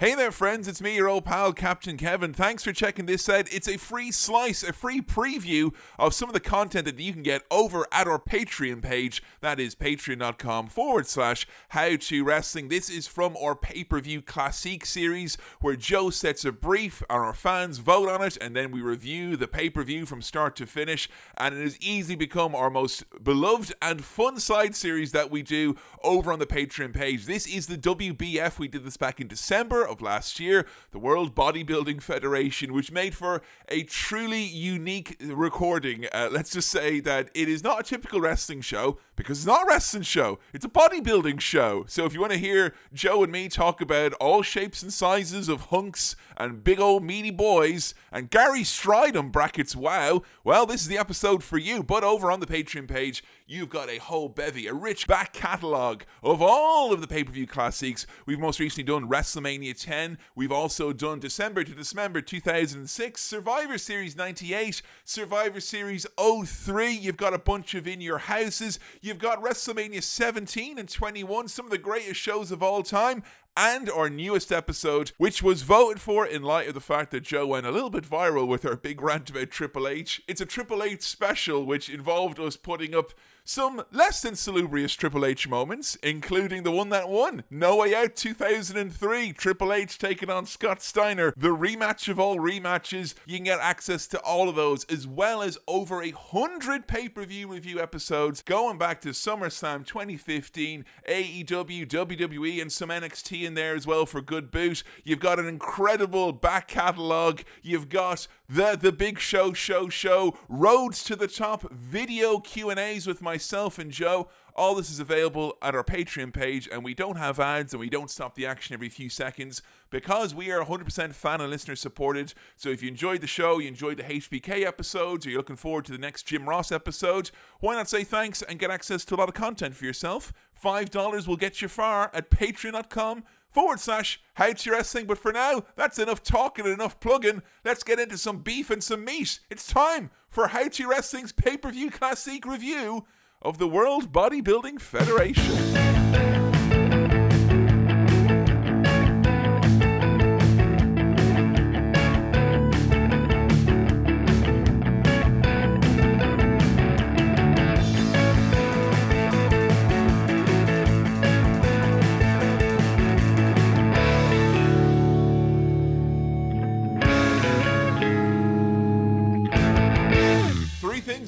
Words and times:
Hey 0.00 0.14
there, 0.14 0.32
friends, 0.32 0.66
it's 0.66 0.80
me, 0.80 0.96
your 0.96 1.10
old 1.10 1.26
pal, 1.26 1.52
Captain 1.52 1.98
Kevin. 1.98 2.32
Thanks 2.32 2.64
for 2.64 2.72
checking 2.72 3.04
this 3.04 3.28
out. 3.28 3.52
It's 3.52 3.68
a 3.68 3.76
free 3.76 4.10
slice, 4.10 4.62
a 4.62 4.72
free 4.72 5.02
preview 5.02 5.74
of 5.98 6.14
some 6.14 6.30
of 6.30 6.32
the 6.32 6.40
content 6.40 6.86
that 6.86 6.98
you 6.98 7.12
can 7.12 7.22
get 7.22 7.42
over 7.50 7.86
at 7.92 8.08
our 8.08 8.18
Patreon 8.18 8.80
page. 8.80 9.22
That 9.42 9.60
is 9.60 9.74
patreon.com 9.74 10.68
forward 10.68 11.06
slash 11.06 11.46
how 11.68 11.96
to 11.96 12.24
wrestling. 12.24 12.68
This 12.68 12.88
is 12.88 13.06
from 13.06 13.36
our 13.36 13.54
pay 13.54 13.84
per 13.84 14.00
view 14.00 14.22
classic 14.22 14.86
series 14.86 15.36
where 15.60 15.76
Joe 15.76 16.08
sets 16.08 16.46
a 16.46 16.52
brief 16.52 17.02
and 17.10 17.18
our 17.18 17.34
fans 17.34 17.76
vote 17.76 18.08
on 18.08 18.22
it, 18.22 18.38
and 18.40 18.56
then 18.56 18.70
we 18.70 18.80
review 18.80 19.36
the 19.36 19.48
pay 19.48 19.68
per 19.68 19.82
view 19.82 20.06
from 20.06 20.22
start 20.22 20.56
to 20.56 20.66
finish. 20.66 21.10
And 21.36 21.54
it 21.54 21.60
has 21.62 21.78
easily 21.78 22.16
become 22.16 22.54
our 22.54 22.70
most 22.70 23.04
beloved 23.22 23.74
and 23.82 24.02
fun 24.02 24.40
side 24.40 24.74
series 24.74 25.12
that 25.12 25.30
we 25.30 25.42
do 25.42 25.76
over 26.02 26.32
on 26.32 26.38
the 26.38 26.46
Patreon 26.46 26.94
page. 26.94 27.26
This 27.26 27.46
is 27.46 27.66
the 27.66 27.76
WBF. 27.76 28.58
We 28.58 28.66
did 28.66 28.86
this 28.86 28.96
back 28.96 29.20
in 29.20 29.26
December 29.26 29.89
of 29.90 30.00
last 30.00 30.40
year, 30.40 30.66
the 30.92 30.98
World 30.98 31.34
Bodybuilding 31.34 32.00
Federation, 32.02 32.72
which 32.72 32.92
made 32.92 33.14
for 33.14 33.42
a 33.68 33.82
truly 33.82 34.42
unique 34.42 35.16
recording. 35.20 36.06
Uh, 36.12 36.28
let's 36.30 36.50
just 36.50 36.68
say 36.68 37.00
that 37.00 37.30
it 37.34 37.48
is 37.48 37.64
not 37.64 37.80
a 37.80 37.82
typical 37.82 38.20
wrestling 38.20 38.60
show 38.60 38.98
because 39.16 39.38
it's 39.38 39.46
not 39.46 39.64
a 39.64 39.66
wrestling 39.66 40.02
show, 40.02 40.38
it's 40.52 40.64
a 40.64 40.68
bodybuilding 40.68 41.40
show. 41.40 41.84
So 41.88 42.06
if 42.06 42.14
you 42.14 42.20
want 42.20 42.32
to 42.32 42.38
hear 42.38 42.74
Joe 42.92 43.22
and 43.22 43.32
me 43.32 43.48
talk 43.48 43.80
about 43.80 44.12
all 44.14 44.42
shapes 44.42 44.82
and 44.82 44.92
sizes 44.92 45.48
of 45.48 45.66
hunks 45.66 46.16
and 46.36 46.64
big 46.64 46.80
old 46.80 47.04
meaty 47.04 47.30
boys 47.30 47.94
and 48.12 48.30
Gary 48.30 48.62
Strydom 48.62 49.30
brackets 49.30 49.76
wow, 49.76 50.22
well, 50.44 50.64
this 50.66 50.82
is 50.82 50.88
the 50.88 50.98
episode 50.98 51.42
for 51.42 51.58
you. 51.58 51.82
But 51.82 52.04
over 52.04 52.30
on 52.30 52.40
the 52.40 52.46
Patreon 52.46 52.88
page, 52.88 53.22
you've 53.50 53.68
got 53.68 53.90
a 53.90 53.98
whole 53.98 54.28
bevy, 54.28 54.68
a 54.68 54.72
rich 54.72 55.08
back 55.08 55.32
catalogue 55.32 56.04
of 56.22 56.40
all 56.40 56.92
of 56.92 57.00
the 57.00 57.06
pay 57.08 57.24
per 57.24 57.32
view 57.32 57.46
classics. 57.46 58.06
We've 58.24 58.38
most 58.38 58.60
recently 58.60 58.84
done 58.84 59.08
WrestleMania 59.08 59.78
10. 59.80 60.18
We've 60.36 60.52
also 60.52 60.92
done 60.92 61.18
December 61.18 61.64
to 61.64 61.74
Dismember 61.74 62.20
2006, 62.20 63.20
Survivor 63.20 63.76
Series 63.76 64.16
98, 64.16 64.82
Survivor 65.04 65.60
Series 65.60 66.06
03. 66.16 66.92
You've 66.92 67.16
got 67.16 67.34
a 67.34 67.38
bunch 67.38 67.74
of 67.74 67.88
in 67.88 68.00
your 68.00 68.18
houses. 68.18 68.78
You've 69.00 69.18
got 69.18 69.42
WrestleMania 69.42 70.02
17 70.02 70.78
and 70.78 70.88
21, 70.88 71.48
some 71.48 71.64
of 71.64 71.72
the 71.72 71.78
greatest 71.78 72.20
shows 72.20 72.52
of 72.52 72.62
all 72.62 72.84
time 72.84 73.24
and 73.56 73.90
our 73.90 74.08
newest 74.08 74.52
episode, 74.52 75.12
which 75.18 75.42
was 75.42 75.62
voted 75.62 76.00
for 76.00 76.24
in 76.26 76.42
light 76.42 76.68
of 76.68 76.74
the 76.74 76.80
fact 76.80 77.10
that 77.10 77.24
Joe 77.24 77.48
went 77.48 77.66
a 77.66 77.70
little 77.70 77.90
bit 77.90 78.08
viral 78.08 78.46
with 78.46 78.62
her 78.62 78.76
big 78.76 79.02
rant 79.02 79.28
about 79.28 79.50
Triple 79.50 79.88
H. 79.88 80.22
It's 80.28 80.40
a 80.40 80.46
Triple 80.46 80.82
H 80.82 81.02
special, 81.02 81.66
which 81.66 81.88
involved 81.88 82.38
us 82.38 82.56
putting 82.56 82.94
up 82.94 83.12
some 83.50 83.82
less 83.90 84.22
than 84.22 84.36
salubrious 84.36 84.94
Triple 84.94 85.26
H 85.26 85.48
moments, 85.48 85.96
including 86.04 86.62
the 86.62 86.70
one 86.70 86.90
that 86.90 87.08
won 87.08 87.42
No 87.50 87.78
Way 87.78 87.96
Out 87.96 88.14
2003, 88.14 89.32
Triple 89.32 89.72
H 89.72 89.98
taking 89.98 90.30
on 90.30 90.46
Scott 90.46 90.80
Steiner, 90.80 91.34
the 91.36 91.48
rematch 91.48 92.08
of 92.08 92.20
all 92.20 92.36
rematches. 92.36 93.14
You 93.26 93.38
can 93.38 93.44
get 93.44 93.58
access 93.58 94.06
to 94.08 94.20
all 94.20 94.48
of 94.48 94.54
those, 94.54 94.84
as 94.84 95.04
well 95.04 95.42
as 95.42 95.58
over 95.66 96.00
a 96.00 96.12
hundred 96.12 96.86
pay 96.86 97.08
per 97.08 97.24
view 97.24 97.48
review 97.48 97.80
episodes 97.80 98.40
going 98.40 98.78
back 98.78 99.00
to 99.00 99.08
SummerSlam 99.08 99.84
2015, 99.84 100.84
AEW, 101.08 101.88
WWE, 101.88 102.62
and 102.62 102.70
some 102.70 102.90
NXT 102.90 103.42
in 103.42 103.54
there 103.54 103.74
as 103.74 103.84
well 103.84 104.06
for 104.06 104.20
good 104.20 104.52
boot. 104.52 104.84
You've 105.02 105.18
got 105.18 105.40
an 105.40 105.48
incredible 105.48 106.30
back 106.30 106.68
catalogue. 106.68 107.42
You've 107.62 107.88
got 107.88 108.28
the 108.50 108.76
the 108.76 108.90
big 108.90 109.20
show 109.20 109.52
show 109.52 109.88
show. 109.88 110.36
Roads 110.48 111.04
to 111.04 111.14
the 111.14 111.28
top 111.28 111.70
video 111.70 112.40
q&a's 112.40 113.06
with 113.06 113.22
myself 113.22 113.78
and 113.78 113.92
joe. 113.92 114.28
All 114.56 114.74
this 114.74 114.90
is 114.90 114.98
available 114.98 115.56
at 115.62 115.76
our 115.76 115.84
patreon 115.84 116.34
page 116.34 116.68
and 116.70 116.84
we 116.84 116.92
don't 116.92 117.16
have 117.16 117.38
ads 117.38 117.72
and 117.72 117.80
we 117.80 117.88
don't 117.88 118.10
stop 118.10 118.34
the 118.34 118.46
action 118.46 118.74
every 118.74 118.88
few 118.88 119.08
seconds 119.08 119.62
because 119.88 120.34
we 120.34 120.50
are 120.50 120.64
100% 120.64 121.14
fan 121.14 121.40
and 121.40 121.48
listener 121.48 121.76
supported. 121.76 122.34
So 122.56 122.68
if 122.68 122.82
you 122.82 122.88
enjoyed 122.88 123.20
the 123.20 123.28
show 123.28 123.60
you 123.60 123.68
enjoyed 123.68 123.98
the 123.98 124.02
hbk 124.02 124.66
episodes 124.66 125.24
or 125.24 125.30
you're 125.30 125.38
looking 125.38 125.56
forward 125.56 125.84
to 125.84 125.92
the 125.92 125.98
next 125.98 126.24
jim 126.24 126.48
ross 126.48 126.72
episode 126.72 127.30
why 127.60 127.76
not 127.76 127.88
say 127.88 128.02
thanks 128.02 128.42
and 128.42 128.58
get 128.58 128.70
access 128.70 129.04
to 129.04 129.14
a 129.14 129.16
lot 129.16 129.28
of 129.28 129.34
content 129.34 129.76
for 129.76 129.84
yourself? 129.84 130.32
Five 130.52 130.90
dollars 130.90 131.28
will 131.28 131.36
get 131.36 131.62
you 131.62 131.68
far 131.68 132.10
at 132.12 132.30
patreon.com 132.30 133.22
forward 133.50 133.80
slash 133.80 134.20
how 134.34 134.52
to 134.52 134.70
wrestling. 134.70 135.06
But 135.06 135.18
for 135.18 135.32
now, 135.32 135.64
that's 135.76 135.98
enough 135.98 136.22
talking 136.22 136.64
and 136.64 136.74
enough 136.74 137.00
plugging. 137.00 137.42
Let's 137.64 137.82
get 137.82 138.00
into 138.00 138.18
some 138.18 138.38
beef 138.38 138.70
and 138.70 138.82
some 138.82 139.04
meat. 139.04 139.40
It's 139.50 139.66
time 139.66 140.10
for 140.28 140.48
How 140.48 140.68
to 140.68 140.88
Wrestling's 140.88 141.32
pay 141.32 141.56
per 141.56 141.70
view 141.70 141.90
classic 141.90 142.46
review 142.46 143.06
of 143.42 143.58
the 143.58 143.68
World 143.68 144.12
Bodybuilding 144.12 144.80
Federation. 144.80 145.99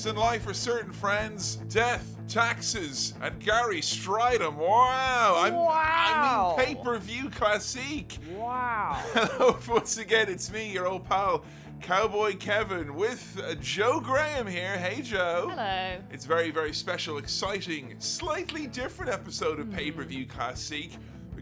Things 0.02 0.16
in 0.16 0.20
life 0.20 0.48
are 0.48 0.54
certain, 0.54 0.92
friends 0.92 1.56
death, 1.68 2.16
taxes, 2.26 3.14
and 3.22 3.38
Gary 3.38 3.80
Strydom. 3.80 4.56
Wow! 4.56 5.34
I'm, 5.36 5.54
Wow. 5.54 6.56
I 6.58 6.64
mean, 6.64 6.74
pay 6.74 6.82
per 6.82 6.98
view 6.98 7.30
classic. 7.30 8.18
Wow. 8.34 9.00
Hello, 9.12 9.56
once 9.68 9.98
again, 9.98 10.28
it's 10.28 10.50
me, 10.50 10.72
your 10.72 10.88
old 10.88 11.08
pal, 11.08 11.44
Cowboy 11.82 12.36
Kevin, 12.36 12.96
with 12.96 13.40
uh, 13.46 13.54
Joe 13.60 14.00
Graham 14.00 14.48
here. 14.48 14.76
Hey, 14.76 15.02
Joe. 15.02 15.46
Hello. 15.50 15.98
It's 16.10 16.24
very, 16.24 16.50
very 16.50 16.72
special, 16.72 17.18
exciting, 17.18 17.94
slightly 18.00 18.66
different 18.66 19.12
episode 19.12 19.60
of 19.60 19.70
Pay 19.70 19.92
Per 19.92 20.02
View 20.02 20.26
Classic. 20.26 20.90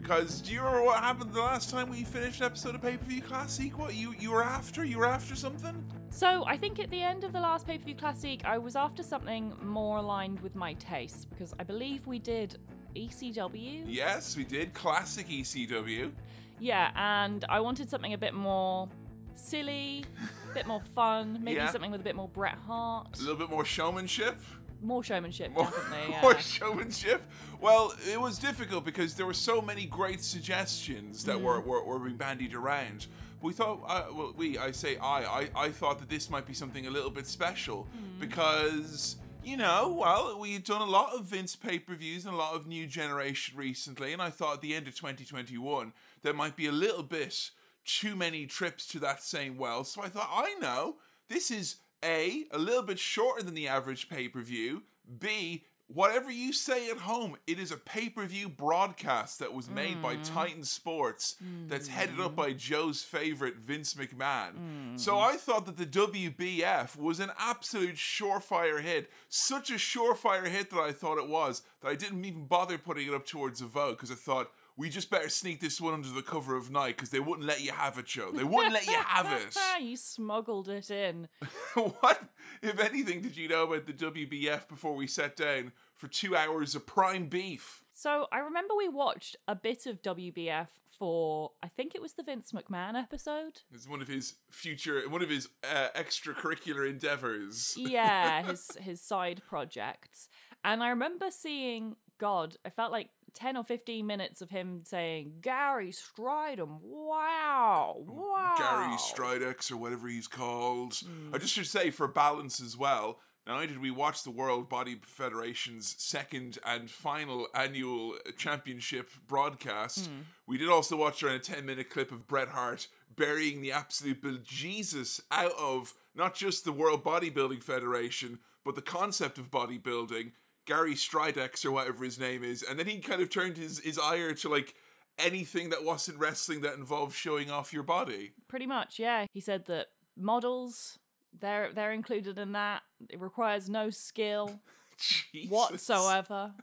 Because 0.01 0.41
do 0.41 0.51
you 0.51 0.59
remember 0.59 0.83
what 0.83 0.99
happened 1.03 1.31
the 1.31 1.39
last 1.39 1.69
time 1.69 1.89
we 1.89 2.03
finished 2.03 2.39
an 2.41 2.47
episode 2.47 2.73
of 2.75 2.81
Pay 2.81 2.97
Per 2.97 3.05
View 3.05 3.21
Classic? 3.21 3.77
What 3.77 3.93
you 3.93 4.15
you 4.19 4.31
were 4.31 4.43
after? 4.43 4.83
You 4.83 4.97
were 4.97 5.05
after 5.05 5.35
something? 5.35 5.83
So 6.09 6.43
I 6.47 6.57
think 6.57 6.79
at 6.79 6.89
the 6.89 7.01
end 7.01 7.23
of 7.23 7.31
the 7.33 7.39
last 7.39 7.67
pay 7.67 7.77
per 7.77 7.85
view 7.85 7.95
classic, 7.95 8.41
I 8.43 8.57
was 8.57 8.75
after 8.75 9.03
something 9.03 9.53
more 9.61 9.97
aligned 9.99 10.39
with 10.41 10.55
my 10.55 10.73
tastes 10.73 11.25
because 11.25 11.53
I 11.59 11.63
believe 11.63 12.05
we 12.07 12.17
did 12.19 12.57
ECW. 12.95 13.83
Yes, 13.87 14.35
we 14.35 14.43
did 14.43 14.73
classic 14.73 15.27
ECW. 15.29 16.11
Yeah, 16.59 16.91
and 16.95 17.45
I 17.47 17.59
wanted 17.59 17.89
something 17.89 18.13
a 18.13 18.17
bit 18.17 18.33
more 18.33 18.89
silly, 19.35 20.03
a 20.49 20.53
bit 20.53 20.67
more 20.67 20.81
fun, 20.95 21.39
maybe 21.41 21.55
Yeah. 21.57 21.71
something 21.71 21.91
with 21.91 22.01
a 22.01 22.03
bit 22.03 22.15
more 22.15 22.27
Bret 22.27 22.57
Hart, 22.67 23.07
A 23.17 23.21
little 23.21 23.37
bit 23.37 23.49
more 23.49 23.63
showmanship. 23.65 24.41
More 24.81 25.03
showmanship, 25.03 25.51
More, 25.53 25.65
definitely. 25.65 26.15
more 26.21 26.37
showmanship. 26.39 27.21
Well, 27.59 27.93
it 28.11 28.19
was 28.19 28.39
difficult 28.39 28.83
because 28.83 29.13
there 29.15 29.25
were 29.25 29.33
so 29.33 29.61
many 29.61 29.85
great 29.85 30.23
suggestions 30.23 31.23
that 31.25 31.39
were, 31.39 31.59
were, 31.61 31.83
were 31.83 31.99
being 31.99 32.17
bandied 32.17 32.53
around. 32.53 33.07
We 33.41 33.53
thought, 33.53 33.81
uh, 33.87 34.05
well, 34.13 34.33
we, 34.35 34.57
I 34.57 34.71
say 34.71 34.97
I, 34.97 35.23
I, 35.23 35.49
I 35.55 35.69
thought 35.69 35.99
that 35.99 36.09
this 36.09 36.29
might 36.29 36.45
be 36.45 36.53
something 36.53 36.87
a 36.87 36.91
little 36.91 37.09
bit 37.09 37.27
special 37.27 37.87
because, 38.19 39.15
you 39.43 39.57
know, 39.57 39.95
well, 39.99 40.39
we 40.39 40.53
had 40.53 40.63
done 40.63 40.81
a 40.81 40.85
lot 40.85 41.13
of 41.15 41.25
Vince 41.25 41.55
pay 41.55 41.79
per 41.79 41.95
views 41.95 42.25
and 42.25 42.33
a 42.33 42.37
lot 42.37 42.53
of 42.55 42.67
New 42.67 42.85
Generation 42.85 43.57
recently, 43.57 44.13
and 44.13 44.21
I 44.21 44.29
thought 44.29 44.55
at 44.55 44.61
the 44.61 44.75
end 44.75 44.87
of 44.87 44.95
2021 44.95 45.93
there 46.21 46.33
might 46.33 46.55
be 46.55 46.67
a 46.67 46.71
little 46.71 47.03
bit 47.03 47.51
too 47.83 48.15
many 48.15 48.45
trips 48.45 48.85
to 48.87 48.99
that 48.99 49.23
same 49.23 49.57
well. 49.57 49.83
So 49.83 50.03
I 50.03 50.09
thought, 50.09 50.29
I 50.31 50.55
know, 50.61 50.97
this 51.29 51.49
is 51.49 51.77
A, 52.03 52.45
a 52.51 52.57
little 52.57 52.83
bit 52.83 52.99
shorter 52.99 53.43
than 53.43 53.53
the 53.53 53.67
average 53.67 54.09
pay 54.09 54.27
per 54.27 54.41
view, 54.41 54.83
B, 55.19 55.63
whatever 55.93 56.31
you 56.31 56.53
say 56.53 56.89
at 56.89 56.97
home, 56.97 57.35
it 57.47 57.59
is 57.59 57.71
a 57.71 57.77
pay 57.77 58.09
per 58.09 58.25
view 58.25 58.49
broadcast 58.49 59.39
that 59.39 59.53
was 59.53 59.69
made 59.69 60.01
by 60.01 60.15
mm. 60.15 60.33
Titan 60.33 60.63
Sports 60.63 61.35
that's 61.67 61.87
headed 61.87 62.19
up 62.19 62.35
by 62.35 62.51
mm. 62.51 62.57
Joe's 62.57 63.01
favorite, 63.01 63.57
Vince 63.57 63.93
McMahon. 63.95 64.53
Mm. 64.53 64.99
So 64.99 65.19
I 65.19 65.35
thought 65.35 65.65
that 65.65 65.77
the 65.77 65.85
WBF 65.85 66.97
was 66.97 67.19
an 67.19 67.31
absolute 67.37 67.95
surefire 67.95 68.81
hit. 68.81 69.09
Such 69.29 69.69
a 69.69 69.75
surefire 69.75 70.47
hit 70.47 70.69
that 70.71 70.79
I 70.79 70.91
thought 70.91 71.17
it 71.17 71.27
was 71.27 71.63
that 71.81 71.89
I 71.89 71.95
didn't 71.95 72.23
even 72.25 72.45
bother 72.45 72.77
putting 72.77 73.07
it 73.07 73.13
up 73.13 73.25
towards 73.25 73.61
a 73.61 73.65
vote 73.65 73.97
because 73.97 74.11
I 74.11 74.15
thought. 74.15 74.51
We 74.81 74.89
just 74.89 75.11
better 75.11 75.29
sneak 75.29 75.61
this 75.61 75.79
one 75.79 75.93
under 75.93 76.09
the 76.09 76.23
cover 76.23 76.55
of 76.55 76.71
night 76.71 76.95
because 76.95 77.11
they 77.11 77.19
wouldn't 77.19 77.45
let 77.45 77.61
you 77.61 77.71
have 77.71 77.99
it, 77.99 78.07
Joe. 78.07 78.31
They 78.31 78.43
wouldn't 78.43 78.73
let 78.73 78.87
you 78.87 78.97
have 78.97 79.31
it. 79.31 79.55
you 79.79 79.95
smuggled 79.95 80.69
it 80.69 80.89
in. 80.89 81.27
what, 81.75 82.23
if 82.63 82.79
anything, 82.79 83.21
did 83.21 83.37
you 83.37 83.47
know 83.47 83.71
about 83.71 83.85
the 83.85 83.93
WBF 83.93 84.67
before 84.67 84.95
we 84.95 85.05
sat 85.05 85.35
down 85.35 85.71
for 85.93 86.07
two 86.07 86.35
hours 86.35 86.73
of 86.73 86.87
prime 86.87 87.27
beef? 87.27 87.83
So 87.93 88.25
I 88.31 88.39
remember 88.39 88.75
we 88.75 88.89
watched 88.89 89.35
a 89.47 89.53
bit 89.53 89.85
of 89.85 90.01
WBF 90.01 90.69
for 90.97 91.51
I 91.61 91.67
think 91.67 91.93
it 91.93 92.01
was 92.01 92.13
the 92.13 92.23
Vince 92.23 92.51
McMahon 92.51 92.95
episode. 92.95 93.61
It's 93.71 93.87
one 93.87 94.01
of 94.01 94.07
his 94.07 94.33
future, 94.49 95.03
one 95.07 95.21
of 95.21 95.29
his 95.29 95.47
uh, 95.63 95.89
extracurricular 95.95 96.89
endeavors. 96.89 97.75
Yeah, 97.77 98.41
his 98.49 98.67
his 98.79 98.99
side 98.99 99.43
projects. 99.47 100.27
And 100.63 100.81
I 100.81 100.89
remember 100.89 101.29
seeing 101.29 101.97
God, 102.21 102.55
I 102.63 102.69
felt 102.69 102.91
like 102.91 103.09
10 103.33 103.57
or 103.57 103.63
15 103.63 104.05
minutes 104.05 104.41
of 104.41 104.49
him 104.49 104.81
saying, 104.83 105.33
Gary 105.41 105.91
Strydom, 105.91 106.79
wow, 106.81 107.97
wow. 107.99 108.55
Gary 108.57 108.97
Stridex 108.97 109.71
or 109.71 109.77
whatever 109.77 110.07
he's 110.07 110.27
called. 110.27 110.99
I 111.31 111.37
mm. 111.37 111.41
just 111.41 111.53
should 111.53 111.67
say 111.67 111.89
for 111.89 112.07
balance 112.07 112.61
as 112.61 112.77
well. 112.77 113.19
Not 113.47 113.55
only 113.55 113.67
did 113.67 113.81
we 113.81 113.89
watch 113.89 114.23
the 114.23 114.29
World 114.29 114.69
Body 114.69 114.99
Federation's 115.03 115.95
second 115.97 116.59
and 116.63 116.89
final 116.89 117.47
annual 117.55 118.15
championship 118.37 119.09
broadcast, 119.27 120.09
mm. 120.09 120.23
we 120.45 120.57
did 120.57 120.69
also 120.69 120.95
watch 120.95 121.23
around 121.23 121.35
a 121.35 121.39
10 121.39 121.65
minute 121.65 121.89
clip 121.89 122.11
of 122.11 122.27
Bret 122.27 122.49
Hart 122.49 122.87
burying 123.15 123.61
the 123.61 123.71
absolute 123.71 124.21
bejesus 124.21 125.21
out 125.31 125.53
of 125.59 125.93
not 126.15 126.35
just 126.35 126.65
the 126.65 126.71
World 126.71 127.03
Bodybuilding 127.03 127.63
Federation, 127.63 128.39
but 128.63 128.75
the 128.75 128.81
concept 128.81 129.37
of 129.37 129.49
bodybuilding, 129.49 130.31
Gary 130.65 130.93
Stridex 130.93 131.65
or 131.65 131.71
whatever 131.71 132.03
his 132.03 132.19
name 132.19 132.43
is. 132.43 132.63
And 132.63 132.77
then 132.77 132.87
he 132.87 132.99
kind 132.99 133.21
of 133.21 133.29
turned 133.29 133.57
his, 133.57 133.79
his 133.79 133.97
ire 133.97 134.33
to 134.35 134.49
like 134.49 134.75
anything 135.17 135.69
that 135.69 135.83
wasn't 135.83 136.19
wrestling 136.19 136.61
that 136.61 136.75
involved 136.75 137.15
showing 137.15 137.49
off 137.49 137.73
your 137.73 137.83
body. 137.83 138.31
Pretty 138.47 138.67
much, 138.67 138.99
yeah. 138.99 139.25
He 139.33 139.41
said 139.41 139.65
that 139.65 139.87
models, 140.17 140.99
they're, 141.37 141.71
they're 141.73 141.91
included 141.91 142.37
in 142.37 142.51
that. 142.53 142.83
It 143.09 143.19
requires 143.19 143.69
no 143.69 143.89
skill 143.89 144.59
whatsoever. 145.49 146.53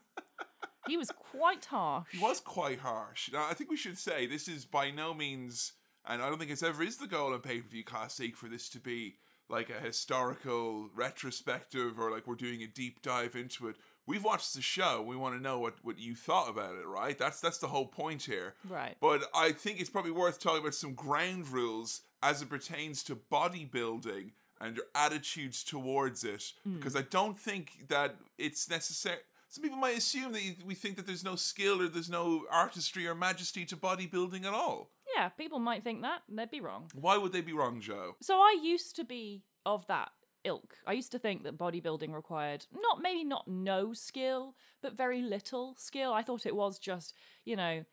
he 0.86 0.96
was 0.96 1.10
quite 1.10 1.64
harsh. 1.66 2.06
He 2.12 2.18
was 2.18 2.40
quite 2.40 2.78
harsh. 2.78 3.30
Now, 3.32 3.46
I 3.48 3.54
think 3.54 3.70
we 3.70 3.76
should 3.76 3.98
say 3.98 4.26
this 4.26 4.48
is 4.48 4.64
by 4.64 4.90
no 4.90 5.14
means, 5.14 5.72
and 6.06 6.22
I 6.22 6.28
don't 6.28 6.38
think 6.38 6.50
it's 6.50 6.62
ever 6.62 6.82
is 6.82 6.96
the 6.96 7.06
goal 7.06 7.34
in 7.34 7.40
pay 7.40 7.60
per 7.60 7.68
view 7.68 7.84
classic 7.84 8.36
for 8.36 8.48
this 8.48 8.68
to 8.70 8.80
be 8.80 9.16
like 9.48 9.70
a 9.70 9.80
historical 9.80 10.90
retrospective 10.94 11.98
or 11.98 12.10
like 12.10 12.26
we're 12.26 12.34
doing 12.34 12.62
a 12.62 12.66
deep 12.66 13.02
dive 13.02 13.34
into 13.34 13.68
it. 13.68 13.76
We've 14.08 14.24
watched 14.24 14.54
the 14.54 14.62
show. 14.62 15.02
We 15.02 15.16
want 15.16 15.36
to 15.36 15.42
know 15.42 15.58
what, 15.58 15.74
what 15.82 15.98
you 15.98 16.14
thought 16.14 16.48
about 16.48 16.76
it, 16.76 16.86
right? 16.86 17.16
That's 17.18 17.40
that's 17.40 17.58
the 17.58 17.66
whole 17.66 17.84
point 17.84 18.22
here. 18.22 18.54
Right. 18.66 18.96
But 19.02 19.24
I 19.34 19.52
think 19.52 19.80
it's 19.80 19.90
probably 19.90 20.12
worth 20.12 20.40
talking 20.40 20.62
about 20.62 20.74
some 20.74 20.94
ground 20.94 21.46
rules 21.48 22.00
as 22.22 22.40
it 22.40 22.48
pertains 22.48 23.02
to 23.04 23.16
bodybuilding 23.16 24.30
and 24.62 24.76
your 24.76 24.86
attitudes 24.94 25.62
towards 25.62 26.24
it, 26.24 26.52
hmm. 26.64 26.76
because 26.76 26.96
I 26.96 27.02
don't 27.02 27.38
think 27.38 27.86
that 27.88 28.16
it's 28.38 28.70
necessary. 28.70 29.18
Some 29.50 29.62
people 29.62 29.78
might 29.78 29.98
assume 29.98 30.32
that 30.32 30.42
we 30.64 30.74
think 30.74 30.96
that 30.96 31.06
there's 31.06 31.24
no 31.24 31.36
skill 31.36 31.82
or 31.82 31.88
there's 31.88 32.10
no 32.10 32.44
artistry 32.50 33.06
or 33.06 33.14
majesty 33.14 33.66
to 33.66 33.76
bodybuilding 33.76 34.44
at 34.44 34.54
all. 34.54 34.90
Yeah, 35.14 35.28
people 35.28 35.58
might 35.58 35.84
think 35.84 36.00
that. 36.02 36.22
They'd 36.30 36.50
be 36.50 36.60
wrong. 36.60 36.90
Why 36.94 37.18
would 37.18 37.32
they 37.32 37.40
be 37.42 37.52
wrong, 37.52 37.80
Joe? 37.80 38.16
So 38.22 38.36
I 38.36 38.58
used 38.62 38.96
to 38.96 39.04
be 39.04 39.42
of 39.66 39.86
that 39.88 40.12
ilk. 40.44 40.76
I 40.86 40.92
used 40.92 41.12
to 41.12 41.18
think 41.18 41.42
that 41.44 41.58
bodybuilding 41.58 42.14
required 42.14 42.66
not 42.72 43.02
maybe 43.02 43.24
not 43.24 43.48
no 43.48 43.92
skill, 43.92 44.54
but 44.82 44.96
very 44.96 45.22
little 45.22 45.74
skill. 45.76 46.12
I 46.12 46.22
thought 46.22 46.46
it 46.46 46.56
was 46.56 46.78
just, 46.78 47.14
you 47.44 47.56
know, 47.56 47.84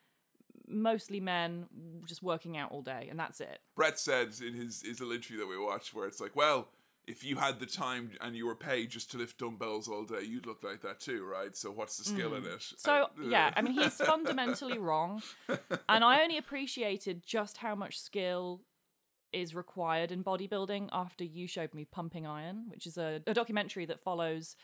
mostly 0.67 1.19
men 1.19 1.65
just 2.05 2.23
working 2.23 2.57
out 2.57 2.71
all 2.71 2.81
day 2.81 3.07
and 3.09 3.19
that's 3.19 3.41
it. 3.41 3.59
Bret 3.75 3.99
said 3.99 4.33
in 4.45 4.53
his, 4.53 4.81
his 4.81 4.99
little 4.99 5.15
interview 5.15 5.37
that 5.39 5.47
we 5.47 5.57
watched, 5.57 5.93
where 5.93 6.07
it's 6.07 6.19
like, 6.19 6.35
well, 6.35 6.69
if 7.07 7.23
you 7.23 7.35
had 7.35 7.59
the 7.59 7.65
time 7.67 8.11
and 8.21 8.35
you 8.35 8.47
were 8.47 8.55
paid 8.55 8.89
just 8.89 9.11
to 9.11 9.17
lift 9.17 9.37
dumbbells 9.37 9.87
all 9.87 10.03
day, 10.03 10.23
you'd 10.23 10.47
look 10.47 10.63
like 10.63 10.81
that 10.81 10.99
too, 10.99 11.23
right? 11.23 11.55
So 11.55 11.69
what's 11.71 11.97
the 11.97 12.03
skill 12.03 12.33
in 12.33 12.45
it? 12.45 12.63
So 12.77 13.03
Uh, 13.03 13.07
yeah, 13.27 13.53
I 13.55 13.61
mean 13.61 13.73
he's 13.73 13.93
fundamentally 14.13 14.79
wrong. 14.79 15.21
And 15.87 16.03
I 16.03 16.21
only 16.23 16.37
appreciated 16.37 17.23
just 17.23 17.57
how 17.57 17.75
much 17.75 17.99
skill 17.99 18.61
is 19.35 19.53
required 19.53 20.11
in 20.11 20.23
bodybuilding 20.23 20.89
after 20.91 21.23
you 21.23 21.47
showed 21.47 21.73
me 21.73 21.85
Pumping 21.85 22.25
Iron, 22.25 22.65
which 22.69 22.87
is 22.87 22.97
a, 22.97 23.21
a 23.27 23.33
documentary 23.33 23.85
that 23.85 24.01
follows 24.01 24.55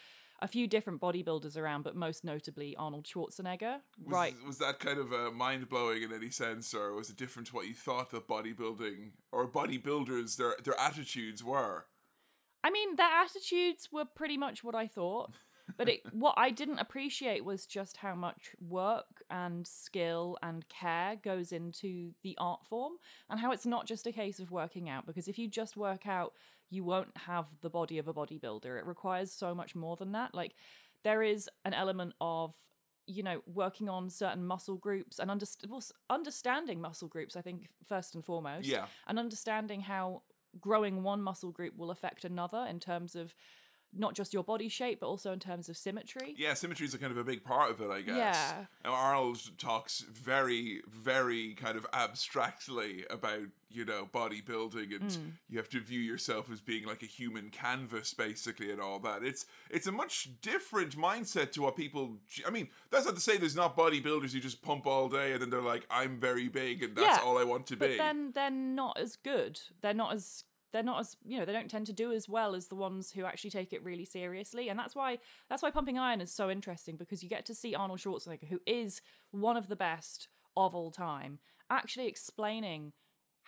a 0.41 0.47
few 0.47 0.65
different 0.65 0.99
bodybuilders 0.99 1.55
around, 1.55 1.83
but 1.83 1.95
most 1.95 2.23
notably 2.23 2.75
Arnold 2.75 3.05
Schwarzenegger. 3.05 3.81
was, 4.03 4.11
right. 4.11 4.33
Was 4.45 4.57
that 4.57 4.79
kind 4.79 4.97
of 4.97 5.13
uh, 5.13 5.29
mind 5.31 5.69
blowing 5.69 6.01
in 6.01 6.11
any 6.11 6.31
sense, 6.31 6.73
or 6.73 6.93
was 6.93 7.09
it 7.09 7.17
different 7.17 7.49
to 7.49 7.55
what 7.55 7.67
you 7.67 7.75
thought 7.75 8.09
that 8.11 8.27
bodybuilding 8.27 9.11
or 9.31 9.47
bodybuilders 9.47 10.37
their 10.37 10.55
their 10.63 10.79
attitudes 10.79 11.43
were? 11.43 11.85
I 12.63 12.71
mean, 12.71 12.95
their 12.95 13.11
attitudes 13.11 13.89
were 13.91 14.05
pretty 14.05 14.37
much 14.37 14.63
what 14.63 14.75
I 14.75 14.87
thought. 14.87 15.31
But 15.77 15.89
it, 15.89 16.01
what 16.13 16.35
I 16.37 16.51
didn't 16.51 16.79
appreciate 16.79 17.43
was 17.45 17.65
just 17.65 17.97
how 17.97 18.15
much 18.15 18.51
work 18.59 19.23
and 19.29 19.65
skill 19.65 20.37
and 20.43 20.67
care 20.69 21.15
goes 21.21 21.51
into 21.51 22.11
the 22.23 22.37
art 22.39 22.65
form, 22.65 22.93
and 23.29 23.39
how 23.39 23.51
it's 23.51 23.65
not 23.65 23.85
just 23.87 24.05
a 24.07 24.11
case 24.11 24.39
of 24.39 24.51
working 24.51 24.89
out. 24.89 25.05
Because 25.05 25.27
if 25.27 25.37
you 25.39 25.47
just 25.47 25.75
work 25.77 26.05
out, 26.07 26.33
you 26.69 26.83
won't 26.83 27.15
have 27.25 27.45
the 27.61 27.69
body 27.69 27.97
of 27.97 28.07
a 28.07 28.13
bodybuilder. 28.13 28.77
It 28.79 28.85
requires 28.85 29.31
so 29.31 29.53
much 29.55 29.75
more 29.75 29.95
than 29.95 30.11
that. 30.13 30.33
Like, 30.33 30.53
there 31.03 31.23
is 31.23 31.49
an 31.65 31.73
element 31.73 32.13
of 32.21 32.53
you 33.07 33.23
know 33.23 33.41
working 33.47 33.89
on 33.89 34.09
certain 34.09 34.45
muscle 34.45 34.77
groups 34.77 35.17
and 35.19 35.29
underst- 35.31 35.67
well, 35.67 35.81
understanding 36.09 36.79
muscle 36.79 37.07
groups. 37.07 37.35
I 37.35 37.41
think 37.41 37.67
first 37.87 38.13
and 38.15 38.23
foremost, 38.23 38.67
Yeah. 38.67 38.85
and 39.07 39.17
understanding 39.17 39.81
how 39.81 40.21
growing 40.59 41.01
one 41.01 41.21
muscle 41.21 41.51
group 41.51 41.75
will 41.75 41.91
affect 41.91 42.23
another 42.25 42.65
in 42.69 42.79
terms 42.79 43.15
of 43.15 43.33
not 43.93 44.13
just 44.15 44.33
your 44.33 44.43
body 44.43 44.69
shape 44.69 44.99
but 45.01 45.07
also 45.07 45.31
in 45.33 45.39
terms 45.39 45.67
of 45.69 45.75
symmetry. 45.77 46.33
Yeah, 46.37 46.53
symmetry 46.53 46.85
is 46.85 46.93
a 46.93 46.97
kind 46.97 47.11
of 47.11 47.17
a 47.17 47.23
big 47.23 47.43
part 47.43 47.71
of 47.71 47.81
it, 47.81 47.89
I 47.89 48.01
guess. 48.01 48.15
Yeah. 48.17 48.65
Now, 48.83 48.93
Arnold 48.93 49.41
talks 49.57 50.01
very, 50.11 50.81
very 50.87 51.53
kind 51.55 51.77
of 51.77 51.85
abstractly 51.93 53.05
about, 53.09 53.41
you 53.69 53.85
know, 53.85 54.07
bodybuilding 54.13 54.95
and 54.95 55.09
Mm. 55.11 55.31
you 55.49 55.57
have 55.57 55.69
to 55.69 55.79
view 55.79 55.99
yourself 55.99 56.49
as 56.51 56.61
being 56.61 56.85
like 56.85 57.03
a 57.03 57.05
human 57.05 57.49
canvas, 57.49 58.13
basically, 58.13 58.71
and 58.71 58.79
all 58.81 58.99
that. 58.99 59.23
It's 59.23 59.45
it's 59.69 59.87
a 59.87 59.91
much 59.91 60.29
different 60.41 60.95
mindset 60.97 61.51
to 61.53 61.61
what 61.61 61.75
people. 61.75 62.17
I 62.45 62.49
mean, 62.49 62.69
that's 62.89 63.05
not 63.05 63.15
to 63.15 63.21
say 63.21 63.37
there's 63.37 63.55
not 63.55 63.75
bodybuilders 63.77 64.31
who 64.33 64.39
just 64.39 64.61
pump 64.61 64.85
all 64.87 65.09
day 65.09 65.33
and 65.33 65.41
then 65.41 65.49
they're 65.49 65.61
like, 65.61 65.85
I'm 65.89 66.19
very 66.19 66.47
big 66.47 66.83
and 66.83 66.95
that's 66.95 67.17
Yeah, 67.19 67.23
all 67.25 67.37
I 67.37 67.43
want 67.43 67.65
to 67.67 67.75
be. 67.75 67.79
But 67.79 67.91
be. 67.91 67.97
then 67.97 68.31
they're 68.33 68.49
not 68.51 68.97
as 68.99 69.15
good. 69.15 69.59
They're 69.81 69.93
not 69.93 70.13
as 70.13 70.43
they're 70.71 70.83
not 70.83 70.99
as 70.99 71.17
you 71.25 71.39
know 71.39 71.45
they 71.45 71.53
don't 71.53 71.69
tend 71.69 71.85
to 71.87 71.93
do 71.93 72.11
as 72.11 72.29
well 72.29 72.55
as 72.55 72.67
the 72.67 72.75
ones 72.75 73.11
who 73.11 73.25
actually 73.25 73.49
take 73.49 73.73
it 73.73 73.83
really 73.83 74.05
seriously. 74.05 74.69
And 74.69 74.79
that's 74.79 74.95
why 74.95 75.19
that's 75.49 75.61
why 75.61 75.71
pumping 75.71 75.97
iron 75.97 76.21
is 76.21 76.33
so 76.33 76.49
interesting 76.49 76.95
because 76.95 77.23
you 77.23 77.29
get 77.29 77.45
to 77.47 77.55
see 77.55 77.75
arnold 77.75 77.99
schwarzenegger 77.99 78.47
who 78.47 78.59
is 78.65 79.01
one 79.31 79.57
of 79.57 79.67
the 79.67 79.75
best 79.75 80.27
of 80.55 80.75
all 80.75 80.91
time 80.91 81.39
actually 81.69 82.07
explaining 82.07 82.91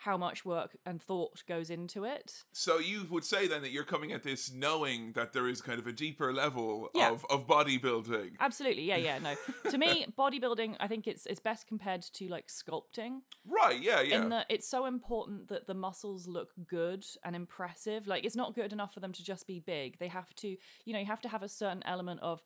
how 0.04 0.16
much 0.18 0.44
work 0.44 0.76
and 0.84 1.00
thought 1.00 1.42
goes 1.48 1.70
into 1.70 2.04
it 2.04 2.44
So 2.52 2.78
you 2.78 3.06
would 3.10 3.24
say 3.24 3.46
then 3.48 3.62
that 3.62 3.70
you're 3.70 3.84
coming 3.94 4.12
at 4.12 4.22
this 4.22 4.52
knowing 4.52 5.12
that 5.12 5.32
there 5.32 5.48
is 5.48 5.62
kind 5.62 5.78
of 5.78 5.86
a 5.86 5.92
deeper 5.92 6.32
level 6.32 6.90
Yeah. 6.94 7.10
of, 7.10 7.24
of 7.30 7.46
bodybuilding. 7.46 8.30
Absolutely, 8.38 8.84
yeah, 8.84 8.96
yeah, 9.08 9.18
no. 9.18 9.34
to 9.70 9.78
me, 9.78 10.06
bodybuilding, 10.18 10.76
I 10.78 10.88
think 10.88 11.06
it's 11.06 11.24
it's 11.26 11.40
best 11.40 11.66
compared 11.66 12.02
to 12.18 12.28
like 12.28 12.48
sculpting, 12.48 13.12
Right, 13.46 13.80
yeah, 13.80 14.00
yeah. 14.02 14.16
in 14.22 14.28
that 14.28 14.46
it's 14.54 14.68
so 14.68 14.84
important 14.86 15.48
that 15.48 15.66
the 15.66 15.74
muscles 15.86 16.26
look 16.26 16.50
good 16.78 17.04
and 17.24 17.34
impressive. 17.34 18.06
Like 18.06 18.24
it's 18.26 18.36
not 18.36 18.54
good 18.54 18.72
enough 18.72 18.92
for 18.94 19.00
them 19.00 19.12
to 19.12 19.22
just 19.32 19.46
be 19.46 19.58
big. 19.60 19.98
They 19.98 20.08
have 20.08 20.34
to, 20.42 20.48
you 20.84 20.92
know, 20.92 20.98
you 20.98 21.06
have 21.06 21.22
to 21.22 21.28
have 21.34 21.42
a 21.42 21.48
certain 21.48 21.82
element 21.86 22.20
of 22.22 22.42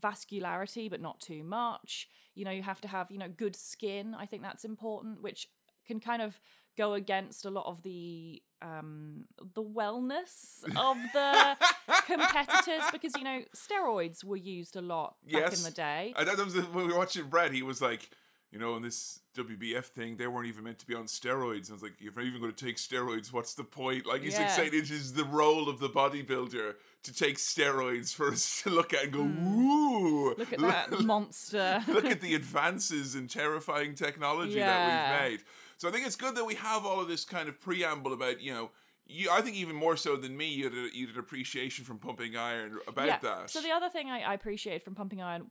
vascularity, 0.00 0.90
but 0.90 1.00
not 1.00 1.20
too 1.20 1.42
much. 1.42 2.08
You 2.34 2.44
know, 2.44 2.50
you 2.50 2.62
have 2.62 2.80
to 2.82 2.88
have, 2.88 3.10
you 3.10 3.18
know, 3.18 3.28
good 3.28 3.56
skin. 3.56 4.14
I 4.14 4.26
think 4.26 4.42
that's 4.42 4.64
important, 4.64 5.22
which 5.22 5.48
can 5.86 6.00
kind 6.00 6.22
of 6.22 6.40
go 6.78 6.94
against 6.94 7.44
a 7.44 7.50
lot 7.50 7.66
of 7.66 7.82
the 7.82 8.40
um 8.62 9.24
the 9.54 9.62
wellness 9.62 10.62
of 10.90 10.96
the 11.12 11.56
competitors 12.06 12.82
because 12.92 13.12
you 13.16 13.24
know 13.24 13.40
steroids 13.54 14.24
were 14.24 14.36
used 14.36 14.74
a 14.76 14.80
lot 14.82 15.16
back 15.24 15.32
Yes. 15.42 15.58
in 15.58 15.64
the 15.64 15.70
day 15.70 16.12
I 16.16 16.24
that 16.24 16.38
was 16.38 16.54
when 16.54 16.86
we 16.86 16.92
were 16.92 16.98
watching 16.98 17.26
Bret, 17.28 17.52
he 17.52 17.62
was 17.62 17.80
like, 17.82 18.10
you 18.50 18.58
know, 18.58 18.76
in 18.76 18.82
this 18.82 19.20
WBF 19.36 19.84
thing, 19.98 20.16
they 20.16 20.26
weren't 20.26 20.48
even 20.48 20.64
meant 20.64 20.78
to 20.78 20.86
be 20.86 20.94
on 20.94 21.04
steroids. 21.04 21.64
And 21.66 21.70
I 21.70 21.72
was 21.74 21.82
like, 21.82 21.96
if 22.00 22.16
you're 22.16 22.24
even 22.24 22.40
going 22.40 22.52
to 22.52 22.64
take 22.64 22.76
steroids, 22.76 23.30
what's 23.32 23.52
the 23.54 23.62
point? 23.62 24.06
Like, 24.06 24.22
he's 24.22 24.38
like 24.38 24.48
Yeah. 24.48 24.56
saying 24.56 24.70
it 24.72 24.90
is 24.90 25.12
the 25.12 25.24
role 25.24 25.68
of 25.68 25.78
the 25.80 25.90
bodybuilder 25.90 26.74
to 27.06 27.12
take 27.12 27.36
steroids 27.36 28.14
for 28.14 28.28
us 28.32 28.62
to 28.62 28.70
look 28.70 28.94
at 28.94 29.04
and 29.04 29.12
go, 29.12 29.20
ooh. 29.20 30.32
Hmm. 30.32 30.38
look 30.40 30.52
at 30.54 30.60
that 30.60 31.00
monster 31.04 31.82
look 31.88 32.06
at 32.06 32.20
the 32.22 32.34
advances 32.42 33.14
in 33.14 33.28
terrifying 33.28 33.94
technology 33.94 34.52
Yeah. 34.58 34.66
that 34.66 34.82
we've 34.88 35.30
made. 35.30 35.40
So 35.78 35.88
I 35.88 35.92
think 35.92 36.06
it's 36.06 36.16
good 36.16 36.34
that 36.34 36.44
we 36.44 36.56
have 36.56 36.84
all 36.84 37.00
of 37.00 37.08
this 37.08 37.24
kind 37.24 37.48
of 37.48 37.60
preamble 37.60 38.12
about, 38.12 38.40
you 38.40 38.52
know, 38.52 38.70
you, 39.06 39.30
I 39.30 39.40
think 39.40 39.56
even 39.56 39.74
more 39.76 39.96
so 39.96 40.16
than 40.16 40.36
me, 40.36 40.48
you 40.48 40.64
had, 40.64 40.72
a, 40.74 40.94
you 40.94 41.06
had 41.06 41.14
an 41.14 41.20
appreciation 41.20 41.84
from 41.84 41.98
Pumping 41.98 42.36
Iron 42.36 42.78
about 42.86 43.22
that. 43.22 43.48
So 43.48 43.62
the 43.62 43.70
other 43.70 43.88
thing 43.88 44.10
I, 44.10 44.20
I 44.20 44.34
appreciated 44.34 44.82
from 44.82 44.94
Pumping 44.96 45.22
Iron 45.22 45.46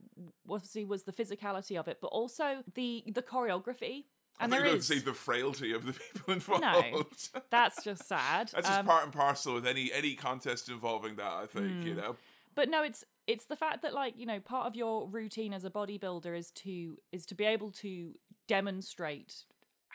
obviously 0.48 0.84
was 0.84 1.04
the 1.04 1.12
physicality 1.12 1.78
of 1.80 1.88
it, 1.88 1.98
but 2.00 2.08
also 2.08 2.62
the 2.74 3.02
the 3.12 3.22
choreography. 3.22 4.04
And 4.40 4.52
thought 4.52 4.58
you 4.58 4.60
there 4.60 4.60
were 4.60 4.66
going 4.66 4.76
is 4.78 4.86
say 4.86 4.98
the 5.00 5.14
frailty 5.14 5.72
of 5.72 5.86
the 5.86 5.92
people 6.14 6.34
involved. 6.34 7.30
No, 7.34 7.40
that's 7.50 7.82
just 7.82 8.06
sad. 8.06 8.50
That's 8.54 8.68
just 8.68 8.80
Um, 8.80 8.86
part 8.86 9.04
and 9.04 9.12
parcel 9.12 9.54
with 9.54 9.66
any 9.66 9.90
any 9.92 10.14
contest 10.14 10.68
involving 10.68 11.16
that. 11.16 11.32
I 11.32 11.46
think 11.46 11.84
you 11.84 11.94
Hmm. 11.94 12.00
know. 12.00 12.16
but 12.54 12.68
no, 12.68 12.82
it's 12.84 13.02
it's 13.26 13.46
the 13.46 13.56
fact 13.56 13.82
that 13.82 13.94
like 13.94 14.14
you 14.16 14.26
know 14.26 14.38
part 14.40 14.66
of 14.68 14.76
your 14.76 15.08
routine 15.08 15.52
as 15.52 15.64
a 15.64 15.70
bodybuilder 15.70 16.36
is 16.36 16.50
to 16.52 16.98
is 17.10 17.26
to 17.26 17.34
be 17.34 17.44
able 17.44 17.72
to 17.72 18.14
demonstrate 18.46 19.44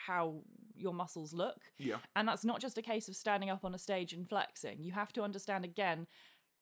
how 0.06 0.42
your 0.76 0.92
muscles 0.92 1.32
look. 1.32 1.60
Yeah. 1.78 1.96
And 2.16 2.26
that's 2.26 2.44
not 2.44 2.60
just 2.60 2.78
a 2.78 2.82
case 2.82 3.08
of 3.08 3.16
standing 3.16 3.50
up 3.50 3.64
on 3.64 3.74
a 3.74 3.78
stage 3.78 4.12
and 4.12 4.28
flexing. 4.28 4.82
You 4.82 4.92
have 4.92 5.12
to 5.14 5.22
understand 5.22 5.64
again 5.64 6.06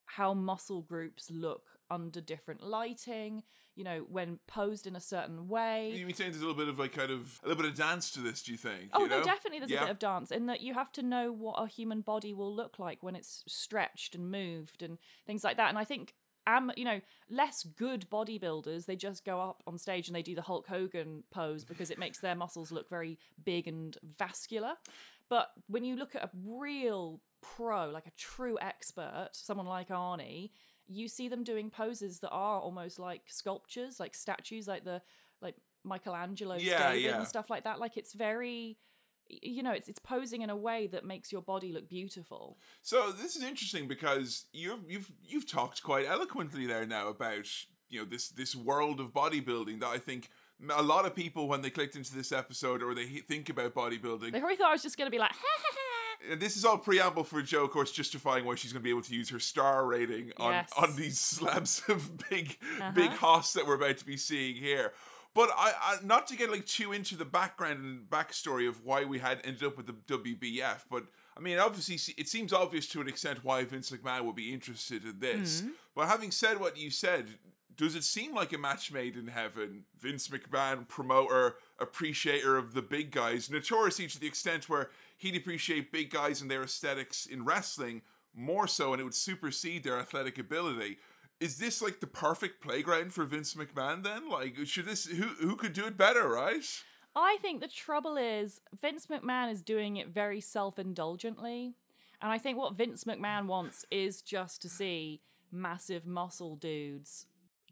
how 0.04 0.34
muscle 0.34 0.82
groups 0.82 1.30
look 1.30 1.62
under 1.90 2.20
different 2.20 2.62
lighting, 2.62 3.42
you 3.74 3.84
know, 3.84 4.04
when 4.08 4.38
posed 4.46 4.86
in 4.86 4.96
a 4.96 5.00
certain 5.00 5.48
way. 5.48 5.92
You 5.94 6.06
mean 6.06 6.14
saying 6.14 6.32
there's 6.32 6.42
a 6.42 6.46
little 6.46 6.58
bit 6.58 6.68
of 6.68 6.78
like 6.78 6.92
kind 6.92 7.10
of 7.10 7.40
a 7.42 7.48
little 7.48 7.62
bit 7.62 7.70
of 7.70 7.76
dance 7.76 8.10
to 8.12 8.20
this? 8.20 8.42
Do 8.42 8.52
you 8.52 8.58
think? 8.58 8.90
Oh 8.92 9.02
you 9.02 9.08
no, 9.08 9.18
know? 9.18 9.24
definitely 9.24 9.60
there's 9.60 9.70
Yeah. 9.70 9.78
a 9.78 9.86
bit 9.86 9.90
of 9.90 9.98
dance 9.98 10.30
in 10.30 10.46
that 10.46 10.60
you 10.60 10.74
have 10.74 10.92
to 10.92 11.02
know 11.02 11.32
what 11.32 11.54
a 11.54 11.66
human 11.66 12.00
body 12.00 12.34
will 12.34 12.54
look 12.54 12.78
like 12.78 13.02
when 13.02 13.14
it's 13.16 13.44
stretched 13.46 14.14
and 14.14 14.30
moved 14.30 14.82
and 14.82 14.98
things 15.26 15.44
like 15.44 15.56
that. 15.56 15.68
And 15.68 15.78
I 15.78 15.84
think 15.84 16.14
um, 16.46 16.72
you 16.76 16.84
know, 16.84 17.00
less 17.30 17.62
good 17.62 18.06
bodybuilders, 18.10 18.86
they 18.86 18.96
just 18.96 19.24
go 19.24 19.40
up 19.40 19.62
on 19.66 19.78
stage 19.78 20.08
and 20.08 20.16
they 20.16 20.22
do 20.22 20.34
the 20.34 20.42
Hulk 20.42 20.66
Hogan 20.66 21.22
pose 21.30 21.64
because 21.64 21.90
it 21.90 21.98
makes 21.98 22.18
their 22.18 22.34
muscles 22.34 22.72
look 22.72 22.88
very 22.88 23.18
big 23.44 23.68
and 23.68 23.96
vascular. 24.18 24.72
But 25.28 25.52
when 25.68 25.84
you 25.84 25.96
look 25.96 26.14
at 26.14 26.24
a 26.24 26.30
real 26.44 27.20
pro, 27.40 27.90
like 27.90 28.06
a 28.06 28.12
true 28.18 28.58
expert, 28.60 29.30
someone 29.32 29.66
like 29.66 29.88
Arnie, 29.88 30.50
you 30.88 31.08
see 31.08 31.28
them 31.28 31.44
doing 31.44 31.70
poses 31.70 32.18
that 32.20 32.30
are 32.30 32.60
almost 32.60 32.98
like 32.98 33.22
sculptures, 33.26 33.98
like 34.00 34.14
statues, 34.14 34.66
like 34.66 34.84
the 34.84 35.00
like 35.40 35.54
Michelangelo's 35.84 36.62
Yeah, 36.62 36.90
David 36.90 37.02
yeah. 37.04 37.18
and 37.18 37.26
stuff 37.26 37.50
like 37.50 37.64
that. 37.64 37.78
Like 37.78 37.96
it's 37.96 38.12
very 38.12 38.78
you 39.42 39.62
know, 39.62 39.72
it's 39.72 39.88
it's 39.88 39.98
posing 39.98 40.42
in 40.42 40.50
a 40.50 40.56
way 40.56 40.86
that 40.88 41.04
makes 41.04 41.32
your 41.32 41.42
body 41.42 41.72
look 41.72 41.88
beautiful. 41.88 42.58
So 42.82 43.12
this 43.12 43.36
is 43.36 43.42
interesting 43.42 43.88
because 43.88 44.44
you've 44.52 44.80
you've 44.88 45.10
you've 45.24 45.50
talked 45.50 45.82
quite 45.82 46.06
eloquently 46.06 46.66
there 46.66 46.86
now 46.86 47.08
about 47.08 47.46
you 47.88 48.00
know 48.00 48.04
this 48.04 48.28
this 48.28 48.54
world 48.54 49.00
of 49.00 49.12
bodybuilding 49.12 49.80
that 49.80 49.88
I 49.88 49.98
think 49.98 50.28
a 50.76 50.82
lot 50.82 51.06
of 51.06 51.14
people 51.16 51.48
when 51.48 51.60
they 51.62 51.70
clicked 51.70 51.96
into 51.96 52.14
this 52.14 52.30
episode 52.30 52.82
or 52.82 52.94
they 52.94 53.06
think 53.06 53.48
about 53.48 53.74
bodybuilding 53.74 54.30
They 54.32 54.38
probably 54.38 54.56
thought 54.56 54.68
I 54.68 54.72
was 54.72 54.82
just 54.82 54.96
going 54.96 55.06
to 55.08 55.10
be 55.10 55.18
like, 55.18 55.32
and 56.30 56.40
this 56.40 56.56
is 56.56 56.64
all 56.64 56.78
preamble 56.78 57.24
for 57.24 57.42
Joe, 57.42 57.64
of 57.64 57.70
course, 57.70 57.90
justifying 57.90 58.44
why 58.44 58.54
she's 58.54 58.72
going 58.72 58.80
to 58.82 58.84
be 58.84 58.90
able 58.90 59.02
to 59.02 59.14
use 59.14 59.28
her 59.30 59.40
star 59.40 59.84
rating 59.86 60.30
on 60.36 60.52
Yes. 60.52 60.70
on 60.78 60.94
these 60.94 61.18
slabs 61.32 61.82
of 61.88 62.16
big 62.30 62.56
Uh-huh. 62.78 62.92
big 62.92 63.10
hoss 63.10 63.52
that 63.54 63.66
we're 63.66 63.74
about 63.74 63.98
to 63.98 64.06
be 64.06 64.16
seeing 64.16 64.54
here. 64.54 64.92
But 65.34 65.50
I, 65.56 65.72
I 65.80 65.96
not 66.04 66.26
to 66.28 66.36
get 66.36 66.50
like 66.50 66.66
too 66.66 66.92
into 66.92 67.16
the 67.16 67.24
background 67.24 67.80
and 67.80 68.10
backstory 68.10 68.68
of 68.68 68.84
why 68.84 69.04
we 69.04 69.18
had 69.18 69.40
ended 69.44 69.64
up 69.64 69.76
with 69.76 69.86
the 69.86 69.94
WBF, 70.18 70.84
but 70.90 71.04
I 71.36 71.40
mean, 71.40 71.58
obviously, 71.58 72.14
it 72.18 72.28
seems 72.28 72.52
obvious 72.52 72.86
to 72.88 73.00
an 73.00 73.08
extent 73.08 73.42
why 73.42 73.64
Vince 73.64 73.90
McMahon 73.90 74.24
would 74.26 74.36
be 74.36 74.52
interested 74.52 75.04
in 75.04 75.18
this. 75.18 75.62
Mm-hmm. 75.62 75.70
But 75.94 76.08
having 76.08 76.30
said 76.30 76.60
what 76.60 76.76
you 76.76 76.90
said, 76.90 77.28
does 77.76 77.94
it 77.94 78.04
seem 78.04 78.34
like 78.34 78.52
a 78.52 78.58
match 78.58 78.92
made 78.92 79.16
in 79.16 79.28
heaven? 79.28 79.84
Vince 79.98 80.28
McMahon, 80.28 80.86
promoter, 80.86 81.56
appreciator 81.78 82.58
of 82.58 82.74
the 82.74 82.82
big 82.82 83.10
guys, 83.10 83.50
notoriously 83.50 84.06
to 84.08 84.20
the 84.20 84.26
extent 84.26 84.68
where 84.68 84.90
he'd 85.16 85.36
appreciate 85.36 85.92
big 85.92 86.10
guys 86.10 86.42
and 86.42 86.50
their 86.50 86.62
aesthetics 86.62 87.24
in 87.24 87.44
wrestling 87.44 88.02
more 88.34 88.66
so, 88.66 88.92
and 88.92 89.00
it 89.00 89.04
would 89.04 89.14
supersede 89.14 89.84
their 89.84 89.98
athletic 89.98 90.38
ability. 90.38 90.98
Is 91.42 91.56
this 91.56 91.82
like 91.82 91.98
the 91.98 92.06
perfect 92.06 92.62
playground 92.62 93.12
for 93.12 93.24
Vince 93.24 93.54
McMahon 93.54 94.04
then? 94.04 94.30
Like, 94.30 94.56
should 94.64 94.86
this 94.86 95.06
who 95.06 95.26
who 95.26 95.56
could 95.56 95.72
do 95.72 95.86
it 95.86 95.96
better, 95.96 96.28
right? 96.28 96.64
I 97.16 97.36
think 97.42 97.60
the 97.60 97.68
trouble 97.68 98.16
is 98.16 98.60
Vince 98.80 99.08
McMahon 99.08 99.50
is 99.50 99.60
doing 99.60 99.96
it 99.96 100.08
very 100.08 100.40
self 100.40 100.78
indulgently. 100.78 101.74
And 102.20 102.30
I 102.30 102.38
think 102.38 102.56
what 102.56 102.76
Vince 102.76 103.02
McMahon 103.02 103.46
wants 103.46 103.84
is 103.90 104.22
just 104.22 104.62
to 104.62 104.68
see 104.68 105.20
massive 105.50 106.06
muscle 106.06 106.54
dudes 106.54 107.26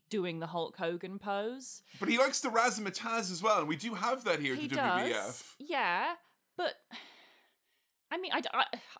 doing 0.08 0.40
the 0.40 0.48
Hulk 0.48 0.76
Hogan 0.76 1.20
pose. 1.20 1.82
But 2.00 2.08
he 2.08 2.18
likes 2.18 2.40
the 2.40 2.48
razzmatazz 2.48 3.30
as 3.30 3.40
well, 3.40 3.60
and 3.60 3.68
we 3.68 3.76
do 3.76 3.94
have 3.94 4.24
that 4.24 4.40
here 4.40 4.54
at 4.54 4.60
the 4.60 4.68
does. 4.68 5.10
WBF. 5.10 5.54
Yeah, 5.60 6.14
but 6.56 6.74
I 8.10 8.18
mean, 8.18 8.32
I 8.32 8.42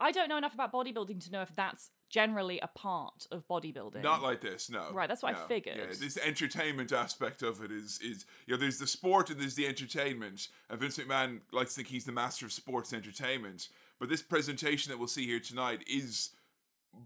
I 0.01 0.13
don't 0.13 0.29
know 0.29 0.37
enough 0.37 0.55
about 0.55 0.73
bodybuilding 0.73 1.25
to 1.25 1.33
know 1.33 1.43
if 1.43 1.55
that's 1.57 1.91
generally 2.09 2.61
a 2.61 2.69
part 2.69 3.27
of 3.31 3.47
bodybuilding. 3.49 4.03
Not 4.03 4.23
like 4.23 4.41
this, 4.41 4.71
no. 4.71 4.91
Right, 4.93 5.09
that's 5.09 5.23
what 5.23 5.35
I 5.37 5.41
No. 5.41 5.47
figured. 5.47 5.77
Yeah, 5.79 5.87
this 5.87 6.17
entertainment 6.17 6.93
aspect 6.93 7.43
of 7.43 7.63
it 7.63 7.71
is 7.73 7.99
is 8.01 8.25
you 8.47 8.55
know 8.55 8.61
there's 8.61 8.79
the 8.79 8.87
sport 8.87 9.31
and 9.31 9.41
there's 9.41 9.55
the 9.57 9.67
entertainment, 9.67 10.49
and 10.69 10.79
Vince 10.81 10.99
McMahon 10.99 11.41
likes 11.53 11.71
to 11.75 11.77
think 11.77 11.89
he's 11.89 12.05
the 12.05 12.13
master 12.13 12.47
of 12.47 12.53
sports 12.53 12.93
entertainment. 12.93 13.69
But 13.99 14.09
this 14.09 14.23
presentation 14.23 14.91
that 14.91 14.99
we'll 14.99 15.09
see 15.09 15.27
here 15.27 15.41
tonight 15.41 15.83
is 15.87 16.31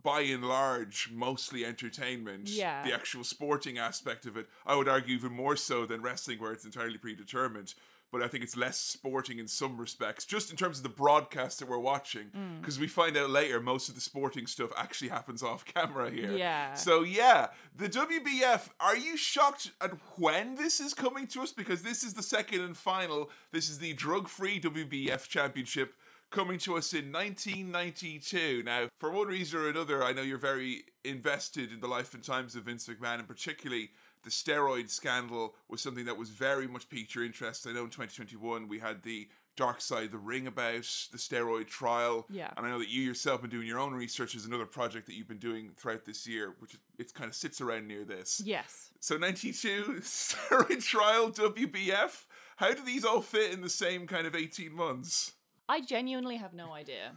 by 0.03 0.21
and 0.21 0.45
large 0.45 1.11
mostly 1.13 1.65
entertainment. 1.65 2.49
Yeah. 2.49 2.83
The 2.85 2.95
actual 2.95 3.25
sporting 3.25 3.79
aspect 3.79 4.25
of 4.27 4.37
it, 4.37 4.47
I 4.65 4.77
would 4.77 4.89
argue 4.89 5.15
even 5.15 5.33
more 5.33 5.57
so 5.57 5.85
than 5.87 6.01
wrestling 6.03 6.39
where 6.39 6.53
it's 6.53 6.65
entirely 6.65 6.97
predetermined. 6.99 7.75
But 8.15 8.23
I 8.23 8.29
think 8.29 8.45
it's 8.45 8.57
less 8.57 8.79
sporting 8.79 9.41
in 9.41 9.49
some 9.49 9.77
respects, 9.77 10.25
just 10.25 10.53
in 10.53 10.57
terms 10.57 10.77
of 10.77 10.85
the 10.85 10.89
broadcast 10.89 11.59
that 11.59 11.69
we're 11.69 11.81
watching. 11.81 12.27
Mm. 12.27 12.61
Because 12.61 12.79
we 12.79 12.87
find 12.87 13.17
out 13.17 13.29
later 13.29 13.61
most 13.61 13.89
of 13.89 13.97
the 13.97 14.01
sporting 14.01 14.47
stuff 14.47 14.71
actually 14.77 15.09
happens 15.09 15.43
off 15.43 15.65
camera 15.75 16.13
here. 16.13 16.31
Yeah. 16.31 16.75
So 16.75 17.03
yeah, 17.03 17.49
the 17.77 17.89
WBF. 17.89 18.69
Are 18.79 18.97
you 18.97 19.17
shocked 19.17 19.73
at 19.81 19.91
when 20.17 20.55
this 20.55 20.79
is 20.79 20.95
coming 20.95 21.27
to 21.27 21.43
us? 21.43 21.51
Because 21.51 21.83
this 21.83 22.05
is 22.05 22.15
the 22.15 22.23
second 22.23 22.61
and 22.61 22.77
final. 22.77 23.31
This 23.51 23.69
is 23.69 23.81
the 23.81 23.95
drug-free 23.95 24.61
WBF 24.61 25.27
Championship 25.27 25.95
coming 26.31 26.59
to 26.59 26.77
us 26.77 26.93
in 26.93 27.11
1992. 27.11 28.63
Now, 28.65 28.87
for 28.97 29.11
one 29.11 29.27
reason 29.27 29.59
or 29.59 29.69
another, 29.69 30.05
I 30.05 30.13
know 30.13 30.23
you're 30.23 30.39
very 30.39 30.85
invested 31.05 31.73
in 31.73 31.81
the 31.81 31.89
life 31.89 32.15
and 32.15 32.23
times 32.23 32.55
of 32.55 32.65
Vince 32.65 32.87
McMahon, 32.87 33.19
and 33.19 33.27
particularly 33.27 33.91
the 34.25 34.31
steroid 34.31 34.91
scandal 34.91 35.55
was 35.69 35.81
something 35.81 36.07
that 36.07 36.17
was 36.17 36.31
very 36.31 36.67
much 36.67 36.89
piqued 36.89 37.15
your 37.15 37.25
interest. 37.25 37.67
I 37.67 37.73
know 37.73 37.85
in 37.85 37.91
2021 37.91 38.69
we 38.69 38.79
had 38.79 39.03
the 39.03 39.29
Dark 39.57 39.81
Side 39.81 40.05
of 40.07 40.11
the 40.11 40.19
Ring 40.19 40.47
about 40.47 40.83
the 41.13 41.19
steroid 41.19 41.69
trial. 41.69 42.27
Yeah. 42.29 42.51
And 42.57 42.67
I 42.67 42.71
know 42.71 42.79
that 42.79 42.89
you 42.89 43.03
yourself 43.03 43.41
have 43.41 43.51
been 43.51 43.57
doing 43.59 43.69
your 43.69 43.79
own 43.79 43.93
research 43.95 44.35
as 44.35 44.45
another 44.45 44.67
project 44.67 45.07
that 45.07 45.15
you've 45.15 45.29
been 45.29 45.39
doing 45.39 45.71
throughout 45.77 46.05
this 46.05 46.27
year, 46.27 46.55
which 46.59 46.77
it 46.99 47.15
kind 47.15 47.29
of 47.29 47.37
sits 47.37 47.61
around 47.61 47.87
near 47.87 48.05
this. 48.05 48.43
Yes. 48.45 48.91
So 49.01 49.17
92, 49.17 49.99
steroid 50.01 50.83
trial, 50.83 51.31
WBF. 51.31 52.25
How 52.57 52.73
do 52.73 52.85
these 52.85 53.05
all 53.05 53.21
fit 53.21 53.53
in 53.53 53.61
the 53.61 53.71
same 53.71 54.07
kind 54.07 54.27
of 54.27 54.35
18 54.35 54.73
months? 54.73 55.33
I 55.69 55.81
genuinely 55.81 56.37
have 56.37 56.53
no 56.53 56.73
idea. 56.73 57.13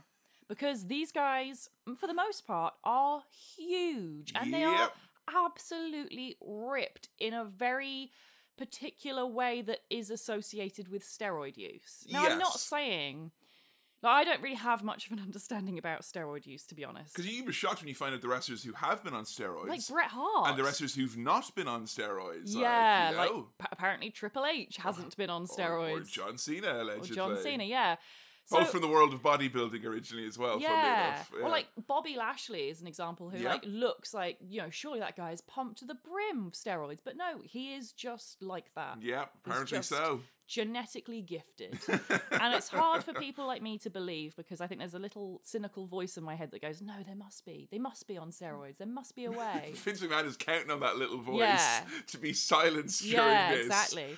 Because 0.47 0.87
these 0.87 1.11
guys, 1.11 1.69
for 1.99 2.07
the 2.07 2.13
most 2.13 2.47
part, 2.47 2.73
are 2.83 3.23
huge 3.57 4.31
and 4.33 4.53
they 4.53 4.63
are 4.63 4.73
Yep. 4.73 4.95
Absolutely 5.33 6.37
ripped 6.41 7.09
in 7.19 7.33
a 7.33 7.45
very 7.45 8.11
particular 8.57 9.25
way 9.25 9.61
that 9.61 9.79
is 9.89 10.09
associated 10.09 10.87
with 10.89 11.03
steroid 11.03 11.57
use. 11.57 12.05
Now, 12.11 12.25
I'm 12.25 12.39
not 12.39 12.59
saying. 12.59 13.31
Like, 14.03 14.13
I 14.13 14.23
don't 14.23 14.41
really 14.43 14.55
have 14.55 14.83
much 14.83 15.07
of 15.07 15.11
an 15.13 15.19
understanding 15.23 15.77
about 15.79 16.01
steroid 16.01 16.45
use, 16.45 16.65
to 16.67 16.75
be 16.75 16.85
honest. 16.85 17.15
Because 17.15 17.31
you 17.31 17.43
were 17.43 17.51
shocked 17.51 17.81
when 17.81 17.87
you 17.87 17.95
find 17.95 18.13
out 18.13 18.21
the 18.21 18.27
wrestlers 18.27 18.63
who 18.63 18.73
have 18.73 19.03
been 19.03 19.13
on 19.13 19.23
steroids. 19.23 19.67
Like 19.67 19.87
Bret 19.87 20.09
Hart. 20.09 20.49
and 20.49 20.57
the 20.57 20.63
wrestlers 20.63 20.93
who've 20.93 21.17
not 21.17 21.53
been 21.55 21.67
on 21.67 21.85
steroids. 21.85 22.55
Yeah, 22.55 23.07
like, 23.09 23.17
like 23.17 23.29
you 23.29 23.35
know, 23.37 23.47
pa- 23.57 23.67
apparently 23.71 24.11
Triple 24.11 24.45
H 24.45 24.77
hasn't 24.77 25.17
been 25.17 25.29
on 25.31 25.47
steroids. 25.47 26.01
Or, 26.01 26.03
John 26.03 26.37
Cena, 26.37 26.67
Or 26.67 26.81
allegedly. 26.81 27.15
John 27.15 27.37
Cena, 27.41 27.63
yeah. 27.63 27.95
So, 28.49 28.59
Both 28.59 28.69
from 28.71 28.79
the 28.79 28.87
world 28.87 29.13
of 29.13 29.21
bodybuilding 29.21 29.83
originally 29.83 30.25
as 30.25 30.37
well, 30.37 30.61
yeah. 30.61 31.07
enough. 31.15 31.31
Or 31.43 31.49
like 31.49 31.67
Bobby 31.85 32.15
Lashley 32.15 32.69
is 32.69 32.79
an 32.79 32.87
example 32.87 33.29
who 33.29 33.39
Yeah. 33.39 33.51
like 33.51 33.63
looks 33.65 34.13
like, 34.13 34.37
you 34.47 34.61
know, 34.61 34.69
surely 34.69 34.99
that 35.01 35.17
guy 35.17 35.31
is 35.31 35.41
pumped 35.41 35.79
to 35.79 35.85
the 35.85 35.95
brim 35.95 36.47
of 36.47 36.53
steroids. 36.53 36.99
But 37.03 37.17
no, 37.17 37.41
he 37.43 37.73
is 37.75 37.91
just 37.91 38.41
like 38.41 38.73
that. 38.75 38.99
Yeah, 39.01 39.25
apparently 39.45 39.81
so. 39.81 40.21
Genetically 40.47 41.21
gifted. 41.21 41.77
and 41.89 42.53
it's 42.55 42.69
hard 42.69 43.03
for 43.03 43.11
people 43.11 43.45
like 43.45 43.61
me 43.61 43.77
to 43.79 43.89
believe 43.89 44.33
because 44.37 44.61
I 44.61 44.67
think 44.67 44.79
there's 44.79 44.93
a 44.93 44.99
little 44.99 45.41
cynical 45.43 45.85
voice 45.85 46.15
in 46.15 46.23
my 46.23 46.35
head 46.35 46.51
that 46.51 46.61
goes, 46.61 46.81
No, 46.81 46.93
there 47.05 47.17
must 47.17 47.45
be. 47.45 47.67
They 47.69 47.79
must 47.79 48.07
be 48.07 48.17
on 48.17 48.31
steroids. 48.31 48.77
There 48.77 48.87
must 48.87 49.13
be 49.13 49.25
a 49.25 49.31
way. 49.31 49.71
Vince 49.75 49.99
McMahon 50.01 50.25
is 50.25 50.37
counting 50.37 50.71
on 50.71 50.79
that 50.79 50.95
little 50.95 51.17
voice 51.19 51.39
Yeah. 51.39 51.81
to 52.07 52.17
be 52.17 52.31
silenced 52.31 53.01
during 53.01 53.15
yeah, 53.27 53.51
this. 53.55 53.65
exactly. 53.65 54.17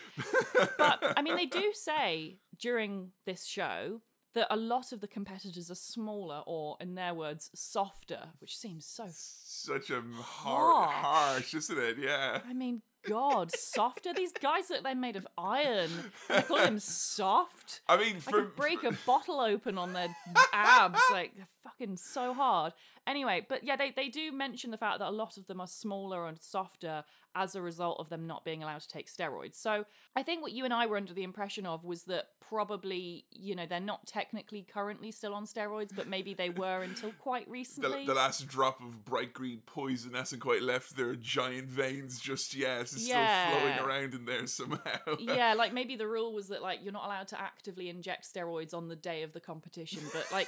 but 0.78 1.14
I 1.18 1.24
mean, 1.24 1.36
they 1.36 1.48
do 1.48 1.72
say 1.74 2.38
during 2.60 3.10
this 3.26 3.44
show 3.44 4.02
that 4.36 4.48
a 4.50 4.56
lot 4.58 4.92
of 4.92 5.02
the 5.02 5.08
competitors 5.08 5.72
are 5.72 5.76
smaller, 5.76 6.44
or 6.46 6.78
in 6.80 6.96
their 6.96 7.14
words, 7.14 7.50
softer, 7.56 8.20
which 8.40 8.56
seems 8.58 8.86
so. 8.86 9.08
Such 9.12 9.90
a 9.90 10.02
har- 10.22 10.88
Harsh. 10.92 11.54
isn't 11.56 11.78
it? 11.78 11.98
Yeah. 12.00 12.40
I 12.48 12.54
mean, 12.54 12.82
God, 13.08 13.52
softer. 13.56 14.14
These 14.14 14.34
guys 14.34 14.70
look 14.70 14.84
they're 14.84 14.94
made 14.96 15.16
of 15.16 15.28
iron. 15.38 15.90
They 16.28 16.42
call 16.42 16.58
them 16.58 16.80
soft. 16.80 17.82
I 17.88 17.98
mean, 17.98 18.18
I 18.28 18.32
could 18.32 18.56
break 18.56 18.84
a 18.84 18.92
bottle 19.06 19.40
open 19.40 19.78
on 19.78 19.94
their 19.94 20.14
abs. 20.54 21.00
Like 21.12 21.34
fucking 21.64 21.98
so 21.98 22.34
hard. 22.34 22.74
Anyway, 23.08 23.46
but 23.48 23.64
yeah, 23.64 23.76
they, 23.76 23.92
they 23.92 24.08
do 24.10 24.32
mention 24.32 24.72
the 24.72 24.78
fact 24.78 25.00
that 25.00 25.10
a 25.10 25.12
lot 25.12 25.38
of 25.38 25.48
them 25.48 25.60
are 25.60 25.68
smaller 25.68 26.28
and 26.28 26.40
softer 26.42 27.04
as 27.36 27.56
a 27.56 27.62
result 27.62 27.98
of 28.00 28.10
them 28.10 28.26
not 28.28 28.44
being 28.44 28.64
allowed 28.64 28.82
to 28.82 28.88
take 28.88 29.08
steroids. 29.12 29.56
So 29.56 29.86
I 30.16 30.24
think 30.24 30.42
what 30.42 30.52
you 30.52 30.66
and 30.66 30.74
I 30.74 30.86
were 30.88 30.98
under 30.98 31.14
the 31.14 31.24
impression 31.24 31.66
of 31.66 31.84
was 31.86 32.04
that 32.04 32.26
probably, 32.42 33.26
you 33.32 33.56
know, 33.56 33.66
they're 33.68 33.80
not 33.80 34.08
technically 34.08 34.64
currently 34.64 35.12
still 35.12 35.36
on 35.36 35.46
steroids, 35.46 35.96
but 35.96 36.08
maybe 36.08 36.34
they 36.34 36.50
were 36.50 36.82
until 36.84 37.12
quite 37.14 37.46
the, 37.46 37.52
recently. 37.52 38.06
the 38.06 38.14
last 38.16 38.48
drop 38.48 38.82
of 38.82 39.06
bright 39.06 39.34
green 39.34 39.62
poison 39.68 40.14
hasn't 40.14 40.42
quite 40.42 40.64
left 40.64 40.98
their 40.98 41.16
giant 41.16 41.68
veins 41.70 42.20
just 42.20 42.56
yet. 42.56 42.82
It's 42.82 43.08
Yeah. 43.08 43.48
still 43.50 43.60
flowing 43.60 43.80
around 43.80 44.14
in 44.16 44.26
there 44.26 44.48
somehow. 44.48 44.98
yeah, 45.20 45.54
like 45.54 45.72
maybe 45.74 45.96
the 45.96 46.08
rule 46.08 46.34
was 46.34 46.48
that 46.48 46.62
like 46.64 46.80
you're 46.84 46.94
not 46.94 47.06
allowed 47.06 47.28
to 47.30 47.40
actively 47.40 47.90
inject 47.90 48.28
steroids 48.34 48.74
on 48.74 48.88
the 48.88 48.96
day 48.96 49.22
of 49.24 49.34
the 49.34 49.40
competition, 49.40 50.02
but 50.14 50.26
like 50.32 50.48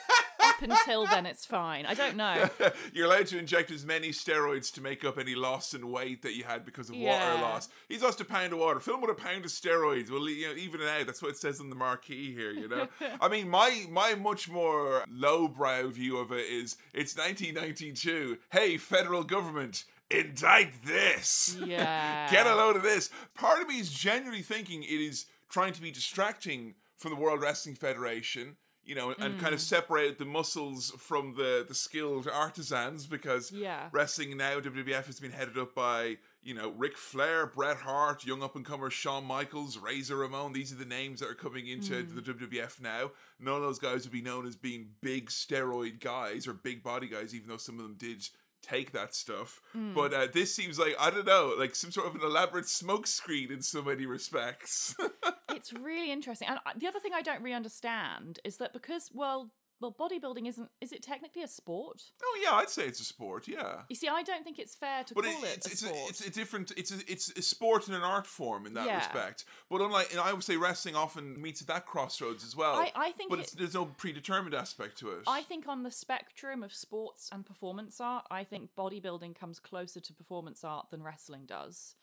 up 0.64 0.70
until 0.70 1.06
then, 1.06 1.26
it's 1.26 1.46
fine. 1.46 1.86
I 1.86 1.94
don't 1.94 2.16
know. 2.16 2.50
You're 2.94 3.08
allowed 3.08 3.28
to 3.28 3.38
inject 3.38 3.72
as 3.72 3.86
many 3.86 4.10
steroids 4.10 4.72
to 4.74 4.82
make 4.82 5.04
up 5.04 5.18
any 5.18 5.36
loss 5.36 5.74
in 5.74 5.90
weight 5.90 6.22
that 6.24 6.34
you 6.36 6.44
had 6.44 6.66
because 6.66 6.90
of 6.90 6.96
water 6.96 7.42
loss. 7.42 7.70
He's 7.90 8.04
lost 8.04 8.22
a 8.22 8.26
pound 8.26 8.54
of 8.54 8.60
water. 8.60 8.80
Fill 8.80 8.96
him 8.96 9.02
with 9.02 9.12
a 9.12 9.16
pound 9.16 9.46
of 9.46 9.52
steroids. 9.52 10.10
Well, 10.10 10.28
you 10.30 10.48
know, 10.48 10.56
even 10.56 10.82
it 10.82 10.88
out. 10.88 11.06
That's 11.06 11.22
what 11.22 11.32
it 11.32 11.38
says 11.38 11.60
on 11.60 11.70
the 11.70 11.76
marquee 11.76 12.34
here. 12.34 12.52
You 12.52 12.68
know. 12.68 12.88
I 13.22 13.28
mean, 13.28 13.50
my 13.50 13.86
my 13.90 14.16
much 14.16 14.50
more 14.50 15.04
lowbrow 15.10 15.90
view 15.90 16.18
of 16.18 16.32
it 16.32 16.46
is 16.48 16.78
it's 16.94 17.16
1992. 17.16 18.38
Hey, 18.52 18.78
federal 18.78 19.24
government, 19.24 19.86
indict 20.10 20.84
this. 20.86 21.58
Yeah. 21.66 22.28
Get 22.32 22.48
a 22.48 22.56
load 22.56 22.76
of 22.76 22.84
this. 22.84 23.10
Part 23.36 23.62
of 23.62 23.68
me 23.68 23.80
is 23.80 23.90
genuinely 23.90 24.44
thinking 24.44 24.84
it 24.84 24.88
is 24.88 25.26
trying 25.50 25.74
to 25.74 25.82
be 25.82 25.92
distracting 25.92 26.76
from 26.98 27.12
the 27.12 27.18
World 27.18 27.42
Wrestling 27.42 27.76
Federation, 27.76 28.56
you 28.86 28.96
know, 28.96 29.12
and 29.20 29.40
kind 29.40 29.54
of 29.54 29.60
Mm. 29.60 29.64
separate 29.64 30.18
the 30.18 30.26
muscles 30.26 30.92
from 30.98 31.36
the, 31.36 31.64
the 31.68 31.76
skilled 31.76 32.28
artisans 32.28 33.06
because 33.06 33.52
Yeah. 33.52 33.90
wrestling 33.92 34.36
now, 34.38 34.60
WWF 34.60 35.06
has 35.06 35.20
been 35.20 35.32
headed 35.32 35.58
up 35.58 35.76
by, 35.76 36.18
you 36.42 36.54
know, 36.56 36.70
Ric 36.72 36.98
Flair, 36.98 37.46
Bret 37.46 37.78
Hart, 37.78 38.26
young 38.26 38.42
up 38.42 38.56
and 38.56 38.66
comer 38.66 38.90
Shawn 38.90 39.24
Michaels, 39.26 39.78
Razor 39.78 40.16
Ramon. 40.18 40.54
These 40.54 40.72
are 40.74 40.78
the 40.78 40.86
names 40.86 41.20
that 41.20 41.30
are 41.30 41.36
coming 41.36 41.68
into 41.68 41.94
Mm. 42.04 42.16
the 42.16 42.22
WWF 42.22 42.82
now. 42.82 43.12
None 43.40 43.56
of 43.56 43.62
those 43.62 43.80
guys 43.80 44.04
would 44.04 44.12
be 44.12 44.22
known 44.22 44.48
as 44.48 44.56
being 44.56 44.96
big 45.02 45.30
steroid 45.30 46.00
guys 46.00 46.48
or 46.48 46.54
big 46.54 46.82
body 46.82 47.08
guys, 47.08 47.36
even 47.36 47.50
though 47.50 47.58
some 47.58 47.78
of 47.78 47.84
them 47.84 47.96
did 47.96 48.28
take 48.62 48.92
that 48.92 49.16
stuff. 49.16 49.62
Mm. 49.76 49.94
But 49.94 50.14
uh, 50.14 50.28
this 50.32 50.54
seems 50.56 50.80
like, 50.80 50.96
I 51.00 51.10
don't 51.10 51.26
know, 51.26 51.54
like 51.58 51.76
some 51.76 51.92
sort 51.92 52.08
of 52.08 52.16
an 52.16 52.22
elaborate 52.22 52.66
smokescreen 52.66 53.52
in 53.52 53.62
so 53.62 53.82
many 53.82 54.06
respects. 54.06 54.96
it's 55.50 55.74
really 55.74 56.12
interesting. 56.12 56.48
And 56.48 56.60
the 56.78 56.88
other 56.88 57.00
thing 57.00 57.14
I 57.14 57.22
don't 57.22 57.42
really 57.42 57.56
understand 57.56 58.40
is 58.44 58.58
that 58.58 58.74
because, 58.74 59.10
well, 59.14 59.52
well, 59.82 59.94
bodybuilding 60.00 60.48
isn't, 60.48 60.70
is 60.80 60.92
it 60.94 61.02
technically 61.04 61.42
a 61.44 61.48
sport? 61.48 62.04
oh, 62.24 62.40
yeah, 62.42 62.54
I'd 62.54 62.70
say 62.70 62.86
it's 62.86 63.02
a 63.02 63.04
sport, 63.04 63.48
yeah. 63.48 63.80
You 63.90 63.96
see, 63.96 64.08
I 64.08 64.24
don't 64.24 64.44
think 64.44 64.60
it's 64.60 64.76
fair 64.76 65.04
to 65.04 65.14
But 65.14 65.26
call 65.26 65.44
it, 65.44 65.48
it, 65.48 65.58
it's, 65.58 65.68
a 65.68 65.72
it's, 65.72 65.82
sport. 65.82 65.98
a, 65.98 66.10
it's 66.10 66.28
a 66.28 66.30
different 66.30 66.72
it's 66.78 66.92
a, 66.92 67.00
it's 67.12 67.32
a 67.38 67.42
sport 67.42 67.88
and 67.88 67.98
an 67.98 68.04
art 68.04 68.28
form 68.28 68.66
in 68.66 68.74
that 68.76 68.86
Yeah. 68.86 68.98
respect. 69.00 69.44
But 69.70 69.82
unlike 69.82 70.12
and 70.12 70.20
I 70.20 70.32
would 70.32 70.44
say 70.44 70.56
wrestling 70.56 70.96
often 70.96 71.42
meets 71.42 71.62
at 71.62 71.68
that 71.68 71.86
crossroads 71.86 72.44
as 72.46 72.56
well. 72.56 72.76
I, 72.76 72.92
I 72.96 73.12
think 73.12 73.30
but 73.32 73.40
it- 73.40 73.44
it's, 73.44 73.52
there's 73.54 73.74
no 73.74 73.86
predetermined 73.86 74.54
aspect 74.56 74.98
to 75.00 75.10
it. 75.12 75.24
I 75.28 75.42
think 75.42 75.68
on 75.68 75.84
the 75.84 75.92
spectrum 75.92 76.64
of 76.64 76.72
sports 76.74 77.30
and 77.32 77.46
performance 77.46 78.00
art, 78.00 78.26
I 78.30 78.44
think 78.44 78.70
bodybuilding 78.78 79.36
comes 79.36 79.60
closer 79.60 80.00
to 80.00 80.14
performance 80.14 80.64
art 80.64 80.92
than 80.92 81.02
wrestling 81.04 81.46
does. 81.48 81.96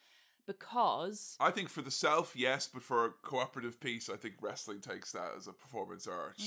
Because 0.49 1.37
I 1.39 1.51
think 1.51 1.69
for 1.69 1.83
the 1.83 1.91
self, 1.91 2.33
yes, 2.35 2.69
but 2.73 2.83
for 2.83 3.05
a 3.05 3.11
cooperative 3.11 3.79
piece, 3.81 4.09
I 4.09 4.17
think 4.17 4.37
wrestling 4.41 4.81
takes 4.81 5.13
that 5.13 5.33
as 5.37 5.47
a 5.47 5.53
performance 5.53 6.07
art. 6.07 6.41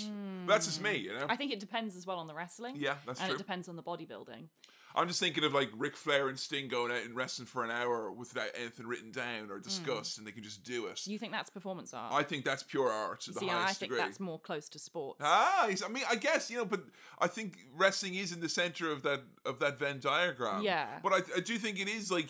But 0.46 0.53
that's 0.53 0.65
just 0.65 0.81
me, 0.81 0.96
you 0.98 1.13
know. 1.13 1.27
I 1.29 1.36
think 1.36 1.53
it 1.53 1.60
depends 1.60 1.96
as 1.96 2.08
well 2.08 2.17
on 2.17 2.25
the 2.25 2.34
wrestling. 2.34 2.75
yeah, 2.77 2.96
that's 3.05 3.20
and 3.20 3.29
true. 3.29 3.36
it 3.36 3.38
depends 3.38 3.70
on 3.70 3.75
the 3.75 3.84
bodybuilding. 3.84 4.48
I'm 4.96 5.08
just 5.08 5.20
thinking 5.20 5.43
of 5.43 5.53
like 5.53 5.70
Ric 5.77 5.96
Flair 5.96 6.27
and 6.27 6.38
Sting 6.38 6.67
going 6.67 6.91
out 6.91 7.03
and 7.05 7.15
wrestling 7.15 7.46
for 7.46 7.63
an 7.63 7.72
hour 7.72 8.12
without 8.12 8.50
anything 8.60 8.88
written 8.88 9.12
down 9.12 9.50
or 9.50 9.60
discussed, 9.60 10.17
and 10.17 10.27
they 10.27 10.31
can 10.31 10.43
just 10.43 10.63
do 10.63 10.88
it. 10.88 11.08
You 11.08 11.17
think 11.17 11.31
that's 11.31 11.50
performance 11.50 11.93
art? 11.93 12.12
I 12.12 12.24
think 12.24 12.43
that's 12.43 12.63
pure 12.63 12.91
art 12.91 13.22
to 13.22 13.31
the 13.31 13.39
See, 13.39 13.50
I 13.50 13.53
highest 13.53 13.79
think 13.79 13.91
degree. 13.91 14.03
that's 14.03 14.20
more 14.20 14.39
close 14.39 14.67
to 14.70 14.79
sports. 14.79 15.22
Ah, 15.24 15.67
I 15.67 15.88
mean, 15.89 16.03
I 16.10 16.15
guess 16.15 16.50
you 16.51 16.58
know, 16.58 16.65
but 16.65 16.81
I 17.20 17.27
think 17.27 17.58
wrestling 17.75 18.15
is 18.15 18.31
in 18.31 18.41
the 18.41 18.50
center 18.50 18.91
of 18.91 19.03
that 19.03 19.22
of 19.46 19.60
that 19.60 19.79
Venn 19.79 20.00
diagram. 20.00 20.63
Yeah. 20.63 21.00
But 21.01 21.13
I, 21.13 21.38
I 21.38 21.39
do 21.39 21.58
think 21.58 21.79
it 21.79 21.88
is 21.88 22.12
like 22.12 22.29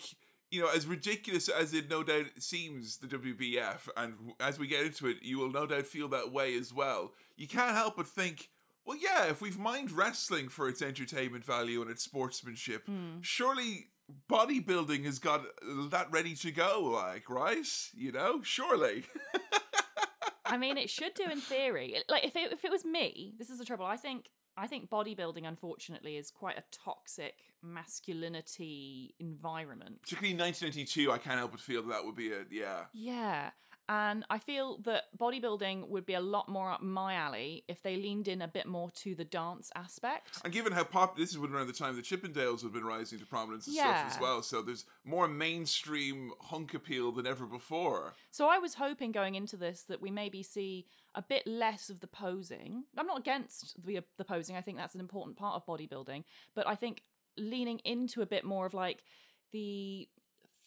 you 0.52 0.60
know, 0.60 0.68
as 0.68 0.86
ridiculous 0.86 1.48
as 1.48 1.72
it 1.74 1.90
no 1.90 2.02
doubt 2.04 2.26
seems, 2.38 2.98
the 2.98 3.06
WBF, 3.08 3.88
and 3.96 4.14
as 4.38 4.58
we 4.58 4.66
get 4.68 4.84
into 4.86 5.08
it, 5.08 5.16
you 5.22 5.38
will 5.38 5.50
no 5.50 5.66
doubt 5.66 5.86
feel 5.86 6.08
that 6.08 6.30
way 6.30 6.54
as 6.56 6.72
well. 6.72 7.12
You 7.36 7.48
can't 7.48 7.74
help 7.74 7.96
but 7.96 8.06
think. 8.06 8.50
Well, 8.84 8.98
yeah, 9.00 9.26
if 9.26 9.40
we've 9.40 9.58
mined 9.58 9.90
wrestling 9.92 10.48
for 10.48 10.68
its 10.68 10.82
entertainment 10.82 11.44
value 11.44 11.80
and 11.82 11.90
its 11.90 12.02
sportsmanship, 12.04 12.84
Hmm. 12.86 13.20
surely 13.22 13.86
bodybuilding 14.28 15.04
has 15.04 15.18
got 15.18 15.44
that 15.90 16.10
ready 16.10 16.34
to 16.34 16.50
go, 16.50 16.82
like, 16.82 17.30
right? 17.30 17.66
You 17.94 18.12
know, 18.12 18.42
surely. 18.42 19.04
I 20.44 20.58
mean, 20.58 20.76
it 20.76 20.90
should 20.90 21.14
do 21.14 21.24
in 21.30 21.40
theory. 21.40 21.96
Like 22.08 22.24
if 22.24 22.36
it 22.36 22.52
if 22.52 22.64
it 22.64 22.70
was 22.70 22.84
me, 22.84 23.34
this 23.38 23.48
is 23.48 23.58
the 23.58 23.64
trouble. 23.64 23.86
I 23.86 23.96
think 23.96 24.26
I 24.56 24.66
think 24.66 24.90
bodybuilding, 24.90 25.46
unfortunately, 25.46 26.16
is 26.16 26.30
quite 26.30 26.58
a 26.58 26.64
toxic 26.70 27.34
masculinity 27.62 29.14
environment. 29.18 30.02
Particularly 30.02 30.32
in 30.32 30.38
1992, 30.38 31.10
I 31.10 31.18
can't 31.18 31.38
help 31.38 31.52
but 31.52 31.60
feel 31.60 31.82
that 31.82 31.88
that 31.88 32.04
would 32.04 32.16
be 32.16 32.32
a, 32.32 32.44
yeah. 32.50 32.84
Yeah. 32.92 33.50
And 33.92 34.24
I 34.30 34.38
feel 34.38 34.78
that 34.84 35.04
bodybuilding 35.18 35.86
would 35.88 36.06
be 36.06 36.14
a 36.14 36.20
lot 36.20 36.48
more 36.48 36.70
up 36.70 36.80
my 36.80 37.12
alley 37.12 37.62
if 37.68 37.82
they 37.82 37.96
leaned 37.96 38.26
in 38.26 38.40
a 38.40 38.48
bit 38.48 38.64
more 38.64 38.90
to 38.92 39.14
the 39.14 39.24
dance 39.24 39.70
aspect. 39.74 40.40
And 40.42 40.50
given 40.50 40.72
how 40.72 40.84
pop 40.84 41.14
this 41.14 41.28
is 41.28 41.36
around 41.36 41.66
the 41.66 41.74
time 41.74 41.94
the 41.94 42.00
Chippendales 42.00 42.62
have 42.62 42.72
been 42.72 42.86
rising 42.86 43.18
to 43.18 43.26
prominence 43.26 43.66
and 43.66 43.76
Yeah. 43.76 43.94
stuff 43.94 44.14
as 44.14 44.18
well, 44.18 44.42
so 44.42 44.62
there's 44.62 44.86
more 45.04 45.28
mainstream 45.28 46.32
hunk 46.40 46.72
appeal 46.72 47.12
than 47.12 47.26
ever 47.26 47.44
before. 47.44 48.14
So 48.30 48.48
I 48.48 48.56
was 48.56 48.74
hoping 48.76 49.12
going 49.12 49.34
into 49.34 49.58
this 49.58 49.82
that 49.82 50.00
we 50.00 50.10
maybe 50.10 50.42
see 50.42 50.86
a 51.14 51.20
bit 51.20 51.46
less 51.46 51.90
of 51.90 52.00
the 52.00 52.06
posing. 52.06 52.84
I'm 52.96 53.06
not 53.06 53.18
against 53.18 53.84
the 53.84 54.02
the 54.16 54.24
posing. 54.24 54.56
I 54.56 54.62
think 54.62 54.78
that's 54.78 54.94
an 54.94 55.00
important 55.00 55.36
part 55.36 55.56
of 55.56 55.66
bodybuilding, 55.66 56.24
but 56.54 56.66
I 56.66 56.76
think 56.76 57.02
leaning 57.36 57.80
into 57.80 58.22
a 58.22 58.26
bit 58.26 58.44
more 58.44 58.64
of 58.64 58.72
like 58.72 59.04
the 59.52 60.08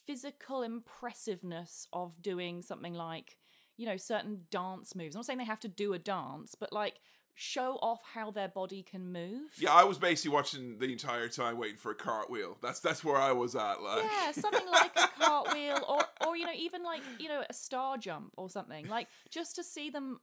physical 0.06 0.62
impressiveness 0.62 1.86
of 1.92 2.22
doing 2.22 2.62
something 2.62 2.94
like, 2.94 3.36
you 3.76 3.86
know, 3.86 3.96
certain 3.96 4.42
dance 4.50 4.94
moves. 4.94 5.14
I'm 5.14 5.20
not 5.20 5.26
saying 5.26 5.38
they 5.38 5.44
have 5.44 5.60
to 5.60 5.68
do 5.68 5.92
a 5.92 5.98
dance, 5.98 6.54
but 6.54 6.72
like 6.72 7.00
show 7.34 7.78
off 7.82 8.00
how 8.14 8.30
their 8.30 8.48
body 8.48 8.82
can 8.82 9.12
move. 9.12 9.50
Yeah, 9.58 9.72
I 9.72 9.84
was 9.84 9.98
basically 9.98 10.34
watching 10.34 10.78
the 10.78 10.90
entire 10.90 11.28
time 11.28 11.58
waiting 11.58 11.76
for 11.76 11.90
a 11.90 11.94
cartwheel. 11.94 12.56
That's 12.62 12.80
that's 12.80 13.04
where 13.04 13.16
I 13.16 13.32
was 13.32 13.54
at. 13.54 13.82
Like, 13.82 14.04
Yeah, 14.04 14.32
something 14.32 14.66
like 14.70 14.92
a 14.96 15.08
cartwheel 15.20 15.84
or 15.86 16.00
or 16.26 16.36
you 16.36 16.46
know 16.46 16.52
even 16.56 16.82
like, 16.82 17.02
you 17.18 17.28
know, 17.28 17.42
a 17.48 17.52
star 17.52 17.98
jump 17.98 18.32
or 18.36 18.48
something. 18.48 18.88
Like 18.88 19.08
just 19.30 19.54
to 19.56 19.62
see 19.64 19.90
them 19.90 20.20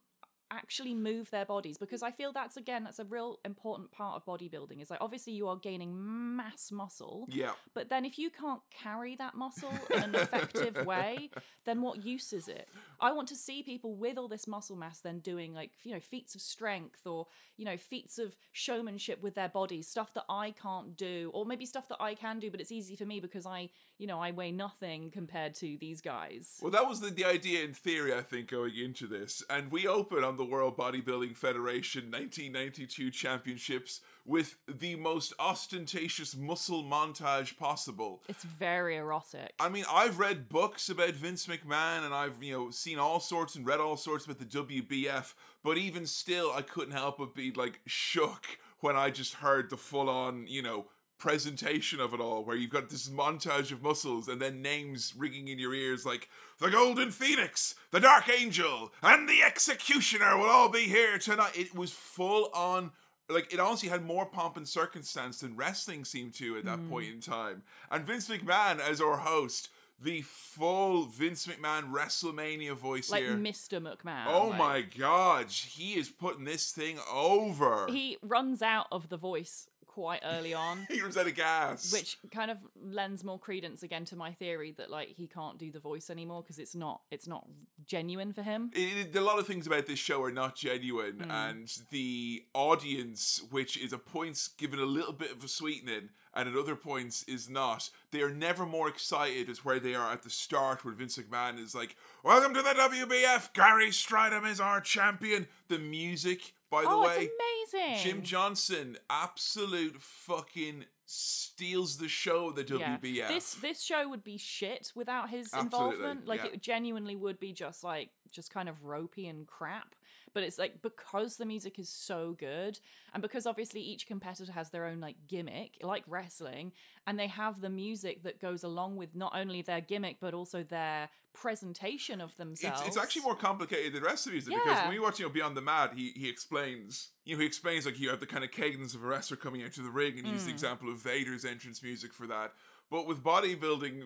actually 0.56 0.94
move 0.94 1.30
their 1.32 1.46
bodies 1.46 1.78
because 1.78 2.04
I 2.04 2.12
feel 2.12 2.32
that's 2.32 2.58
again 2.58 2.84
that's 2.84 3.00
a 3.00 3.06
real 3.06 3.40
important 3.46 3.92
part 3.92 4.16
of 4.16 4.26
bodybuilding 4.26 4.82
is 4.82 4.90
like 4.90 5.00
obviously 5.02 5.34
you 5.34 5.48
are 5.48 5.56
gaining 5.56 5.94
mass 6.36 6.72
muscle 6.72 7.28
yeah. 7.30 7.52
but 7.74 7.90
then 7.90 8.06
if 8.06 8.18
you 8.18 8.30
can't 8.30 8.62
carry 8.72 9.16
that 9.16 9.36
muscle 9.36 9.74
in 9.90 10.04
an 10.04 10.16
effective 10.16 10.86
way 10.86 11.30
then 11.66 11.82
what 11.82 12.04
use 12.04 12.34
is 12.34 12.48
it 12.48 12.68
I 13.00 13.12
want 13.12 13.28
to 13.30 13.36
see 13.36 13.64
people 13.64 13.96
with 13.96 14.18
all 14.18 14.28
this 14.28 14.48
muscle 14.48 14.76
mass 14.76 15.00
then 15.00 15.20
doing 15.20 15.54
like 15.54 15.72
you 15.84 15.94
know 15.94 16.00
feats 16.00 16.36
of 16.36 16.42
strength 16.42 17.06
or 17.06 17.28
you 17.58 17.66
know 17.66 17.78
feats 17.78 18.18
of 18.20 18.36
showmanship 18.52 19.22
with 19.22 19.36
their 19.36 19.50
bodies 19.50 19.88
stuff 19.88 20.14
that 20.14 20.26
I 20.30 20.52
can't 20.52 20.96
do 20.96 21.32
or 21.34 21.46
maybe 21.46 21.66
stuff 21.66 21.88
that 21.90 22.02
I 22.02 22.16
can 22.16 22.40
do 22.40 22.52
but 22.52 22.62
it's 22.62 22.72
easy 22.72 22.96
for 22.96 23.06
me 23.06 23.20
because 23.20 23.46
I 23.46 23.70
you 24.04 24.08
know 24.08 24.20
I 24.20 24.32
weigh 24.32 24.52
nothing 24.52 25.12
compared 25.12 25.56
to 25.56 25.78
these 25.80 26.02
guys 26.02 26.58
Well, 26.62 26.72
that 26.72 26.90
was 26.90 27.00
the, 27.00 27.10
the 27.10 27.24
idea 27.24 27.64
in 27.64 27.74
theory, 27.74 28.14
I 28.14 28.22
think, 28.22 28.50
going 28.50 28.76
into 28.76 29.08
this. 29.08 29.42
And 29.50 29.72
we 29.72 29.88
open 29.88 30.26
on 30.26 30.36
the 30.36 30.44
World 30.44 30.76
Bodybuilding 30.76 31.38
Federation 31.38 32.12
1992 32.12 33.12
Championships 33.12 34.02
with 34.26 34.58
the 34.68 34.98
most 34.98 35.32
ostentatious 35.40 36.36
muscle 36.36 36.84
montage 36.84 37.58
possible. 37.58 38.22
it's 38.28 38.44
very 38.44 38.98
erotic 38.98 39.54
I 39.58 39.70
mean, 39.70 39.86
I've 39.90 40.20
read 40.20 40.50
books 40.50 40.90
about 40.90 41.12
Vince 41.12 41.48
McMahon 41.48 42.04
and 42.06 42.14
I've, 42.14 42.44
you 42.44 42.52
know, 42.52 42.72
seen 42.72 43.00
all 43.00 43.22
sorts 43.22 43.56
and 43.56 43.66
read 43.66 43.80
all 43.80 43.96
sorts 43.96 44.26
about 44.26 44.40
the 44.40 44.46
WBF, 44.46 45.34
but 45.64 45.78
even 45.78 46.06
still, 46.06 46.52
I 46.54 46.62
couldn't 46.62 46.94
help 46.94 47.20
but 47.20 47.34
be 47.34 47.52
like 47.52 47.80
shook 47.86 48.60
when 48.82 48.98
I 48.98 49.12
just 49.12 49.36
heard 49.36 49.70
the 49.70 49.78
full 49.78 50.10
on, 50.10 50.46
you 50.48 50.62
know, 50.62 50.88
presentation 51.24 52.02
of 52.02 52.14
it 52.14 52.20
all, 52.20 52.44
where 52.44 52.58
you've 52.58 52.70
got 52.70 52.90
this 52.90 53.08
montage 53.08 53.72
of 53.72 53.82
muscles 53.82 54.28
and 54.28 54.42
then 54.42 54.62
names 54.62 55.14
ringing 55.18 55.48
in 55.48 55.58
your 55.58 55.74
ears 55.74 56.06
like 56.06 56.28
the 56.60 56.70
Golden 56.70 57.12
Phoenix, 57.12 57.76
the 57.92 58.02
Dark 58.02 58.28
Angel, 58.28 58.92
and 59.02 59.30
the 59.30 59.42
Executioner 59.42 60.38
will 60.38 60.50
all 60.50 60.68
be 60.68 60.82
here 60.82 61.18
tonight. 61.18 61.54
It 61.56 61.74
was 61.74 61.94
full 61.94 62.50
on 62.54 62.92
like 63.30 63.54
it 63.54 63.60
honestly 63.62 63.88
had 63.88 64.04
more 64.04 64.26
pomp 64.26 64.58
and 64.58 64.68
circumstance 64.68 65.40
than 65.40 65.56
wrestling 65.56 66.04
seemed 66.04 66.34
to 66.34 66.58
at 66.58 66.66
that 66.66 66.80
mm. 66.80 66.90
point 66.90 67.10
in 67.10 67.22
time. 67.22 67.64
And 67.90 68.06
Vince 68.06 68.28
McMahon 68.28 68.82
as 68.82 69.00
our 69.00 69.16
host, 69.16 69.70
the 70.02 70.24
full 70.24 71.06
Vince 71.06 71.48
McMahon 71.48 71.94
WrestleMania 71.94 72.74
voice 72.74 73.10
like 73.10 73.24
here. 73.24 73.32
Mr. 73.36 73.82
McMahon 73.82 74.26
oh 74.28 74.48
like- 74.50 74.60
my 74.60 74.82
god, 74.82 75.50
he 75.50 75.94
is 75.94 76.10
putting 76.10 76.44
this 76.44 76.72
thing 76.72 77.00
over. 77.10 77.88
he 77.90 78.18
runs 78.22 78.62
out 78.62 78.88
of 78.92 79.08
the 79.08 79.16
voice 79.16 79.70
quite 79.94 80.22
early 80.26 80.54
on 80.54 80.88
He 80.90 81.02
was 81.04 81.16
out 81.18 81.28
of 81.28 81.36
gas. 81.36 81.92
which 81.94 82.18
kind 82.32 82.50
of 82.50 82.58
lends 82.82 83.24
more 83.24 83.38
credence 83.38 83.84
again 83.84 84.06
to 84.06 84.16
my 84.16 84.32
theory 84.32 84.74
that 84.78 84.90
like 84.90 85.10
he 85.10 85.28
can't 85.28 85.58
do 85.60 85.72
the 85.72 85.80
voice 85.80 86.10
anymore 86.10 86.42
because 86.42 86.58
it's 86.58 86.74
not 86.76 87.02
it's 87.12 87.28
not 87.28 87.46
genuine 87.86 88.34
for 88.34 88.42
him 88.42 88.72
It, 88.74 89.08
it- 89.08 89.16
a 89.16 89.22
lot 89.22 89.38
of 89.40 89.46
things 89.48 89.68
about 89.68 89.86
this 89.86 90.00
show 90.00 90.22
are 90.24 90.32
not 90.32 90.56
genuine, 90.56 91.20
Hmm. 91.20 91.32
and 91.32 91.68
the 91.92 92.44
audience, 92.54 93.42
which 93.52 93.78
is 93.78 93.94
at 93.94 94.06
points 94.06 94.48
given 94.48 94.80
a 94.80 94.86
little 94.86 95.14
bit 95.14 95.32
of 95.32 95.44
a 95.44 95.48
sweetening, 95.48 96.10
and 96.34 96.50
at 96.50 96.56
other 96.56 96.76
points 96.76 97.24
is 97.24 97.48
not. 97.50 97.90
They 98.12 98.22
are 98.22 98.34
never 98.34 98.66
more 98.66 98.88
excited 98.90 99.50
as 99.50 99.64
where 99.64 99.80
they 99.80 99.94
are 99.96 100.12
at 100.12 100.24
the 100.24 100.30
start, 100.30 100.84
where 100.84 100.94
Vince 100.96 101.18
McMahon 101.18 101.60
is 101.60 101.76
like, 101.76 101.96
"Welcome 102.24 102.54
to 102.56 102.62
the 102.62 102.74
WBF. 102.74 103.54
Gary 103.54 103.90
Strydom 103.92 104.46
is 104.50 104.60
our 104.60 104.82
champion." 104.82 105.48
The 105.68 105.78
music 105.80 106.54
By 106.70 106.82
the 106.82 106.90
oh, 106.90 107.04
way, 107.04 107.30
amazing. 107.74 108.04
Jim 108.04 108.22
Johnston, 108.24 108.98
absolute 109.10 110.02
fucking 110.02 110.86
steals 111.06 111.98
the 111.98 112.08
show. 112.08 112.52
The 112.52 112.64
Yeah. 112.64 112.98
WBF. 112.98 113.28
This 113.28 113.54
this 113.56 113.82
show 113.82 114.08
would 114.10 114.24
be 114.24 114.38
shit 114.38 114.92
without 114.96 115.30
his 115.30 115.54
Absolutely, 115.54 115.96
involvement. 115.96 116.28
Like 116.28 116.44
yeah. 116.44 116.52
it 116.54 116.62
genuinely 116.62 117.16
would 117.16 117.40
be 117.40 117.54
just 117.54 117.84
like 117.84 118.10
just 118.32 118.52
kind 118.52 118.68
of 118.70 118.84
ropey 118.84 119.28
and 119.28 119.46
crap. 119.48 119.96
But 120.34 120.44
it's 120.44 120.58
like 120.58 120.82
because 120.82 121.38
the 121.38 121.46
music 121.46 121.78
is 121.80 121.90
so 121.90 122.36
good, 122.38 122.80
and 123.14 123.22
because 123.22 123.46
obviously 123.46 123.82
each 123.82 124.08
competitor 124.08 124.52
has 124.52 124.70
their 124.70 124.86
own 124.86 125.00
like 125.00 125.16
gimmick, 125.28 125.78
like 125.82 126.04
wrestling, 126.08 126.72
and 127.06 127.20
they 127.20 127.28
have 127.28 127.62
the 127.62 127.70
music 127.70 128.24
that 128.24 128.40
goes 128.40 128.64
along 128.64 128.96
with 128.96 129.16
not 129.16 129.34
only 129.36 129.62
their 129.62 129.82
gimmick 129.82 130.18
but 130.20 130.34
also 130.34 130.64
their 130.64 131.10
presentation 131.34 132.22
of 132.22 132.36
themselves. 132.38 132.82
It's, 132.82 132.90
it's 132.90 132.98
actually 132.98 133.24
more 133.24 133.36
complicated 133.36 133.94
than 133.94 134.04
the 134.04 134.08
rest 134.08 134.28
of 134.28 134.34
music 134.34 134.54
because 134.54 134.80
when 134.84 134.94
you 134.94 135.02
watch 135.02 135.20
you 135.20 135.26
know 135.26 135.32
Beyond 135.32 135.58
the 135.58 135.62
Mat, 135.62 135.94
he 135.96 136.12
he 136.16 136.30
explains 136.30 137.10
you 137.26 137.36
know 137.36 137.42
he 137.42 137.46
explains 137.46 137.86
like 137.86 138.00
you 138.00 138.10
have 138.10 138.20
the 138.20 138.26
kind 138.26 138.44
of 138.44 138.52
cadence 138.52 138.94
of 138.96 139.04
a 139.04 139.08
wrestler 139.08 139.38
coming 139.38 139.64
out 139.64 139.74
to 139.74 139.82
the 139.82 139.90
ring 139.90 140.18
and 140.18 140.28
Mm. 140.28 140.34
use 140.34 140.46
the 140.46 140.52
example 140.52 140.90
of 140.90 140.98
Vader's 140.98 141.46
entrance 141.46 141.82
music 141.84 142.14
for 142.14 142.28
that. 142.28 142.54
But 142.92 143.08
with 143.08 143.24
bodybuilding 143.24 144.04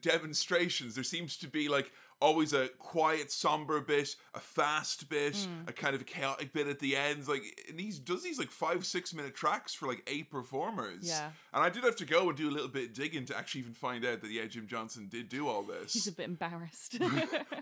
demonstrations, 0.00 0.94
there 0.94 1.04
seems 1.04 1.36
to 1.38 1.48
be 1.48 1.68
like 1.68 1.92
always 2.22 2.52
a 2.52 2.68
quiet, 2.78 3.30
somber 3.32 3.80
bit, 3.80 4.14
a 4.34 4.40
fast 4.40 5.08
bit, 5.08 5.34
Mm. 5.34 5.68
a 5.68 5.72
kind 5.72 5.94
of 5.94 6.06
chaotic 6.06 6.52
bit 6.52 6.66
at 6.68 6.78
the 6.78 6.96
end. 6.96 7.26
Like, 7.28 7.42
and 7.68 7.80
he 7.80 7.90
does 8.04 8.22
these 8.22 8.38
like 8.38 8.50
five, 8.50 8.86
six 8.86 9.12
minute 9.12 9.34
tracks 9.34 9.74
for 9.74 9.86
like 9.88 10.02
eight 10.06 10.30
performers. 10.30 11.08
Yeah. 11.08 11.30
And 11.52 11.62
I 11.64 11.68
did 11.68 11.84
have 11.84 11.96
to 11.96 12.04
go 12.04 12.28
and 12.28 12.36
do 12.36 12.48
a 12.48 12.54
little 12.56 12.68
bit 12.68 12.84
of 12.90 12.92
digging 12.94 13.24
to 13.26 13.36
actually 13.36 13.62
even 13.62 13.74
find 13.74 14.04
out 14.04 14.20
that 14.22 14.30
yeah, 14.30 14.46
Jim 14.46 14.66
Johnston 14.66 15.08
did 15.08 15.28
do 15.28 15.48
all 15.48 15.62
this. 15.62 15.92
He's 15.94 16.06
a 16.06 16.12
bit 16.12 16.26
embarrassed. 16.26 16.98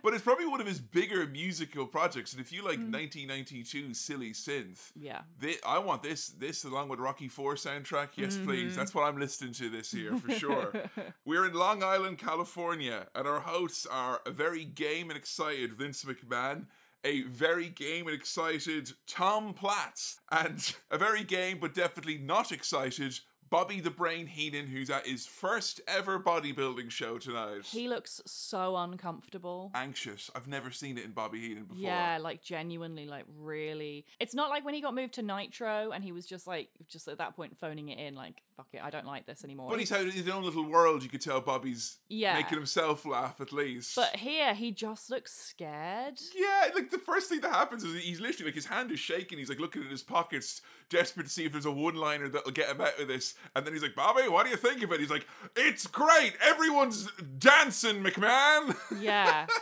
But 0.03 0.15
it's 0.15 0.23
probably 0.25 0.47
one 0.47 0.61
of 0.63 0.67
his 0.67 0.81
bigger 0.81 1.27
musical 1.27 1.87
projects. 1.87 2.33
And 2.33 2.41
if 2.41 2.53
you 2.53 2.63
like 2.65 2.79
Mm. 2.79 2.91
1992 2.93 3.95
silly 3.95 4.33
synth, 4.33 4.91
yeah. 4.95 5.23
I 5.67 5.79
want 5.79 6.03
this 6.03 6.29
this 6.29 6.65
along 6.65 6.89
with 6.89 6.99
Rocky 7.01 7.29
Four 7.29 7.55
soundtrack. 7.55 8.11
Yes, 8.17 8.35
Mm-hmm. 8.35 8.47
please. 8.47 8.77
That's 8.77 8.95
what 8.95 9.05
I'm 9.05 9.19
listening 9.19 9.53
to 9.55 9.69
this 9.69 9.93
year 9.93 10.17
for 10.17 10.33
sure. 10.33 10.73
We're 11.27 11.47
in 11.47 11.53
Long 11.55 11.83
Island, 11.83 12.19
California, 12.19 13.07
and 13.15 13.27
our 13.29 13.41
hosts 13.41 13.87
are 13.87 14.21
a 14.27 14.31
very 14.31 14.50
game 14.59 15.11
and 15.11 15.17
excited 15.17 15.75
Vince 15.75 16.05
McMahon. 16.05 16.67
A 17.05 17.23
very 17.23 17.69
game 17.69 18.07
and 18.09 18.15
excited 18.15 18.93
Tom 19.07 19.55
Platz, 19.55 20.21
and 20.31 20.75
a 20.91 20.99
very 20.99 21.25
game 21.25 21.59
but 21.61 21.75
definitely 21.75 22.19
not 22.19 22.53
excited 22.53 23.19
Bobby 23.51 23.81
the 23.81 23.91
Brain 23.91 24.27
Heenan, 24.29 24.67
who's 24.69 24.91
at 24.91 25.07
his 25.07 25.27
first 25.27 25.81
ever 25.89 26.21
bodybuilding 26.21 26.89
show 26.91 27.19
tonight. 27.19 27.65
He 27.65 27.89
looks 27.89 28.23
so 28.25 28.77
uncomfortable. 28.77 29.73
anxious. 29.75 30.31
I've 30.37 30.47
never 30.47 30.71
seen 30.71 30.97
it 30.99 31.05
in 31.05 31.11
Bobby 31.11 31.41
Heenan 31.41 31.65
before. 31.65 31.83
Yeah, 31.83 32.19
like 32.21 32.43
genuinely, 32.43 33.07
like 33.07 33.25
really. 33.39 34.07
It's 34.21 34.35
not 34.35 34.51
like 34.51 34.65
when 34.65 34.75
he 34.75 34.81
got 34.81 34.95
moved 34.95 35.15
to 35.15 35.23
Nitro 35.23 35.91
and 35.91 36.05
he 36.05 36.13
was 36.13 36.27
just 36.27 36.47
like, 36.47 36.69
just 36.89 37.09
at 37.09 37.19
that 37.19 37.35
point 37.35 37.57
phoning 37.59 37.89
it 37.89 37.99
in, 37.99 38.15
like, 38.15 38.41
fuck 38.57 38.69
it, 38.73 38.81
I 38.85 38.91
don't 38.91 39.07
like 39.07 39.27
this 39.27 39.43
anymore. 39.43 39.69
But 39.71 39.81
he's 39.81 39.91
had 39.91 40.07
his 40.07 40.29
own 40.29 40.45
little 40.45 40.65
world. 40.69 41.03
You 41.03 41.09
could 41.09 41.21
tell 41.21 41.41
Bobby's 41.41 41.99
Yeah. 42.09 42.35
making 42.35 42.57
himself 42.57 43.05
laugh 43.05 43.41
at 43.41 43.53
least. 43.53 43.97
But 43.97 44.15
here, 44.17 44.55
he 44.55 44.71
just 44.71 45.11
looks 45.11 45.33
scared. 45.33 46.21
yeah, 46.37 46.69
like 46.75 46.91
the 46.91 46.99
first 46.99 47.29
thing 47.29 47.41
that 47.41 47.51
happens 47.53 47.83
is 47.83 48.01
he's 48.03 48.21
literally 48.21 48.51
like 48.51 48.55
his 48.55 48.67
hand 48.67 48.93
is 48.93 49.01
shaking. 49.01 49.39
He's 49.39 49.49
like 49.49 49.59
looking 49.61 49.83
at 49.83 49.91
his 49.91 50.03
pockets, 50.05 50.63
desperate 50.91 51.25
to 51.25 51.31
see 51.31 51.47
if 51.47 51.53
there's 51.53 51.65
a 51.65 51.71
one-liner 51.71 52.29
that'll 52.29 52.53
get 52.53 52.69
him 52.69 52.81
out 52.83 52.99
of 53.01 53.09
this. 53.09 53.35
And 53.57 53.65
then 53.65 53.73
he's 53.73 53.83
like, 53.83 53.95
"Bobby, 53.95 54.29
what 54.29 54.45
do 54.45 54.51
you 54.51 54.57
think 54.57 54.83
of 54.83 54.93
it?" 54.93 55.01
He's 55.01 55.11
like, 55.11 55.27
"It's 55.57 55.87
great. 55.87 56.35
Everyone's 56.43 57.09
dancing, 57.39 58.03
McMahon." 58.03 58.77
Yeah. 59.01 59.47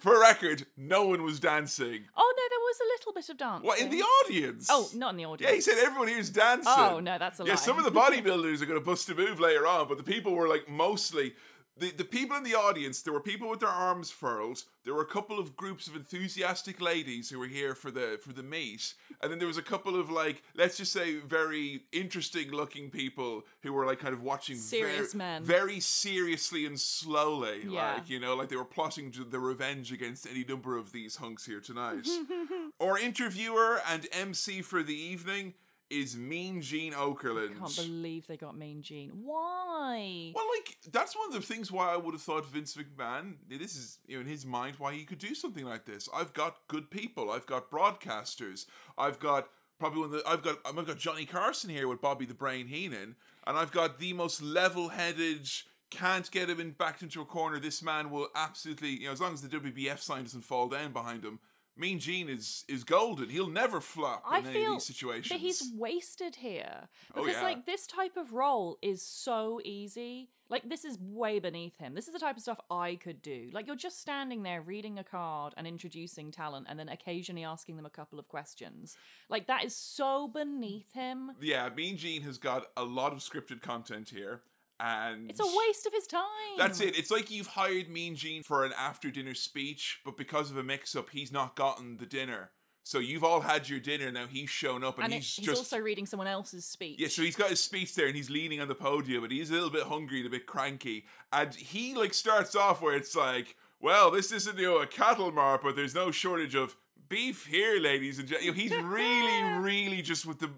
For 0.00 0.20
record, 0.20 0.66
no 0.76 1.06
one 1.06 1.22
was 1.22 1.40
dancing. 1.40 2.04
Oh 2.16 2.34
no, 2.36 2.42
there 2.50 2.58
was 2.60 2.76
a 2.80 2.86
little 2.94 3.12
bit 3.12 3.28
of 3.30 3.36
dance. 3.36 3.64
What 3.64 3.80
in 3.80 3.90
the 3.90 4.02
audience? 4.02 4.68
Oh, 4.70 4.88
not 4.94 5.10
in 5.12 5.16
the 5.16 5.24
audience. 5.26 5.50
Yeah, 5.50 5.54
he 5.54 5.60
said 5.60 5.78
everyone 5.84 6.08
here's 6.08 6.30
dancing. 6.30 6.72
Oh 6.74 7.00
no, 7.00 7.18
that's 7.18 7.40
a 7.40 7.44
Yeah, 7.44 7.50
lie. 7.50 7.56
some 7.56 7.78
of 7.78 7.84
the 7.84 7.90
bodybuilders 8.00 8.62
are 8.62 8.66
going 8.66 8.78
to 8.78 8.84
bust 8.84 9.08
a 9.10 9.14
move 9.14 9.40
later 9.40 9.66
on, 9.66 9.88
but 9.88 9.96
the 9.96 10.04
people 10.04 10.34
were 10.34 10.48
like 10.48 10.68
mostly 10.68 11.34
the, 11.78 11.90
the 11.90 12.04
people 12.04 12.36
in 12.36 12.42
the 12.42 12.54
audience. 12.54 13.02
There 13.02 13.12
were 13.12 13.20
people 13.20 13.48
with 13.50 13.60
their 13.60 13.68
arms 13.68 14.10
furled. 14.10 14.62
There 14.84 14.94
were 14.94 15.02
a 15.02 15.06
couple 15.06 15.38
of 15.38 15.56
groups 15.56 15.86
of 15.88 15.96
enthusiastic 15.96 16.80
ladies 16.80 17.28
who 17.30 17.38
were 17.38 17.46
here 17.48 17.74
for 17.74 17.90
the 17.90 18.18
for 18.22 18.32
the 18.32 18.42
meet, 18.42 18.94
and 19.20 19.30
then 19.30 19.38
there 19.38 19.48
was 19.48 19.58
a 19.58 19.62
couple 19.62 19.98
of 19.98 20.08
like 20.10 20.42
let's 20.54 20.76
just 20.76 20.92
say 20.92 21.16
very 21.16 21.82
interesting 21.92 22.50
looking 22.50 22.88
people 22.90 23.44
who 23.62 23.72
were 23.72 23.84
like 23.84 23.98
kind 23.98 24.14
of 24.14 24.22
watching 24.22 24.56
Serious 24.56 25.12
ver- 25.12 25.18
men. 25.18 25.42
very 25.42 25.80
seriously 25.80 26.66
and 26.66 26.78
slowly, 26.80 27.62
Yeah. 27.68 27.94
like 27.94 28.08
you 28.08 28.20
know, 28.20 28.34
like 28.36 28.48
they 28.48 28.56
were 28.56 28.64
plotting 28.64 29.12
the 29.30 29.38
revenge 29.38 29.92
against 29.92 30.26
any 30.26 30.44
number 30.44 30.76
of 30.76 30.92
these 30.92 31.16
hunks 31.16 31.44
here 31.44 31.60
tonight. 31.60 32.06
Our 32.80 32.98
interviewer 32.98 33.80
and 33.88 34.06
MC 34.12 34.62
for 34.62 34.82
the 34.82 34.94
evening 34.94 35.54
is 35.90 36.16
Mean 36.16 36.60
Gene 36.60 36.92
Okerlund. 36.92 37.56
I 37.56 37.58
can't 37.58 37.76
believe 37.76 38.26
they 38.26 38.36
got 38.36 38.56
Mean 38.56 38.82
Gene. 38.82 39.10
Why? 39.24 40.32
well, 40.34 40.44
like 40.56 40.76
that's 40.90 41.16
one 41.16 41.28
of 41.28 41.34
the 41.34 41.46
things 41.46 41.70
why 41.70 41.92
I 41.92 41.96
would 41.96 42.14
have 42.14 42.22
thought 42.22 42.46
Vince 42.46 42.76
McMahon. 42.76 43.34
This 43.48 43.76
is 43.76 43.98
you 44.06 44.16
know 44.16 44.22
in 44.22 44.26
his 44.26 44.44
mind 44.44 44.76
why 44.78 44.94
he 44.94 45.04
could 45.04 45.18
do 45.18 45.34
something 45.34 45.64
like 45.64 45.84
this. 45.84 46.08
I've 46.14 46.32
got 46.32 46.56
good 46.68 46.90
people. 46.90 47.30
I've 47.30 47.46
got 47.46 47.70
broadcasters. 47.70 48.66
I've 48.98 49.18
got 49.18 49.48
probably 49.78 50.00
one 50.00 50.06
of 50.06 50.12
the. 50.12 50.28
I've 50.28 50.42
got 50.42 50.58
I've 50.64 50.86
got 50.86 50.98
Johnny 50.98 51.24
Carson 51.24 51.70
here 51.70 51.88
with 51.88 52.00
Bobby 52.00 52.26
the 52.26 52.34
Brain 52.34 52.66
Heenan, 52.66 53.16
and 53.46 53.56
I've 53.58 53.72
got 53.72 53.98
the 53.98 54.12
most 54.12 54.42
level-headed. 54.42 55.48
Can't 55.88 56.28
get 56.32 56.50
him 56.50 56.58
in 56.58 56.72
backed 56.72 57.02
into 57.02 57.20
a 57.20 57.24
corner. 57.24 57.60
This 57.60 57.80
man 57.80 58.10
will 58.10 58.26
absolutely, 58.34 58.90
you 58.90 59.06
know, 59.06 59.12
as 59.12 59.20
long 59.20 59.32
as 59.32 59.40
the 59.40 59.48
WBF 59.48 60.00
sign 60.00 60.24
doesn't 60.24 60.42
fall 60.42 60.68
down 60.68 60.92
behind 60.92 61.24
him. 61.24 61.38
Mean 61.78 61.98
Gene 61.98 62.28
is 62.28 62.64
is 62.68 62.84
golden. 62.84 63.28
He'll 63.28 63.48
never 63.50 63.80
flop 63.80 64.22
I 64.26 64.38
in 64.38 64.46
any 64.46 64.64
of 64.64 64.72
these 64.74 64.84
situations. 64.86 65.28
that 65.28 65.40
he's 65.40 65.62
wasted 65.76 66.36
here 66.36 66.88
Oh, 67.14 67.22
because 67.24 67.36
yeah. 67.36 67.42
like 67.42 67.66
this 67.66 67.86
type 67.86 68.16
of 68.16 68.32
role 68.32 68.78
is 68.82 69.02
so 69.02 69.60
easy. 69.64 70.30
Like 70.48 70.68
this 70.68 70.84
is 70.84 70.96
way 71.00 71.38
beneath 71.40 71.76
him. 71.76 71.94
This 71.94 72.06
is 72.06 72.12
the 72.12 72.20
type 72.20 72.36
of 72.36 72.42
stuff 72.42 72.60
I 72.70 72.94
could 72.94 73.20
do. 73.20 73.50
Like 73.52 73.66
you're 73.66 73.76
just 73.76 74.00
standing 74.00 74.42
there 74.44 74.62
reading 74.62 74.98
a 74.98 75.04
card 75.04 75.54
and 75.56 75.66
introducing 75.66 76.30
talent 76.30 76.66
and 76.70 76.78
then 76.78 76.88
occasionally 76.88 77.44
asking 77.44 77.76
them 77.76 77.84
a 77.86 77.90
couple 77.90 78.18
of 78.18 78.28
questions. 78.28 78.96
Like 79.28 79.46
that 79.48 79.64
is 79.64 79.74
so 79.76 80.28
beneath 80.28 80.92
him. 80.92 81.32
yeah, 81.40 81.68
Mean 81.76 81.96
Gene 81.96 82.22
has 82.22 82.38
got 82.38 82.66
a 82.76 82.84
lot 82.84 83.12
of 83.12 83.18
scripted 83.18 83.60
content 83.60 84.08
here, 84.08 84.40
and 84.80 85.30
It's 85.30 85.40
a 85.40 85.46
waste 85.46 85.86
of 85.86 85.92
his 85.92 86.06
time. 86.06 86.22
That's 86.58 86.80
it. 86.80 86.98
It's 86.98 87.10
like 87.10 87.30
you've 87.30 87.46
hired 87.48 87.88
Mean 87.88 88.14
Gene 88.16 88.42
for 88.42 88.64
an 88.64 88.72
after 88.78 89.10
dinner 89.10 89.34
speech, 89.34 90.00
but 90.04 90.16
because 90.16 90.50
of 90.50 90.56
a 90.56 90.62
mix 90.62 90.94
up, 90.94 91.10
he's 91.10 91.32
not 91.32 91.56
gotten 91.56 91.96
the 91.96 92.06
dinner. 92.06 92.50
So 92.84 92.98
you've 93.00 93.24
all 93.24 93.40
had 93.40 93.68
your 93.68 93.80
dinner 93.80 94.12
now. 94.12 94.26
He's 94.28 94.48
shown 94.48 94.84
up 94.84 94.96
and, 94.96 95.06
And 95.06 95.14
it- 95.14 95.16
he's, 95.16 95.34
he's 95.36 95.46
just 95.46 95.58
also 95.58 95.78
reading 95.78 96.06
someone 96.06 96.28
else's 96.28 96.64
speech. 96.64 97.00
yeah. 97.00 97.08
So 97.08 97.22
he's 97.22 97.34
got 97.34 97.50
his 97.50 97.60
speech 97.62 97.94
there 97.96 98.06
and 98.06 98.14
he's 98.14 98.30
leaning 98.30 98.60
on 98.60 98.68
the 98.68 98.76
podium 98.76 99.22
but 99.22 99.32
he's 99.32 99.50
a 99.50 99.54
little 99.54 99.70
bit 99.70 99.84
hungry 99.84 100.18
and 100.18 100.26
a 100.26 100.30
bit 100.30 100.46
cranky. 100.46 101.04
And 101.32 101.52
he 101.54 101.94
like 101.94 102.14
starts 102.14 102.54
off 102.54 102.80
where 102.82 102.94
it's 102.94 103.16
like, 103.16 103.56
well, 103.80 104.10
this 104.12 104.30
isn't 104.30 104.56
you 104.58 104.66
know 104.66 104.78
a 104.78 104.86
cattle 104.86 105.32
mart, 105.32 105.62
but 105.64 105.74
there's 105.74 105.94
no 105.96 106.10
shortage 106.12 106.54
of 106.54 106.76
beef 107.08 107.46
here, 107.46 107.80
ladies 107.80 108.18
and 108.20 108.28
gentlemen. 108.28 108.56
You 108.60 108.68
know, 108.70 108.76
he's 108.76 108.84
really, 108.84 109.42
really 109.58 110.02
just 110.02 110.24
with 110.24 110.38
the 110.38 110.50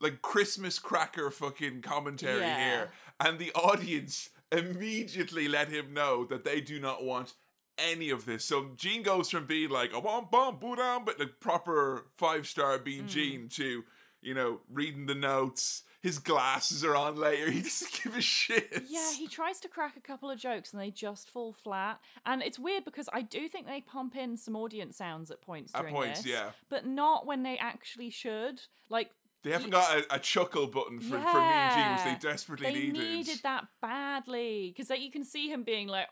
like 0.00 0.22
Christmas 0.22 0.78
cracker 0.78 1.30
fucking 1.30 1.82
commentary 1.82 2.40
Yeah. 2.40 2.58
here, 2.58 2.90
and 3.22 3.38
the 3.38 3.52
audience 3.52 4.30
immediately 4.50 5.48
let 5.48 5.68
him 5.68 5.94
know 5.94 6.24
that 6.26 6.44
they 6.44 6.60
do 6.60 6.78
not 6.80 7.04
want 7.04 7.34
any 7.78 8.10
of 8.10 8.26
this. 8.26 8.44
So 8.44 8.70
Gene 8.76 9.02
goes 9.02 9.30
from 9.30 9.46
being 9.46 9.70
like 9.70 9.94
a 9.94 10.00
bum 10.00 10.28
bum 10.30 10.58
boodam, 10.58 11.06
but 11.06 11.18
like 11.18 11.40
proper 11.40 12.06
five 12.16 12.46
star 12.46 12.78
being 12.78 13.04
mm. 13.04 13.08
Gene 13.08 13.48
to 13.50 13.84
you 14.20 14.34
know 14.34 14.60
reading 14.70 15.06
the 15.06 15.14
notes. 15.14 15.84
His 16.02 16.18
glasses 16.18 16.84
are 16.84 16.96
on 16.96 17.14
later. 17.14 17.48
He 17.52 17.62
doesn't 17.62 18.00
give 18.02 18.16
a 18.16 18.20
shit. 18.20 18.86
Yeah, 18.88 19.12
he 19.12 19.28
tries 19.28 19.60
to 19.60 19.68
crack 19.68 19.96
a 19.96 20.00
couple 20.00 20.32
of 20.32 20.38
jokes 20.38 20.72
and 20.72 20.82
they 20.82 20.90
just 20.90 21.30
fall 21.30 21.52
flat. 21.52 22.00
And 22.26 22.42
it's 22.42 22.58
weird 22.58 22.84
because 22.84 23.08
I 23.12 23.22
do 23.22 23.48
think 23.48 23.68
they 23.68 23.82
pump 23.82 24.16
in 24.16 24.36
some 24.36 24.56
audience 24.56 24.96
sounds 24.96 25.30
at 25.30 25.40
points 25.40 25.72
At 25.76 25.82
during 25.82 25.94
points, 25.94 26.22
this, 26.22 26.32
yeah. 26.32 26.50
but 26.68 26.84
not 26.84 27.24
when 27.24 27.44
they 27.44 27.56
actually 27.56 28.10
should. 28.10 28.62
Like 28.88 29.10
They 29.42 29.50
haven't 29.50 29.70
got 29.70 29.96
a, 29.96 30.14
a 30.14 30.18
chuckle 30.20 30.68
button 30.68 31.00
for, 31.00 31.10
for 31.10 31.16
Mean 31.18 31.70
Gene, 31.70 31.92
which 31.92 32.00
Yeah. 32.04 32.16
they 32.20 32.28
desperately 32.28 32.66
they 32.66 32.74
needed. 32.74 32.98
needed 33.02 33.40
that 33.42 33.64
badly 33.80 34.72
because 34.74 34.88
like, 34.88 35.00
you 35.00 35.10
can 35.10 35.24
see 35.24 35.48
him 35.50 35.64
being 35.64 35.88
like 35.88 36.06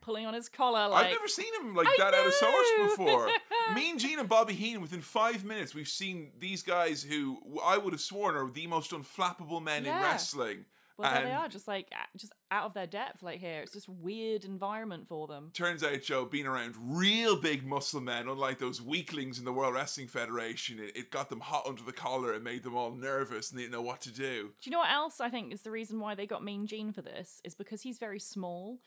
pulling 0.00 0.26
on 0.26 0.34
his 0.34 0.48
collar. 0.48 0.88
Like 0.88 1.06
I've 1.06 1.12
never 1.12 1.28
seen 1.28 1.52
him 1.60 1.74
like 1.74 1.88
I 1.88 1.94
that 1.98 2.14
out 2.14 2.26
of 2.26 2.32
sorts 2.34 2.70
know. 2.78 2.84
before. 2.88 3.28
mean 3.74 3.98
Gene 3.98 4.18
and 4.18 4.28
Bobby 4.28 4.54
Heenan, 4.54 4.80
within 4.82 5.00
five 5.00 5.44
minutes, 5.44 5.74
we've 5.74 5.88
seen 5.88 6.30
these 6.38 6.62
guys 6.62 7.02
who 7.02 7.38
I 7.64 7.78
would 7.78 7.92
have 7.92 8.00
sworn 8.00 8.36
are 8.36 8.48
the 8.50 8.66
most 8.66 8.92
unflappable 8.92 9.62
men 9.62 9.86
in 9.86 9.92
wrestling. 9.94 10.66
Well, 10.96 11.12
there 11.12 11.24
they 11.24 11.32
are, 11.32 11.48
just 11.48 11.66
like 11.66 11.92
just 12.16 12.32
out 12.50 12.66
of 12.66 12.74
their 12.74 12.86
depth. 12.86 13.22
Like 13.22 13.40
here, 13.40 13.60
it's 13.60 13.72
just 13.72 13.88
weird 13.88 14.44
environment 14.44 15.08
for 15.08 15.26
them. 15.26 15.50
Turns 15.52 15.82
out, 15.82 16.02
Joe, 16.02 16.24
being 16.24 16.46
around 16.46 16.74
real 16.78 17.36
big 17.36 17.66
muscle 17.66 18.00
men, 18.00 18.28
unlike 18.28 18.58
those 18.58 18.80
weaklings 18.80 19.38
in 19.38 19.44
the 19.44 19.52
World 19.52 19.74
Wrestling 19.74 20.06
Federation, 20.06 20.78
it, 20.78 20.96
it 20.96 21.10
got 21.10 21.28
them 21.30 21.40
hot 21.40 21.66
under 21.66 21.82
the 21.82 21.92
collar 21.92 22.32
and 22.32 22.44
made 22.44 22.62
them 22.62 22.76
all 22.76 22.94
nervous 22.94 23.50
and 23.50 23.58
they 23.58 23.64
didn't 23.64 23.74
know 23.74 23.82
what 23.82 24.00
to 24.02 24.12
do. 24.12 24.50
Do 24.60 24.70
you 24.70 24.70
know 24.70 24.78
what 24.78 24.92
else 24.92 25.20
I 25.20 25.30
think 25.30 25.52
is 25.52 25.62
the 25.62 25.70
reason 25.70 25.98
why 25.98 26.14
they 26.14 26.26
got 26.26 26.44
Mean 26.44 26.66
Gene 26.66 26.92
for 26.92 27.02
this? 27.02 27.40
Is 27.44 27.54
because 27.54 27.82
he's 27.82 27.98
very 27.98 28.20
small. 28.20 28.78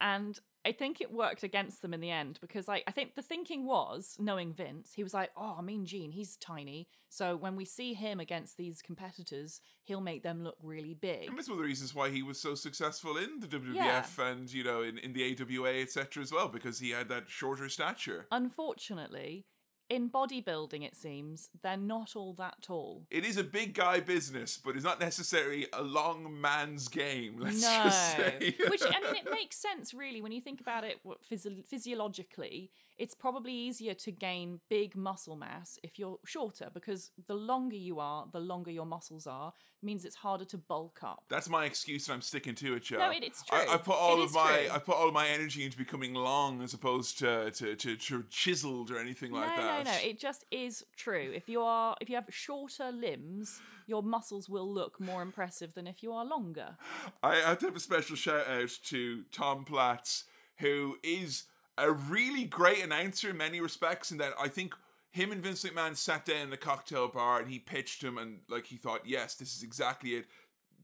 And 0.00 0.38
I 0.64 0.72
think 0.72 1.00
it 1.00 1.12
worked 1.12 1.42
against 1.42 1.82
them 1.82 1.92
in 1.92 2.00
the 2.00 2.10
end 2.10 2.38
because, 2.40 2.68
like, 2.68 2.84
I 2.86 2.92
think 2.92 3.14
the 3.14 3.22
thinking 3.22 3.66
was, 3.66 4.16
knowing 4.20 4.52
Vince, 4.52 4.92
he 4.94 5.02
was 5.02 5.12
like, 5.12 5.30
"Oh, 5.36 5.56
I 5.58 5.62
Mean 5.62 5.84
Gene, 5.84 6.12
he's 6.12 6.36
tiny, 6.36 6.88
so 7.08 7.36
when 7.36 7.56
we 7.56 7.64
see 7.64 7.94
him 7.94 8.20
against 8.20 8.56
these 8.56 8.80
competitors, 8.80 9.60
he'll 9.82 10.00
make 10.00 10.22
them 10.22 10.44
look 10.44 10.56
really 10.62 10.94
big." 10.94 11.28
And 11.28 11.36
that's 11.36 11.48
one 11.48 11.58
of 11.58 11.62
the 11.62 11.68
reasons 11.68 11.94
why 11.94 12.10
he 12.10 12.22
was 12.22 12.40
so 12.40 12.54
successful 12.54 13.16
in 13.16 13.40
the 13.40 13.48
WWF 13.48 14.18
and 14.18 14.52
you 14.52 14.62
know 14.62 14.82
in, 14.82 14.98
in 14.98 15.12
the 15.12 15.36
AWA 15.36 15.80
etc. 15.80 16.22
as 16.22 16.32
well 16.32 16.48
because 16.48 16.78
he 16.78 16.90
had 16.90 17.08
that 17.08 17.28
shorter 17.28 17.68
stature. 17.68 18.26
Unfortunately, 18.30 19.46
in 19.92 20.08
bodybuilding, 20.08 20.82
it 20.82 20.96
seems 20.96 21.50
they're 21.62 21.76
not 21.76 22.16
all 22.16 22.32
that 22.32 22.62
tall. 22.62 23.06
It 23.10 23.26
is 23.26 23.36
a 23.36 23.44
big 23.44 23.74
guy 23.74 24.00
business, 24.00 24.56
but 24.56 24.74
it's 24.74 24.84
not 24.84 24.98
necessarily 24.98 25.66
a 25.74 25.82
long 25.82 26.40
man's 26.40 26.88
game. 26.88 27.36
Let's 27.38 27.60
no, 27.60 27.82
just 27.84 28.16
say. 28.16 28.56
which 28.70 28.82
I 28.82 29.12
mean, 29.12 29.22
it 29.26 29.30
makes 29.30 29.56
sense 29.56 29.92
really 29.92 30.22
when 30.22 30.32
you 30.32 30.40
think 30.40 30.62
about 30.62 30.84
it 30.84 31.00
physio- 31.20 31.62
physiologically. 31.68 32.70
It's 32.96 33.14
probably 33.14 33.52
easier 33.52 33.92
to 33.92 34.10
gain 34.10 34.60
big 34.70 34.96
muscle 34.96 35.36
mass 35.36 35.78
if 35.82 35.98
you're 35.98 36.18
shorter 36.24 36.70
because 36.72 37.10
the 37.26 37.34
longer 37.34 37.76
you 37.76 38.00
are, 38.00 38.26
the 38.32 38.40
longer 38.40 38.70
your 38.70 38.86
muscles 38.86 39.26
are. 39.26 39.52
Means 39.84 40.04
it's 40.04 40.14
harder 40.14 40.44
to 40.44 40.58
bulk 40.58 41.00
up. 41.02 41.24
That's 41.28 41.48
my 41.48 41.64
excuse, 41.64 42.06
and 42.06 42.14
I'm 42.14 42.20
sticking 42.22 42.54
to 42.54 42.74
it, 42.74 42.84
Joe. 42.84 42.98
No, 42.98 43.10
it- 43.10 43.24
it's 43.24 43.42
I, 43.50 43.64
true. 43.64 43.74
I 43.74 43.76
put 43.78 43.96
all 43.96 44.20
It 44.20 44.26
of 44.26 44.34
my 44.34 44.62
true. 44.66 44.74
I 44.74 44.78
put 44.78 44.94
all 44.94 45.08
of 45.08 45.14
my 45.14 45.26
energy 45.26 45.64
into 45.64 45.76
becoming 45.76 46.14
long 46.14 46.62
as 46.62 46.72
opposed 46.72 47.18
to 47.18 47.50
to, 47.50 47.74
to, 47.74 47.96
to 47.96 48.24
chiseled 48.30 48.92
or 48.92 48.98
anything 48.98 49.32
like 49.32 49.56
no, 49.56 49.62
that. 49.62 49.84
no, 49.84 49.90
no. 49.90 49.96
no. 49.98 50.04
It 50.04 50.20
just 50.20 50.44
is 50.52 50.84
true. 50.96 51.32
If 51.34 51.48
you 51.48 51.62
are, 51.62 51.96
if 52.00 52.08
you 52.08 52.14
have 52.14 52.26
shorter 52.30 52.92
limbs, 52.92 53.60
your 53.88 54.04
muscles 54.04 54.48
will 54.48 54.72
look 54.72 55.00
more 55.00 55.20
impressive 55.20 55.74
than 55.74 55.88
if 55.88 56.00
you 56.02 56.12
are 56.12 56.24
longer. 56.24 56.76
I 57.22 57.36
have 57.36 57.58
to 57.58 57.66
have 57.66 57.76
a 57.76 57.80
special 57.80 58.14
shout 58.14 58.46
out 58.46 58.70
to 58.84 59.24
Tom 59.32 59.64
Platz, 59.64 60.24
who 60.58 60.96
is 61.02 61.44
a 61.76 61.90
really 61.90 62.44
great 62.44 62.84
announcer 62.84 63.30
in 63.30 63.36
many 63.36 63.60
respects, 63.60 64.12
in 64.12 64.18
that 64.18 64.32
I 64.40 64.46
think 64.46 64.74
him 65.12 65.30
and 65.30 65.42
Vince 65.42 65.62
McMahon 65.62 65.96
sat 65.96 66.24
down 66.24 66.38
in 66.38 66.50
the 66.50 66.56
cocktail 66.56 67.06
bar 67.06 67.38
and 67.38 67.50
he 67.50 67.58
pitched 67.58 68.02
him, 68.02 68.18
and 68.18 68.40
like 68.48 68.66
he 68.66 68.76
thought, 68.76 69.06
yes, 69.06 69.34
this 69.34 69.54
is 69.54 69.62
exactly 69.62 70.10
it. 70.10 70.26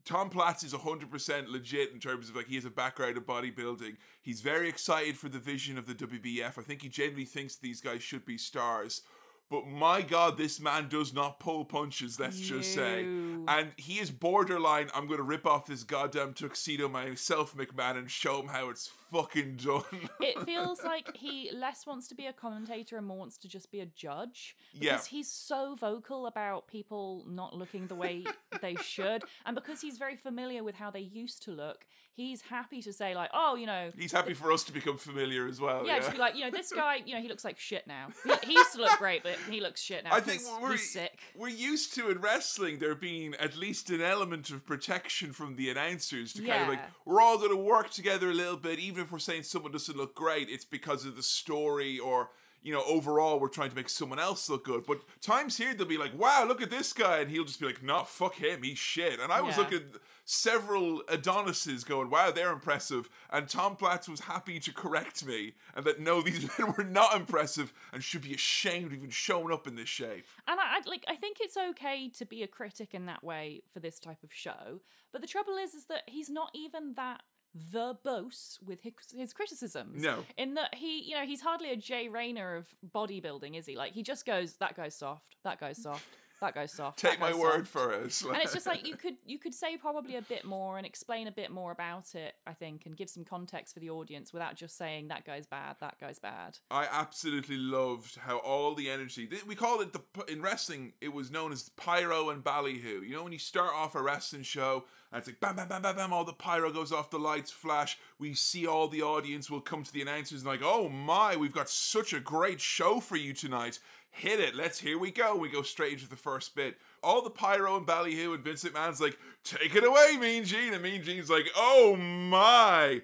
Tom 0.04 0.30
Platz 0.30 0.62
is 0.62 0.72
100% 0.72 1.48
legit 1.48 1.92
in 1.92 1.98
terms 1.98 2.30
of 2.30 2.36
like 2.36 2.46
he 2.46 2.54
has 2.54 2.64
a 2.64 2.70
background 2.70 3.16
of 3.16 3.26
bodybuilding. 3.26 3.96
He's 4.22 4.40
very 4.40 4.68
excited 4.68 5.18
for 5.18 5.28
the 5.28 5.38
vision 5.38 5.76
of 5.76 5.86
the 5.86 5.94
WBF. 5.94 6.58
I 6.58 6.62
think 6.62 6.82
he 6.82 6.88
genuinely 6.88 7.26
thinks 7.26 7.56
these 7.56 7.80
guys 7.80 8.02
should 8.02 8.24
be 8.24 8.38
stars. 8.38 9.02
But 9.50 9.66
my 9.66 10.02
God, 10.02 10.36
this 10.36 10.60
man 10.60 10.88
does 10.88 11.14
not 11.14 11.40
pull 11.40 11.64
punches, 11.64 12.20
let's 12.20 12.38
just 12.38 12.74
say. 12.74 13.04
And 13.48 13.72
he 13.78 13.94
is 13.98 14.10
borderline, 14.10 14.90
I'm 14.94 15.06
going 15.06 15.18
to 15.18 15.24
rip 15.24 15.46
off 15.46 15.66
this 15.66 15.84
goddamn 15.84 16.34
tuxedo 16.34 16.86
myself, 16.86 17.54
McMahon, 17.56 17.96
and 17.96 18.10
show 18.10 18.40
him 18.40 18.48
how 18.48 18.68
it's 18.68 18.90
fucking 19.10 19.56
done. 19.56 19.82
It 20.20 20.40
feels 20.44 20.82
like 20.84 21.16
he 21.16 21.50
less 21.54 21.86
wants 21.86 22.08
to 22.08 22.14
be 22.14 22.26
a 22.26 22.32
commentator 22.32 22.96
and 22.96 23.06
more 23.06 23.18
wants 23.18 23.38
to 23.38 23.48
just 23.48 23.70
be 23.70 23.80
a 23.80 23.86
judge. 23.86 24.56
Because 24.72 24.86
Yeah. 24.86 25.16
he's 25.16 25.30
so 25.30 25.74
vocal 25.74 26.26
about 26.26 26.68
people 26.68 27.24
not 27.28 27.54
looking 27.54 27.86
the 27.86 27.94
way 27.94 28.24
they 28.60 28.74
should. 28.82 29.22
And 29.46 29.54
because 29.54 29.80
he's 29.80 29.98
very 29.98 30.16
familiar 30.16 30.62
with 30.64 30.76
how 30.76 30.90
they 30.90 31.00
used 31.00 31.42
to 31.44 31.50
look, 31.52 31.86
he's 32.14 32.42
happy 32.42 32.82
to 32.82 32.92
say, 32.92 33.14
like, 33.14 33.30
oh, 33.32 33.54
you 33.54 33.66
know, 33.66 33.92
He's 33.96 34.10
happy 34.12 34.34
for 34.34 34.50
us 34.50 34.64
to 34.64 34.72
become 34.72 34.96
familiar 34.96 35.46
as 35.46 35.60
well. 35.60 35.86
yeah, 35.86 35.94
Yeah, 35.94 35.98
just 36.00 36.12
be 36.12 36.18
like, 36.18 36.34
you 36.34 36.44
know, 36.44 36.50
this 36.50 36.72
guy, 36.72 37.00
you 37.06 37.14
know, 37.14 37.20
he 37.22 37.28
looks 37.28 37.44
like 37.44 37.58
shit 37.58 37.86
now. 37.86 38.08
He, 38.24 38.48
he 38.48 38.52
used 38.54 38.72
to 38.72 38.78
look 38.82 38.98
great, 38.98 39.22
but 39.22 39.36
he 39.48 39.60
looks 39.60 39.80
shit 39.80 40.02
now. 40.04 40.12
I 40.12 40.20
think 40.20 40.42
we're 40.60 40.72
he's 40.72 40.90
sick. 40.92 41.18
we're 41.36 41.48
used 41.48 41.94
to 41.94 42.10
in 42.10 42.18
wrestling 42.20 42.78
there 42.80 42.94
being 42.96 43.34
at 43.36 43.56
least 43.56 43.88
an 43.90 44.00
element 44.02 44.50
of 44.50 44.66
protection 44.66 45.32
from 45.32 45.54
the 45.56 45.70
announcers 45.70 46.32
to 46.34 46.42
kind 46.42 46.62
of 46.62 46.68
like 46.68 46.80
we're 47.04 47.20
all 47.22 47.38
going 47.38 47.50
to 47.50 47.56
work 47.56 47.90
together 47.90 48.30
a 48.30 48.34
little 48.34 48.56
bit, 48.56 48.78
even 48.80 48.97
if 49.00 49.12
we're 49.12 49.18
saying 49.18 49.42
someone 49.44 49.72
doesn't 49.72 49.96
look 49.96 50.14
great, 50.14 50.48
it's 50.48 50.64
because 50.64 51.04
of 51.04 51.16
the 51.16 51.22
story 51.22 51.98
or 51.98 52.30
you 52.60 52.72
know 52.72 52.82
overall 52.86 53.38
we're 53.38 53.48
trying 53.48 53.70
to 53.70 53.76
make 53.76 53.88
someone 53.88 54.18
else 54.18 54.48
look 54.50 54.64
good. 54.64 54.84
But 54.86 55.00
times 55.20 55.56
here 55.56 55.74
they'll 55.74 55.86
be 55.86 55.96
like, 55.98 56.18
wow, 56.18 56.44
look 56.46 56.60
at 56.62 56.70
this 56.70 56.92
guy, 56.92 57.18
and 57.18 57.30
he'll 57.30 57.44
just 57.44 57.60
be 57.60 57.66
like, 57.66 57.82
no, 57.82 58.02
fuck 58.04 58.34
him, 58.36 58.62
he's 58.62 58.78
shit. 58.78 59.20
And 59.20 59.32
I 59.32 59.40
was 59.40 59.56
Yeah. 59.56 59.62
looking 59.62 59.78
at 59.78 60.00
several 60.24 61.02
Adonises 61.10 61.84
going, 61.84 62.10
wow, 62.10 62.30
they're 62.30 62.52
impressive, 62.52 63.08
and 63.30 63.48
Tom 63.48 63.76
Platz 63.76 64.08
was 64.08 64.20
happy 64.20 64.60
to 64.60 64.72
correct 64.72 65.24
me 65.24 65.54
and 65.74 65.84
that 65.86 66.00
no, 66.00 66.20
these 66.20 66.46
men 66.58 66.74
were 66.76 66.84
not 66.84 67.14
impressive 67.16 67.72
and 67.92 68.02
should 68.04 68.22
be 68.22 68.34
ashamed 68.34 68.86
of 68.86 68.92
even 68.94 69.10
showing 69.10 69.52
up 69.52 69.66
in 69.66 69.74
this 69.76 69.88
shape. 69.88 70.26
And 70.46 70.58
I, 70.60 70.78
I 70.78 70.80
like 70.86 71.04
I 71.08 71.14
think 71.16 71.38
it's 71.40 71.56
okay 71.56 72.08
to 72.18 72.26
be 72.26 72.42
a 72.42 72.46
critic 72.48 72.92
in 72.92 73.06
that 73.06 73.22
way 73.24 73.62
for 73.72 73.80
this 73.80 73.98
type 73.98 74.22
of 74.22 74.32
show. 74.32 74.80
But 75.12 75.20
the 75.22 75.26
trouble 75.28 75.56
is 75.56 75.74
is 75.74 75.86
that 75.86 76.02
he's 76.06 76.28
not 76.28 76.50
even 76.54 76.94
that 76.96 77.22
verbose 77.56 78.58
with 78.64 78.82
his, 78.82 78.92
his 79.14 79.32
criticisms. 79.32 80.02
No. 80.02 80.24
In 80.36 80.54
that 80.54 80.74
he, 80.74 81.02
you 81.02 81.16
know, 81.16 81.24
he's 81.24 81.40
hardly 81.40 81.70
a 81.70 81.76
Jay 81.76 82.08
Rayner 82.08 82.56
of 82.56 82.66
bodybuilding, 82.94 83.56
is 83.58 83.66
he? 83.66 83.76
Like 83.76 83.92
he 83.92 84.02
just 84.02 84.26
goes, 84.26 84.54
that 84.56 84.76
guy's 84.76 84.94
soft, 84.94 85.36
that 85.44 85.58
guy's 85.60 85.82
soft, 85.82 86.04
that 86.40 86.54
guy's 86.54 86.72
soft. 86.72 86.98
Take 87.00 87.18
my 87.18 87.32
guy's 87.32 87.40
word 87.40 87.68
for 87.68 87.92
it. 87.92 88.22
and 88.22 88.36
it's 88.36 88.52
just 88.52 88.66
like 88.66 88.86
you 88.86 88.96
could 88.96 89.16
you 89.24 89.38
could 89.38 89.54
say 89.54 89.76
probably 89.76 90.16
a 90.16 90.22
bit 90.22 90.44
more 90.44 90.78
and 90.78 90.86
explain 90.86 91.26
a 91.26 91.32
bit 91.32 91.50
more 91.50 91.72
about 91.72 92.14
it 92.14 92.34
i 92.46 92.52
think 92.52 92.86
and 92.86 92.96
give 92.96 93.10
some 93.10 93.24
context 93.24 93.74
for 93.74 93.80
the 93.80 93.90
audience 93.90 94.32
without 94.32 94.54
just 94.54 94.76
saying 94.76 95.08
that 95.08 95.24
guy's 95.24 95.46
bad 95.46 95.76
that 95.80 95.98
guy's 96.00 96.18
bad 96.18 96.56
I 96.70 96.86
absolutely 96.90 97.56
loved 97.56 98.16
how 98.16 98.38
all 98.38 98.74
the 98.74 98.88
energy. 98.90 99.28
We 99.46 99.54
call 99.54 99.80
it 99.80 99.92
the 99.92 100.02
in 100.30 100.40
wrestling. 100.42 100.92
It 101.00 101.12
was 101.12 101.30
known 101.30 101.50
as 101.52 101.68
pyro 101.70 102.30
and 102.30 102.42
ballyhoo. 102.44 103.02
You 103.02 103.14
know 103.16 103.24
when 103.24 103.32
you 103.32 103.38
start 103.38 103.72
off 103.74 103.94
a 103.94 104.02
wrestling 104.02 104.42
show 104.42 104.84
and 105.10 105.18
it's 105.18 105.28
like 105.28 105.40
bam, 105.40 105.56
bam, 105.56 105.68
bam, 105.68 105.82
bam, 105.82 105.96
bam. 105.96 106.12
All 106.12 106.24
the 106.24 106.32
pyro 106.32 106.70
goes 106.70 106.92
off, 106.92 107.10
the 107.10 107.18
lights 107.18 107.50
flash. 107.50 107.98
We 108.18 108.34
see 108.34 108.66
all 108.66 108.88
the 108.88 109.02
audience 109.02 109.50
will 109.50 109.60
come 109.60 109.82
to 109.82 109.92
the 109.92 110.02
announcers 110.02 110.40
and 110.40 110.48
like, 110.48 110.60
oh 110.62 110.88
my, 110.88 111.36
we've 111.36 111.54
got 111.54 111.70
such 111.70 112.12
a 112.12 112.20
great 112.20 112.60
show 112.60 113.00
for 113.00 113.16
you 113.16 113.32
tonight. 113.32 113.78
Hit 114.10 114.40
it. 114.40 114.54
Let's 114.54 114.80
here 114.80 114.98
we 114.98 115.10
go. 115.10 115.36
We 115.36 115.48
go 115.48 115.62
straight 115.62 115.94
into 115.94 116.08
the 116.08 116.16
first 116.16 116.54
bit. 116.54 116.76
All 117.02 117.22
the 117.22 117.30
pyro 117.30 117.76
and 117.76 117.86
ballyhoo 117.86 118.34
and 118.34 118.44
Vince 118.44 118.64
McMahon's 118.64 119.00
like, 119.00 119.18
take 119.44 119.74
it 119.74 119.84
away, 119.84 120.16
Mean 120.20 120.44
Gene. 120.44 120.74
And 120.74 120.82
Mean 120.82 121.02
Gene's 121.02 121.30
like, 121.30 121.46
oh 121.56 121.96
my. 121.96 123.02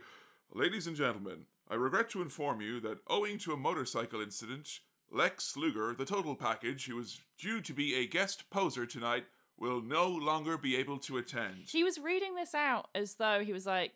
Ladies 0.53 0.87
and 0.87 0.97
gentlemen, 0.97 1.47
I 1.71 1.75
regret 1.75 2.11
to 2.11 2.23
inform 2.23 2.61
you 2.61 2.81
that 2.81 2.99
owing 3.09 3.39
to 3.39 3.53
a 3.53 3.57
motorcycle 3.57 4.21
incident, 4.21 4.81
Lex 5.11 5.57
Luger, 5.57 5.95
the 5.97 6.05
total 6.05 6.35
package, 6.35 6.87
who 6.87 6.97
was 6.97 7.21
due 7.39 7.61
to 7.63 7.73
be 7.73 7.95
a 7.95 8.07
guest 8.07 8.51
poser 8.51 8.85
tonight, 8.85 9.25
will 9.59 9.81
no 9.81 10.09
longer 10.09 10.57
be 10.59 10.77
able 10.77 10.99
to 10.99 11.17
attend. 11.17 11.69
he 11.71 11.85
was 11.85 11.99
reading 11.99 12.35
this 12.35 12.55
out 12.55 12.89
as 12.95 13.15
though 13.17 13.41
he 13.45 13.53
was 13.53 13.67
like 13.67 13.93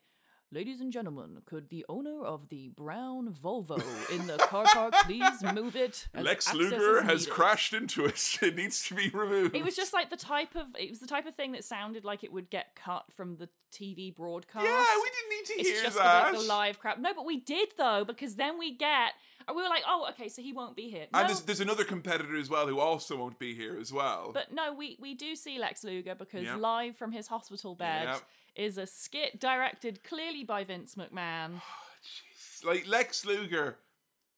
ladies 0.51 0.81
and 0.81 0.93
gentlemen 0.93 1.37
could 1.45 1.69
the 1.69 1.85
owner 1.91 2.25
of 2.25 2.49
the 2.49 2.69
brown 2.69 3.29
volvo 3.35 3.77
in 4.11 4.27
the 4.27 4.39
car 4.39 4.65
park 4.73 4.95
please 5.05 5.43
move 5.53 5.77
it 5.77 6.09
Lex 6.19 6.55
Luger 6.55 7.03
has 7.03 7.27
crashed 7.27 7.75
into 7.75 8.07
it. 8.07 8.39
It 8.43 8.57
needs 8.57 8.83
to 8.89 8.95
be 8.95 9.11
removed. 9.11 9.55
it 9.55 9.63
was 9.65 9.77
just 9.77 9.93
like 9.93 10.09
the 10.09 10.17
type 10.17 10.55
of 10.55 10.67
it 10.79 10.89
was 10.89 11.01
the 11.01 11.07
type 11.07 11.27
of 11.27 11.35
thing 11.35 11.53
that 11.53 11.65
sounded 11.65 12.03
like 12.05 12.25
it 12.25 12.33
would 12.33 12.49
get 12.49 12.69
cut 12.75 13.05
from 13.15 13.37
the 13.37 13.51
tv 13.71 14.15
broadcast 14.15 14.65
Yeah, 14.65 14.85
we 15.03 15.11
didn't 15.11 15.31
need 15.31 15.45
to 15.45 15.53
It's 15.61 15.69
hear 15.69 15.83
just 15.83 15.99
that. 15.99 16.33
the, 16.33 16.39
the 16.39 16.45
live 16.45 16.79
crowd. 16.79 16.99
No, 17.03 17.13
but 17.13 17.27
we 17.27 17.39
did 17.41 17.69
though, 17.77 18.05
because 18.07 18.37
then 18.37 18.59
we 18.59 18.75
get. 18.75 19.13
And 19.49 19.57
We 19.57 19.63
were 19.63 19.69
like, 19.69 19.83
oh, 19.89 20.07
okay, 20.11 20.29
so 20.29 20.41
he 20.43 20.53
won't 20.53 20.77
be 20.77 20.89
here. 20.91 21.07
and 21.13 21.29
there's, 21.29 21.41
there's 21.41 21.61
another 21.61 21.83
competitor 21.85 22.37
as 22.37 22.49
well 22.51 22.67
who 22.69 22.79
also 22.79 23.17
won't 23.17 23.39
be 23.39 23.55
here 23.55 23.77
as 23.81 23.93
well. 23.93 24.31
but 24.33 24.53
no, 24.53 24.73
we 24.73 24.97
we 25.01 25.15
do 25.15 25.35
see 25.35 25.59
Lex 25.59 25.83
Luger 25.83 26.15
because 26.15 26.45
Yep. 26.45 26.59
live 26.59 26.97
from 26.97 27.11
his 27.13 27.27
hospital 27.29 27.75
bed 27.75 28.05
Yep. 28.09 28.23
is 28.55 28.79
a 28.79 28.87
skit 28.87 29.41
directed 29.41 30.05
clearly 30.05 30.45
by 30.45 30.63
Vince 30.65 30.95
McMahon. 30.95 31.61
like 32.65 32.87
Lex 32.87 33.25
Luger, 33.25 33.79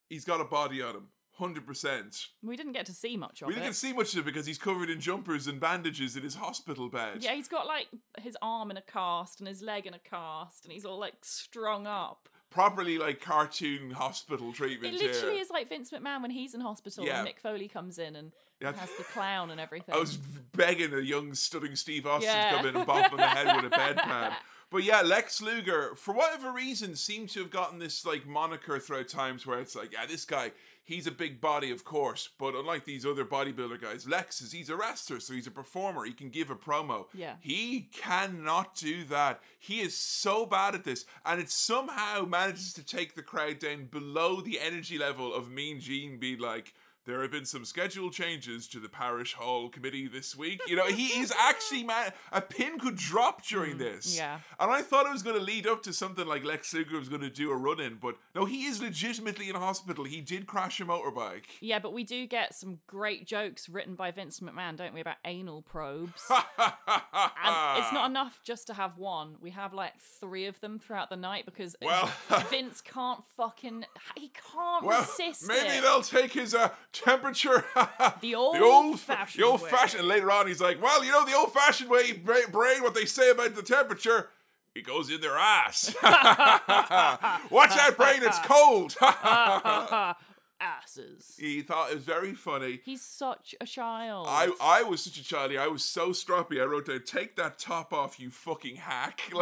he's 0.09 0.25
got 0.25 0.40
a 0.40 0.44
body 0.44 0.83
on 0.83 0.94
him, 0.94 1.09
hundred 1.38 1.66
percent. 1.66 2.27
We 2.42 2.57
didn't 2.57 2.73
get 2.73 2.87
to 2.87 2.92
see 2.92 3.16
much 3.16 3.42
of 3.42 3.49
We 3.49 3.55
it. 3.55 3.61
didn't 3.61 3.75
see 3.75 3.92
much 3.92 4.12
of 4.14 4.20
it 4.20 4.25
because 4.27 4.46
he's 4.46 4.59
covered 4.59 4.90
in 4.90 5.01
jumpers 5.01 5.46
and 5.46 5.59
bandages 5.59 6.16
in 6.16 6.23
his 6.23 6.35
hospital 6.35 6.88
bed. 6.88 7.18
yeah, 7.25 7.33
he's 7.35 7.49
got 7.49 7.66
like 7.66 7.88
his 8.18 8.37
arm 8.42 8.70
in 8.70 8.77
a 8.77 8.83
cast 8.83 9.40
and 9.40 9.49
his 9.49 9.62
leg 9.62 9.87
in 9.87 9.94
a 9.94 9.99
cast, 9.99 10.64
and 10.64 10.73
he's 10.73 10.85
all 10.85 10.99
like 10.99 11.14
strung 11.23 11.87
up. 11.87 12.29
Properly 12.50 12.98
like 12.98 13.20
cartoon 13.20 13.92
hospital 13.92 14.52
treatment. 14.52 14.94
It 14.94 15.00
literally 15.00 15.36
yeah. 15.36 15.42
is 15.42 15.50
like 15.50 15.68
Vince 15.68 15.92
McMahon 15.92 16.22
when 16.22 16.32
he's 16.32 16.52
in 16.52 16.60
hospital 16.60 17.04
Yeah. 17.06 17.20
and 17.20 17.28
Mick 17.28 17.38
Foley 17.38 17.68
comes 17.68 17.98
in 17.98 18.16
and 18.16 18.32
Yeah. 18.60 18.72
has 18.72 18.90
the 18.98 19.04
clown 19.04 19.50
and 19.50 19.60
everything. 19.60 19.94
I 19.94 19.98
was 19.98 20.16
begging 20.16 20.92
a 20.92 20.98
young 20.98 21.32
Stunning 21.34 21.76
Steve 21.76 22.06
Austin 22.06 22.30
Yeah. 22.32 22.50
to 22.50 22.56
come 22.56 22.66
in 22.66 22.76
and 22.76 22.86
bop 22.86 23.12
on 23.12 23.18
the 23.18 23.26
head 23.28 23.54
with 23.56 23.72
a 23.72 23.76
bedpan. 23.76 24.34
But 24.70 24.85
yeah, 24.85 25.02
Lex 25.02 25.42
Luger, 25.42 25.94
for 25.96 26.14
whatever 26.14 26.52
reason, 26.52 26.94
seems 26.94 27.33
to 27.33 27.40
have 27.40 27.50
gotten 27.50 27.80
this 27.80 28.06
like 28.06 28.26
moniker 28.26 28.78
throughout 28.78 29.09
times 29.09 29.46
where 29.46 29.59
it's 29.59 29.74
like, 29.74 29.92
yeah, 29.92 30.06
this 30.06 30.24
guy, 30.24 30.52
he's 30.85 31.09
a 31.09 31.12
big 31.12 31.40
body, 31.40 31.72
of 31.72 31.85
course, 31.85 32.28
but 32.38 32.54
unlike 32.54 32.85
these 32.85 33.04
other 33.04 33.24
bodybuilder 33.24 33.83
guys, 33.83 34.06
Lex 34.09 34.40
is 34.40 34.52
he's 34.52 34.70
a 34.70 34.76
wrestler, 34.76 35.18
so 35.18 35.35
he's 35.35 35.48
a 35.48 35.50
performer. 35.50 36.04
He 36.04 36.12
can 36.12 36.30
give 36.30 36.50
a 36.50 36.54
promo. 36.54 37.06
Yeah. 37.12 37.35
He 37.40 37.88
cannot 37.92 38.76
do 38.76 39.02
that. 39.04 39.40
He 39.59 39.80
is 39.80 39.96
so 39.96 40.46
bad 40.46 40.76
at 40.76 40.85
this, 40.85 41.04
and 41.26 41.40
it 41.40 41.50
somehow 41.50 42.24
manages 42.24 42.72
to 42.74 42.85
take 42.85 43.16
the 43.16 43.22
crowd 43.22 43.59
down 43.59 43.87
below 43.87 44.40
the 44.40 44.61
energy 44.61 44.98
level 44.98 45.35
of 45.35 45.50
Mean 45.50 45.80
Gene 45.80 46.18
being 46.18 46.38
like, 46.38 46.74
there 47.06 47.22
have 47.22 47.30
been 47.30 47.44
some 47.46 47.64
schedule 47.64 48.10
changes 48.10 48.68
to 48.68 48.78
the 48.80 48.88
parish 48.88 49.34
hall 49.34 49.68
committee 49.68 50.06
this 50.06 50.36
week. 50.36 50.60
You 50.68 50.76
know, 50.76 50.86
he 50.86 51.20
is 51.20 51.32
actually 51.38 51.82
man. 51.84 52.12
A 52.32 52.40
pin 52.40 52.78
could 52.78 52.96
drop 52.96 53.44
during 53.46 53.78
this. 53.78 54.14
Mm, 54.14 54.18
yeah. 54.18 54.38
And 54.58 54.70
I 54.70 54.82
thought 54.82 55.06
it 55.06 55.12
was 55.12 55.22
going 55.22 55.36
to 55.38 55.42
lead 55.42 55.66
up 55.66 55.82
to 55.84 55.92
something 55.92 56.26
like 56.26 56.44
Lex 56.44 56.72
Luger 56.74 56.98
was 56.98 57.08
going 57.08 57.22
to 57.22 57.30
do 57.30 57.50
a 57.50 57.56
run 57.56 57.80
in, 57.80 57.96
but 58.00 58.16
no, 58.34 58.44
he 58.44 58.64
is 58.66 58.80
legitimately 58.82 59.48
in 59.48 59.54
hospital. 59.56 60.04
He 60.04 60.20
did 60.20 60.46
crash 60.46 60.80
a 60.80 60.84
motorbike. 60.84 61.44
Yeah, 61.60 61.78
but 61.78 61.92
we 61.92 62.04
do 62.04 62.26
get 62.26 62.54
some 62.54 62.78
great 62.86 63.26
jokes 63.26 63.68
written 63.68 63.94
by 63.94 64.10
Vince 64.10 64.40
McMahon, 64.40 64.76
don't 64.76 64.94
we, 64.94 65.00
about 65.00 65.16
anal 65.24 65.62
probes? 65.62 66.22
and 66.30 67.82
it's 67.82 67.92
not 67.92 68.10
enough 68.10 68.40
just 68.44 68.66
to 68.68 68.74
have 68.74 68.98
one. 68.98 69.36
We 69.40 69.50
have 69.50 69.72
like 69.72 69.92
three 70.20 70.46
of 70.46 70.60
them 70.60 70.78
throughout 70.78 71.10
the 71.10 71.16
night 71.16 71.44
because 71.46 71.76
Well- 71.82 72.10
Vince 72.50 72.80
can't 72.80 73.22
fucking 73.36 73.84
he 74.16 74.30
can't 74.52 74.84
Well, 74.84 75.00
resist 75.00 75.46
maybe 75.46 75.68
it. 75.68 75.82
they'll 75.82 76.02
take 76.02 76.32
his 76.32 76.54
uh, 76.54 76.70
temperature. 76.92 77.64
The 78.20 78.35
old, 78.35 78.57
the 78.57 78.61
old 78.62 79.00
fashioned 79.00 79.42
the 79.42 79.46
old 79.46 79.62
fashioned. 79.68 80.00
And 80.00 80.09
later 80.09 80.31
on, 80.31 80.46
he's 80.46 80.61
like, 80.61 80.83
"Well, 80.83 81.05
you 81.05 81.11
know, 81.12 81.24
the 81.24 81.35
old 81.35 81.53
fashioned 81.53 81.88
way, 81.88 82.12
brain. 82.12 82.83
What 82.83 82.94
they 82.94 83.05
say 83.07 83.31
about 83.31 83.55
the 83.55 83.62
temperature, 83.62 84.29
it 84.74 84.85
goes 84.85 85.11
in 85.11 85.20
their 85.20 85.37
ass. 85.38 85.94
Watch 86.03 87.70
that 87.70 87.94
brain; 87.96 88.20
it's 88.22 88.38
cold." 88.40 88.96
Asses. 90.62 91.37
he 91.38 91.62
thought 91.62 91.90
it 91.90 91.94
was 91.94 92.05
very 92.05 92.35
funny. 92.35 92.81
He's 92.85 93.00
such 93.00 93.55
a 93.62 93.64
child. 93.66 94.26
I, 94.29 94.50
I 94.61 94.83
was 94.83 95.03
such 95.03 95.18
a 95.18 95.22
childy. 95.22 95.59
I 95.59 95.68
was 95.68 95.83
so 95.83 96.11
stroppy. 96.11 96.61
I 96.61 96.64
wrote 96.64 96.85
down, 96.87 97.00
"Take 97.07 97.37
that 97.37 97.59
top 97.59 97.94
off, 97.94 98.20
you 98.20 98.29
fucking 98.29 98.76
hack." 98.76 99.22
He's 99.22 99.33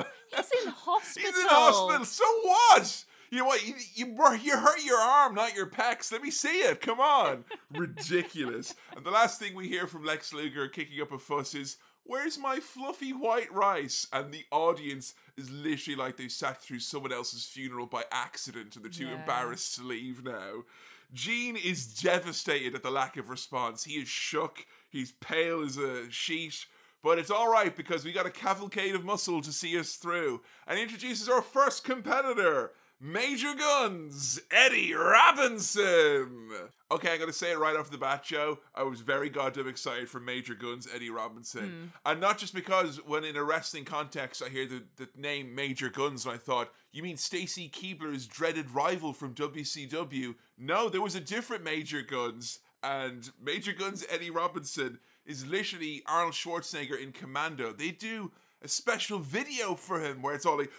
in 0.64 0.70
hospital. 0.70 1.30
He's 1.32 1.40
in 1.40 1.48
hospital. 1.48 2.04
So 2.04 2.24
what? 2.42 3.04
You 3.30 3.38
know 3.38 3.44
what? 3.44 3.66
You, 3.66 3.74
you 3.94 4.06
you 4.42 4.56
hurt 4.56 4.84
your 4.84 4.98
arm, 4.98 5.34
not 5.34 5.54
your 5.54 5.66
pecs. 5.68 6.10
Let 6.12 6.22
me 6.22 6.30
see 6.30 6.60
it. 6.60 6.80
Come 6.80 7.00
on. 7.00 7.44
Ridiculous. 7.74 8.74
And 8.96 9.04
the 9.04 9.10
last 9.10 9.38
thing 9.38 9.54
we 9.54 9.68
hear 9.68 9.86
from 9.86 10.04
Lex 10.04 10.32
Luger 10.32 10.66
kicking 10.68 11.00
up 11.00 11.12
a 11.12 11.18
fuss 11.18 11.54
is, 11.54 11.76
"Where's 12.04 12.38
my 12.38 12.58
fluffy 12.58 13.12
white 13.12 13.52
rice?" 13.52 14.06
And 14.12 14.32
the 14.32 14.44
audience 14.50 15.14
is 15.36 15.50
literally 15.50 15.96
like 15.96 16.16
they 16.16 16.28
sat 16.28 16.60
through 16.60 16.80
someone 16.80 17.12
else's 17.12 17.44
funeral 17.44 17.86
by 17.86 18.04
accident, 18.10 18.74
and 18.74 18.84
they're 18.84 18.90
too 18.90 19.06
Yeah. 19.06 19.20
embarrassed 19.20 19.76
to 19.76 19.82
leave 19.82 20.24
now. 20.24 20.64
Gene 21.14 21.56
is 21.56 21.86
devastated 21.94 22.74
at 22.74 22.82
the 22.82 22.90
lack 22.90 23.16
of 23.16 23.30
response. 23.30 23.84
He 23.84 23.94
is 23.94 24.08
shook. 24.08 24.66
He's 24.90 25.12
pale 25.12 25.62
as 25.62 25.76
a 25.76 26.10
sheet. 26.10 26.66
But 27.02 27.18
it's 27.20 27.30
all 27.30 27.50
right 27.50 27.74
because 27.74 28.04
we 28.04 28.12
got 28.12 28.26
a 28.26 28.30
cavalcade 28.30 28.94
of 28.96 29.04
muscle 29.04 29.40
to 29.42 29.52
see 29.52 29.78
us 29.78 29.94
through. 29.94 30.42
And 30.66 30.76
he 30.76 30.82
introduces 30.82 31.28
our 31.28 31.40
first 31.40 31.84
competitor, 31.84 32.72
Major 33.00 33.54
Guns, 33.54 34.40
Eddie 34.50 34.92
Robinson. 34.92 36.50
Okay, 36.90 37.12
I'm 37.12 37.18
to 37.28 37.32
say 37.32 37.52
it 37.52 37.58
right 37.58 37.76
off 37.76 37.90
the 37.90 37.98
bat, 37.98 38.24
Joe. 38.24 38.58
I 38.74 38.82
was 38.82 39.00
very 39.00 39.30
goddamn 39.30 39.68
excited 39.68 40.08
for 40.08 40.18
Major 40.18 40.54
Guns, 40.54 40.88
Eddie 40.92 41.10
Robinson. 41.10 41.92
Hmm. 42.04 42.10
And 42.10 42.20
not 42.20 42.38
just 42.38 42.54
because 42.54 42.96
when 43.06 43.24
in 43.24 43.36
a 43.36 43.44
wrestling 43.44 43.84
context 43.84 44.42
I 44.44 44.48
hear 44.48 44.66
the, 44.66 44.82
the 44.96 45.08
name 45.16 45.54
Major 45.54 45.90
Guns 45.90 46.24
and 46.24 46.34
I 46.34 46.38
thought, 46.38 46.72
you 46.90 47.04
mean 47.04 47.16
Stacy 47.16 47.68
Keibler's 47.68 48.26
dreaded 48.26 48.70
rival 48.72 49.12
from 49.12 49.32
WCW? 49.34 50.34
No, 50.58 50.88
there 50.88 51.02
was 51.02 51.14
a 51.14 51.20
different 51.20 51.62
Major 51.62 52.02
Guns. 52.02 52.58
And 52.82 53.30
Major 53.40 53.72
Guns, 53.72 54.04
Eddie 54.10 54.30
Robinson, 54.30 54.98
is 55.24 55.46
literally 55.46 56.02
Arnold 56.06 56.34
Schwarzenegger 56.34 57.00
in 57.00 57.12
Commando. 57.12 57.72
They 57.72 57.90
do 57.90 58.32
a 58.60 58.66
special 58.66 59.20
video 59.20 59.74
for 59.76 60.00
him 60.00 60.20
where 60.20 60.34
it's 60.34 60.46
all 60.46 60.58
like 60.58 60.72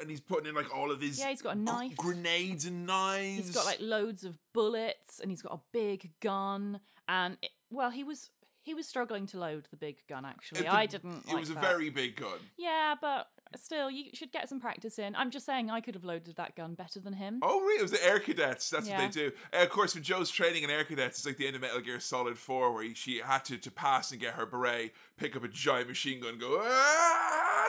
and 0.00 0.10
he's 0.10 0.20
putting 0.20 0.48
in 0.48 0.54
like 0.54 0.74
all 0.74 0.90
of 0.90 1.00
his 1.00 1.18
Yeah, 1.18 1.28
he's 1.30 1.42
got 1.42 1.56
a 1.56 1.58
knife. 1.58 1.96
grenades 1.96 2.64
and 2.66 2.86
knives. 2.86 3.46
He's 3.46 3.54
got 3.54 3.66
like 3.66 3.78
loads 3.80 4.24
of 4.24 4.34
bullets 4.52 5.20
and 5.20 5.30
he's 5.30 5.42
got 5.42 5.52
a 5.54 5.60
big 5.72 6.10
gun 6.20 6.80
and 7.08 7.36
it, 7.42 7.50
well 7.70 7.90
he 7.90 8.04
was 8.04 8.30
he 8.64 8.74
was 8.74 8.86
struggling 8.86 9.26
to 9.26 9.38
load 9.40 9.66
the 9.70 9.76
big 9.76 9.96
gun 10.08 10.24
actually. 10.24 10.60
It- 10.66 10.72
I 10.72 10.86
didn't 10.86 11.24
It 11.26 11.32
like 11.32 11.40
was 11.40 11.50
a 11.50 11.54
that. 11.54 11.62
very 11.62 11.90
big 11.90 12.14
gun. 12.16 12.38
Yeah, 12.56 12.94
but 13.00 13.26
still 13.56 13.90
you 13.90 14.10
should 14.14 14.30
get 14.30 14.48
some 14.48 14.60
practice 14.60 14.98
in. 15.00 15.16
I'm 15.16 15.30
just 15.32 15.44
saying 15.44 15.68
I 15.68 15.80
could 15.80 15.94
have 15.96 16.04
loaded 16.04 16.36
that 16.36 16.54
gun 16.54 16.74
better 16.74 17.00
than 17.00 17.12
him. 17.14 17.40
Oh, 17.42 17.60
really? 17.60 17.80
It 17.80 17.82
was 17.82 17.90
the 17.90 18.06
Air 18.06 18.20
Cadets. 18.20 18.70
That's 18.70 18.88
Yeah. 18.88 19.02
what 19.02 19.12
they 19.12 19.20
do. 19.20 19.32
Uh, 19.52 19.62
of 19.64 19.68
course, 19.70 19.94
when 19.96 20.04
Joe's 20.04 20.30
training 20.30 20.62
in 20.62 20.70
Air 20.70 20.84
Cadets, 20.84 21.18
it's 21.18 21.26
like 21.26 21.36
the 21.38 21.46
end 21.48 21.56
of 21.56 21.62
Metal 21.62 21.80
Gear 21.80 21.98
Solid 22.00 22.38
4, 22.38 22.72
where 22.72 22.94
she 22.94 23.18
had 23.18 23.44
to, 23.46 23.58
to 23.58 23.70
pass 23.70 24.12
and 24.12 24.20
get 24.20 24.34
her 24.34 24.46
beret, 24.46 24.92
pick 25.18 25.34
up 25.36 25.42
a 25.44 25.48
giant 25.48 25.88
machine 25.88 26.20
gun, 26.20 26.30
and 26.30 26.40
go. 26.40 26.60
"Ah!" 26.62 27.68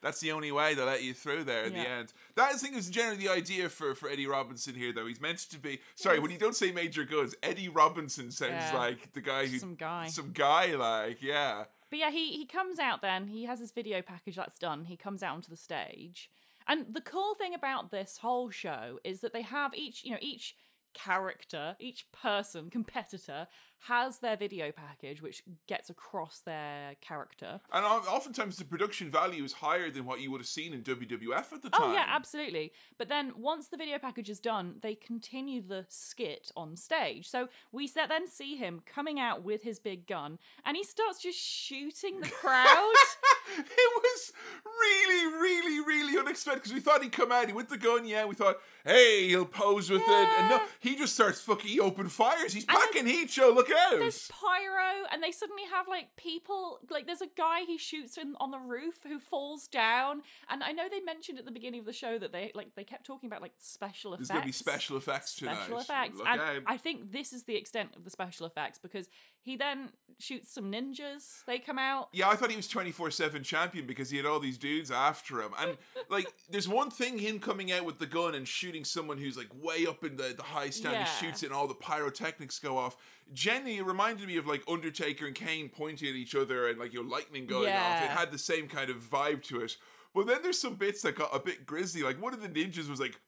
That's 0.00 0.20
the 0.20 0.30
only 0.32 0.52
way 0.52 0.74
they 0.74 0.82
let 0.82 1.02
you 1.02 1.12
through 1.12 1.44
there 1.44 1.64
in 1.64 1.72
the 1.72 1.88
end. 1.88 2.12
That 2.36 2.50
I 2.50 2.56
think 2.56 2.76
is 2.76 2.88
generally 2.88 3.18
the 3.18 3.30
idea 3.30 3.68
for, 3.68 3.94
for 3.96 4.08
Eddie 4.08 4.28
Robinson 4.28 4.74
here, 4.74 4.92
though. 4.92 5.06
He's 5.06 5.20
meant 5.20 5.38
to 5.50 5.58
be. 5.58 5.80
Sorry, 5.96 6.20
when 6.20 6.30
you 6.30 6.38
don't 6.38 6.54
say 6.54 6.70
Major 6.70 7.04
Goods, 7.04 7.34
Eddie 7.42 7.68
Robinson 7.68 8.30
sounds 8.30 8.52
Yeah. 8.72 8.76
like 8.78 9.12
the 9.12 9.20
guy 9.20 9.46
who. 9.46 9.58
Some 9.58 9.74
guy. 9.74 10.06
Some 10.06 10.30
guy, 10.32 10.74
like, 10.76 11.20
yeah. 11.22 11.64
But 11.90 11.98
yeah, 11.98 12.10
he 12.10 12.32
he 12.32 12.46
comes 12.46 12.78
out 12.78 13.02
then. 13.02 13.26
He 13.28 13.44
has 13.46 13.58
his 13.58 13.72
video 13.72 14.02
package 14.02 14.36
that's 14.36 14.58
done. 14.58 14.84
He 14.84 14.96
comes 14.96 15.22
out 15.22 15.34
onto 15.34 15.50
the 15.50 15.56
stage. 15.56 16.30
And 16.68 16.86
the 16.94 17.00
cool 17.00 17.34
thing 17.34 17.54
about 17.54 17.90
this 17.90 18.18
whole 18.18 18.50
show 18.50 19.00
is 19.02 19.20
that 19.22 19.32
they 19.32 19.40
have 19.42 19.74
each, 19.74 20.04
you 20.04 20.10
know, 20.12 20.18
each 20.20 20.54
character, 20.94 21.76
each 21.78 22.10
person, 22.12 22.70
competitor 22.70 23.46
has 23.80 24.18
their 24.18 24.36
video 24.36 24.72
package 24.72 25.22
which 25.22 25.42
gets 25.66 25.90
across 25.90 26.40
their 26.40 26.96
character. 27.00 27.60
And 27.72 27.84
oftentimes 27.84 28.56
the 28.56 28.64
production 28.64 29.10
value 29.10 29.44
is 29.44 29.52
higher 29.52 29.90
than 29.90 30.04
what 30.04 30.20
you 30.20 30.30
would 30.30 30.40
have 30.40 30.48
seen 30.48 30.72
in 30.72 30.82
WWF 30.82 31.52
at 31.52 31.62
the 31.62 31.70
time. 31.70 31.82
Oh 31.82 31.92
yeah, 31.92 32.06
absolutely. 32.08 32.72
But 32.96 33.08
then 33.08 33.32
once 33.36 33.68
the 33.68 33.76
video 33.76 33.98
package 33.98 34.30
is 34.30 34.40
done, 34.40 34.76
they 34.82 34.94
continue 34.94 35.62
the 35.62 35.86
skit 35.88 36.50
on 36.56 36.76
stage. 36.76 37.28
So 37.28 37.48
we 37.72 37.88
then 38.06 38.28
see 38.28 38.56
him 38.56 38.82
coming 38.86 39.18
out 39.18 39.42
with 39.42 39.62
his 39.62 39.78
big 39.78 40.06
gun, 40.06 40.38
and 40.64 40.76
he 40.76 40.84
starts 40.84 41.20
just 41.20 41.38
shooting 41.38 42.20
the 42.20 42.28
crowd. 42.28 42.94
it 43.58 44.02
was 44.02 44.32
really, 44.64 45.40
really, 45.40 45.80
really 45.80 46.18
unexpected 46.18 46.62
because 46.62 46.74
we 46.74 46.80
thought 46.80 47.02
he'd 47.02 47.12
come 47.12 47.32
out, 47.32 47.46
he 47.46 47.52
with 47.52 47.68
the 47.68 47.78
gun, 47.78 48.06
yeah. 48.06 48.24
We 48.24 48.34
thought, 48.34 48.58
hey, 48.84 49.28
he'll 49.28 49.44
pose 49.44 49.90
with 49.90 50.02
it. 50.02 50.08
And 50.08 50.48
no, 50.48 50.60
he 50.80 50.96
just 50.96 51.14
starts 51.14 51.40
fucking 51.40 51.70
he 51.70 51.80
open 51.80 52.08
fires. 52.08 52.52
He's 52.52 52.66
And 52.68 52.78
packing 52.78 53.06
heat, 53.06 53.30
Joe. 53.30 53.52
Look 53.54 53.67
out. 53.70 53.98
there's 53.98 54.28
pyro, 54.28 55.06
and 55.12 55.22
they 55.22 55.32
suddenly 55.32 55.64
have 55.70 55.88
like 55.88 56.16
people. 56.16 56.80
Like 56.90 57.06
there's 57.06 57.20
a 57.20 57.28
guy 57.36 57.62
he 57.66 57.78
shoots 57.78 58.18
in, 58.18 58.34
on 58.40 58.50
the 58.50 58.58
roof 58.58 58.96
who 59.02 59.18
falls 59.18 59.68
down, 59.68 60.22
and 60.48 60.62
I 60.62 60.72
know 60.72 60.88
they 60.90 61.00
mentioned 61.00 61.38
at 61.38 61.44
the 61.44 61.52
beginning 61.52 61.80
of 61.80 61.86
the 61.86 61.92
show 61.92 62.18
that 62.18 62.32
they 62.32 62.52
like 62.54 62.74
they 62.76 62.84
kept 62.84 63.06
talking 63.06 63.28
about 63.28 63.42
like 63.42 63.54
special 63.58 64.14
effects. 64.14 64.28
There's 64.28 64.40
to 64.40 64.46
be 64.46 64.52
special 64.52 64.96
effects 64.96 65.34
tonight. 65.36 65.56
special 65.56 65.78
effects. 65.78 66.18
Look 66.18 66.26
and. 66.26 66.40
I 66.66 66.76
think 66.76 67.12
this 67.12 67.32
is 67.32 67.44
the 67.44 67.56
extent 67.56 67.90
of 67.96 68.04
the 68.04 68.10
special 68.10 68.46
effects 68.46 68.78
because 68.78 69.08
he 69.40 69.56
then 69.56 69.90
shoots 70.18 70.52
some 70.52 70.70
ninjas. 70.70 71.44
They 71.46 71.58
come 71.58 71.78
out. 71.78 72.08
Yeah, 72.12 72.28
I 72.28 72.36
thought 72.36 72.50
he 72.50 72.56
was 72.56 72.68
24 72.68 73.10
7 73.10 73.42
champion 73.42 73.86
because 73.86 74.10
he 74.10 74.16
had 74.16 74.26
all 74.26 74.40
these 74.40 74.58
dudes 74.58 74.90
after 74.90 75.40
him. 75.40 75.52
And, 75.58 75.76
like, 76.10 76.32
there's 76.50 76.68
one 76.68 76.90
thing 76.90 77.18
him 77.18 77.38
coming 77.38 77.72
out 77.72 77.84
with 77.84 77.98
the 77.98 78.06
gun 78.06 78.34
and 78.34 78.46
shooting 78.46 78.84
someone 78.84 79.18
who's, 79.18 79.36
like, 79.36 79.48
way 79.62 79.86
up 79.86 80.04
in 80.04 80.16
the, 80.16 80.34
the 80.36 80.42
high 80.42 80.70
stand. 80.70 80.94
Yeah. 80.94 81.04
He 81.04 81.26
shoots 81.26 81.42
it 81.42 81.46
and 81.46 81.54
all 81.54 81.66
the 81.66 81.74
pyrotechnics 81.74 82.58
go 82.58 82.76
off. 82.76 82.96
Jenny 83.32 83.80
reminded 83.82 84.26
me 84.28 84.36
of, 84.36 84.46
like, 84.46 84.62
Undertaker 84.68 85.26
and 85.26 85.34
Kane 85.34 85.68
pointing 85.68 86.08
at 86.08 86.14
each 86.14 86.34
other 86.34 86.68
and, 86.68 86.78
like, 86.78 86.92
your 86.92 87.04
lightning 87.04 87.46
going 87.46 87.72
off. 87.72 88.02
It 88.04 88.10
had 88.10 88.30
the 88.30 88.38
same 88.38 88.68
kind 88.68 88.90
of 88.90 88.96
vibe 88.98 89.42
to 89.44 89.60
it. 89.60 89.76
But 90.14 90.26
then 90.26 90.38
there's 90.42 90.58
some 90.58 90.74
bits 90.74 91.02
that 91.02 91.16
got 91.16 91.34
a 91.34 91.38
bit 91.38 91.66
grisly. 91.66 92.02
Like 92.02 92.20
one 92.20 92.32
of 92.32 92.40
the 92.40 92.48
ninjas 92.48 92.88
was 92.88 92.98
like, 92.98 93.20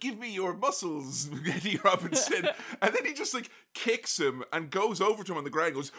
"Give 0.00 0.18
me 0.18 0.32
your 0.32 0.54
muscles, 0.54 1.30
Eddie 1.48 1.78
Robinson," 1.84 2.48
and 2.82 2.94
then 2.94 3.04
he 3.04 3.12
just 3.12 3.34
like 3.34 3.50
kicks 3.74 4.18
him 4.18 4.42
and 4.52 4.70
goes 4.70 5.00
over 5.00 5.22
to 5.22 5.32
him 5.32 5.38
on 5.38 5.44
the 5.44 5.50
ground. 5.50 5.76
and 5.76 5.76
Goes, 5.76 5.92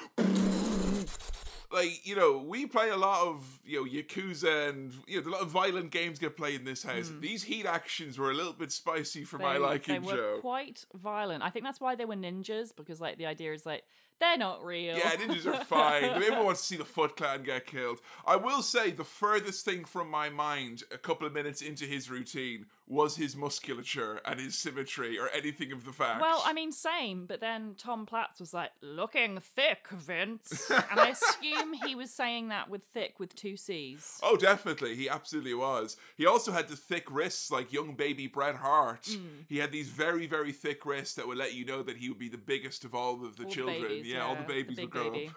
like 1.73 2.05
you 2.05 2.15
know 2.15 2.37
we 2.37 2.65
play 2.65 2.89
a 2.89 2.97
lot 2.97 3.27
of 3.27 3.61
you 3.65 3.83
know 3.83 3.89
yakuza 3.89 4.69
and 4.69 4.93
you 5.07 5.21
know 5.21 5.29
a 5.29 5.31
lot 5.31 5.41
of 5.41 5.49
violent 5.49 5.91
games 5.91 6.19
get 6.19 6.37
played 6.37 6.59
in 6.59 6.65
this 6.65 6.83
house. 6.83 7.09
Hmm. 7.09 7.19
These 7.19 7.43
heat 7.43 7.65
actions 7.65 8.17
were 8.17 8.31
a 8.31 8.33
little 8.33 8.53
bit 8.53 8.71
spicy 8.71 9.23
for 9.23 9.37
my 9.37 9.57
liking 9.57 10.01
they 10.01 10.07
were 10.07 10.15
joe 10.15 10.37
quite 10.41 10.85
violent. 10.93 11.43
I 11.43 11.49
think 11.49 11.65
that's 11.65 11.81
why 11.81 11.95
they 11.95 12.05
were 12.05 12.15
ninjas 12.15 12.75
because 12.75 13.01
like 13.01 13.17
the 13.17 13.25
idea 13.25 13.53
is 13.53 13.65
like 13.65 13.83
they're 14.23 14.37
not 14.37 14.63
real. 14.63 14.95
yeah 14.97 15.11
ninjas 15.17 15.45
are 15.45 15.63
fine 15.65 16.05
everyone 16.05 16.45
wants 16.45 16.61
to 16.61 16.67
see 16.67 16.77
the 16.77 16.85
foot 16.85 17.15
clan 17.17 17.43
get 17.43 17.65
killed 17.65 17.99
i 18.25 18.35
will 18.35 18.61
say 18.61 18.89
the 18.91 19.03
furthest 19.03 19.65
thing 19.65 19.83
from 19.85 20.09
my 20.09 20.29
mind 20.29 20.83
a 20.91 20.97
couple 20.97 21.27
of 21.27 21.33
minutes 21.33 21.61
into 21.61 21.85
his 21.85 22.09
routine 22.09 22.65
was 22.87 23.15
his 23.15 23.35
musculature 23.35 24.19
and 24.25 24.39
his 24.39 24.57
symmetry 24.57 25.17
or 25.17 25.29
anything 25.29 25.71
of 25.71 25.85
the 25.85 25.91
fact 25.93 26.19
Well, 26.19 26.43
I 26.45 26.51
mean, 26.51 26.73
same, 26.73 27.25
but 27.25 27.39
then 27.39 27.75
Tom 27.77 28.05
Platz 28.05 28.41
was 28.41 28.53
like, 28.53 28.71
looking 28.81 29.39
thick, 29.39 29.87
Vince. 29.89 30.69
and 30.69 30.99
I 30.99 31.07
assume 31.09 31.71
he 31.85 31.95
was 31.95 32.11
saying 32.11 32.49
that 32.49 32.69
with 32.69 32.83
thick 32.83 33.19
with 33.21 33.33
two 33.35 33.55
C's. 33.55 34.19
Oh, 34.21 34.35
definitely. 34.35 34.95
He 34.95 35.07
absolutely 35.07 35.53
was. 35.53 35.95
He 36.17 36.25
also 36.25 36.51
had 36.51 36.67
the 36.67 36.75
thick 36.75 37.09
wrists 37.09 37.49
like 37.49 37.71
young 37.71 37.95
baby 37.95 38.27
Bret 38.27 38.55
Hart. 38.55 39.07
Hmm. 39.09 39.43
He 39.47 39.59
had 39.59 39.71
these 39.71 39.87
very, 39.87 40.27
very 40.27 40.51
thick 40.51 40.85
wrists 40.85 41.15
that 41.15 41.25
would 41.25 41.37
let 41.37 41.53
you 41.53 41.63
know 41.65 41.83
that 41.83 41.95
he 41.97 42.09
would 42.09 42.19
be 42.19 42.29
the 42.29 42.37
biggest 42.37 42.83
of 42.83 42.93
all 42.93 43.25
of 43.25 43.37
the 43.37 43.43
All 43.43 43.49
the 43.49 43.55
children. 43.55 43.81
babies, 43.81 44.12
yeah, 44.13 44.23
all 44.25 44.35
the 44.35 44.41
yeah, 44.41 44.47
the 44.47 44.53
babies 44.53 44.75
big 44.77 44.85
would 44.85 44.91
grow 44.91 45.11
baby. 45.11 45.27
up. 45.27 45.35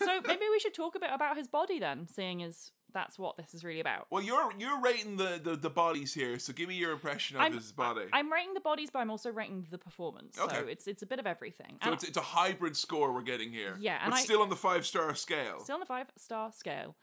so 0.04 0.20
maybe 0.26 0.42
we 0.50 0.58
should 0.58 0.74
talk 0.74 0.94
a 0.94 1.00
bit 1.00 1.10
about 1.12 1.36
his 1.36 1.48
body 1.48 1.78
then, 1.78 2.06
seeing 2.08 2.42
as 2.42 2.70
that's 2.92 3.18
what 3.18 3.36
this 3.36 3.52
is 3.52 3.62
really 3.64 3.80
about. 3.80 4.06
Well, 4.10 4.22
you're 4.22 4.50
you're 4.58 4.80
rating 4.80 5.16
the, 5.16 5.40
the, 5.42 5.56
the 5.56 5.70
bodies 5.70 6.14
here, 6.14 6.38
so 6.38 6.52
give 6.52 6.68
me 6.68 6.74
your 6.76 6.92
impression 6.92 7.36
of 7.36 7.42
I'm- 7.42 7.54
this 7.54 7.72
body. 7.72 8.06
I'm 8.12 8.32
rating 8.32 8.54
the 8.54 8.60
bodies, 8.60 8.88
but 8.92 9.00
I'm 9.00 9.10
also 9.10 9.30
rating 9.30 9.66
the 9.70 9.78
performance. 9.78 10.38
Okay. 10.38 10.56
So 10.56 10.66
it's 10.66 10.86
it's 10.86 11.02
a 11.02 11.06
bit 11.06 11.18
of 11.18 11.26
everything. 11.26 11.78
so 11.82 11.86
And 11.86 11.94
it's, 11.94 12.04
it's 12.04 12.16
a 12.16 12.22
hybrid 12.22 12.76
score 12.76 13.12
we're 13.12 13.22
getting 13.22 13.52
here. 13.52 13.76
Yeah, 13.80 13.98
and 14.02 14.10
but 14.12 14.18
I- 14.20 14.22
still 14.22 14.42
on 14.42 14.48
the 14.48 14.56
five 14.56 14.86
star 14.86 15.14
scale. 15.14 15.60
still 15.60 15.74
on 15.74 15.80
the 15.80 15.86
five 15.86 16.06
star 16.16 16.52
scale. 16.52 16.96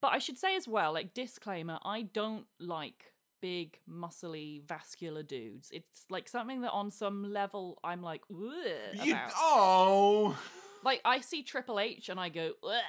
But 0.00 0.12
I 0.12 0.18
should 0.18 0.36
say 0.38 0.54
as 0.56 0.68
well, 0.68 0.92
like 0.92 1.14
disclaimer, 1.14 1.78
I 1.82 2.02
don't 2.02 2.44
like 2.60 3.12
big, 3.40 3.78
muscly, 3.90 4.62
vascular 4.62 5.22
dudes. 5.22 5.68
It's 5.72 6.04
like 6.10 6.28
something 6.28 6.62
that 6.62 6.70
on 6.72 6.90
some 6.90 7.32
level 7.32 7.78
I'm 7.84 8.02
like, 8.02 8.22
Ugh, 8.30 9.02
You, 9.02 9.16
oh, 9.36 10.36
Like 10.84 11.00
I 11.04 11.20
see 11.20 11.42
Triple 11.42 11.80
H 11.80 12.08
and 12.08 12.20
I 12.20 12.28
go, 12.28 12.52
Ugh. 12.62 12.82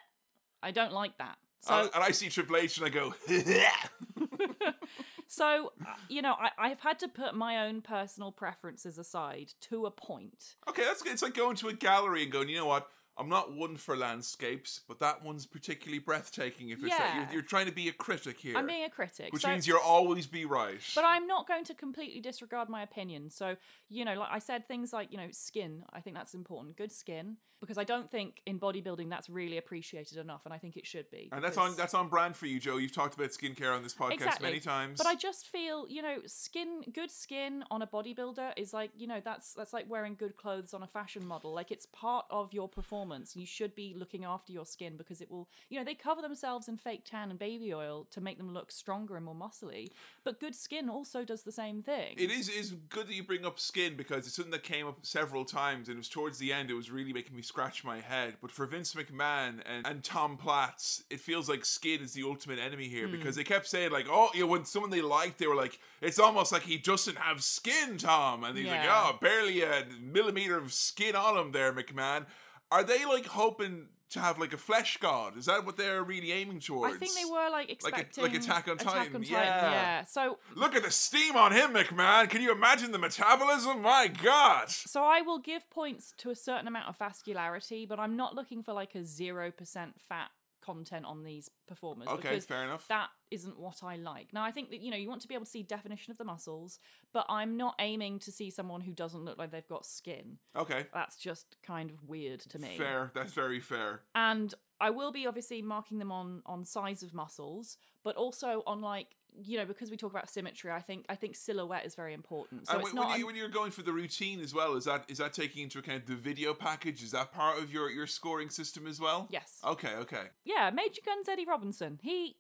I 0.62 0.72
don't 0.72 0.94
like 0.94 1.18
that. 1.20 1.38
So 1.62 1.74
and, 1.74 1.90
and 1.94 2.04
I 2.04 2.12
see 2.12 2.30
Triple 2.30 2.58
H 2.58 2.78
and 2.78 2.86
I 2.86 2.90
go, 2.90 3.14
so 5.28 5.72
uh, 5.86 5.94
you 6.10 6.22
know, 6.22 6.34
I, 6.34 6.50
I've 6.58 6.80
had 6.80 7.00
to 7.00 7.08
put 7.08 7.36
my 7.36 7.66
own 7.66 7.82
personal 7.82 8.32
preferences 8.32 8.98
aside 8.98 9.54
to 9.62 9.86
a 9.86 9.92
point. 9.92 10.56
okay, 10.70 10.84
that's 10.84 11.02
good. 11.02 11.14
It's 11.14 11.22
like 11.24 11.34
going 11.34 11.56
to 11.58 11.70
a 11.70 11.74
gallery 11.74 12.24
and 12.24 12.32
going, 12.32 12.50
you 12.50 12.58
know 12.58 12.68
what? 12.68 12.88
I'm 13.18 13.30
not 13.30 13.54
one 13.54 13.78
for 13.78 13.96
landscapes, 13.96 14.82
but 14.88 15.00
that 15.00 15.24
one's 15.24 15.46
particularly 15.46 16.00
breathtaking. 16.00 16.70
If 16.70 16.84
it's 16.84 16.96
that 16.98 17.16
you're, 17.16 17.34
you're 17.36 17.42
trying 17.48 17.66
to 17.68 17.72
be 17.72 17.88
a 17.88 17.94
critic 17.94 18.40
here, 18.40 18.58
I'm 18.58 18.68
being 18.68 18.84
a 18.84 18.90
critic. 18.90 19.32
which 19.32 19.44
so- 19.44 19.50
means 19.50 19.68
you'll 19.68 19.80
always 19.80 20.28
be 20.28 20.46
right. 20.46 20.82
But 20.94 21.06
I'm 21.06 21.26
not 21.28 21.48
going 21.48 21.64
to 21.66 21.74
completely 21.74 22.20
disregard 22.20 22.68
my 22.70 22.84
opinion. 22.84 23.30
So, 23.30 23.56
you 23.90 24.04
know, 24.06 24.16
like 24.16 24.30
I 24.32 24.40
said, 24.40 24.68
things 24.68 24.92
like, 24.92 25.12
you 25.12 25.18
know, 25.18 25.28
skin, 25.32 25.84
I 25.94 26.02
think 26.02 26.16
that's 26.16 26.34
important. 26.34 26.76
Good 26.78 26.92
skin. 26.92 27.38
Because 27.62 27.78
I 27.78 27.86
don't 27.86 28.12
think 28.12 28.42
in 28.46 28.60
bodybuilding 28.60 29.10
that's 29.10 29.30
really 29.30 29.58
appreciated 29.58 30.18
enough, 30.18 30.42
and 30.46 30.54
I 30.54 30.58
think 30.58 30.76
it 30.76 30.86
should 30.86 31.10
be. 31.10 31.30
and 31.32 31.42
that's 31.44 31.58
on 31.58 31.74
that's 31.78 31.94
on 31.94 32.10
brand 32.10 32.36
for 32.36 32.46
you, 32.48 32.60
Joe. 32.60 32.78
You've 32.78 32.92
talked 32.94 33.16
about 33.16 33.30
skincare 33.30 33.74
on 33.76 33.82
this 33.82 33.94
podcast 33.94 34.12
Exactly. 34.12 34.48
many 34.50 34.60
times. 34.60 34.98
But 34.98 35.08
I 35.08 35.16
just 35.16 35.48
feel, 35.48 35.88
you 35.90 36.02
know, 36.02 36.18
skin, 36.28 36.84
good 36.94 37.10
skin 37.10 37.64
on 37.72 37.82
a 37.82 37.88
bodybuilder 37.88 38.52
is 38.58 38.74
like, 38.74 38.92
you 38.96 39.08
know, 39.08 39.22
that's 39.24 39.54
that's 39.54 39.72
like 39.72 39.90
wearing 39.90 40.16
good 40.16 40.36
clothes 40.36 40.74
on 40.74 40.84
a 40.84 40.88
fashion 40.88 41.26
model. 41.26 41.54
Like 41.54 41.72
it's 41.72 41.88
part 41.88 42.26
of 42.30 42.54
your 42.54 42.68
performance. 42.68 43.05
You 43.36 43.46
should 43.46 43.76
be 43.76 43.96
looking 43.98 44.26
after 44.26 44.52
your 44.52 44.66
skin 44.66 44.98
because 44.98 45.22
it 45.22 45.30
will, 45.30 45.48
you 45.70 45.78
know, 45.78 45.86
they 45.86 45.96
cover 45.96 46.22
themselves 46.22 46.68
in 46.68 46.78
fake 46.78 47.04
tan 47.06 47.30
and 47.30 47.40
baby 47.40 47.74
oil 47.74 48.08
to 48.12 48.22
make 48.22 48.38
them 48.38 48.54
look 48.54 48.72
stronger 48.72 49.16
and 49.16 49.26
more 49.26 49.36
muscly. 49.36 49.92
But 50.24 50.40
good 50.40 50.56
skin 50.56 50.90
also 50.90 51.24
does 51.24 51.44
the 51.44 51.52
same 51.52 51.82
thing. 51.82 52.16
It 52.18 52.32
is 52.32 52.50
is 52.50 52.72
good 52.90 53.08
that 53.08 53.14
you 53.14 53.24
bring 53.24 53.46
up 53.46 53.60
skin 53.60 53.96
because 53.96 54.26
it's 54.26 54.36
something 54.36 54.52
that 54.52 54.64
came 54.64 54.88
up 54.88 55.00
several 55.04 55.46
times, 55.46 55.88
and 55.88 55.96
it 55.96 56.00
was 56.00 56.10
towards 56.10 56.38
the 56.38 56.52
end. 56.52 56.70
It 56.70 56.74
was 56.74 56.92
really 56.92 57.14
making 57.14 57.36
me 57.36 57.42
scratch 57.42 57.84
my 57.84 58.00
head. 58.00 58.36
But 58.42 58.52
for 58.52 58.66
Vince 58.66 58.94
McMahon 58.94 59.62
and, 59.66 59.86
and 59.86 60.04
Tom 60.04 60.38
Platz, 60.38 61.04
it 61.10 61.20
feels 61.20 61.50
like 61.50 61.66
skin 61.66 62.02
is 62.02 62.14
the 62.14 62.24
ultimate 62.24 62.60
enemy 62.60 62.88
here 62.88 63.08
hmm. 63.08 63.12
because 63.12 63.36
they 63.36 63.44
kept 63.44 63.68
saying 63.68 63.92
like, 63.92 64.08
oh, 64.10 64.30
you 64.34 64.42
know, 64.42 64.48
when 64.48 64.66
someone 64.66 64.92
they 64.92 65.02
liked, 65.02 65.38
they 65.38 65.48
were 65.48 65.56
like, 65.56 65.80
it's 66.02 66.20
almost 66.20 66.52
like 66.52 66.64
he 66.64 66.78
doesn't 66.78 67.18
have 67.18 67.44
skin, 67.44 67.98
Tom, 67.98 68.44
and 68.44 68.58
he's 68.58 68.68
like, 68.68 68.88
oh, 68.88 69.18
barely 69.22 69.62
a 69.62 69.86
millimeter 70.02 70.58
of 70.58 70.74
skin 70.74 71.16
on 71.16 71.38
him 71.38 71.52
there, 71.52 71.74
McMahon. 71.74 72.26
Are 72.72 72.84
they 72.84 73.06
like 73.06 73.26
hoping 73.26 73.88
to 74.12 74.20
have 74.20 74.38
like 74.40 74.54
a 74.54 74.58
flesh 74.58 74.98
god? 74.98 75.38
Is 75.38 75.46
that 75.46 75.66
what 75.66 75.78
they're 75.78 76.04
really 76.04 76.32
aiming 76.32 76.60
towards? 76.60 76.96
I 76.96 76.98
think 76.98 77.14
they 77.16 77.26
were 77.26 77.50
like 77.50 77.70
Like 77.84 77.98
a- 77.98 78.02
expecting 78.02 78.24
like 78.24 78.36
Attack 78.36 78.68
on 78.68 78.78
Titan, 78.78 79.24
yeah. 79.24 79.40
yeah. 79.72 80.04
So 80.06 80.38
Look 80.56 80.76
at 80.76 80.84
the 80.84 80.92
steam 80.92 81.36
on 81.36 81.52
him, 81.52 81.74
McMahon. 81.74 82.30
Can 82.30 82.42
you 82.42 82.52
imagine 82.52 82.92
the 82.92 83.00
metabolism? 83.00 83.82
My 83.82 84.08
God. 84.08 84.70
so 84.70 85.04
I 85.04 85.22
will 85.22 85.40
give 85.40 85.70
points 85.70 86.14
to 86.20 86.30
a 86.30 86.36
certain 86.36 86.68
amount 86.68 86.88
of 86.90 86.98
vascularity, 86.98 87.88
but 87.88 88.00
I'm 88.00 88.16
not 88.16 88.36
looking 88.36 88.62
for 88.64 88.74
like 88.74 88.96
a 88.96 89.04
zero 89.04 89.52
percent 89.52 89.94
fat 90.08 90.30
content 90.62 91.06
on 91.06 91.24
these 91.24 91.48
performers 91.68 92.08
Okay, 92.08 92.40
fair 92.40 92.64
enough. 92.64 92.88
that 92.88 93.10
isn't 93.32 93.60
what 93.60 93.84
I 93.84 93.96
like. 93.96 94.34
Now 94.34 94.44
I 94.44 94.52
think 94.52 94.70
that 94.70 94.82
you 94.82 94.92
know 94.92 94.98
you 94.98 95.10
want 95.10 95.22
to 95.22 95.28
be 95.28 95.34
able 95.34 95.46
to 95.46 95.52
see 95.52 95.64
definition 95.64 96.12
of 96.12 96.18
the 96.18 96.24
muscles, 96.24 96.80
but 97.14 97.26
I'm 97.30 97.58
not 97.58 97.76
aiming 97.80 98.20
to 98.20 98.32
see 98.32 98.50
someone 98.50 98.82
who 98.82 98.94
doesn't 98.94 99.24
look 99.26 99.38
like 99.38 99.52
they've 99.52 99.68
got 99.68 99.86
skin. 99.86 100.38
Okay, 100.56 100.86
That's 100.94 101.16
just 101.18 101.58
kind 101.64 101.90
of 101.90 102.04
weird 102.08 102.40
to 102.42 102.60
me. 102.60 102.78
fair. 102.78 103.12
That's 103.14 103.34
very 103.34 103.60
fair. 103.60 104.02
and 104.14 104.54
I 104.82 104.90
will 104.90 105.12
be 105.12 105.26
obviously 105.26 105.62
marking 105.62 106.00
them 106.00 106.12
on 106.12 106.42
on 106.46 106.66
size 106.66 107.02
of 107.04 107.14
muscles, 107.14 107.78
but 108.04 108.16
also 108.16 108.62
on 108.68 108.82
like 108.82 109.08
you 109.38 109.58
know 109.58 109.66
because 109.66 109.90
we 109.90 109.98
talk 109.98 110.12
about 110.12 110.30
symmetry. 110.30 110.70
I 110.72 110.82
think 110.82 111.06
I 111.10 111.16
think 111.16 111.36
silhouette 111.36 111.86
is 111.86 111.96
very 111.96 112.14
important. 112.14 112.68
So 112.68 112.74
and 112.74 112.82
it's 112.82 112.94
when, 112.94 113.02
not. 113.02 113.10
when, 113.12 113.20
you, 113.20 113.26
when 113.26 113.36
you're 113.36 113.50
going 113.50 113.72
for 113.72 113.84
the 113.84 113.94
routine 113.94 114.42
as 114.42 114.54
well, 114.54 114.76
is 114.76 114.84
that 114.86 115.06
is 115.08 115.18
that 115.20 115.34
taking 115.34 115.64
into 115.64 115.80
account 115.80 116.08
the 116.08 116.16
video 116.16 116.54
package? 116.54 117.02
Is 117.04 117.12
that 117.12 117.32
part 117.32 117.58
of 117.58 117.72
your 117.72 117.90
your 117.90 118.08
scoring 118.08 118.50
system 118.50 118.86
as 118.86 119.00
well? 119.00 119.28
yes. 119.32 119.60
Okay. 119.66 119.94
Okay. 119.96 120.24
Yeah, 120.44 120.70
Major 120.72 121.02
Guns 121.06 121.28
Eddie 121.30 121.46
Robinson. 121.46 122.00
He 122.02 122.36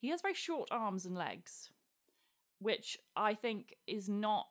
he 0.00 0.08
has 0.08 0.22
very 0.22 0.34
short 0.34 0.68
arms 0.70 1.06
and 1.06 1.16
legs, 1.16 1.70
which 2.58 2.98
I 3.14 3.34
think 3.34 3.74
is 3.86 4.08
not 4.08 4.46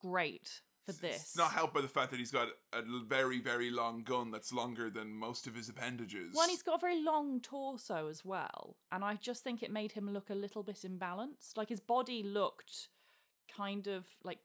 great 0.00 0.62
for 0.84 0.92
this. 0.92 1.16
It's 1.16 1.36
not 1.36 1.52
helped 1.52 1.74
by 1.74 1.80
the 1.80 1.88
fact 1.88 2.10
that 2.12 2.18
he's 2.18 2.30
got 2.30 2.48
a 2.72 2.82
very 3.06 3.40
very 3.40 3.70
long 3.70 4.02
gun 4.02 4.30
that's 4.30 4.52
longer 4.52 4.88
than 4.88 5.16
most 5.16 5.46
of 5.46 5.54
his 5.54 5.68
appendages. 5.68 6.32
Well, 6.34 6.44
and 6.44 6.50
he's 6.50 6.62
got 6.62 6.76
a 6.76 6.80
very 6.80 7.02
long 7.02 7.40
torso 7.40 8.08
as 8.08 8.24
well, 8.24 8.76
and 8.92 9.04
I 9.04 9.16
just 9.16 9.42
think 9.42 9.62
it 9.62 9.72
made 9.72 9.92
him 9.92 10.08
look 10.08 10.30
a 10.30 10.34
little 10.34 10.62
bit 10.62 10.84
imbalanced. 10.86 11.56
Like 11.56 11.68
his 11.68 11.80
body 11.80 12.22
looked 12.22 12.88
kind 13.54 13.86
of 13.86 14.06
like 14.22 14.38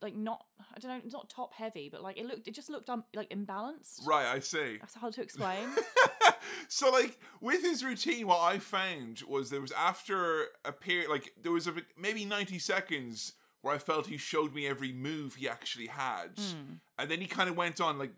like 0.00 0.14
not 0.14 0.44
I 0.74 0.78
don't 0.78 0.90
know, 1.04 1.10
not 1.12 1.28
top 1.30 1.52
heavy, 1.54 1.88
but 1.90 2.02
like 2.02 2.16
it 2.18 2.26
looked 2.26 2.48
it 2.48 2.54
just 2.54 2.70
looked 2.70 2.88
um, 2.88 3.04
like 3.14 3.30
imbalanced. 3.30 4.06
right. 4.06 4.26
I 4.26 4.38
see. 4.40 4.78
That's 4.80 4.94
hard 4.94 5.12
to 5.14 5.22
explain. 5.22 5.68
so 6.68 6.90
like 6.90 7.18
with 7.40 7.62
his 7.62 7.84
routine 7.84 8.26
what 8.26 8.40
i 8.40 8.58
found 8.58 9.22
was 9.28 9.50
there 9.50 9.60
was 9.60 9.72
after 9.72 10.46
a 10.64 10.72
period 10.72 11.08
like 11.08 11.32
there 11.40 11.52
was 11.52 11.66
a 11.66 11.72
maybe 11.96 12.24
90 12.24 12.58
seconds 12.58 13.34
where 13.60 13.74
i 13.74 13.78
felt 13.78 14.06
he 14.08 14.16
showed 14.16 14.54
me 14.54 14.66
every 14.66 14.92
move 14.92 15.36
he 15.36 15.48
actually 15.48 15.86
had 15.86 16.30
Hmm. 16.36 16.74
and 16.98 17.10
then 17.10 17.20
he 17.20 17.26
kind 17.26 17.48
of 17.48 17.56
went 17.56 17.80
on 17.80 17.98
like 17.98 18.12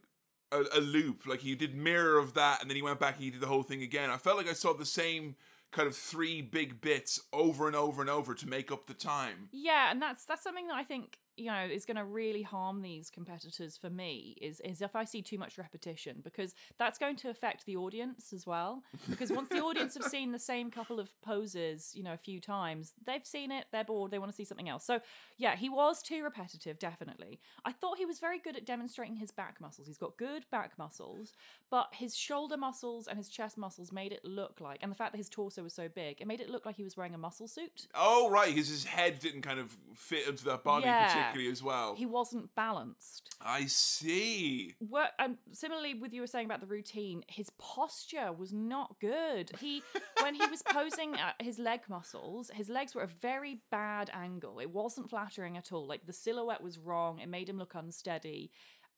a, 0.53 0.63
a 0.75 0.81
loop 0.81 1.27
like 1.27 1.41
he 1.41 1.55
did 1.55 1.75
mirror 1.75 2.19
of 2.19 2.35
that 2.35 2.61
and 2.61 2.71
then 2.71 2.77
he 2.77 2.83
went 2.83 2.99
back 3.01 3.17
and 3.17 3.25
he 3.25 3.31
did 3.31 3.41
the 3.41 3.47
whole 3.47 3.63
thing 3.63 3.83
again 3.83 4.11
i 4.11 4.17
felt 4.17 4.37
like 4.37 4.49
i 4.49 4.53
saw 4.55 4.73
the 4.73 4.87
same 4.87 5.37
kind 5.71 5.89
of 5.89 5.97
three 5.97 6.41
big 6.41 6.81
bits 6.81 7.21
over 7.33 7.67
and 7.67 7.77
over 7.77 8.01
and 8.01 8.09
over 8.11 8.33
to 8.35 8.49
make 8.49 8.71
up 8.73 8.87
the 8.87 8.95
time 8.95 9.49
Yeah, 9.53 9.91
and 9.91 10.01
that's 10.01 10.25
that's 10.25 10.43
something 10.43 10.69
that 10.69 10.77
I 10.77 10.85
think 10.85 11.19
you 11.37 11.47
know 11.47 11.65
is 11.65 11.85
going 11.85 11.97
to 11.97 12.05
really 12.05 12.43
harm 12.43 12.83
these 12.83 13.11
competitors 13.11 13.77
for 13.77 13.91
me 13.91 14.37
is 14.41 14.61
is 14.61 14.81
if 14.81 14.95
I 14.95 15.05
see 15.05 15.23
too 15.23 15.39
much 15.39 15.59
repetition 15.59 16.21
because 16.23 16.55
that's 16.79 16.99
going 16.99 17.17
to 17.17 17.31
affect 17.31 17.67
the 17.67 17.77
audience 17.77 18.33
as 18.33 18.47
well. 18.47 18.83
Because 19.09 19.31
once 19.33 19.49
the 19.49 19.61
audience 19.61 19.95
have 19.95 20.05
seen 20.05 20.33
the 20.33 20.39
same 20.39 20.71
couple 20.71 21.01
of 21.01 21.11
poses 21.23 21.93
you 21.95 22.03
know 22.03 22.13
a 22.13 22.19
few 22.19 22.41
times 22.41 22.93
they've 23.07 23.27
seen 23.27 23.51
it 23.51 23.67
they're 23.73 23.85
bored 23.85 24.11
they 24.11 24.19
want 24.19 24.31
to 24.31 24.37
see 24.37 24.45
something 24.45 24.69
else. 24.69 24.85
So 24.85 25.01
yeah 25.37 25.57
he 25.57 25.69
was 25.69 26.03
too 26.03 26.23
repetitive 26.23 26.79
definitely. 26.79 27.41
I 27.65 27.73
thought 27.73 27.99
he 27.99 28.07
was 28.07 28.19
very 28.19 28.39
good 28.39 28.57
at 28.57 28.65
demonstrating 28.67 29.17
his 29.17 29.31
back 29.31 29.61
muscles. 29.61 29.87
He's 29.87 29.99
got 29.99 30.17
good 30.17 30.45
back 30.51 30.79
muscles 30.79 31.33
but 31.71 31.89
his 31.93 32.17
shoulder 32.17 32.57
muscles 32.57 33.07
and 33.09 33.19
his 33.19 33.29
chest 33.29 33.59
muscles 33.59 33.91
made 33.91 34.13
it 34.13 34.25
look 34.25 34.61
like 34.61 34.79
and 34.83 34.91
the 34.91 34.97
fact 34.97 35.13
that 35.13 35.19
his 35.19 35.29
torso 35.29 35.63
was 35.63 35.73
so 35.73 35.89
big 35.89 36.21
it 36.21 36.27
made 36.27 36.41
it 36.41 36.51
look 36.51 36.65
like 36.67 36.77
he 36.77 36.85
was 36.85 36.97
wearing 36.97 37.15
a 37.15 37.19
muscle 37.19 37.49
suit. 37.49 37.87
Oh 37.95 38.31
right 38.31 38.55
because 38.55 38.69
his 38.69 38.85
head 38.85 39.19
didn't 39.19 39.43
kind 39.43 39.59
of 39.59 39.77
fit 39.95 40.29
into 40.29 40.45
that 40.45 40.63
body 40.63 40.85
Yeah. 40.85 41.24
As 41.51 41.63
well. 41.63 41.95
He 41.95 42.07
wasn't 42.07 42.55
balanced. 42.55 43.31
I 43.41 43.67
see. 43.67 44.75
And 45.19 45.33
um, 45.33 45.39
similarly 45.53 45.95
with 45.95 46.13
you 46.13 46.21
were 46.21 46.27
saying 46.27 46.47
about 46.47 46.61
the 46.61 46.67
routine 46.67 47.25
his 47.29 47.51
posture 47.59 48.33
was 48.33 48.53
not 48.53 48.97
good. 49.01 49.53
He 49.61 49.83
when 50.23 50.35
he 50.35 50.47
was 50.47 50.63
posing 50.63 51.15
at 51.15 51.35
his 51.41 51.59
leg 51.59 51.81
muscles 51.89 52.51
his 52.55 52.69
legs 52.69 52.95
were 52.95 53.03
a 53.03 53.09
very 53.09 53.63
bad 53.71 54.11
angle. 54.13 54.59
It 54.61 54.71
wasn't 54.71 55.11
flattering 55.11 55.57
at 55.57 55.73
all. 55.73 55.87
Like 55.87 56.07
the 56.07 56.13
silhouette 56.13 56.63
was 56.63 56.79
wrong. 56.79 57.19
It 57.19 57.29
made 57.29 57.49
him 57.49 57.59
look 57.59 57.75
unsteady. 57.75 58.51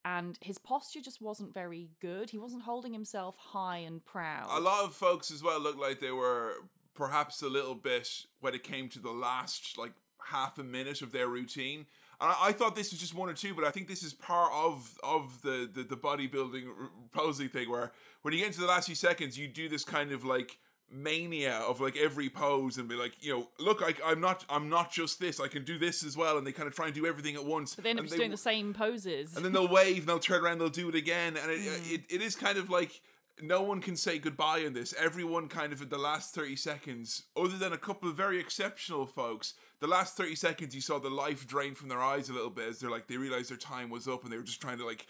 And 0.05 0.39
his 0.41 0.57
posture 0.57 1.01
just 1.01 1.21
wasn't 1.21 1.53
very 1.53 1.91
good. 2.01 2.31
He 2.31 2.39
wasn't 2.39 2.63
holding 2.63 2.93
himself 2.93 3.37
high 3.37 3.79
and 3.79 4.05
proud. 4.05 4.47
A 4.57 4.61
lot 4.61 4.85
of 4.85 4.95
folks 4.95 5.33
as 5.33 5.43
well 5.43 5.59
looked 5.59 5.81
like 5.81 5.99
they 5.99 6.13
were 6.13 6.53
perhaps 6.95 7.43
a 7.43 7.49
little 7.49 7.75
bit 7.75 8.09
when 8.41 8.55
it 8.55 8.63
came 8.63 8.89
to 8.91 9.01
the 9.01 9.11
last 9.11 9.77
like 9.77 9.93
half 10.25 10.59
a 10.59 10.65
minute 10.65 11.03
of 11.03 11.13
their 11.13 11.29
routine. 11.29 11.87
And 12.21 12.31
I, 12.31 12.49
I 12.49 12.53
thought 12.53 12.75
this 12.77 12.91
was 12.93 13.01
just 13.01 13.15
one 13.15 13.29
or 13.29 13.35
two, 13.35 13.55
but 13.55 13.65
I 13.65 13.71
think 13.71 13.89
this 13.89 14.03
is 14.03 14.13
part 14.15 14.53
of 14.53 14.99
of 15.03 15.43
the 15.43 15.69
the, 15.73 15.83
the 15.83 15.97
bodybuilding 15.97 16.65
posing 17.13 17.49
thing 17.49 17.71
where 17.71 17.93
when 18.23 18.33
you 18.35 18.41
get 18.41 18.49
into 18.49 18.61
the 18.61 18.67
last 18.67 18.87
few 18.87 18.95
seconds, 18.95 19.39
you 19.39 19.49
do 19.49 19.69
this 19.69 19.85
kind 19.85 20.13
of 20.13 20.25
like 20.25 20.59
mania 20.89 21.55
of 21.69 21.81
like 21.81 21.97
every 21.97 22.29
pose 22.31 22.79
and 22.79 22.89
be 22.89 22.95
like 22.95 23.13
you 23.19 23.33
know 23.33 23.49
look 23.59 23.83
I, 23.83 23.93
i'm 24.09 24.21
not 24.21 24.45
i'm 24.49 24.69
not 24.69 24.93
just 24.93 25.19
this 25.19 25.41
i 25.41 25.49
can 25.49 25.65
do 25.65 25.79
this 25.79 26.05
as 26.05 26.17
well. 26.17 26.39
And 26.39 26.47
they 26.47 26.53
kind 26.53 26.69
of 26.69 26.77
try 26.77 26.87
and 26.87 26.95
do 26.95 27.07
everything 27.07 27.35
at 27.35 27.45
once. 27.45 27.75
But 27.75 27.83
they 27.83 27.91
end 27.91 27.99
up 27.99 28.05
just 28.05 28.17
doing 28.17 28.31
the 28.31 28.37
same 28.37 28.73
poses. 28.73 29.35
And 29.35 29.45
then 29.45 29.53
they'll 29.53 29.67
wave 29.67 29.99
and 29.99 30.07
they'll 30.07 30.21
turn 30.21 30.45
around 30.45 30.53
and 30.53 30.61
they'll 30.61 30.69
do 30.69 30.89
it 30.89 30.95
again. 30.95 31.37
And 31.37 31.51
it, 31.51 31.59
Mm. 31.59 31.93
it, 31.95 32.01
it 32.09 32.23
is 32.23 32.37
kind 32.37 32.57
of 32.57 32.71
like 32.71 33.01
no 33.43 33.63
one 33.63 33.81
can 33.81 33.97
say 33.97 34.19
goodbye 34.19 34.59
in 34.59 34.73
this. 34.73 34.95
Everyone 34.99 35.49
kind 35.49 35.73
of 35.73 35.83
in 35.83 35.89
the 35.89 35.99
last 35.99 36.35
30 36.35 36.57
seconds 36.57 37.25
other 37.37 37.59
than 37.59 37.73
a 37.73 37.79
couple 37.79 38.09
of 38.09 38.17
very 38.17 38.39
exceptional 38.39 39.07
folks. 39.07 39.55
The 39.81 39.87
last 39.87 40.17
30 40.17 40.37
seconds 40.37 40.75
you 40.75 40.81
saw 40.81 40.99
the 40.99 41.11
life 41.11 41.47
drain 41.47 41.75
from 41.75 41.89
their 41.89 42.01
eyes 42.01 42.31
a 42.31 42.33
little 42.33 42.51
bit 42.51 42.69
as 42.69 42.79
they're 42.79 42.91
like 42.91 43.09
they 43.09 43.19
realized 43.19 43.51
their 43.51 43.59
time 43.59 43.91
was 43.91 44.09
up 44.09 44.25
and 44.25 44.33
they 44.33 44.39
were 44.39 44.43
just 44.43 44.61
trying 44.61 44.79
to 44.79 44.87
like 44.87 45.07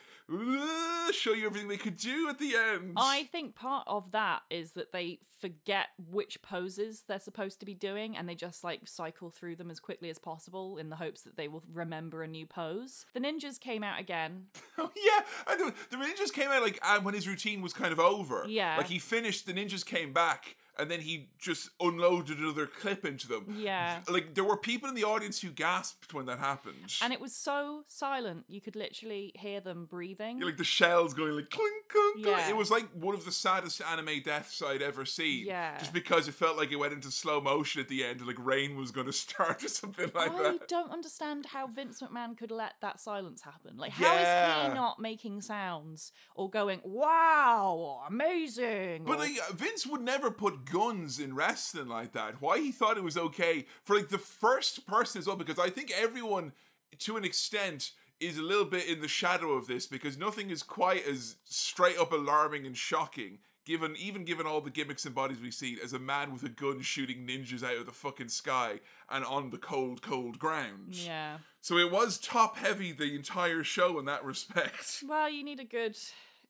show 1.13 1.33
you 1.33 1.47
everything 1.47 1.69
they 1.69 1.77
could 1.77 1.97
do 1.97 2.29
at 2.29 2.39
the 2.39 2.55
end. 2.57 2.95
I 2.97 3.25
think 3.31 3.55
part 3.55 3.85
of 3.87 4.11
that 4.13 4.43
is 4.51 4.73
that 4.73 4.93
they 4.93 5.19
forget 5.41 5.89
which 6.11 6.43
poses 6.43 7.05
they're 7.07 7.19
supposed 7.21 7.61
to 7.61 7.67
be 7.67 7.75
doing 7.75 8.17
and 8.17 8.29
they 8.29 8.35
just 8.35 8.65
like 8.65 8.81
cycle 8.87 9.31
through 9.31 9.57
them 9.57 9.71
as 9.71 9.79
quickly 9.81 10.11
as 10.11 10.19
possible 10.19 10.79
in 10.79 10.91
the 10.91 10.97
hopes 10.97 11.23
that 11.23 11.37
they 11.37 11.49
will 11.49 11.63
remember 11.73 12.23
a 12.23 12.29
new 12.29 12.47
pose. 12.47 13.07
The 13.15 13.21
ninjas 13.21 13.61
came 13.61 13.83
out 13.83 14.01
again. 14.01 14.47
Oh 14.79 14.91
yeah, 14.95 15.23
I 15.47 15.57
know. 15.57 15.73
The 15.91 15.97
ninjas 15.97 16.31
came 16.31 16.51
out 16.51 16.61
like 16.63 16.79
uh, 16.83 17.01
when 17.01 17.15
his 17.15 17.27
routine 17.27 17.63
was 17.63 17.73
kind 17.73 17.93
of 17.93 17.99
over. 17.99 18.45
Yeah. 18.47 18.77
like 18.77 18.89
he 18.89 18.99
finished. 18.99 19.47
The 19.47 19.55
ninjas 19.55 19.87
came 19.87 20.13
back, 20.13 20.57
and 20.79 20.91
then 20.91 21.01
he 21.01 21.29
just 21.39 21.71
unloaded 21.81 22.39
another 22.39 22.67
clip 22.67 23.05
into 23.05 23.29
them. 23.29 23.57
Yeah. 23.59 24.01
like 24.09 24.35
there 24.35 24.45
were 24.45 24.57
people 24.57 24.89
in 24.89 24.95
the 24.95 25.05
audience 25.05 25.41
who 25.41 25.51
gasped 25.51 26.13
when 26.15 26.27
that 26.27 26.39
happened. 26.39 26.95
And 27.03 27.13
it 27.13 27.21
was 27.21 27.35
so 27.35 27.85
silent, 27.87 28.45
you 28.49 28.61
could 28.61 28.77
literally 28.77 29.33
hear 29.37 29.61
them 29.61 29.87
breathing. 29.91 30.39
Yeah, 30.41 30.47
like 30.47 30.57
the 30.57 30.65
shells 30.65 31.15
going 31.15 31.33
like 31.33 31.51
clink 31.51 31.73
clink. 31.89 32.25
clink. 32.25 32.27
Yeah. 32.39 32.49
It 32.49 32.57
was 32.57 32.71
like 32.71 32.89
one 32.93 33.15
of 33.15 33.25
the 33.25 33.33
saddest 33.33 33.81
anime 33.83 34.21
deaths 34.25 34.63
I'd 34.65 34.83
ever 34.83 35.05
seen. 35.05 35.47
Yeah. 35.47 35.79
just 35.79 35.93
because 35.93 36.29
it 36.29 36.33
felt 36.35 36.57
like 36.57 36.73
it 36.73 36.77
went 36.77 36.93
into 36.93 37.11
slow 37.11 37.41
motion 37.41 37.81
at 37.81 37.89
the 37.89 38.05
end, 38.05 38.19
and 38.21 38.27
like 38.27 38.39
rain 38.39 38.77
was 38.77 38.91
going 38.91 39.07
to 39.13 39.13
start 39.13 39.65
or 39.65 39.69
something 39.69 40.11
like 40.15 40.31
I 40.31 40.43
that. 40.43 40.47
I 40.55 40.59
don't 40.69 40.91
understand 40.91 41.47
how 41.47 41.67
Vince 41.67 42.01
McMahon 42.03 42.37
could 42.37 42.51
let 42.51 42.75
that 42.83 43.01
silence 43.01 43.43
happen. 43.43 43.77
Like, 43.77 43.93
how 43.93 44.15
is 44.15 44.21
Yeah. 44.23 44.69
he 44.69 44.75
not 44.75 45.01
making 45.01 45.41
sounds 45.41 46.13
or 46.35 46.51
going, 46.51 46.81
wow, 46.85 48.03
amazing? 48.09 49.05
But 49.05 49.17
or- 49.17 49.19
like 49.21 49.39
Vince 49.55 49.87
would 49.87 50.01
never 50.03 50.31
put 50.31 50.65
guns 50.71 51.19
in 51.19 51.35
wrestling 51.35 51.89
like 51.89 52.13
that. 52.13 52.41
Why 52.41 52.59
he 52.59 52.73
thought 52.73 52.97
it 52.97 53.05
was 53.05 53.17
okay 53.17 53.67
for 53.85 53.97
like 53.97 54.09
the 54.09 54.19
first 54.19 54.87
person 54.87 55.19
as 55.21 55.27
well? 55.27 55.37
Because 55.37 55.59
I 55.59 55.71
think 55.71 55.91
everyone, 55.97 56.53
to 56.99 57.17
an 57.17 57.25
extent, 57.25 57.93
is 58.21 58.39
a 58.39 58.43
little 58.43 58.65
bit 58.65 58.87
in 58.89 59.01
the 59.01 59.09
shadow 59.09 59.53
of 59.53 59.67
this 59.67 59.87
because 59.87 60.17
nothing 60.17 60.51
is 60.51 60.63
quite 60.63 61.07
as 61.07 61.37
straight 61.45 61.99
up 61.99 62.13
alarming 62.13 62.67
and 62.67 62.77
shocking. 62.77 63.39
Given 63.65 63.97
even 63.97 64.25
given 64.25 64.47
all 64.47 64.61
the 64.61 64.71
gimmicks 64.71 65.05
and 65.07 65.15
bodies 65.15 65.41
we've 65.43 65.53
seen 65.53 65.79
as 65.83 65.93
a 65.93 65.99
man 65.99 66.33
with 66.33 66.45
a 66.45 66.49
gun 66.49 66.83
shooting 66.83 67.27
ninjas 67.27 67.65
out 67.65 67.77
of 67.79 67.87
the 67.87 67.91
fucking 67.93 68.29
sky 68.29 68.79
and 69.11 69.25
on 69.25 69.51
the 69.51 69.59
cold, 69.59 70.03
cold 70.03 70.39
ground. 70.39 70.95
yeah. 70.95 71.39
So 71.61 71.77
it 71.79 71.91
was 71.91 72.17
top 72.19 72.57
heavy 72.57 72.93
the 72.93 73.17
entire 73.17 73.65
show 73.65 73.99
in 73.99 74.05
that 74.05 74.25
respect. 74.33 75.03
Well, 75.09 75.29
you 75.29 75.43
need 75.43 75.59
a 75.59 75.65
good 75.65 75.97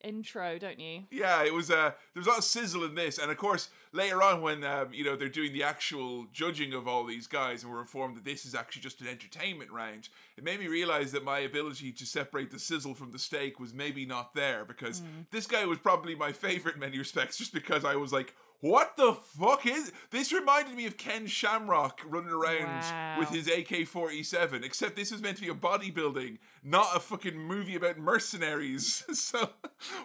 intro, 0.02 0.58
don't 0.58 0.78
you? 0.78 1.04
Yeah, 1.10 1.44
it 1.44 1.52
was. 1.52 1.70
Uh, 1.70 1.92
there 2.14 2.20
was 2.20 2.26
a 2.26 2.30
lot 2.30 2.38
of 2.38 2.44
sizzle 2.44 2.84
in 2.84 2.94
this, 2.94 3.18
and 3.18 3.30
of 3.30 3.36
course, 3.36 3.68
later 3.92 4.22
on 4.22 4.42
when 4.42 4.64
um, 4.64 4.88
you 4.92 5.04
know 5.04 5.16
they're 5.16 5.28
doing 5.28 5.52
the 5.52 5.62
actual 5.62 6.26
judging 6.32 6.72
of 6.72 6.86
all 6.86 7.04
these 7.04 7.26
guys, 7.26 7.62
and 7.62 7.72
we're 7.72 7.80
informed 7.80 8.16
that 8.16 8.24
this 8.24 8.44
is 8.44 8.54
actually 8.54 8.82
just 8.82 9.00
an 9.00 9.08
entertainment 9.08 9.70
round, 9.70 10.08
it 10.36 10.44
made 10.44 10.60
me 10.60 10.68
realize 10.68 11.12
that 11.12 11.24
my 11.24 11.40
ability 11.40 11.92
to 11.92 12.06
separate 12.06 12.50
the 12.50 12.58
sizzle 12.58 12.94
from 12.94 13.12
the 13.12 13.18
steak 13.18 13.58
was 13.58 13.72
maybe 13.72 14.06
not 14.06 14.34
there 14.34 14.64
because 14.64 15.02
this 15.30 15.46
guy 15.46 15.64
was 15.64 15.78
probably 15.78 16.14
my 16.14 16.32
favorite 16.32 16.74
in 16.74 16.80
many 16.80 16.98
respects, 16.98 17.36
just 17.36 17.52
because 17.52 17.84
I 17.84 17.96
was 17.96 18.12
like. 18.12 18.34
What 18.60 18.96
the 18.96 19.12
fuck 19.14 19.66
is 19.66 19.92
this? 20.10 20.32
Reminded 20.32 20.74
me 20.74 20.86
of 20.86 20.96
Ken 20.96 21.26
Shamrock 21.26 22.00
running 22.06 22.30
around 22.30 23.18
with 23.18 23.28
his 23.28 23.48
AK 23.48 23.86
47, 23.86 24.64
except 24.64 24.96
this 24.96 25.10
was 25.10 25.22
meant 25.22 25.36
to 25.36 25.42
be 25.42 25.48
a 25.48 25.54
bodybuilding, 25.54 26.38
not 26.64 26.96
a 26.96 27.00
fucking 27.00 27.38
movie 27.38 27.76
about 27.76 27.98
mercenaries. 27.98 29.04
so, 29.12 29.50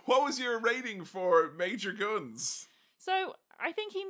what 0.05 0.23
was 0.23 0.39
your 0.39 0.59
rating 0.59 1.05
for 1.05 1.51
Major 1.57 1.91
Guns? 1.91 2.67
So 2.97 3.33
I 3.59 3.71
think 3.71 3.93
he, 3.93 4.05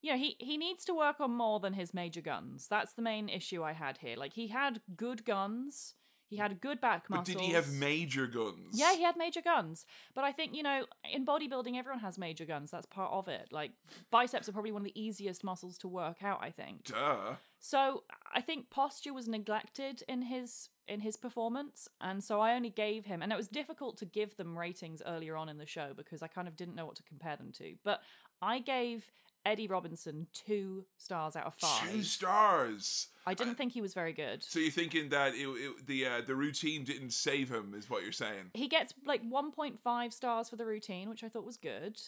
you 0.00 0.12
know, 0.12 0.18
he 0.18 0.36
he 0.38 0.56
needs 0.56 0.84
to 0.86 0.94
work 0.94 1.20
on 1.20 1.30
more 1.32 1.60
than 1.60 1.74
his 1.74 1.92
major 1.92 2.22
guns. 2.22 2.66
That's 2.68 2.94
the 2.94 3.02
main 3.02 3.28
issue 3.28 3.62
I 3.62 3.72
had 3.72 3.98
here. 3.98 4.16
Like 4.16 4.32
he 4.32 4.48
had 4.48 4.80
good 4.96 5.26
guns, 5.26 5.94
he 6.28 6.36
had 6.36 6.60
good 6.60 6.80
back 6.80 7.08
muscles. 7.08 7.34
But 7.34 7.40
did 7.40 7.46
he 7.46 7.52
have 7.54 7.72
major 7.72 8.26
guns? 8.26 8.74
Yeah, 8.74 8.94
he 8.94 9.02
had 9.02 9.16
major 9.16 9.40
guns. 9.40 9.86
But 10.14 10.24
I 10.24 10.32
think, 10.32 10.54
you 10.54 10.62
know, 10.62 10.84
in 11.10 11.24
bodybuilding, 11.24 11.76
everyone 11.76 12.00
has 12.00 12.18
major 12.18 12.44
guns. 12.44 12.70
That's 12.70 12.86
part 12.86 13.12
of 13.12 13.28
it. 13.28 13.48
Like, 13.50 13.72
biceps 14.10 14.48
are 14.48 14.52
probably 14.52 14.72
one 14.72 14.82
of 14.82 14.86
the 14.86 15.00
easiest 15.00 15.42
muscles 15.42 15.78
to 15.78 15.88
work 15.88 16.22
out, 16.22 16.40
I 16.42 16.50
think. 16.50 16.84
Duh. 16.84 17.34
So 17.60 18.04
I 18.32 18.40
think 18.40 18.70
posture 18.70 19.14
was 19.14 19.26
neglected 19.26 20.02
in 20.06 20.22
his 20.22 20.68
in 20.86 21.00
his 21.00 21.16
performance, 21.16 21.86
and 22.00 22.24
so 22.24 22.40
I 22.40 22.54
only 22.54 22.70
gave 22.70 23.04
him, 23.04 23.20
and 23.20 23.30
it 23.30 23.36
was 23.36 23.46
difficult 23.46 23.98
to 23.98 24.06
give 24.06 24.36
them 24.36 24.58
ratings 24.58 25.02
earlier 25.04 25.36
on 25.36 25.50
in 25.50 25.58
the 25.58 25.66
show 25.66 25.92
because 25.94 26.22
I 26.22 26.28
kind 26.28 26.48
of 26.48 26.56
didn't 26.56 26.76
know 26.76 26.86
what 26.86 26.96
to 26.96 27.02
compare 27.02 27.36
them 27.36 27.52
to. 27.58 27.74
But 27.84 28.00
I 28.40 28.60
gave 28.60 29.10
Eddie 29.48 29.66
Robinson 29.66 30.26
two 30.34 30.84
stars 30.98 31.34
out 31.34 31.46
of 31.46 31.54
five. 31.54 31.90
Two 31.90 32.02
stars. 32.02 33.08
I 33.26 33.32
didn't 33.32 33.54
think 33.54 33.72
he 33.72 33.80
was 33.80 33.94
very 33.94 34.12
good. 34.12 34.42
So 34.42 34.58
you're 34.58 34.70
thinking 34.70 35.08
that 35.08 35.34
it, 35.34 35.46
it, 35.48 35.86
the 35.86 36.06
uh, 36.06 36.20
the 36.26 36.34
routine 36.34 36.84
didn't 36.84 37.12
save 37.12 37.50
him, 37.50 37.74
is 37.76 37.88
what 37.88 38.02
you're 38.02 38.12
saying? 38.12 38.50
He 38.52 38.68
gets 38.68 38.92
like 39.06 39.22
1.5 39.22 40.12
stars 40.12 40.50
for 40.50 40.56
the 40.56 40.66
routine, 40.66 41.08
which 41.08 41.24
I 41.24 41.30
thought 41.30 41.46
was 41.46 41.56
good. 41.56 41.98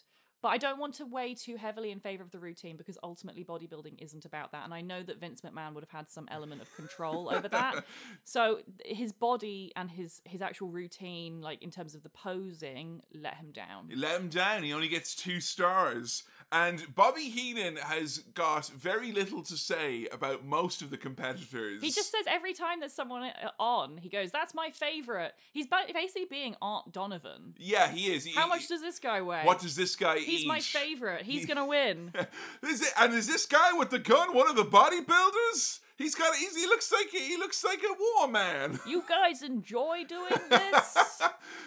But 0.42 0.48
I 0.48 0.58
don't 0.58 0.78
want 0.78 0.94
to 0.94 1.04
weigh 1.04 1.34
too 1.34 1.56
heavily 1.56 1.90
in 1.90 2.00
favor 2.00 2.22
of 2.22 2.30
the 2.30 2.38
routine 2.38 2.78
because 2.78 2.96
ultimately 3.02 3.44
bodybuilding 3.44 3.96
isn't 3.98 4.24
about 4.24 4.52
that. 4.52 4.64
And 4.64 4.72
I 4.72 4.80
know 4.80 5.02
that 5.02 5.20
Vince 5.20 5.42
McMahon 5.42 5.74
would 5.74 5.82
have 5.82 5.90
had 5.90 6.08
some 6.08 6.26
element 6.30 6.62
of 6.62 6.74
control 6.74 7.30
over 7.32 7.48
that. 7.48 7.84
So 8.24 8.60
his 8.84 9.12
body 9.12 9.72
and 9.76 9.90
his 9.90 10.22
his 10.24 10.40
actual 10.40 10.68
routine, 10.68 11.40
like 11.40 11.62
in 11.62 11.70
terms 11.70 11.94
of 11.94 12.02
the 12.02 12.08
posing, 12.08 13.02
let 13.14 13.34
him 13.36 13.50
down. 13.50 13.88
Let 13.94 14.20
him 14.20 14.28
down. 14.28 14.62
He 14.62 14.72
only 14.72 14.88
gets 14.88 15.14
two 15.14 15.40
stars. 15.40 16.22
And 16.52 16.92
Bobby 16.96 17.28
Heenan 17.28 17.76
has 17.76 18.18
got 18.34 18.66
very 18.68 19.12
little 19.12 19.40
to 19.44 19.56
say 19.56 20.08
about 20.10 20.44
most 20.44 20.82
of 20.82 20.90
the 20.90 20.96
competitors. 20.96 21.80
He 21.80 21.92
just 21.92 22.10
says 22.10 22.24
every 22.26 22.54
time 22.54 22.80
there's 22.80 22.92
someone 22.92 23.22
uh, 23.22 23.50
on, 23.60 23.98
he 23.98 24.08
goes, 24.08 24.32
"That's 24.32 24.52
my 24.52 24.70
favorite." 24.70 25.32
He's 25.52 25.68
basically 25.68 26.26
being 26.28 26.56
Art 26.60 26.90
Donovan. 26.92 27.54
yeah, 27.56 27.88
he 27.88 28.12
is. 28.12 28.24
He- 28.24 28.32
How 28.34 28.48
much 28.48 28.66
does 28.66 28.80
this 28.80 28.98
guy 28.98 29.22
weigh? 29.22 29.42
What 29.44 29.60
does 29.60 29.76
this 29.76 29.94
guy 29.94 30.16
eat? 30.16 30.24
He's 30.24 30.46
my 30.46 30.58
favorite. 30.58 31.22
He's 31.22 31.46
gonna 31.46 31.66
win. 31.66 32.12
Is 32.64 32.82
it, 32.82 32.92
and 32.98 33.14
is 33.14 33.26
this 33.26 33.46
guy 33.46 33.72
with 33.72 33.90
the 33.90 33.98
gun 33.98 34.34
one 34.34 34.48
of 34.48 34.56
the 34.56 34.64
bodybuilders? 34.64 35.80
He's 35.96 36.14
got. 36.14 36.34
He's, 36.34 36.56
he 36.56 36.66
looks 36.66 36.90
like 36.92 37.10
he 37.10 37.36
looks 37.36 37.62
like 37.64 37.80
a 37.82 37.94
war 38.18 38.28
man. 38.28 38.80
You 38.86 39.04
guys 39.08 39.42
enjoy 39.42 40.04
doing 40.08 40.32
this? 40.50 40.98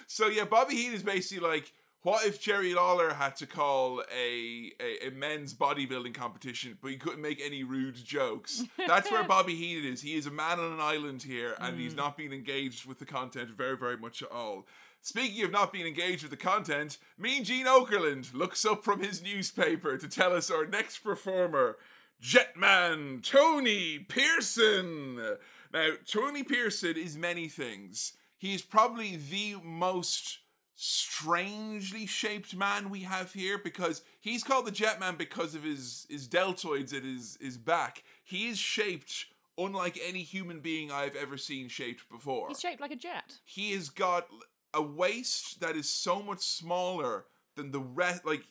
so 0.07 0.27
yeah, 0.27 0.45
Bobby 0.45 0.75
Heenan 0.75 0.95
is 0.95 1.03
basically 1.03 1.47
like, 1.47 1.71
what 2.03 2.25
if 2.25 2.41
Jerry 2.41 2.73
Lawler 2.73 3.13
had 3.13 3.35
to 3.37 3.47
call 3.47 4.03
a, 4.13 4.71
a 4.79 5.07
a 5.07 5.11
men's 5.11 5.53
bodybuilding 5.53 6.13
competition, 6.13 6.77
but 6.81 6.91
he 6.91 6.97
couldn't 6.97 7.21
make 7.21 7.41
any 7.43 7.63
rude 7.63 7.95
jokes? 7.95 8.63
That's 8.87 9.09
where 9.09 9.23
Bobby 9.27 9.55
Heenan 9.55 9.93
is. 9.93 10.01
He 10.01 10.15
is 10.15 10.25
a 10.25 10.31
man 10.31 10.59
on 10.59 10.73
an 10.73 10.81
island 10.81 11.23
here, 11.23 11.55
and 11.59 11.79
he's 11.79 11.93
mm. 11.93 11.97
not 11.97 12.17
being 12.17 12.33
engaged 12.33 12.85
with 12.85 12.99
the 12.99 13.05
content 13.05 13.49
very 13.49 13.77
very 13.77 13.97
much 13.97 14.21
at 14.21 14.31
all. 14.31 14.67
Speaking 15.01 15.43
of 15.43 15.51
not 15.51 15.73
being 15.73 15.85
engaged 15.85 16.23
with 16.23 16.31
the 16.31 16.37
content, 16.37 16.97
Mean 17.17 17.43
Gene 17.43 17.65
Okerlund 17.65 18.33
looks 18.33 18.65
up 18.65 18.85
from 18.85 19.01
his 19.01 19.21
newspaper 19.21 19.97
to 19.97 20.07
tell 20.07 20.33
us 20.33 20.49
our 20.49 20.65
next 20.65 20.99
performer, 20.99 21.77
Jetman 22.21 23.21
Tony 23.21 23.99
Pearson. 23.99 25.37
Now, 25.73 25.89
Tony 26.05 26.43
Pearson 26.43 26.95
is 26.95 27.17
many 27.17 27.49
things. 27.49 28.13
He 28.37 28.53
is 28.53 28.61
probably 28.61 29.17
the 29.17 29.55
most 29.61 30.39
strangely 30.75 32.05
shaped 32.05 32.55
man 32.55 32.89
we 32.89 33.01
have 33.01 33.31
here 33.33 33.57
because 33.57 34.01
he's 34.19 34.43
called 34.43 34.65
the 34.65 34.71
Jetman 34.71 35.17
because 35.17 35.55
of 35.55 35.63
his, 35.63 36.07
his 36.09 36.27
deltoids 36.27 36.93
at 36.93 37.03
his, 37.03 37.37
his 37.39 37.57
back. 37.57 38.03
He 38.23 38.47
is 38.47 38.57
shaped 38.57 39.27
unlike 39.57 39.99
any 40.03 40.23
human 40.23 40.59
being 40.59 40.91
I've 40.91 41.15
ever 41.15 41.37
seen 41.37 41.67
shaped 41.67 42.09
before 42.09 42.47
He's 42.47 42.59
shaped 42.59 42.81
like 42.81 42.91
a 42.91 42.95
jet. 42.95 43.39
he 43.45 43.73
has 43.73 43.89
got 43.89 44.27
a 44.73 44.81
waist 44.81 45.59
that 45.61 45.75
is 45.75 45.89
so 45.89 46.21
much 46.21 46.41
smaller 46.41 47.25
than 47.55 47.71
the 47.71 47.79
rest. 47.79 48.25
Like 48.25 48.43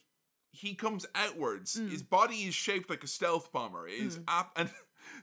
he 0.52 0.74
comes 0.74 1.06
outwards. 1.14 1.76
Mm. 1.76 1.90
His 1.90 2.02
body 2.02 2.36
is 2.36 2.54
shaped 2.54 2.88
like 2.88 3.02
a 3.02 3.08
stealth 3.08 3.52
bomber. 3.52 3.88
It 3.88 3.94
is 3.94 4.18
mm. 4.18 4.24
ap- 4.28 4.52
and 4.56 4.70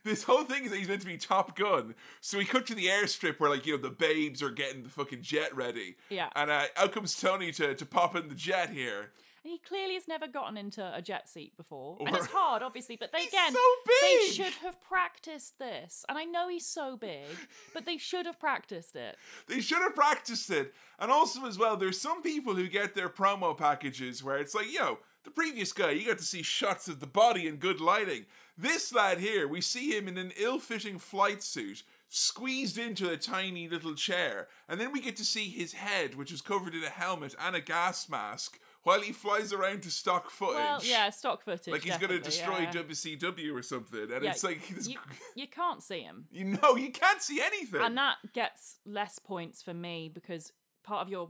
this 0.04 0.24
whole 0.24 0.44
thing 0.44 0.66
is 0.66 0.72
that 0.72 0.78
he's 0.78 0.88
meant 0.88 1.02
to 1.02 1.08
be 1.08 1.18
Top 1.18 1.56
Gun. 1.56 1.96
So 2.22 2.40
he 2.40 2.46
cut 2.46 2.66
to 2.68 2.76
the 2.76 2.88
airstrip 2.88 3.40
where 3.40 3.50
like 3.50 3.66
you 3.66 3.76
know 3.76 3.82
the 3.82 3.90
babes 3.90 4.42
are 4.42 4.52
getting 4.52 4.84
the 4.84 4.90
fucking 4.90 5.22
jet 5.22 5.56
ready. 5.56 5.96
Yeah. 6.10 6.30
And 6.36 6.50
uh, 6.50 6.66
out 6.78 6.92
comes 6.92 7.20
Tony 7.20 7.52
to 7.54 7.76
to 7.76 7.86
pop 7.86 8.16
in 8.16 8.30
the 8.30 8.36
jet 8.36 8.70
here. 8.70 9.12
And 9.44 9.52
he 9.54 9.60
clearly 9.60 9.94
has 9.94 10.08
never 10.08 10.28
gotten 10.28 10.58
into 10.58 10.92
a 10.94 11.02
jet 11.02 11.30
seat 11.30 11.56
before. 11.56 11.98
And 12.06 12.14
it's 12.14 12.26
hard, 12.26 12.62
obviously, 12.62 12.98
but 12.98 13.12
they 13.14 13.22
He's 13.22 13.30
again 13.30 13.54
so 13.54 13.60
they 14.02 14.28
should 14.32 14.54
have 14.62 14.82
practiced 14.82 15.58
this. 15.60 16.06
And 16.10 16.18
I 16.18 16.26
know 16.26 16.50
he's 16.50 16.66
so 16.66 16.98
big, 16.98 17.26
but 17.74 17.86
they 17.86 17.98
should 17.98 18.26
have 18.26 18.40
practiced 18.40 18.96
it. 18.96 19.18
They 19.48 19.62
should 19.62 19.80
have 19.80 19.96
practiced 19.96 20.52
it. 20.52 20.74
And 21.00 21.12
also, 21.12 21.46
as 21.46 21.58
well, 21.58 21.76
there's 21.78 22.00
some 22.00 22.22
people 22.22 22.54
who 22.54 22.68
get 22.68 22.94
their 22.94 23.10
promo 23.10 23.58
packages 23.58 24.24
where 24.24 24.38
it's 24.38 24.54
like, 24.54 24.72
yo, 24.72 25.00
the 25.24 25.32
previous 25.32 25.74
guy, 25.74 25.92
you 25.92 26.06
got 26.06 26.18
to 26.20 26.24
see 26.24 26.44
shots 26.44 26.88
of 26.88 27.00
the 27.00 27.08
body 27.08 27.48
and 27.48 27.60
good 27.60 27.82
lighting. 27.82 28.26
This 28.62 28.94
lad 28.94 29.20
here, 29.20 29.48
we 29.48 29.62
see 29.62 29.96
him 29.96 30.10
in 30.10 30.18
an 30.18 30.34
ill 30.38 30.60
fitting 30.60 31.00
flight 31.00 31.42
suit, 31.42 31.84
squeezed 32.10 32.78
into 32.78 33.10
a 33.10 33.16
tiny 33.16 33.70
little 33.70 33.96
chair. 33.96 34.50
And 34.68 34.82
then 34.82 34.92
we 34.92 35.00
get 35.00 35.16
to 35.16 35.24
see 35.24 35.46
his 35.48 35.72
head, 35.72 36.16
which 36.16 36.30
is 36.34 36.42
covered 36.42 36.76
in 36.76 36.84
a 36.84 36.90
helmet 36.90 37.36
and 37.40 37.56
a 37.56 37.62
gas 37.62 38.10
mask, 38.10 38.60
while 38.84 39.00
he 39.00 39.14
flies 39.14 39.54
around 39.54 39.84
to 39.84 39.92
stock 39.92 40.30
footage. 40.30 40.56
Well, 40.58 40.82
yeah, 40.84 41.10
stock 41.10 41.42
footage. 41.42 41.72
Like 41.72 41.84
he's 41.84 41.96
going 41.98 42.12
to 42.12 42.20
destroy 42.20 42.60
yeah. 42.60 42.72
WCW 42.74 43.56
or 43.58 43.62
something, 43.62 44.12
and 44.12 44.24
Yeah, 44.26 44.32
it's 44.32 44.44
like 44.44 44.68
this- 44.68 44.90
You, 44.90 44.98
you 45.36 45.48
can't 45.48 45.82
see 45.82 46.02
him. 46.02 46.26
you 46.30 46.44
know 46.44 46.76
you 46.76 46.92
can't 46.92 47.22
see 47.22 47.42
anything. 47.42 47.80
And 47.82 47.98
that 47.98 48.18
gets 48.34 48.80
less 48.86 49.20
points 49.20 49.62
for 49.62 49.74
me 49.74 50.12
because 50.14 50.52
part 50.84 51.02
of 51.02 51.10
your 51.10 51.30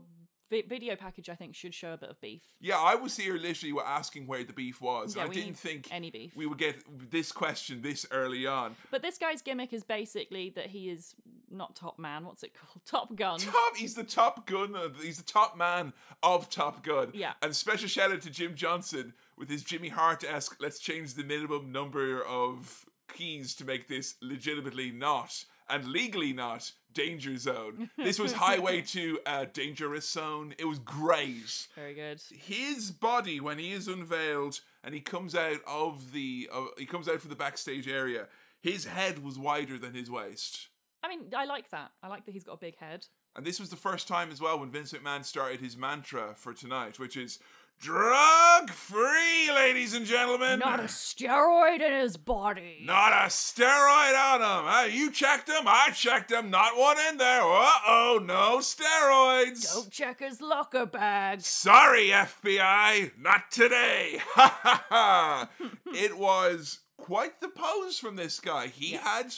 vi- 0.50 0.64
video 0.68 0.95
package, 0.95 1.30
I 1.30 1.36
think, 1.36 1.56
should 1.56 1.74
show 1.74 1.93
a 1.93 1.97
bit 1.97 2.10
of 2.10 2.20
beef. 2.22 2.41
yeah, 2.60 2.78
I 2.78 2.95
was 2.95 3.16
here 3.18 3.36
literally 3.38 3.74
asking 3.86 4.28
where 4.28 4.43
the 4.43 4.54
beef 4.54 4.82
was. 4.82 5.16
Yeah, 5.16 5.24
I 5.24 5.28
didn't 5.28 5.58
think 5.58 5.88
any 5.91 6.10
beef. 6.12 6.36
we 6.36 6.45
would 6.45 6.58
get 6.58 6.84
this 7.12 7.32
question 7.32 7.82
this 7.82 8.06
early 8.12 8.45
on. 8.47 8.76
But 8.91 9.02
this 9.02 9.18
guy's 9.18 9.41
gimmick 9.41 9.74
is 9.74 9.84
basically 9.84 10.50
that 10.52 10.68
he 10.68 10.89
is 10.89 11.16
not 11.52 11.76
Top 11.76 11.97
Man. 12.00 12.26
What's 12.26 12.43
it 12.43 12.54
called? 12.54 12.82
Top 12.86 13.16
Gun. 13.16 13.39
Top, 13.39 13.76
he's 13.76 13.95
the 13.95 14.04
top 14.04 14.45
gun. 14.45 14.76
He's 15.02 15.18
the 15.18 15.24
top 15.24 15.58
man 15.58 15.93
of 16.22 16.50
Top 16.50 16.84
Gun. 16.84 17.12
Yeah. 17.14 17.34
And 17.41 17.56
special 17.56 17.88
shout 17.88 18.12
out 18.12 18.22
to 18.22 18.30
Jim 18.30 18.56
Johnston 18.56 19.14
with 19.38 19.50
his 19.50 19.64
Jimmy 19.64 19.89
Hart 19.89 20.24
esque. 20.24 20.58
Let's 20.60 20.80
change 20.80 21.14
the 21.16 21.24
minimum 21.24 21.72
number 21.72 22.24
of 22.24 22.86
keys 23.12 23.56
to 23.56 23.66
make 23.66 23.88
this 23.88 24.16
legitimately 24.22 24.91
not 24.91 25.43
and 25.68 25.86
legally 25.86 26.34
not 26.34 26.72
danger 26.94 27.38
zone. 27.38 27.90
This 27.98 28.20
was 28.20 28.34
highway 28.34 28.82
to 28.82 29.20
uh, 29.26 29.46
dangerous 29.52 30.10
zone. 30.10 30.56
It 30.58 30.66
was 30.66 30.80
great. 30.80 31.68
Very 31.76 31.94
good. 31.94 32.22
His 32.32 32.92
body 32.92 33.40
when 33.40 33.60
he 33.60 33.72
is 33.72 33.88
unveiled 33.88 34.62
and 34.84 34.94
he 34.94 35.02
comes 35.02 35.36
out 35.36 35.60
of 35.68 36.12
the 36.12 36.50
uh, 36.52 36.66
he 36.78 36.86
comes 36.86 37.08
out 37.08 37.22
from 37.22 37.30
the 37.30 37.36
backstage 37.36 37.88
area. 37.88 38.28
His 38.62 38.86
head 38.86 39.24
was 39.24 39.38
wider 39.38 39.78
than 39.78 39.94
his 39.94 40.10
waist. 40.10 40.70
I 41.04 41.08
mean, 41.08 41.26
I 41.36 41.46
like 41.46 41.70
that. 41.70 41.92
I 42.04 42.08
like 42.08 42.26
that 42.26 42.32
he's 42.32 42.44
got 42.44 42.54
a 42.54 42.58
big 42.58 42.78
head. 42.78 43.06
And 43.36 43.46
this 43.46 43.60
was 43.60 43.70
the 43.70 43.76
first 43.76 44.08
time 44.08 44.32
as 44.32 44.42
well 44.42 44.60
when 44.60 44.72
Vince 44.72 44.92
McMahon 44.92 45.24
started 45.24 45.62
his 45.62 45.78
mantra 45.78 46.34
for 46.36 46.54
tonight, 46.54 47.00
which 47.00 47.16
is 47.16 47.40
drug 47.80 48.70
free, 48.70 49.50
ladies 49.54 49.94
and 49.94 50.06
gentlemen. 50.06 50.60
Not 50.60 50.80
a 50.80 50.84
steroid 50.84 51.82
in 51.82 51.94
his 51.94 52.18
body. 52.18 52.84
Not 52.84 53.14
a 53.14 53.28
steroid 53.28 54.36
on 54.36 54.42
him. 54.42 54.66
Huh? 54.66 54.88
You 54.92 55.12
checked 55.12 55.50
him, 55.50 55.64
I 55.66 55.92
checked 55.92 56.32
him, 56.32 56.50
not 56.50 56.78
one 56.78 56.98
in 57.10 57.18
there. 57.18 57.42
Uh 57.42 57.72
oh, 57.88 58.20
no 58.24 58.58
steroids. 58.60 59.74
Don't 59.74 59.90
check 59.90 60.20
his 60.20 60.42
locker 60.42 60.86
bag. 60.86 61.42
Sorry, 61.42 62.08
FBI, 62.08 63.12
not 63.18 63.52
today. 63.52 64.20
Ha 64.40 64.60
ha 64.64 64.86
ha. 64.90 65.50
It 65.94 66.18
was 66.18 66.80
quite 66.98 67.42
the 67.42 67.50
pose 67.50 67.98
from 67.98 68.16
this 68.16 68.40
guy. 68.40 68.68
He 68.68 68.92
had, 68.94 69.34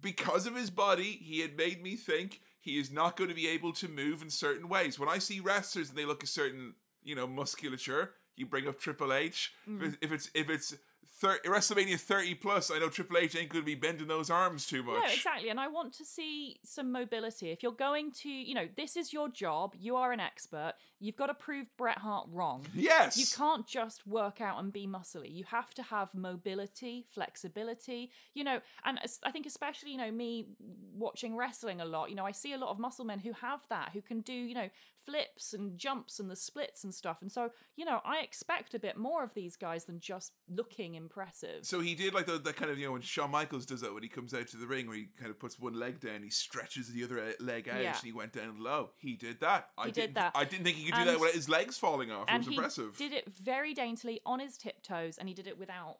because 0.00 0.46
of 0.46 0.54
his 0.56 0.70
body, 0.70 1.18
he 1.22 1.40
had 1.40 1.56
made 1.56 1.82
me 1.82 1.96
think 1.96 2.40
he 2.60 2.78
is 2.78 2.90
not 2.90 3.16
going 3.16 3.30
to 3.30 3.36
be 3.36 3.48
able 3.48 3.72
to 3.74 3.88
move 3.88 4.20
in 4.20 4.28
certain 4.30 4.68
ways. 4.68 4.98
When 4.98 5.08
I 5.08 5.18
see 5.18 5.40
wrestlers 5.40 5.88
and 5.88 5.96
they 5.96 6.04
look 6.04 6.22
a 6.22 6.26
certain, 6.26 6.74
you 7.02 7.14
know, 7.14 7.26
musculature, 7.26 8.14
you 8.36 8.46
bring 8.46 8.68
up 8.68 8.78
Triple 8.78 9.12
H. 9.12 9.52
If 9.66 9.72
mm. 9.72 9.82
it's- 9.82 9.98
If 10.00 10.12
it's 10.12 10.30
if 10.34 10.50
it's 10.50 10.74
thir- 11.20 11.40
WrestleMania 11.44 11.98
30 11.98 12.34
plus, 12.36 12.70
I 12.70 12.78
know 12.78 12.88
Triple 12.88 13.18
H 13.18 13.36
ain't 13.36 13.48
going 13.50 13.62
to 13.62 13.66
be 13.66 13.74
bending 13.74 14.08
those 14.08 14.30
arms 14.30 14.66
too 14.66 14.82
much. 14.82 15.02
No, 15.02 15.12
exactly. 15.12 15.48
And 15.50 15.60
I 15.60 15.68
want 15.68 15.92
to 15.94 16.04
see 16.04 16.60
some 16.64 16.92
mobility. 16.92 17.50
If 17.50 17.62
you're 17.62 17.72
going 17.72 18.12
to, 18.22 18.28
you 18.28 18.54
know, 18.54 18.68
this 18.76 18.96
is 18.96 19.12
your 19.12 19.28
job, 19.28 19.74
you 19.78 19.96
are 19.96 20.12
an 20.12 20.20
expert, 20.20 20.74
you've 21.00 21.16
got 21.16 21.26
to 21.26 21.34
prove 21.34 21.68
Bret 21.76 21.98
Hart 21.98 22.26
wrong. 22.32 22.66
Yes. 22.74 23.16
You 23.16 23.26
can't 23.36 23.66
just 23.66 24.06
work 24.06 24.40
out 24.40 24.58
and 24.58 24.72
be 24.72 24.86
muscly. 24.86 25.32
You 25.32 25.44
have 25.44 25.72
to 25.74 25.82
have 25.82 26.14
mobility, 26.14 27.06
flexibility, 27.12 28.10
you 28.34 28.44
know, 28.44 28.60
and 28.84 28.98
I 29.24 29.30
think 29.30 29.46
especially, 29.46 29.92
you 29.92 29.98
know, 29.98 30.10
me 30.10 30.46
watching 30.94 31.36
wrestling 31.36 31.80
a 31.80 31.84
lot, 31.84 32.10
you 32.10 32.16
know, 32.16 32.26
I 32.26 32.32
see 32.32 32.52
a 32.52 32.58
lot 32.58 32.70
of 32.70 32.78
muscle 32.78 33.04
men 33.04 33.20
who 33.20 33.32
have 33.32 33.60
that, 33.70 33.90
who 33.92 34.02
can 34.02 34.20
do, 34.20 34.32
you 34.32 34.54
know, 34.54 34.68
flips 35.06 35.54
and 35.54 35.78
jumps 35.78 36.20
and 36.20 36.30
the 36.30 36.36
splits 36.36 36.84
and 36.84 36.92
stuff. 36.94 37.22
And 37.22 37.32
so, 37.32 37.50
you 37.76 37.84
know, 37.86 38.00
I 38.04 38.18
expect 38.20 38.74
a 38.74 38.78
bit 38.78 38.98
more 38.98 39.24
of 39.24 39.32
these 39.32 39.56
guys 39.56 39.86
than 39.86 40.00
just 40.00 40.32
looking 40.50 40.96
impressive. 40.96 41.60
So 41.64 41.80
he 41.80 41.94
did 41.94 42.12
like 42.12 42.26
the, 42.26 42.38
the 42.38 42.52
kind 42.52 42.70
of 42.70 42.78
you 42.78 42.86
know 42.86 42.92
when 42.92 43.00
Shawn 43.00 43.30
Michaels 43.30 43.64
does 43.64 43.80
that 43.80 43.94
when 43.94 44.02
he 44.02 44.08
comes 44.10 44.34
out 44.34 44.48
to 44.48 44.56
the 44.58 44.66
ring 44.66 44.86
where 44.86 44.96
he 44.96 45.08
kind 45.18 45.30
of 45.30 45.38
puts 45.38 45.58
one 45.58 45.72
leg 45.78 46.00
down, 46.00 46.22
he 46.22 46.28
stretches 46.30 46.88
the 46.92 47.04
other 47.04 47.20
uh, 47.20 47.32
leg 47.40 47.68
out, 47.70 47.80
Yeah. 47.80 47.94
and 47.94 48.04
he 48.04 48.12
went 48.12 48.32
down 48.34 48.62
low. 48.62 48.90
He 48.98 49.14
did 49.16 49.40
that. 49.40 49.70
I 49.78 49.86
He 49.86 49.92
did 49.92 50.00
didn't, 50.00 50.14
that. 50.16 50.32
I 50.34 50.44
didn't 50.44 50.64
think 50.64 50.76
he 50.76 50.87
could 50.92 50.96
do 50.96 51.00
And- 51.02 51.08
that 51.10 51.20
without 51.20 51.34
his 51.34 51.48
legs 51.48 51.78
falling 51.78 52.10
off. 52.10 52.28
It 52.28 52.32
and 52.32 52.38
was 52.40 52.48
he 52.48 52.54
impressive. 52.54 52.96
did 52.96 53.12
it 53.12 53.28
very 53.38 53.74
daintily 53.74 54.20
on 54.26 54.40
his 54.40 54.56
tiptoes 54.56 55.18
and 55.18 55.28
he 55.28 55.34
did 55.34 55.46
it 55.46 55.58
without 55.58 55.98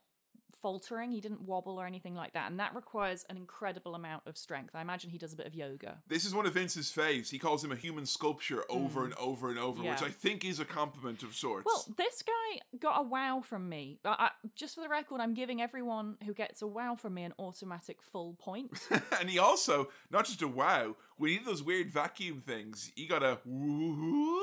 faltering 0.62 1.12
he 1.12 1.20
didn't 1.20 1.42
wobble 1.42 1.78
or 1.80 1.86
anything 1.86 2.16
like 2.16 2.32
that 2.32 2.50
and 2.50 2.58
that 2.58 2.74
requires 2.74 3.24
an 3.30 3.36
incredible 3.36 3.94
amount 3.94 4.22
of 4.26 4.36
strength 4.36 4.74
i 4.74 4.80
imagine 4.80 5.08
he 5.08 5.18
does 5.18 5.32
a 5.32 5.36
bit 5.36 5.46
of 5.46 5.54
yoga 5.54 5.98
This 6.08 6.24
is 6.24 6.34
one 6.34 6.46
of 6.46 6.54
Vince's 6.54 6.90
faves. 6.90 7.30
He 7.30 7.38
calls 7.38 7.62
him 7.62 7.70
a 7.70 7.76
human 7.76 8.06
sculpture 8.06 8.64
over 8.68 9.04
and 9.04 9.14
over 9.14 9.50
and 9.50 9.58
over, 9.58 9.82
which 9.82 9.98
Mm. 9.98 10.06
I 10.06 10.10
think 10.10 10.44
is 10.44 10.58
a 10.58 10.64
compliment 10.64 11.22
of 11.22 11.34
sorts. 11.36 11.64
well 11.64 11.84
this 11.96 12.22
guy 12.22 12.60
got 12.76 12.98
a 12.98 13.02
wow 13.02 13.40
from 13.44 13.68
me 13.68 14.00
I, 14.04 14.08
I, 14.18 14.30
just 14.56 14.74
for 14.74 14.80
the 14.80 14.88
record 14.88 15.20
i'm 15.20 15.34
giving 15.34 15.62
everyone 15.62 16.16
who 16.24 16.34
gets 16.34 16.60
a 16.60 16.66
wow 16.66 16.96
from 16.96 17.14
me 17.14 17.22
an 17.22 17.34
automatic 17.38 18.02
full 18.02 18.34
point. 18.34 18.72
point 18.88 19.02
and 19.20 19.30
he 19.30 19.38
also 19.38 19.90
not 20.10 20.24
just 20.24 20.42
a 20.42 20.48
wow. 20.48 20.96
When 21.18 21.30
he 21.30 21.36
did 21.38 21.46
those 21.46 21.64
weird 21.64 21.90
vacuum 21.90 22.40
things, 22.46 22.92
he 22.94 23.06
got 23.06 23.24
a 23.24 23.38
woohoo. 23.46 24.38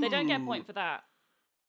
They 0.00 0.08
don't 0.08 0.26
get 0.26 0.40
a 0.40 0.44
point 0.44 0.62
hmm. 0.64 0.66
for 0.66 0.72
that 0.74 1.02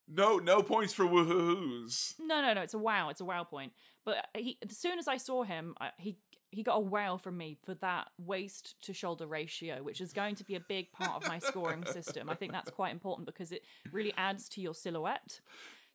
No, 0.08 0.38
no 0.38 0.62
points 0.62 0.92
for 0.92 1.04
woohoos. 1.04 2.14
no 2.18 2.42
no 2.42 2.54
no 2.54 2.62
it's 2.62 2.74
a 2.74 2.78
wow 2.78 3.08
it's 3.08 3.20
a 3.20 3.24
wow 3.24 3.44
point 3.44 3.72
but 4.04 4.16
uh, 4.16 4.20
he, 4.34 4.58
as 4.68 4.76
soon 4.76 4.98
as 4.98 5.08
i 5.08 5.16
saw 5.16 5.42
him 5.42 5.74
I, 5.80 5.90
he 5.98 6.16
he 6.52 6.62
got 6.62 6.76
a 6.76 6.80
wow 6.80 7.16
from 7.16 7.38
me 7.38 7.56
for 7.64 7.74
that 7.76 8.08
waist 8.18 8.76
to 8.82 8.92
shoulder 8.92 9.26
ratio, 9.26 9.82
which 9.82 10.02
is 10.02 10.12
going 10.12 10.34
to 10.34 10.44
be 10.44 10.54
a 10.54 10.60
big 10.60 10.92
part 10.92 11.22
of 11.22 11.26
my 11.26 11.38
scoring 11.48 11.84
system. 11.86 12.28
I 12.28 12.34
think 12.34 12.52
that's 12.52 12.70
quite 12.70 12.92
important 12.92 13.26
because 13.26 13.52
it 13.52 13.62
really 13.90 14.12
adds 14.18 14.50
to 14.50 14.60
your 14.60 14.74
silhouette. 14.74 15.40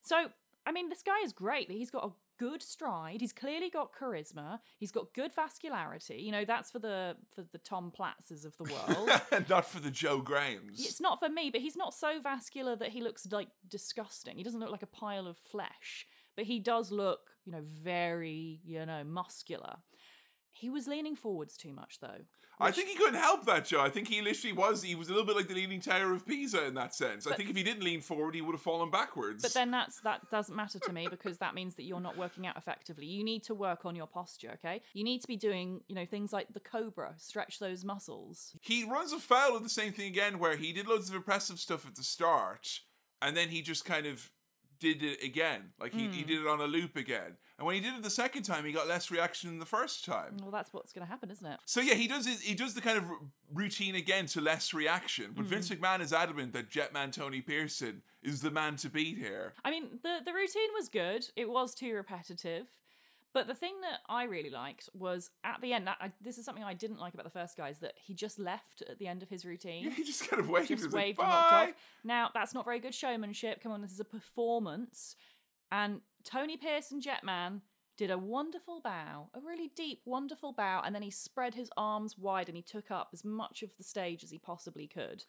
So, 0.01 0.29
I 0.65 0.71
mean, 0.71 0.89
this 0.89 1.03
guy 1.03 1.19
is 1.23 1.31
great. 1.31 1.69
He's 1.69 1.91
got 1.91 2.05
a 2.05 2.09
good 2.37 2.61
stride. 2.61 3.21
He's 3.21 3.33
clearly 3.33 3.69
got 3.69 3.91
charisma. 3.93 4.59
He's 4.77 4.91
got 4.91 5.13
good 5.13 5.31
vascularity. 5.35 6.23
You 6.23 6.31
know, 6.31 6.45
that's 6.45 6.71
for 6.71 6.79
the 6.79 7.15
for 7.33 7.43
the 7.51 7.57
Tom 7.57 7.91
Platzes 7.97 8.45
of 8.45 8.55
the 8.57 8.63
world. 8.63 9.09
not 9.49 9.65
for 9.65 9.79
the 9.79 9.91
Joe 9.91 10.21
Grahams. 10.21 10.79
it's 10.85 11.01
not 11.01 11.19
for 11.19 11.29
me, 11.29 11.49
but 11.49 11.61
he's 11.61 11.75
not 11.75 11.93
so 11.93 12.19
vascular 12.21 12.75
that 12.75 12.89
he 12.89 13.01
looks 13.01 13.27
like 13.31 13.49
disgusting. 13.67 14.37
He 14.37 14.43
doesn't 14.43 14.59
look 14.59 14.71
like 14.71 14.83
a 14.83 14.87
pile 14.87 15.27
of 15.27 15.37
flesh, 15.37 16.05
but 16.35 16.45
he 16.45 16.59
does 16.59 16.91
look, 16.91 17.19
you 17.45 17.51
know, 17.51 17.61
very, 17.63 18.61
you 18.63 18.85
know, 18.85 19.03
muscular. 19.03 19.77
He 20.59 20.69
was 20.69 20.87
leaning 20.87 21.15
forwards 21.15 21.57
too 21.57 21.73
much 21.73 21.99
though. 21.99 22.25
I 22.59 22.71
think 22.71 22.89
he 22.89 22.95
couldn't 22.95 23.19
help 23.19 23.45
that, 23.45 23.65
Joe. 23.65 23.81
I 23.81 23.89
think 23.89 24.07
he 24.07 24.19
literally 24.21 24.53
was. 24.53 24.81
He 24.81 24.95
was 24.95 25.09
a 25.09 25.11
little 25.11 25.27
bit 25.27 25.35
like 25.35 25.47
the 25.47 25.53
Leaning 25.53 25.79
Tower 25.79 26.13
of 26.13 26.25
Pisa 26.25 26.65
in 26.65 26.73
that 26.73 26.95
sense. 26.95 27.27
I 27.27 27.35
think 27.35 27.51
if 27.51 27.55
he 27.55 27.61
didn't 27.61 27.83
lean 27.83 28.01
forward, 28.01 28.33
he 28.33 28.41
would 28.41 28.53
have 28.53 28.61
fallen 28.61 28.89
backwards. 28.89 29.43
But 29.43 29.53
then 29.53 29.69
that's 29.69 30.01
that 30.01 30.29
doesn't 30.31 30.55
matter 30.55 30.79
to 30.79 30.91
me 30.91 31.07
because 31.07 31.37
that 31.37 31.53
means 31.53 31.75
that 31.75 31.83
you're 31.83 31.99
not 31.99 32.17
working 32.17 32.47
out 32.47 32.57
effectively. 32.57 33.05
You 33.05 33.23
need 33.23 33.43
to 33.43 33.53
work 33.53 33.85
on 33.85 33.95
your 33.95 34.07
posture, 34.07 34.51
okay? 34.55 34.81
You 34.93 35.03
need 35.03 35.21
to 35.21 35.27
be 35.27 35.37
doing, 35.37 35.81
you 35.87 35.93
know, 35.93 36.05
things 36.05 36.33
like 36.33 36.51
the 36.53 36.59
cobra, 36.59 37.13
stretch 37.17 37.59
those 37.59 37.85
muscles. 37.85 38.53
he 38.61 38.83
runs 38.83 39.13
afoul 39.13 39.55
of 39.55 39.61
the 39.61 39.69
same 39.69 39.93
thing 39.93 40.07
again, 40.07 40.39
where 40.39 40.57
he 40.57 40.73
did 40.73 40.87
loads 40.87 41.09
of 41.09 41.15
impressive 41.15 41.59
stuff 41.59 41.85
at 41.85 41.95
the 41.95 42.03
start, 42.03 42.79
and 43.21 43.37
then 43.37 43.49
he 43.49 43.61
just 43.61 43.85
kind 43.85 44.07
of 44.07 44.31
did 44.79 45.03
it 45.03 45.23
again. 45.23 45.71
Like 45.79 45.93
he, 45.93 46.05
Hmm. 46.05 46.11
he 46.11 46.23
did 46.23 46.41
it 46.41 46.47
on 46.47 46.59
a 46.61 46.65
loop 46.65 46.95
again. 46.95 47.37
And 47.57 47.65
when 47.65 47.73
he 47.75 47.81
did 47.81 47.95
it 47.95 48.03
the 48.03 48.09
second 48.09 48.43
time, 48.43 48.65
he 48.65 48.71
got 48.71 48.87
less 48.87 49.09
reaction 49.09 49.49
than 49.49 49.59
the 49.59 49.65
first 49.65 50.05
time. 50.05 50.37
Well, 50.41 50.51
that's 50.51 50.71
what's 50.73 50.93
going 50.93 51.05
to 51.05 51.09
happen, 51.09 51.31
isn't 51.31 51.45
it? 51.45 51.59
So 51.65 51.81
yeah, 51.81 51.95
he 51.95 52.07
does 52.07 52.25
his, 52.27 52.41
he 52.41 52.53
does 52.53 52.73
the 52.75 52.81
kind 52.81 52.97
of 52.99 53.05
r- 53.05 53.17
routine 53.53 53.95
again 53.95 54.27
to 54.27 54.41
less 54.41 54.73
reaction. 54.73 55.31
But 55.35 55.45
Vince 55.45 55.69
McMahon 55.69 56.01
is 56.01 56.13
adamant 56.13 56.53
that 56.53 56.69
Jetman 56.69 57.11
Tony 57.11 57.41
Pearson 57.41 58.03
is 58.21 58.41
the 58.41 58.51
man 58.51 58.75
to 58.77 58.89
beat 58.89 59.17
here. 59.17 59.53
I 59.65 59.71
mean, 59.71 59.99
the 60.03 60.19
the 60.23 60.33
routine 60.33 60.69
was 60.75 60.87
good. 60.89 61.25
It 61.35 61.49
was 61.49 61.73
too 61.73 61.93
repetitive. 61.95 62.67
But 63.37 63.45
the 63.45 63.53
thing 63.53 63.81
that 63.81 63.99
I 64.09 64.23
really 64.23 64.49
liked 64.49 64.89
was 64.95 65.29
at 65.43 65.61
the 65.61 65.71
end. 65.71 65.87
I, 65.87 66.11
this 66.19 66.39
is 66.39 66.45
something 66.45 66.63
I 66.63 66.73
didn't 66.73 66.97
like 66.97 67.13
about 67.13 67.23
the 67.23 67.29
first 67.29 67.55
guy 67.55 67.69
is 67.69 67.77
that 67.81 67.93
he 67.95 68.15
just 68.15 68.39
left 68.39 68.81
at 68.89 68.97
the 68.97 69.05
end 69.05 69.21
of 69.21 69.29
his 69.29 69.45
routine. 69.45 69.83
Yeah, 69.83 69.91
He 69.95 70.03
just 70.03 70.27
kind 70.27 70.39
of 70.39 70.49
waved. 70.49 70.69
just 70.69 70.85
was 70.85 70.91
like, 70.91 71.03
waved 71.03 71.19
and 71.19 71.27
walked 71.27 71.53
off. 71.53 71.69
Now 72.03 72.31
that's 72.33 72.55
not 72.55 72.65
very 72.65 72.79
good 72.79 72.95
showmanship. 72.95 73.61
Come 73.61 73.71
on, 73.71 73.83
this 73.83 73.91
is 73.91 73.99
a 73.99 74.05
performance. 74.05 75.15
And 75.71 76.01
Tony 76.23 76.57
Pearson 76.57 76.99
Jetman 76.99 77.61
did 77.95 78.09
a 78.09 78.17
wonderful 78.17 78.81
bow, 78.81 79.29
a 79.35 79.39
really 79.39 79.69
deep, 79.75 80.01
wonderful 80.03 80.51
bow, 80.51 80.81
and 80.83 80.95
then 80.95 81.03
he 81.03 81.11
spread 81.11 81.53
his 81.53 81.69
arms 81.77 82.17
wide 82.17 82.47
and 82.47 82.57
he 82.57 82.63
took 82.63 82.89
up 82.89 83.09
as 83.13 83.23
much 83.23 83.61
of 83.61 83.69
the 83.77 83.83
stage 83.83 84.23
as 84.23 84.31
he 84.31 84.39
possibly 84.39 84.87
could. 84.87 85.25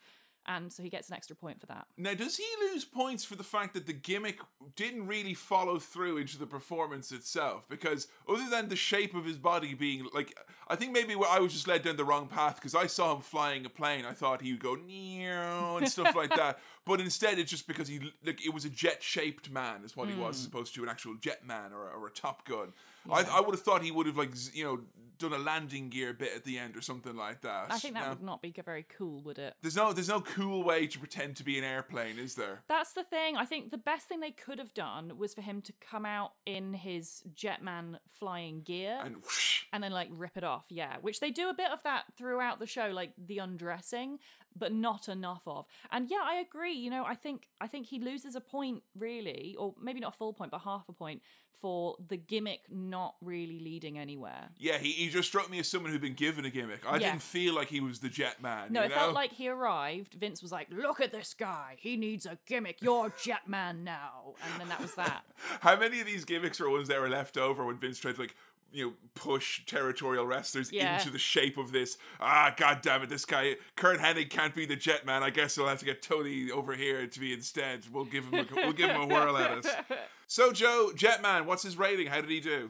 And 0.49 0.72
so 0.72 0.82
he 0.82 0.88
gets 0.88 1.09
an 1.09 1.14
extra 1.14 1.36
point 1.36 1.61
for 1.61 1.66
that. 1.66 1.86
Now, 1.99 2.14
does 2.14 2.38
he 2.38 2.46
lose 2.61 2.86
points 2.86 3.22
for 3.22 3.36
the 3.36 3.44
fact 3.44 3.74
that 3.74 3.86
the 3.86 3.92
gimmick 3.92 4.40
didn't 4.76 5.07
really 5.07 5.34
follow 5.34 5.78
through 5.78 6.16
into 6.16 6.38
the 6.38 6.46
performance 6.46 7.12
itself? 7.12 7.68
Because 7.68 8.09
other 8.26 8.49
than 8.49 8.68
the 8.68 8.76
shape 8.76 9.14
of 9.14 9.26
his 9.26 9.36
body 9.36 9.74
being 9.74 10.09
like, 10.14 10.34
I 10.66 10.74
think 10.74 10.92
maybe 10.92 11.14
I 11.14 11.38
was 11.38 11.53
just 11.53 11.68
led 11.68 11.82
down 11.82 11.96
the 11.96 12.05
wrong 12.05 12.28
path 12.28 12.57
because 12.57 12.74
I 12.74 12.86
saw 12.86 13.14
him 13.14 13.20
flying 13.20 13.66
a 13.66 13.68
plane. 13.68 14.07
I 14.07 14.12
thought 14.12 14.40
he 14.40 14.53
would 14.53 14.62
go 14.62 14.74
near 14.74 15.38
and 15.38 15.86
stuff 15.86 16.16
like 16.16 16.34
that. 16.34 16.59
But 16.89 17.03
instead, 17.03 17.39
it's 17.39 17.51
just 17.51 17.68
because 17.68 17.86
he 17.86 18.01
like 18.24 18.45
it 18.45 18.55
was 18.55 18.64
a 18.64 18.70
jet-shaped 18.70 19.51
man 19.51 19.84
is 19.84 19.95
what 19.95 20.09
he 20.09 20.14
was, 20.14 20.36
as 20.36 20.47
hmm. 20.47 20.57
opposed 20.57 20.74
to 20.76 20.82
an 20.82 20.89
actual 20.89 21.16
jet 21.16 21.47
man 21.47 21.74
or, 21.74 21.91
or 21.91 22.07
a 22.07 22.11
Top 22.11 22.49
Gun. 22.49 22.72
I. 23.11 23.24
I 23.30 23.41
would 23.41 23.55
have 23.55 23.61
thought 23.61 23.82
he 23.82 23.91
would 23.91 24.07
have 24.07 24.16
like 24.16 24.34
z- 24.34 24.53
you 24.55 24.64
know 24.64 24.80
done 25.18 25.32
a 25.32 25.39
landing 25.39 25.91
gear 25.91 26.12
bit 26.12 26.30
at 26.34 26.45
the 26.45 26.59
end 26.59 26.76
or 26.76 26.80
something 26.80 27.16
like 27.16 27.43
that. 27.43 27.66
I 27.70 27.78
think 27.78 27.95
that 27.95 28.05
No. 28.05 28.11
would 28.11 28.22
not 28.22 28.41
be 28.41 28.55
very 28.64 28.86
cool, 28.97 29.20
would 29.22 29.39
it? 29.39 29.55
There's 29.61 29.76
no 29.76 29.93
there's 29.93 30.09
no 30.09 30.20
cool 30.20 30.62
way 30.62 30.86
to 30.86 30.99
pretend 30.99 31.36
to 31.36 31.45
be 31.45 31.59
an 31.59 31.64
airplane, 31.64 32.18
is 32.18 32.34
there? 32.36 32.62
That's 32.68 32.93
the 32.93 33.05
thing. 33.05 33.36
I 33.36 33.45
think 33.45 33.70
the 33.70 33.78
best 33.78 34.07
thing 34.07 34.20
they 34.20 34.30
could 34.30 34.59
have 34.59 34.72
done 34.72 35.18
was 35.18 35.34
for 35.34 35.43
him 35.43 35.61
to 35.62 35.72
come 35.80 36.07
out 36.07 36.32
in 36.47 36.72
his 36.72 37.22
Jetman 37.34 37.99
flying 38.11 38.62
gear 38.62 39.01
And 39.05 39.16
whoosh, 39.16 39.64
and 39.72 39.82
then 39.82 39.93
like 39.93 40.09
rip 40.11 40.36
it 40.36 40.45
off. 40.45 40.66
Yeah, 40.68 40.97
which 41.01 41.20
they 41.20 41.30
do 41.30 41.49
a 41.49 41.55
bit 41.55 41.70
of 41.70 41.82
that 41.82 42.05
throughout 42.16 42.59
the 42.61 42.66
show, 42.66 42.89
like 42.89 43.12
the 43.18 43.39
undressing, 43.39 44.18
but 44.59 44.72
not 44.72 45.09
enough 45.09 45.42
of. 45.46 45.66
And 45.92 46.09
yeah, 46.11 46.20
I 46.22 46.36
agree. 46.36 46.72
You 46.74 46.90
know, 46.90 47.04
I 47.04 47.14
think 47.14 47.46
I 47.61 47.66
think 47.66 47.86
he 47.86 47.98
loses 48.00 48.34
a 48.34 48.40
point 48.40 48.82
really, 48.98 49.54
or 49.59 49.74
maybe 49.80 50.00
not 50.00 50.14
a 50.14 50.16
full 50.16 50.32
point, 50.32 50.50
but 50.50 50.61
half 50.61 50.88
a 50.88 50.92
point 50.92 51.22
for 51.61 51.96
the 52.09 52.16
gimmick 52.16 52.61
not 52.70 53.16
really 53.20 53.59
leading 53.59 53.98
anywhere. 53.98 54.48
yeah, 54.59 54.78
he, 54.78 54.92
he 54.92 55.09
just 55.09 55.26
struck 55.26 55.50
me 55.50 55.59
as 55.59 55.66
someone 55.66 55.90
who'd 55.90 56.00
been 56.00 56.14
given 56.14 56.44
a 56.44 56.50
gimmick. 56.50 56.86
I 56.86 56.98
Yeah. 56.98 57.11
didn't 57.11 57.22
feel 57.22 57.52
like 57.52 57.66
he 57.66 57.80
was 57.80 57.98
the 57.98 58.09
jet 58.09 58.40
man. 58.40 58.72
No, 58.72 58.82
it 58.82 58.90
know? 58.90 58.94
felt 58.94 59.12
like 59.14 59.32
he 59.32 59.48
arrived. 59.48 60.14
Vince 60.14 60.40
was 60.40 60.52
like, 60.52 60.68
"Look 60.70 61.00
at 61.00 61.11
this 61.11 61.34
guy. 61.34 61.74
He 61.80 61.96
needs 61.96 62.26
a 62.26 62.38
gimmick. 62.46 62.80
You're 62.80 63.12
Jet 63.24 63.48
Man 63.48 63.82
now." 63.82 64.34
And 64.44 64.61
then 64.61 64.68
that 64.68 64.80
was 64.80 64.94
that. 64.94 65.24
How 65.61 65.76
many 65.76 65.98
of 66.00 66.06
these 66.06 66.24
gimmicks 66.24 66.61
were 66.61 66.70
ones 66.70 66.86
that 66.88 67.00
were 67.00 67.09
left 67.09 67.36
over 67.36 67.64
when 67.64 67.76
Vince 67.78 67.98
tried 67.98 68.14
to 68.14 68.20
like 68.20 68.36
you 68.72 68.86
know 68.86 68.92
push 69.14 69.64
territorial 69.66 70.26
wrestlers 70.26 70.70
Yeah. 70.72 70.98
into 70.98 71.10
the 71.10 71.18
shape 71.18 71.56
of 71.58 71.72
this? 71.72 71.98
Ah, 72.20 72.54
god 72.56 72.80
damn 72.82 73.02
it, 73.02 73.08
this 73.08 73.24
guy 73.24 73.56
Curt 73.76 73.98
Hennig 74.00 74.30
can't 74.30 74.54
be 74.54 74.66
the 74.66 74.76
Jet 74.76 75.04
Man. 75.06 75.22
I 75.22 75.30
guess 75.30 75.56
we'll 75.56 75.68
have 75.68 75.78
to 75.80 75.84
get 75.84 76.02
Tony 76.02 76.50
over 76.50 76.74
here 76.74 77.06
to 77.06 77.20
be 77.20 77.32
instead. 77.32 77.84
We'll 77.92 78.04
give 78.04 78.24
him 78.26 78.34
a, 78.34 78.54
we'll 78.54 78.72
give 78.72 78.90
him 78.90 79.00
a 79.00 79.06
whirl 79.06 79.36
at 79.36 79.50
us 79.64 79.66
So 80.26 80.52
Joe 80.52 80.92
Jetman, 80.94 81.46
what's 81.46 81.62
his 81.62 81.76
rating? 81.78 82.06
How 82.08 82.20
did 82.20 82.30
he 82.30 82.40
do? 82.40 82.68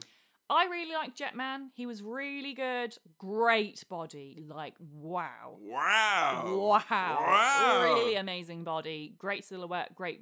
I 0.51 0.65
really 0.65 0.93
liked 0.95 1.19
Jetman. 1.19 1.67
He 1.75 1.85
was 1.85 2.01
really 2.01 2.53
good. 2.55 2.97
Great 3.19 3.83
body. 3.87 4.43
Like, 4.47 4.73
wow. 4.79 5.57
Wow! 5.61 6.55
Wow. 6.57 7.17
Wow! 7.21 7.81
Really 7.83 8.15
amazing 8.15 8.63
body. 8.63 9.13
Great 9.19 9.45
silhouette. 9.45 9.93
Great, 9.93 10.21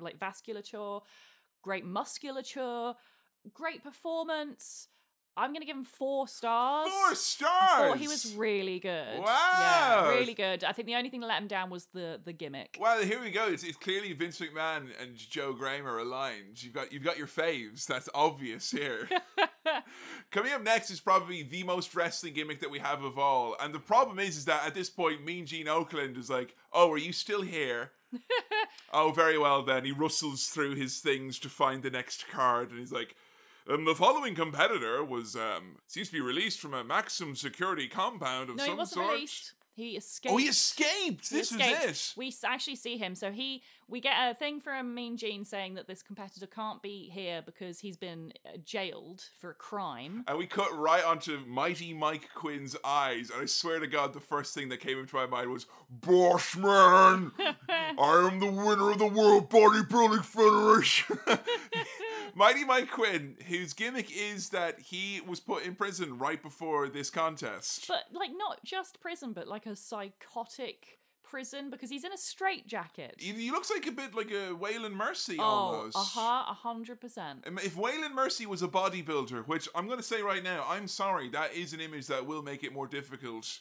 like, 0.00 0.18
vasculature. 0.18 1.02
Great 1.60 1.84
musculature. 1.84 2.94
Great 3.52 3.82
performance. 3.82 4.88
I'm 5.38 5.50
going 5.50 5.60
to 5.60 5.66
give 5.66 5.76
him 5.76 5.84
four 5.84 6.26
stars. 6.26 6.88
Four 6.88 7.14
stars. 7.14 7.90
Thought 7.90 7.98
he 7.98 8.08
was 8.08 8.34
really 8.34 8.80
good. 8.80 9.18
Wow. 9.18 9.26
Yeah, 9.58 10.08
really 10.08 10.32
good. 10.32 10.64
I 10.64 10.72
think 10.72 10.86
the 10.86 10.94
only 10.94 11.10
thing 11.10 11.20
that 11.20 11.26
let 11.26 11.42
him 11.42 11.46
down 11.46 11.68
was 11.68 11.86
the 11.92 12.18
the 12.24 12.32
gimmick. 12.32 12.78
Well, 12.80 13.02
here 13.02 13.20
we 13.20 13.30
go. 13.30 13.46
It's, 13.48 13.62
it's 13.62 13.76
clearly 13.76 14.12
Vince 14.14 14.40
McMahon 14.40 14.88
and 15.00 15.14
Joe 15.14 15.52
Graham 15.52 15.86
are 15.86 15.98
aligned. 15.98 16.62
You've 16.62 16.72
got 16.72 16.90
you've 16.90 17.04
got 17.04 17.18
your 17.18 17.26
faves. 17.26 17.84
That's 17.84 18.08
obvious 18.14 18.70
here. 18.70 19.08
Coming 20.30 20.52
up 20.52 20.62
next 20.62 20.90
is 20.90 21.00
probably 21.00 21.42
the 21.42 21.64
most 21.64 21.94
wrestling 21.94 22.32
gimmick 22.32 22.60
that 22.60 22.70
we 22.70 22.78
have 22.78 23.02
of 23.02 23.18
all. 23.18 23.56
And 23.60 23.74
the 23.74 23.78
problem 23.78 24.18
is, 24.18 24.38
is 24.38 24.46
that 24.46 24.66
at 24.66 24.74
this 24.74 24.88
point, 24.88 25.24
Mean 25.24 25.44
Gene 25.44 25.66
Okerlund 25.66 26.16
is 26.16 26.30
like, 26.30 26.54
"Oh, 26.72 26.90
are 26.92 26.98
you 26.98 27.12
still 27.12 27.42
here?" 27.42 27.92
oh, 28.92 29.12
very 29.12 29.36
well 29.36 29.62
then. 29.62 29.84
He 29.84 29.92
rustles 29.92 30.46
through 30.46 30.76
his 30.76 30.98
things 31.00 31.38
to 31.40 31.50
find 31.50 31.82
the 31.82 31.90
next 31.90 32.26
card, 32.28 32.70
and 32.70 32.80
he's 32.80 32.92
like. 32.92 33.14
Um, 33.68 33.84
the 33.84 33.94
following 33.94 34.34
competitor 34.34 35.04
was 35.04 35.34
um, 35.34 35.76
seems 35.88 36.08
to 36.08 36.12
be 36.12 36.20
released 36.20 36.60
from 36.60 36.74
a 36.74 36.84
maximum 36.84 37.34
security 37.34 37.88
compound 37.88 38.50
of 38.50 38.56
no, 38.56 38.64
some 38.64 38.72
he 38.74 38.78
wasn't 38.78 38.94
sort. 39.04 39.12
released. 39.14 39.52
He 39.74 39.90
escaped. 39.98 40.32
Oh, 40.32 40.38
he 40.38 40.46
escaped. 40.46 41.28
He 41.28 41.36
This 41.36 41.52
escaped. 41.52 41.84
is 41.84 41.90
it. 41.90 42.18
We 42.18 42.34
actually 42.46 42.76
see 42.76 42.96
him. 42.96 43.14
So 43.14 43.30
he, 43.30 43.62
we 43.88 44.00
get 44.00 44.14
a 44.30 44.32
thing 44.34 44.58
from 44.58 44.94
Mean 44.94 45.18
Gene 45.18 45.44
saying 45.44 45.74
that 45.74 45.86
this 45.86 46.02
competitor 46.02 46.46
can't 46.46 46.80
be 46.80 47.10
here 47.12 47.42
because 47.44 47.78
he's 47.80 47.98
been 47.98 48.32
uh, 48.46 48.56
jailed 48.64 49.22
for 49.38 49.50
a 49.50 49.54
crime. 49.54 50.24
And 50.28 50.38
we 50.38 50.46
cut 50.46 50.74
right 50.74 51.04
onto 51.04 51.40
Mighty 51.46 51.92
Mike 51.92 52.30
Quinn's 52.34 52.74
eyes, 52.86 53.28
and 53.28 53.42
I 53.42 53.44
swear 53.44 53.78
to 53.78 53.86
God, 53.86 54.14
the 54.14 54.20
first 54.20 54.54
thing 54.54 54.70
that 54.70 54.80
came 54.80 54.98
into 54.98 55.14
my 55.14 55.26
mind 55.26 55.50
was, 55.50 55.66
"Boss 55.90 56.56
man, 56.56 57.32
I 57.68 58.30
am 58.32 58.40
the 58.40 58.46
winner 58.46 58.92
of 58.92 58.98
the 58.98 59.06
World 59.06 59.50
Bodybuilding 59.50 60.24
Federation." 60.24 61.18
Mighty 62.38 62.64
Mike 62.66 62.90
Quinn, 62.90 63.36
whose 63.48 63.72
gimmick 63.72 64.14
is 64.14 64.50
that 64.50 64.78
he 64.78 65.22
was 65.26 65.40
put 65.40 65.64
in 65.64 65.74
prison 65.74 66.18
right 66.18 66.42
before 66.42 66.88
this 66.90 67.08
contest. 67.08 67.86
But 67.88 68.04
like 68.12 68.30
not 68.36 68.62
just 68.62 69.00
prison, 69.00 69.32
but 69.32 69.48
like 69.48 69.64
a 69.64 69.74
psychotic 69.74 70.98
prison 71.24 71.70
because 71.70 71.88
he's 71.88 72.04
in 72.04 72.12
a 72.12 72.16
straitjacket. 72.18 73.14
He, 73.18 73.32
he 73.32 73.50
looks 73.50 73.70
like 73.70 73.86
a 73.86 73.90
bit 73.90 74.14
like 74.14 74.30
a 74.30 74.54
Waylon 74.54 74.92
Mercy 74.92 75.36
Oh, 75.38 75.42
almost. 75.42 75.96
uh 75.96 76.04
huh, 76.04 76.44
a 76.50 76.54
hundred 76.54 77.00
percent. 77.00 77.44
Um, 77.46 77.58
If 77.58 77.74
Waylon 77.74 78.12
Mercy 78.14 78.44
was 78.44 78.62
a 78.62 78.68
bodybuilder, 78.68 79.46
which 79.48 79.66
I'm 79.74 79.86
going 79.86 79.98
to 79.98 80.04
say 80.04 80.20
right 80.20 80.44
now, 80.44 80.64
I'm 80.68 80.88
sorry, 80.88 81.30
that 81.30 81.54
is 81.54 81.72
an 81.72 81.80
image 81.80 82.06
that 82.08 82.26
will 82.26 82.42
make 82.42 82.62
it 82.62 82.72
more 82.72 82.86
difficult 82.86 83.60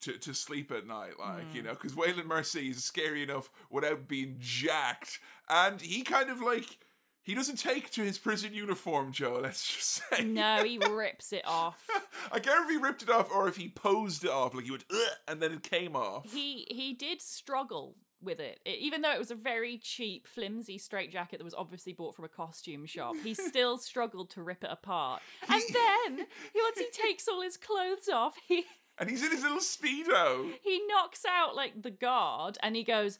to, 0.00 0.18
to 0.18 0.34
sleep 0.34 0.70
at 0.72 0.86
night, 0.86 1.12
like, 1.18 1.54
you 1.54 1.62
know, 1.62 1.70
because 1.70 1.94
Waylon 1.94 2.26
Mercy 2.26 2.68
is 2.70 2.84
scary 2.84 3.22
enough 3.22 3.48
without 3.70 4.08
being 4.08 4.34
jacked. 4.38 5.20
And 5.48 5.80
he 5.80 6.02
kind 6.02 6.28
of 6.28 6.40
like, 6.42 6.78
he 7.26 7.34
doesn't 7.34 7.56
take 7.56 7.90
to 7.90 8.02
his 8.02 8.18
prison 8.18 8.54
uniform, 8.54 9.10
Joe, 9.10 9.40
let's 9.42 9.66
just 9.66 10.00
say. 10.10 10.22
No, 10.22 10.62
he 10.62 10.78
rips 10.78 11.32
it 11.32 11.42
off. 11.44 11.84
I 12.32 12.38
can't 12.38 12.64
if 12.64 12.70
he 12.70 12.76
ripped 12.76 13.02
it 13.02 13.10
off 13.10 13.28
or 13.34 13.48
if 13.48 13.56
he 13.56 13.68
posed 13.68 14.24
it 14.24 14.30
off, 14.30 14.54
like 14.54 14.64
he 14.64 14.70
would, 14.70 14.84
and 15.26 15.42
then 15.42 15.50
it 15.52 15.64
came 15.64 15.96
off. 15.96 16.32
He 16.32 16.66
he 16.70 16.92
did 16.92 17.20
struggle 17.20 17.96
with 18.22 18.38
it. 18.38 18.60
I- 18.64 18.70
even 18.80 19.02
though 19.02 19.10
it 19.12 19.18
was 19.18 19.32
a 19.32 19.34
very 19.34 19.76
cheap, 19.76 20.28
flimsy 20.28 20.78
straitjacket 20.78 21.40
that 21.40 21.44
was 21.44 21.52
obviously 21.52 21.92
bought 21.92 22.14
from 22.14 22.24
a 22.24 22.28
costume 22.28 22.86
shop. 22.86 23.16
He 23.24 23.34
still 23.50 23.76
struggled 23.76 24.30
to 24.30 24.42
rip 24.42 24.62
it 24.62 24.70
apart. 24.70 25.20
And 25.48 25.60
then 25.72 26.26
he, 26.52 26.60
once 26.62 26.78
he 26.78 26.86
takes 26.92 27.26
all 27.26 27.42
his 27.42 27.56
clothes 27.56 28.08
off, 28.08 28.36
he 28.46 28.64
and 28.98 29.10
he's 29.10 29.24
in 29.24 29.32
his 29.32 29.42
little 29.42 29.58
Speedo. 29.58 30.52
he 30.62 30.80
knocks 30.86 31.24
out 31.28 31.56
like 31.56 31.82
the 31.82 31.90
guard 31.90 32.56
and 32.62 32.76
he 32.76 32.84
goes, 32.84 33.18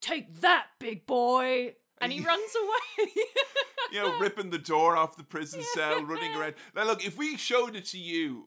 "Take 0.00 0.40
that, 0.42 0.68
big 0.78 1.06
boy!" 1.06 1.74
And 2.00 2.12
he 2.12 2.20
runs 2.24 2.52
away. 2.56 3.12
you 3.92 4.00
know, 4.00 4.18
ripping 4.18 4.50
the 4.50 4.58
door 4.58 4.96
off 4.96 5.16
the 5.16 5.24
prison 5.24 5.62
cell, 5.74 6.02
running 6.04 6.34
around. 6.34 6.54
Now, 6.74 6.84
look, 6.84 7.04
if 7.04 7.16
we 7.16 7.36
showed 7.36 7.76
it 7.76 7.84
to 7.86 7.98
you, 7.98 8.46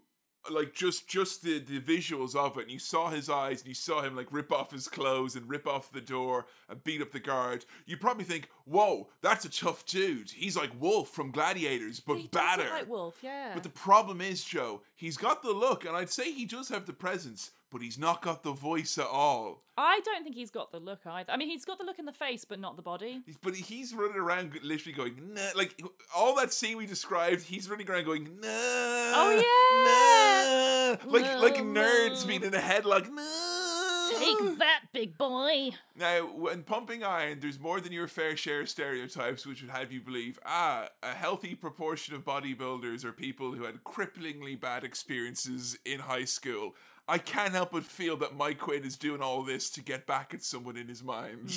like 0.50 0.74
just 0.74 1.08
just 1.08 1.44
the 1.44 1.60
the 1.60 1.80
visuals 1.80 2.36
of 2.36 2.58
it, 2.58 2.64
and 2.64 2.72
you 2.72 2.80
saw 2.80 3.10
his 3.10 3.30
eyes, 3.30 3.62
and 3.62 3.68
you 3.68 3.76
saw 3.76 4.02
him 4.02 4.16
like 4.16 4.32
rip 4.32 4.52
off 4.52 4.72
his 4.72 4.88
clothes 4.88 5.36
and 5.36 5.48
rip 5.48 5.68
off 5.68 5.92
the 5.92 6.02
door 6.02 6.48
and 6.68 6.84
beat 6.84 7.02
up 7.02 7.12
the 7.12 7.20
guard, 7.20 7.66
you'd 7.86 8.02
probably 8.02 8.24
think, 8.24 8.50
"Whoa, 8.66 9.10
that's 9.22 9.46
a 9.46 9.50
tough 9.50 9.86
dude. 9.86 10.32
He's 10.32 10.58
like 10.58 10.72
Wolf 10.80 11.10
from 11.10 11.32
Gladiators, 11.32 12.00
but 12.00 12.18
he 12.18 12.28
badder." 12.28 12.70
like 12.72 12.90
Wolf, 12.90 13.18
yeah. 13.22 13.52
But 13.54 13.64
the 13.64 13.70
problem 13.70 14.20
is, 14.22 14.44
Joe, 14.44 14.82
he's 14.96 15.18
got 15.18 15.44
the 15.44 15.52
look, 15.52 15.86
and 15.86 15.96
I'd 15.96 16.10
say 16.10 16.32
he 16.32 16.46
does 16.46 16.70
have 16.70 16.86
the 16.86 16.94
presence, 16.94 17.52
but 17.72 17.82
he's 17.82 17.98
not 17.98 18.22
got 18.22 18.44
the 18.44 18.52
voice 18.52 18.98
at 18.98 19.08
all. 19.08 19.64
I 19.78 20.02
don't 20.06 20.24
think 20.24 20.36
he's 20.36 20.52
got 20.52 20.72
the 20.72 20.80
look 20.80 21.00
either. 21.06 21.32
I 21.32 21.38
mean, 21.38 21.50
he's 21.50 21.66
got 21.66 21.78
the 21.80 21.86
look 21.86 22.00
in 22.00 22.06
the 22.06 22.12
face, 22.12 22.46
but 22.46 22.60
not 22.60 22.76
the 22.76 22.82
body. 22.82 23.22
He's- 23.26 23.38
But 23.42 23.56
he's 23.56 23.94
running 23.94 24.18
around 24.18 24.54
literally 24.64 24.94
going, 24.96 25.34
nah, 25.34 25.42
like 25.56 25.82
all 26.16 26.36
that 26.36 26.54
scene 26.54 26.78
we 26.78 26.86
described, 26.86 27.44
he's 27.44 27.70
running 27.70 27.90
around 27.90 28.06
going, 28.06 28.26
nah. 28.42 28.48
Oh, 28.48 29.42
Nah. 29.86 31.12
Like 31.12 31.40
like 31.40 31.56
nerds 31.56 32.28
being 32.28 32.44
in 32.44 32.54
a 32.54 32.60
headlock, 32.60 33.10
nah. 33.10 34.20
Take 34.20 34.58
that, 34.60 34.82
big 34.92 35.18
boy. 35.18 35.72
Now, 35.96 36.26
when 36.36 36.64
pumping 36.64 37.02
iron, 37.04 37.40
there's 37.40 37.58
more 37.60 37.80
than 37.80 37.94
your 37.94 38.08
fair 38.10 38.36
share 38.36 38.62
of 38.62 38.70
stereotypes 38.70 39.46
which 39.46 39.62
would 39.62 39.72
have 39.72 39.92
you 39.92 40.02
believe, 40.02 40.38
ah, 40.46 40.90
a 41.02 41.14
healthy 41.14 41.56
proportion 41.56 42.14
of 42.14 42.26
bodybuilders 42.26 43.06
are 43.06 43.14
people 43.14 43.54
who 43.54 43.64
had 43.64 43.84
cripplingly 43.86 44.60
bad 44.60 44.84
experiences 44.84 45.78
in 45.86 46.02
high 46.02 46.26
school. 46.26 46.76
I 47.12 47.18
can't 47.18 47.52
help 47.52 47.72
but 47.74 47.84
feel 47.84 48.16
that 48.18 48.38
Mike 48.38 48.60
Quinn 48.60 48.86
is 48.86 48.96
doing 48.96 49.22
all 49.22 49.44
this 49.44 49.70
to 49.72 49.82
get 49.82 50.08
back 50.08 50.34
at 50.34 50.44
someone 50.44 50.78
in 50.78 50.88
his 50.88 51.04
mind. 51.04 51.52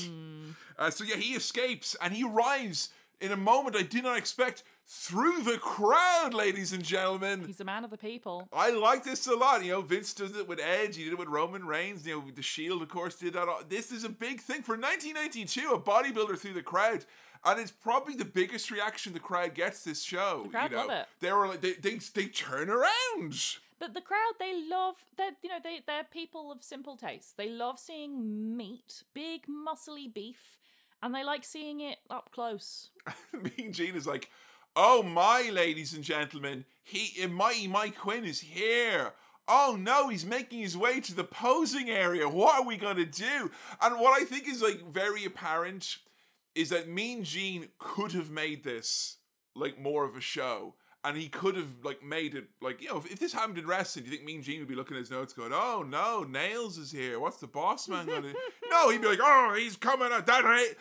Uh, 0.76 0.90
so 0.90 1.04
yeah, 1.04 1.14
he 1.14 1.34
escapes 1.34 1.94
and 2.02 2.12
he 2.12 2.24
arrives 2.24 2.88
in 3.20 3.30
a 3.30 3.36
moment 3.36 3.76
I 3.76 3.82
did 3.82 4.02
not 4.02 4.18
expect 4.18 4.64
through 4.84 5.42
the 5.42 5.56
crowd, 5.58 6.34
ladies 6.34 6.72
and 6.72 6.82
gentlemen. 6.82 7.44
He's 7.46 7.60
a 7.60 7.64
man 7.64 7.84
of 7.84 7.90
the 7.90 7.96
people. 7.96 8.48
I 8.52 8.70
like 8.70 9.04
this 9.04 9.28
a 9.28 9.36
lot. 9.36 9.64
You 9.64 9.70
know, 9.72 9.80
Vince 9.80 10.12
does 10.12 10.36
it 10.36 10.48
with 10.48 10.58
Edge. 10.58 10.96
He 10.96 11.04
did 11.04 11.12
it 11.12 11.18
with 11.20 11.28
Roman 11.28 11.64
Reigns. 11.64 12.04
You 12.04 12.16
know, 12.16 12.24
the 12.34 12.42
Shield, 12.42 12.82
of 12.82 12.88
course, 12.88 13.14
did 13.14 13.34
that. 13.34 13.46
This 13.68 13.92
is 13.92 14.02
a 14.02 14.08
big 14.08 14.40
thing 14.40 14.62
for 14.62 14.72
1992. 14.72 15.70
A 15.70 15.78
bodybuilder 15.78 16.36
through 16.36 16.54
the 16.54 16.62
crowd, 16.62 17.04
and 17.44 17.60
it's 17.60 17.70
probably 17.70 18.16
the 18.16 18.24
biggest 18.24 18.72
reaction 18.72 19.12
the 19.12 19.20
crowd 19.20 19.54
gets 19.54 19.84
this 19.84 20.02
show. 20.02 20.42
The 20.46 20.50
crowd 20.50 20.70
you 20.72 20.76
know? 20.76 20.82
love 20.82 20.90
it. 20.90 21.06
They 21.20 21.32
were 21.32 21.46
like, 21.46 21.60
they 21.60 21.74
they, 21.74 21.94
they 22.12 22.26
turn 22.26 22.68
around. 22.68 23.58
But 23.78 23.94
the 23.94 24.00
crowd, 24.00 24.34
they 24.38 24.52
love 24.68 24.96
they're 25.16 25.32
you 25.42 25.48
know 25.48 25.58
they 25.62 25.80
they're 25.86 26.04
people 26.04 26.52
of 26.52 26.62
simple 26.62 26.96
tastes. 26.96 27.32
They 27.32 27.48
love 27.48 27.78
seeing 27.78 28.56
meat, 28.56 29.02
big 29.14 29.46
muscly 29.46 30.12
beef, 30.12 30.58
and 31.02 31.14
they 31.14 31.24
like 31.24 31.44
seeing 31.44 31.80
it 31.80 31.98
up 32.08 32.30
close. 32.32 32.90
Mean 33.32 33.72
Gene 33.72 33.96
is 33.96 34.06
like, 34.06 34.30
oh 34.76 35.02
my, 35.02 35.50
ladies 35.52 35.92
and 35.92 36.04
gentlemen, 36.04 36.64
he 36.82 37.22
uh, 37.22 37.28
Mighty 37.28 37.66
Mike 37.66 37.96
Quinn 37.98 38.24
is 38.24 38.40
here. 38.40 39.12
Oh 39.46 39.76
no, 39.78 40.08
he's 40.08 40.24
making 40.24 40.60
his 40.60 40.76
way 40.76 41.00
to 41.00 41.14
the 41.14 41.24
posing 41.24 41.90
area. 41.90 42.28
What 42.28 42.60
are 42.60 42.66
we 42.66 42.76
gonna 42.76 43.04
do? 43.04 43.50
And 43.82 43.98
what 43.98 44.20
I 44.20 44.24
think 44.24 44.48
is 44.48 44.62
like 44.62 44.80
very 44.90 45.24
apparent 45.24 45.98
is 46.54 46.70
that 46.70 46.88
Mean 46.88 47.24
Gene 47.24 47.68
could 47.78 48.12
have 48.12 48.30
made 48.30 48.62
this 48.64 49.16
like 49.54 49.78
more 49.78 50.04
of 50.04 50.16
a 50.16 50.20
show. 50.20 50.74
And 51.06 51.18
he 51.18 51.28
could 51.28 51.54
have 51.56 51.68
like 51.82 52.02
made 52.02 52.34
it 52.34 52.46
like 52.62 52.80
you 52.80 52.88
know 52.88 52.96
if, 52.96 53.04
if 53.12 53.18
this 53.18 53.32
happened 53.34 53.58
in 53.58 53.66
wrestling, 53.66 54.06
do 54.06 54.10
you 54.10 54.16
think 54.16 54.26
Mean 54.26 54.40
Gene 54.42 54.60
would 54.60 54.68
be 54.68 54.74
looking 54.74 54.96
at 54.96 55.00
his 55.00 55.10
notes 55.10 55.34
going, 55.34 55.52
"Oh 55.52 55.84
no, 55.86 56.22
Nails 56.24 56.78
is 56.78 56.90
here. 56.90 57.20
What's 57.20 57.36
the 57.36 57.46
boss 57.46 57.88
man 57.88 58.06
going 58.06 58.22
to?" 58.22 58.34
no, 58.70 58.88
he'd 58.88 59.02
be 59.02 59.08
like, 59.08 59.18
"Oh, 59.22 59.54
he's 59.54 59.76
coming 59.76 60.08
out 60.10 60.24
that 60.26 60.44
right." 60.44 60.72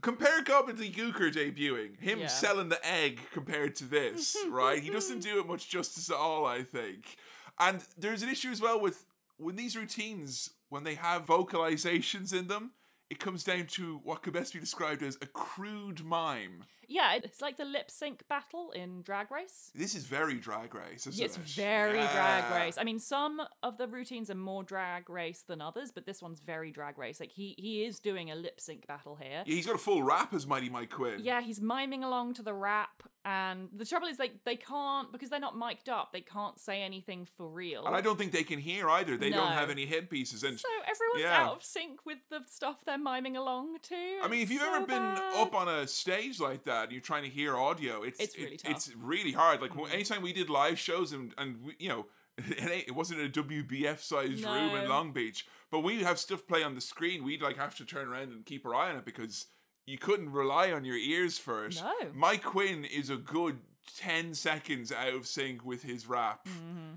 Compare 0.00 0.44
Gobbledy 0.44 0.94
Gooker 0.94 1.32
debuting 1.32 1.98
him 1.98 2.20
Yeah. 2.20 2.26
selling 2.28 2.68
the 2.68 2.78
egg 2.86 3.18
compared 3.32 3.74
to 3.76 3.84
this, 3.84 4.36
right? 4.48 4.80
He 4.80 4.90
doesn't 4.90 5.20
do 5.20 5.40
it 5.40 5.46
much 5.48 5.68
justice 5.68 6.08
at 6.08 6.16
all, 6.16 6.46
I 6.46 6.62
think. 6.62 7.16
And 7.58 7.84
there's 7.96 8.22
an 8.22 8.28
issue 8.28 8.50
as 8.50 8.60
well 8.60 8.80
with 8.80 9.04
when 9.38 9.56
these 9.56 9.76
routines 9.76 10.50
when 10.68 10.84
they 10.84 10.94
have 10.94 11.26
vocalizations 11.26 12.32
in 12.32 12.46
them. 12.46 12.72
It 13.10 13.18
comes 13.18 13.42
down 13.42 13.66
to 13.68 14.00
what 14.04 14.22
could 14.22 14.34
best 14.34 14.52
be 14.52 14.60
described 14.60 15.02
as 15.02 15.16
a 15.22 15.26
crude 15.26 16.04
mime. 16.04 16.64
Yeah, 16.90 17.14
it's 17.22 17.42
like 17.42 17.58
the 17.58 17.66
lip 17.66 17.90
sync 17.90 18.26
battle 18.28 18.70
in 18.70 19.02
Drag 19.02 19.30
Race. 19.30 19.70
This 19.74 19.94
is 19.94 20.04
very 20.04 20.36
drag 20.36 20.74
race, 20.74 21.06
isn't 21.06 21.22
It's 21.22 21.36
it? 21.36 21.42
very 21.42 22.00
drag 22.00 22.50
race. 22.50 22.78
I 22.78 22.84
mean, 22.84 22.98
some 22.98 23.42
of 23.62 23.76
the 23.76 23.86
routines 23.86 24.30
are 24.30 24.34
more 24.34 24.62
drag 24.62 25.10
race 25.10 25.42
than 25.46 25.60
others, 25.60 25.90
but 25.90 26.06
this 26.06 26.22
one's 26.22 26.40
very 26.40 26.70
drag 26.70 26.96
race. 26.98 27.20
Like 27.20 27.32
he 27.32 27.54
he 27.58 27.84
is 27.84 27.98
doing 28.00 28.30
a 28.30 28.34
lip 28.34 28.58
sync 28.58 28.86
battle 28.86 29.16
here. 29.16 29.42
Yeah, 29.44 29.54
he's 29.54 29.66
got 29.66 29.74
a 29.74 29.78
full 29.78 30.02
rap 30.02 30.32
as 30.32 30.46
Mighty 30.46 30.70
Mike 30.70 30.90
Quinn. 30.90 31.20
Yeah, 31.22 31.42
he's 31.42 31.60
miming 31.60 32.04
along 32.04 32.34
to 32.34 32.42
the 32.42 32.54
rap, 32.54 33.02
and 33.28 33.68
the 33.76 33.84
trouble 33.84 34.08
is 34.08 34.18
like 34.18 34.32
they 34.44 34.56
can't 34.56 35.12
because 35.12 35.28
they're 35.28 35.38
not 35.38 35.56
mic'd 35.56 35.88
up. 35.90 36.12
They 36.12 36.22
can't 36.22 36.58
say 36.58 36.80
anything 36.82 37.26
for 37.36 37.46
real. 37.46 37.84
And 37.86 37.94
I 37.94 38.00
don't 38.00 38.16
think 38.18 38.32
they 38.32 38.42
can 38.42 38.58
hear 38.58 38.88
either. 38.88 39.18
They 39.18 39.28
don't 39.28 39.52
have 39.52 39.68
any 39.68 39.84
headpieces. 39.84 40.44
And 40.44 40.58
so 40.58 40.68
everyone's 40.90 41.22
Yeah. 41.22 41.44
out 41.44 41.56
of 41.56 41.62
sync 41.62 42.06
with 42.06 42.18
the 42.30 42.40
stuff 42.46 42.84
they're 42.86 42.96
miming 42.96 43.36
along 43.36 43.80
to. 43.80 43.94
I 44.22 44.28
mean, 44.28 44.40
if 44.40 44.50
you've 44.50 44.62
so 44.62 44.74
ever 44.74 44.86
been 44.86 44.96
bad. 45.02 45.34
up 45.34 45.54
on 45.54 45.68
a 45.68 45.86
stage 45.86 46.40
like 46.40 46.64
that 46.64 46.84
and 46.84 46.92
you're 46.92 47.02
trying 47.02 47.24
to 47.24 47.28
hear 47.28 47.56
audio, 47.56 48.02
it's 48.02 48.18
It's 48.18 48.38
really 48.38 48.54
it- 48.54 48.60
tough. 48.60 48.70
Mm-hmm. 48.70 48.76
It's 48.76 48.96
really 48.96 49.32
hard. 49.32 49.60
Like 49.60 49.76
when 49.76 49.92
anytime 49.92 50.22
we 50.22 50.32
did 50.32 50.48
live 50.48 50.78
shows 50.78 51.12
and 51.12 51.34
and 51.36 51.62
we, 51.62 51.74
you 51.78 51.88
know. 51.90 52.06
It, 52.48 52.94
wasn't 52.94 53.20
a 53.20 53.28
WBF 53.28 54.00
sized 54.00 54.44
room 54.44 54.76
in 54.76 54.88
Long 54.88 55.12
Beach, 55.12 55.44
but 55.72 55.80
we 55.80 56.04
have 56.04 56.20
stuff 56.20 56.46
play 56.46 56.62
on 56.62 56.76
the 56.76 56.80
screen. 56.80 57.24
We'd 57.24 57.42
like 57.42 57.56
have 57.56 57.74
to 57.78 57.84
turn 57.84 58.06
around 58.08 58.30
and 58.30 58.46
keep 58.46 58.64
our 58.64 58.76
eye 58.76 58.90
on 58.90 58.96
it 58.96 59.04
because 59.04 59.46
you 59.88 59.96
couldn't 59.96 60.30
rely 60.30 60.70
on 60.70 60.84
your 60.84 60.96
ears 60.96 61.38
for 61.38 61.64
it. 61.64 61.80
No. 61.82 62.10
Mike 62.14 62.44
Quinn 62.44 62.84
is 62.84 63.08
a 63.08 63.16
good 63.16 63.58
ten 63.96 64.34
seconds 64.34 64.92
out 64.92 65.14
of 65.14 65.26
sync 65.26 65.64
with 65.64 65.82
his 65.82 66.06
rap. 66.06 66.46
Mm-hmm. 66.46 66.96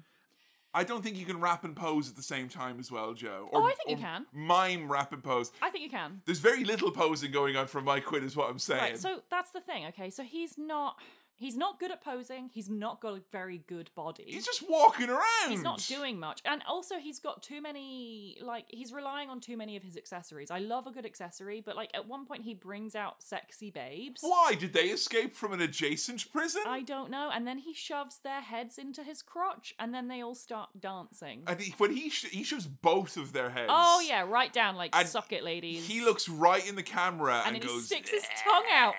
I 0.74 0.84
don't 0.84 1.04
think 1.04 1.18
you 1.18 1.26
can 1.26 1.40
rap 1.42 1.64
and 1.64 1.76
pose 1.76 2.10
at 2.10 2.16
the 2.16 2.22
same 2.22 2.48
time 2.48 2.80
as 2.80 2.92
well, 2.92 3.14
Joe. 3.14 3.50
Oh, 3.52 3.64
I 3.64 3.74
think 3.74 3.90
you 3.90 3.98
can. 3.98 4.26
Mime 4.32 4.90
rap 4.90 5.12
and 5.12 5.24
pose. 5.24 5.52
I 5.62 5.70
think 5.70 5.84
you 5.84 5.90
can. 5.90 6.22
There's 6.26 6.40
very 6.40 6.64
little 6.64 6.92
posing 6.92 7.32
going 7.32 7.58
on 7.58 7.68
from 7.68 7.84
Mike 7.86 8.06
Quinn, 8.06 8.24
is 8.24 8.38
what 8.38 8.50
I'm 8.50 8.60
saying. 8.60 8.82
Right, 8.82 8.98
so 8.98 9.22
that's 9.30 9.52
the 9.52 9.60
thing. 9.60 9.86
Okay, 9.88 10.10
so 10.10 10.24
he's 10.24 10.58
not 10.58 10.98
he's 11.42 11.58
not 11.58 11.80
good 11.80 11.92
at 11.92 12.04
posing. 12.04 12.50
He's 12.54 12.70
not 12.70 13.02
got 13.02 13.18
a 13.18 13.22
very 13.32 13.64
good 13.68 13.90
body. 13.96 14.26
He's 14.28 14.46
just 14.46 14.64
walking 14.70 15.10
around. 15.10 15.50
He's 15.50 15.64
not 15.64 15.80
doing 15.88 16.20
much. 16.20 16.42
And 16.46 16.62
also 16.68 17.00
he's 17.00 17.20
got 17.20 17.42
too 17.42 17.62
many 17.62 18.38
like 18.42 18.66
he's 18.70 18.94
relying 18.94 19.30
on 19.30 19.40
too 19.42 19.58
many 19.58 19.76
of 19.76 19.84
his 19.84 19.98
accessories. 19.98 20.52
I 20.52 20.60
love 20.60 20.88
a 20.88 20.92
good 20.92 21.06
accessory, 21.06 21.60
but 21.60 21.76
like 21.76 21.90
at 21.94 22.08
one 22.08 22.26
point 22.26 22.44
he 22.44 22.54
brings 22.54 22.96
out 22.96 23.22
sexy 23.22 23.72
babes. 23.72 24.22
Why 24.22 24.54
did 24.58 24.74
they 24.74 24.86
escape 24.90 25.36
from 25.36 25.52
an 25.54 25.62
adjacent 25.62 26.32
prison? 26.32 26.62
I 26.68 26.82
don't 26.84 27.10
know. 27.10 27.30
And 27.34 27.48
then 27.48 27.58
he 27.58 27.74
shoves 27.74 28.20
their 28.24 28.42
heads 28.42 28.78
into 28.78 29.04
his 29.04 29.22
crotch 29.22 29.74
and 29.80 29.94
then 29.94 30.08
they 30.08 30.22
all 30.22 30.36
start 30.36 30.70
dancing. 30.80 31.44
and 31.48 31.60
he, 31.60 31.74
when 31.78 31.92
he 31.92 32.10
sh- 32.10 32.30
he 32.32 32.44
shows 32.44 32.68
both 32.68 33.18
of 33.18 33.34
their 33.34 33.50
heads. 33.50 33.70
Oh 33.70 34.04
yeah, 34.08 34.24
right 34.28 34.54
down 34.54 34.76
like 34.76 34.96
And 34.96 35.08
suck 35.08 35.34
it 35.34 35.44
ladies. 35.44 35.88
He 35.88 36.02
looks 36.02 36.30
right 36.30 36.68
in 36.68 36.76
the 36.76 36.84
camera 36.84 37.42
and 37.46 37.56
and, 37.56 37.64
he 37.64 37.68
goes. 37.68 37.86
sticks 37.86 38.12
his 38.12 38.24
tongue 38.44 38.66
out. 38.74 38.94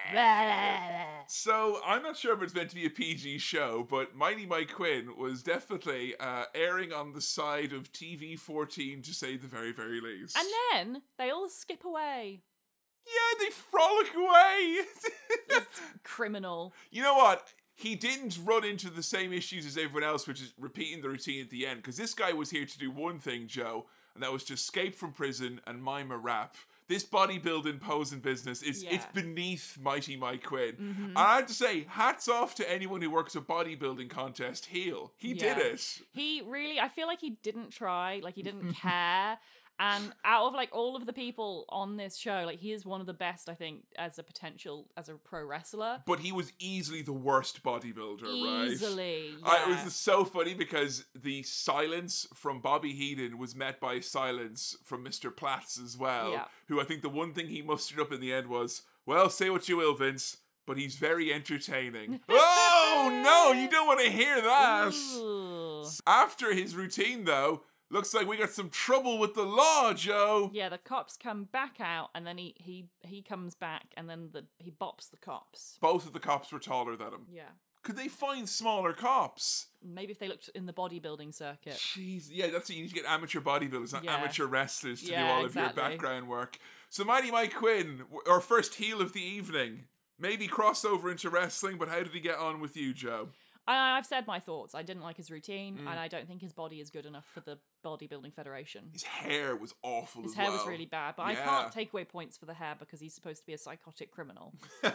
So 1.29 1.81
I'm 1.87 2.03
not 2.03 2.17
sure 2.17 2.32
if 2.33 2.43
it's 2.43 2.55
meant 2.55 2.71
to 2.71 2.75
be 2.77 2.87
a 2.87 2.91
PG 2.91 3.39
show, 3.39 3.87
but 3.89 4.15
Mighty 4.15 4.47
Mike 4.47 4.73
Quinn 4.73 5.17
was 5.17 5.43
definitely 5.43 6.15
uh, 6.19 6.45
airing 6.55 6.93
on 6.93 7.13
the 7.13 7.21
side 7.21 7.73
of 7.73 7.93
TV 7.93 8.39
14 8.39 9.03
to 9.03 9.15
say 9.15 9.37
the 9.37 9.47
very, 9.47 9.73
very 9.73 10.01
least. 10.01 10.37
And 10.37 10.49
then 10.73 11.03
they 11.19 11.31
all 11.31 11.49
skip 11.49 11.85
away. 11.85 12.43
yeah, 13.07 13.39
they 13.45 13.51
frolic 13.51 14.15
away. 14.15 14.79
It's 15.55 15.81
criminal. 16.03 16.73
you 16.91 17.03
know 17.03 17.15
what? 17.15 17.53
He 17.75 17.95
didn't 17.95 18.39
run 18.43 18.65
into 18.65 18.89
the 18.89 19.03
same 19.03 19.33
issues 19.33 19.67
as 19.67 19.77
everyone 19.77 20.03
else, 20.03 20.27
which 20.27 20.41
is 20.41 20.55
repeating 20.59 21.03
the 21.03 21.09
routine 21.11 21.43
at 21.43 21.51
the 21.51 21.67
end. 21.67 21.83
Because 21.83 21.97
this 21.97 22.15
guy 22.15 22.33
was 22.33 22.51
here 22.51 22.65
to 22.65 22.79
do 22.79 22.91
one 22.91 23.19
thing, 23.19 23.47
Joe, 23.49 23.87
and 24.15 24.23
that 24.23 24.33
was 24.33 24.45
to 24.45 24.55
escape 24.55 24.95
from 24.95 25.13
prison 25.13 25.61
and 25.67 25.83
mime 25.83 26.11
a 26.11 26.17
rap. 26.17 26.57
This 26.89 27.05
bodybuilding 27.05 27.81
posing 27.81 28.21
business 28.21 28.63
is 28.63 28.83
it's 28.83 28.85
Yeah. 28.85 28.99
Mm-hmm. 28.99 29.15
beneath 29.21 29.79
Mighty 29.81 30.17
Mike 30.17 30.43
Quinn. 30.45 30.75
And 30.79 31.17
I 31.19 31.37
have 31.37 31.47
to 31.47 31.55
say, 31.55 31.85
hats 31.89 32.29
off 32.29 32.55
to 32.57 32.71
anyone 32.71 33.01
who 33.01 33.11
works 33.11 33.35
a 33.37 33.41
bodybuilding 33.41 34.11
contest. 34.11 34.67
Heel. 34.67 35.13
He 35.17 35.33
did 35.35 35.59
it. 35.59 36.01
He 36.13 36.43
really, 36.47 36.79
I 36.81 36.89
feel 36.89 37.07
like 37.07 37.21
he 37.21 37.31
didn't 37.43 37.71
try, 37.71 38.21
like 38.23 38.35
he 38.35 38.43
didn't 38.43 38.73
care. 38.75 39.39
And 39.79 40.13
out 40.25 40.47
of 40.47 40.55
like 40.55 40.69
all 40.73 40.95
of 40.95 41.07
the 41.07 41.13
people 41.13 41.65
on 41.69 41.97
this 41.97 42.17
show, 42.17 42.43
like 42.47 42.61
he 42.61 42.73
is 42.73 42.87
one 42.87 43.01
of 43.01 43.07
the 43.07 43.13
best, 43.15 43.49
I 43.49 43.55
think, 43.55 43.83
as 43.99 44.19
a 44.19 44.23
potential 44.23 44.87
as 44.97 45.09
a 45.09 45.15
pro 45.15 45.45
wrestler. 45.45 46.03
But 46.07 46.21
he 46.21 46.31
was 46.31 46.53
easily 46.61 47.03
the 47.03 47.13
worst 47.13 47.63
bodybuilder, 47.65 48.23
right? 48.23 48.69
Easily, 48.71 49.35
I- 49.43 49.65
it 49.71 49.85
was 49.85 49.95
so 49.95 50.25
funny 50.25 50.55
because 50.55 51.05
the 51.15 51.43
silence 51.43 52.29
from 52.35 52.61
Bobby 52.61 52.93
Heenan 52.93 53.39
was 53.39 53.57
met 53.57 53.81
by 53.81 53.99
silence 54.01 54.77
from 54.85 55.05
Mr. 55.05 55.35
Platz 55.35 55.81
as 55.81 55.97
well. 55.99 56.31
Yeah. 56.31 56.45
Who 56.69 56.81
I 56.81 56.85
think 56.85 57.03
the 57.03 57.09
one 57.09 57.33
thing 57.33 57.49
he 57.49 57.63
mustered 57.63 57.99
up 57.99 58.13
in 58.13 58.21
the 58.21 58.33
end 58.33 58.47
was, 58.49 58.83
well, 59.05 59.29
say 59.31 59.51
what 59.51 59.69
you 59.69 59.79
will, 59.79 59.95
Vince, 59.97 60.37
but 60.65 60.79
he's 60.79 60.95
very 60.95 61.33
entertaining. 61.33 62.21
oh, 62.29 63.11
no, 63.25 63.61
you 63.61 63.69
don't 63.69 63.87
want 63.89 64.01
to 64.01 64.11
hear 64.11 64.41
that. 64.41 64.95
Ooh. 65.17 65.85
After 66.07 66.55
his 66.55 66.77
routine, 66.77 67.25
though, 67.25 67.65
looks 67.93 68.13
like 68.15 68.27
we 68.27 68.37
got 68.37 68.51
some 68.51 68.71
trouble 68.71 69.19
with 69.19 69.35
the 69.35 69.43
law, 69.45 69.93
Joe. 69.93 70.51
Yeah, 70.53 70.69
the 70.69 70.79
cops 70.79 71.17
come 71.17 71.45
back 71.45 71.77
out, 71.81 72.09
and 72.15 72.27
then 72.27 72.39
he 72.39 72.55
he 72.59 72.87
he 73.01 73.23
comes 73.23 73.55
back, 73.55 73.87
and 73.97 74.09
then 74.11 74.31
the 74.33 74.45
he 74.59 74.71
bops 74.71 75.11
the 75.11 75.17
cops. 75.19 75.79
Both 75.81 76.07
of 76.07 76.13
the 76.13 76.21
cops 76.21 76.51
were 76.53 76.59
taller 76.59 76.97
than 76.97 77.09
him. 77.09 77.27
Yeah, 77.31 77.51
Could 77.83 77.97
they 77.97 78.09
find 78.09 78.49
smaller 78.49 78.93
cops? 78.93 79.67
maybe 79.85 80.13
if 80.13 80.19
they 80.21 80.29
looked 80.29 80.49
in 80.55 80.67
the 80.67 80.73
bodybuilding 80.73 81.35
circuit. 81.35 81.75
Jeez, 81.75 82.29
yeah, 82.31 82.47
that's 82.47 82.69
what 82.69 82.77
you 82.77 82.83
need 82.83 82.89
to 82.89 82.95
get 82.95 83.05
amateur 83.05 83.41
bodybuilders, 83.41 83.93
not 83.93 84.05
Yeah. 84.05 84.17
amateur 84.17 84.47
wrestlers 84.47 85.01
to 85.03 85.09
do 85.09 85.17
all 85.17 85.45
exactly. 85.45 85.63
of 85.71 85.77
your 85.77 85.91
background 85.91 86.29
work. 86.29 86.59
So, 86.89 87.05
Mighty 87.05 87.31
Mike 87.33 87.55
Quinn, 87.55 88.03
our 88.29 88.41
first 88.41 88.75
heel 88.77 89.01
of 89.01 89.13
the 89.13 89.23
evening, 89.23 89.87
maybe 90.21 90.47
crossover 90.47 91.11
into 91.11 91.31
wrestling, 91.31 91.79
but 91.79 91.89
how 91.89 91.97
did 91.99 92.13
he 92.13 92.21
get 92.21 92.37
on 92.39 92.61
with 92.61 92.77
you, 92.77 92.95
Joe? 92.95 93.31
I, 93.67 93.97
I've 93.97 94.07
said 94.07 94.27
my 94.27 94.41
thoughts. 94.41 94.75
I 94.75 94.83
didn't 94.83 95.03
like 95.03 95.17
his 95.17 95.31
routine, 95.31 95.77
Mm. 95.79 95.81
and 95.91 95.99
I 96.01 96.09
don't 96.09 96.27
think 96.27 96.41
his 96.43 96.53
body 96.53 96.81
is 96.81 96.91
good 96.91 97.07
enough 97.07 97.25
for 97.33 97.41
the 97.41 97.59
bodybuilding 97.85 98.35
federation. 98.35 98.91
His 98.93 99.05
hair 99.05 99.55
was 99.57 99.73
awful 99.83 100.23
His 100.23 100.35
hair 100.35 100.49
well. 100.49 100.59
was 100.59 100.67
really 100.67 100.87
bad, 100.87 101.15
but 101.17 101.25
I 101.25 101.35
can't 101.37 101.71
take 101.73 101.93
away 101.93 102.05
points 102.05 102.37
for 102.37 102.47
the 102.47 102.55
hair 102.55 102.75
because 102.79 102.99
he's 103.01 103.15
supposed 103.15 103.41
to 103.41 103.47
be 103.47 103.53
a 103.53 103.59
psychotic 103.59 104.11
criminal. 104.11 104.55
then 104.83 104.93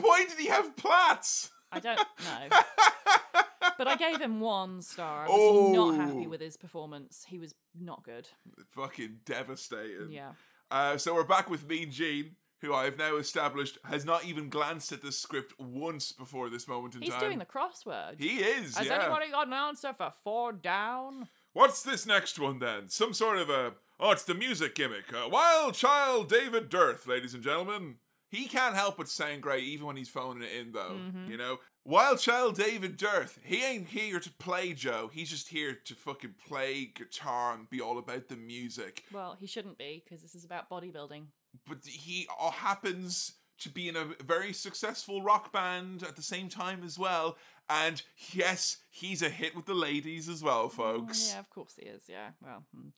why 0.00 0.24
did 0.28 0.38
he 0.38 0.46
have 0.48 0.74
plaits? 0.76 1.50
I 1.70 1.80
don't 1.80 1.98
know. 1.98 2.56
but 3.78 3.88
I 3.88 3.96
gave 3.96 4.20
him 4.20 4.40
one 4.40 4.80
star. 4.80 5.26
I 5.26 5.28
was 5.28 5.74
not 5.74 5.96
happy 5.96 6.24
Oh. 6.26 6.28
with 6.30 6.40
his 6.40 6.56
performance. 6.56 7.26
He 7.28 7.38
was 7.38 7.54
not 7.78 8.02
good. 8.04 8.28
Fucking 8.70 9.18
devastating. 9.26 10.10
Yeah. 10.10 10.32
Uh, 10.70 10.96
so 10.96 11.14
we're 11.14 11.24
back 11.24 11.50
with 11.50 11.66
Mean 11.68 11.90
Gene, 11.90 12.36
who 12.60 12.72
I 12.72 12.84
have 12.84 12.98
now 12.98 13.16
established 13.16 13.78
has 13.84 14.04
not 14.04 14.24
even 14.24 14.48
glanced 14.48 14.92
at 14.92 15.02
the 15.02 15.12
script 15.12 15.58
once 15.58 16.12
before 16.12 16.48
this 16.48 16.66
moment 16.66 16.94
in 16.94 17.02
He's 17.02 17.10
time. 17.10 17.20
He's 17.20 17.28
doing 17.28 17.38
the 17.38 17.44
crossword. 17.44 18.18
He 18.18 18.38
is, 18.38 18.76
Has 18.76 18.86
yeah. 18.86 19.04
anybody 19.04 19.30
got 19.30 19.46
an 19.46 19.52
answer 19.52 19.92
for 19.92 20.12
four 20.24 20.52
down? 20.52 21.28
What's 21.52 21.82
this 21.82 22.06
next 22.06 22.38
one 22.38 22.58
then? 22.58 22.88
Some 22.88 23.12
sort 23.14 23.38
of 23.38 23.50
a. 23.50 23.72
Oh, 23.98 24.10
it's 24.10 24.24
the 24.24 24.34
music 24.34 24.74
gimmick. 24.74 25.12
Uh, 25.12 25.28
Wild 25.28 25.74
Child 25.74 26.28
David 26.28 26.68
Dearth, 26.68 27.06
ladies 27.06 27.34
and 27.34 27.42
gentlemen. 27.42 27.96
He 28.28 28.46
can't 28.46 28.74
help 28.74 28.96
but 28.96 29.08
sound 29.08 29.42
great 29.42 29.64
even 29.64 29.86
when 29.86 29.96
he's 29.96 30.08
phoning 30.08 30.42
it 30.42 30.50
in, 30.52 30.72
though. 30.72 30.96
Mm-hmm. 30.98 31.30
You 31.30 31.36
know? 31.36 31.58
Wild 31.84 32.18
Child 32.18 32.56
David 32.56 32.96
Dearth, 32.96 33.38
he 33.44 33.62
ain't 33.62 33.86
here 33.86 34.18
to 34.18 34.30
play 34.32 34.72
Joe. 34.72 35.08
He's 35.12 35.30
just 35.30 35.48
here 35.48 35.78
to 35.84 35.94
fucking 35.94 36.34
play 36.48 36.90
guitar 36.92 37.54
and 37.54 37.70
be 37.70 37.80
all 37.80 37.96
about 37.98 38.28
the 38.28 38.34
music. 38.34 39.04
Well, 39.12 39.36
he 39.38 39.46
shouldn't 39.46 39.78
be 39.78 40.02
because 40.04 40.20
this 40.20 40.34
is 40.34 40.44
about 40.44 40.68
bodybuilding. 40.68 41.26
But 41.66 41.78
he 41.84 42.26
uh, 42.40 42.50
happens 42.50 43.32
to 43.58 43.68
be 43.70 43.88
in 43.88 43.96
a 43.96 44.08
very 44.24 44.52
successful 44.52 45.22
rock 45.22 45.52
band 45.52 46.02
at 46.02 46.16
the 46.16 46.22
same 46.22 46.48
time 46.48 46.82
as 46.84 46.98
well. 46.98 47.36
And 47.68 48.02
yes, 48.32 48.78
he's 48.90 49.22
a 49.22 49.28
hit 49.28 49.56
with 49.56 49.66
the 49.66 49.74
ladies 49.74 50.28
as 50.28 50.42
well, 50.42 50.68
folks. 50.68 51.18
Mm, 51.28 51.32
Yeah, 51.34 51.40
of 51.40 51.50
course 51.50 51.74
he 51.80 51.86
is. 51.86 52.02
Yeah. 52.08 52.30
Well, 52.42 52.64
hmm. 52.74 52.88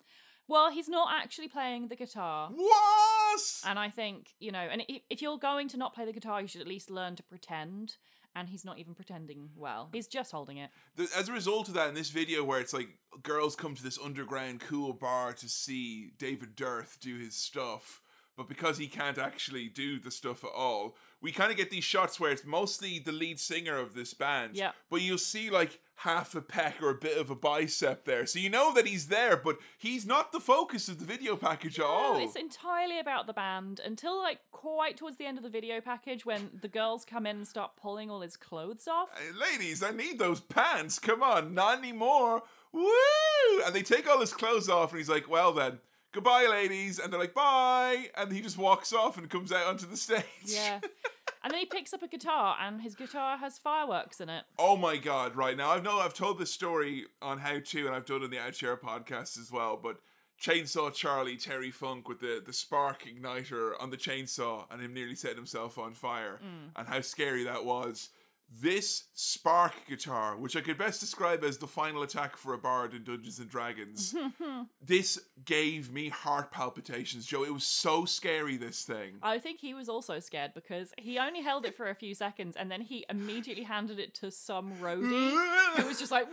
well, 0.48 0.70
he's 0.70 0.88
not 0.88 1.08
actually 1.12 1.48
playing 1.48 1.88
the 1.88 1.96
guitar. 1.96 2.50
What? 2.52 3.40
And 3.64 3.78
I 3.78 3.88
think, 3.88 4.30
you 4.40 4.50
know, 4.50 4.58
and 4.58 4.82
if 5.08 5.22
you're 5.22 5.38
going 5.38 5.68
to 5.68 5.76
not 5.76 5.94
play 5.94 6.04
the 6.04 6.12
guitar, 6.12 6.42
you 6.42 6.48
should 6.48 6.60
at 6.60 6.66
least 6.66 6.90
learn 6.90 7.16
to 7.16 7.22
pretend. 7.22 7.96
And 8.34 8.48
he's 8.50 8.64
not 8.64 8.78
even 8.78 8.94
pretending 8.94 9.48
well. 9.56 9.88
He's 9.92 10.06
just 10.06 10.30
holding 10.32 10.58
it. 10.58 10.70
As 11.16 11.28
a 11.28 11.32
result 11.32 11.68
of 11.68 11.74
that, 11.74 11.88
in 11.88 11.94
this 11.94 12.10
video 12.10 12.44
where 12.44 12.60
it's 12.60 12.74
like 12.74 12.88
girls 13.22 13.56
come 13.56 13.74
to 13.74 13.82
this 13.82 13.98
underground 13.98 14.60
cool 14.60 14.92
bar 14.92 15.32
to 15.32 15.48
see 15.48 16.12
David 16.18 16.54
Dearth 16.54 16.98
do 17.00 17.16
his 17.16 17.34
stuff, 17.34 18.00
but 18.38 18.48
because 18.48 18.78
he 18.78 18.86
can't 18.86 19.18
actually 19.18 19.68
do 19.68 19.98
the 19.98 20.12
stuff 20.12 20.44
at 20.44 20.52
all, 20.56 20.94
we 21.20 21.32
kind 21.32 21.50
of 21.50 21.56
get 21.56 21.72
these 21.72 21.82
shots 21.82 22.20
where 22.20 22.30
it's 22.30 22.44
mostly 22.44 23.00
the 23.00 23.10
lead 23.10 23.40
singer 23.40 23.76
of 23.76 23.94
this 23.94 24.14
band. 24.14 24.54
Yeah. 24.54 24.70
But 24.88 25.02
you'll 25.02 25.18
see 25.18 25.50
like 25.50 25.80
half 25.96 26.36
a 26.36 26.40
pec 26.40 26.80
or 26.80 26.90
a 26.90 26.94
bit 26.94 27.18
of 27.18 27.30
a 27.30 27.34
bicep 27.34 28.04
there. 28.04 28.26
So 28.26 28.38
you 28.38 28.48
know 28.48 28.72
that 28.74 28.86
he's 28.86 29.08
there, 29.08 29.36
but 29.36 29.58
he's 29.76 30.06
not 30.06 30.30
the 30.30 30.38
focus 30.38 30.88
of 30.88 31.00
the 31.00 31.04
video 31.04 31.34
package 31.34 31.80
at 31.80 31.84
all. 31.84 32.16
It's 32.18 32.36
entirely 32.36 33.00
about 33.00 33.26
the 33.26 33.32
band 33.32 33.80
until 33.84 34.16
like 34.16 34.38
quite 34.52 34.96
towards 34.96 35.16
the 35.16 35.26
end 35.26 35.38
of 35.38 35.42
the 35.42 35.50
video 35.50 35.80
package 35.80 36.24
when 36.24 36.48
the 36.62 36.68
girls 36.68 37.04
come 37.04 37.26
in 37.26 37.38
and 37.38 37.48
start 37.48 37.72
pulling 37.76 38.08
all 38.08 38.20
his 38.20 38.36
clothes 38.36 38.86
off. 38.86 39.08
Hey, 39.18 39.32
ladies, 39.36 39.82
I 39.82 39.90
need 39.90 40.20
those 40.20 40.40
pants. 40.40 41.00
Come 41.00 41.24
on, 41.24 41.54
not 41.54 41.78
anymore. 41.78 42.44
Woo! 42.70 43.62
And 43.66 43.74
they 43.74 43.82
take 43.82 44.08
all 44.08 44.20
his 44.20 44.32
clothes 44.32 44.68
off, 44.68 44.92
and 44.92 44.98
he's 44.98 45.08
like, 45.08 45.28
"Well 45.28 45.52
then, 45.52 45.80
goodbye, 46.18 46.46
ladies." 46.50 46.98
And 46.98 47.12
they're 47.12 47.20
like, 47.20 47.34
"Bye," 47.34 48.10
and 48.16 48.32
he 48.32 48.40
just 48.40 48.58
walks 48.58 48.92
off 48.92 49.16
and 49.18 49.30
comes 49.30 49.52
out 49.52 49.66
onto 49.66 49.86
the 49.86 49.96
stage. 49.96 50.24
Yeah. 50.44 50.80
and 51.44 51.52
then 51.52 51.60
he 51.60 51.66
picks 51.66 51.94
up 51.94 52.02
a 52.02 52.08
guitar 52.08 52.56
and 52.60 52.80
his 52.82 52.94
guitar 52.94 53.36
has 53.38 53.58
fireworks 53.58 54.20
in 54.20 54.28
it. 54.28 54.44
oh 54.58 54.76
my 54.76 54.96
god! 54.96 55.36
Right 55.36 55.56
now, 55.56 55.72
I 55.72 55.80
know 55.80 55.98
I've 55.98 56.14
told 56.14 56.38
this 56.38 56.52
story 56.52 57.04
on 57.22 57.38
How 57.38 57.60
to, 57.60 57.86
and 57.86 57.94
I've 57.94 58.06
done 58.06 58.22
it 58.22 58.26
in 58.26 58.30
the 58.30 58.38
Outshare 58.38 58.78
podcast 58.78 59.38
as 59.38 59.50
well, 59.52 59.78
but. 59.80 59.98
Chainsaw 60.40 60.94
Charlie, 60.94 61.36
Terry 61.36 61.72
Funk 61.72 62.08
with 62.08 62.20
the, 62.20 62.40
the 62.46 62.52
spark 62.52 63.02
igniter 63.02 63.72
on 63.80 63.90
the 63.90 63.96
chainsaw 63.96 64.66
and 64.70 64.80
him 64.80 64.94
nearly 64.94 65.16
setting 65.16 65.36
himself 65.36 65.78
on 65.78 65.94
fire, 65.94 66.38
mm. 66.40 66.70
and 66.76 66.86
how 66.86 67.00
scary 67.00 67.42
that 67.42 67.64
was. 67.64 68.10
This 68.50 69.04
spark 69.12 69.74
guitar, 69.86 70.36
which 70.36 70.56
I 70.56 70.62
could 70.62 70.78
best 70.78 71.00
describe 71.00 71.44
as 71.44 71.58
the 71.58 71.66
final 71.66 72.02
attack 72.02 72.36
for 72.36 72.54
a 72.54 72.58
bard 72.58 72.94
in 72.94 73.04
Dungeons 73.04 73.38
and 73.38 73.48
Dragons, 73.48 74.14
this 74.84 75.20
gave 75.44 75.92
me 75.92 76.08
heart 76.08 76.50
palpitations, 76.50 77.26
Joe. 77.26 77.44
It 77.44 77.52
was 77.52 77.64
so 77.64 78.06
scary, 78.06 78.56
this 78.56 78.84
thing. 78.84 79.16
I 79.22 79.38
think 79.38 79.60
he 79.60 79.74
was 79.74 79.88
also 79.88 80.18
scared 80.18 80.54
because 80.54 80.92
he 80.96 81.18
only 81.18 81.42
held 81.42 81.66
it 81.66 81.76
for 81.76 81.88
a 81.88 81.94
few 81.94 82.14
seconds 82.14 82.56
and 82.56 82.70
then 82.70 82.80
he 82.80 83.04
immediately 83.10 83.64
handed 83.64 83.98
it 83.98 84.14
to 84.14 84.30
some 84.30 84.72
roadie 84.80 85.76
who 85.76 85.86
was 85.86 85.98
just 85.98 86.10
like, 86.10 86.26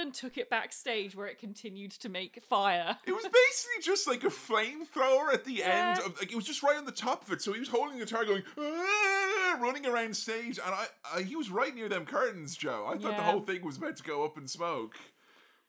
and 0.00 0.12
took 0.12 0.36
it 0.36 0.50
backstage 0.50 1.16
where 1.16 1.26
it 1.26 1.38
continued 1.38 1.92
to 1.92 2.08
make 2.08 2.42
fire. 2.44 2.98
It 3.06 3.12
was 3.12 3.24
basically 3.24 3.82
just 3.82 4.06
like 4.06 4.24
a 4.24 4.28
flamethrower 4.28 5.32
at 5.32 5.44
the 5.44 5.64
end 5.64 6.00
of 6.00 6.18
like 6.18 6.30
it 6.30 6.36
was 6.36 6.44
just 6.44 6.62
right 6.62 6.76
on 6.76 6.84
the 6.84 6.92
top 6.92 7.24
of 7.26 7.32
it. 7.32 7.40
So 7.40 7.52
he 7.52 7.60
was 7.60 7.68
holding 7.68 7.98
the 7.98 8.04
guitar, 8.04 8.24
going 8.24 8.42
running 9.60 9.86
around 9.86 10.14
stage, 10.16 10.58
and 10.64 10.74
I, 10.74 10.86
I 11.14 11.22
he 11.22 11.36
was 11.36 11.45
right 11.50 11.74
near 11.74 11.88
them 11.88 12.04
curtains, 12.06 12.56
Joe. 12.56 12.86
I 12.88 12.96
thought 12.98 13.16
the 13.16 13.22
whole 13.22 13.40
thing 13.40 13.64
was 13.64 13.80
meant 13.80 13.96
to 13.98 14.02
go 14.02 14.24
up 14.24 14.36
in 14.38 14.46
smoke. 14.48 14.96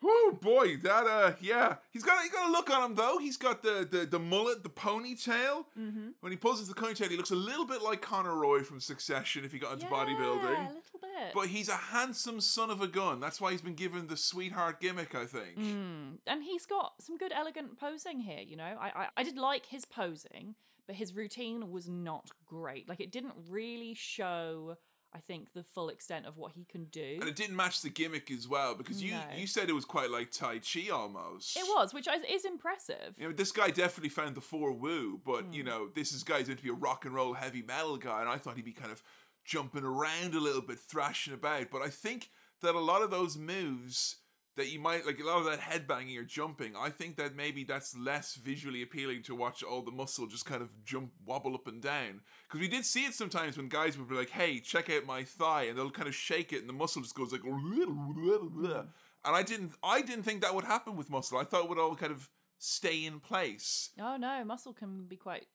Oh 0.04 0.38
boy, 0.40 0.78
that 0.84 1.08
uh, 1.08 1.34
yeah, 1.42 1.78
he's 1.92 2.04
got 2.04 2.22
he's 2.22 2.32
got 2.32 2.50
a 2.50 2.52
look 2.52 2.70
on 2.70 2.84
him 2.92 2.96
though. 2.96 3.18
He's 3.18 3.36
got 3.36 3.64
the 3.64 3.88
the, 3.90 4.06
the 4.06 4.20
mullet, 4.20 4.62
the 4.62 4.70
ponytail. 4.70 5.66
Mm-hmm. 5.78 6.10
When 6.20 6.32
he 6.32 6.38
pulls 6.38 6.60
his 6.60 6.68
the 6.68 6.76
ponytail, 6.76 7.10
he 7.10 7.18
looks 7.18 7.32
a 7.32 7.36
little 7.36 7.66
bit 7.66 7.82
like 7.82 8.00
Connor 8.00 8.36
Roy 8.36 8.62
from 8.62 8.80
Succession 8.80 9.44
if 9.44 9.52
he 9.52 9.58
got 9.58 9.74
into 9.74 9.88
Yeah, 9.88 9.92
bodybuilding. 9.92 10.44
a 10.44 10.68
little 10.68 11.00
bit. 11.02 11.34
But 11.34 11.48
he's 11.48 11.68
a 11.68 11.76
handsome 11.76 12.42
son 12.42 12.70
of 12.70 12.80
a 12.80 12.88
gun. 12.88 13.20
That's 13.20 13.42
why 13.42 13.52
he's 13.52 13.62
been 13.64 13.74
given 13.74 14.06
the 14.06 14.18
sweetheart 14.18 14.80
gimmick, 14.80 15.16
I 15.16 15.26
think. 15.26 15.58
Mm. 15.58 16.18
And 16.28 16.44
he's 16.44 16.68
got 16.68 17.02
some 17.02 17.18
good 17.18 17.32
elegant 17.36 17.80
posing 17.80 18.20
here, 18.20 18.42
you 18.46 18.56
know. 18.56 18.76
I, 18.80 18.92
I 18.96 19.08
I 19.18 19.24
did 19.24 19.36
like 19.40 19.66
his 19.66 19.86
posing, 19.86 20.54
but 20.86 20.96
his 20.98 21.16
routine 21.16 21.72
was 21.72 21.90
not 21.90 22.30
great. 22.46 22.88
Like 22.88 23.00
it 23.00 23.12
didn't 23.12 23.34
really 23.50 23.96
show, 23.96 24.78
I 25.18 25.20
think, 25.20 25.54
the 25.54 25.64
full 25.64 25.90
extent 25.90 26.28
of 26.28 26.38
what 26.38 26.52
he 26.54 26.64
can 26.66 26.86
do. 26.86 27.18
And 27.20 27.28
it 27.28 27.36
didn't 27.36 27.56
match 27.56 27.82
the 27.82 27.90
gimmick 27.90 28.30
as 28.30 28.48
well 28.48 28.76
because 28.76 29.02
you 29.02 29.12
No. 29.12 29.24
you 29.36 29.48
said 29.48 29.68
it 29.70 29.74
was 29.74 29.86
quite 29.86 30.12
like 30.12 30.30
Tai 30.32 30.60
Chi 30.60 30.90
almost. 30.92 31.58
It 31.58 31.66
was, 31.68 31.94
which 31.94 32.08
is, 32.08 32.22
is 32.30 32.46
impressive. 32.46 33.16
You 33.18 33.28
know, 33.30 33.34
this 33.34 33.52
guy 33.52 33.70
definitely 33.72 34.10
found 34.10 34.36
the 34.36 34.42
four 34.42 34.72
woo, 34.72 35.20
but 35.26 35.46
Hmm. 35.46 35.54
you 35.54 35.64
know, 35.64 35.88
this 35.96 36.12
is 36.14 36.24
guy's 36.24 36.46
going 36.48 36.58
to 36.58 36.64
be 36.64 36.70
a 36.70 36.74
rock 36.74 37.06
and 37.06 37.16
roll 37.16 37.34
heavy 37.34 37.62
metal 37.64 37.98
guy, 37.98 38.22
and 38.22 38.30
I 38.30 38.38
thought 38.38 38.56
he'd 38.56 38.66
be 38.66 38.72
kind 38.74 38.92
of 38.92 39.02
jumping 39.44 39.84
around 39.84 40.36
a 40.36 40.40
little 40.40 40.62
bit, 40.62 40.78
thrashing 40.80 41.34
about. 41.34 41.72
But 41.72 41.82
I 41.82 41.90
think 41.90 42.30
that 42.62 42.76
a 42.76 42.80
lot 42.80 43.02
of 43.02 43.10
those 43.12 43.38
moves 43.38 44.18
that 44.58 44.72
you 44.72 44.80
might 44.80 45.06
like 45.06 45.20
a 45.20 45.24
lot 45.24 45.38
of 45.38 45.46
that 45.46 45.60
headbanging 45.60 46.20
or 46.20 46.24
jumping, 46.24 46.76
I 46.76 46.90
think 46.90 47.16
that 47.16 47.36
maybe 47.36 47.64
that's 47.64 47.96
less 47.96 48.36
visually 48.36 48.82
appealing 48.82 49.24
to 49.24 49.36
watch 49.36 49.64
all 49.64 49.82
the 49.84 49.92
muscle 49.92 50.28
just 50.28 50.46
kind 50.46 50.62
of 50.62 50.70
jump 50.84 51.12
wobble 51.26 51.56
up 51.56 51.68
and 51.68 51.82
down. 51.82 52.22
Because 52.48 52.60
we 52.60 52.68
did 52.68 52.84
see 52.84 53.06
it 53.06 53.14
sometimes 53.14 53.56
when 53.56 53.70
guys 53.70 53.98
would 53.98 54.10
be 54.10 54.16
like, 54.16 54.32
"Hey, 54.32 54.60
check 54.60 54.90
out 54.90 55.06
my 55.06 55.24
thigh," 55.24 55.64
and 55.64 55.78
they'll 55.78 55.92
kind 55.92 56.08
of 56.08 56.16
shake 56.16 56.52
it, 56.52 56.60
and 56.60 56.68
the 56.68 56.74
muscle 56.74 57.02
just 57.02 57.16
goes 57.16 57.32
like, 57.32 57.44
and 57.44 59.36
I 59.36 59.44
didn't, 59.44 59.74
I 59.84 60.02
didn't 60.02 60.24
think 60.24 60.42
that 60.42 60.56
would 60.56 60.66
happen 60.66 60.96
with 60.96 61.10
muscle. 61.10 61.38
I 61.38 61.44
thought 61.44 61.66
it 61.66 61.70
would 61.70 61.80
all 61.80 61.96
kind 61.96 62.12
of 62.12 62.30
stay 62.58 63.06
in 63.06 63.20
place. 63.20 63.92
Oh 64.00 64.18
no, 64.18 64.44
muscle 64.44 64.74
can 64.74 65.06
be 65.06 65.18
quite 65.18 65.46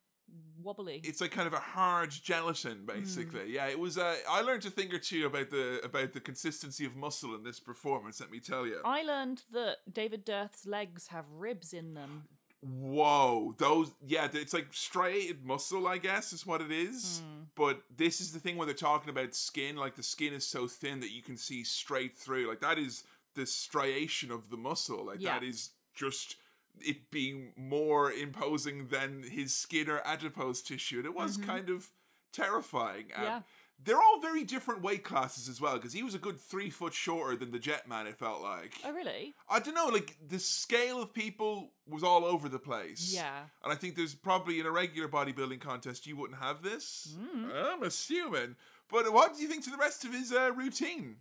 wobbly. 0.63 1.01
It's 1.05 1.21
like 1.21 1.31
kind 1.31 1.47
of 1.47 1.53
a 1.53 1.59
hard 1.59 2.11
gelatin, 2.11 2.85
basically. 2.87 3.53
Yeah, 3.53 3.67
it 3.67 3.79
was. 3.79 3.99
Uh, 3.99 4.17
I 4.29 4.43
learned 4.43 4.65
a 4.67 4.71
thing 4.71 4.93
or 4.93 4.99
two 4.99 5.27
about 5.27 5.51
the 5.51 5.81
about 5.85 6.13
the 6.13 6.21
consistency 6.21 6.85
of 6.85 6.97
muscle 6.97 7.35
in 7.35 7.43
this 7.45 7.61
performance. 7.61 8.21
Let 8.21 8.31
me 8.31 8.41
tell 8.41 8.67
you. 8.67 8.79
I 8.85 9.03
learned 9.03 9.43
that 9.53 9.79
David 9.93 10.25
Dearth's 10.25 10.67
legs 10.67 11.09
have 11.09 11.25
ribs 11.31 11.73
in 11.73 11.95
them. 11.95 12.25
Whoa, 12.65 13.57
those 13.59 13.91
yeah, 14.07 14.29
it's 14.33 14.53
like 14.55 14.69
striated 14.71 15.45
muscle, 15.45 15.89
I 15.89 15.99
guess, 15.99 16.33
is 16.33 16.47
what 16.47 16.61
it 16.61 16.71
is. 16.71 17.21
Hmm. 17.21 17.43
But 17.57 17.83
this 17.97 18.21
is 18.21 18.33
the 18.33 18.39
thing 18.39 18.57
when 18.57 18.69
they're 18.69 18.75
talking 18.75 19.11
about 19.11 19.35
skin, 19.35 19.75
like 19.77 19.97
the 19.97 20.03
skin 20.05 20.33
is 20.33 20.47
so 20.47 20.69
thin 20.69 21.01
that 21.01 21.11
you 21.11 21.23
can 21.23 21.37
see 21.37 21.65
straight 21.65 22.17
through. 22.17 22.49
Like 22.49 22.61
that 22.61 22.79
is 22.79 23.03
the 23.35 23.47
striation 23.47 24.31
of 24.31 24.49
the 24.51 24.57
muscle. 24.57 25.05
Like 25.07 25.21
Yeah. 25.21 25.41
that 25.41 25.45
is 25.45 25.71
just 25.95 26.37
it 26.81 27.11
being 27.11 27.53
more 27.57 28.11
imposing 28.11 28.89
than 28.89 29.23
his 29.23 29.55
skin 29.55 29.89
or 29.89 30.01
adipose 30.05 30.63
tissue. 30.63 30.99
And 30.99 31.07
it 31.07 31.15
was 31.15 31.37
kind 31.37 31.71
of 31.71 31.91
terrifying. 32.33 33.07
Mm-hmm. 33.13 33.23
Yeah. 33.23 33.41
They're 33.85 34.01
all 34.01 34.21
very 34.21 34.45
different 34.45 34.83
weight 34.83 35.03
classes 35.03 35.49
as 35.49 35.61
well, 35.61 35.75
because 35.75 35.93
he 35.93 36.05
was 36.05 36.15
a 36.15 36.19
good 36.19 36.39
three 36.39 36.71
foot 36.71 36.95
shorter 36.95 37.37
than 37.37 37.51
the 37.51 37.59
Jetman, 37.59 38.07
it 38.07 38.17
felt 38.17 38.41
like. 38.41 38.75
Oh 38.85 38.93
really? 38.93 39.35
I 39.49 39.59
don't 39.59 39.75
know, 39.75 39.89
like 39.89 40.17
the 40.25 40.39
scale 40.39 41.03
of 41.03 41.13
people 41.13 41.73
was 41.89 42.05
all 42.05 42.25
over 42.25 42.49
the 42.49 42.61
place. 42.61 43.13
Yeah. 43.13 43.41
And 43.65 43.73
I 43.73 43.75
think 43.75 43.97
there's 43.97 44.15
probably 44.15 44.61
in 44.61 44.67
a 44.67 44.71
regular 44.71 45.09
bodybuilding 45.09 45.61
contest 45.61 46.07
you 46.07 46.17
wouldn't 46.17 46.39
have 46.39 46.63
this. 46.63 47.17
Mm. 47.19 47.51
I'm 47.53 47.83
assuming. 47.83 48.55
But 48.89 49.13
what 49.13 49.35
do 49.35 49.43
you 49.43 49.49
think 49.49 49.65
to 49.65 49.71
the 49.71 49.77
rest 49.77 50.05
of 50.05 50.13
his 50.13 50.33
uh, 50.33 50.53
routine? 50.55 51.17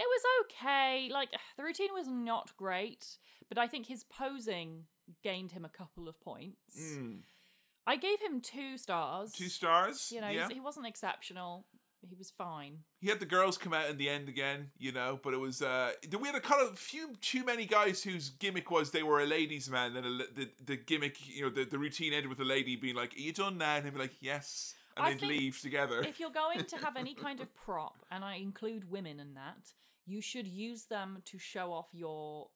It 0.00 0.06
was 0.06 0.22
okay. 0.44 1.10
Like 1.12 1.28
the 1.56 1.62
routine 1.62 1.92
was 1.92 2.08
not 2.08 2.56
great, 2.56 3.18
but 3.48 3.58
I 3.58 3.66
think 3.66 3.86
his 3.86 4.04
posing 4.04 4.84
gained 5.22 5.52
him 5.52 5.64
a 5.64 5.68
couple 5.68 6.08
of 6.08 6.20
points. 6.20 6.80
Mm. 6.80 7.20
I 7.86 7.96
gave 7.96 8.20
him 8.20 8.40
two 8.40 8.78
stars. 8.78 9.32
Two 9.32 9.48
stars. 9.48 10.10
You 10.12 10.20
know, 10.20 10.28
yeah. 10.28 10.48
he 10.48 10.60
wasn't 10.60 10.86
exceptional. 10.86 11.66
He 12.08 12.16
was 12.16 12.30
fine. 12.30 12.78
He 13.00 13.08
had 13.08 13.20
the 13.20 13.26
girls 13.26 13.58
come 13.58 13.74
out 13.74 13.90
in 13.90 13.98
the 13.98 14.08
end 14.08 14.28
again, 14.30 14.70
you 14.78 14.90
know, 14.90 15.20
but 15.22 15.34
it 15.34 15.36
was 15.36 15.60
uh 15.60 15.92
we 16.18 16.28
had 16.28 16.34
a 16.34 16.40
kind 16.40 16.66
of 16.66 16.78
few 16.78 17.14
too 17.20 17.44
many 17.44 17.66
guys 17.66 18.02
whose 18.02 18.30
gimmick 18.30 18.70
was 18.70 18.90
they 18.90 19.02
were 19.02 19.20
a 19.20 19.26
ladies' 19.26 19.68
man, 19.68 19.92
Then 19.92 20.04
a, 20.04 20.08
the 20.08 20.48
the 20.64 20.76
gimmick, 20.76 21.16
you 21.28 21.42
know, 21.42 21.50
the, 21.50 21.64
the 21.64 21.78
routine 21.78 22.14
ended 22.14 22.30
with 22.30 22.40
a 22.40 22.44
lady 22.44 22.74
being 22.76 22.96
like, 22.96 23.14
"Are 23.14 23.20
you 23.20 23.34
done 23.34 23.58
now?" 23.58 23.76
and 23.76 23.84
he'd 23.84 23.92
be 23.92 24.00
like, 24.00 24.14
"Yes," 24.20 24.74
and 24.96 25.06
I 25.06 25.14
they'd 25.14 25.22
leave 25.22 25.60
together. 25.60 26.00
If 26.02 26.20
you're 26.20 26.30
going 26.30 26.64
to 26.64 26.76
have 26.78 26.96
any 26.96 27.14
kind 27.26 27.40
of 27.40 27.54
prop, 27.54 28.04
and 28.10 28.24
I 28.24 28.36
include 28.36 28.90
women 28.90 29.20
in 29.20 29.34
that, 29.34 29.72
you 30.06 30.20
should 30.20 30.46
use 30.46 30.84
them 30.84 31.22
to 31.26 31.38
show 31.38 31.72
off 31.72 31.88
your 31.92 32.48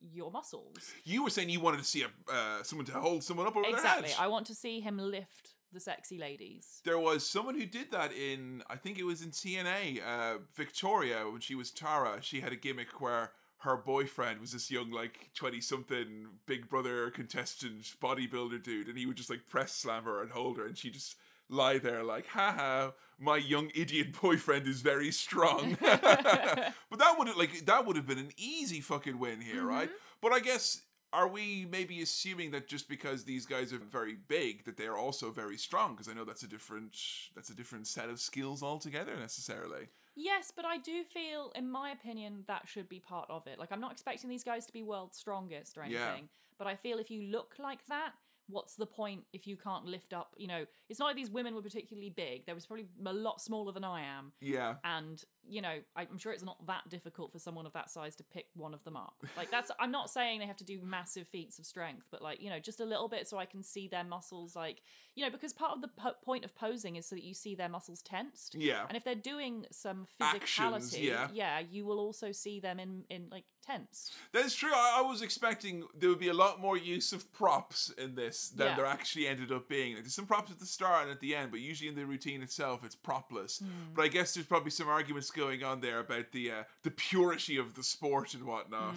your 0.00 0.30
muscles. 0.30 0.92
You 1.04 1.24
were 1.24 1.30
saying 1.30 1.50
you 1.50 1.60
wanted 1.60 1.78
to 1.78 1.84
see 1.84 2.02
a 2.02 2.32
uh, 2.32 2.62
someone 2.62 2.86
to 2.86 2.92
hold 2.92 3.24
someone 3.24 3.46
up 3.46 3.56
over 3.56 3.68
Exactly. 3.68 4.08
their. 4.08 4.16
I 4.20 4.28
want 4.28 4.46
to 4.46 4.54
see 4.54 4.80
him 4.80 4.98
lift 4.98 5.54
the 5.72 5.80
sexy 5.80 6.18
ladies. 6.18 6.80
There 6.84 6.98
was 6.98 7.28
someone 7.28 7.54
who 7.54 7.66
did 7.66 7.90
that 7.92 8.12
in, 8.12 8.62
I 8.68 8.76
think 8.76 8.98
it 8.98 9.04
was 9.04 9.22
in 9.22 9.30
TNA. 9.30 10.00
Uh, 10.04 10.38
Victoria, 10.54 11.28
when 11.30 11.40
she 11.40 11.54
was 11.54 11.70
Tara, 11.70 12.18
she 12.20 12.40
had 12.40 12.52
a 12.52 12.56
gimmick 12.56 13.00
where 13.00 13.30
her 13.58 13.76
boyfriend 13.76 14.40
was 14.40 14.52
this 14.52 14.70
young, 14.70 14.90
like 14.90 15.30
twenty 15.34 15.60
something 15.60 16.26
Big 16.46 16.68
Brother 16.68 17.10
contestant 17.10 17.82
bodybuilder 18.02 18.62
dude, 18.62 18.88
and 18.88 18.96
he 18.98 19.06
would 19.06 19.16
just 19.16 19.30
like 19.30 19.46
press 19.48 19.72
slam 19.72 20.04
her 20.04 20.22
and 20.22 20.30
hold 20.30 20.56
her, 20.58 20.66
and 20.66 20.78
she 20.78 20.90
just 20.90 21.16
lie 21.50 21.78
there 21.78 22.02
like, 22.02 22.26
haha, 22.26 22.92
my 23.18 23.36
young 23.36 23.70
idiot 23.74 24.20
boyfriend 24.20 24.66
is 24.66 24.80
very 24.80 25.10
strong. 25.10 25.76
but 25.80 26.98
that 26.98 27.14
would 27.18 27.28
have 27.28 27.36
like 27.36 27.66
that 27.66 27.84
would 27.86 27.96
have 27.96 28.06
been 28.06 28.18
an 28.18 28.32
easy 28.36 28.80
fucking 28.80 29.18
win 29.18 29.40
here, 29.40 29.64
right? 29.64 29.88
Mm-hmm. 29.88 30.18
But 30.22 30.32
I 30.32 30.40
guess 30.40 30.82
are 31.12 31.26
we 31.26 31.66
maybe 31.70 32.02
assuming 32.02 32.52
that 32.52 32.68
just 32.68 32.88
because 32.88 33.24
these 33.24 33.44
guys 33.44 33.72
are 33.72 33.78
very 33.78 34.16
big 34.28 34.64
that 34.64 34.76
they 34.76 34.86
are 34.86 34.96
also 34.96 35.30
very 35.30 35.56
strong? 35.56 35.92
Because 35.92 36.08
I 36.08 36.12
know 36.14 36.24
that's 36.24 36.44
a 36.44 36.48
different 36.48 36.96
that's 37.34 37.50
a 37.50 37.54
different 37.54 37.86
set 37.86 38.08
of 38.08 38.20
skills 38.20 38.62
altogether 38.62 39.16
necessarily. 39.16 39.88
Yes, 40.16 40.52
but 40.54 40.64
I 40.64 40.76
do 40.76 41.04
feel, 41.04 41.52
in 41.54 41.70
my 41.70 41.90
opinion, 41.90 42.44
that 42.46 42.68
should 42.68 42.88
be 42.88 43.00
part 43.00 43.30
of 43.30 43.46
it. 43.46 43.58
Like, 43.58 43.70
I'm 43.72 43.80
not 43.80 43.92
expecting 43.92 44.28
these 44.28 44.44
guys 44.44 44.66
to 44.66 44.72
be 44.72 44.82
world's 44.82 45.16
strongest 45.16 45.78
or 45.78 45.82
anything, 45.82 46.00
Yeah. 46.00 46.28
but 46.58 46.66
I 46.66 46.74
feel 46.74 46.98
if 46.98 47.10
you 47.10 47.22
look 47.22 47.54
like 47.58 47.86
that, 47.86 48.12
what's 48.50 48.76
the 48.76 48.86
point 48.86 49.22
if 49.32 49.46
you 49.46 49.56
can't 49.56 49.84
lift 49.84 50.12
up? 50.12 50.34
You 50.36 50.48
know, 50.48 50.64
it's 50.88 50.98
not 50.98 51.06
like 51.06 51.16
these 51.16 51.30
women 51.30 51.54
were 51.54 51.62
particularly 51.62 52.10
big. 52.10 52.46
They 52.46 52.52
was 52.52 52.66
probably 52.66 52.86
a 53.04 53.12
lot 53.12 53.40
smaller 53.40 53.72
than 53.72 53.84
I 53.84 54.02
am. 54.02 54.32
Yeah. 54.40 54.74
And, 54.84 55.22
you 55.46 55.62
know, 55.62 55.78
I'm 55.96 56.18
sure 56.18 56.32
it's 56.32 56.44
not 56.44 56.66
that 56.66 56.88
difficult 56.88 57.32
for 57.32 57.38
someone 57.38 57.66
of 57.66 57.72
that 57.72 57.90
size 57.90 58.16
to 58.16 58.24
pick 58.24 58.46
one 58.54 58.74
of 58.74 58.84
them 58.84 58.96
up. 58.96 59.14
Like, 59.36 59.50
that's, 59.50 59.70
I'm 59.78 59.90
not 59.90 60.10
saying 60.10 60.40
they 60.40 60.46
have 60.46 60.56
to 60.56 60.64
do 60.64 60.80
massive 60.82 61.28
feats 61.28 61.58
of 61.58 61.66
strength, 61.66 62.06
but, 62.10 62.22
like, 62.22 62.42
you 62.42 62.50
know, 62.50 62.58
just 62.58 62.80
a 62.80 62.84
little 62.84 63.08
bit 63.08 63.28
so 63.28 63.38
I 63.38 63.46
can 63.46 63.62
see 63.62 63.88
their 63.88 64.04
muscles, 64.04 64.56
like, 64.56 64.82
you 65.14 65.24
know, 65.24 65.30
because 65.30 65.52
part 65.52 65.72
of 65.72 65.82
the 65.82 65.88
po- 65.88 66.14
point 66.24 66.44
of 66.44 66.54
posing 66.54 66.96
is 66.96 67.06
so 67.06 67.16
that 67.16 67.24
you 67.24 67.34
see 67.34 67.54
their 67.54 67.68
muscles 67.68 68.02
tensed. 68.02 68.54
Yeah. 68.54 68.84
And 68.88 68.96
if 68.96 69.04
they're 69.04 69.14
doing 69.14 69.66
some 69.70 70.06
Actions, 70.20 70.94
physicality, 70.94 71.30
yeah. 71.32 71.60
you 71.60 71.84
will 71.84 71.98
also 71.98 72.32
see 72.32 72.60
them 72.60 72.78
in, 72.78 73.04
in 73.10 73.28
like 73.30 73.44
tense. 73.66 74.12
That's 74.32 74.54
true. 74.54 74.72
I, 74.74 74.96
I 74.98 75.08
was 75.08 75.22
expecting 75.22 75.84
there 75.98 76.08
would 76.08 76.18
be 76.18 76.28
a 76.28 76.34
lot 76.34 76.60
more 76.60 76.76
use 76.76 77.12
of 77.12 77.32
props 77.32 77.90
in 77.98 78.14
this 78.14 78.48
than 78.50 78.68
Yeah. 78.68 78.76
there 78.76 78.86
actually 78.86 79.26
ended 79.26 79.52
up 79.52 79.68
being. 79.68 79.94
There's 79.94 80.14
some 80.14 80.26
props 80.26 80.50
at 80.50 80.58
the 80.58 80.66
start 80.66 81.02
and 81.04 81.10
at 81.10 81.20
the 81.20 81.34
end, 81.34 81.50
but 81.50 81.60
usually 81.60 81.88
in 81.88 81.94
the 81.94 82.06
routine 82.06 82.42
itself, 82.42 82.84
it's 82.84 82.94
propless. 82.94 83.62
But 83.94 84.02
I 84.04 84.08
guess 84.08 84.34
there's 84.34 84.46
probably 84.46 84.70
some 84.70 84.88
arguments 84.88 85.30
going 85.30 85.62
on 85.64 85.80
there 85.80 86.00
about 86.00 86.32
the 86.32 86.50
uh, 86.50 86.62
the 86.82 86.90
purity 86.90 87.56
of 87.56 87.74
the 87.74 87.82
sport 87.82 88.34
and 88.34 88.44
whatnot. 88.44 88.96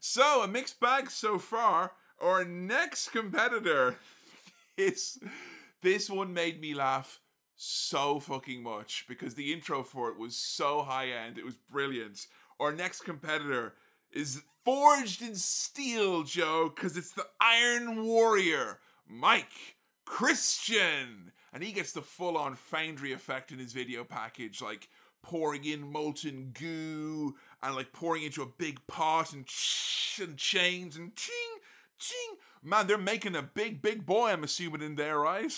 So 0.00 0.42
a 0.42 0.48
mixed 0.48 0.80
bag 0.80 1.10
so 1.10 1.38
far. 1.38 1.92
Our 2.20 2.44
next 2.44 3.10
competitor, 3.10 3.96
this 4.76 5.18
this 5.82 6.10
one 6.10 6.32
made 6.32 6.60
me 6.60 6.74
laugh 6.74 7.20
so 7.60 8.20
fucking 8.20 8.62
much 8.62 9.04
because 9.08 9.34
the 9.34 9.52
intro 9.52 9.82
for 9.82 10.08
it 10.10 10.18
was 10.18 10.36
so 10.36 10.82
high 10.82 11.08
end. 11.10 11.38
It 11.38 11.44
was 11.44 11.56
brilliant. 11.70 12.26
Our 12.60 12.72
next 12.72 13.00
competitor 13.02 13.74
is 14.12 14.42
forged 14.64 15.22
in 15.22 15.34
steel, 15.34 16.22
Joe, 16.22 16.72
because 16.74 16.96
it's 16.96 17.12
the 17.12 17.26
Iron 17.40 18.04
Warrior, 18.04 18.78
Mike 19.06 19.76
Christian. 20.04 21.32
And 21.52 21.62
he 21.62 21.72
gets 21.72 21.92
the 21.92 22.02
full 22.02 22.36
on 22.36 22.54
foundry 22.54 23.12
effect 23.12 23.52
in 23.52 23.58
his 23.58 23.72
video 23.72 24.04
package, 24.04 24.60
like 24.60 24.88
pouring 25.22 25.64
in 25.64 25.90
molten 25.90 26.54
goo 26.58 27.34
and 27.62 27.74
like 27.74 27.92
pouring 27.92 28.22
into 28.22 28.42
a 28.42 28.46
big 28.46 28.78
pot 28.86 29.32
and, 29.32 29.46
and 30.20 30.36
chains 30.36 30.96
and 30.96 31.16
ching, 31.16 31.58
ching. 31.98 32.36
Man, 32.62 32.86
they're 32.86 32.98
making 32.98 33.36
a 33.36 33.42
big, 33.42 33.80
big 33.80 34.04
boy, 34.04 34.30
I'm 34.30 34.44
assuming, 34.44 34.82
in 34.82 34.96
there, 34.96 35.18
right? 35.18 35.52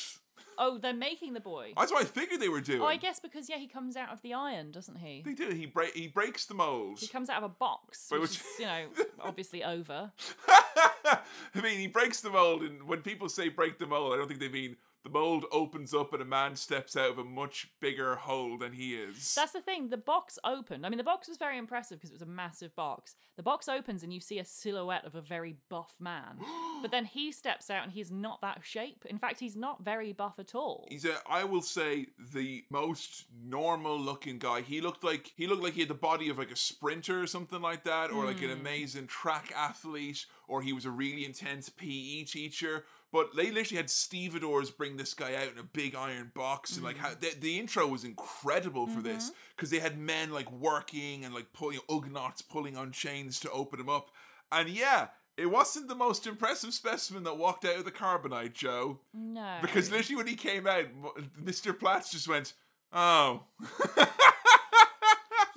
Oh, 0.62 0.76
they're 0.76 0.92
making 0.92 1.32
the 1.32 1.40
boy. 1.40 1.72
That's 1.74 1.90
what 1.90 2.02
I 2.02 2.04
figured 2.04 2.38
they 2.38 2.50
were 2.50 2.60
doing. 2.60 2.82
Oh, 2.82 2.86
I 2.86 2.96
guess 2.96 3.18
because 3.18 3.48
yeah, 3.48 3.56
he 3.56 3.66
comes 3.66 3.96
out 3.96 4.10
of 4.10 4.20
the 4.20 4.34
iron, 4.34 4.70
doesn't 4.70 4.98
he? 4.98 5.22
They 5.24 5.32
do. 5.32 5.48
He 5.48 5.64
break. 5.64 5.94
He 5.94 6.06
breaks 6.06 6.44
the 6.44 6.52
mold. 6.54 6.98
He 7.00 7.06
comes 7.06 7.30
out 7.30 7.38
of 7.38 7.44
a 7.44 7.48
box, 7.54 8.08
which 8.10 8.20
which- 8.20 8.30
is, 8.32 8.46
you 8.58 8.66
know, 8.66 8.84
obviously 9.20 9.64
over. 9.64 10.12
I 10.46 11.20
mean, 11.62 11.78
he 11.78 11.86
breaks 11.86 12.20
the 12.20 12.28
mold, 12.30 12.62
and 12.62 12.82
when 12.82 13.00
people 13.00 13.30
say 13.30 13.48
break 13.48 13.78
the 13.78 13.86
mold, 13.86 14.12
I 14.12 14.16
don't 14.18 14.28
think 14.28 14.40
they 14.40 14.48
mean 14.48 14.76
the 15.02 15.10
mold 15.10 15.46
opens 15.50 15.94
up 15.94 16.12
and 16.12 16.20
a 16.20 16.26
man 16.26 16.56
steps 16.56 16.96
out 16.96 17.10
of 17.10 17.18
a 17.18 17.24
much 17.24 17.68
bigger 17.80 18.16
hole 18.16 18.58
than 18.58 18.72
he 18.72 18.94
is. 18.94 19.34
That's 19.34 19.52
the 19.52 19.62
thing. 19.62 19.88
The 19.88 19.96
box 19.96 20.38
opened. 20.44 20.84
I 20.84 20.90
mean, 20.90 20.98
the 20.98 21.04
box 21.04 21.26
was 21.26 21.38
very 21.38 21.56
impressive 21.56 21.98
because 21.98 22.10
it 22.10 22.14
was 22.14 22.22
a 22.22 22.26
massive 22.26 22.74
box. 22.76 23.14
The 23.36 23.42
box 23.42 23.68
opens 23.68 24.02
and 24.02 24.12
you 24.12 24.20
see 24.20 24.38
a 24.38 24.44
silhouette 24.44 25.06
of 25.06 25.14
a 25.14 25.22
very 25.22 25.56
buff 25.70 25.94
man. 26.00 26.38
but 26.82 26.90
then 26.90 27.06
he 27.06 27.32
steps 27.32 27.70
out 27.70 27.84
and 27.84 27.92
he's 27.92 28.10
not 28.10 28.42
that 28.42 28.60
shape. 28.62 29.06
In 29.08 29.18
fact, 29.18 29.40
he's 29.40 29.56
not 29.56 29.82
very 29.82 30.12
buff 30.12 30.38
at 30.38 30.54
all. 30.54 30.86
He's 30.90 31.06
a, 31.06 31.16
I 31.26 31.44
will 31.44 31.62
say, 31.62 32.08
the 32.34 32.64
most 32.70 33.24
normal-looking 33.42 34.38
guy. 34.38 34.60
He 34.60 34.82
looked 34.82 35.02
like 35.02 35.32
he 35.36 35.46
looked 35.46 35.62
like 35.62 35.74
he 35.74 35.80
had 35.80 35.88
the 35.88 35.94
body 35.94 36.28
of 36.28 36.38
like 36.38 36.50
a 36.50 36.56
sprinter 36.56 37.22
or 37.22 37.26
something 37.26 37.62
like 37.62 37.84
that, 37.84 38.10
or 38.10 38.26
like 38.26 38.42
an 38.42 38.50
hmm. 38.50 38.60
amazing 38.60 39.06
track 39.06 39.52
athlete, 39.56 40.26
or 40.46 40.60
he 40.60 40.72
was 40.72 40.84
a 40.84 40.90
really 40.90 41.24
intense 41.24 41.68
PE 41.70 42.24
teacher. 42.24 42.84
But 43.12 43.34
they 43.34 43.50
literally 43.50 43.78
had 43.78 43.90
stevedores 43.90 44.70
bring 44.70 44.96
this 44.96 45.14
guy 45.14 45.34
out 45.34 45.52
in 45.52 45.58
a 45.58 45.64
big 45.64 45.94
iron 45.94 46.30
box, 46.34 46.76
and 46.76 46.84
like 46.84 46.96
how, 46.96 47.08
mm-hmm. 47.08 47.20
the, 47.20 47.40
the 47.40 47.58
intro 47.58 47.86
was 47.86 48.04
incredible 48.04 48.86
for 48.86 49.02
this 49.02 49.24
mm-hmm. 49.24 49.34
because 49.56 49.70
they 49.70 49.80
had 49.80 49.98
men 49.98 50.30
like 50.30 50.50
working 50.52 51.24
and 51.24 51.34
like 51.34 51.52
pulling 51.52 51.80
Ugnaughts 51.88 52.48
pulling 52.48 52.76
on 52.76 52.92
chains 52.92 53.40
to 53.40 53.50
open 53.50 53.80
him 53.80 53.88
up, 53.88 54.10
and 54.52 54.68
yeah. 54.68 55.08
It 55.36 55.50
wasn't 55.50 55.88
the 55.88 55.94
most 55.94 56.26
impressive 56.26 56.74
specimen 56.74 57.22
that 57.22 57.38
walked 57.38 57.64
out 57.64 57.78
of 57.78 57.86
the 57.86 57.90
carbonite, 57.90 58.52
Joe. 58.52 58.98
no. 59.14 59.58
Because 59.62 59.90
literally 59.90 60.16
when 60.16 60.26
he 60.26 60.34
came 60.34 60.66
out, 60.66 60.84
Mr. 61.42 61.78
Platz 61.78 62.10
just 62.10 62.28
went, 62.28 62.52
"Oh, 62.92 63.44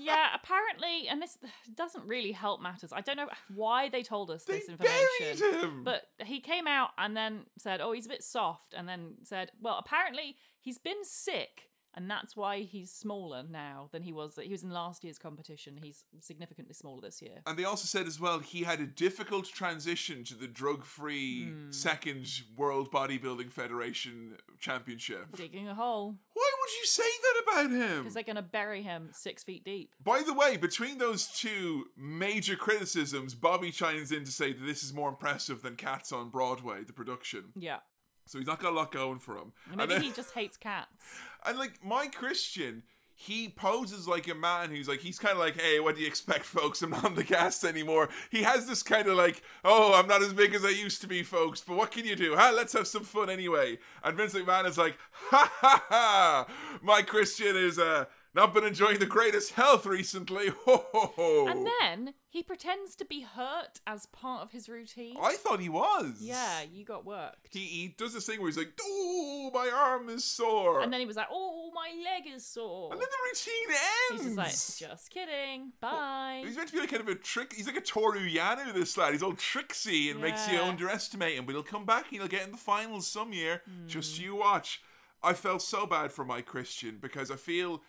yeah, 0.04 0.28
apparently, 0.36 1.08
and 1.08 1.22
this 1.22 1.38
doesn't 1.74 2.06
really 2.06 2.32
help 2.32 2.62
matters. 2.62 2.92
I 2.94 3.02
don't 3.02 3.18
know 3.18 3.30
why 3.54 3.90
they 3.90 4.04
told 4.04 4.30
us 4.30 4.44
they 4.44 4.60
this 4.60 4.70
information. 4.70 5.00
buried 5.20 5.64
him." 5.64 5.84
But 5.84 6.04
he 6.26 6.40
came 6.40 6.68
out 6.68 6.90
and 6.98 7.16
then 7.16 7.46
said, 7.58 7.82
"Oh, 7.82 7.92
he's 7.92 8.06
a 8.06 8.10
bit 8.10 8.24
soft," 8.24 8.74
and 8.74 8.88
then 8.88 9.16
said, 9.24 9.52
"Well, 9.62 9.78
apparently 9.78 10.38
he's 10.60 10.78
been 10.78 11.04
sick, 11.04 11.70
and 11.96 12.10
that's 12.10 12.36
why 12.36 12.62
he's 12.62 12.92
smaller 12.92 13.44
now 13.44 13.90
than 13.92 14.04
he 14.04 14.12
was. 14.14 14.38
He 14.42 14.50
was 14.52 14.64
in 14.64 14.72
last 14.72 15.04
year's 15.04 15.18
competition. 15.20 15.78
He's 15.82 16.04
significantly 16.22 16.74
smaller 16.74 17.02
this 17.02 17.22
year." 17.22 17.42
and 17.46 17.58
they 17.58 17.64
also 17.66 17.86
said 17.86 18.08
as 18.08 18.20
well 18.20 18.40
he 18.40 18.64
had 18.64 18.80
a 18.80 18.86
difficult 18.88 19.46
transition 19.46 20.24
to 20.24 20.36
the 20.36 20.48
drug-free 20.48 21.46
Hmm. 21.46 21.72
second 21.72 22.28
World 22.56 22.92
Bodybuilding 22.92 23.52
Federation 23.52 24.38
Championship. 24.60 25.36
Digging 25.36 25.68
a 25.68 25.76
hole 25.76 26.16
Why 26.34 26.52
would 26.60 26.70
you 26.80 26.86
say 26.86 27.04
that 27.22 27.44
about 27.44 27.72
him? 27.72 28.00
because 28.04 28.14
they're 28.14 28.24
going 28.24 28.36
to 28.38 28.42
bury 28.42 28.82
him 28.82 29.10
six 29.14 29.44
feet 29.44 29.64
deep. 29.64 29.94
By 30.04 30.22
the 30.24 30.34
way, 30.34 30.58
between 30.58 30.98
those 30.98 31.28
two 31.28 31.86
major 31.98 32.56
criticisms, 32.56 33.36
Bobby 33.36 33.72
chimes 33.72 34.12
in 34.12 34.24
to 34.26 34.32
say 34.32 34.54
that 34.54 34.64
this 34.66 34.84
is 34.84 34.94
more 34.94 35.10
impressive 35.10 35.62
than 35.62 35.76
Cats 35.76 36.12
on 36.12 36.30
Broadway, 36.30 36.84
the 36.84 36.94
production. 36.94 37.52
Yeah, 37.56 37.80
So 38.26 38.38
he's 38.38 38.48
not 38.48 38.60
got 38.60 38.72
a 38.72 38.76
lot 38.76 38.92
going 38.92 39.20
for 39.20 39.38
him. 39.38 39.52
Maybe 39.76 39.94
then- 39.94 40.02
he 40.02 40.12
just 40.12 40.32
hates 40.34 40.56
cats. 40.58 41.04
And 41.46 41.58
like 41.58 41.84
Mike 41.84 42.16
Christian, 42.16 42.84
he 43.16 43.48
poses 43.48 44.08
like 44.08 44.28
a 44.28 44.36
man 44.36 44.70
who's 44.70 44.88
like 44.88 45.00
he's 45.00 45.20
kind 45.20 45.34
of 45.34 45.40
like, 45.40 45.60
hey, 45.60 45.80
what 45.80 45.96
do 45.96 46.02
you 46.02 46.08
expect, 46.08 46.46
folks? 46.46 46.82
I'm 46.82 46.90
not 46.92 47.16
the 47.16 47.24
cast 47.24 47.64
anymore. 47.64 48.10
He 48.32 48.44
has 48.44 48.68
this 48.68 48.84
kind 48.84 49.08
of 49.08 49.16
like, 49.16 49.42
oh, 49.64 49.94
I'm 49.94 50.08
not 50.08 50.22
as 50.22 50.34
big 50.34 50.54
as 50.54 50.66
I 50.66 50.70
used 50.70 51.02
to 51.02 51.08
be, 51.08 51.24
folks. 51.24 51.62
But 51.62 51.78
what 51.78 51.92
can 51.92 52.06
you 52.06 52.16
do? 52.16 52.36
Huh? 52.36 52.52
Let's 52.56 52.74
have 52.74 52.88
some 52.88 53.04
fun 53.04 53.30
anyway. 53.30 53.78
And 54.04 54.18
Vince 54.18 54.34
McMahon 54.34 54.66
is 54.66 54.78
like, 54.78 54.98
ha 55.12 55.52
ha 55.60 55.86
ha! 55.90 56.48
Mike 56.82 57.08
Christian 57.08 57.56
is 57.56 57.80
uh 57.80 58.06
not 58.36 58.54
been 58.54 58.64
enjoying 58.64 59.00
the 59.00 59.06
greatest 59.06 59.54
health 59.54 59.86
recently. 59.86 60.48
Ho 60.66 60.86
ho 60.92 61.14
ho! 61.16 61.48
And 61.48 61.68
then 61.82 62.14
he 62.30 62.42
pretends 62.42 62.96
to 62.96 63.06
be 63.06 63.22
hurt 63.22 63.80
as 63.86 64.06
part 64.08 64.42
of 64.42 64.52
his 64.52 64.68
routine. 64.68 65.16
I 65.22 65.34
thought 65.36 65.60
he 65.60 65.70
was. 65.70 66.16
Yeah, 66.20 66.62
you 66.72 66.84
got 66.84 67.06
worked. 67.06 67.50
He, 67.52 67.60
he 67.60 67.96
does 67.98 68.14
this 68.14 68.26
thing 68.26 68.40
where 68.40 68.48
he's 68.50 68.58
like, 68.58 68.74
oh, 68.82 69.52
my 69.54 69.70
arm 69.70 70.10
is 70.10 70.24
sore. 70.24 70.82
And 70.82 70.92
then 70.92 71.00
he 71.00 71.06
was 71.06 71.16
like, 71.16 71.28
"Oh, 71.32 71.72
my 71.76 71.90
leg 72.04 72.24
is 72.34 72.46
sore." 72.46 72.92
And 72.92 73.00
then 73.00 73.08
the 73.10 73.18
routine 73.30 73.70
He's 74.12 74.22
ends. 74.22 74.36
just 74.38 74.82
like, 74.82 74.90
"Just 74.92 75.10
kidding, 75.12 75.74
bye." 75.80 76.42
He's 76.46 76.56
meant 76.56 76.70
to 76.70 76.74
be 76.74 76.80
like 76.80 76.90
kind 76.90 77.02
of 77.02 77.08
a 77.10 77.16
trick. 77.16 77.54
He's 77.54 77.68
like 77.68 77.78
a 77.78 77.82
Toru 77.82 78.28
Yano, 78.28 78.74
this 78.74 78.98
lad. 78.98 79.14
He's 79.14 79.24
all 79.24 79.34
tricksy 79.34 80.10
and 80.10 80.20
makes 80.22 80.50
you 80.52 80.60
underestimate 80.60 81.38
him, 81.38 81.46
but 81.46 81.52
he'll 81.54 81.64
come 81.64 81.86
back 81.86 82.06
and 82.12 82.20
he'll 82.20 82.28
get 82.28 82.46
in 82.46 82.52
the 82.52 82.58
finals 82.58 83.06
some 83.08 83.32
year. 83.34 83.62
Just 83.86 84.18
Hmm. 84.18 84.24
you 84.24 84.36
watch. 84.36 84.82
I 85.26 85.34
felt 85.34 85.62
so 85.62 85.86
bad 85.86 86.12
for 86.12 86.26
Mike 86.26 86.46
Christian 86.48 86.98
because 87.00 87.32
I 87.32 87.38
feel 87.38 87.82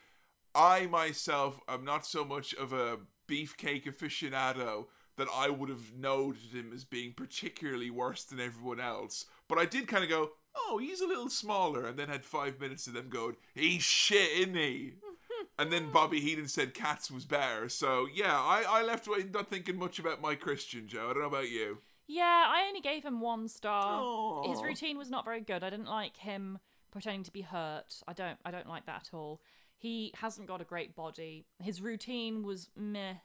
I 0.54 0.86
myself 0.86 1.60
am 1.68 1.84
not 1.84 2.06
so 2.06 2.24
much 2.24 2.54
of 2.54 2.72
a 2.72 2.98
beefcake 3.28 3.86
aficionado 3.86 4.86
that 5.16 5.28
I 5.32 5.48
would 5.48 5.68
have 5.68 5.94
noted 5.96 6.52
him 6.52 6.72
as 6.74 6.84
being 6.84 7.12
particularly 7.12 7.90
worse 7.90 8.24
than 8.24 8.40
everyone 8.40 8.80
else. 8.80 9.26
But 9.48 9.58
I 9.58 9.64
did 9.64 9.88
kind 9.88 10.02
of 10.04 10.10
go, 10.10 10.30
oh, 10.56 10.78
he's 10.78 11.00
a 11.00 11.06
little 11.06 11.28
smaller, 11.28 11.86
and 11.86 11.98
then 11.98 12.08
had 12.08 12.24
five 12.24 12.60
minutes 12.60 12.86
of 12.86 12.94
them 12.94 13.08
going, 13.08 13.36
he's 13.54 13.82
shit, 13.82 14.30
isn't 14.38 14.56
he? 14.56 14.94
and 15.58 15.72
then 15.72 15.90
Bobby 15.92 16.20
Heenan 16.20 16.48
said 16.48 16.74
Cats 16.74 17.10
was 17.10 17.24
better. 17.24 17.68
So 17.68 18.06
yeah, 18.12 18.34
I, 18.34 18.64
I 18.68 18.82
left 18.82 19.08
not 19.32 19.50
thinking 19.50 19.78
much 19.78 19.98
about 19.98 20.20
Mike 20.20 20.40
Christian 20.40 20.88
Joe. 20.88 21.10
I 21.10 21.12
don't 21.12 21.22
know 21.22 21.28
about 21.28 21.50
you. 21.50 21.78
Yeah, 22.06 22.44
I 22.48 22.66
only 22.68 22.80
gave 22.80 23.04
him 23.04 23.20
one 23.20 23.48
star. 23.48 24.44
His 24.44 24.62
routine 24.62 24.98
was 24.98 25.10
not 25.10 25.24
very 25.24 25.40
good. 25.40 25.64
I 25.64 25.70
didn't 25.70 25.88
like 25.88 26.18
him 26.18 26.58
pretending 26.90 27.24
to 27.24 27.32
be 27.32 27.40
hurt. 27.40 28.02
I 28.06 28.12
don't 28.12 28.38
I 28.44 28.50
don't 28.50 28.68
like 28.68 28.86
that 28.86 29.08
at 29.08 29.14
all. 29.14 29.40
He 29.84 30.14
hasn't 30.16 30.48
got 30.48 30.62
a 30.62 30.64
great 30.64 30.96
body. 30.96 31.44
His 31.62 31.82
routine 31.82 32.42
was 32.42 32.70
meh. 32.74 33.16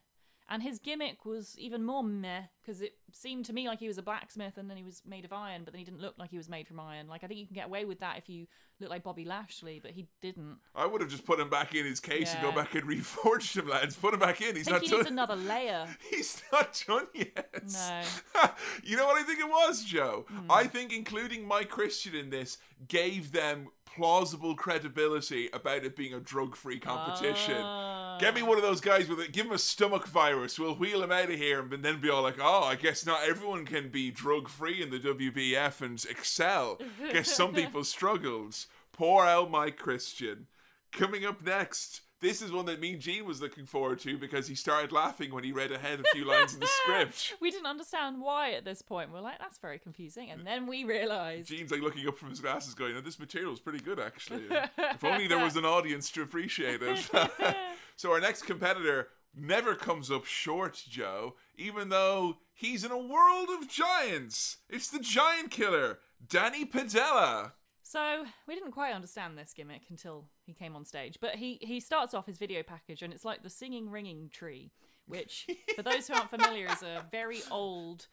And 0.51 0.63
his 0.63 0.79
gimmick 0.79 1.25
was 1.25 1.55
even 1.59 1.83
more 1.83 2.03
meh 2.03 2.41
because 2.61 2.81
it 2.81 2.93
seemed 3.13 3.45
to 3.45 3.53
me 3.53 3.67
like 3.67 3.79
he 3.79 3.87
was 3.87 3.99
a 3.99 4.01
blacksmith 4.01 4.57
and 4.57 4.67
then 4.67 4.77
he 4.77 4.83
was 4.83 5.03
made 5.07 5.23
of 5.23 5.31
iron, 5.31 5.63
but 5.63 5.73
then 5.73 5.79
he 5.79 5.85
didn't 5.85 6.01
look 6.01 6.15
like 6.17 6.31
he 6.31 6.37
was 6.37 6.49
made 6.49 6.67
from 6.67 6.79
iron. 6.79 7.07
Like 7.07 7.23
I 7.23 7.27
think 7.27 7.39
you 7.39 7.45
can 7.45 7.53
get 7.53 7.67
away 7.67 7.85
with 7.85 7.99
that 7.99 8.17
if 8.17 8.27
you 8.27 8.47
look 8.79 8.89
like 8.89 9.03
Bobby 9.03 9.25
Lashley, 9.25 9.79
but 9.79 9.91
he 9.91 10.07
didn't. 10.21 10.57
I 10.73 10.87
would 10.87 11.01
have 11.01 11.09
just 11.09 11.25
put 11.25 11.39
him 11.39 11.49
back 11.49 11.75
in 11.75 11.85
his 11.85 11.99
case 11.99 12.33
and 12.33 12.41
go 12.41 12.51
back 12.51 12.73
and 12.73 12.83
reforged 12.87 13.57
him, 13.57 13.67
lads. 13.67 13.95
Put 13.95 14.13
him 14.13 14.19
back 14.19 14.41
in. 14.41 14.55
He's 14.55 14.67
not 14.67 14.81
he 14.81 14.87
needs 14.87 15.03
done. 15.03 15.13
another 15.13 15.35
layer. 15.35 15.87
He's 16.09 16.41
not 16.51 16.83
done 16.87 17.07
yet. 17.13 17.63
No. 17.71 18.01
you 18.83 18.97
know 18.97 19.05
what 19.05 19.21
I 19.21 19.23
think 19.23 19.39
it 19.39 19.49
was, 19.49 19.83
Joe? 19.83 20.25
Hmm. 20.27 20.51
I 20.51 20.65
think 20.65 20.91
including 20.91 21.47
Mike 21.47 21.69
Christian 21.69 22.15
in 22.15 22.29
this 22.31 22.57
gave 22.87 23.31
them 23.31 23.67
plausible 23.85 24.55
credibility 24.55 25.49
about 25.53 25.83
it 25.83 25.95
being 25.95 26.13
a 26.13 26.19
drug-free 26.19 26.79
competition. 26.79 27.57
Ah. 27.59 27.98
Get 28.19 28.35
me 28.35 28.41
one 28.41 28.57
of 28.57 28.63
those 28.63 28.81
guys 28.81 29.07
with 29.07 29.19
it. 29.19 29.31
Give 29.31 29.45
him 29.45 29.53
a 29.53 29.57
stomach 29.57 30.07
virus. 30.07 30.59
We'll 30.59 30.75
wheel 30.75 31.01
him 31.01 31.11
out 31.11 31.29
of 31.31 31.37
here, 31.37 31.61
and 31.61 31.83
then 31.83 32.01
be 32.01 32.09
all 32.09 32.21
like, 32.21 32.37
"Oh, 32.39 32.63
I 32.63 32.75
guess 32.75 33.05
not 33.05 33.23
everyone 33.23 33.65
can 33.65 33.89
be 33.89 34.11
drug 34.11 34.49
free 34.49 34.81
in 34.81 34.89
the 34.89 34.99
WBF 34.99 35.81
and 35.81 36.03
excel. 36.09 36.79
guess 37.11 37.33
some 37.33 37.53
people 37.55 37.83
struggled." 37.83 38.55
Poor 38.91 39.25
old 39.25 39.51
Mike 39.51 39.77
Christian. 39.77 40.47
Coming 40.91 41.25
up 41.25 41.41
next, 41.41 42.01
this 42.21 42.41
is 42.41 42.51
one 42.51 42.65
that 42.65 42.79
me 42.79 42.93
and 42.93 43.01
Gene 43.01 43.25
was 43.25 43.41
looking 43.41 43.65
forward 43.65 43.99
to 43.99 44.17
because 44.17 44.47
he 44.47 44.55
started 44.55 44.91
laughing 44.91 45.33
when 45.33 45.43
he 45.43 45.51
read 45.51 45.71
ahead 45.71 45.99
a 45.99 46.03
few 46.13 46.25
lines 46.25 46.53
in 46.53 46.59
the 46.59 46.67
script. 46.83 47.35
We 47.39 47.51
didn't 47.51 47.67
understand 47.67 48.21
why 48.21 48.51
at 48.51 48.65
this 48.65 48.81
point. 48.81 49.11
We're 49.11 49.21
like, 49.21 49.39
that's 49.39 49.57
very 49.57 49.79
confusing. 49.79 50.29
And 50.29 50.45
then 50.45 50.67
we 50.67 50.83
realised. 50.83 51.49
Gene's 51.49 51.71
like 51.71 51.81
looking 51.81 52.07
up 52.07 52.17
from 52.17 52.29
his 52.29 52.39
glasses, 52.39 52.73
going, 52.73 52.95
"Oh, 52.97 53.01
"This 53.01 53.19
material 53.19 53.53
is 53.53 53.59
pretty 53.59 53.79
good, 53.79 53.99
actually. 53.99 54.43
if 54.77 55.03
only 55.03 55.27
there 55.27 55.39
was 55.39 55.55
an 55.55 55.65
audience 55.65 56.11
to 56.11 56.21
appreciate 56.21 56.81
it." 56.81 57.09
so 57.95 58.11
our 58.11 58.19
next 58.19 58.43
competitor 58.43 59.09
never 59.35 59.75
comes 59.75 60.11
up 60.11 60.25
short, 60.25 60.83
Joe, 60.89 61.35
even 61.57 61.89
though 61.89 62.37
he's 62.53 62.83
in 62.83 62.91
a 62.91 62.97
world 62.97 63.49
of 63.49 63.69
giants. 63.69 64.57
It's 64.69 64.89
the 64.89 64.99
giant 64.99 65.51
killer, 65.51 65.99
Danny 66.27 66.65
Padilla. 66.65 67.53
So 67.83 68.25
we 68.47 68.53
didn't 68.53 68.71
quite 68.71 68.93
understand 68.93 69.37
this 69.37 69.53
gimmick 69.53 69.83
until 69.89 70.25
he 70.49 70.53
came 70.53 70.75
on 70.75 70.83
stage. 70.83 71.19
But 71.21 71.35
he 71.35 71.59
he 71.61 71.79
starts 71.79 72.13
off 72.13 72.25
his 72.25 72.37
video 72.37 72.63
package 72.63 73.01
and 73.01 73.13
it's 73.13 73.23
like 73.23 73.43
the 73.43 73.49
singing 73.49 73.89
ringing 73.89 74.29
tree, 74.29 74.71
which 75.05 75.47
for 75.75 75.83
those 75.83 76.07
who 76.07 76.15
aren't 76.15 76.29
familiar 76.29 76.67
is 76.71 76.81
a 76.81 77.05
very 77.11 77.41
old, 77.51 78.07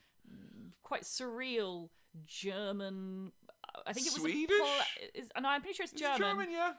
quite 0.83 1.03
surreal 1.03 1.89
German. 2.27 3.33
I 3.87 3.93
think 3.93 4.07
it 4.07 4.13
was 4.13 4.23
Swedish? 4.23 4.57
Is, 5.15 5.29
no, 5.41 5.49
I'm 5.49 5.61
pretty 5.61 5.75
sure 5.75 5.85
it's 5.85 5.93
It's 5.93 6.01
German. 6.01 6.19
German, 6.21 6.51
yeah. 6.51 6.73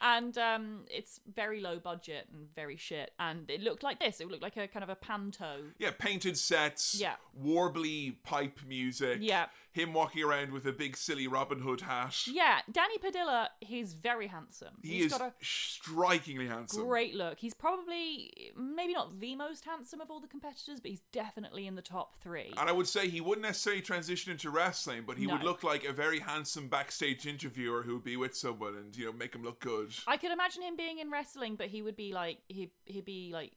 And 0.00 0.36
um, 0.38 0.80
it's 0.90 1.20
very 1.34 1.60
low 1.60 1.78
budget 1.78 2.28
and 2.32 2.46
very 2.54 2.76
shit. 2.76 3.12
And 3.18 3.50
it 3.50 3.60
looked 3.60 3.82
like 3.82 4.00
this. 4.00 4.20
It 4.20 4.28
looked 4.28 4.42
like 4.42 4.56
a 4.56 4.66
kind 4.68 4.82
of 4.82 4.88
a 4.88 4.94
panto. 4.96 5.56
Yeah, 5.78 5.90
painted 5.98 6.36
sets, 6.36 6.94
Yeah. 7.00 7.14
warbly 7.42 8.16
pipe 8.22 8.60
music. 8.66 9.18
Yeah. 9.20 9.46
Him 9.72 9.92
walking 9.92 10.22
around 10.22 10.52
with 10.52 10.66
a 10.66 10.72
big 10.72 10.96
silly 10.96 11.26
Robin 11.26 11.58
Hood 11.58 11.80
hat. 11.80 12.28
Yeah, 12.28 12.60
Danny 12.70 12.96
Padilla. 12.98 13.50
He's 13.60 13.92
very 13.94 14.28
handsome. 14.28 14.74
He 14.82 14.90
He's 14.98 15.06
is 15.06 15.12
got 15.18 15.20
a 15.22 15.32
strikingly 15.42 16.46
handsome. 16.46 16.84
great 16.86 17.14
look. 17.14 17.38
He's 17.40 17.54
probably 17.54 18.52
maybe 18.56 18.92
not 18.92 19.18
the 19.18 19.34
most 19.34 19.64
handsome 19.64 20.00
of 20.00 20.10
all 20.12 20.20
the 20.20 20.28
competitors, 20.28 20.78
but 20.80 20.90
he's 20.90 21.02
definitely 21.12 21.66
in 21.66 21.74
the 21.74 21.82
top 21.82 22.14
three. 22.22 22.52
And 22.56 22.68
I 22.68 22.72
would 22.72 22.86
say 22.86 23.08
he 23.08 23.20
wouldn't 23.20 23.44
necessarily 23.46 23.82
transition 23.82 24.30
into 24.30 24.48
wrestling, 24.50 25.02
but 25.06 25.18
he 25.18 25.26
would 25.26 25.42
look 25.42 25.64
like 25.64 25.84
a 25.84 25.92
very 25.92 26.20
handsome 26.20 26.68
backstage 26.68 27.26
interviewer 27.26 27.82
who 27.82 27.94
would 27.94 28.04
be 28.04 28.16
with 28.16 28.36
someone 28.36 28.76
and 28.76 28.96
you 28.96 29.06
know 29.06 29.12
make 29.12 29.34
him 29.34 29.42
look 29.42 29.58
good. 29.60 29.83
I 30.06 30.16
could 30.16 30.30
imagine 30.32 30.62
him 30.62 30.76
being 30.76 30.98
in 30.98 31.10
wrestling, 31.10 31.56
but 31.56 31.68
he 31.68 31.82
would 31.82 31.96
be 31.96 32.12
like 32.12 32.38
he 32.48 32.70
he'd 32.86 33.04
be 33.04 33.30
like 33.32 33.52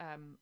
um 0.00 0.36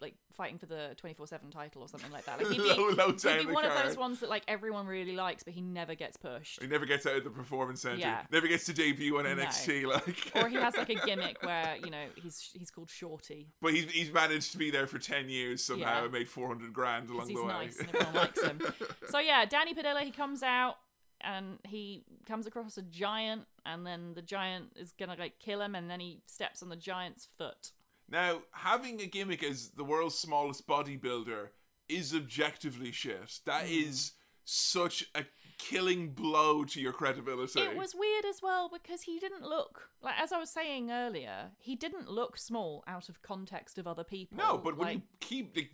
like 0.00 0.14
fighting 0.32 0.56
for 0.56 0.66
the 0.66 0.94
twenty 0.96 1.14
four 1.14 1.26
seven 1.26 1.50
title 1.50 1.82
or 1.82 1.88
something 1.88 2.12
like 2.12 2.24
that. 2.24 2.38
Like 2.38 2.46
he'd 2.52 2.62
be, 2.62 2.68
Low- 2.78 2.90
low 2.90 3.08
he'd 3.12 3.46
be 3.46 3.52
one 3.52 3.64
of 3.64 3.74
those 3.82 3.96
ones 3.96 4.20
that 4.20 4.30
like 4.30 4.44
everyone 4.46 4.86
really 4.86 5.16
likes, 5.16 5.42
but 5.42 5.52
he 5.52 5.60
never 5.60 5.96
gets 5.96 6.16
pushed. 6.16 6.62
He 6.62 6.68
never 6.68 6.86
gets 6.86 7.06
out 7.06 7.16
of 7.16 7.24
the 7.24 7.30
performance 7.30 7.82
center. 7.82 7.96
Yeah. 7.96 8.22
Never 8.30 8.46
gets 8.46 8.64
to 8.66 8.72
debut 8.72 9.18
on 9.18 9.24
NXT. 9.24 9.86
Like, 9.86 10.30
or 10.42 10.48
he 10.48 10.54
has 10.56 10.76
like 10.76 10.90
a 10.90 10.94
gimmick 11.06 11.42
where 11.42 11.76
you 11.84 11.90
know 11.90 12.04
he's 12.14 12.50
he's 12.56 12.70
called 12.70 12.88
Shorty 12.88 13.48
but 13.60 13.74
he's 13.74 13.90
he's 13.90 14.12
managed 14.12 14.52
to 14.52 14.58
be 14.58 14.70
there 14.70 14.86
for 14.86 14.98
ten 15.00 15.28
years 15.28 15.62
somehow 15.64 15.98
Yeah. 15.98 16.04
and 16.04 16.12
made 16.12 16.28
four 16.28 16.46
hundred 16.46 16.72
grand 16.72 17.10
along 17.10 17.26
the 17.26 17.34
way. 17.42 17.48
nice 17.48 17.78
and 17.80 17.88
everyone 17.88 18.14
likes 18.14 18.40
him. 18.42 18.60
So 19.10 19.18
yeah, 19.18 19.44
Danny 19.44 19.74
Padilla 19.74 20.00
he 20.02 20.12
comes 20.12 20.42
out 20.44 20.76
and 21.22 21.58
he 21.66 22.04
comes 22.26 22.46
across 22.46 22.78
a 22.78 22.82
giant, 22.82 23.42
and 23.66 23.86
then 23.86 24.14
the 24.14 24.22
giant 24.22 24.72
is 24.76 24.92
gonna 24.92 25.16
like 25.18 25.38
kill 25.38 25.60
him, 25.60 25.74
and 25.74 25.90
then 25.90 26.00
he 26.00 26.22
steps 26.26 26.62
on 26.62 26.68
the 26.68 26.76
giant's 26.76 27.26
foot. 27.38 27.72
Now, 28.08 28.42
having 28.52 29.00
a 29.00 29.06
gimmick 29.06 29.42
as 29.42 29.70
the 29.70 29.84
world's 29.84 30.18
smallest 30.18 30.66
bodybuilder 30.66 31.48
is 31.88 32.14
objectively 32.14 32.92
shit. 32.92 33.40
That 33.44 33.66
Mm. 33.66 33.86
is 33.88 34.12
such 34.44 35.08
a 35.14 35.24
killing 35.58 36.10
blow 36.12 36.64
to 36.64 36.80
your 36.80 36.92
credibility. 36.92 37.60
It 37.60 37.76
was 37.76 37.94
weird 37.94 38.24
as 38.24 38.40
well 38.42 38.68
because 38.68 39.02
he 39.02 39.18
didn't 39.20 39.42
look 39.42 39.90
like 40.00 40.18
as 40.18 40.32
I 40.32 40.38
was 40.38 40.50
saying 40.50 40.90
earlier, 40.90 41.50
he 41.58 41.76
didn't 41.76 42.10
look 42.10 42.36
small 42.38 42.82
out 42.86 43.08
of 43.08 43.20
context 43.22 43.76
of 43.78 43.86
other 43.86 44.02
people. 44.02 44.38
No, 44.38 44.56
but 44.56 44.76
when 44.76 44.92
you 44.94 45.02
keep, 45.20 45.54
the, 45.54 45.68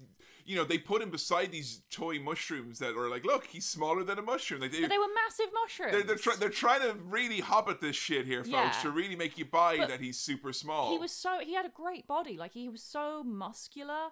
you 0.46 0.56
know, 0.56 0.64
they 0.64 0.78
put 0.78 1.02
him 1.02 1.10
beside 1.10 1.50
these 1.52 1.82
toy 1.90 2.18
mushrooms 2.20 2.78
that 2.78 2.96
are 2.96 3.08
like, 3.10 3.24
look, 3.24 3.44
he's 3.46 3.66
smaller 3.66 4.04
than 4.04 4.18
a 4.18 4.22
mushroom. 4.22 4.60
Like, 4.60 4.72
they, 4.72 4.80
but 4.80 4.90
they 4.90 4.98
were 4.98 5.04
massive 5.24 5.52
mushrooms. 5.52 5.92
they're, 5.92 6.02
they're, 6.04 6.16
try, 6.16 6.36
they're 6.36 6.48
trying 6.48 6.82
to 6.82 6.94
really 7.04 7.40
hobbit 7.40 7.80
this 7.80 7.96
shit 7.96 8.26
here, 8.26 8.44
folks, 8.44 8.52
Yeah. 8.76 8.82
to 8.82 8.90
really 8.90 9.16
make 9.16 9.36
you 9.38 9.44
buy 9.44 9.76
But 9.78 9.88
that 9.88 10.00
he's 10.00 10.18
super 10.18 10.52
small. 10.52 10.92
he 10.92 10.98
was 10.98 11.12
so 11.12 11.40
he 11.42 11.54
had 11.54 11.66
a 11.66 11.70
great 11.70 12.06
body 12.06 12.36
like 12.38 12.52
he 12.52 12.68
was 12.68 12.82
so 12.82 13.22
muscular 13.24 14.10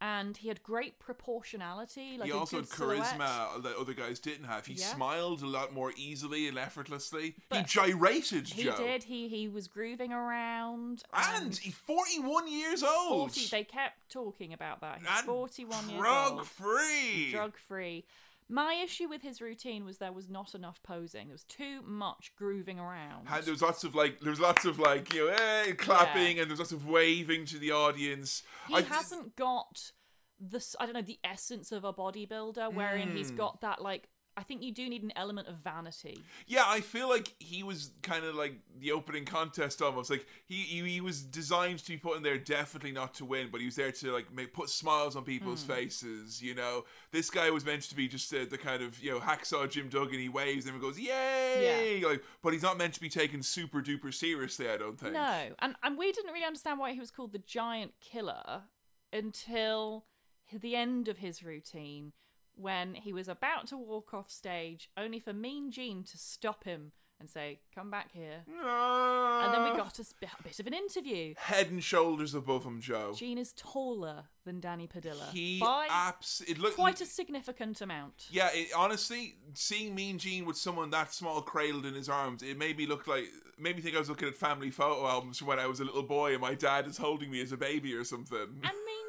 and 0.00 0.36
he 0.36 0.48
had 0.48 0.62
great 0.62 0.98
proportionality 0.98 2.16
like 2.18 2.26
he 2.26 2.32
also 2.32 2.56
had 2.58 2.68
good 2.68 2.76
silhouette. 2.76 3.18
charisma 3.18 3.62
that 3.62 3.76
other 3.76 3.94
guys 3.94 4.18
didn't 4.18 4.44
have. 4.46 4.66
He 4.66 4.74
Yeah. 4.74 4.94
smiled 4.94 5.42
a 5.42 5.46
lot 5.46 5.72
more 5.72 5.92
easily 5.96 6.48
and 6.48 6.58
effortlessly. 6.58 7.36
he 7.52 7.62
gyrated, 7.62 8.48
he 8.48 8.64
Joe. 8.64 8.76
did 8.76 9.04
he 9.04 9.28
he 9.28 9.48
was 9.48 9.68
grooving 9.68 10.12
around 10.12 11.02
And 11.12 11.56
he's 11.56 11.74
41 11.74 12.48
years 12.48 12.82
old. 12.82 13.32
40 13.32 13.46
they 13.50 13.64
kept 13.64 14.10
talking 14.10 14.52
about 14.52 14.80
that 14.80 14.98
he's 15.00 15.08
and 15.08 15.26
41 15.26 15.88
years 15.90 15.92
old. 15.92 16.02
Drug 16.36 16.44
free. 16.46 17.30
drug 17.30 17.56
free 17.56 18.04
my 18.48 18.74
issue 18.74 19.08
with 19.08 19.22
his 19.22 19.40
routine 19.40 19.84
was 19.84 19.98
there 19.98 20.12
was 20.12 20.28
not 20.28 20.54
enough 20.54 20.80
posing 20.82 21.26
there 21.26 21.34
was 21.34 21.44
too 21.44 21.82
much 21.82 22.32
grooving 22.36 22.78
around 22.78 23.26
And 23.30 23.44
there 23.44 23.52
was 23.52 23.62
lots 23.62 23.84
of 23.84 23.94
like, 23.94 24.20
there 24.20 24.30
was 24.30 24.40
lots 24.40 24.64
of 24.64 24.78
like, 24.78 25.12
you 25.12 25.26
know, 25.26 25.36
hey, 25.36 25.72
clapping, 25.72 26.38
and 26.38 26.48
there 26.48 26.52
was 26.52 26.60
lots 26.60 26.72
of 26.72 26.86
waving 26.86 27.46
to 27.46 27.58
the 27.58 27.72
audience. 27.72 28.42
he 28.68 28.74
I- 28.76 28.82
hasn't 28.82 29.36
got 29.36 29.92
the 30.40 30.62
I 30.78 30.84
don't 30.84 30.94
know 30.94 31.02
the 31.02 31.18
essence 31.24 31.72
of 31.72 31.84
a 31.84 31.92
bodybuilder, 31.92 32.72
wherein 32.74 33.16
he's 33.16 33.30
hmm. 33.30 33.36
got 33.36 33.60
that 33.62 33.82
like. 33.82 34.08
I 34.38 34.42
think 34.42 34.62
you 34.62 34.70
do 34.72 34.86
need 34.88 35.02
an 35.02 35.12
element 35.16 35.48
of 35.48 35.56
vanity. 35.56 36.22
Yeah, 36.46 36.64
I 36.66 36.80
feel 36.80 37.08
like 37.08 37.34
he 37.38 37.62
was 37.62 37.90
kind 38.02 38.24
of 38.24 38.34
like 38.34 38.54
the 38.78 38.92
opening 38.92 39.24
contest 39.24 39.80
almost. 39.80 40.10
Like 40.10 40.26
he, 40.44 40.56
he 40.56 40.82
he 40.86 41.00
was 41.00 41.22
designed 41.22 41.78
to 41.78 41.88
be 41.88 41.96
put 41.96 42.16
in 42.18 42.22
there 42.22 42.36
definitely 42.36 42.92
not 42.92 43.14
to 43.14 43.24
win, 43.24 43.48
but 43.50 43.60
he 43.60 43.66
was 43.66 43.76
there 43.76 43.92
to 43.92 44.12
like 44.12 44.32
make 44.34 44.52
put 44.52 44.68
smiles 44.68 45.16
on 45.16 45.24
people's 45.24 45.62
Hmm. 45.62 45.72
faces. 45.72 46.42
You 46.42 46.54
know, 46.54 46.84
this 47.12 47.30
guy 47.30 47.48
was 47.50 47.64
meant 47.64 47.82
to 47.84 47.94
be 47.96 48.08
just 48.08 48.32
uh, 48.34 48.44
the 48.50 48.58
kind 48.58 48.82
of 48.82 48.98
you 49.02 49.10
know 49.12 49.20
hacksaw 49.20 49.70
Jim 49.70 49.88
Duggan. 49.88 50.18
He 50.18 50.28
waves 50.28 50.66
and 50.66 50.78
goes 50.80 50.98
yay, 50.98 52.02
like, 52.04 52.22
but 52.42 52.52
he's 52.52 52.62
not 52.62 52.76
meant 52.76 52.92
to 52.94 53.00
be 53.00 53.08
taken 53.08 53.42
super 53.42 53.80
duper 53.80 54.12
seriously. 54.12 54.68
I 54.68 54.76
don't 54.76 54.98
think. 55.00 55.14
No, 55.14 55.48
and 55.60 55.76
and 55.82 55.96
we 55.96 56.12
didn't 56.12 56.32
really 56.32 56.44
understand 56.44 56.78
why 56.78 56.92
he 56.92 57.00
was 57.00 57.10
called 57.10 57.32
the 57.32 57.38
Giant 57.38 57.94
Killer 58.00 58.64
until 59.12 60.04
the 60.52 60.76
end 60.76 61.08
of 61.08 61.18
his 61.18 61.42
routine, 61.42 62.12
when 62.56 62.94
he 62.94 63.12
was 63.12 63.28
about 63.28 63.66
to 63.68 63.76
walk 63.76 64.12
off 64.12 64.30
stage, 64.30 64.90
only 64.96 65.20
for 65.20 65.32
Mean 65.32 65.70
Gene 65.70 66.02
to 66.04 66.18
stop 66.18 66.64
him 66.64 66.92
and 67.18 67.30
say, 67.30 67.60
"Come 67.74 67.90
back 67.90 68.12
here." 68.12 68.44
And 68.46 69.54
then 69.54 69.64
we 69.64 69.70
Ah. 69.70 69.76
got 69.76 69.98
a 69.98 70.04
sp- 70.04 70.28
a 70.38 70.42
bit 70.42 70.60
of 70.60 70.66
an 70.66 70.74
interview. 70.74 71.34
head 71.38 71.70
and 71.70 71.82
shoulders 71.82 72.34
above 72.34 72.64
him, 72.64 72.80
Joe. 72.80 73.14
Gene 73.14 73.38
is 73.38 73.54
taller 73.54 74.24
than 74.44 74.60
Danny 74.60 74.86
Padilla 74.86 75.30
He 75.32 75.58
by 75.58 75.86
abs. 75.88 76.42
It 76.46 76.58
looked 76.58 76.74
quite 76.76 77.00
a 77.00 77.06
significant 77.06 77.80
amount. 77.80 78.26
Yeah, 78.30 78.50
it, 78.52 78.72
honestly, 78.74 79.36
seeing 79.54 79.94
Mean 79.94 80.18
Gene 80.18 80.44
with 80.44 80.58
someone 80.58 80.90
that 80.90 81.12
small 81.14 81.40
cradled 81.42 81.86
in 81.86 81.94
his 81.94 82.08
arms, 82.10 82.42
it 82.42 82.58
made 82.58 82.76
me 82.76 82.86
look 82.86 83.06
like, 83.06 83.28
made 83.58 83.76
me 83.76 83.82
think 83.82 83.96
I 83.96 83.98
was 83.98 84.10
looking 84.10 84.28
at 84.28 84.36
family 84.36 84.70
photo 84.70 85.06
albums 85.08 85.38
from 85.38 85.46
when 85.48 85.58
I 85.58 85.66
was 85.66 85.80
a 85.80 85.84
little 85.84 86.02
boy 86.02 86.32
and 86.32 86.40
my 86.42 86.54
dad 86.54 86.86
is 86.86 86.98
holding 86.98 87.30
me 87.30 87.40
as 87.40 87.50
a 87.52 87.56
baby 87.56 87.94
or 87.94 88.04
something. 88.04 88.60
And 88.62 88.62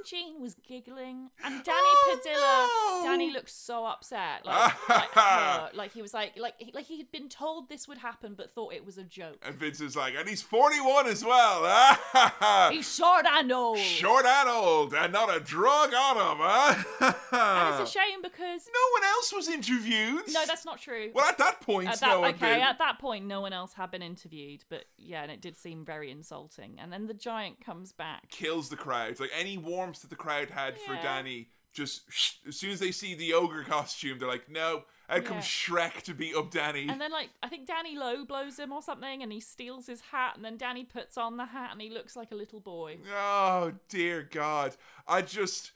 Gene 0.09 0.39
was 0.41 0.55
giggling, 0.67 1.29
and 1.43 1.63
Danny 1.63 1.77
Oh, 1.79 2.17
Padilla, 2.17 3.01
no. 3.03 3.11
Danny 3.11 3.31
looked 3.31 3.49
so 3.49 3.85
upset, 3.85 4.45
like, 4.45 4.89
like 4.89 5.15
like 5.75 5.91
he 5.93 6.01
was 6.01 6.13
like, 6.13 6.37
like, 6.37 6.53
he- 6.57 6.71
like 6.73 6.85
he 6.85 6.97
had 6.97 7.11
been 7.11 7.27
told 7.29 7.67
this 7.69 7.87
would 7.87 7.97
happen, 7.97 8.33
but 8.35 8.49
thought 8.49 8.73
it 8.73 8.85
was 8.85 8.97
a 8.97 9.03
joke. 9.03 9.37
And 9.45 9.55
Vince 9.55 9.81
is 9.81 9.95
like, 9.95 10.13
and 10.17 10.27
he's 10.29 10.41
41 10.41 11.07
as 11.07 11.25
well. 11.25 11.97
He's 12.71 12.93
short, 12.95 13.25
and 13.25 13.51
old. 13.51 13.79
Short 13.79 14.25
and 14.25 14.49
old, 14.49 14.93
and 14.93 15.11
not 15.11 15.35
a 15.35 15.39
drug 15.39 15.93
on 15.93 16.15
him, 16.17 16.37
huh? 16.39 16.83
And 17.31 17.81
it's 17.81 17.89
a 17.89 17.93
shame 17.99 18.21
because 18.21 18.61
no 18.67 18.91
one 18.93 19.03
else 19.03 19.33
was 19.33 19.47
interviewed. 19.47 20.21
no, 20.31 20.45
that's 20.45 20.65
not 20.65 20.79
true. 20.79 21.11
Well, 21.13 21.25
at 21.25 21.37
that 21.37 21.61
point, 21.61 21.89
At 21.89 21.99
that, 21.99 22.07
no 22.09 22.19
one 22.21 22.33
okay, 22.35 22.61
at 22.61 22.77
that 22.79 22.99
point, 22.99 23.25
no 23.25 23.41
one 23.41 23.53
else 23.53 23.73
had 23.73 23.91
been 23.91 24.01
interviewed, 24.01 24.63
but 24.69 24.85
yeah, 24.97 25.23
and 25.23 25.31
it 25.31 25.41
did 25.41 25.57
seem 25.57 25.83
very 25.85 26.11
insulting. 26.11 26.77
And 26.79 26.91
then 26.93 27.07
the 27.07 27.13
giant 27.13 27.63
comes 27.63 27.91
back. 27.91 28.29
kills 28.29 28.69
the 28.69 28.75
crowd. 28.77 29.19
Like 29.19 29.31
any 29.37 29.57
that 29.99 30.09
the 30.09 30.15
crowd 30.15 30.49
had 30.49 30.77
for 30.79 30.93
Danny, 30.95 31.49
just 31.73 32.01
as 32.47 32.55
soon 32.55 32.71
as 32.71 32.79
they 32.79 32.91
see 32.91 33.13
the 33.15 33.33
ogre 33.33 33.63
costume, 33.63 34.19
they're 34.19 34.27
like, 34.27 34.49
no. 34.49 34.83
Out 35.09 35.23
comes 35.23 35.45
Shrek 35.45 36.01
to 36.01 36.13
beat 36.13 36.35
up 36.35 36.51
Danny. 36.51 36.87
And 36.89 36.99
then, 36.99 37.11
like, 37.11 37.29
I 37.41 37.47
think 37.47 37.65
Danny 37.65 37.95
Lowe 37.97 38.25
blows 38.25 38.59
him 38.59 38.73
or 38.73 38.81
something, 38.81 39.23
and 39.23 39.31
he 39.31 39.39
steals 39.39 39.87
his 39.87 40.01
hat, 40.01 40.33
and 40.35 40.43
then 40.43 40.57
Danny 40.57 40.83
puts 40.83 41.17
on 41.17 41.37
the 41.37 41.45
hat, 41.45 41.69
and 41.71 41.81
he 41.81 41.89
looks 41.89 42.17
like 42.17 42.31
a 42.31 42.35
little 42.35 42.59
boy. 42.59 42.97
oh 43.15 43.71
dear 43.87 44.27
God! 44.29 44.75
I 45.07 45.21
just, 45.21 45.71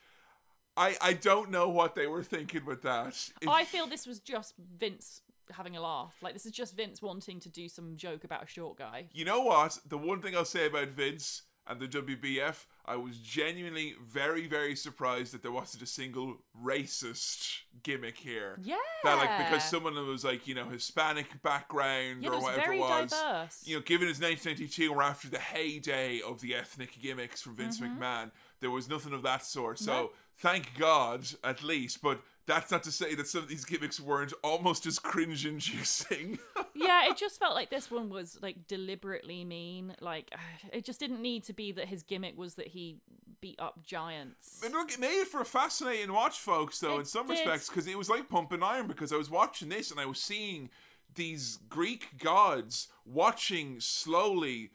I, 0.76 0.98
I 1.02 1.14
don't 1.14 1.50
know 1.50 1.70
what 1.70 1.96
they 1.96 2.08
were 2.08 2.24
thinking 2.24 2.66
with 2.66 2.82
that. 2.82 3.30
I 3.48 3.64
feel 3.64 3.88
this 3.88 4.06
was 4.06 4.20
just 4.20 4.56
Vince 4.78 5.22
having 5.52 5.78
a 5.78 5.82
laugh. 5.82 6.16
Like, 6.22 6.34
this 6.34 6.46
is 6.46 6.52
just 6.52 6.76
Vince 6.76 7.02
wanting 7.02 7.40
to 7.40 7.50
do 7.50 7.70
some 7.70 7.96
joke 7.96 8.26
about 8.26 8.44
a 8.44 8.48
short 8.48 8.78
guy. 8.78 9.08
you 9.14 9.24
know 9.24 9.42
what? 9.42 9.78
The 9.88 9.98
one 9.98 10.22
thing 10.22 10.36
I'll 10.36 10.44
say 10.44 10.66
about 10.68 10.90
Vince, 10.90 11.44
and 11.68 11.80
the 11.80 11.88
WBF, 11.88 12.66
I 12.86 12.96
was 12.96 13.18
genuinely 13.18 13.96
very, 14.06 14.48
very 14.48 14.76
surprised 14.76 15.34
that 15.34 15.42
there 15.44 15.52
wasn't 15.52 15.84
a 15.84 15.86
single 15.86 16.38
racist 16.64 17.60
gimmick 17.84 18.18
here. 18.18 18.58
Yeah. 18.62 18.76
That 19.04 19.18
like 19.18 19.38
because 19.38 19.64
someone 19.64 19.96
was 20.08 20.24
like 20.24 20.48
you 20.48 20.56
know 20.56 20.66
Hispanic 20.66 21.42
background 21.44 22.24
yeah, 22.24 22.30
or 22.32 22.42
whatever 22.42 22.74
it 22.74 22.80
was. 22.80 23.12
diverse. 23.12 23.62
You 23.66 23.76
know, 23.78 23.82
given 23.82 24.08
it's 24.08 24.20
1992, 24.20 24.94
we're 24.94 25.02
after 25.04 25.30
the 25.30 25.40
heyday 25.40 26.22
of 26.22 26.42
the 26.42 26.56
ethnic 26.56 27.00
gimmicks 27.02 27.42
from 27.42 27.56
Vince 27.56 27.80
McMahon. 27.80 28.32
There 28.60 28.72
was 28.72 28.90
nothing 28.90 29.14
of 29.14 29.22
that 29.24 29.46
sort. 29.46 29.80
So 29.80 29.92
Mm-hmm. 29.92 30.02
No. 30.04 30.10
thank 30.38 30.78
God, 30.78 31.26
at 31.44 31.64
least. 31.64 32.02
But 32.02 32.22
that's 32.48 32.72
not 32.72 32.84
to 32.84 32.92
say 32.92 33.16
that 33.16 33.28
some 33.28 33.44
of 33.44 33.48
these 33.48 33.66
gimmicks 33.66 34.00
weren't 34.00 34.34
almost 34.44 34.86
as 34.86 35.00
cringe-inducing. 35.00 36.40
yeah, 36.76 37.10
it 37.10 37.18
just 37.18 37.40
felt 37.40 37.56
like 37.56 37.70
this 37.70 37.92
one 37.92 38.10
was 38.10 38.38
like 38.42 38.68
deliberately 38.68 39.46
mean. 39.46 39.96
Like 40.02 40.34
it 40.74 40.86
just 40.86 41.00
didn't 41.00 41.22
need 41.22 41.44
to 41.46 41.54
be 41.54 41.72
that 41.74 41.88
his 41.88 42.04
gimmick 42.04 42.38
was 42.38 42.56
that 42.56 42.68
he 42.68 42.98
beat 43.42 43.60
up 43.60 43.84
giants. 43.84 44.60
But 44.62 44.72
look, 44.72 44.92
it 44.92 45.00
made 45.00 45.20
it 45.22 45.28
for 45.28 45.42
a 45.42 45.46
fascinating 45.46 46.14
watch, 46.14 46.40
folks. 46.40 46.80
Though 46.80 47.00
in 47.00 47.06
some 47.06 47.28
did. 47.28 47.34
respects, 47.34 47.70
because 47.70 47.88
it 47.88 47.98
was 47.98 48.10
like 48.10 48.30
pumping 48.30 48.64
iron. 48.64 48.88
Because 48.88 49.12
I 49.12 49.18
was 49.18 49.30
watching 49.30 49.70
this 49.70 49.92
and 49.92 50.00
I 50.00 50.06
was 50.06 50.20
seeing 50.20 50.70
these 51.16 51.60
Greek 51.70 52.18
gods 52.18 52.88
watching 53.06 53.80
slowly 53.80 54.72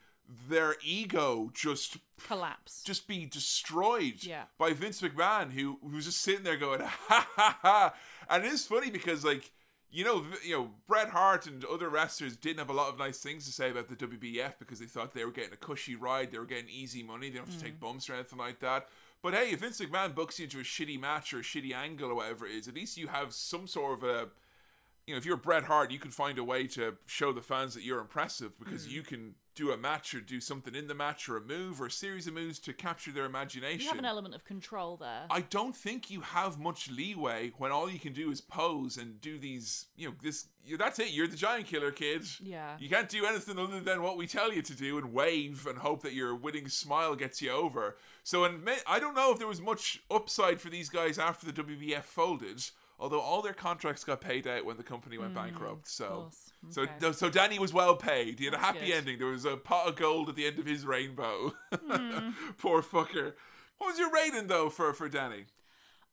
their 0.49 0.77
ego 0.85 1.51
just 1.55 1.99
Collapse. 2.27 2.83
just 2.85 3.07
be 3.07 3.27
destroyed 3.27 4.23
Yeah. 4.23 4.45
by 4.59 4.73
Vince 4.73 5.01
McMahon, 5.01 5.53
who 5.53 5.79
who 5.83 5.97
was 5.97 6.07
just 6.07 6.21
sitting 6.21 6.45
there 6.45 6.57
going 6.57 6.81
ha 6.85 7.29
ha 7.37 7.59
ha. 7.63 7.95
And 8.29 8.45
it 8.45 8.53
is 8.53 8.67
funny 8.67 8.91
because 8.91 9.25
like 9.25 9.53
you 9.91 10.05
know 10.05 10.25
you 10.45 10.57
know 10.57 10.71
Bret 10.87 11.11
Hart 11.11 11.47
and 11.47 11.65
other 11.65 11.89
wrestlers 11.89 12.37
didn't 12.37 12.59
have 12.59 12.71
a 12.71 12.75
lot 12.75 12.93
of 12.93 12.99
nice 12.99 13.19
things 13.19 13.47
to 13.47 13.53
say 13.53 13.71
about 13.71 13.89
the 13.89 13.97
WBF 13.97 14.59
because 14.59 14.79
they 14.79 14.87
thought 14.87 15.15
they 15.15 15.25
were 15.25 15.31
getting 15.31 15.53
a 15.53 15.57
cushy 15.57 15.97
ride, 15.97 16.33
they 16.33 16.39
were 16.39 16.45
getting 16.45 16.69
easy 16.69 17.03
money, 17.03 17.31
they 17.31 17.39
don't 17.39 17.49
have 17.49 17.59
to 17.59 17.65
take 17.65 17.77
mm. 17.77 17.81
bumps 17.81 18.11
or 18.11 18.15
anything 18.15 18.39
like 18.39 18.61
that. 18.61 18.89
But 19.23 19.35
hey, 19.35 19.51
if 19.51 19.61
Vince 19.61 19.81
McMahon 19.81 20.15
books 20.15 20.39
you 20.39 20.45
into 20.45 20.61
a 20.61 20.63
shitty 20.63 21.01
match 21.01 21.33
or 21.33 21.39
a 21.39 21.43
shitty 21.43 21.73
angle 21.73 22.11
or 22.11 22.15
whatever 22.15 22.47
it 22.47 22.53
is, 22.53 22.69
at 22.69 22.75
least 22.75 22.97
you 22.97 23.09
have 23.09 23.33
some 23.33 23.67
sort 23.67 23.99
of 23.99 24.05
a 24.05 24.29
you 25.07 25.15
know, 25.15 25.19
if 25.19 25.25
you're 25.25 25.37
Bret 25.37 25.65
Hart, 25.65 25.93
you 25.93 25.99
can 25.99 26.11
find 26.11 26.37
a 26.39 26.45
way 26.45 26.67
to 26.69 26.97
show 27.07 27.33
the 27.33 27.41
fans 27.41 27.75
that 27.75 27.85
you're 27.85 28.01
impressive 28.01 28.59
because 28.59 28.87
mm. 28.87 28.91
you 28.91 29.03
can 29.03 29.35
do 29.57 29.73
a 29.73 29.77
match 29.77 30.15
or 30.15 30.21
do 30.21 30.41
something 30.41 30.75
in 30.75 30.87
the 30.87 30.95
match 30.95 31.29
or 31.29 31.39
a 31.39 31.41
move 31.41 31.81
or 31.81 31.87
a 31.87 31.91
series 31.91 32.27
of 32.27 32.35
moves 32.35 32.59
to 32.61 32.73
capture 32.73 33.11
their 33.11 33.25
imagination. 33.25 33.81
you 33.81 33.89
have 33.89 33.99
an 33.99 34.05
element 34.05 34.35
of 34.35 34.45
control 34.45 34.97
there. 34.97 35.25
I 35.31 35.41
don't 35.41 35.75
think 35.75 36.11
you 36.11 36.21
have 36.21 36.59
much 36.59 36.91
leeway 36.91 37.53
when 37.57 37.73
all 37.73 37.91
you 37.91 37.99
can 37.99 38.13
do 38.13 38.31
is 38.31 38.41
pose 38.41 38.99
and 38.99 39.21
do 39.21 39.39
these, 39.39 39.87
you 39.97 40.09
know, 40.09 40.15
this 40.23 40.47
that's 40.79 40.99
it. 40.99 41.13
You're 41.13 41.29
the 41.29 41.37
giant 41.37 41.67
killer, 41.67 41.93
kid. 41.93 42.27
Yeah. 42.43 42.77
You 42.79 42.89
can't 42.89 43.09
do 43.09 43.25
anything 43.25 43.59
other 43.59 43.81
than 43.81 44.03
what 44.03 44.17
we 44.17 44.27
tell 44.27 44.53
you 44.53 44.63
to 44.63 44.75
do 44.75 44.99
and 44.99 45.13
wave 45.13 45.67
and 45.67 45.79
hope 45.79 46.03
that 46.03 46.13
your 46.13 46.35
winning 46.35 46.69
smile 46.69 47.15
gets 47.15 47.41
you 47.41 47.51
over. 47.51 47.97
So, 48.25 48.45
and 48.45 48.69
I 48.87 48.99
don't 48.99 49.15
know 49.15 49.33
if 49.33 49.39
there 49.39 49.47
was 49.47 49.61
much 49.61 50.03
upside 50.11 50.61
for 50.61 50.69
these 50.69 50.89
guys 50.89 51.19
after 51.19 51.47
the 51.47 51.53
WBF 51.53 52.03
folded. 52.03 52.63
Although 52.99 53.21
all 53.21 53.43
their 53.43 53.53
contracts 53.53 54.05
got 54.05 54.21
paid 54.23 54.47
out 54.47 54.65
when 54.65 54.79
the 54.79 54.83
company 54.83 55.19
went 55.19 55.35
bankrupt, 55.35 55.87
so 55.87 56.05
Mm, 56.05 56.23
course. 56.23 56.53
so 56.71 56.83
Okay. 56.83 57.13
so 57.13 57.29
Danny 57.29 57.59
was 57.59 57.73
well 57.75 57.95
paid. 57.97 58.39
He 58.39 58.47
had 58.47 58.55
a 58.55 58.59
happy 58.59 58.87
good. 58.87 58.95
ending. 58.95 59.19
There 59.19 59.29
was 59.29 59.45
a 59.45 59.57
pot 59.57 59.87
of 59.89 59.97
gold 59.97 60.29
at 60.31 60.35
the 60.37 60.47
end 60.47 60.59
of 60.59 60.65
his 60.67 60.87
rainbow. 60.87 61.53
Hmm. 61.75 62.31
Poor 62.59 62.83
fucker. 62.83 63.35
What 63.79 63.89
was 63.89 63.99
your 63.99 64.11
rating 64.11 64.47
though 64.47 64.71
for 64.71 64.93
for 64.95 65.09
Danny? 65.11 65.45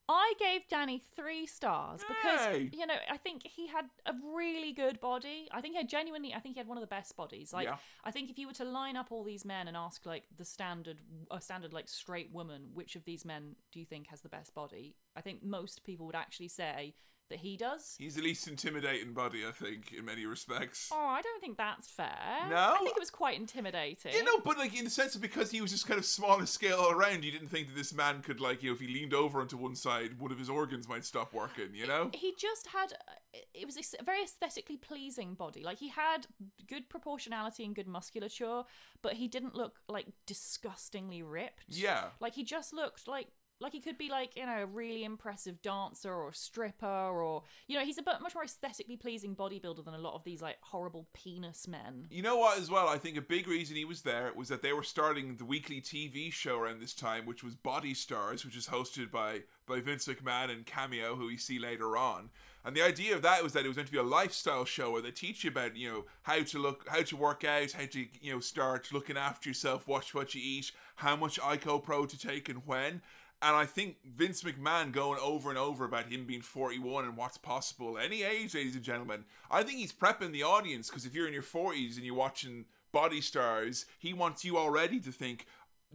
I 0.09 0.33
gave 0.37 0.67
Danny 0.67 1.01
three 1.15 1.45
stars 1.45 2.01
because 2.05 2.45
Hey. 2.45 2.69
you 2.73 2.85
know 2.85 2.95
I 3.09 3.17
think 3.17 3.43
he 3.47 3.67
had 3.67 3.85
a 4.05 4.13
really 4.35 4.73
good 4.73 4.99
body. 4.99 5.47
I 5.51 5.61
think 5.61 5.73
he 5.73 5.77
had 5.77 5.87
genuinely. 5.87 6.33
I 6.33 6.39
think 6.39 6.55
he 6.55 6.59
had 6.59 6.67
one 6.67 6.77
of 6.77 6.81
the 6.81 6.87
best 6.87 7.15
bodies. 7.15 7.53
Like 7.53 7.65
Yeah. 7.67 7.77
I 8.03 8.11
think 8.11 8.29
if 8.29 8.37
you 8.37 8.47
were 8.47 8.53
to 8.53 8.65
line 8.65 8.97
up 8.97 9.11
all 9.11 9.23
these 9.23 9.45
men 9.45 9.67
and 9.67 9.77
ask 9.77 10.05
like 10.05 10.23
the 10.35 10.45
standard, 10.45 10.97
a 11.31 11.39
standard 11.39 11.71
like 11.71 11.87
straight 11.87 12.31
woman, 12.33 12.71
which 12.73 12.95
of 12.95 13.05
these 13.05 13.23
men 13.23 13.55
do 13.71 13.79
you 13.79 13.85
think 13.85 14.07
has 14.07 14.21
the 14.21 14.29
best 14.29 14.53
body? 14.53 14.95
I 15.15 15.21
think 15.21 15.41
most 15.43 15.83
people 15.85 16.05
would 16.07 16.15
actually 16.15 16.49
say 16.49 16.95
that 17.29 17.39
he 17.39 17.57
does. 17.57 17.95
He's 17.97 18.15
the 18.15 18.21
least 18.21 18.47
intimidating 18.47 19.13
body, 19.13 19.43
I 19.47 19.51
think, 19.51 19.93
in 19.97 20.05
many 20.05 20.25
respects. 20.25 20.89
Oh, 20.91 20.97
I 21.07 21.21
don't 21.21 21.41
think 21.41 21.57
that's 21.57 21.87
fair. 21.89 22.15
No? 22.49 22.73
I 22.75 22.77
think 22.79 22.95
it 22.95 22.99
was 22.99 23.09
quite 23.09 23.39
intimidating. 23.39 24.13
You 24.13 24.23
know, 24.23 24.39
but 24.43 24.57
like 24.57 24.77
in 24.77 24.83
the 24.83 24.89
sense 24.89 25.15
of 25.15 25.21
because 25.21 25.49
he 25.51 25.61
was 25.61 25.71
just 25.71 25.87
kind 25.87 25.97
of 25.99 26.05
smaller 26.05 26.45
scale 26.45 26.77
all 26.79 26.91
around, 26.91 27.23
you 27.23 27.31
didn't 27.31 27.47
think 27.49 27.67
that 27.67 27.75
this 27.75 27.93
man 27.93 28.21
could 28.21 28.39
like, 28.39 28.61
you 28.63 28.69
know, 28.69 28.75
if 28.75 28.79
he 28.81 28.87
leaned 28.87 29.13
over 29.13 29.39
onto 29.41 29.57
one 29.57 29.75
side, 29.75 30.19
one 30.19 30.31
of 30.31 30.37
his 30.39 30.49
organs 30.49 30.87
might 30.87 31.05
stop 31.05 31.33
working, 31.33 31.69
you 31.73 31.87
know? 31.87 32.09
he 32.13 32.33
just 32.37 32.67
had 32.67 32.93
uh, 32.93 33.37
it 33.53 33.65
was 33.65 33.77
a 33.77 34.03
very 34.03 34.21
aesthetically 34.23 34.77
pleasing 34.77 35.33
body 35.33 35.63
like 35.63 35.79
he 35.79 35.89
had 35.89 36.27
good 36.67 36.87
proportionality 36.89 37.63
and 37.65 37.75
good 37.75 37.87
musculature 37.87 38.63
but 39.01 39.13
he 39.13 39.27
didn't 39.27 39.55
look 39.55 39.79
like 39.87 40.07
disgustingly 40.27 41.23
ripped 41.23 41.63
Yeah. 41.69 42.05
like 42.19 42.35
he 42.35 42.43
just 42.43 42.73
looked 42.73 43.07
like 43.07 43.27
like 43.59 43.71
he 43.71 43.79
could 43.79 43.97
be 43.97 44.09
like 44.09 44.35
you 44.35 44.45
know 44.45 44.63
a 44.63 44.65
really 44.65 45.03
impressive 45.03 45.61
dancer 45.61 46.13
or 46.13 46.33
stripper 46.33 46.85
or 46.85 47.43
you 47.67 47.77
know 47.77 47.85
he's 47.85 47.97
a 47.97 48.03
much 48.03 48.35
more 48.35 48.43
aesthetically 48.43 48.97
pleasing 48.97 49.35
bodybuilder 49.35 49.83
than 49.83 49.93
a 49.93 49.97
lot 49.97 50.13
of 50.13 50.23
these 50.23 50.41
like 50.41 50.57
horrible 50.61 51.07
penis 51.13 51.67
men 51.67 52.07
You 52.09 52.21
know 52.21 52.37
what, 52.37 52.59
as 52.59 52.69
well? 52.69 52.87
I 52.87 52.97
think 52.97 53.17
a 53.17 53.21
big 53.21 53.47
reason 53.47 53.75
he 53.75 53.85
was 53.85 54.01
there 54.01 54.31
was 54.35 54.49
that 54.49 54.61
they 54.61 54.73
were 54.73 54.83
starting 54.83 55.35
the 55.37 55.45
weekly 55.45 55.81
TV 55.81 56.31
show 56.31 56.59
around 56.59 56.81
this 56.81 56.93
time, 56.93 57.25
which 57.25 57.43
was 57.43 57.55
Body 57.55 57.93
Stars, 57.93 58.45
which 58.45 58.55
is 58.55 58.67
hosted 58.67 59.11
by 59.11 59.41
by 59.65 59.79
Vince 59.79 60.07
McMahon 60.07 60.51
and 60.51 60.65
Cameo, 60.65 61.15
who 61.15 61.27
we 61.27 61.37
see 61.37 61.59
later 61.59 61.95
on. 61.97 62.29
And 62.65 62.75
the 62.75 62.81
idea 62.81 63.13
of 63.15 63.21
that 63.23 63.43
was 63.43 63.53
that 63.53 63.65
it 63.65 63.67
was 63.67 63.75
meant 63.75 63.87
to 63.87 63.91
be 63.91 63.99
a 63.99 64.03
lifestyle 64.03 64.63
show 64.63 64.91
where 64.91 65.01
they 65.01 65.11
teach 65.11 65.43
you 65.43 65.49
about, 65.49 65.75
you 65.75 65.91
know, 65.91 66.05
how 66.21 66.41
to 66.43 66.59
look, 66.59 66.87
how 66.87 67.01
to 67.01 67.17
work 67.17 67.43
out, 67.43 67.73
how 67.73 67.85
to, 67.85 68.05
you 68.21 68.33
know, 68.33 68.39
start 68.39 68.93
looking 68.93 69.17
after 69.17 69.49
yourself, 69.49 69.85
watch 69.87 70.13
what 70.13 70.33
you 70.33 70.41
eat, 70.43 70.71
how 70.95 71.15
much 71.15 71.39
ICOPRO 71.41 72.07
to 72.07 72.17
take 72.17 72.47
and 72.47 72.65
when. 72.65 73.01
And 73.43 73.55
I 73.55 73.65
think 73.65 73.97
Vince 74.05 74.41
McMahon 74.43 74.91
going 74.91 75.19
over 75.21 75.49
and 75.49 75.59
over 75.59 75.83
about 75.85 76.05
him 76.11 76.25
being 76.25 76.41
41 76.41 77.03
and 77.05 77.17
what's 77.17 77.37
possible 77.37 77.97
any 77.97 78.23
age, 78.23 78.55
ladies 78.55 78.75
and 78.75 78.83
gentlemen. 78.83 79.25
I 79.51 79.63
think 79.63 79.79
he's 79.79 79.91
prepping 79.93 80.31
the 80.31 80.43
audience 80.43 80.89
because 80.89 81.05
if 81.05 81.13
you're 81.13 81.27
in 81.27 81.33
your 81.33 81.43
40s 81.43 81.97
and 81.97 82.05
you're 82.05 82.15
watching 82.15 82.65
Body 82.91 83.19
Stars, 83.21 83.85
he 83.99 84.13
wants 84.13 84.45
you 84.45 84.57
already 84.57 84.99
to 85.01 85.11
think 85.11 85.45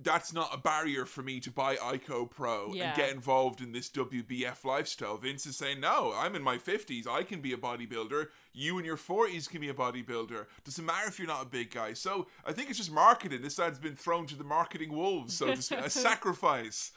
that's 0.01 0.33
not 0.33 0.55
a 0.55 0.59
barrier 0.59 1.05
for 1.05 1.23
me 1.23 1.41
to 1.41 1.51
buy 1.51 1.75
ICOPRO 1.75 2.73
Yeah. 2.75 2.89
and 2.89 2.97
get 2.97 3.11
involved 3.11 3.61
in 3.61 3.73
this 3.73 3.89
WBF 3.91 4.65
lifestyle. 4.65 5.17
Vince 5.17 5.45
is 5.45 5.57
saying, 5.57 5.81
no, 5.81 6.13
I'm 6.17 6.37
in 6.37 6.43
my 6.43 6.57
50s. 6.57 7.09
I 7.09 7.25
can 7.25 7.41
be 7.41 7.53
a 7.53 7.57
bodybuilder. 7.57 8.29
You 8.53 8.79
in 8.79 8.85
your 8.85 8.97
40s 8.97 9.49
can 9.49 9.61
be 9.61 9.69
a 9.69 9.75
bodybuilder. 9.75 10.47
Doesn't 10.65 10.85
matter 10.85 11.09
if 11.09 11.19
you're 11.19 11.27
not 11.27 11.43
a 11.43 11.49
big 11.49 11.73
guy. 11.73 11.95
So 11.95 12.29
I 12.47 12.53
think 12.53 12.69
it's 12.69 12.79
just 12.79 12.93
marketing. 12.93 13.43
This 13.43 13.59
lad's 13.59 13.81
been 13.81 13.97
thrown 13.97 14.27
to 14.27 14.37
the 14.37 14.45
marketing 14.45 14.93
wolves, 14.93 15.35
so 15.37 15.47
to 15.47 15.61
speak, 15.63 15.81
a 15.81 15.91
sacrifice. 16.09 16.93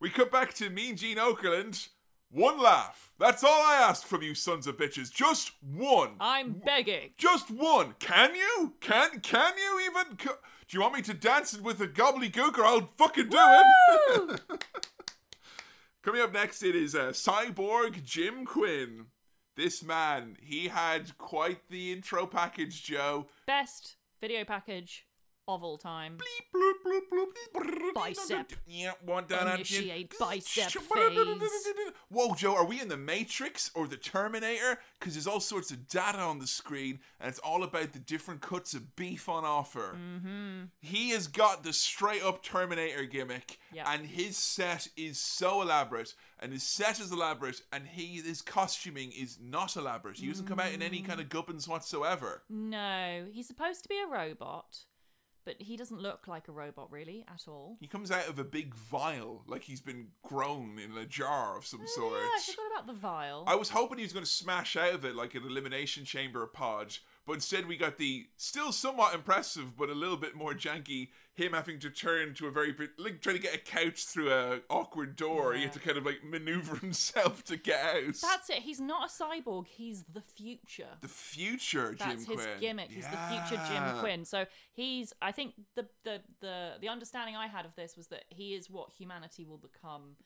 We 0.00 0.10
cut 0.10 0.30
back 0.30 0.54
to 0.54 0.70
Mean 0.70 0.96
Gene 0.96 1.16
Okerlund. 1.18 1.88
One 2.30 2.60
laugh. 2.60 3.12
That's 3.18 3.42
all 3.42 3.62
I 3.62 3.76
ask 3.88 4.06
from 4.06 4.22
you 4.22 4.34
sons 4.34 4.66
of 4.66 4.76
bitches. 4.76 5.10
Just 5.12 5.52
one. 5.62 6.10
i'm 6.20 6.52
begging 6.64 7.10
Just 7.16 7.50
one. 7.50 7.94
Can 7.98 8.34
you? 8.34 8.74
Can 8.80 9.20
can 9.20 9.54
you 9.56 9.80
even? 9.90 10.16
Co- 10.16 10.36
Do 10.68 10.76
you 10.76 10.80
want 10.82 10.94
me 10.94 11.02
to 11.02 11.14
dance 11.14 11.54
it 11.54 11.62
with 11.62 11.80
a 11.80 11.88
gobbledygook 11.88 12.58
or 12.58 12.64
I'll 12.64 12.90
fucking 12.98 13.30
do 13.30 13.38
it? 13.38 14.40
Coming 16.02 16.20
up 16.22 16.32
next, 16.32 16.62
it 16.62 16.76
is 16.76 16.94
uh, 16.94 17.08
Cyborg 17.08 18.02
Jim 18.04 18.44
Quinn. 18.44 19.06
This 19.56 19.82
man, 19.82 20.36
he 20.40 20.68
had 20.68 21.18
quite 21.18 21.68
the 21.68 21.92
intro 21.92 22.26
package, 22.26 22.84
Joe. 22.84 23.26
best 23.46 23.96
video 24.20 24.44
package 24.44 25.04
of 25.48 25.62
all 25.64 25.78
time 25.78 26.18
Bloop, 26.18 26.60
bloop, 26.60 27.00
bloop, 27.12 27.26
bloop. 27.54 27.94
Bicep. 27.94 28.52
Yeah, 28.66 28.92
one 29.04 29.24
down 29.26 29.48
Initiate 29.48 30.14
bicep 30.18 30.70
phase. 30.70 31.18
Whoa, 32.10 32.34
Joe, 32.34 32.54
are 32.54 32.64
we 32.64 32.80
in 32.80 32.88
the 32.88 32.96
Matrix 32.96 33.70
or 33.74 33.86
the 33.86 33.96
Terminator? 33.96 34.78
Because 34.98 35.14
there's 35.14 35.26
all 35.26 35.40
sorts 35.40 35.70
of 35.70 35.88
data 35.88 36.18
on 36.18 36.38
the 36.38 36.46
screen, 36.46 37.00
and 37.20 37.28
it's 37.28 37.38
all 37.40 37.62
about 37.64 37.92
the 37.92 37.98
different 37.98 38.40
cuts 38.40 38.74
of 38.74 38.94
beef 38.96 39.28
on 39.28 39.44
offer. 39.44 39.96
Mm-hmm. 39.96 40.64
He 40.80 41.10
has 41.10 41.26
got 41.26 41.64
the 41.64 41.72
straight 41.72 42.22
up 42.22 42.42
Terminator 42.42 43.04
gimmick, 43.04 43.58
Yeah. 43.72 43.90
and 43.92 44.06
his 44.06 44.36
set 44.36 44.88
is 44.96 45.18
so 45.18 45.62
elaborate, 45.62 46.14
and 46.40 46.52
his 46.52 46.62
set 46.62 47.00
is 47.00 47.10
elaborate, 47.12 47.62
and 47.72 47.86
he 47.86 48.20
his 48.20 48.42
costuming 48.42 49.12
is 49.12 49.38
not 49.40 49.76
elaborate. 49.76 50.18
He 50.18 50.28
doesn't 50.28 50.46
come 50.46 50.60
out 50.60 50.72
in 50.72 50.82
any 50.82 51.00
kind 51.02 51.20
of 51.20 51.28
gubbins 51.28 51.66
whatsoever. 51.68 52.42
No, 52.48 53.24
he's 53.32 53.46
supposed 53.46 53.82
to 53.84 53.88
be 53.88 53.98
a 54.00 54.06
robot, 54.06 54.84
but 55.48 55.62
he 55.62 55.78
doesn't 55.78 55.98
look 55.98 56.28
like 56.28 56.46
a 56.48 56.52
robot 56.52 56.92
really 56.92 57.24
at 57.26 57.48
all. 57.48 57.78
He 57.80 57.86
comes 57.86 58.10
out 58.10 58.28
of 58.28 58.38
a 58.38 58.44
big 58.44 58.74
vial, 58.74 59.44
like 59.46 59.62
he's 59.62 59.80
been 59.80 60.08
grown 60.22 60.78
in 60.78 60.94
a 60.98 61.06
jar 61.06 61.56
of 61.56 61.64
some 61.64 61.86
sort. 61.86 62.18
Yeah, 62.20 62.28
I 62.36 62.40
forgot 62.42 62.66
about 62.70 62.86
the 62.86 63.00
vial. 63.00 63.44
I 63.46 63.54
was 63.54 63.70
hoping 63.70 63.96
he 63.96 64.04
was 64.04 64.12
going 64.12 64.26
to 64.26 64.30
smash 64.30 64.76
out 64.76 64.92
of 64.92 65.06
it 65.06 65.16
like 65.16 65.34
an 65.34 65.44
elimination 65.44 66.04
chamber 66.04 66.46
pod, 66.46 66.98
but 67.28 67.34
instead 67.34 67.68
we 67.68 67.76
got 67.76 67.98
the 67.98 68.26
still 68.36 68.72
somewhat 68.72 69.14
impressive 69.14 69.76
but 69.76 69.88
a 69.88 69.94
little 69.94 70.16
bit 70.16 70.34
more 70.34 70.54
janky 70.54 71.08
him 71.38 71.52
having 71.52 71.78
to 71.78 71.88
turn 71.88 72.34
to 72.34 72.46
a 72.48 72.50
very 72.50 72.74
like 72.98 73.20
trying 73.20 73.36
to 73.36 73.42
get 73.42 73.54
a 73.54 73.58
couch 73.58 74.04
through 74.06 74.30
a 74.30 74.60
awkward 74.68 75.14
door. 75.14 75.54
He 75.54 75.62
had 75.62 75.72
to 75.72 75.78
kind 75.78 75.96
of 75.96 76.04
like 76.04 76.24
maneuver 76.24 76.76
himself 76.80 77.44
to 77.44 77.56
get 77.56 77.80
out. 77.80 78.14
That's 78.20 78.50
it. 78.50 78.56
He's 78.56 78.80
not 78.80 79.08
a 79.08 79.22
cyborg. 79.22 79.66
He's 79.68 80.02
the 80.02 80.20
future. 80.20 80.88
the 81.00 81.08
future 81.08 81.94
Jim 81.94 81.96
Quinn. 81.96 82.08
That's 82.08 82.26
his 82.26 82.36
Quinn. 82.44 82.60
gimmick. 82.60 82.90
He's 82.90 83.06
the 83.06 83.18
future 83.30 83.62
Jim 83.68 84.00
Quinn. 84.00 84.24
So 84.24 84.46
he's. 84.72 85.12
I 85.22 85.32
think 85.32 85.54
the, 85.76 85.86
the 86.04 86.20
the 86.40 86.72
the 86.80 86.88
understanding 86.88 87.36
I 87.36 87.46
had 87.46 87.64
of 87.64 87.74
this 87.76 87.96
was 87.96 88.08
that 88.08 88.24
he 88.28 88.54
is 88.54 88.68
what 88.68 88.90
humanity 88.98 89.44
will 89.44 89.58
become 89.58 90.16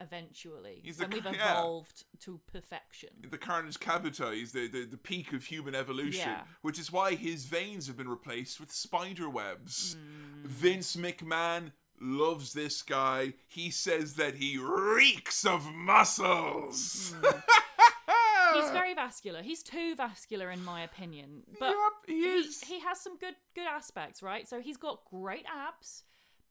eventually 0.00 0.80
He's 0.82 0.96
the 0.96 1.06
we've 1.06 1.22
c- 1.22 1.30
yeah. 1.34 1.52
evolved 1.52 2.04
to 2.20 2.40
perfection. 2.52 3.10
the 3.30 3.38
Carnage 3.38 3.78
Cabuto, 3.78 4.32
is 4.40 4.52
the, 4.52 4.68
the, 4.68 4.84
the 4.86 4.96
peak 4.96 5.32
of 5.32 5.44
human 5.44 5.74
evolution, 5.74 6.28
Yeah. 6.28 6.42
which 6.62 6.78
is 6.78 6.90
why 6.90 7.14
his 7.14 7.44
veins 7.44 7.86
have 7.86 7.96
been 7.96 8.08
replaced 8.08 8.60
with 8.60 8.72
spider 8.72 9.28
webs. 9.28 9.94
Hmm. 9.94 10.46
Vince 10.48 10.96
McMahon 10.96 11.72
loves 12.00 12.52
this 12.54 12.82
guy. 12.82 13.34
He 13.46 13.70
says 13.70 14.14
that 14.14 14.36
he 14.36 14.56
reeks 14.58 15.44
of 15.44 15.66
muscles. 15.74 17.14
Hmm. 17.20 17.38
He's 18.60 18.70
very 18.70 18.94
vascular. 18.94 19.42
He's 19.42 19.62
too 19.62 19.94
vascular, 19.94 20.50
in 20.50 20.64
my 20.64 20.82
opinion. 20.82 21.44
But 21.60 21.68
Yep, 21.70 21.76
he 22.08 22.42
he, 22.42 22.50
he 22.66 22.80
has 22.80 23.00
some 23.00 23.16
good 23.16 23.36
good 23.54 23.66
aspects, 23.66 24.22
right? 24.24 24.48
So 24.48 24.60
he's 24.60 24.76
got 24.76 25.04
great 25.08 25.44
abs, 25.46 26.02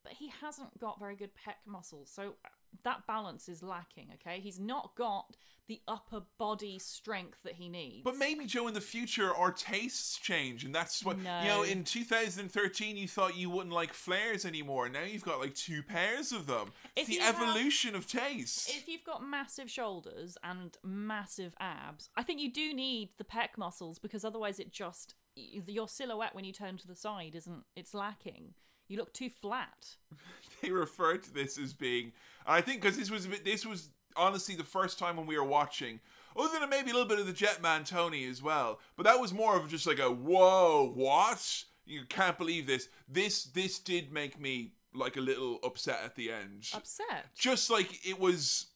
but 0.04 0.14
he 0.14 0.32
hasn't 0.42 0.80
got 0.80 0.98
very 0.98 1.18
good 1.18 1.32
pec 1.36 1.56
muscles. 1.66 2.10
So 2.14 2.36
that 2.84 3.06
balance 3.08 3.50
is 3.50 3.62
lacking. 3.64 4.10
Okay, 4.16 4.40
he's 4.40 4.60
not 4.60 4.96
got 4.96 5.36
the 5.68 5.82
upper 5.88 6.22
body 6.40 6.80
strength 6.80 7.44
that 7.44 7.54
he 7.54 7.70
needs. 7.70 8.02
But 8.04 8.18
maybe 8.18 8.48
Joe, 8.48 8.68
in 8.68 8.74
the 8.74 8.82
future, 8.82 9.32
our 9.36 9.52
tastes 9.52 10.18
change, 10.18 10.64
and 10.64 10.74
that's 10.74 11.06
what 11.06 11.18
you 11.18 11.24
know. 11.26 11.62
In 11.62 11.84
2013, 11.84 12.98
you 12.98 13.08
thought 13.08 13.38
you 13.38 13.52
wouldn't 13.52 13.74
like 13.76 13.94
flares 13.94 14.46
anymore. 14.46 14.90
Now 14.90 15.04
you've 15.04 15.24
got 15.24 15.40
like 15.40 15.54
two 15.54 15.84
pairs 15.84 16.32
of 16.32 16.48
them. 16.48 16.72
It's 16.96 17.04
If 17.04 17.08
the 17.08 17.14
you 17.16 17.22
have- 17.22 17.36
evolution 17.42 17.94
of 17.96 18.08
taste. 18.08 18.70
if 18.70 18.88
you've 18.88 19.04
got 19.04 19.24
massive 19.24 19.70
shoulders 19.70 20.38
and 20.44 20.76
massive 20.84 21.54
abs, 21.60 22.10
I 22.18 22.24
think 22.24 22.40
you 22.40 22.52
do 22.52 22.74
need 22.74 23.10
the 23.20 23.24
pec 23.24 23.50
muscles 23.58 24.00
because 24.00 24.26
otherwise 24.26 24.60
it 24.60 24.72
just 24.72 25.14
your 25.36 25.88
silhouette 25.88 26.34
when 26.36 26.44
you 26.46 26.52
turn 26.52 26.78
to 26.78 26.88
the 26.88 26.96
side 26.96 27.36
isn't 27.36 27.64
it's 27.76 27.94
lacking. 27.94 28.56
You 28.90 28.98
look 28.98 29.14
too 29.14 29.30
flat. 29.30 29.96
they 30.62 30.72
refer 30.72 31.18
to 31.18 31.34
this 31.34 31.58
as 31.58 31.74
being, 31.74 32.12
I 32.46 32.60
think 32.60 32.82
because 32.82 32.98
this 32.98 33.10
was 33.10 33.26
a 33.26 33.30
bit, 33.30 33.46
this 33.46 33.66
was 33.66 33.90
honestly 34.18 34.56
the 34.56 34.64
first 34.64 35.00
time 35.00 35.16
when 35.16 35.28
we 35.28 35.38
were 35.38 35.46
watching, 35.46 36.02
other 36.36 36.60
than 36.60 36.70
maybe 36.70 36.90
a 36.90 36.94
little 36.94 37.08
bit 37.08 37.20
of 37.20 37.28
the 37.28 37.34
Jetman 37.34 37.86
Tony 37.86 38.26
as 38.28 38.42
well, 38.42 38.80
but 38.98 39.06
that 39.06 39.20
was 39.20 39.32
more 39.32 39.56
of 39.56 39.70
just 39.70 39.88
like 39.88 40.00
a 40.00 40.12
whoa, 40.12 40.92
what? 40.94 41.64
You 41.86 42.02
can't 42.10 42.38
believe 42.38 42.68
this. 42.68 42.90
This 43.08 43.46
this 43.46 43.80
did 43.80 44.12
make 44.12 44.40
me 44.40 44.74
like 44.94 45.18
a 45.18 45.22
little 45.22 45.60
upset 45.64 46.00
at 46.04 46.16
the 46.16 46.32
end. 46.32 46.68
Upset. 46.74 47.26
Just 47.36 47.70
like 47.70 48.08
it 48.08 48.20
was. 48.20 48.68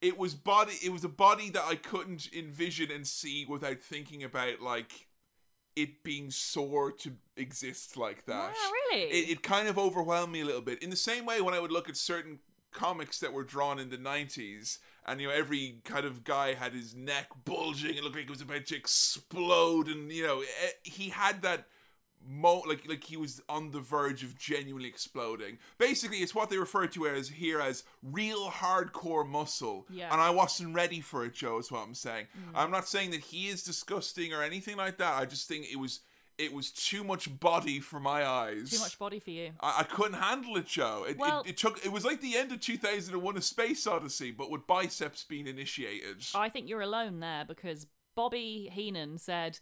It 0.00 0.18
was 0.18 0.34
body. 0.34 0.74
It 0.82 0.90
was 0.90 1.04
a 1.04 1.08
body 1.08 1.48
that 1.50 1.64
I 1.64 1.76
couldn't 1.76 2.28
envision 2.36 2.90
and 2.90 3.06
see 3.06 3.46
without 3.48 3.80
thinking 3.80 4.24
about 4.24 4.60
like 4.60 5.06
it 5.76 6.02
being 6.04 6.30
sore 6.30 6.92
to 6.92 7.12
exist 7.36 7.96
like 7.96 8.26
that 8.26 8.52
Wow, 8.52 8.70
really? 8.90 9.02
it, 9.04 9.30
it 9.30 9.42
kind 9.42 9.68
of 9.68 9.78
overwhelmed 9.78 10.32
me 10.32 10.40
a 10.42 10.44
little 10.44 10.60
bit. 10.60 10.82
In 10.82 10.90
the 10.90 10.96
same 10.96 11.24
way, 11.26 11.40
when 11.40 11.54
I 11.54 11.60
would 11.60 11.72
look 11.72 11.88
at 11.88 11.96
certain 11.96 12.38
comics 12.72 13.20
that 13.20 13.32
were 13.32 13.44
drawn 13.44 13.78
in 13.78 13.90
the 13.90 13.96
90s, 13.98 14.78
and 15.06 15.20
you 15.20 15.28
know, 15.28 15.34
every 15.34 15.80
kind 15.84 16.04
of 16.06 16.24
guy 16.24 16.54
had 16.54 16.72
his 16.72 16.94
neck 16.94 17.28
bulging, 17.44 17.96
it 17.96 18.02
looked 18.02 18.16
like 18.16 18.24
it 18.24 18.30
was 18.30 18.40
about 18.40 18.66
to 18.66 18.76
explode, 18.76 19.88
and 19.88 20.10
you 20.12 20.26
know, 20.26 20.40
eh, 20.40 20.70
he 20.82 21.08
had 21.10 21.42
that. 21.42 21.66
Mo- 22.28 22.62
like 22.66 22.88
like 22.88 23.04
he 23.04 23.16
was 23.16 23.42
on 23.48 23.70
the 23.70 23.80
verge 23.80 24.22
of 24.22 24.38
genuinely 24.38 24.88
exploding. 24.88 25.58
Basically, 25.78 26.18
it's 26.18 26.34
what 26.34 26.50
they 26.50 26.58
refer 26.58 26.86
to 26.88 27.06
as 27.06 27.28
here 27.28 27.60
as 27.60 27.84
real 28.02 28.50
hardcore 28.50 29.26
muscle. 29.28 29.86
Yeah. 29.90 30.12
And 30.12 30.20
I 30.20 30.30
wasn't 30.30 30.74
ready 30.74 31.00
for 31.00 31.24
it, 31.24 31.34
Joe. 31.34 31.58
Is 31.58 31.70
what 31.70 31.84
I'm 31.86 31.94
saying. 31.94 32.26
Mm. 32.36 32.52
I'm 32.54 32.70
not 32.70 32.86
saying 32.88 33.10
that 33.10 33.20
he 33.20 33.48
is 33.48 33.62
disgusting 33.62 34.32
or 34.32 34.42
anything 34.42 34.76
like 34.76 34.98
that. 34.98 35.14
I 35.14 35.24
just 35.24 35.48
think 35.48 35.66
it 35.70 35.78
was 35.78 36.00
it 36.38 36.52
was 36.52 36.70
too 36.70 37.04
much 37.04 37.38
body 37.40 37.78
for 37.78 38.00
my 38.00 38.26
eyes. 38.26 38.70
Too 38.70 38.78
much 38.78 38.98
body 38.98 39.20
for 39.20 39.30
you. 39.30 39.50
I, 39.60 39.80
I 39.80 39.82
couldn't 39.84 40.14
handle 40.14 40.56
it, 40.56 40.66
Joe. 40.66 41.04
It, 41.08 41.18
Well- 41.18 41.42
it, 41.42 41.50
it 41.50 41.56
took. 41.56 41.84
It 41.84 41.92
was 41.92 42.04
like 42.04 42.20
the 42.20 42.36
end 42.36 42.52
of 42.52 42.60
2001: 42.60 43.36
A 43.36 43.40
Space 43.42 43.86
Odyssey, 43.86 44.30
but 44.30 44.50
with 44.50 44.66
biceps 44.66 45.24
being 45.24 45.46
initiated. 45.46 46.24
I 46.34 46.48
think 46.48 46.68
you're 46.68 46.80
alone 46.80 47.20
there 47.20 47.44
because 47.46 47.86
Bobby 48.14 48.70
Heenan 48.72 49.18
said, 49.18 49.58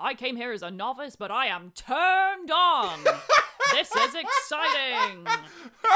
I 0.00 0.14
came 0.14 0.36
here 0.36 0.52
as 0.52 0.62
a 0.62 0.70
novice, 0.70 1.16
but 1.16 1.30
I 1.30 1.46
am 1.46 1.72
turned 1.74 2.50
on. 2.50 3.00
this 3.72 3.94
is 3.94 4.14
exciting. 4.14 5.26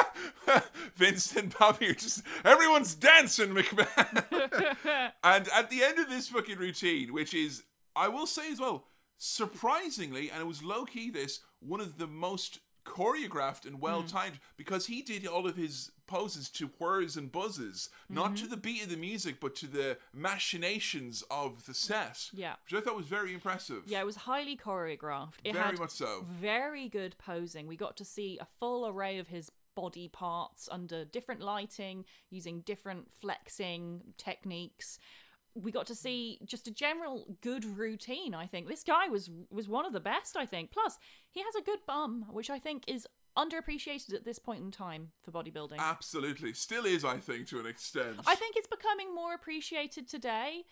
Vincent 0.97 1.59
Bobby 1.59 1.91
are 1.91 1.95
just 1.95 2.23
everyone's 2.45 2.95
dancing, 2.95 3.51
McMahon. 3.51 5.13
and 5.25 5.49
at 5.49 5.71
the 5.71 5.83
end 5.85 5.99
of 5.99 6.09
this 6.09 6.29
fucking 6.29 6.59
routine, 6.59 7.13
which 7.13 7.33
is, 7.33 7.63
I 7.95 8.09
will 8.09 8.27
say 8.27 8.51
as 8.51 8.61
well, 8.61 8.87
surprisingly, 9.19 10.31
and 10.31 10.41
it 10.41 10.47
was 10.47 10.63
low 10.63 10.85
key 10.85 11.11
this 11.11 11.41
one 11.61 11.81
of 11.81 11.99
the 11.99 12.09
most 12.09 12.59
choreographed 12.85 13.65
and 13.65 13.81
well 13.81 14.03
timed 14.03 14.41
because 14.57 14.87
he 14.87 15.03
did 15.03 15.25
all 15.27 15.47
of 15.47 15.57
his 15.57 15.92
poses 16.07 16.49
to 16.51 16.67
whirs 16.79 17.17
and 17.17 17.31
buzzes, 17.31 17.89
not 18.09 18.37
to 18.37 18.43
mm-hmm. 18.43 18.51
the 18.51 18.57
beat 18.57 18.83
of 18.83 18.91
the 18.91 18.97
music, 18.97 19.37
but 19.41 19.55
to 19.57 19.67
the 19.67 19.99
machinations 20.13 21.23
of 21.31 21.67
the 21.67 21.75
set. 21.75 22.31
Yeah. 22.33 22.55
which 22.65 22.81
I 22.81 22.85
thought 22.85 22.97
was 22.97 23.07
very 23.07 23.33
impressive. 23.33 23.85
Yeah, 23.87 24.01
it 24.01 24.07
was 24.07 24.17
highly 24.17 24.57
choreographed. 24.57 25.39
It 25.45 25.55
very 25.55 25.65
had 25.65 25.79
much 25.79 25.91
so. 25.91 26.27
very 26.29 26.89
good 26.89 27.17
posing. 27.19 27.67
We 27.67 27.77
got 27.77 27.97
to 27.99 28.05
see 28.05 28.39
a 28.41 28.47
full 28.59 28.87
array 28.87 29.19
of 29.19 29.29
his 29.29 29.51
body 29.75 30.09
parts 30.09 30.69
under 30.71 31.05
different 31.05 31.41
lighting, 31.41 32.05
using 32.31 32.61
different 32.61 33.11
flexing 33.11 34.03
techniques. 34.19 34.99
We 35.55 35.71
got 35.71 35.87
to 35.87 35.95
see 35.95 36.39
just 36.45 36.67
a 36.67 36.71
general 36.71 37.37
good 37.43 37.65
routine, 37.65 38.35
I 38.35 38.47
think. 38.47 38.69
This 38.69 38.85
guy 38.85 39.09
was 39.09 39.31
was 39.51 39.69
one 39.69 39.85
of 39.85 39.93
the 39.93 40.01
best, 40.01 40.37
I 40.37 40.47
think. 40.47 40.73
Plus, 40.73 40.99
he 41.31 41.41
has 41.41 41.55
a 41.55 41.63
good 41.63 41.81
bum, 41.87 42.27
which 42.31 42.49
I 42.49 42.59
think 42.59 42.85
is 42.87 43.07
underappreciated 43.37 44.15
at 44.15 44.25
this 44.25 44.39
point 44.39 44.63
in 44.63 44.71
time 44.71 45.11
for 45.23 45.31
bodybuilding. 45.31 45.79
Absolutely, 45.79 46.53
still 46.53 46.85
is, 46.85 47.05
I 47.05 47.17
think, 47.19 47.47
to 47.49 47.61
an 47.61 47.67
extent. 47.67 48.17
I 48.27 48.35
think 48.35 48.57
it's 48.57 48.69
becoming 48.69 49.15
more 49.15 49.35
appreciated 49.35 50.09
today. 50.09 50.65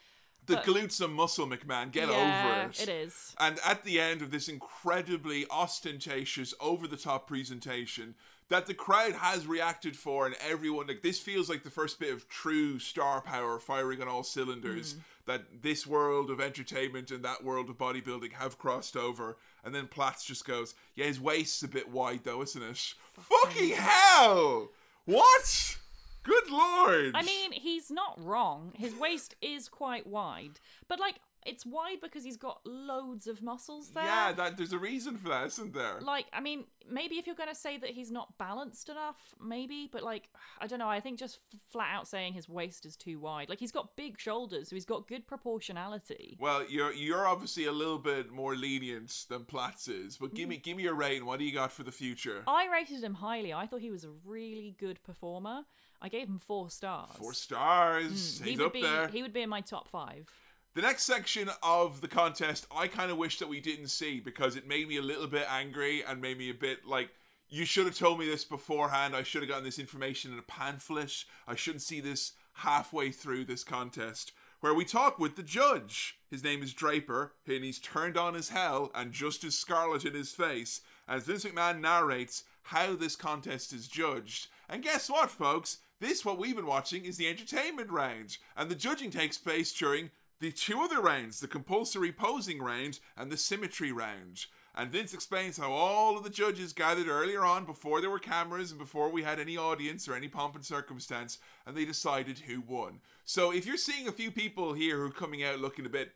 the 0.46 0.56
but- 0.56 0.64
glutes 0.64 1.00
and 1.04 1.14
muscle, 1.14 1.46
McMahon. 1.46 1.92
Get 1.92 2.08
yeah, 2.08 2.62
over 2.64 2.70
it. 2.70 2.80
it 2.80 2.88
is. 2.88 3.34
And 3.38 3.58
at 3.64 3.84
the 3.84 4.00
end 4.00 4.22
of 4.22 4.30
this 4.30 4.48
incredibly 4.48 5.46
ostentatious, 5.50 6.54
over 6.60 6.86
the 6.86 6.96
top 6.96 7.28
presentation 7.28 8.14
that 8.48 8.66
the 8.66 8.74
crowd 8.74 9.12
has 9.12 9.46
reacted 9.46 9.96
for, 9.96 10.26
and 10.26 10.34
everyone, 10.40 10.86
like, 10.88 11.02
this 11.02 11.20
feels 11.20 11.48
like 11.48 11.62
the 11.62 11.70
first 11.70 12.00
bit 12.00 12.12
of 12.12 12.28
true 12.28 12.78
star 12.78 13.20
power 13.20 13.58
firing 13.58 14.02
on 14.02 14.08
all 14.08 14.24
cylinders. 14.24 14.94
Mm. 14.94 14.98
That 15.30 15.62
this 15.62 15.86
world 15.86 16.28
of 16.28 16.40
entertainment 16.40 17.12
and 17.12 17.24
that 17.24 17.44
world 17.44 17.70
of 17.70 17.78
bodybuilding 17.78 18.32
have 18.32 18.58
crossed 18.58 18.96
over. 18.96 19.36
And 19.64 19.72
then 19.72 19.86
Platz 19.86 20.24
just 20.24 20.44
goes, 20.44 20.74
Yeah, 20.96 21.04
his 21.04 21.20
waist's 21.20 21.62
a 21.62 21.68
bit 21.68 21.88
wide, 21.88 22.22
though, 22.24 22.42
isn't 22.42 22.60
it? 22.60 22.94
Fucking 23.12 23.74
hell! 23.74 24.70
What? 25.04 25.78
Good 26.24 26.50
lord! 26.50 27.12
I 27.14 27.22
mean, 27.22 27.52
he's 27.52 27.92
not 27.92 28.18
wrong. 28.18 28.72
His 28.74 28.92
waist 28.96 29.36
is 29.40 29.68
quite 29.68 30.04
wide, 30.04 30.58
but 30.88 30.98
like 30.98 31.20
it's 31.46 31.64
wide 31.64 32.00
because 32.02 32.22
he's 32.24 32.36
got 32.36 32.60
loads 32.64 33.26
of 33.26 33.42
muscles 33.42 33.90
there. 33.90 34.04
yeah, 34.04 34.32
that 34.32 34.56
there's 34.56 34.72
a 34.72 34.78
reason 34.78 35.16
for 35.16 35.28
that, 35.30 35.46
isn't 35.46 35.72
there? 35.74 36.00
like 36.00 36.26
I 36.32 36.40
mean, 36.40 36.64
maybe 36.90 37.16
if 37.16 37.26
you're 37.26 37.36
going 37.36 37.48
to 37.48 37.54
say 37.54 37.78
that 37.78 37.90
he's 37.90 38.10
not 38.10 38.36
balanced 38.38 38.88
enough, 38.88 39.34
maybe, 39.42 39.88
but 39.90 40.02
like 40.02 40.28
I 40.60 40.66
don't 40.66 40.78
know. 40.78 40.88
I 40.88 41.00
think 41.00 41.18
just 41.18 41.38
flat 41.70 41.88
out 41.94 42.06
saying 42.08 42.34
his 42.34 42.48
waist 42.48 42.84
is 42.84 42.96
too 42.96 43.18
wide. 43.18 43.48
Like 43.48 43.58
he's 43.58 43.72
got 43.72 43.96
big 43.96 44.18
shoulders, 44.20 44.68
so 44.68 44.76
he's 44.76 44.84
got 44.84 45.08
good 45.08 45.26
proportionality. 45.26 46.36
Well, 46.40 46.64
you're 46.68 46.92
you're 46.92 47.26
obviously 47.26 47.64
a 47.66 47.72
little 47.72 47.98
bit 47.98 48.30
more 48.30 48.54
lenient 48.56 49.26
than 49.28 49.44
Platz 49.44 49.88
is, 49.88 50.16
but 50.16 50.34
give 50.34 50.48
me 50.48 50.56
Mm. 50.58 50.62
give 50.62 50.76
me 50.76 50.82
your 50.82 50.94
rating. 50.94 51.26
What 51.26 51.38
do 51.38 51.44
you 51.44 51.52
got 51.52 51.72
for 51.72 51.82
the 51.84 51.92
future? 51.92 52.42
I 52.46 52.68
rated 52.70 53.02
him 53.02 53.14
highly. 53.14 53.52
I 53.52 53.66
thought 53.66 53.80
he 53.80 53.90
was 53.90 54.04
a 54.04 54.10
really 54.24 54.74
good 54.78 55.02
performer. 55.04 55.64
I 56.02 56.08
gave 56.08 56.28
him 56.28 56.38
four 56.38 56.70
stars. 56.70 57.10
Four 57.16 57.34
stars. 57.34 58.40
he 58.42 58.50
He's 58.50 58.58
would 58.58 58.66
up 58.68 58.72
be 58.72 58.82
there. 58.82 59.08
he 59.08 59.22
would 59.22 59.32
be 59.32 59.42
in 59.42 59.48
my 59.50 59.60
top 59.60 59.88
five. 59.88 60.28
The 60.72 60.82
next 60.82 61.02
section 61.02 61.50
of 61.64 62.00
the 62.00 62.06
contest, 62.06 62.64
I 62.70 62.86
kind 62.86 63.10
of 63.10 63.16
wish 63.16 63.40
that 63.40 63.48
we 63.48 63.58
didn't 63.58 63.88
see 63.88 64.20
because 64.20 64.54
it 64.54 64.68
made 64.68 64.86
me 64.86 64.98
a 64.98 65.02
little 65.02 65.26
bit 65.26 65.44
angry 65.50 66.04
and 66.04 66.20
made 66.20 66.38
me 66.38 66.48
a 66.48 66.54
bit 66.54 66.86
like, 66.86 67.10
you 67.48 67.64
should 67.64 67.86
have 67.86 67.98
told 67.98 68.20
me 68.20 68.26
this 68.26 68.44
beforehand. 68.44 69.16
I 69.16 69.24
should 69.24 69.42
have 69.42 69.48
gotten 69.48 69.64
this 69.64 69.80
information 69.80 70.32
in 70.32 70.38
a 70.38 70.42
pamphlet. 70.42 71.24
I 71.48 71.56
shouldn't 71.56 71.82
see 71.82 72.00
this 72.00 72.34
halfway 72.52 73.10
through 73.10 73.46
this 73.46 73.64
contest. 73.64 74.30
Where 74.60 74.72
we 74.72 74.84
talk 74.84 75.18
with 75.18 75.34
the 75.34 75.42
judge. 75.42 76.20
His 76.30 76.44
name 76.44 76.62
is 76.62 76.72
Draper, 76.72 77.32
and 77.48 77.64
he's 77.64 77.80
turned 77.80 78.16
on 78.16 78.36
as 78.36 78.50
hell 78.50 78.92
and 78.94 79.10
just 79.10 79.42
as 79.42 79.58
scarlet 79.58 80.04
in 80.04 80.14
his 80.14 80.30
face 80.30 80.82
as 81.08 81.24
Vince 81.24 81.44
McMahon 81.44 81.80
narrates 81.80 82.44
how 82.62 82.94
this 82.94 83.16
contest 83.16 83.72
is 83.72 83.88
judged. 83.88 84.46
And 84.68 84.84
guess 84.84 85.10
what, 85.10 85.30
folks? 85.30 85.78
This, 85.98 86.24
what 86.24 86.38
we've 86.38 86.54
been 86.54 86.66
watching, 86.66 87.04
is 87.04 87.16
the 87.16 87.28
entertainment 87.28 87.90
round, 87.90 88.38
and 88.56 88.70
the 88.70 88.76
judging 88.76 89.10
takes 89.10 89.36
place 89.36 89.72
during 89.72 90.10
the 90.40 90.50
two 90.50 90.80
other 90.80 91.00
rounds, 91.00 91.40
the 91.40 91.46
compulsory 91.46 92.12
posing 92.12 92.62
round 92.62 92.98
and 93.16 93.30
the 93.30 93.36
symmetry 93.36 93.92
round. 93.92 94.46
And 94.74 94.90
Vince 94.90 95.12
explains 95.12 95.58
how 95.58 95.70
all 95.70 96.16
of 96.16 96.24
the 96.24 96.30
judges 96.30 96.72
gathered 96.72 97.08
earlier 97.08 97.44
on 97.44 97.66
before 97.66 98.00
there 98.00 98.08
were 98.10 98.18
cameras 98.18 98.70
and 98.70 98.78
before 98.78 99.10
we 99.10 99.22
had 99.22 99.38
any 99.38 99.56
audience 99.56 100.08
or 100.08 100.14
any 100.14 100.28
pomp 100.28 100.54
and 100.54 100.64
circumstance, 100.64 101.38
and 101.66 101.76
they 101.76 101.84
decided 101.84 102.38
who 102.38 102.62
won. 102.62 103.00
So 103.24 103.52
if 103.52 103.66
you're 103.66 103.76
seeing 103.76 104.08
a 104.08 104.12
few 104.12 104.30
people 104.30 104.72
here 104.72 104.96
who 104.96 105.06
are 105.06 105.10
coming 105.10 105.44
out 105.44 105.60
looking 105.60 105.86
a 105.86 105.90
bit 105.90 106.12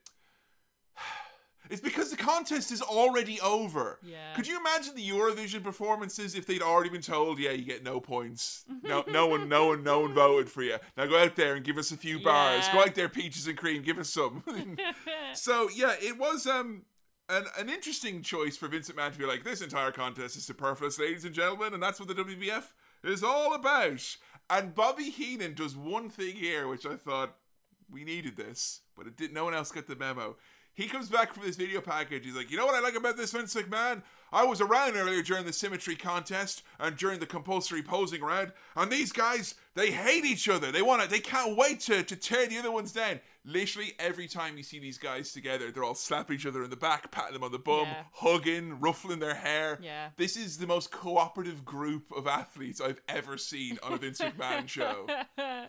it's 1.70 1.80
because 1.80 2.10
the 2.10 2.16
contest 2.16 2.70
is 2.70 2.82
already 2.82 3.40
over. 3.40 3.98
Yeah. 4.02 4.34
Could 4.36 4.46
you 4.46 4.58
imagine 4.58 4.94
the 4.94 5.08
Eurovision 5.08 5.62
performances 5.62 6.34
if 6.34 6.46
they'd 6.46 6.62
already 6.62 6.90
been 6.90 7.00
told, 7.00 7.38
yeah, 7.38 7.52
you 7.52 7.64
get 7.64 7.82
no 7.82 8.00
points. 8.00 8.64
No 8.82 9.04
no 9.08 9.26
one 9.26 9.48
no 9.48 9.66
one 9.68 9.82
no 9.82 10.00
one 10.00 10.14
voted 10.14 10.50
for 10.50 10.62
you. 10.62 10.76
Now 10.96 11.06
go 11.06 11.18
out 11.18 11.36
there 11.36 11.54
and 11.54 11.64
give 11.64 11.78
us 11.78 11.90
a 11.90 11.96
few 11.96 12.20
bars. 12.20 12.66
Yeah. 12.66 12.72
Go 12.72 12.80
out 12.80 12.94
there, 12.94 13.08
peaches 13.08 13.46
and 13.46 13.56
cream, 13.56 13.82
give 13.82 13.98
us 13.98 14.10
some. 14.10 14.44
so 15.34 15.68
yeah, 15.74 15.94
it 16.00 16.18
was 16.18 16.46
um 16.46 16.82
an, 17.28 17.44
an 17.58 17.68
interesting 17.68 18.22
choice 18.22 18.56
for 18.56 18.68
Vincent 18.68 18.96
Mann 18.96 19.12
to 19.12 19.18
be 19.18 19.24
like, 19.24 19.44
this 19.44 19.62
entire 19.62 19.90
contest 19.90 20.36
is 20.36 20.44
superfluous, 20.44 20.98
ladies 20.98 21.24
and 21.24 21.34
gentlemen, 21.34 21.72
and 21.72 21.82
that's 21.82 21.98
what 21.98 22.08
the 22.08 22.14
WBF 22.14 22.64
is 23.02 23.22
all 23.22 23.54
about. 23.54 24.16
And 24.50 24.74
Bobby 24.74 25.04
Heenan 25.04 25.54
does 25.54 25.76
one 25.76 26.10
thing 26.10 26.36
here, 26.36 26.68
which 26.68 26.84
I 26.84 26.96
thought 26.96 27.36
we 27.90 28.04
needed 28.04 28.36
this, 28.36 28.80
but 28.96 29.06
it 29.06 29.16
did. 29.16 29.32
No 29.32 29.44
one 29.44 29.54
else 29.54 29.72
got 29.72 29.86
the 29.86 29.96
memo. 29.96 30.36
He 30.74 30.86
comes 30.88 31.08
back 31.08 31.32
from 31.32 31.44
this 31.44 31.56
video 31.56 31.80
package. 31.80 32.24
He's 32.24 32.34
like, 32.34 32.50
you 32.50 32.56
know 32.56 32.66
what 32.66 32.74
I 32.74 32.80
like 32.80 32.96
about 32.96 33.16
this 33.16 33.30
Vince 33.32 33.54
McMahon? 33.54 34.02
I 34.32 34.44
was 34.44 34.60
around 34.60 34.96
earlier 34.96 35.22
during 35.22 35.44
the 35.46 35.52
symmetry 35.52 35.94
contest 35.94 36.62
and 36.80 36.96
during 36.96 37.20
the 37.20 37.26
compulsory 37.26 37.82
posing 37.82 38.20
round, 38.20 38.52
and 38.74 38.90
these 38.90 39.12
guys 39.12 39.54
they 39.74 39.92
hate 39.92 40.24
each 40.24 40.48
other. 40.48 40.72
They 40.72 40.82
want 40.82 41.02
to. 41.02 41.08
They 41.08 41.20
can't 41.20 41.56
wait 41.56 41.78
to 41.80 42.02
to 42.02 42.16
tear 42.16 42.46
the 42.48 42.58
other 42.58 42.72
ones 42.72 42.90
down. 42.92 43.20
Literally 43.44 43.92
every 44.00 44.26
time 44.26 44.56
you 44.56 44.64
see 44.64 44.80
these 44.80 44.98
guys 44.98 45.30
together, 45.32 45.70
they're 45.70 45.84
all 45.84 45.94
slapping 45.94 46.34
each 46.36 46.46
other 46.46 46.64
in 46.64 46.70
the 46.70 46.76
back, 46.76 47.12
patting 47.12 47.34
them 47.34 47.44
on 47.44 47.52
the 47.52 47.58
bum, 47.60 47.86
Yeah. 47.86 48.02
hugging, 48.12 48.80
ruffling 48.80 49.20
their 49.20 49.34
hair. 49.34 49.78
Yeah. 49.80 50.08
This 50.16 50.36
is 50.36 50.58
the 50.58 50.66
most 50.66 50.90
cooperative 50.90 51.64
group 51.64 52.10
of 52.16 52.26
athletes 52.26 52.80
I've 52.80 53.00
ever 53.08 53.38
seen 53.38 53.78
on 53.84 53.92
a 53.92 53.98
Vince 53.98 54.18
McMahon 54.20 54.66
show. 54.66 55.06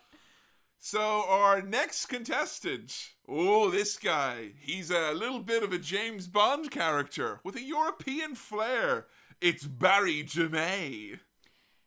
So 0.87 1.23
our 1.27 1.63
next 1.63 2.05
contestant, 2.05 3.15
oh, 3.27 3.71
this 3.71 3.97
guy, 3.97 4.51
he's 4.59 4.91
a 4.91 5.13
little 5.13 5.39
bit 5.39 5.63
of 5.63 5.73
a 5.73 5.79
James 5.79 6.27
Bond 6.27 6.69
character 6.69 7.39
with 7.43 7.55
a 7.55 7.63
European 7.63 8.35
flair. 8.35 9.07
It's 9.41 9.63
Barry 9.63 10.23
DeMey. 10.23 11.17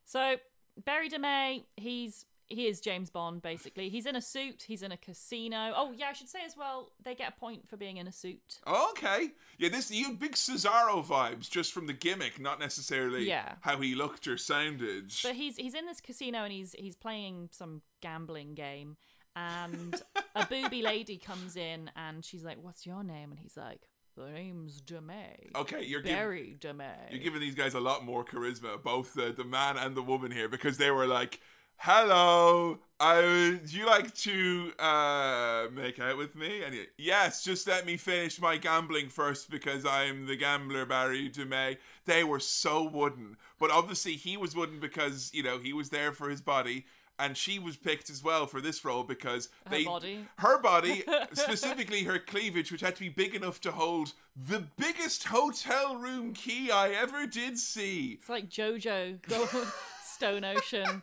So 0.05 0.39
Barry 0.85 1.09
DeMey, 1.09 1.63
he's 1.77 2.27
he 2.49 2.67
is 2.67 2.81
James 2.81 3.11
Bond 3.11 3.43
basically. 3.43 3.89
He's 3.89 4.07
in 4.07 4.17
a 4.17 4.21
suit. 4.23 4.65
He's 4.67 4.83
in 4.83 4.91
a 4.93 4.97
casino. 4.97 5.73
Oh 5.77 5.93
yeah, 5.97 6.07
I 6.09 6.13
should 6.13 6.29
say 6.29 6.41
as 6.47 6.57
well. 6.57 6.93
They 7.05 7.15
get 7.15 7.35
a 7.37 7.39
point 7.41 7.69
for 7.69 7.77
being 7.77 7.97
in 7.99 8.07
a 8.09 8.13
suit. 8.13 8.61
Okay, 8.67 9.31
yeah, 9.59 9.69
this 9.69 9.91
you 9.91 10.15
big 10.15 10.33
Cesaro 10.33 11.05
vibes 11.05 11.49
just 11.51 11.73
from 11.73 11.87
the 11.87 11.93
gimmick, 11.93 12.41
not 12.41 12.59
necessarily 12.61 13.29
Yeah. 13.29 13.55
how 13.61 13.81
he 13.81 13.95
looked 13.95 14.27
or 14.27 14.37
sounded. 14.39 15.13
But 15.23 15.35
he's 15.35 15.57
he's 15.57 15.75
in 15.75 15.87
this 15.87 16.01
casino 16.01 16.45
and 16.45 16.53
he's 16.53 16.75
he's 16.79 16.97
playing 16.97 17.49
some 17.53 17.83
gambling 18.01 18.55
game. 18.55 18.97
And 19.37 20.01
a 20.35 20.47
booby 20.51 20.83
lady 20.83 21.17
comes 21.17 21.55
in 21.57 21.91
and 21.95 22.25
she's 22.25 22.45
like, 22.45 22.59
"What's 22.61 22.87
your 22.87 23.05
name?" 23.05 23.31
And 23.31 23.39
he's 23.39 23.57
like, 23.57 23.83
"The 24.17 24.27
name's 24.31 24.81
DeMey." 24.83 25.55
okay, 25.55 25.85
you're 25.85 26.03
Barry 26.03 26.57
DeMey. 26.59 27.11
you're 27.11 27.21
giving 27.23 27.41
these 27.41 27.55
guys 27.55 27.75
a 27.75 27.81
lot 27.81 28.05
more 28.05 28.25
charisma, 28.25 28.83
both 28.83 29.15
the, 29.15 29.33
the 29.37 29.45
man 29.45 29.77
and 29.77 29.95
the 29.97 30.03
woman 30.03 30.33
here, 30.33 30.49
because 30.49 30.77
they 30.79 30.91
were 30.91 31.07
like, 31.07 31.41
"Hello, 31.79 32.79
I 33.01 33.21
would 33.21 33.73
you 33.73 33.87
like 33.87 34.15
to 34.17 34.73
uh, 34.79 35.67
make 35.73 35.99
out 35.99 36.17
with 36.17 36.35
me?" 36.35 36.63
And 36.63 36.75
he, 36.75 36.87
yes, 36.97 37.43
just 37.45 37.67
let 37.67 37.87
me 37.87 37.97
finish 37.97 38.41
my 38.41 38.57
gambling 38.57 39.09
first, 39.09 39.49
because 39.51 39.87
I'm 39.87 40.27
the 40.27 40.37
gambler, 40.37 40.85
Barry 40.87 41.31
DeMey. 41.31 41.79
They 42.05 42.25
were 42.25 42.41
so 42.41 42.83
wooden, 42.83 43.37
but 43.59 43.71
obviously 43.71 44.13
he 44.15 44.37
was 44.37 44.55
wooden 44.57 44.81
because 44.81 45.31
you 45.33 45.43
know 45.43 45.59
he 45.59 45.73
was 45.73 45.91
there 45.91 46.13
for 46.13 46.29
his 46.29 46.41
body. 46.41 46.87
And 47.21 47.37
she 47.37 47.59
was 47.59 47.77
picked 47.77 48.11
as 48.11 48.23
well 48.23 48.47
for 48.47 48.61
this 48.61 48.85
role 48.85 49.03
because 49.03 49.49
Her 49.65 49.71
they, 49.73 49.85
body. 49.85 50.25
her 50.37 50.57
body, 50.63 51.03
specifically 51.33 52.05
her 52.05 52.21
cleavage, 52.21 52.71
which 52.71 52.81
had 52.81 52.95
to 52.95 53.01
be 53.01 53.09
big 53.09 53.35
enough 53.35 53.61
to 53.63 53.73
hold 53.73 54.13
the 54.37 54.61
biggest 54.77 55.25
hotel 55.25 55.97
room 55.97 56.33
key 56.33 56.71
I 56.71 56.91
ever 56.91 57.27
did 57.27 57.59
see. 57.59 58.19
It's 58.21 58.29
like 58.29 58.49
JoJo, 58.49 59.19
Stone 60.05 60.45
Ocean. 60.45 61.03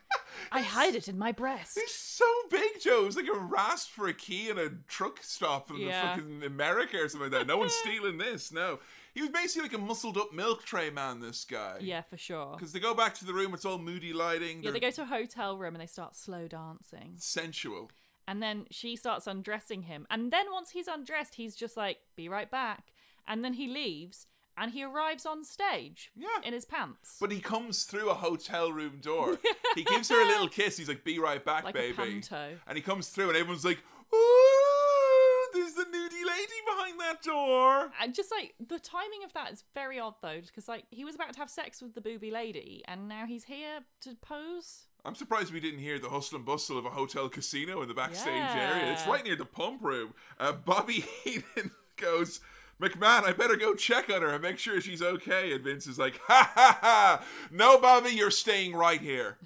I 0.52 0.62
hide 0.62 0.96
it 0.96 1.08
in 1.08 1.18
my 1.18 1.32
breast. 1.32 1.78
It's 1.78 1.94
so 1.96 2.26
big, 2.50 2.80
Joe. 2.80 3.04
It 3.04 3.06
was 3.06 3.16
like 3.16 3.28
a 3.28 3.38
rasp 3.38 3.90
for 3.92 4.08
a 4.08 4.14
key 4.14 4.50
in 4.50 4.58
a 4.58 4.70
truck 4.88 5.20
stop 5.22 5.70
in 5.72 5.78
Yeah. 5.78 6.16
fucking 6.16 6.44
America 6.44 6.98
or 6.98 7.10
something 7.10 7.32
like 7.32 7.40
that. 7.40 7.48
No 7.48 7.58
one's 7.58 7.74
stealing 7.74 8.18
this. 8.18 8.52
No, 8.52 8.80
he 9.14 9.22
was 9.22 9.30
basically 9.32 9.70
like 9.70 9.78
a 9.78 9.82
muscled 9.82 10.18
up 10.18 10.34
milk 10.34 10.64
tray 10.66 10.90
man. 10.90 11.20
This 11.20 11.44
guy. 11.46 11.78
Yeah, 11.82 12.02
for 12.02 12.18
sure. 12.18 12.56
Because 12.58 12.72
they 12.74 12.80
go 12.80 12.94
back 12.94 13.14
to 13.16 13.26
the 13.26 13.34
room, 13.34 13.54
it's 13.54 13.66
all 13.66 13.78
moody 13.78 14.14
lighting. 14.14 14.58
Yeah, 14.58 14.72
they're 14.72 14.74
they 14.74 14.80
go 14.80 14.92
to 14.92 15.02
a 15.04 15.06
hotel 15.06 15.58
room 15.58 15.76
and 15.76 15.82
they 15.82 15.88
start 15.88 16.16
slow 16.16 16.48
dancing. 16.48 17.14
sensual. 17.18 17.92
And 18.28 18.42
then 18.42 18.66
she 18.72 18.96
starts 18.96 19.28
undressing 19.28 19.84
him. 19.84 20.08
And 20.10 20.32
then 20.34 20.48
once 20.52 20.72
he's 20.72 20.88
undressed, 20.88 21.36
he's 21.36 21.56
just 21.56 21.78
like, 21.78 22.00
be 22.16 22.28
right 22.28 22.50
back. 22.50 22.86
And 23.28 23.46
then 23.46 23.54
he 23.54 23.68
leaves 23.68 24.26
and 24.58 24.72
he 24.72 24.84
arrives 24.84 25.26
on 25.26 25.44
stage 25.44 26.12
Yeah. 26.16 26.28
in 26.44 26.54
his 26.54 26.66
pants. 26.66 27.18
But 27.20 27.32
he 27.32 27.40
comes 27.40 27.84
through 27.84 28.10
a 28.10 28.14
hotel 28.14 28.72
room 28.72 29.00
door. 29.02 29.38
he 29.76 29.84
gives 29.84 30.10
her 30.10 30.22
a 30.22 30.28
little 30.28 30.48
kiss. 30.50 30.78
He's 30.78 30.88
like, 30.90 31.04
"Be 31.04 31.20
right 31.20 31.44
back, 31.44 31.64
Like 31.66 31.74
baby." 31.74 31.96
panto. 31.96 32.58
And 32.68 32.78
he 32.78 32.82
comes 32.82 33.10
through, 33.10 33.30
and 33.30 33.38
everyone's 33.38 33.66
like, 33.66 33.80
"Ooh, 34.14 35.48
there's 35.54 35.74
the 35.74 35.84
nudie 35.84 36.26
lady 36.26 36.60
behind 36.66 37.00
that 37.00 37.22
door." 37.24 37.92
and 38.02 38.14
just 38.14 38.32
like 38.32 38.56
the 38.66 38.80
timing 38.80 39.24
of 39.24 39.34
that 39.34 39.52
is 39.52 39.64
very 39.74 40.00
odd 40.00 40.16
though, 40.22 40.42
because 40.46 40.68
like 40.68 40.86
he 40.90 41.04
was 41.06 41.16
about 41.16 41.34
to 41.34 41.40
have 41.40 41.50
sex 41.50 41.82
with 41.82 41.94
the 41.96 42.02
booby 42.02 42.32
lady 42.32 42.84
and 42.88 43.08
now 43.08 43.26
he's 43.26 43.46
here 43.46 43.80
to 44.02 44.16
pose. 44.22 44.88
I'm 45.04 45.16
surprised 45.16 45.54
we 45.54 45.60
didn't 45.60 45.80
hear 45.82 46.00
the 46.00 46.10
hustle 46.10 46.38
and 46.38 46.46
bustle 46.46 46.80
of 46.80 46.86
a 46.86 46.90
hotel 46.90 47.30
casino 47.30 47.82
in 47.84 47.88
the 47.88 47.94
backstage 47.94 48.28
area. 48.56 48.92
It's 48.92 49.06
right 49.06 49.24
near 49.24 49.36
the 49.36 49.46
pump 49.46 49.84
room. 49.84 50.16
Uh, 50.40 50.52
Bobby 50.54 51.06
Heenan 51.24 51.70
goes, 51.96 52.40
McMahon, 52.82 53.24
I 53.24 53.32
better 53.32 53.56
go 53.56 53.74
check 53.74 54.10
on 54.10 54.22
her 54.22 54.30
and 54.30 54.42
make 54.42 54.58
sure 54.58 54.82
she's 54.82 55.02
okay. 55.02 55.54
And 55.54 55.64
Vince 55.64 55.88
is 55.88 55.98
like, 55.98 56.20
ha 56.24 56.52
ha 56.54 56.78
ha. 56.82 57.26
No, 57.52 57.80
Bobby, 57.80 58.10
you're 58.10 58.32
staying 58.32 58.76
right 58.76 59.00
here. 59.00 59.38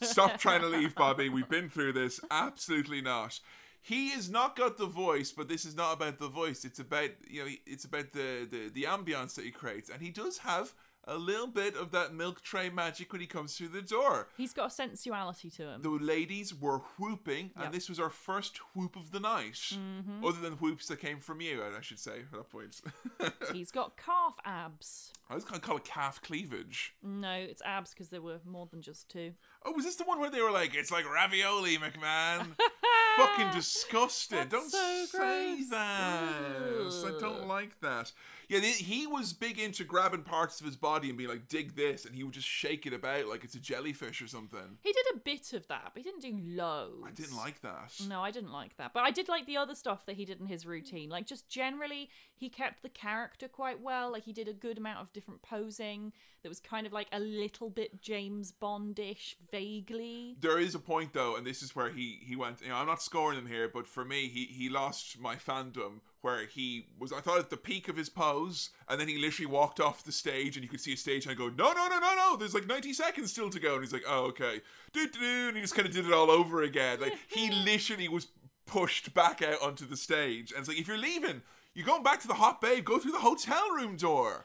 Stop 0.00 0.38
trying 0.38 0.62
to 0.62 0.68
leave, 0.68 0.94
Bobby. 0.94 1.28
We've 1.28 1.48
been 1.48 1.68
through 1.68 1.92
this. 1.92 2.20
Absolutely 2.30 3.02
not. 3.02 3.40
He 3.82 4.10
has 4.10 4.30
not 4.30 4.56
got 4.56 4.78
the 4.78 4.86
voice, 4.86 5.32
but 5.32 5.48
this 5.48 5.64
is 5.64 5.74
not 5.76 5.94
about 5.94 6.18
the 6.18 6.28
voice. 6.28 6.64
It's 6.64 6.78
about 6.78 7.10
you 7.28 7.44
know, 7.44 7.50
it's 7.66 7.84
about 7.84 8.12
the 8.12 8.48
the, 8.48 8.70
the 8.72 8.84
ambience 8.84 9.34
that 9.34 9.44
he 9.44 9.50
creates, 9.50 9.90
and 9.90 10.00
he 10.00 10.10
does 10.10 10.38
have 10.38 10.72
a 11.04 11.16
little 11.16 11.46
bit 11.48 11.76
of 11.76 11.90
that 11.90 12.14
milk 12.14 12.42
tray 12.42 12.70
magic 12.70 13.12
when 13.12 13.20
he 13.20 13.26
comes 13.26 13.56
through 13.56 13.68
the 13.68 13.82
door. 13.82 14.28
He's 14.36 14.52
got 14.52 14.66
a 14.66 14.70
sensuality 14.70 15.50
to 15.56 15.62
him. 15.64 15.82
The 15.82 15.88
ladies 15.90 16.54
were 16.54 16.78
whooping, 16.98 17.50
and 17.56 17.64
Yep. 17.64 17.72
this 17.72 17.88
was 17.88 17.98
our 17.98 18.10
first 18.10 18.58
whoop 18.74 18.96
of 18.96 19.10
the 19.10 19.20
night. 19.20 19.54
Mm-hmm. 19.54 20.24
Other 20.24 20.40
than 20.40 20.54
whoops 20.54 20.86
that 20.88 21.00
came 21.00 21.18
from 21.18 21.40
you, 21.40 21.62
I 21.62 21.80
should 21.80 21.98
say, 21.98 22.20
at 22.20 22.32
that 22.32 22.50
point. 22.50 22.80
He's 23.52 23.70
got 23.70 23.96
calf 23.96 24.36
abs. 24.44 25.12
I 25.28 25.34
was 25.34 25.44
going 25.44 25.60
to 25.60 25.66
call 25.66 25.78
it 25.78 25.84
calf 25.84 26.20
cleavage. 26.22 26.94
No, 27.02 27.32
it's 27.32 27.62
abs 27.64 27.90
because 27.90 28.08
there 28.10 28.22
were 28.22 28.38
more 28.44 28.66
than 28.70 28.82
just 28.82 29.08
two. 29.08 29.32
Oh, 29.64 29.72
was 29.72 29.84
this 29.84 29.96
the 29.96 30.04
one 30.04 30.18
where 30.20 30.30
they 30.30 30.40
were 30.40 30.50
like, 30.50 30.74
it's 30.74 30.90
like 30.90 31.10
ravioli, 31.10 31.76
McMahon? 31.78 32.46
Fucking. 33.16 33.46
That's 33.52 34.50
don't 34.50 34.70
so 34.70 34.78
say 35.06 35.06
gross. 35.18 35.70
that. 35.70 37.14
I 37.14 37.20
don't 37.20 37.46
like 37.46 37.78
that. 37.80 38.12
Yeah, 38.48 38.60
he 38.60 39.06
was 39.06 39.32
big 39.32 39.58
into 39.58 39.84
grabbing 39.84 40.22
parts 40.22 40.60
of 40.60 40.66
his 40.66 40.76
body 40.76 41.08
and 41.08 41.16
being 41.16 41.30
like, 41.30 41.48
dig 41.48 41.74
this, 41.74 42.04
and 42.04 42.14
he 42.14 42.22
would 42.22 42.34
just 42.34 42.46
shake 42.46 42.86
it 42.86 42.92
about 42.92 43.26
like 43.26 43.44
it's 43.44 43.54
a 43.54 43.60
jellyfish 43.60 44.20
or 44.20 44.26
something. 44.28 44.78
He 44.82 44.92
did 44.92 45.06
a 45.14 45.18
bit 45.18 45.52
of 45.54 45.66
that, 45.68 45.92
but 45.94 46.02
he 46.02 46.10
didn't 46.10 46.20
do 46.20 46.38
loads. 46.54 47.02
I 47.06 47.10
didn't 47.12 47.36
like 47.36 47.62
that. 47.62 47.94
No, 48.08 48.20
I 48.20 48.30
didn't 48.30 48.52
like 48.52 48.76
that. 48.76 48.92
But 48.92 49.04
I 49.04 49.10
did 49.10 49.28
like 49.28 49.46
the 49.46 49.56
other 49.56 49.74
stuff 49.74 50.04
that 50.06 50.16
he 50.16 50.24
did 50.24 50.40
in 50.40 50.46
his 50.46 50.66
routine. 50.66 51.08
Like, 51.08 51.26
just 51.26 51.48
generally, 51.48 52.10
he 52.42 52.48
kept 52.48 52.82
the 52.82 52.88
character 52.88 53.46
quite 53.46 53.80
well. 53.80 54.10
Like, 54.10 54.24
he 54.24 54.32
did 54.32 54.48
a 54.48 54.52
good 54.52 54.76
amount 54.76 54.98
of 54.98 55.12
different 55.12 55.42
posing 55.42 56.12
that 56.42 56.48
was 56.48 56.58
kind 56.58 56.88
of 56.88 56.92
like 56.92 57.06
a 57.12 57.20
little 57.20 57.70
bit 57.70 58.02
James 58.02 58.52
Bondish, 58.60 59.36
vaguely. 59.52 60.34
There 60.40 60.58
is 60.58 60.74
a 60.74 60.80
point 60.80 61.12
though, 61.12 61.36
and 61.36 61.46
this 61.46 61.62
is 61.62 61.76
where 61.76 61.90
he 61.90 62.18
he 62.20 62.34
went. 62.34 62.60
You 62.60 62.70
know, 62.70 62.74
I'm 62.74 62.88
not 62.88 63.00
scoring 63.00 63.38
him 63.38 63.46
here, 63.46 63.68
but 63.72 63.86
for 63.86 64.04
me, 64.04 64.26
he 64.26 64.46
he 64.46 64.68
lost 64.68 65.20
my 65.20 65.36
fandom 65.36 66.00
where 66.20 66.44
he 66.46 66.86
was. 66.98 67.12
I 67.12 67.20
thought 67.20 67.38
at 67.38 67.50
the 67.50 67.56
peak 67.56 67.88
of 67.88 67.96
his 67.96 68.08
pose, 68.08 68.70
and 68.88 69.00
then 69.00 69.06
he 69.06 69.18
literally 69.18 69.46
walked 69.46 69.78
off 69.78 70.02
the 70.02 70.10
stage, 70.10 70.56
and 70.56 70.64
you 70.64 70.68
could 70.68 70.80
see 70.80 70.94
a 70.94 70.96
stage, 70.96 71.24
and 71.24 71.30
I 71.30 71.36
go, 71.36 71.48
no, 71.48 71.72
no, 71.72 71.86
no, 71.86 72.00
no, 72.00 72.14
no. 72.16 72.36
There's 72.36 72.54
like 72.54 72.66
90 72.66 72.92
seconds 72.92 73.30
still 73.30 73.50
to 73.50 73.60
go, 73.60 73.74
and 73.74 73.84
he's 73.84 73.92
like, 73.92 74.04
oh, 74.08 74.24
okay, 74.24 74.60
do 74.92 75.06
do, 75.06 75.20
do, 75.20 75.48
and 75.48 75.56
he 75.56 75.62
just 75.62 75.76
kind 75.76 75.86
of 75.86 75.94
did 75.94 76.06
it 76.06 76.12
all 76.12 76.30
over 76.30 76.62
again. 76.62 77.00
Like 77.00 77.16
he 77.28 77.50
literally 77.64 78.08
was 78.08 78.26
pushed 78.66 79.14
back 79.14 79.42
out 79.42 79.62
onto 79.62 79.86
the 79.86 79.96
stage, 79.96 80.50
and 80.50 80.58
it's 80.58 80.68
like 80.68 80.80
if 80.80 80.88
you're 80.88 80.98
leaving. 80.98 81.42
You're 81.74 81.86
going 81.86 82.02
back 82.02 82.20
to 82.22 82.28
the 82.28 82.34
hot 82.34 82.60
babe. 82.60 82.84
Go 82.84 82.98
through 82.98 83.12
the 83.12 83.18
hotel 83.18 83.70
room 83.70 83.96
door. 83.96 84.44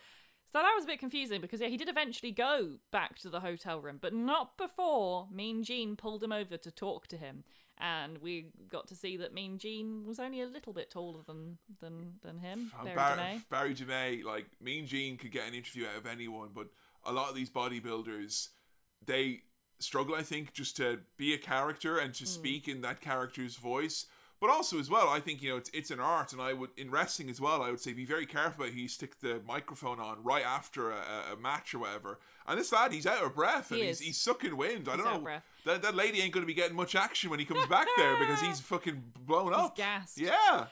So 0.51 0.59
that 0.59 0.71
was 0.75 0.85
a 0.85 0.87
bit 0.87 0.99
confusing 0.99 1.41
because 1.41 1.59
yeah, 1.59 1.67
he 1.67 1.75
did 1.77 1.89
eventually 1.89 2.31
go 2.31 2.77
back 2.91 3.19
to 3.19 3.29
the 3.29 3.41
hotel 3.41 3.81
room, 3.81 3.97
but 4.01 4.13
not 4.13 4.57
before 4.57 5.27
Mean 5.31 5.63
Gene 5.63 5.95
pulled 5.97 6.23
him 6.23 6.31
over 6.31 6.55
to 6.57 6.71
talk 6.71 7.07
to 7.07 7.17
him. 7.17 7.43
and 7.79 8.17
we 8.19 8.47
got 8.69 8.87
to 8.87 8.95
see 8.95 9.17
that 9.17 9.33
Mean 9.33 9.57
Gene 9.59 10.03
was 10.05 10.19
only 10.19 10.41
a 10.41 10.47
little 10.47 10.71
bit 10.73 10.89
taller 10.89 11.21
than 11.27 11.57
than 11.81 12.13
than 12.23 12.39
him. 12.39 12.71
Uh, 12.79 12.85
Barry 12.85 12.95
Bar-. 12.95 13.41
Barry 13.51 13.75
DeMey, 13.75 14.23
like 14.23 14.45
Mean 14.61 14.87
Gene 14.87 15.17
could 15.17 15.31
get 15.31 15.47
an 15.47 15.53
interview 15.53 15.85
out 15.85 15.97
of 15.97 16.05
anyone, 16.07 16.49
but 16.55 16.67
a 17.05 17.11
lot 17.11 17.29
of 17.29 17.35
these 17.35 17.49
bodybuilders, 17.49 18.47
they 19.05 19.41
struggle, 19.79 20.15
I 20.15 20.23
think, 20.23 20.53
just 20.53 20.75
to 20.77 21.01
be 21.17 21.33
a 21.33 21.37
character 21.37 21.97
and 21.99 22.13
to 22.15 22.23
Hmm. 22.23 22.29
speak 22.29 22.67
in 22.69 22.81
that 22.81 22.99
character's 23.01 23.57
voice. 23.57 24.05
But 24.39 24.51
also 24.51 24.79
as 24.79 24.87
well, 24.89 25.09
I 25.09 25.19
think 25.19 25.41
you 25.41 25.49
know 25.49 25.57
it's 25.57 25.71
it's 25.73 25.89
an 25.89 25.99
art, 25.99 26.31
and 26.31 26.39
I 26.41 26.53
would 26.53 26.69
in 26.77 26.91
wrestling 26.91 27.29
as 27.29 27.41
well. 27.41 27.63
I 27.63 27.71
would 27.71 27.79
say 27.79 27.93
be 27.93 28.05
very 28.05 28.25
careful 28.27 28.63
about 28.65 28.73
who 28.75 28.81
you 28.81 28.87
stick 28.87 29.19
the 29.19 29.41
microphone 29.47 29.99
on 29.99 30.23
right 30.23 30.45
after 30.45 30.91
a, 30.91 31.33
a- 31.33 31.37
match 31.37 31.73
or 31.73 31.79
whatever. 31.79 32.19
And 32.47 32.59
this 32.59 32.71
lad, 32.71 32.91
he's 32.93 33.07
out 33.07 33.23
of 33.23 33.33
breath 33.35 33.71
and 33.71 33.79
He 33.81 33.87
he's, 33.87 33.99
he's 33.99 34.17
sucking 34.17 34.55
wind. 34.55 34.87
I 34.89 34.95
don't 34.97 35.23
know 35.23 35.29
that 35.65 35.81
that 35.81 35.95
lady 35.95 36.21
ain't 36.21 36.33
going 36.33 36.43
to 36.43 36.47
be 36.47 36.53
getting 36.53 36.77
much 36.77 36.93
action 36.95 37.29
when 37.31 37.39
he 37.39 37.45
comes 37.45 37.65
back 37.65 37.87
there 37.97 38.17
because 38.19 38.39
he's 38.39 38.59
fucking 38.73 39.03
blown 39.25 39.53
He's 39.53 39.61
up. 39.61 39.75
gassed. 39.75 40.19
Yeah. 40.19 40.67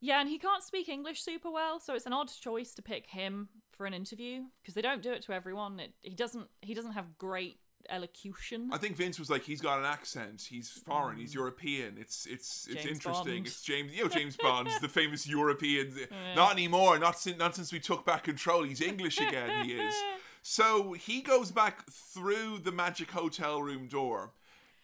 Yeah, 0.00 0.20
and 0.20 0.28
he 0.28 0.38
can't 0.38 0.62
speak 0.62 0.88
English 0.90 1.22
super 1.22 1.50
well, 1.50 1.80
so 1.80 1.94
it's 1.94 2.04
an 2.04 2.12
odd 2.12 2.28
choice 2.40 2.74
to 2.74 2.82
pick 2.82 3.06
him 3.06 3.48
for 3.70 3.86
an 3.86 3.94
interview 3.94 4.42
because 4.60 4.74
they 4.74 4.82
don't 4.82 5.02
do 5.02 5.12
it 5.12 5.22
to 5.22 5.32
everyone. 5.32 5.80
It, 5.80 5.94
he 6.02 6.14
doesn't. 6.14 6.46
He 6.60 6.74
doesn't 6.74 6.92
have 6.92 7.16
great 7.16 7.58
elocution. 7.90 8.70
I 8.72 8.78
think 8.78 8.96
Vince 8.96 9.18
was 9.18 9.30
like, 9.30 9.42
he's 9.42 9.60
got 9.60 9.78
an 9.78 9.84
accent. 9.84 10.46
He's 10.48 10.70
foreign. 10.70 11.18
He's 11.18 11.34
European. 11.34 11.96
It's 11.98 12.26
it's 12.26 12.66
it's 12.66 12.80
Mm. 12.80 12.82
James 12.82 12.86
interesting. 12.86 13.34
Bond. 13.34 13.46
It's 13.46 13.62
James, 13.62 13.92
you 13.92 14.02
know, 14.04 14.08
James 14.08 14.36
Bond's 14.36 14.78
the 14.80 14.88
famous 15.00 15.26
European. 15.26 15.94
Not 16.34 16.52
anymore. 16.52 16.98
Not 16.98 17.18
since 17.18 17.38
not 17.38 17.54
since 17.54 17.72
we 17.72 17.80
took 17.80 18.04
back 18.04 18.24
control. 18.24 18.62
He's 18.64 18.80
English 18.80 19.18
again. 19.20 19.64
He 19.64 19.72
is. 19.72 19.94
So 20.46 20.92
he 20.92 21.22
goes 21.22 21.50
back 21.50 21.88
through 21.90 22.58
the 22.58 22.70
magic 22.70 23.10
hotel 23.12 23.62
room 23.62 23.86
door, 23.88 24.32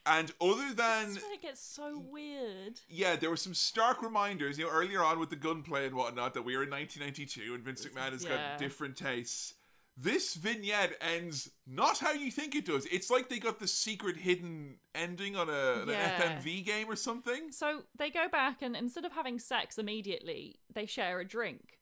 and 0.07 0.33
other 0.41 0.73
than 0.73 1.09
when 1.09 1.33
it 1.35 1.43
gets 1.43 1.61
so 1.61 1.99
weird. 2.11 2.81
yeah, 2.89 3.15
there 3.15 3.29
were 3.29 3.37
some 3.37 3.53
stark 3.53 4.01
reminders, 4.03 4.59
you 4.59 4.65
know, 4.65 4.71
earlier 4.71 5.05
on 5.05 5.19
with 5.21 5.29
the 5.29 5.37
gunplay 5.37 5.85
and 5.85 5.95
whatnot, 5.95 6.33
that 6.33 6.47
we 6.47 6.57
were 6.57 6.63
in 6.63 6.71
1992 6.71 7.55
and 7.55 7.63
Vince 7.63 7.85
McMahon 7.85 8.13
has 8.13 8.25
yeah. 8.25 8.31
got 8.53 8.59
different 8.59 8.97
tastes. 8.97 9.53
This 10.03 10.35
vignette 10.35 10.95
ends 11.03 11.51
not 11.67 11.99
how 11.99 12.13
you 12.13 12.31
think 12.31 12.55
it 12.55 12.65
does. 12.65 12.87
It's 12.91 13.11
like 13.11 13.29
they 13.29 13.39
got 13.39 13.59
the 13.59 13.69
secret 13.69 14.17
hidden 14.17 14.77
ending 14.95 15.37
on 15.37 15.51
a, 15.51 15.85
Yeah. 15.87 16.23
an 16.23 16.39
FMV 16.43 16.65
game 16.65 16.89
or 16.91 16.97
something. 16.97 17.53
So 17.53 17.83
they 17.99 18.09
go 18.11 18.27
back 18.27 18.63
and 18.63 18.75
instead 18.75 19.05
of 19.05 19.13
having 19.13 19.39
sex 19.39 19.77
immediately, 19.77 20.61
they 20.73 20.87
share 20.87 21.21
a 21.21 21.25
drink. 21.29 21.80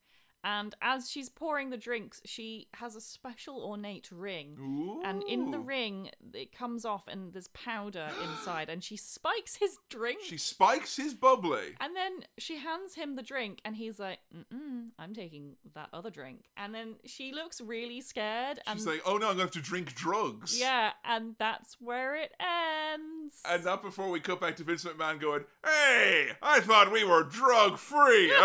And 0.48 0.74
as 0.80 1.10
she's 1.10 1.28
pouring 1.28 1.68
the 1.68 1.76
drinks, 1.76 2.22
she 2.24 2.68
has 2.76 2.96
a 2.96 3.02
special 3.02 3.62
ornate 3.62 4.08
ring. 4.10 4.56
Ooh. 4.58 5.02
And 5.04 5.22
in 5.24 5.50
the 5.50 5.58
ring, 5.58 6.08
it 6.32 6.56
comes 6.56 6.86
off 6.86 7.06
and 7.06 7.34
there's 7.34 7.48
powder 7.48 8.08
inside, 8.24 8.70
and 8.70 8.82
she 8.82 8.96
spikes 8.96 9.56
his 9.56 9.76
drink. 9.90 10.20
She 10.24 10.38
spikes 10.38 10.96
his 10.96 11.12
bubbly. 11.12 11.76
And 11.80 11.94
then 11.94 12.24
she 12.38 12.56
hands 12.56 12.94
him 12.94 13.16
the 13.16 13.22
drink, 13.22 13.60
and 13.62 13.76
he's 13.76 13.98
like, 13.98 14.20
Mm-mm, 14.34 14.88
I'm 14.98 15.12
taking 15.12 15.56
that 15.74 15.90
other 15.92 16.08
drink. 16.08 16.44
And 16.56 16.74
then 16.74 16.94
she 17.04 17.32
looks 17.32 17.60
really 17.60 18.00
scared. 18.00 18.58
And 18.66 18.78
She's 18.78 18.86
like, 18.86 19.02
oh 19.04 19.18
no, 19.18 19.28
I'm 19.28 19.36
going 19.36 19.36
to 19.36 19.42
have 19.42 19.50
to 19.50 19.60
drink 19.60 19.94
drugs. 19.94 20.58
Yeah, 20.58 20.92
and 21.04 21.34
that's 21.38 21.76
where 21.78 22.16
it 22.16 22.32
ends. 22.40 23.42
And 23.44 23.66
not 23.66 23.82
before 23.82 24.08
we 24.08 24.20
cut 24.20 24.40
back 24.40 24.56
to 24.56 24.64
Vince 24.64 24.84
McMahon 24.84 25.20
going, 25.20 25.44
Hey, 25.62 26.30
I 26.42 26.60
thought 26.60 26.90
we 26.90 27.04
were 27.04 27.24
drug 27.24 27.76
free. 27.76 28.32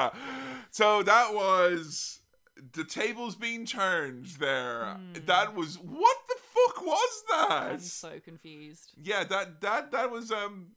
so 0.71 1.03
that 1.03 1.33
was 1.33 2.19
the 2.73 2.83
tables 2.83 3.35
being 3.35 3.65
turned 3.65 4.25
there. 4.39 4.97
That 5.25 5.55
was 5.55 5.77
what 5.79 6.17
the 6.27 6.35
fuck 6.53 6.85
was 6.85 7.23
that? 7.29 7.71
I'm 7.71 7.79
so 7.79 8.19
confused. 8.19 8.91
yeah, 9.01 9.23
that 9.25 9.61
that 9.61 9.91
that 9.91 10.11
was 10.11 10.31
um 10.31 10.71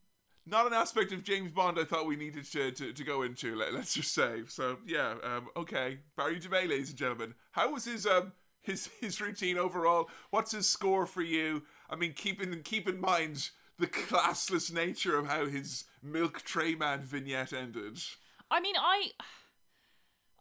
not 0.47 0.67
an 0.67 0.73
aspect 0.73 1.13
of 1.13 1.25
James 1.25 1.51
Bond 1.51 1.79
I 1.79 1.85
thought 1.85 2.07
we 2.07 2.17
needed 2.17 2.45
to, 2.53 2.71
to, 2.71 2.93
to 2.93 3.05
go 3.05 3.23
into, 3.23 3.57
let, 3.57 3.73
let's 3.73 3.95
just 3.95 4.13
say. 4.13 4.43
So 4.47 4.77
yeah, 4.87 5.15
um, 5.23 5.49
okay. 5.57 5.99
Barry 6.17 6.39
DeMey, 6.39 6.69
ladies 6.69 6.91
and 6.91 6.99
gentlemen. 6.99 7.35
How 7.53 7.73
was 7.73 7.85
his 7.85 8.07
um 8.07 8.33
his 8.61 8.89
his 9.01 9.21
routine 9.21 9.59
overall? 9.59 10.09
What's 10.31 10.53
his 10.53 10.69
score 10.69 11.07
for 11.07 11.23
you? 11.23 11.63
I 11.91 11.97
mean 11.97 12.13
keep 12.13 12.43
in 12.43 12.63
keep 12.63 12.89
in 12.89 13.01
mind 13.01 13.51
the 13.79 13.87
classless 13.87 14.73
nature 14.73 15.19
of 15.19 15.27
how 15.27 15.47
his 15.47 15.85
milk 16.03 16.43
tray 16.43 16.75
man 16.75 17.03
vignette 17.03 17.53
ended. 17.53 17.99
I 18.55 18.61
mean, 18.61 18.77
I. 18.79 19.11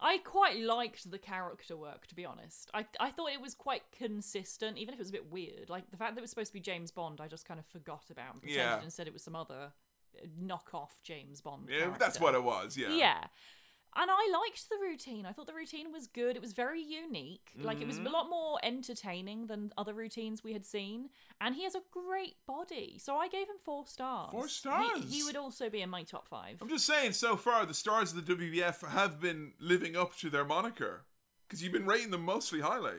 I 0.00 0.18
quite 0.18 0.58
liked 0.58 1.08
the 1.10 1.18
character 1.18 1.76
work, 1.76 2.06
to 2.08 2.14
be 2.14 2.24
honest. 2.26 2.68
I 2.74 2.84
I 3.00 3.10
thought 3.10 3.30
it 3.32 3.40
was 3.40 3.54
quite 3.54 3.82
consistent, 3.96 4.76
even 4.76 4.92
if 4.92 4.98
it 4.98 5.02
was 5.02 5.08
a 5.08 5.12
bit 5.12 5.30
weird. 5.32 5.70
Like 5.70 5.90
the 5.90 5.96
fact 5.96 6.14
that 6.14 6.18
it 6.18 6.20
was 6.22 6.30
supposed 6.30 6.50
to 6.50 6.54
be 6.54 6.60
James 6.60 6.90
Bond, 6.90 7.20
I 7.20 7.28
just 7.28 7.46
kind 7.46 7.60
of 7.60 7.66
forgot 7.66 8.04
about 8.10 8.34
and 8.34 8.42
pretended 8.42 8.64
Yeah. 8.78 8.82
instead 8.82 9.06
it 9.06 9.12
was 9.12 9.22
some 9.22 9.36
other 9.36 9.72
uh, 10.20 10.26
knockoff 10.42 10.90
James 11.04 11.40
Bond. 11.40 11.68
Yeah, 11.70 11.94
that's 11.98 12.20
what 12.20 12.34
it 12.34 12.42
was, 12.42 12.76
yeah. 12.76 12.90
Yeah. 12.90 13.24
And 13.96 14.10
I 14.10 14.28
liked 14.42 14.68
the 14.68 14.76
routine. 14.82 15.24
I 15.24 15.32
thought 15.32 15.46
the 15.46 15.54
routine 15.54 15.92
was 15.92 16.06
good. 16.08 16.34
It 16.36 16.42
was 16.42 16.52
very 16.52 16.82
unique. 16.82 17.50
Like 17.60 17.80
it 17.80 17.86
was 17.86 17.96
Mm-hmm. 17.96 18.06
a 18.08 18.10
lot 18.10 18.28
more 18.28 18.58
entertaining 18.62 19.46
than 19.46 19.72
other 19.78 19.94
routines 19.94 20.42
we 20.42 20.52
had 20.52 20.64
seen. 20.64 21.10
And 21.40 21.54
he 21.54 21.62
has 21.64 21.74
a 21.74 21.82
great 21.92 22.34
body. 22.46 22.98
So 23.00 23.16
I 23.16 23.28
gave 23.28 23.48
him 23.48 23.56
four 23.64 23.86
stars. 23.86 24.30
Four 24.32 24.44
He- 24.44 24.48
stars? 24.48 25.12
He, 25.12 25.22
would 25.22 25.36
also 25.36 25.70
be 25.70 25.80
in 25.80 25.90
my 25.90 26.02
top 26.02 26.26
five. 26.28 26.58
I'm 26.60 26.68
just 26.68 26.86
saying, 26.86 27.12
so 27.12 27.36
far, 27.36 27.64
the 27.66 27.74
stars 27.74 28.12
of 28.12 28.26
the 28.26 28.34
WBF 28.34 28.86
have 28.88 29.20
been 29.20 29.52
living 29.60 29.96
up 29.96 30.16
to 30.18 30.28
their 30.30 30.44
moniker. 30.44 31.04
Because 31.46 31.62
you've 31.62 31.72
been 31.72 31.86
rating 31.86 32.10
them 32.10 32.24
mostly 32.24 32.60
highly. 32.60 32.98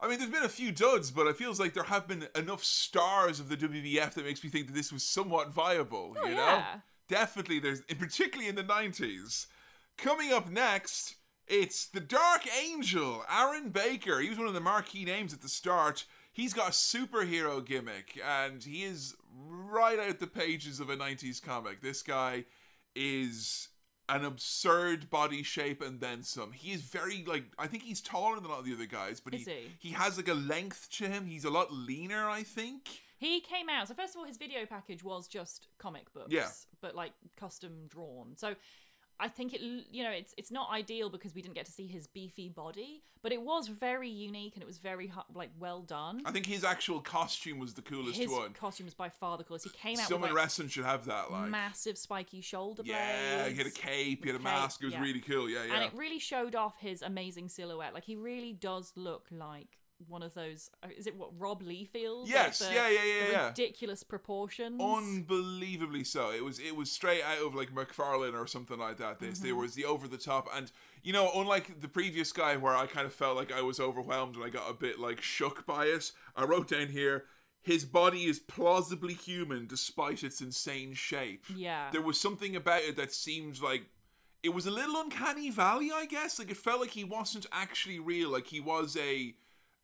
I 0.00 0.08
mean, 0.08 0.18
there's 0.18 0.30
been 0.30 0.42
a 0.44 0.48
few 0.48 0.70
duds, 0.72 1.10
but 1.10 1.26
it 1.26 1.36
feels 1.38 1.58
like 1.58 1.72
there 1.74 1.84
have 1.84 2.06
been 2.06 2.28
enough 2.36 2.62
stars 2.62 3.40
of 3.40 3.48
the 3.48 3.56
WBF 3.56 4.12
that 4.12 4.24
makes 4.26 4.44
me 4.44 4.50
think 4.50 4.66
that 4.66 4.74
this 4.74 4.92
was 4.92 5.02
somewhat 5.02 5.50
viable, 5.52 6.14
Oh, 6.22 6.26
you 6.28 6.34
know? 6.34 6.42
yeah. 6.44 6.80
Definitely, 7.08 7.60
there's, 7.60 7.80
particularly 7.98 8.48
in 8.48 8.56
the 8.56 8.64
90s. 8.64 9.46
Coming 9.98 10.32
up 10.32 10.50
next, 10.50 11.16
it's 11.46 11.86
the 11.86 12.00
Dark 12.00 12.42
Angel, 12.62 13.24
Aaron 13.30 13.70
Baker. 13.70 14.20
He 14.20 14.28
was 14.28 14.38
one 14.38 14.46
of 14.48 14.54
the 14.54 14.60
marquee 14.60 15.04
names 15.04 15.32
at 15.32 15.40
the 15.42 15.48
start. 15.48 16.04
He's 16.32 16.52
got 16.52 16.68
a 16.68 16.72
superhero 16.72 17.64
gimmick, 17.64 18.20
and 18.26 18.62
he 18.62 18.82
is 18.84 19.14
right 19.34 19.98
out 19.98 20.18
the 20.18 20.26
pages 20.26 20.80
of 20.80 20.90
a 20.90 20.96
90s 20.96 21.42
comic. 21.42 21.80
This 21.80 22.02
guy 22.02 22.44
is 22.94 23.68
an 24.08 24.24
absurd 24.24 25.10
body 25.10 25.42
shape 25.42 25.82
and 25.82 26.00
then 26.00 26.22
some. 26.22 26.52
He 26.52 26.72
is 26.72 26.82
very 26.82 27.24
like 27.26 27.44
I 27.58 27.66
think 27.66 27.82
he's 27.82 28.00
taller 28.00 28.36
than 28.36 28.44
a 28.44 28.48
lot 28.48 28.60
of 28.60 28.64
the 28.64 28.72
other 28.74 28.86
guys, 28.86 29.18
but 29.18 29.34
he, 29.34 29.40
he? 29.40 29.68
he 29.78 29.90
has 29.90 30.16
like 30.16 30.28
a 30.28 30.34
length 30.34 30.88
to 30.98 31.08
him. 31.08 31.26
He's 31.26 31.44
a 31.44 31.50
lot 31.50 31.72
leaner, 31.72 32.28
I 32.28 32.42
think. 32.44 32.82
He 33.18 33.40
came 33.40 33.68
out. 33.68 33.88
So 33.88 33.94
first 33.94 34.14
of 34.14 34.20
all, 34.20 34.26
his 34.26 34.36
video 34.36 34.64
package 34.66 35.02
was 35.02 35.26
just 35.26 35.68
comic 35.78 36.12
books, 36.12 36.28
Yeah. 36.30 36.48
but 36.82 36.94
like 36.94 37.12
custom 37.36 37.86
drawn. 37.88 38.36
So 38.36 38.54
I 39.18 39.28
think 39.28 39.54
it, 39.54 39.60
you 39.60 40.02
know, 40.02 40.10
it's 40.10 40.34
it's 40.36 40.50
not 40.50 40.70
ideal 40.70 41.08
because 41.08 41.34
we 41.34 41.42
didn't 41.42 41.54
get 41.54 41.66
to 41.66 41.72
see 41.72 41.86
his 41.86 42.06
beefy 42.06 42.48
body, 42.48 43.02
but 43.22 43.32
it 43.32 43.40
was 43.40 43.68
very 43.68 44.08
unique 44.08 44.54
and 44.54 44.62
it 44.62 44.66
was 44.66 44.78
very 44.78 45.10
like 45.34 45.50
well 45.58 45.80
done. 45.82 46.22
I 46.24 46.32
think 46.32 46.46
his 46.46 46.64
actual 46.64 47.00
costume 47.00 47.58
was 47.58 47.74
the 47.74 47.82
coolest 47.82 48.18
His 48.18 48.30
one. 48.30 48.52
costume 48.52 48.86
was 48.86 48.94
by 48.94 49.08
far 49.08 49.38
the 49.38 49.44
coolest. 49.44 49.64
He 49.64 49.70
came 49.70 49.98
out 49.98 50.08
Someone 50.08 50.22
with 50.22 50.36
like 50.36 50.42
wrestling 50.44 50.68
should 50.68 50.84
have 50.84 51.06
that, 51.06 51.30
like 51.30 51.48
massive 51.48 51.96
spiky 51.96 52.40
shoulder 52.40 52.82
blades. 52.82 52.98
yeah, 52.98 53.48
he 53.48 53.56
had 53.56 53.66
a 53.66 53.70
cape, 53.70 54.22
he 54.24 54.30
had 54.30 54.36
a 54.36 54.38
cape, 54.38 54.44
mask. 54.44 54.82
It 54.82 54.86
was 54.86 54.94
yeah. 54.94 55.02
really 55.02 55.20
cool. 55.20 55.48
Yeah, 55.48 55.64
yeah. 55.64 55.74
and 55.74 55.84
it 55.84 55.92
really 55.94 56.18
showed 56.18 56.54
off 56.54 56.78
his 56.78 57.00
amazing 57.02 57.48
silhouette. 57.48 57.94
Like 57.94 58.04
he 58.04 58.16
really 58.16 58.52
does 58.52 58.92
look 58.96 59.26
like 59.30 59.78
one 60.08 60.22
of 60.22 60.34
those. 60.34 60.70
uh, 60.82 60.88
Is 60.96 61.06
it 61.06 61.16
what 61.16 61.30
Rob 61.38 61.62
Liefeld? 61.62 62.22
Like, 62.22 62.30
Yes, 62.30 62.58
the- 62.58 62.66
yeah, 62.72 62.88
yeah, 62.88 63.04
yeah, 63.04 63.30
yeah. 63.30 63.46
Ridiculous 63.48 64.02
proportions. 64.02 64.80
unbelievably 64.80 66.04
so. 66.04 66.30
It 66.30 66.44
was 66.44 66.58
it 66.58 66.76
was 66.76 66.90
straight 66.90 67.22
out 67.22 67.44
of 67.46 67.54
like 67.54 67.74
McFarlane 67.74 68.34
or 68.38 68.46
something 68.46 68.78
like 68.78 68.98
that. 68.98 69.18
This 69.20 69.38
Mm-hmm. 69.38 69.44
there 69.46 69.56
was 69.56 69.74
the 69.74 69.84
over 69.84 70.06
the 70.08 70.18
top, 70.18 70.48
and 70.54 70.70
you 71.02 71.12
know, 71.12 71.30
unlike 71.34 71.80
the 71.80 71.88
previous 71.88 72.32
guy 72.32 72.56
where 72.56 72.74
I 72.76 72.86
kind 72.86 73.06
of 73.06 73.12
felt 73.12 73.36
like 73.36 73.52
I 73.52 73.62
was 73.62 73.80
overwhelmed 73.80 74.36
and 74.36 74.44
I 74.44 74.48
got 74.48 74.70
a 74.70 74.74
bit 74.74 74.98
like 74.98 75.20
shook 75.22 75.66
by 75.66 75.86
it. 75.86 76.12
I 76.34 76.44
wrote 76.44 76.68
down 76.68 76.88
here. 76.88 77.24
His 77.62 77.84
body 77.84 78.26
is 78.26 78.38
plausibly 78.38 79.14
human 79.14 79.66
despite 79.66 80.22
its 80.22 80.40
insane 80.40 80.94
shape. 80.94 81.44
Yeah. 81.52 81.90
There 81.90 82.00
was 82.02 82.20
something 82.20 82.54
about 82.54 82.82
it 82.82 82.96
that 82.96 83.12
seemed 83.12 83.60
like 83.60 83.86
it 84.44 84.50
was 84.50 84.66
a 84.66 84.70
little 84.70 84.94
uncanny 85.00 85.50
valley, 85.50 85.90
I 85.92 86.06
guess. 86.06 86.38
Like 86.38 86.50
it 86.52 86.56
felt 86.58 86.80
like 86.80 86.90
he 86.90 87.02
wasn't 87.02 87.46
actually 87.50 87.98
real. 87.98 88.30
Like 88.30 88.46
he 88.46 88.60
was 88.60 88.96
a, 88.96 89.34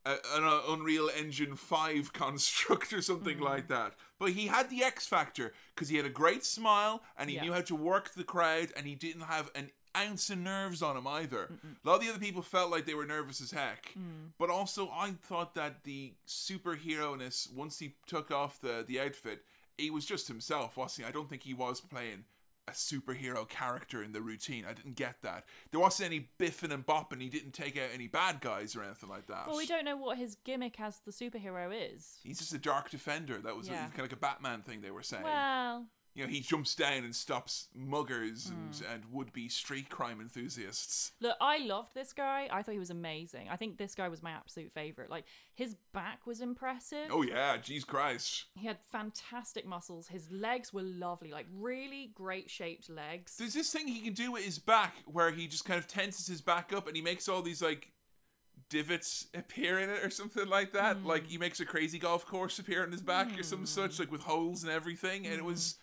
a 0.05 0.11
an 0.35 0.45
uh, 0.45 0.61
Unreal 0.69 1.09
Engine 1.17 1.55
five 1.57 2.13
construct 2.13 2.93
or 2.93 3.03
something 3.03 3.39
Mm. 3.39 3.43
like 3.45 3.69
that. 3.69 3.95
But 4.19 4.31
he 4.33 4.47
had 4.47 4.71
the 4.71 4.83
X 4.85 5.07
factor 5.07 5.53
because 5.75 5.89
he 5.89 5.97
had 5.97 6.07
a 6.07 6.11
great 6.11 6.45
smile 6.45 7.03
and 7.17 7.29
he 7.31 7.37
Yeah. 7.37 7.43
knew 7.43 7.53
how 7.53 7.61
to 7.63 7.75
work 7.77 8.15
the 8.15 8.25
crowd 8.25 8.73
and 8.77 8.87
he 8.87 8.95
didn't 8.95 9.23
have 9.23 9.51
an 9.55 9.71
ounce 9.97 10.31
of 10.31 10.39
nerves 10.39 10.83
on 10.83 10.97
him 10.97 11.07
either. 11.07 11.51
A 11.85 11.87
lot 11.89 11.97
of 11.97 12.01
the 12.01 12.09
other 12.09 12.19
people 12.19 12.41
felt 12.43 12.71
like 12.71 12.87
they 12.87 12.95
were 12.95 13.05
nervous 13.05 13.41
as 13.43 13.51
heck. 13.51 13.93
Mm. 13.99 14.31
But 14.39 14.49
also, 14.51 14.89
I 14.91 15.11
thought 15.13 15.55
that 15.55 15.85
the 15.85 16.15
superhero 16.27 17.17
ness 17.19 17.49
once 17.55 17.79
he 17.79 17.95
took 18.07 18.31
off 18.31 18.61
the 18.61 18.85
the 18.87 19.01
outfit, 19.01 19.45
he 19.79 19.91
was 19.91 20.05
just 20.07 20.29
himself, 20.29 20.77
wasn't 20.77 21.05
he? 21.07 21.09
I 21.09 21.13
don't 21.13 21.29
think 21.29 21.43
he 21.43 21.55
was 21.55 21.81
playing 21.81 22.25
a 22.69 22.73
superhero 22.73 23.49
character 23.49 24.03
in 24.03 24.13
the 24.13 24.21
routine. 24.21 24.65
I 24.69 24.73
didn't 24.73 24.95
get 24.95 25.17
that. 25.23 25.45
There 25.71 25.81
wasn't 25.81 26.07
any 26.13 26.29
biffing 26.39 26.73
and 26.73 26.87
bopping. 26.87 27.21
He 27.21 27.29
didn't 27.29 27.53
take 27.53 27.77
out 27.77 27.89
any 27.93 28.07
bad 28.07 28.41
guys 28.41 28.77
or 28.77 28.83
anything 28.85 29.09
like 29.09 29.27
that. 29.27 29.49
Well, 29.49 29.57
we 29.57 29.67
don't 29.67 29.85
know 29.85 29.97
what 29.97 30.17
his 30.19 30.37
gimmick 30.45 30.79
as 30.81 31.01
the 31.05 31.11
superhero 31.11 31.73
is. 31.75 32.19
He's 32.23 32.39
just 32.39 32.55
a 32.55 32.59
dark 32.59 32.91
defender. 32.91 33.39
That 33.39 33.57
was 33.57 33.69
Yeah. 33.69 33.81
kind 33.87 33.95
of 33.95 34.01
like 34.03 34.13
a 34.13 34.17
Batman 34.17 34.63
thing 34.63 34.81
they 34.81 34.93
were 34.93 35.03
saying. 35.03 35.25
Well, 35.25 35.87
you 36.15 36.23
know, 36.23 36.29
he 36.29 36.41
jumps 36.41 36.75
down 36.75 37.05
and 37.05 37.15
stops 37.17 37.69
muggers 37.75 38.51
and, 38.51 38.75
Hmm. 38.75 38.93
and 38.93 39.05
would-be 39.13 39.49
street 39.49 39.89
crime 39.89 40.21
enthusiasts. 40.21 41.13
look, 41.21 41.37
I 41.41 41.59
loved 41.59 41.95
this 41.95 42.13
guy. 42.13 42.49
I 42.53 42.63
thought 42.63 42.73
he 42.73 42.79
was 42.79 42.91
amazing. 42.91 43.49
I 43.49 43.57
think 43.57 43.79
this 43.79 43.95
guy 43.95 44.09
was 44.09 44.23
my 44.23 44.31
absolute 44.33 44.73
favorite. 44.73 45.09
Like 45.09 45.25
his 45.55 45.75
back 45.95 46.27
was 46.27 46.41
impressive. 46.41 47.09
Oh 47.11 47.23
yeah, 47.23 47.57
jeez 47.57 47.87
Christ. 47.87 48.45
He 48.55 48.67
had 48.67 48.79
fantastic 48.83 49.67
muscles. 49.67 50.09
His 50.09 50.31
legs 50.31 50.73
were 50.73 50.83
lovely, 50.83 51.31
like 51.33 51.47
really 51.53 52.11
great 52.15 52.51
shaped 52.51 52.91
legs. 52.91 53.37
There's 53.39 53.55
this 53.55 53.73
thing 53.73 53.89
he 53.89 54.01
can 54.01 54.13
do 54.15 54.33
with 54.33 54.45
his 54.45 54.59
back 54.59 54.95
where 55.07 55.31
he 55.31 55.47
just 55.47 55.65
kind 55.65 55.79
of 55.79 55.87
tenses 55.89 56.27
his 56.27 56.41
back 56.43 56.73
up 56.73 56.87
and 56.87 56.95
he 56.97 57.03
makes 57.03 57.29
all 57.29 57.43
these 57.43 57.63
like 57.63 57.93
divots 58.69 59.27
appear 59.35 59.79
in 59.79 59.91
it 59.91 60.03
or 60.05 60.11
something 60.11 60.49
like 60.49 60.73
that. 60.73 60.97
Hmm. 60.99 61.07
Like 61.07 61.27
he 61.27 61.39
makes 61.39 61.61
a 61.61 61.65
crazy 61.67 61.99
golf 61.99 62.27
course 62.27 62.59
appear 62.59 62.85
in 62.85 62.93
his 62.93 63.03
back 63.03 63.39
or 63.39 63.43
some 63.43 63.67
such, 63.67 63.99
like 63.99 64.11
with 64.11 64.23
holes 64.23 64.63
and 64.63 64.73
everything. 64.73 65.27
And 65.27 65.35
it 65.35 65.45
was 65.45 65.77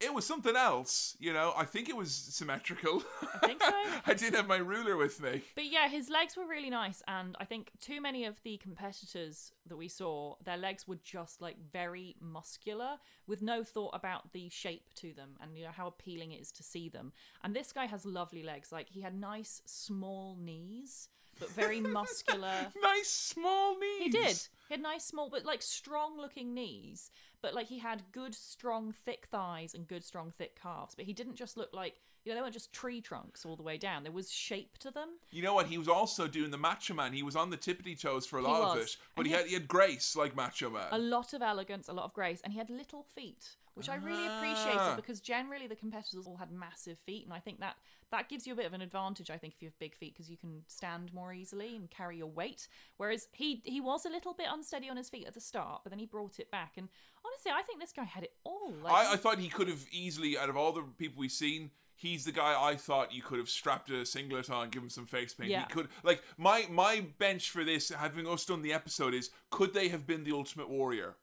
it 0.00 0.12
was 0.12 0.26
something 0.26 0.56
else, 0.56 1.16
you 1.18 1.32
know. 1.32 1.54
I 1.56 1.64
think 1.64 1.88
it 1.88 1.96
was 1.96 2.12
symmetrical. 2.12 3.02
I 3.42 3.46
think 3.46 3.62
so. 3.62 3.72
I 4.06 4.14
did 4.14 4.34
have 4.34 4.46
my 4.46 4.58
ruler 4.58 4.96
with 4.96 5.22
me. 5.22 5.42
But 5.54 5.66
yeah, 5.66 5.88
his 5.88 6.10
legs 6.10 6.36
were 6.36 6.46
really 6.46 6.70
nice, 6.70 7.02
and 7.08 7.36
I 7.40 7.44
think 7.44 7.70
too 7.80 8.00
many 8.00 8.24
of 8.24 8.42
the 8.42 8.58
competitors 8.58 9.52
that 9.66 9.76
we 9.76 9.88
saw, 9.88 10.36
their 10.44 10.56
legs 10.56 10.86
were 10.86 10.98
just 11.02 11.40
like 11.40 11.56
very 11.72 12.16
muscular, 12.20 12.98
with 13.26 13.42
no 13.42 13.64
thought 13.64 13.94
about 13.94 14.32
the 14.32 14.48
shape 14.48 14.92
to 14.96 15.12
them 15.12 15.36
and 15.40 15.56
you 15.56 15.64
know 15.64 15.70
how 15.70 15.86
appealing 15.86 16.32
it 16.32 16.40
is 16.40 16.52
to 16.52 16.62
see 16.62 16.88
them. 16.88 17.12
And 17.42 17.54
this 17.54 17.72
guy 17.72 17.86
has 17.86 18.04
lovely 18.04 18.42
legs; 18.42 18.72
like 18.72 18.88
he 18.90 19.00
had 19.00 19.18
nice 19.18 19.62
small 19.64 20.36
knees, 20.38 21.08
but 21.38 21.50
very 21.50 21.80
muscular. 21.80 22.52
Nice 22.82 23.08
small 23.10 23.78
knees. 23.78 24.02
He 24.02 24.08
did. 24.08 24.36
He 24.68 24.74
had 24.74 24.82
nice, 24.82 25.04
small, 25.04 25.28
but 25.30 25.44
like 25.44 25.62
strong 25.62 26.16
looking 26.18 26.54
knees. 26.54 27.10
But 27.42 27.54
like 27.54 27.66
he 27.68 27.78
had 27.78 28.02
good, 28.12 28.34
strong, 28.34 28.92
thick 28.92 29.26
thighs 29.26 29.74
and 29.74 29.86
good, 29.86 30.02
strong, 30.04 30.32
thick 30.36 30.60
calves. 30.60 30.94
But 30.94 31.04
he 31.04 31.12
didn't 31.12 31.36
just 31.36 31.56
look 31.56 31.70
like, 31.72 31.94
you 32.24 32.32
know, 32.32 32.36
they 32.36 32.42
weren't 32.42 32.54
just 32.54 32.72
tree 32.72 33.00
trunks 33.00 33.44
all 33.44 33.54
the 33.56 33.62
way 33.62 33.76
down. 33.78 34.02
There 34.02 34.10
was 34.12 34.30
shape 34.32 34.78
to 34.78 34.90
them. 34.90 35.10
You 35.30 35.42
know 35.42 35.54
what? 35.54 35.66
He 35.66 35.78
was 35.78 35.86
also 35.88 36.26
doing 36.26 36.50
the 36.50 36.58
Macho 36.58 36.94
Man. 36.94 37.12
He 37.12 37.22
was 37.22 37.36
on 37.36 37.50
the 37.50 37.56
tippity 37.56 37.98
toes 38.00 38.26
for 38.26 38.38
a 38.38 38.42
lot 38.42 38.62
of 38.62 38.76
was. 38.78 38.86
it, 38.86 38.96
but 39.14 39.26
he- 39.26 39.32
had 39.32 39.46
he 39.46 39.54
had 39.54 39.68
grace 39.68 40.16
like 40.16 40.34
Macho 40.34 40.70
Man. 40.70 40.88
A 40.90 40.98
lot 40.98 41.32
of 41.34 41.42
elegance, 41.42 41.88
a 41.88 41.92
lot 41.92 42.04
of 42.06 42.12
grace. 42.14 42.40
And 42.42 42.52
he 42.52 42.58
had 42.58 42.70
little 42.70 43.04
feet, 43.04 43.56
which 43.76 43.88
I 43.88 43.96
really 43.96 44.26
Ah. 44.26 44.38
appreciated 44.38 44.96
because 44.96 45.20
generally 45.20 45.66
the 45.66 45.76
competitors 45.76 46.26
all 46.26 46.38
had 46.38 46.50
massive 46.50 46.98
feet. 46.98 47.24
And 47.24 47.32
I 47.34 47.38
think 47.40 47.60
that 47.60 47.76
that 48.10 48.28
gives 48.28 48.46
you 48.46 48.52
a 48.54 48.56
bit 48.56 48.64
of 48.66 48.72
an 48.72 48.80
advantage, 48.80 49.30
I 49.30 49.36
think, 49.36 49.54
if 49.54 49.62
you 49.62 49.68
have 49.68 49.78
big 49.78 49.94
feet 49.94 50.14
because 50.14 50.30
you 50.30 50.36
can 50.38 50.64
stand 50.66 51.12
more 51.12 51.32
easily 51.32 51.76
and 51.76 51.90
carry 51.90 52.16
your 52.16 52.26
weight. 52.30 52.68
Whereas 52.96 53.28
he, 53.32 53.60
he 53.64 53.80
was 53.80 54.06
a 54.06 54.08
little 54.08 54.32
bit 54.32 54.46
unsteady 54.50 54.88
on 54.88 54.96
his 54.96 55.10
feet 55.10 55.26
at 55.26 55.34
the 55.34 55.40
start, 55.40 55.82
but 55.84 55.90
then 55.90 55.98
he 55.98 56.06
brought 56.06 56.38
it 56.40 56.50
back. 56.50 56.72
And 56.76 56.88
honestly, 57.24 57.52
I 57.52 57.62
think 57.62 57.80
this 57.80 57.92
guy 57.92 58.04
had 58.04 58.24
it 58.24 58.32
all. 58.44 58.72
Like, 58.82 58.92
I, 58.92 59.12
I 59.12 59.16
thought 59.16 59.38
he 59.38 59.48
could 59.48 59.68
have 59.68 59.84
easily, 59.90 60.38
out 60.38 60.48
of 60.48 60.56
all 60.56 60.72
the 60.72 60.82
people 60.96 61.20
we've 61.20 61.30
seen, 61.30 61.70
he's 61.94 62.24
the 62.24 62.32
guy 62.32 62.54
I 62.58 62.76
thought 62.76 63.12
you 63.12 63.22
could 63.22 63.38
have 63.38 63.48
strapped 63.48 63.90
a 63.90 64.06
singlet 64.06 64.48
on, 64.50 64.70
give 64.70 64.82
him 64.82 64.90
some 64.90 65.06
face 65.06 65.34
paint. 65.34 65.50
Yeah. 65.50 65.66
He 65.66 65.72
could 65.74 65.88
like 66.02 66.22
my 66.38 66.66
my 66.70 67.06
bench 67.18 67.50
for 67.50 67.64
this, 67.64 67.88
having 67.90 68.26
us 68.26 68.44
done 68.44 68.62
the 68.62 68.72
episode, 68.72 69.14
is 69.14 69.30
could 69.50 69.74
they 69.74 69.88
have 69.88 70.06
been 70.06 70.24
the 70.24 70.32
Ultimate 70.32 70.68
Warrior? 70.70 71.16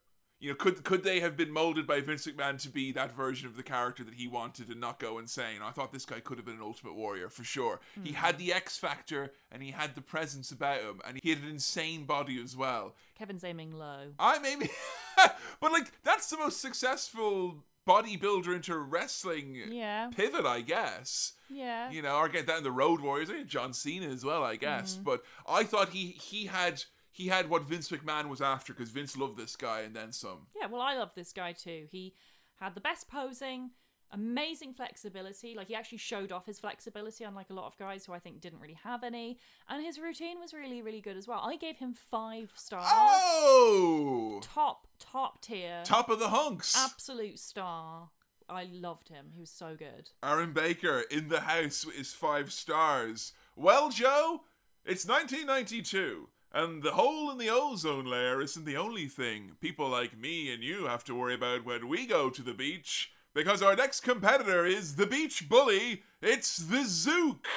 You 0.44 0.50
know, 0.50 0.56
could 0.56 0.84
could 0.84 1.04
they 1.04 1.22
have 1.22 1.38
been 1.38 1.52
molded 1.52 1.88
by 1.88 2.02
Vince 2.02 2.28
McMahon 2.28 2.62
to 2.64 2.70
be 2.70 2.92
that 2.92 3.16
version 3.16 3.48
of 3.48 3.56
the 3.56 3.64
character 3.64 4.04
that 4.04 4.16
he 4.16 4.28
wanted 4.28 4.68
and 4.68 4.78
not 4.82 5.00
go 5.00 5.18
insane? 5.18 5.62
I 5.64 5.72
thought 5.72 5.94
this 5.94 6.04
guy 6.04 6.20
could 6.20 6.38
have 6.38 6.46
been 6.46 6.58
an 6.58 6.62
Ultimate 6.62 6.96
Warrior 6.96 7.30
for 7.30 7.46
sure. 7.46 7.80
He 8.04 8.12
had 8.12 8.38
the 8.38 8.52
X 8.52 8.78
factor 8.78 9.32
and 9.54 9.64
he 9.64 9.72
had 9.72 9.96
the 9.96 10.02
presence 10.02 10.52
about 10.52 10.82
him, 10.82 11.00
and 11.08 11.18
he 11.24 11.30
had 11.30 11.40
an 11.40 11.48
insane 11.48 12.04
body 12.04 12.42
as 12.44 12.58
well. 12.58 12.94
Kevin's 13.18 13.46
aiming 13.46 13.72
low. 13.72 14.08
I'm 14.20 14.42
maybe, 14.42 14.70
but 15.62 15.72
like 15.72 15.90
that's 16.04 16.30
the 16.30 16.38
most 16.38 16.60
successful 16.60 17.64
bodybuilder 17.88 18.54
into 18.54 18.78
wrestling 18.78 19.56
Yeah. 19.70 20.10
pivot, 20.14 20.46
I 20.46 20.60
guess. 20.60 21.34
Yeah. 21.50 21.90
You 21.90 22.02
know, 22.02 22.18
or 22.18 22.28
get 22.28 22.48
that 22.48 22.58
in 22.58 22.64
the 22.66 22.72
Road 22.72 23.00
Warriors, 23.00 23.30
John 23.48 23.72
Cena 23.72 24.08
as 24.08 24.26
well, 24.26 24.44
I 24.44 24.58
guess. 24.58 24.96
Mm-hmm. 24.96 25.04
But 25.04 25.24
I 25.48 25.64
thought 25.64 25.90
he 25.90 26.08
he 26.08 26.48
had 26.48 26.84
he 27.14 27.28
had 27.28 27.50
what 27.50 27.64
Vince 27.64 27.90
McMahon 27.90 28.28
was 28.28 28.42
after 28.42 28.74
because 28.74 28.90
Vince 28.90 29.16
loved 29.16 29.38
this 29.38 29.56
guy 29.56 29.82
and 29.82 29.96
then 29.96 30.12
some. 30.12 30.48
Yeah, 30.60 30.68
well, 30.68 30.82
I 30.82 30.98
love 30.98 31.12
this 31.16 31.32
guy 31.32 31.54
too. 31.54 31.86
He 31.90 32.14
had 32.58 32.76
the 32.76 32.82
best 32.82 33.08
posing, 33.08 33.70
amazing 34.12 34.74
flexibility. 34.74 35.54
Like, 35.56 35.68
he 35.68 35.76
actually 35.76 36.00
showed 36.00 36.32
off 36.32 36.46
his 36.46 36.60
flexibility, 36.60 37.24
unlike 37.24 37.50
a 37.50 37.54
lot 37.54 37.68
of 37.68 37.78
guys 37.78 38.06
who 38.06 38.14
I 38.14 38.20
think 38.20 38.42
didn't 38.42 38.60
really 38.60 38.78
have 38.84 39.04
any. 39.04 39.38
And 39.70 39.84
his 39.86 40.00
routine 40.00 40.40
was 40.40 40.54
really, 40.54 40.82
really 40.82 41.02
good 41.02 41.16
as 41.18 41.28
well. 41.28 41.40
I 41.44 41.56
gave 41.56 41.78
him 41.78 41.94
five 41.94 42.52
stars. 42.56 42.86
Oh, 42.88 44.40
Top, 44.42 44.88
top 45.00 45.42
tier. 45.42 45.82
top 45.86 46.10
of 46.10 46.20
the 46.20 46.30
hunks. 46.30 46.76
Absolute 46.78 47.40
star. 47.40 48.10
I 48.50 48.66
loved 48.72 49.10
him. 49.10 49.28
He 49.34 49.40
was 49.40 49.50
so 49.50 49.76
good. 49.78 50.10
Aaron 50.22 50.52
Baker 50.52 51.04
in 51.10 51.30
the 51.30 51.42
house 51.42 51.86
his 51.96 52.14
five 52.14 52.52
stars. 52.52 53.34
Well, 53.56 53.90
Joe, 53.90 54.42
it's 54.86 55.08
1992, 55.08 56.28
and 56.54 56.84
the 56.84 56.92
hole 56.92 57.32
in 57.32 57.38
the 57.38 57.50
ozone 57.50 58.06
layer 58.06 58.42
isn't 58.42 58.66
the 58.66 58.78
only 58.78 59.08
thing 59.08 59.54
people 59.60 59.90
like 59.90 60.18
me 60.18 60.54
and 60.54 60.64
you 60.64 60.86
have 60.86 61.04
to 61.06 61.16
worry 61.16 61.34
about 61.34 61.66
when 61.66 61.88
we 61.88 62.06
go 62.06 62.30
to 62.30 62.42
the 62.42 62.54
beach, 62.54 63.12
because 63.34 63.64
our 63.64 63.76
next 63.76 64.02
competitor 64.02 64.66
is 64.66 64.96
the 64.96 65.08
beach 65.08 65.50
bully. 65.50 66.04
It's 66.22 66.58
the 66.58 66.84
Zook. 66.86 67.48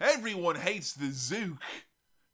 Everyone 0.00 0.56
hates 0.56 0.92
the 0.92 1.10
Zook. 1.10 1.58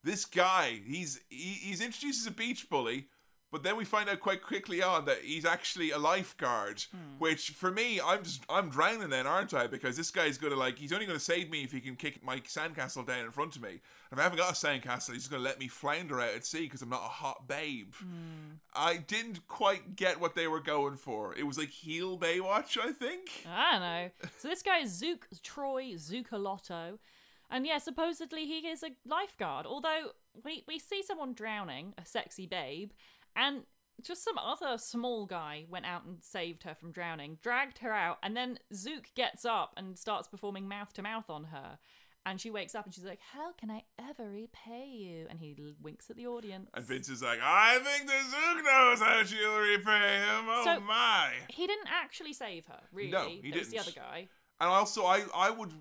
This 0.04 0.24
guy, 0.24 0.80
he's 0.86 1.20
he, 1.28 1.36
he's 1.36 1.80
introduced 1.80 2.20
as 2.20 2.26
a 2.26 2.34
beach 2.34 2.68
bully, 2.68 3.08
but 3.50 3.62
then 3.62 3.76
we 3.76 3.84
find 3.84 4.08
out 4.08 4.20
quite 4.20 4.42
quickly 4.42 4.82
on 4.82 5.04
that 5.06 5.22
he's 5.22 5.44
actually 5.44 5.90
a 5.90 5.98
lifeguard. 5.98 6.84
Hmm. 6.90 7.18
Which 7.18 7.50
for 7.50 7.70
me, 7.70 8.00
I'm 8.00 8.22
just 8.22 8.44
I'm 8.48 8.70
drowning 8.70 9.10
then, 9.10 9.26
aren't 9.26 9.54
I? 9.54 9.66
Because 9.66 9.96
this 9.96 10.10
guy's 10.10 10.38
gonna 10.38 10.56
like 10.56 10.78
he's 10.78 10.92
only 10.92 11.06
gonna 11.06 11.18
save 11.18 11.50
me 11.50 11.62
if 11.62 11.72
he 11.72 11.80
can 11.80 11.96
kick 11.96 12.24
my 12.24 12.38
sandcastle 12.40 13.06
down 13.06 13.24
in 13.24 13.30
front 13.30 13.56
of 13.56 13.62
me. 13.62 13.80
If 14.12 14.18
I 14.18 14.22
haven't 14.22 14.38
got 14.38 14.50
a 14.50 14.54
sandcastle, 14.54 15.14
he's 15.14 15.28
gonna 15.28 15.42
let 15.42 15.58
me 15.58 15.68
flounder 15.68 16.20
out 16.20 16.34
at 16.34 16.46
sea 16.46 16.62
because 16.62 16.82
I'm 16.82 16.88
not 16.88 17.02
a 17.02 17.08
hot 17.08 17.48
babe. 17.48 17.94
Hmm. 17.94 18.56
I 18.74 18.98
didn't 18.98 19.46
quite 19.48 19.96
get 19.96 20.20
what 20.20 20.34
they 20.34 20.46
were 20.46 20.60
going 20.60 20.96
for. 20.96 21.34
It 21.36 21.46
was 21.46 21.58
like 21.58 21.70
heel 21.70 22.18
Baywatch, 22.18 22.78
I 22.78 22.92
think. 22.92 23.46
I 23.48 23.72
don't 23.72 23.80
know. 23.80 24.30
So 24.38 24.48
this 24.48 24.62
guy 24.62 24.78
is 24.78 24.92
Zook 24.92 25.26
Troy 25.42 25.94
Zuccolotto. 25.94 26.98
And 27.50 27.66
yeah, 27.66 27.78
supposedly 27.78 28.46
he 28.46 28.58
is 28.68 28.82
a 28.82 28.90
lifeguard. 29.04 29.66
Although 29.66 30.12
we, 30.44 30.64
we 30.68 30.78
see 30.78 31.02
someone 31.02 31.34
drowning, 31.34 31.94
a 31.98 32.06
sexy 32.06 32.46
babe, 32.46 32.92
and 33.40 33.62
just 34.02 34.22
some 34.24 34.38
other 34.38 34.78
small 34.78 35.26
guy 35.26 35.64
went 35.68 35.84
out 35.86 36.04
and 36.04 36.18
saved 36.22 36.62
her 36.64 36.74
from 36.74 36.92
drowning, 36.92 37.38
dragged 37.42 37.78
her 37.78 37.92
out, 37.92 38.18
and 38.22 38.36
then 38.36 38.58
Zook 38.72 39.08
gets 39.14 39.44
up 39.44 39.74
and 39.76 39.98
starts 39.98 40.28
performing 40.28 40.68
mouth 40.68 40.92
to 40.94 41.02
mouth 41.02 41.28
on 41.28 41.44
her. 41.44 41.78
And 42.26 42.38
she 42.38 42.50
wakes 42.50 42.74
up 42.74 42.84
and 42.84 42.92
she's 42.94 43.04
like, 43.04 43.18
How 43.32 43.52
can 43.54 43.70
I 43.70 43.82
ever 43.98 44.28
repay 44.28 44.86
you? 44.92 45.26
And 45.30 45.40
he 45.40 45.56
l- 45.58 45.72
winks 45.82 46.10
at 46.10 46.16
the 46.16 46.26
audience. 46.26 46.68
And 46.74 46.84
Vince 46.84 47.08
is 47.08 47.22
like, 47.22 47.38
I 47.42 47.78
think 47.78 48.06
the 48.06 48.20
Zook 48.30 48.64
knows 48.64 49.00
how 49.00 49.24
she'll 49.24 49.58
repay 49.58 50.18
him. 50.18 50.44
Oh 50.48 50.62
So- 50.64 50.80
my. 50.80 51.32
He 51.48 51.66
didn't 51.66 51.88
actually 51.90 52.34
save 52.34 52.66
her, 52.66 52.80
really. 52.92 53.10
No, 53.10 53.24
he 53.26 53.48
it 53.48 53.54
was 53.56 53.68
the 53.68 53.76
didn't. 53.78 53.80
other 53.88 53.92
guy. 53.96 54.28
And 54.60 54.68
also, 54.68 55.04
I 55.06 55.22
I 55.34 55.48
would 55.48 55.72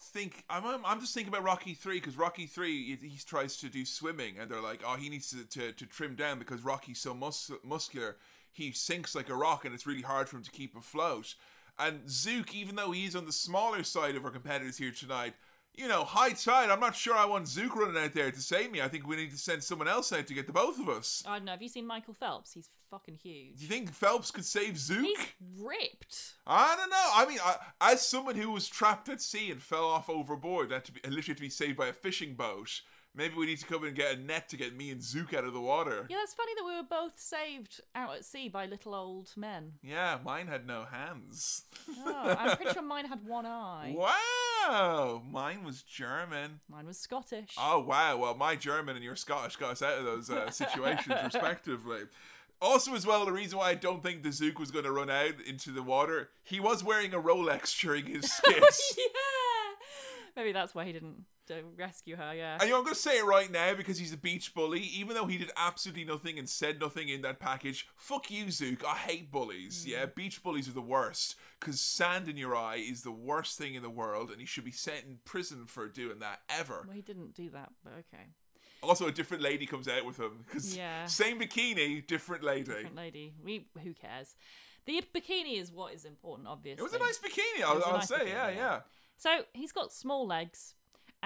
think 0.00 0.44
I'm 0.48 0.84
I'm, 0.84 1.00
just 1.00 1.14
thinking 1.14 1.32
about 1.32 1.44
Rocky 1.44 1.74
three 1.74 1.98
because 1.98 2.16
Rocky 2.16 2.46
three 2.46 2.96
he 2.96 3.18
tries 3.24 3.56
to 3.58 3.68
do 3.68 3.84
swimming 3.84 4.38
and 4.38 4.50
they're 4.50 4.60
like, 4.60 4.82
oh, 4.86 4.96
he 4.96 5.08
needs 5.08 5.30
to, 5.30 5.44
to, 5.58 5.72
to 5.72 5.86
trim 5.86 6.14
down 6.14 6.38
because 6.38 6.62
Rocky's 6.62 7.00
so 7.00 7.14
mus- 7.14 7.50
muscular, 7.64 8.16
he 8.52 8.72
sinks 8.72 9.14
like 9.14 9.28
a 9.28 9.34
rock 9.34 9.64
and 9.64 9.74
it's 9.74 9.86
really 9.86 10.02
hard 10.02 10.28
for 10.28 10.36
him 10.36 10.42
to 10.42 10.50
keep 10.50 10.76
afloat. 10.76 11.34
And 11.78 12.08
Zook, 12.08 12.54
even 12.54 12.76
though 12.76 12.92
he's 12.92 13.16
on 13.16 13.26
the 13.26 13.32
smaller 13.32 13.82
side 13.82 14.16
of 14.16 14.24
our 14.24 14.30
competitors 14.30 14.78
here 14.78 14.92
tonight. 14.92 15.34
You 15.76 15.88
know, 15.88 16.04
high 16.04 16.30
tide. 16.30 16.70
I'm 16.70 16.80
not 16.80 16.96
sure 16.96 17.14
I 17.14 17.26
want 17.26 17.46
Zook 17.46 17.76
running 17.76 18.02
out 18.02 18.14
there 18.14 18.30
to 18.30 18.40
save 18.40 18.70
me. 18.70 18.80
I 18.80 18.88
think 18.88 19.06
we 19.06 19.16
need 19.16 19.30
to 19.30 19.36
send 19.36 19.62
someone 19.62 19.88
else 19.88 20.10
out 20.10 20.26
to 20.26 20.34
get 20.34 20.46
the 20.46 20.52
both 20.52 20.78
of 20.78 20.88
us. 20.88 21.22
I 21.26 21.36
don't 21.36 21.44
know. 21.44 21.52
Have 21.52 21.60
you 21.60 21.68
seen 21.68 21.86
Michael 21.86 22.14
Phelps? 22.14 22.54
He's 22.54 22.68
fucking 22.90 23.18
huge. 23.22 23.58
Do 23.58 23.62
you 23.62 23.68
think 23.68 23.92
Phelps 23.92 24.30
could 24.30 24.46
save 24.46 24.78
Zook? 24.78 25.04
He's 25.04 25.26
ripped. 25.58 26.34
I 26.46 26.76
don't 26.76 26.88
know. 26.90 27.10
I 27.14 27.26
mean, 27.26 27.38
I, 27.44 27.56
as 27.92 28.00
someone 28.00 28.36
who 28.36 28.50
was 28.50 28.68
trapped 28.68 29.10
at 29.10 29.20
sea 29.20 29.50
and 29.50 29.62
fell 29.62 29.84
off 29.84 30.08
overboard, 30.08 30.72
had 30.72 30.86
to 30.86 30.92
be 30.92 31.00
literally 31.04 31.34
to 31.34 31.42
be 31.42 31.50
saved 31.50 31.76
by 31.76 31.88
a 31.88 31.92
fishing 31.92 32.34
boat. 32.34 32.80
Maybe 33.16 33.34
we 33.34 33.46
need 33.46 33.58
to 33.60 33.66
come 33.66 33.82
and 33.84 33.96
get 33.96 34.14
a 34.14 34.20
net 34.20 34.50
to 34.50 34.58
get 34.58 34.76
me 34.76 34.90
and 34.90 35.02
Zook 35.02 35.32
out 35.32 35.44
of 35.44 35.54
the 35.54 35.60
water. 35.60 36.06
Yeah, 36.10 36.18
that's 36.18 36.34
funny 36.34 36.52
that 36.54 36.64
we 36.64 36.76
were 36.76 36.82
both 36.82 37.18
saved 37.18 37.80
out 37.94 38.14
at 38.14 38.26
sea 38.26 38.50
by 38.50 38.66
little 38.66 38.94
old 38.94 39.32
men. 39.36 39.72
Yeah, 39.82 40.18
mine 40.22 40.48
had 40.48 40.66
no 40.66 40.84
hands. 40.84 41.64
Oh, 42.04 42.36
I'm 42.38 42.56
pretty 42.58 42.74
sure 42.74 42.82
mine 42.86 43.06
had 43.06 43.24
one 43.26 43.46
eye. 43.46 43.94
Wow, 43.96 45.22
mine 45.30 45.64
was 45.64 45.80
German. 45.82 46.60
Mine 46.68 46.86
was 46.86 46.98
Scottish. 46.98 47.54
Oh 47.58 47.80
wow, 47.80 48.18
well 48.18 48.34
my 48.34 48.54
German 48.54 48.96
and 48.96 49.04
your 49.04 49.16
Scottish 49.16 49.56
got 49.56 49.72
us 49.72 49.82
out 49.82 49.98
of 49.98 50.04
those 50.04 50.28
uh, 50.28 50.50
situations 50.50 51.16
respectively. 51.24 52.00
Also, 52.60 52.94
as 52.94 53.06
well, 53.06 53.24
the 53.24 53.32
reason 53.32 53.58
why 53.58 53.70
I 53.70 53.74
don't 53.74 54.02
think 54.02 54.22
the 54.22 54.32
Zook 54.32 54.58
was 54.58 54.70
going 54.70 54.84
to 54.86 54.92
run 54.92 55.10
out 55.10 55.34
into 55.46 55.70
the 55.72 55.82
water, 55.82 56.30
he 56.42 56.58
was 56.58 56.82
wearing 56.82 57.12
a 57.12 57.20
Rolex 57.20 57.78
during 57.80 58.06
his 58.06 58.30
skits. 58.32 58.94
yeah. 58.98 59.04
Maybe 60.34 60.52
that's 60.52 60.74
why 60.74 60.84
he 60.84 60.92
didn't 60.92 61.24
uh, 61.50 61.54
rescue 61.76 62.16
her. 62.16 62.34
Yeah. 62.34 62.54
And 62.54 62.62
you 62.64 62.70
know, 62.70 62.78
I'm 62.78 62.84
going 62.84 62.94
to 62.94 63.00
say 63.00 63.18
it 63.18 63.24
right 63.24 63.50
now 63.50 63.74
because 63.74 63.98
he's 63.98 64.12
a 64.12 64.16
beach 64.16 64.54
bully. 64.54 64.80
Even 64.80 65.14
though 65.14 65.26
he 65.26 65.38
did 65.38 65.50
absolutely 65.56 66.04
nothing 66.04 66.38
and 66.38 66.48
said 66.48 66.80
nothing 66.80 67.08
in 67.08 67.22
that 67.22 67.38
package, 67.38 67.88
fuck 67.96 68.30
you, 68.30 68.50
Zook. 68.50 68.84
I 68.84 68.94
hate 68.94 69.30
bullies. 69.30 69.84
Mm. 69.84 69.90
Yeah, 69.90 70.06
beach 70.06 70.42
bullies 70.42 70.68
are 70.68 70.72
the 70.72 70.80
worst 70.80 71.36
because 71.60 71.80
sand 71.80 72.28
in 72.28 72.36
your 72.36 72.56
eye 72.56 72.76
is 72.76 73.02
the 73.02 73.12
worst 73.12 73.58
thing 73.58 73.74
in 73.74 73.82
the 73.82 73.90
world, 73.90 74.30
and 74.30 74.40
he 74.40 74.46
should 74.46 74.64
be 74.64 74.70
sent 74.70 75.04
in 75.04 75.18
prison 75.24 75.66
for 75.66 75.88
doing 75.88 76.18
that 76.20 76.40
ever. 76.48 76.84
Well, 76.86 76.94
he 76.94 77.02
didn't 77.02 77.34
do 77.34 77.50
that, 77.50 77.70
but 77.82 77.92
okay. 77.94 78.24
Also, 78.82 79.06
a 79.08 79.12
different 79.12 79.42
lady 79.42 79.66
comes 79.66 79.88
out 79.88 80.04
with 80.04 80.18
him 80.18 80.44
because 80.46 80.76
Yeah. 80.76 81.06
same 81.06 81.40
bikini, 81.40 82.06
different 82.06 82.44
lady. 82.44 82.64
Different 82.64 82.94
lady. 82.96 83.34
We 83.42 83.66
who 83.82 83.94
cares? 83.94 84.36
The 84.84 85.02
bikini 85.12 85.58
is 85.60 85.72
what 85.72 85.94
is 85.94 86.04
important, 86.04 86.46
obviously. 86.46 86.80
It 86.80 86.84
was 86.84 86.94
a 86.94 86.98
nice 86.98 87.18
bikini, 87.18 87.64
I'll, 87.64 87.82
I'll 87.84 87.92
nice 87.94 88.08
say. 88.08 88.18
bikini, 88.18 88.28
yeah. 88.28 88.48
yeah. 88.50 88.80
So 89.16 89.30
he's 89.52 89.72
got 89.72 89.92
small 89.92 90.26
legs, 90.26 90.74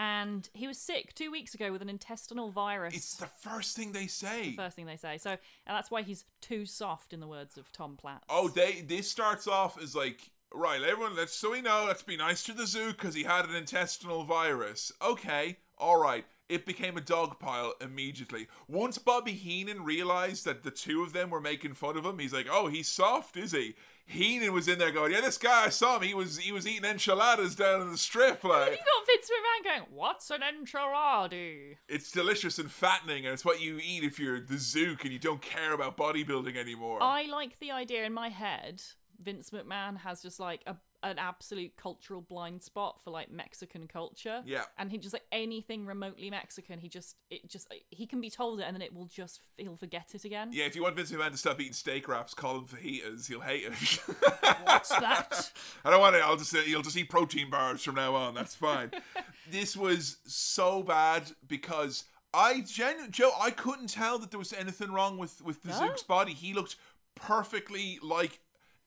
and 0.01 0.49
he 0.55 0.67
was 0.67 0.79
sick 0.79 1.15
two 1.15 1.31
weeks 1.31 1.55
ago 1.55 1.71
with 1.71 1.83
an 1.83 1.91
intestinal 1.91 2.51
virus. 2.51 2.95
It's 2.95 3.17
the 3.17 3.27
first 3.27 3.77
thing 3.77 3.93
they 3.93 4.07
say. 4.07 4.55
first 4.57 4.75
thing 4.75 4.87
they 4.87 4.97
say. 4.97 5.19
So, 5.19 5.33
and 5.33 5.39
that's 5.67 5.91
why 5.91 6.01
he's 6.01 6.25
too 6.41 6.65
soft, 6.65 7.13
in 7.13 7.21
the 7.21 7.27
words 7.27 7.59
of 7.59 7.71
Tom 7.71 7.99
Platz. 7.99 8.25
Oh, 8.31 8.49
they 8.49 8.81
this 8.81 9.11
starts 9.11 9.47
off 9.47 9.81
as 9.81 9.95
like 9.95 10.31
right, 10.55 10.81
everyone. 10.83 11.17
Let's 11.17 11.37
so 11.37 11.51
we 11.51 11.61
know. 11.61 11.85
Let's 11.87 12.03
be 12.03 12.17
nice 12.17 12.43
to 12.45 12.55
the 12.55 12.67
zoo 12.67 12.93
because 12.93 13.15
he 13.15 13.25
had 13.25 13.45
an 13.45 13.55
intestinal 13.55 14.25
virus. 14.25 14.91
Okay, 15.03 15.59
all 15.77 16.01
right. 16.01 16.25
It 16.49 16.65
became 16.65 16.97
a 16.97 17.03
dog 17.03 17.39
pile 17.39 17.75
immediately. 17.81 18.49
Once 18.69 18.97
Bobby 18.97 19.33
Heenan 19.33 19.85
realized 19.85 20.47
that 20.47 20.63
the 20.63 20.71
two 20.71 21.03
of 21.03 21.13
them 21.13 21.29
were 21.29 21.43
making 21.43 21.75
fun 21.75 21.99
of 21.99 22.07
him, 22.07 22.19
he's 22.19 22.33
like, 22.33 22.49
"Oh, 22.51 22.69
he's 22.69 22.89
soft, 22.89 23.37
is 23.37 23.53
he?" 23.53 23.75
Heenan 24.11 24.53
was 24.53 24.67
in 24.69 24.79
there 24.79 24.91
going, 24.91 25.13
"Yeah, 25.13 25.21
this 25.21 25.39
guy 25.39 25.67
I 25.67 25.69
saw 25.69 25.97
him. 25.97 26.03
He 26.03 26.15
was 26.15 26.39
he 26.39 26.53
was 26.53 26.67
eating 26.67 26.85
enchiladas 26.85 27.55
down 27.55 27.83
in 27.83 27.91
the 27.91 27.99
strip. 27.99 28.43
And 28.43 28.51
Like 28.51 28.73
you 28.73 28.79
got 28.79 29.07
Vince 29.07 29.31
McMahon 29.31 29.65
going, 29.65 29.97
"What's 29.97 30.31
an 30.31 30.41
enchilada?" 30.41 31.77
it's 31.89 32.11
delicious 32.11 32.59
and 32.59 32.71
fattening, 32.71 33.25
and 33.25 33.33
it's 33.33 33.45
what 33.45 33.61
you 33.61 33.79
eat 33.83 34.03
if 34.03 34.19
you're 34.19 34.41
the 34.41 34.59
Zook 34.59 35.05
and 35.05 35.13
you 35.13 35.19
don't 35.19 35.43
care 35.43 35.73
about 35.73 35.97
bodybuilding 35.97 36.57
anymore." 36.57 36.99
I 37.01 37.23
like 37.25 37.59
the 37.61 37.71
idea 37.71 38.05
in 38.05 38.13
my 38.13 38.29
head. 38.29 38.83
Vince 39.23 39.51
McMahon 39.51 39.99
has 39.99 40.23
just 40.23 40.41
like 40.41 40.63
a 40.67 40.77
an 41.03 41.19
absolute 41.19 41.77
cultural 41.77 42.21
blind 42.21 42.63
spot 42.63 43.03
for 43.03 43.11
like 43.11 43.31
Mexican 43.31 43.87
culture. 43.87 44.43
Yeah. 44.45 44.65
And 44.79 44.91
he 44.91 44.99
just 44.99 45.13
like 45.13 45.25
anything 45.33 45.87
remotely 45.87 46.31
Mexican, 46.31 46.79
he 46.79 46.89
just 46.89 47.17
it 47.31 47.49
just 47.49 47.73
he 47.91 48.07
can 48.07 48.21
be 48.21 48.31
told 48.31 48.61
it 48.61 48.65
and 48.65 48.75
then 48.75 48.83
it 48.83 48.95
will 48.95 49.07
just 49.07 49.41
he'll 49.57 49.77
forget 49.77 50.11
it 50.15 50.25
again. 50.25 50.51
Yeah, 50.53 50.65
if 50.65 50.77
you 50.77 50.83
want 50.83 50.97
Vince 50.97 51.11
McMahon 51.11 51.31
to 51.33 51.37
stop 51.37 51.61
eating 51.61 51.73
steak 51.73 52.09
wraps, 52.09 52.35
call 52.35 52.59
him 52.59 52.67
fajitas. 52.67 53.27
He'll 53.29 53.41
hate 53.41 53.65
it. 53.65 53.73
What's 54.65 54.91
that? 54.91 55.51
I 55.85 55.91
don't 55.91 56.01
want 56.01 56.17
it. 56.17 56.23
I'll 56.23 56.37
just 56.37 56.51
say 56.51 56.65
he'll 56.65 56.83
just 56.83 56.97
eat 56.97 57.09
protein 57.09 57.51
bars 57.51 57.83
from 57.83 57.95
now 57.95 58.15
on. 58.15 58.35
That's 58.35 58.55
fine. 58.55 58.91
this 59.51 59.77
was 59.77 60.19
so 60.27 60.83
bad 60.83 61.31
because 61.47 62.05
I 62.33 62.61
genu- 62.61 63.09
Joe, 63.09 63.33
I 63.41 63.51
couldn't 63.51 63.89
tell 63.89 64.19
that 64.19 64.31
there 64.31 64.39
was 64.39 64.53
anything 64.53 64.93
wrong 64.93 65.19
with 65.19 65.43
with 65.43 65.63
the? 65.63 65.73
Zook's 65.73 66.03
body. 66.03 66.35
He 66.35 66.53
looked 66.53 66.77
perfectly 67.15 67.99
like. 68.03 68.41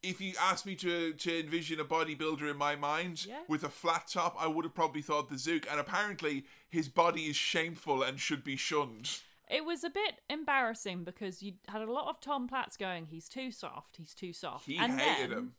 If 0.03 0.19
you 0.19 0.33
asked 0.39 0.65
me 0.65 0.75
to, 0.75 1.13
to 1.13 1.39
envision 1.39 1.79
a 1.79 1.85
bodybuilder 1.85 2.51
in 2.51 2.57
my 2.57 2.75
mind 2.75 3.25
Yeah. 3.25 3.39
with 3.47 3.63
a 3.63 3.69
flat 3.69 4.07
top, 4.11 4.35
I 4.37 4.47
would 4.47 4.65
have 4.65 4.75
probably 4.75 5.01
thought 5.01 5.29
the 5.29 5.37
Zook. 5.37 5.65
And 5.71 5.79
apparently, 5.79 6.45
his 6.69 6.89
body 6.89 7.23
is 7.27 7.35
shameful 7.37 8.03
and 8.03 8.19
should 8.19 8.43
be 8.43 8.57
shunned. 8.57 9.21
It 9.49 9.65
was 9.65 9.83
a 9.83 9.89
bit 9.89 10.15
embarrassing 10.29 11.03
because 11.03 11.41
you 11.41 11.53
had 11.67 11.81
a 11.81 11.91
lot 11.91 12.09
of 12.09 12.19
Tom 12.19 12.47
Platz 12.47 12.75
going, 12.75 13.05
he's 13.05 13.29
too 13.29 13.49
soft, 13.51 13.97
he's 13.97 14.13
too 14.13 14.33
soft. 14.33 14.65
He 14.65 14.77
and 14.77 14.99
hated 14.99 15.31
then, 15.31 15.37
him. 15.37 15.53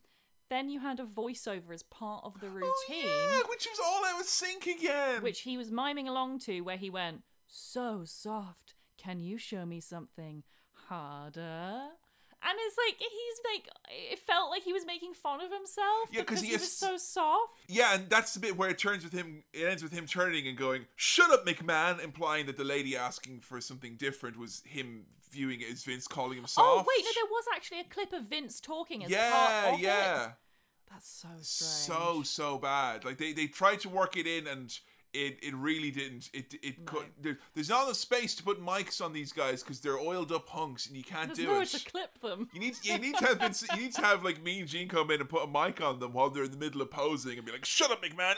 Then 0.50 0.68
you 0.68 0.80
had 0.80 1.00
a 1.00 1.04
voiceover 1.04 1.72
as 1.72 1.82
part 1.82 2.22
of 2.24 2.38
the 2.40 2.46
oh, 2.48 2.50
routine, 2.50 3.06
Oh, 3.06 3.40
yeah, 3.42 3.48
which 3.48 3.66
was 3.66 3.78
all 3.84 4.04
out 4.04 4.20
of 4.20 4.26
sync 4.26 4.66
again. 4.66 5.22
which 5.22 5.40
he 5.40 5.56
was 5.56 5.70
miming 5.70 6.06
along 6.08 6.40
to, 6.40 6.60
where 6.60 6.76
he 6.76 6.90
went, 6.90 7.22
So 7.46 8.02
soft, 8.04 8.74
can 8.98 9.20
you 9.20 9.38
show 9.38 9.64
me 9.64 9.80
something 9.80 10.42
harder? 10.88 11.88
And 12.46 12.58
it's 12.60 12.76
like, 12.76 12.98
he's 12.98 13.40
like, 13.54 13.68
it 14.12 14.18
felt 14.18 14.50
like 14.50 14.62
he 14.62 14.72
was 14.74 14.84
making 14.84 15.14
fun 15.14 15.40
of 15.40 15.50
himself 15.50 16.08
Yeah, 16.10 16.24
'cause 16.24 16.40
because 16.40 16.40
he 16.42 16.46
he, 16.48 16.52
has- 16.52 16.60
was 16.62 16.72
so 16.72 16.96
soft. 16.98 17.54
Yeah, 17.68 17.94
and 17.94 18.10
that's 18.10 18.34
the 18.34 18.40
bit 18.40 18.56
where 18.56 18.68
it 18.68 18.78
turns 18.78 19.02
with 19.02 19.14
him. 19.14 19.44
It 19.54 19.64
ends 19.66 19.82
with 19.82 19.92
him 19.92 20.06
turning 20.06 20.46
and 20.46 20.56
going, 20.56 20.86
"Shut 20.96 21.30
up, 21.30 21.46
McMahon," 21.46 22.02
implying 22.04 22.44
that 22.46 22.56
the 22.58 22.64
lady 22.64 22.96
asking 22.96 23.40
for 23.40 23.60
something 23.62 23.96
different 23.96 24.36
was 24.38 24.62
him 24.66 25.06
viewing 25.30 25.60
it 25.62 25.72
as 25.72 25.84
Vince 25.84 26.06
calling 26.06 26.36
him 26.38 26.44
oh, 26.44 26.48
soft. 26.48 26.68
Oh, 26.68 26.84
wait, 26.86 27.04
no, 27.04 27.10
there 27.14 27.30
was 27.30 27.44
actually 27.54 27.80
a 27.80 27.84
clip 27.84 28.12
of 28.12 28.24
Vince 28.24 28.60
talking 28.60 29.04
as 29.04 29.10
yeah, 29.10 29.30
part 29.32 29.74
of 29.74 29.80
yeah, 29.80 30.24
it. 30.26 30.32
That's 30.90 31.08
so 31.08 31.28
strange. 31.40 31.46
so 31.98 32.22
so 32.24 32.58
bad. 32.58 33.04
Like 33.04 33.16
they 33.18 33.32
they 33.32 33.46
tried 33.46 33.80
to 33.80 33.88
work 33.88 34.16
it 34.16 34.26
in 34.26 34.46
and. 34.46 34.78
It, 35.15 35.39
it 35.43 35.55
really 35.55 35.93
didn't. 35.93 36.28
It 36.35 36.55
it 36.61 36.85
could. 36.86 37.07
There, 37.23 37.39
there's 37.55 37.69
not 37.69 37.85
enough 37.85 37.97
space 37.97 38.35
to 38.35 38.43
put 38.43 38.61
mics 38.61 39.01
on 39.01 39.12
these 39.12 39.32
guys 39.32 39.62
because 39.62 39.78
they're 39.78 39.99
oiled 39.99 40.32
up 40.32 40.49
hunks 40.49 40.89
and 40.89 40.97
you 40.97 41.05
can't 41.05 41.28
There's 41.28 41.39
do 41.39 41.47
nowhere 41.47 41.62
it. 41.62 41.69
to 41.69 41.91
clip 41.91 42.20
them. 42.20 42.49
You 42.53 42.59
need 42.59 42.74
you 42.82 42.99
need 42.99 43.16
to 43.19 43.27
have 43.27 43.39
Vince, 43.39 43.65
you 43.70 43.81
need 43.81 43.95
to 43.95 44.01
have 44.03 44.24
like 44.24 44.43
me 44.43 44.59
and 44.61 44.69
Gene 44.69 44.89
come 44.89 45.12
in 45.12 45.20
and 45.20 45.28
put 45.28 45.45
a 45.45 45.47
mic 45.47 45.81
on 45.81 46.01
them 46.01 46.12
while 46.12 46.31
they're 46.31 46.43
in 46.45 46.51
the 46.51 46.57
middle 46.57 46.82
of 46.82 46.91
posing 46.91 47.36
and 47.39 47.47
be 47.47 47.53
like, 47.53 47.65
"Shut 47.65 47.93
up, 47.93 48.03
McMahon." 48.03 48.35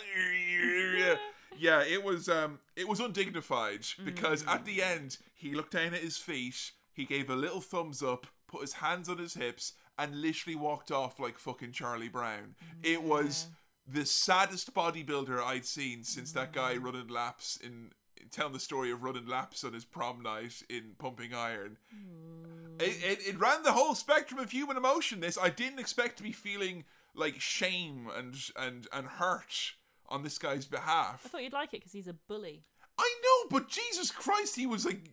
yeah, 1.59 1.82
it 1.82 2.05
was 2.05 2.28
um 2.28 2.59
it 2.77 2.86
was 2.86 3.01
undignified 3.01 3.86
because 4.05 4.44
at 4.47 4.66
the 4.66 4.82
end 4.82 5.16
he 5.35 5.55
looked 5.55 5.73
down 5.73 5.94
at 5.94 6.01
his 6.01 6.19
feet, 6.19 6.73
he 6.93 7.05
gave 7.07 7.31
a 7.31 7.36
little 7.36 7.62
thumbs 7.62 8.03
up, 8.03 8.27
put 8.48 8.61
his 8.61 8.74
hands 8.74 9.09
on 9.09 9.16
his 9.19 9.35
hips, 9.35 9.73
and 9.98 10.20
literally 10.20 10.57
walked 10.57 10.90
off 10.90 11.19
like 11.19 11.39
fucking 11.39 11.73
Charlie 11.73 12.09
Brown. 12.09 12.55
It 12.82 13.03
was 13.03 13.47
the 13.86 14.04
saddest 14.04 14.74
bodybuilder 14.74 15.42
I'd 15.42 15.64
seen 15.64 16.02
since 16.04 16.32
that 16.32 16.52
guy 16.52 16.74
mm. 16.74 16.84
running 16.84 17.08
laps 17.08 17.58
in 17.62 17.90
telling 18.30 18.52
the 18.52 18.60
story 18.60 18.90
of 18.90 19.02
running 19.02 19.26
laps 19.26 19.62
on 19.64 19.72
his 19.72 19.84
prom 19.84 20.22
night 20.22 20.62
in 20.68 20.94
Pumping 20.98 21.34
Iron. 21.34 21.76
Mm. 21.94 22.82
It, 22.82 23.02
it, 23.02 23.28
it 23.28 23.40
ran 23.40 23.62
the 23.62 23.72
whole 23.72 23.94
spectrum 23.94 24.40
of 24.40 24.50
human 24.50 24.76
emotion. 24.76 25.20
This 25.20 25.38
I 25.40 25.50
didn't 25.50 25.78
expect 25.78 26.16
to 26.18 26.22
be 26.22 26.32
feeling 26.32 26.84
like 27.14 27.40
shame 27.40 28.08
and 28.14 28.34
and 28.56 28.86
and 28.92 29.06
hurt 29.06 29.72
on 30.08 30.22
this 30.22 30.38
guy's 30.38 30.66
behalf. 30.66 31.22
I 31.24 31.28
thought 31.28 31.42
you'd 31.42 31.52
like 31.52 31.72
it 31.72 31.80
because 31.80 31.92
he's 31.92 32.08
a 32.08 32.14
bully. 32.28 32.64
I 32.98 33.14
know, 33.22 33.58
but 33.58 33.68
Jesus 33.68 34.10
Christ, 34.10 34.56
he 34.56 34.66
was 34.66 34.84
like 34.86 35.12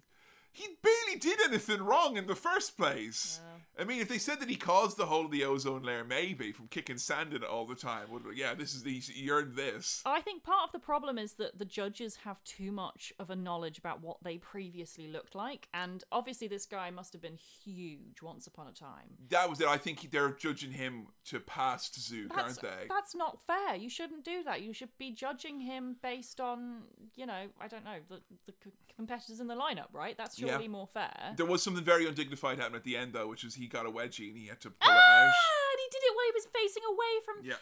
he 0.53 0.67
barely 0.81 1.19
did 1.19 1.39
anything 1.41 1.81
wrong 1.84 2.15
in 2.15 2.27
the 2.27 2.35
first 2.35 2.77
place. 2.77 3.41
I 3.77 3.85
mean, 3.85 4.01
if 4.01 4.07
they 4.07 4.19
said 4.19 4.39
that 4.39 4.49
he 4.49 4.55
caused 4.55 4.97
the 4.97 5.07
whole 5.07 5.25
of 5.25 5.31
the 5.31 5.43
ozone 5.43 5.81
layer, 5.81 6.03
maybe 6.03 6.51
from 6.51 6.67
kicking 6.67 6.99
sand 6.99 7.34
in 7.34 7.41
it 7.41 7.49
all 7.49 7.65
the 7.65 7.75
time, 7.75 8.11
would 8.11 8.23
yeah, 8.35 8.53
this 8.53 8.75
is 8.75 8.84
the 8.84 8.99
he 8.99 9.31
earned 9.31 9.55
this. 9.55 10.03
Oh, 10.05 10.11
I 10.11 10.21
think 10.21 10.43
part 10.43 10.65
of 10.65 10.71
the 10.71 10.80
problem 10.80 11.17
is 11.17 11.34
that 11.34 11.57
the 11.57 11.65
judges 11.65 12.17
have 12.17 12.43
too 12.43 12.71
much 12.71 13.11
of 13.17 13.31
a 13.31 13.35
knowledge 13.35 13.80
about 13.80 14.01
what 14.01 14.17
they 14.23 14.38
previously 14.38 15.07
looked 15.07 15.34
like, 15.34 15.69
and 15.73 16.03
obviously 16.11 16.47
this 16.47 16.67
guy 16.67 16.91
must 16.91 17.13
have 17.13 17.21
been 17.21 17.38
huge 17.63 18.21
once 18.21 18.45
upon 18.45 18.67
a 18.67 18.71
time. 18.71 19.17
That 19.30 19.49
was 19.49 19.59
it. 19.59 19.67
I 19.67 19.77
think 19.77 20.11
they're 20.11 20.34
judging 20.34 20.71
him 20.71 21.07
to 21.25 21.39
past 21.39 21.99
Zook, 21.99 22.30
That's, 22.30 22.59
aren't 22.59 22.61
they? 22.61 22.88
that's 22.88 23.15
not 23.15 23.41
fair. 23.41 23.75
You 23.75 23.89
shouldn't 23.89 24.23
do 24.23 24.43
that. 24.43 24.61
You 24.61 24.73
should 24.73 24.95
be 24.99 25.11
judging 25.11 25.59
him 25.59 25.95
based 26.03 26.39
on, 26.39 26.84
you 27.15 27.25
know, 27.25 27.47
I 27.59 27.67
don't 27.67 27.84
know, 27.84 27.97
the, 28.07 28.21
the 28.45 28.53
competitors 28.95 29.39
in 29.39 29.47
the 29.47 29.55
lineup, 29.55 29.88
right? 29.93 30.15
That's 30.17 30.39
Yeah. 30.47 30.67
more 30.67 30.87
fair. 30.87 31.33
There 31.37 31.45
was 31.45 31.61
something 31.63 31.83
very 31.83 32.07
undignified 32.07 32.57
happening 32.59 32.77
at 32.77 32.83
the 32.83 32.97
end, 32.97 33.13
though, 33.13 33.27
which 33.27 33.43
is 33.43 33.55
he 33.55 33.67
got 33.67 33.85
a 33.85 33.89
wedgie 33.91 34.29
and 34.29 34.37
he 34.37 34.47
had 34.47 34.59
to 34.61 34.69
pull 34.69 34.77
Ah, 34.81 34.93
it 34.93 34.97
out. 34.97 35.33
and 35.71 35.79
he 35.79 35.87
did 35.91 36.03
it 36.03 36.15
while 36.15 36.25
he 36.25 36.31
was 36.33 36.47
facing 36.53 36.83
away 36.87 37.21
from 37.25 37.35
Yeah. 37.45 37.55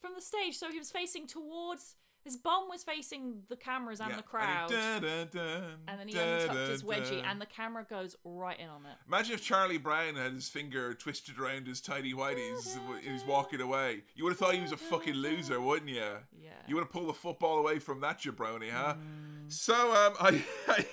from 0.00 0.14
the 0.14 0.20
stage, 0.22 0.56
so 0.56 0.70
he 0.70 0.78
was 0.78 0.90
facing 0.90 1.26
towards. 1.26 1.96
His 2.24 2.36
bum 2.36 2.68
was 2.68 2.84
facing 2.84 3.42
the 3.48 3.56
cameras 3.56 3.98
and 3.98 4.10
yeah. 4.10 4.16
the 4.16 4.22
crowd, 4.22 4.70
And, 4.70 5.04
he 5.04 5.10
and 5.10 5.98
then 5.98 6.06
he 6.06 6.16
untucked 6.16 6.68
his 6.68 6.84
wedgie, 6.84 7.20
and 7.26 7.40
the 7.40 7.46
camera 7.46 7.84
goes 7.90 8.14
right 8.24 8.56
in 8.60 8.68
on 8.68 8.86
it. 8.86 8.96
Imagine 9.08 9.34
if 9.34 9.42
Charlie 9.42 9.76
Brown 9.76 10.14
had 10.14 10.32
his 10.32 10.48
finger 10.48 10.94
twisted 10.94 11.36
around 11.40 11.66
his 11.66 11.80
tidy 11.80 12.12
whities 12.14 12.76
and 12.76 13.00
he 13.02 13.10
was 13.10 13.24
walking 13.24 13.60
away. 13.60 14.04
You 14.14 14.22
would 14.22 14.30
have 14.34 14.38
thought 14.38 14.54
he 14.54 14.60
was 14.60 14.70
a 14.70 14.76
fucking 14.76 15.14
loser, 15.14 15.60
wouldn't 15.60 15.90
you? 15.90 15.96
Yeah. 16.40 16.50
You 16.68 16.76
would 16.76 16.82
have 16.82 16.92
pulled 16.92 17.08
the 17.08 17.12
football 17.12 17.58
away 17.58 17.80
from 17.80 17.98
that 18.02 18.20
jabroni, 18.20 18.70
huh? 18.70 18.94
Mm. 18.94 19.52
So, 19.52 19.74
um, 19.74 20.14
I, 20.20 20.44
I. 20.68 20.86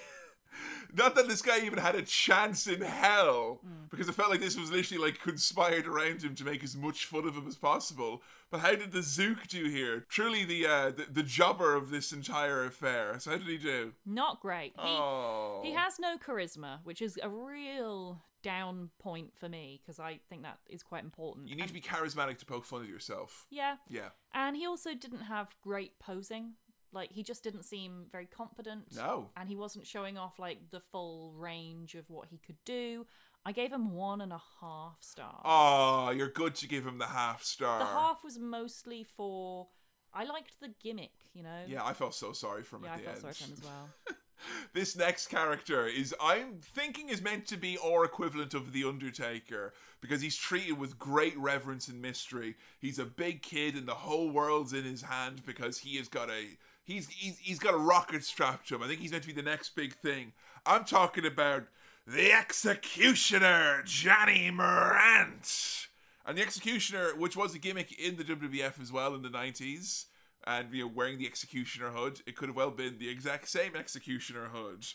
Not 0.93 1.15
that 1.15 1.27
this 1.27 1.41
guy 1.41 1.59
even 1.65 1.79
had 1.79 1.95
a 1.95 2.01
chance 2.01 2.67
in 2.67 2.81
hell, 2.81 3.59
Mm. 3.65 3.89
because 3.89 4.07
it 4.09 4.13
felt 4.15 4.29
like 4.29 4.39
this 4.39 4.57
was 4.57 4.71
literally 4.71 5.03
like 5.03 5.19
conspired 5.21 5.87
around 5.87 6.21
him 6.23 6.35
to 6.35 6.43
make 6.43 6.63
as 6.63 6.75
much 6.75 7.05
fun 7.05 7.27
of 7.27 7.35
him 7.35 7.47
as 7.47 7.55
possible. 7.55 8.21
But 8.51 8.61
how 8.61 8.71
did 8.75 8.91
the 8.91 9.03
Zook 9.03 9.47
do 9.47 9.65
here? 9.65 10.05
Truly 10.09 10.43
the 10.45 10.65
uh, 10.65 10.89
the, 10.91 11.05
the 11.11 11.23
jobber 11.23 11.75
of 11.75 11.89
this 11.91 12.11
entire 12.11 12.63
affair. 12.65 13.19
So 13.19 13.31
how 13.31 13.37
did 13.37 13.47
he 13.47 13.57
do? 13.57 13.93
Not 14.05 14.39
great. 14.41 14.73
He, 14.75 14.81
oh, 14.87 15.61
he 15.63 15.73
has 15.73 15.99
no 15.99 16.17
charisma, 16.17 16.79
which 16.83 17.01
is 17.01 17.19
a 17.21 17.29
real 17.29 18.21
down 18.41 18.89
point 18.99 19.31
for 19.35 19.49
me 19.49 19.81
because 19.81 19.99
I 19.99 20.19
think 20.29 20.43
that 20.43 20.59
is 20.69 20.81
quite 20.81 21.03
important. 21.03 21.49
You 21.49 21.55
need 21.57 21.67
to 21.67 21.73
be 21.73 21.81
charismatic 21.81 22.37
to 22.39 22.45
poke 22.45 22.63
fun 22.65 22.81
at 22.81 22.87
yourself. 22.87 23.45
yeah, 23.49 23.75
Yeah. 23.89 24.09
and 24.33 24.55
he 24.55 24.65
also 24.65 24.93
didn't 24.95 25.23
have 25.23 25.53
great 25.61 25.99
posing. 25.99 26.53
Like 26.91 27.11
he 27.11 27.23
just 27.23 27.43
didn't 27.43 27.63
seem 27.63 28.05
very 28.11 28.25
confident. 28.25 28.95
No. 28.95 29.29
and 29.37 29.47
he 29.49 29.55
wasn't 29.55 29.85
showing 29.85 30.17
off 30.17 30.39
like 30.39 30.71
the 30.71 30.79
full 30.91 31.33
range 31.37 31.95
of 31.95 32.09
what 32.09 32.27
he 32.29 32.37
could 32.37 32.57
do. 32.65 33.05
I 33.45 33.51
gave 33.51 33.71
him 33.71 33.93
one 33.93 34.21
and 34.21 34.33
a 34.33 34.41
half 34.61 34.97
stars. 35.01 35.41
Oh, 35.45 36.09
you're 36.15 36.29
good 36.29 36.55
to 36.55 36.67
give 36.67 36.85
him 36.85 36.97
the 36.97 37.05
half 37.07 37.43
star. 37.43 37.79
the 37.79 37.85
half 37.85 38.23
was 38.23 38.37
mostly 38.37 39.03
for. 39.15 39.67
I 40.13 40.23
liked 40.25 40.59
the 40.59 40.73
gimmick, 40.83 41.11
you 41.33 41.43
know. 41.43 41.61
Yeah, 41.67 41.85
I 41.85 41.93
felt 41.93 42.15
so 42.15 42.31
sorry 42.33 42.63
for 42.63 42.77
him 42.77 42.85
Yeah, 42.85 42.93
at 42.93 42.95
I 42.95 42.97
the 42.97 43.03
felt 43.03 43.15
end. 43.15 43.21
sorry 43.21 43.33
for 43.33 43.43
him 43.45 43.53
as 43.53 43.63
well. 43.63 44.17
this 44.73 44.95
next 44.97 45.27
character 45.27 45.85
is 45.85 46.15
I'm 46.19 46.59
thinking 46.61 47.09
is 47.09 47.21
meant 47.21 47.45
to 47.47 47.57
be 47.57 47.77
our 47.77 48.03
equivalent 48.05 48.53
of 48.53 48.71
the 48.73 48.83
Undertaker 48.85 49.73
because 50.01 50.21
he's 50.21 50.35
treated 50.35 50.77
with 50.79 50.97
great 50.97 51.37
reverence 51.37 51.87
and 51.87 52.01
mystery. 52.01 52.55
He's 52.79 52.99
a 52.99 53.05
big 53.05 53.41
kid 53.41 53.75
and 53.75 53.87
the 53.87 53.93
whole 53.95 54.29
world's 54.31 54.73
in 54.73 54.83
his 54.83 55.03
hand 55.03 55.43
because 55.45 55.77
he 55.79 55.97
has 55.97 56.07
got 56.07 56.29
a 56.29 56.57
he's 56.89 57.07
he's, 57.09 57.37
he's 57.37 57.59
got 57.59 57.73
a 57.73 57.77
rocket 57.77 58.23
strapped 58.23 58.67
to 58.69 58.75
him. 58.75 58.83
I 58.83 58.87
think 58.87 58.99
he's 58.99 59.11
meant 59.11 59.23
to 59.23 59.29
be 59.29 59.33
the 59.33 59.41
next 59.41 59.75
big 59.75 59.93
thing. 59.93 60.33
I'm 60.65 60.83
talking 60.83 61.25
about 61.25 61.65
the 62.05 62.31
Executioner, 62.31 63.83
Johnny 63.85 64.49
Morant. 64.51 65.87
And 66.25 66.37
the 66.37 66.41
Executioner, 66.41 67.15
which 67.15 67.37
was 67.37 67.55
a 67.55 67.59
gimmick 67.59 67.97
in 67.99 68.17
the 68.17 68.23
WWF 68.23 68.81
as 68.81 68.91
well 68.91 69.15
in 69.15 69.21
the 69.21 69.29
90s, 69.29 70.05
and 70.45 70.71
you 70.73 70.83
know, 70.83 70.91
wearing 70.93 71.17
the 71.17 71.25
Executioner 71.25 71.89
hood, 71.89 72.21
it 72.27 72.35
could 72.35 72.49
have 72.49 72.55
well 72.55 72.71
been 72.71 72.97
the 72.97 73.09
exact 73.09 73.47
same 73.47 73.75
Executioner 73.75 74.45
hood. 74.45 74.85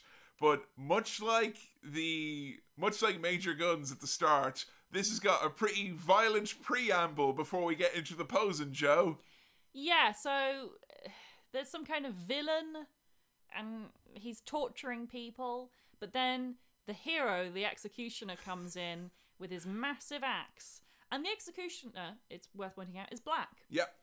But 0.41 0.65
much 0.77 1.23
like 1.23 1.57
the 1.83 2.57
much 2.77 3.03
like 3.03 3.21
Major 3.21 3.55
Guns 3.55 3.93
at 3.93 4.01
the 4.01 4.07
start, 4.07 4.65
this 4.91 5.09
has 5.09 5.21
got 5.21 5.45
a 5.45 5.51
pretty 5.51 5.93
violent 5.93 6.61
preamble 6.63 7.33
before 7.33 7.65
we 7.65 7.77
get 7.77 7.95
into 7.95 8.15
the 8.15 8.25
posing, 8.25 8.73
Joe. 8.73 9.19
Yeah, 9.73 10.13
so 10.13 10.71
there's 11.55 11.69
some 11.69 11.87
kind 11.87 12.05
of 12.05 12.13
villain 12.13 12.87
and 13.57 13.87
he's 14.13 14.41
torturing 14.41 15.07
people, 15.07 15.71
but 16.01 16.13
then 16.13 16.57
the 16.87 16.93
hero, 16.93 17.49
the 17.49 17.65
executioner, 17.65 18.35
comes 18.37 18.77
in 18.77 19.11
with 19.39 19.51
his 19.51 19.65
massive 19.65 20.23
axe. 20.23 20.83
And 21.11 21.25
the 21.25 21.31
executioner, 21.31 22.17
it's 22.29 22.49
worth 22.55 22.75
pointing 22.75 22.99
out, 22.99 23.13
is 23.13 23.21
black. 23.21 23.63
Yep. 23.71 23.95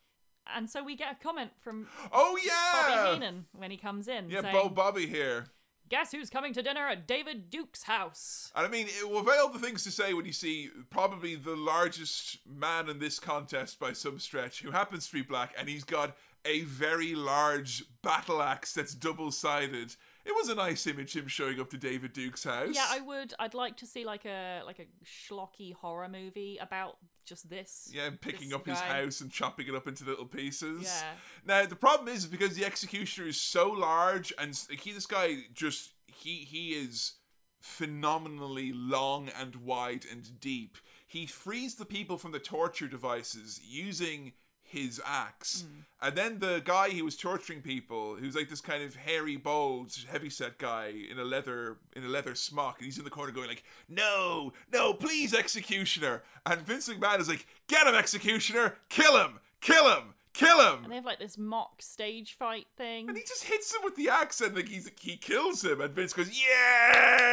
And 0.55 0.69
so 0.69 0.83
we 0.83 0.95
get 0.95 1.11
a 1.11 1.23
comment 1.23 1.51
from 1.59 1.87
Oh 2.11 2.39
yeah 2.43 2.95
Bobby. 2.95 3.13
Heenan 3.13 3.45
when 3.55 3.69
he 3.69 3.77
comes 3.77 4.07
in 4.07 4.29
Yeah, 4.29 4.41
saying, 4.41 4.55
Bo 4.55 4.69
Bobby 4.69 5.05
here. 5.05 5.45
Guess 5.89 6.13
who's 6.13 6.29
coming 6.29 6.53
to 6.53 6.63
dinner 6.63 6.87
at 6.87 7.05
David 7.05 7.49
Duke's 7.49 7.83
house? 7.83 8.49
And 8.55 8.65
I 8.65 8.69
mean, 8.69 8.87
it 8.87 9.09
will 9.09 9.29
all 9.29 9.49
the 9.49 9.59
things 9.59 9.83
to 9.83 9.91
say 9.91 10.13
when 10.13 10.25
you 10.25 10.31
see 10.31 10.69
probably 10.89 11.35
the 11.35 11.57
largest 11.57 12.39
man 12.47 12.89
in 12.89 12.99
this 12.99 13.19
contest 13.19 13.77
by 13.77 13.91
some 13.91 14.17
stretch, 14.17 14.61
who 14.61 14.71
happens 14.71 15.07
to 15.07 15.13
be 15.13 15.21
black, 15.21 15.53
and 15.59 15.67
he's 15.67 15.83
got 15.83 16.15
a 16.45 16.61
very 16.61 17.15
large 17.15 17.83
battle 18.01 18.41
axe 18.41 18.73
that's 18.73 18.93
double 18.93 19.31
sided. 19.31 19.95
It 20.23 20.33
was 20.35 20.49
a 20.49 20.55
nice 20.55 20.85
image 20.85 21.15
him 21.15 21.27
showing 21.27 21.59
up 21.59 21.69
to 21.71 21.77
David 21.77 22.13
Duke's 22.13 22.43
house. 22.43 22.73
Yeah, 22.73 22.85
I 22.87 23.01
would. 23.01 23.33
I'd 23.39 23.53
like 23.53 23.77
to 23.77 23.87
see 23.87 24.05
like 24.05 24.25
a 24.25 24.61
like 24.65 24.79
a 24.79 24.85
schlocky 25.05 25.73
horror 25.73 26.09
movie 26.09 26.57
about 26.61 26.97
just 27.25 27.49
this. 27.49 27.89
Yeah, 27.91 28.05
and 28.05 28.21
picking 28.21 28.49
this 28.49 28.55
up 28.55 28.67
his 28.67 28.79
house 28.79 29.21
and 29.21 29.31
chopping 29.31 29.67
it 29.67 29.75
up 29.75 29.87
into 29.87 30.05
little 30.05 30.25
pieces. 30.25 30.83
Yeah. 30.83 31.11
Now 31.45 31.65
the 31.65 31.75
problem 31.75 32.13
is 32.13 32.25
because 32.25 32.55
the 32.55 32.65
executioner 32.65 33.27
is 33.27 33.39
so 33.39 33.69
large, 33.69 34.31
and 34.37 34.59
he, 34.69 34.91
this 34.91 35.07
guy 35.07 35.37
just 35.53 35.91
he 36.05 36.37
he 36.37 36.73
is 36.73 37.13
phenomenally 37.59 38.71
long 38.73 39.29
and 39.39 39.55
wide 39.57 40.05
and 40.09 40.39
deep. 40.39 40.77
He 41.07 41.25
frees 41.25 41.75
the 41.75 41.85
people 41.85 42.17
from 42.17 42.31
the 42.31 42.39
torture 42.39 42.87
devices 42.87 43.59
using 43.63 44.33
his 44.71 45.01
axe, 45.05 45.65
hmm. 45.67 45.81
and 46.07 46.15
then 46.15 46.39
the 46.39 46.61
guy 46.63 46.89
he 46.89 47.01
was 47.01 47.15
torturing 47.17 47.61
people, 47.61 48.15
who's 48.15 48.35
like 48.35 48.49
this 48.49 48.61
kind 48.61 48.83
of 48.83 48.95
hairy, 48.95 49.35
bald, 49.35 49.93
heavyset 50.09 50.57
guy 50.57 50.93
in 51.09 51.19
a 51.19 51.23
leather 51.23 51.77
in 51.95 52.03
a 52.03 52.07
leather 52.07 52.35
smock, 52.35 52.77
and 52.77 52.85
he's 52.85 52.97
in 52.97 53.03
the 53.03 53.09
corner 53.09 53.31
going 53.31 53.47
like, 53.47 53.63
"No, 53.89 54.53
no, 54.71 54.93
please, 54.93 55.33
executioner!" 55.33 56.23
And 56.45 56.61
Vince 56.61 56.89
McMahon 56.89 57.19
is 57.19 57.29
like, 57.29 57.45
"Get 57.67 57.87
him, 57.87 57.95
executioner! 57.95 58.77
Kill 58.89 59.17
him! 59.17 59.39
Kill 59.59 59.89
him! 59.93 60.13
Kill 60.33 60.59
him!" 60.59 60.83
And 60.83 60.91
they 60.91 60.95
have 60.95 61.05
like 61.05 61.19
this 61.19 61.37
mock 61.37 61.81
stage 61.81 62.37
fight 62.37 62.67
thing. 62.77 63.07
And 63.09 63.17
he 63.17 63.23
just 63.23 63.43
hits 63.43 63.73
him 63.73 63.81
with 63.83 63.95
the 63.95 64.09
axe 64.09 64.41
and 64.41 64.55
like 64.55 64.69
he's 64.69 64.89
he 64.99 65.17
kills 65.17 65.63
him 65.63 65.81
and 65.81 65.93
Vince 65.93 66.13
goes, 66.13 66.29
Yeah 66.29 67.31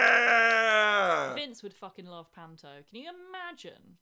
Vince 1.34 1.62
would 1.62 1.74
fucking 1.74 2.06
love 2.06 2.32
Panto. 2.34 2.68
Can 2.90 3.00
you 3.00 3.10
imagine? 3.30 3.98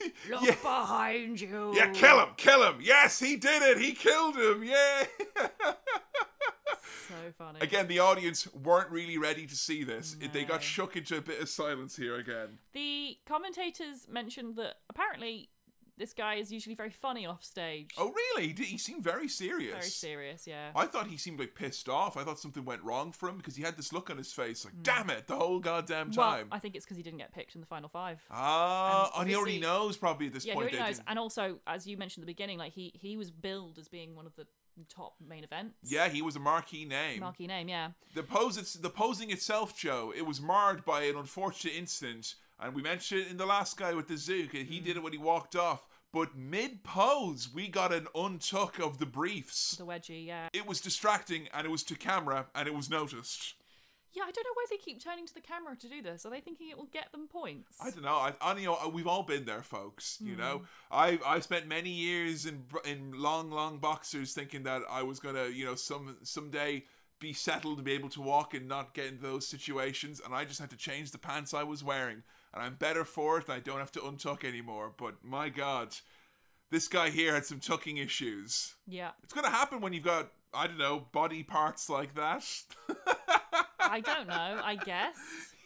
Look 0.30 0.42
Yeah. 0.42 0.54
behind 0.62 1.40
you. 1.40 1.72
Yeah, 1.74 1.90
kill 1.90 2.20
him, 2.20 2.28
kill 2.36 2.62
him. 2.62 2.78
Yes, 2.80 3.18
he 3.18 3.36
did 3.36 3.62
it. 3.62 3.78
He 3.78 3.92
killed 3.92 4.36
him. 4.36 4.62
Yeah. 4.64 5.04
So 7.08 7.14
funny. 7.38 7.58
again, 7.62 7.88
the 7.88 8.00
audience 8.00 8.46
weren't 8.52 8.90
really 8.90 9.16
ready 9.16 9.46
to 9.46 9.56
see 9.56 9.82
this. 9.82 10.14
It- 10.20 10.32
They 10.34 10.44
got 10.44 10.62
shook 10.62 10.94
into 10.96 11.16
a 11.16 11.20
bit 11.22 11.40
of 11.40 11.48
silence 11.48 11.96
here 11.96 12.16
again. 12.16 12.58
The 12.74 13.16
commentators 13.26 14.06
mentioned 14.08 14.56
that 14.56 14.76
apparently 14.90 15.48
this 15.98 16.12
guy 16.14 16.34
is 16.36 16.52
usually 16.52 16.74
very 16.74 16.90
funny 16.90 17.26
off 17.26 17.42
stage. 17.44 17.90
Oh, 17.98 18.12
really? 18.12 18.48
He, 18.48 18.52
did, 18.52 18.66
he 18.66 18.78
seemed 18.78 19.02
very 19.04 19.28
serious. 19.28 19.72
Very 19.72 19.82
serious, 19.90 20.46
yeah. 20.46 20.70
I 20.76 20.86
thought 20.86 21.06
he 21.08 21.16
seemed 21.16 21.38
like 21.40 21.54
pissed 21.54 21.88
off. 21.88 22.16
I 22.16 22.24
thought 22.24 22.38
something 22.38 22.64
went 22.64 22.82
wrong 22.82 23.12
for 23.12 23.28
him 23.28 23.36
because 23.36 23.56
he 23.56 23.62
had 23.62 23.76
this 23.76 23.92
look 23.92 24.08
on 24.10 24.16
his 24.16 24.32
face 24.32 24.64
like, 24.64 24.74
damn 24.82 25.10
it, 25.10 25.26
the 25.26 25.36
whole 25.36 25.58
goddamn 25.60 26.10
Mm. 26.12 26.16
well, 26.16 26.30
time. 26.30 26.48
I 26.52 26.58
think 26.58 26.76
it's 26.76 26.84
because 26.84 26.96
he 26.96 27.02
didn't 27.02 27.18
get 27.18 27.32
picked 27.32 27.54
in 27.54 27.60
the 27.60 27.66
final 27.66 27.88
five. 27.88 28.20
Ah, 28.30 29.10
and 29.14 29.22
and 29.22 29.30
he 29.30 29.36
already 29.36 29.58
knows 29.60 29.96
probably 29.96 30.28
at 30.28 30.32
this 30.32 30.44
yeah, 30.46 30.52
he 30.52 30.54
point. 30.54 30.62
already 30.64 30.76
they 30.78 30.82
knows. 30.84 30.96
didn't- 30.98 31.08
And 31.10 31.18
also, 31.18 31.58
as 31.66 31.86
you 31.86 31.96
mentioned 31.96 32.22
at 32.22 32.26
the 32.26 32.32
beginning, 32.32 32.58
like 32.58 32.72
he 32.72 32.92
he 32.94 33.16
was 33.16 33.30
billed 33.30 33.78
as 33.78 33.88
being 33.88 34.14
one 34.14 34.26
of 34.26 34.34
the 34.36 34.46
top 34.88 35.14
main 35.20 35.42
events. 35.42 35.74
Yeah, 35.82 36.08
he 36.08 36.22
was 36.22 36.36
a 36.36 36.38
marquee 36.38 36.84
name. 36.84 37.18
Marquee 37.20 37.48
name, 37.48 37.68
yeah. 37.68 37.88
The 38.14 38.22
pose, 38.22 38.74
the 38.74 38.90
posing 38.90 39.30
itself, 39.30 39.76
Joe, 39.76 40.12
it 40.16 40.22
was 40.24 40.40
marred 40.40 40.84
by 40.84 41.02
an 41.02 41.16
unfortunate 41.16 41.74
incident, 41.74 42.36
and 42.60 42.74
we 42.74 42.82
mentioned 42.82 43.22
it 43.22 43.30
in 43.30 43.36
the 43.36 43.46
last 43.46 43.76
guy 43.76 43.94
with 43.94 44.08
the 44.08 44.16
Zook, 44.16 44.54
and 44.54 44.66
he 44.66 44.80
did 44.80 44.96
it 44.96 45.02
when 45.02 45.12
he 45.12 45.18
walked 45.18 45.56
off. 45.56 45.86
But 46.12 46.36
mid 46.36 46.84
pose, 46.84 47.50
we 47.54 47.68
got 47.68 47.92
an 47.92 48.06
untuck 48.14 48.80
of 48.80 48.98
the 48.98 49.06
briefs. 49.06 49.76
The 49.76 49.84
wedgie, 49.84 50.26
yeah. 50.26 50.48
It 50.54 50.66
was 50.66 50.80
distracting, 50.80 51.48
and 51.52 51.66
it 51.66 51.70
was 51.70 51.82
to 51.84 51.94
camera, 51.94 52.46
and 52.54 52.66
it 52.66 52.74
was 52.74 52.88
noticed. 52.88 53.54
Yeah, 54.14 54.22
I 54.22 54.30
don't 54.30 54.44
know 54.44 54.54
why 54.54 54.64
they 54.70 54.78
keep 54.78 55.04
turning 55.04 55.26
to 55.26 55.34
the 55.34 55.42
camera 55.42 55.76
to 55.76 55.88
do 55.88 56.00
this. 56.00 56.24
Are 56.24 56.30
they 56.30 56.40
thinking 56.40 56.70
it 56.70 56.78
will 56.78 56.86
get 56.86 57.12
them 57.12 57.28
points? 57.28 57.76
I 57.78 57.90
don't 57.90 58.02
know. 58.02 58.16
I, 58.16 58.32
I 58.40 58.56
you 58.56 58.66
know 58.66 58.90
we've 58.92 59.06
all 59.06 59.22
been 59.22 59.44
there, 59.44 59.62
folks. 59.62 60.16
You 60.20 60.34
know, 60.34 60.58
Hmm. 60.58 60.64
I 60.90 61.18
I 61.26 61.40
spent 61.40 61.68
many 61.68 61.90
years 61.90 62.46
in 62.46 62.64
in 62.86 63.12
long 63.12 63.50
long 63.50 63.78
boxers 63.78 64.32
thinking 64.32 64.62
that 64.62 64.82
I 64.90 65.02
was 65.02 65.20
gonna 65.20 65.48
you 65.48 65.66
know 65.66 65.74
some 65.74 66.16
someday 66.22 66.84
be 67.20 67.34
settled 67.34 67.76
to 67.78 67.82
be 67.84 67.92
able 67.92 68.08
to 68.08 68.22
walk 68.22 68.54
and 68.54 68.66
not 68.66 68.94
get 68.94 69.06
in 69.06 69.20
those 69.20 69.46
situations, 69.46 70.22
and 70.24 70.34
I 70.34 70.44
just 70.46 70.58
had 70.58 70.70
to 70.70 70.76
change 70.76 71.10
the 71.10 71.18
pants 71.18 71.52
I 71.52 71.64
was 71.64 71.84
wearing, 71.84 72.22
and 72.54 72.62
I'm 72.62 72.74
better 72.74 73.04
for 73.04 73.38
it. 73.38 73.44
And 73.44 73.54
I 73.54 73.60
don't 73.60 73.78
have 73.78 73.92
to 73.92 74.00
untuck 74.00 74.44
anymore. 74.44 74.92
But 74.96 75.24
my 75.24 75.48
God, 75.48 75.94
this 76.70 76.88
guy 76.88 77.10
here 77.10 77.34
had 77.34 77.44
some 77.46 77.60
tucking 77.60 77.96
issues. 77.98 78.74
Yeah. 78.86 79.10
It's 79.22 79.32
gonna 79.34 79.50
happen 79.50 79.80
when 79.80 79.92
you've 79.92 80.04
got 80.04 80.32
I 80.54 80.66
don't 80.66 80.78
know 80.78 81.06
body 81.12 81.42
parts 81.42 81.88
like 81.90 82.14
that. 82.14 82.44
I 83.80 84.00
don't 84.00 84.26
know, 84.28 84.60
I 84.64 84.76
guess. 84.76 85.16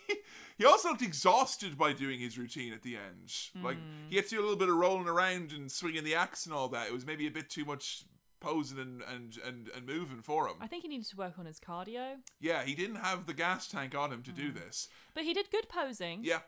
He 0.58 0.66
also 0.66 0.90
looked 0.90 1.02
exhausted 1.02 1.76
by 1.78 1.92
doing 1.92 2.20
his 2.20 2.38
routine 2.38 2.72
at 2.72 2.82
the 2.82 2.94
end. 2.96 3.32
Like 3.64 3.78
Hmm. 3.78 4.08
he 4.10 4.16
had 4.16 4.26
to 4.26 4.30
do 4.36 4.40
a 4.40 4.42
little 4.42 4.56
bit 4.58 4.68
of 4.68 4.76
rolling 4.76 5.08
around 5.08 5.50
and 5.50 5.72
swinging 5.72 6.04
the 6.04 6.14
axe 6.14 6.44
and 6.44 6.54
all 6.54 6.68
that. 6.68 6.86
It 6.86 6.92
was 6.92 7.04
maybe 7.06 7.26
a 7.26 7.30
bit 7.32 7.48
too 7.50 7.64
much 7.64 8.04
posing 8.38 8.78
and 8.78 9.02
and 9.02 9.38
and, 9.44 9.70
and 9.74 9.86
moving 9.86 10.20
for 10.20 10.46
him. 10.46 10.56
I 10.60 10.66
think 10.68 10.82
he 10.82 10.88
needed 10.88 11.06
to 11.08 11.16
work 11.16 11.38
on 11.38 11.46
his 11.46 11.58
cardio. 11.58 12.16
yeah, 12.38 12.62
he 12.62 12.74
didn't 12.74 12.96
have 12.96 13.26
the 13.26 13.34
gas 13.34 13.66
tank 13.66 13.94
on 13.96 14.12
him 14.12 14.22
to 14.24 14.30
do 14.30 14.52
this. 14.52 14.88
But 15.14 15.24
he 15.24 15.32
did 15.32 15.50
good 15.50 15.68
posing. 15.68 16.20
Yeah, 16.22 16.40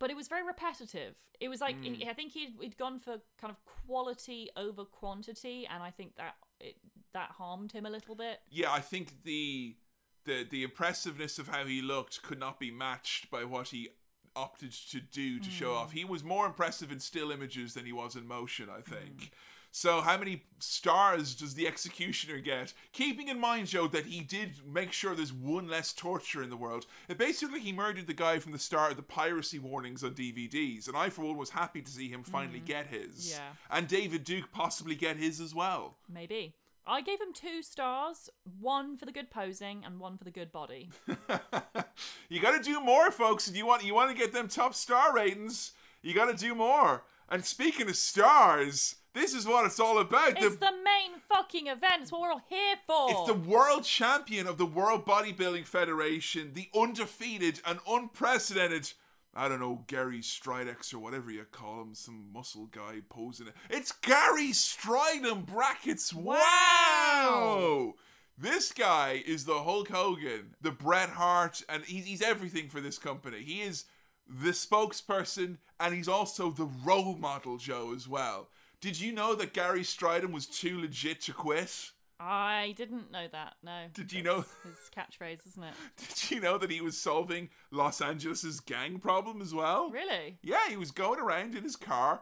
But 0.00 0.10
it 0.10 0.16
was 0.16 0.26
very 0.26 0.42
repetitive. 0.44 1.14
It 1.38 1.48
was 1.48 1.60
like 1.60 1.76
Mm. 1.76 2.08
I 2.08 2.14
think 2.14 2.32
he'd, 2.32 2.56
he'd 2.60 2.76
gone 2.76 2.98
for 2.98 3.20
kind 3.40 3.52
of 3.52 3.58
quality 3.86 4.50
over 4.56 4.84
quantity, 4.84 5.68
and 5.72 5.82
I 5.82 5.90
think 5.90 6.16
that 6.16 6.34
it, 6.58 6.76
that 7.12 7.30
harmed 7.38 7.70
him 7.72 7.86
a 7.86 7.90
little 7.90 8.16
bit. 8.16 8.40
yeah. 8.50 8.72
I 8.72 8.80
think 8.80 9.22
the 9.22 9.76
the 10.24 10.44
the 10.44 10.62
impressiveness 10.64 11.38
of 11.38 11.48
how 11.48 11.64
he 11.64 11.80
looked 11.82 12.22
could 12.22 12.38
not 12.40 12.58
be 12.58 12.70
matched 12.70 13.30
by 13.30 13.44
what 13.44 13.68
he 13.68 13.90
opted 14.36 14.72
to 14.72 15.00
do 15.00 15.38
to 15.40 15.50
show 15.50 15.74
off. 15.74 15.92
He 15.92 16.04
was 16.04 16.22
more 16.24 16.46
impressive 16.46 16.90
in 16.92 17.00
still 17.00 17.30
images 17.30 17.74
than 17.74 17.84
he 17.84 17.92
was 17.92 18.16
in 18.16 18.26
motion, 18.26 18.68
I 18.70 18.80
think. 18.80 19.32
So 19.72 20.00
how 20.00 20.18
many 20.18 20.42
stars 20.58 21.34
does 21.34 21.54
the 21.54 21.66
executioner 21.66 22.38
get? 22.38 22.72
Keeping 22.92 23.28
in 23.28 23.38
mind, 23.38 23.68
Joe, 23.68 23.86
that 23.88 24.06
he 24.06 24.20
did 24.20 24.60
make 24.66 24.92
sure 24.92 25.14
there's 25.14 25.32
one 25.32 25.68
less 25.68 25.92
torture 25.92 26.42
in 26.42 26.50
the 26.50 26.56
world. 26.56 26.86
Basically, 27.16 27.60
he 27.60 27.72
murdered 27.72 28.06
the 28.06 28.14
guy 28.14 28.38
from 28.40 28.52
the 28.52 28.58
start 28.58 28.90
of 28.90 28.96
the 28.96 29.02
piracy 29.02 29.58
warnings 29.58 30.02
on 30.02 30.14
DVDs, 30.14 30.88
and 30.88 30.96
I, 30.96 31.08
for 31.08 31.22
one, 31.22 31.36
was 31.36 31.50
happy 31.50 31.82
to 31.82 31.90
see 31.90 32.08
him 32.08 32.24
finally 32.24 32.58
mm-hmm. 32.58 32.66
get 32.66 32.86
his. 32.88 33.30
Yeah. 33.30 33.50
And 33.70 33.86
David 33.86 34.24
Duke 34.24 34.50
possibly 34.52 34.96
get 34.96 35.16
his 35.16 35.40
as 35.40 35.54
well. 35.54 35.96
Maybe. 36.12 36.54
I 36.86 37.02
gave 37.02 37.20
him 37.20 37.32
two 37.32 37.62
stars, 37.62 38.30
one 38.58 38.96
for 38.96 39.06
the 39.06 39.12
good 39.12 39.30
posing 39.30 39.84
and 39.84 40.00
one 40.00 40.18
for 40.18 40.24
the 40.24 40.30
good 40.30 40.50
body. 40.50 40.90
you 42.28 42.40
got 42.40 42.56
to 42.56 42.62
do 42.62 42.80
more, 42.80 43.12
folks. 43.12 43.46
If 43.46 43.56
you 43.56 43.66
want, 43.66 43.84
you 43.84 43.94
want 43.94 44.10
to 44.10 44.16
get 44.16 44.32
them 44.32 44.48
top 44.48 44.74
star 44.74 45.14
ratings. 45.14 45.72
You 46.02 46.14
got 46.14 46.36
to 46.36 46.36
do 46.36 46.54
more. 46.54 47.04
And 47.28 47.44
speaking 47.44 47.88
of 47.88 47.96
stars, 47.96 48.96
this 49.14 49.34
is 49.34 49.46
what 49.46 49.66
it's 49.66 49.80
all 49.80 49.98
about. 49.98 50.40
It's 50.40 50.56
the 50.56 50.72
main 50.84 51.20
fucking 51.28 51.66
event. 51.66 52.02
It's 52.02 52.12
what 52.12 52.20
we're 52.20 52.32
all 52.32 52.42
here 52.48 52.76
for. 52.86 53.10
It's 53.10 53.26
the 53.26 53.50
world 53.50 53.84
champion 53.84 54.46
of 54.46 54.58
the 54.58 54.66
World 54.66 55.06
Bodybuilding 55.06 55.66
Federation, 55.66 56.52
the 56.54 56.68
undefeated 56.74 57.60
and 57.66 57.80
unprecedented 57.88 58.92
I 59.32 59.48
don't 59.48 59.60
know, 59.60 59.84
Gary 59.86 60.20
Stridex 60.20 60.92
or 60.92 60.98
whatever 60.98 61.30
you 61.30 61.44
call 61.44 61.82
him, 61.82 61.94
some 61.94 62.32
muscle 62.32 62.66
guy 62.66 62.96
posing 63.08 63.46
it. 63.46 63.54
It's 63.68 63.92
Gary 63.92 64.50
Strydom 64.50 65.46
brackets. 65.46 66.12
Wow! 66.12 67.94
This 68.36 68.72
guy 68.72 69.22
is 69.24 69.44
the 69.44 69.62
Hulk 69.62 69.88
Hogan, 69.88 70.56
the 70.60 70.72
Bret 70.72 71.10
Hart, 71.10 71.62
and 71.68 71.84
he's, 71.84 72.06
he's 72.06 72.22
everything 72.22 72.68
for 72.68 72.80
this 72.80 72.98
company. 72.98 73.42
He 73.42 73.60
is 73.60 73.84
the 74.26 74.50
spokesperson 74.50 75.58
and 75.78 75.94
he's 75.94 76.08
also 76.08 76.50
the 76.50 76.68
role 76.84 77.16
model, 77.16 77.56
Joe, 77.56 77.92
as 77.94 78.08
well. 78.08 78.48
Did 78.80 79.00
you 79.00 79.12
know 79.12 79.34
that 79.34 79.52
Gary 79.52 79.82
Strydom 79.82 80.32
was 80.32 80.46
too 80.46 80.80
legit 80.80 81.20
to 81.22 81.32
quit? 81.32 81.90
I 82.18 82.74
didn't 82.76 83.10
know 83.10 83.26
that. 83.32 83.54
No. 83.62 83.86
Did 83.94 84.12
you 84.12 84.22
know- 84.22 84.44
his 84.62 84.90
catchphrase, 84.94 85.46
isn't 85.48 85.62
it? 85.62 85.74
Did 85.96 86.30
you 86.30 86.40
know 86.40 86.58
that 86.58 86.70
he 86.70 86.80
was 86.80 86.98
solving 86.98 87.48
Los 87.70 88.00
Angeles' 88.00 88.60
gang 88.60 88.98
problem 88.98 89.40
as 89.40 89.54
well? 89.54 89.90
Really? 89.90 90.38
Yeah, 90.42 90.68
he 90.68 90.76
was 90.76 90.90
going 90.90 91.18
around 91.20 91.54
in 91.54 91.62
his 91.62 91.76
car 91.76 92.20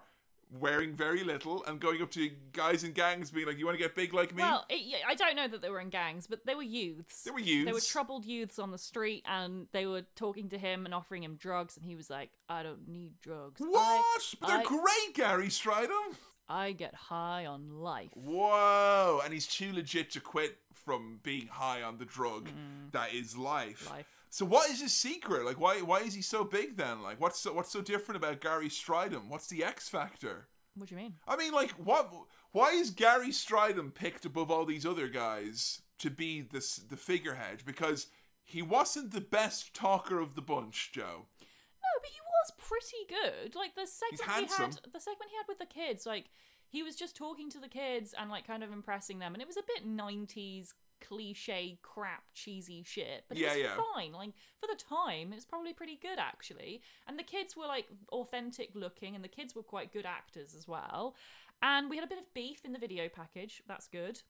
wearing 0.51 0.95
very 0.95 1.23
little 1.25 1.63
and 1.65 1.79
going 1.79 2.01
up 2.01 2.11
to 2.11 2.31
guys 2.53 2.83
in 2.83 2.93
gangs 2.93 3.31
being 3.31 3.47
like, 3.47 3.59
You 3.59 3.67
want 3.67 3.77
to 3.77 3.83
get 3.83 3.95
big 3.95 4.15
like 4.15 4.35
me? 4.35 4.43
Well, 4.43 4.65
it, 4.69 5.03
I 5.07 5.15
don't 5.15 5.37
know 5.37 5.49
that 5.49 5.61
they 5.63 5.69
were 5.71 5.81
in 5.81 5.91
gangs, 5.91 6.27
but 6.27 6.47
they 6.47 6.55
were 6.55 6.63
youths. 6.63 7.23
They 7.23 7.31
were 7.31 7.39
youths. 7.39 7.67
They 7.67 7.73
were 7.73 7.81
troubled 7.81 8.25
youths 8.25 8.59
on 8.59 8.71
the 8.71 8.79
street, 8.79 9.25
and 9.27 9.67
they 9.73 9.87
were 9.87 10.03
talking 10.17 10.49
to 10.51 10.59
him 10.59 10.85
and 10.87 10.95
offering 10.95 11.23
him 11.23 11.37
drugs, 11.37 11.77
and 11.77 11.85
he 11.85 11.97
was 11.97 12.09
like, 12.09 12.31
"I 12.49 12.63
don't 12.63 12.89
need 12.89 13.21
drugs. 13.21 13.61
what? 13.61 13.79
I, 13.79 14.19
but 14.41 14.47
they're 14.47 14.59
I- 14.59 14.63
great, 14.63 15.15
Gary 15.15 15.49
Strydom. 15.49 16.15
I 16.49 16.73
get 16.73 16.95
high 16.95 17.47
on 17.47 17.71
life." 17.71 18.11
Whoa. 18.15 19.21
And 19.25 19.33
he's 19.33 19.47
too 19.47 19.73
legit 19.73 20.11
to 20.13 20.21
quit 20.21 20.59
from 20.73 21.21
being 21.23 21.49
high 21.49 21.83
on 21.83 21.99
the 21.99 22.05
drug 22.05 22.49
that 22.93 23.13
is 23.13 23.37
life. 23.37 23.87
Mm. 23.87 23.91
Life. 23.91 24.07
So 24.31 24.45
what 24.45 24.71
is 24.71 24.81
his 24.81 24.93
secret? 24.93 25.45
Like 25.45 25.61
why 25.61 25.81
why 25.81 26.01
is 26.01 26.15
he 26.15 26.23
so 26.23 26.45
big 26.45 26.77
then? 26.77 27.03
Like 27.03 27.21
what's 27.21 27.41
so, 27.41 27.53
what's 27.53 27.73
so 27.73 27.81
different 27.81 28.17
about 28.17 28.41
Gary 28.41 28.69
Strydom? 28.69 29.29
What's 29.29 29.49
the 29.49 29.65
X 29.65 29.89
factor? 29.89 30.49
What 30.79 30.89
do 30.89 30.95
you 30.95 31.01
mean? 31.01 31.15
I 31.27 31.37
mean, 31.37 31.53
like, 31.53 31.73
what? 31.73 32.13
Why 32.53 32.71
is 32.71 32.91
Gary 32.91 33.31
Strydom 33.31 33.95
picked 33.95 34.25
above 34.25 34.51
all 34.51 34.65
these 34.65 34.87
other 34.87 35.09
guys 35.09 35.83
to 35.99 36.09
be 36.09 36.41
this 36.41 36.77
the 36.77 36.97
figurehead? 36.97 37.63
Because 37.67 38.07
he 38.45 38.63
wasn't 38.63 39.11
the 39.11 39.21
best 39.21 39.75
talker 39.75 40.21
of 40.21 40.35
the 40.35 40.43
bunch, 40.43 40.93
Joe. 40.93 41.27
No, 41.41 41.89
but 42.01 42.11
he 42.11 42.21
was 42.49 42.67
pretty 42.69 43.05
good. 43.09 43.55
Like 43.55 43.75
the 43.75 43.87
segment 43.87 44.31
he 44.51 44.63
had, 44.63 44.73
the 44.93 45.01
segment 45.01 45.31
he 45.31 45.37
had 45.37 45.47
with 45.49 45.59
the 45.59 45.67
kids, 45.67 46.07
like 46.07 46.27
he 46.69 46.83
was 46.83 46.97
just 46.97 47.17
talking 47.17 47.51
to 47.51 47.59
the 47.61 47.69
kids 47.69 48.15
and 48.19 48.31
like 48.31 48.47
kind 48.47 48.63
of 48.63 48.73
impressing 48.73 49.19
them, 49.19 49.35
and 49.35 49.43
it 49.43 49.47
was 49.47 49.57
a 49.57 49.63
bit 49.67 49.87
'90s 49.89 50.75
cliche 51.01 51.79
crap 51.81 52.25
cheesy 52.35 52.83
shit 52.83 53.23
but 53.29 53.37
it 53.37 53.43
Yeah, 53.43 53.53
was 53.53 53.59
yeah. 53.59 53.77
fine. 53.95 54.13
Like 54.13 54.31
for 54.61 54.67
the 54.67 54.75
time 54.75 55.33
it's 55.33 55.45
probably 55.45 55.73
pretty 55.73 55.97
good 56.01 56.19
actually. 56.19 56.83
And 57.07 57.19
the 57.19 57.23
kids 57.23 57.57
were 57.57 57.67
like 57.67 57.87
authentic 58.11 58.71
looking 58.75 59.15
and 59.15 59.23
the 59.23 59.29
kids 59.29 59.55
were 59.55 59.63
quite 59.63 59.93
good 59.93 60.07
actors 60.07 60.55
as 60.57 60.67
well. 60.67 61.15
And 61.63 61.89
we 61.91 61.97
had 61.97 62.05
a 62.05 62.09
bit 62.09 62.19
of 62.19 62.33
beef 62.35 62.65
in 62.65 62.73
the 62.73 62.79
video 62.79 63.09
package. 63.09 63.63
That's 63.67 63.89
good 63.89 64.23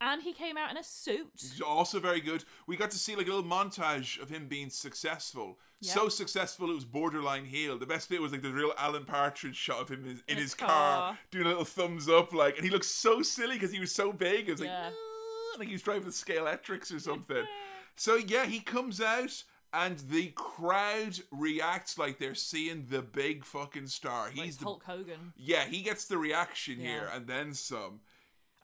and 0.00 0.22
he 0.22 0.32
came 0.32 0.56
out 0.56 0.70
in 0.70 0.76
a 0.76 0.84
suit 0.84 1.28
also 1.66 2.00
very 2.00 2.20
good. 2.20 2.44
We 2.66 2.76
got 2.76 2.90
to 2.92 2.98
see 2.98 3.16
like 3.16 3.26
a 3.26 3.30
little 3.32 3.48
montage 3.48 4.20
of 4.20 4.28
him 4.30 4.46
being 4.48 4.70
successful. 4.70 5.58
Yeah. 5.80 5.92
So 5.94 6.08
successful 6.08 6.70
it 6.70 6.74
was 6.74 6.84
borderline 6.84 7.44
heel. 7.44 7.78
The 7.78 7.86
best 7.86 8.08
bit 8.10 8.20
was 8.20 8.32
like 8.32 8.42
the 8.42 8.52
real 8.52 8.72
Alan 8.78 9.04
Partridge 9.04 9.56
shot 9.56 9.80
of 9.80 9.88
him 9.88 10.04
in, 10.04 10.20
in 10.28 10.36
his 10.42 10.54
car. 10.54 10.68
car. 10.68 11.18
doing 11.30 11.46
a 11.46 11.48
little 11.48 11.64
thumbs 11.64 12.08
up, 12.08 12.32
like, 12.32 12.56
and 12.56 12.64
he 12.64 12.70
looks 12.70 12.88
so 12.88 13.22
silly 13.22 13.56
because 13.56 13.72
he 13.72 13.80
was 13.80 13.92
so 13.92 14.12
big. 14.12 14.48
It 14.48 14.52
was 14.52 14.60
like, 14.60 14.68
Yeah. 14.68 14.90
"Ah," 14.92 15.56
like 15.58 15.68
he 15.68 15.74
was 15.74 15.82
driving 15.82 16.04
the 16.04 16.10
Scalextrics 16.10 16.94
or 16.94 16.98
something. 17.00 17.44
so 17.96 18.16
yeah, 18.16 18.46
he 18.46 18.60
comes 18.60 19.00
out. 19.00 19.44
And 19.72 20.00
the 20.10 20.32
crowd 20.34 21.20
reacts 21.30 21.96
like 21.96 22.18
they're 22.18 22.34
seeing 22.34 22.86
the 22.90 23.02
big 23.02 23.44
fucking 23.44 23.86
star. 23.86 24.24
like 24.24 24.32
He's 24.34 24.56
the 24.56 24.64
Hulk 24.64 24.82
Hogan 24.82 25.32
yeah. 25.36 25.64
He 25.64 25.82
gets 25.82 26.06
the 26.06 26.18
reaction 26.18 26.80
here, 26.80 27.08
and 27.14 27.28
then 27.28 27.54
some. 27.54 28.00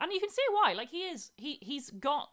And 0.01 0.12
you 0.12 0.20
can 0.20 0.31
see 0.31 0.43
why 0.52 0.73
like 0.73 0.90
he 0.90 1.02
is 1.02 1.31
he 1.36 1.59
he's 1.62 1.90
got 1.90 2.28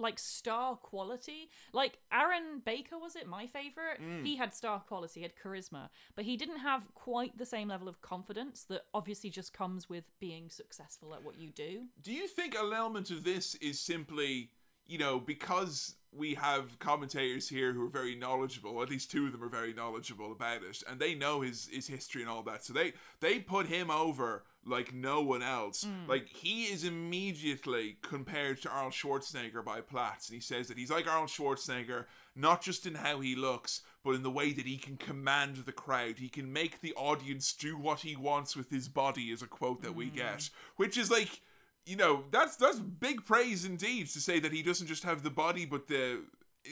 like 0.00 0.16
star 0.18 0.76
quality 0.76 1.50
like 1.72 1.98
aaron 2.12 2.62
baker 2.64 2.96
was 2.96 3.16
it 3.16 3.26
my 3.26 3.46
favorite 3.46 4.00
Mm. 4.00 4.24
he 4.24 4.36
had 4.36 4.54
star 4.54 4.78
quality 4.78 5.18
he 5.20 5.22
had 5.22 5.32
charisma 5.34 5.88
but 6.14 6.24
he 6.24 6.36
didn't 6.36 6.58
have 6.60 6.94
quite 6.94 7.36
the 7.36 7.44
same 7.46 7.66
level 7.68 7.88
of 7.88 8.00
confidence 8.00 8.64
that 8.68 8.82
obviously 8.94 9.28
just 9.28 9.52
comes 9.52 9.88
with 9.88 10.04
being 10.20 10.50
successful 10.50 11.14
at 11.14 11.24
what 11.24 11.36
you 11.36 11.50
do 11.50 11.86
Do 12.00 12.12
you 12.12 12.28
think 12.28 12.54
an 12.54 12.72
element 12.72 13.10
of 13.10 13.24
this 13.24 13.56
is 13.56 13.80
simply, 13.80 14.50
you 14.86 14.98
know, 14.98 15.18
because 15.18 15.96
we 16.12 16.34
have 16.34 16.78
commentators 16.78 17.48
here 17.48 17.72
who 17.74 17.84
are 17.84 17.90
very 17.90 18.14
knowledgeable, 18.14 18.80
at 18.82 18.88
least 18.88 19.10
two 19.10 19.26
of 19.26 19.32
them 19.32 19.42
are 19.42 19.48
very 19.48 19.74
knowledgeable 19.74 20.32
about 20.32 20.62
it, 20.62 20.82
and 20.88 20.98
they 20.98 21.14
know 21.14 21.40
his 21.42 21.68
his 21.70 21.86
history 21.86 22.22
and 22.22 22.30
all 22.30 22.42
that. 22.44 22.64
So 22.64 22.72
they 22.72 22.92
they 23.20 23.40
put 23.40 23.66
him 23.66 23.90
over 23.90 24.44
like 24.68 24.94
no 24.94 25.22
one 25.22 25.42
else. 25.42 25.84
Mm. 25.84 26.08
Like 26.08 26.28
he 26.28 26.64
is 26.64 26.84
immediately 26.84 27.96
compared 28.02 28.62
to 28.62 28.70
Arnold 28.70 28.92
Schwarzenegger 28.92 29.64
by 29.64 29.80
Platz, 29.80 30.28
and 30.28 30.34
he 30.34 30.40
says 30.40 30.68
that 30.68 30.78
he's 30.78 30.90
like 30.90 31.06
Arnold 31.06 31.30
Schwarzenegger, 31.30 32.06
not 32.36 32.62
just 32.62 32.86
in 32.86 32.94
how 32.94 33.20
he 33.20 33.34
looks, 33.34 33.82
but 34.04 34.14
in 34.14 34.22
the 34.22 34.30
way 34.30 34.52
that 34.52 34.66
he 34.66 34.76
can 34.76 34.96
command 34.96 35.56
the 35.56 35.72
crowd. 35.72 36.18
He 36.18 36.28
can 36.28 36.52
make 36.52 36.80
the 36.80 36.94
audience 36.94 37.52
do 37.52 37.76
what 37.76 38.00
he 38.00 38.16
wants 38.16 38.56
with 38.56 38.70
his 38.70 38.88
body, 38.88 39.30
is 39.30 39.42
a 39.42 39.46
quote 39.46 39.82
that 39.82 39.94
we 39.94 40.06
mm. 40.06 40.16
get, 40.16 40.50
which 40.76 40.96
is 40.96 41.10
like 41.10 41.40
you 41.86 41.96
know 41.96 42.24
that's 42.30 42.56
that's 42.56 42.78
big 42.78 43.24
praise 43.24 43.64
indeed 43.64 44.06
to 44.08 44.20
say 44.20 44.38
that 44.38 44.52
he 44.52 44.62
doesn't 44.62 44.86
just 44.86 45.04
have 45.04 45.22
the 45.22 45.30
body 45.30 45.64
but 45.64 45.88
the 45.88 46.20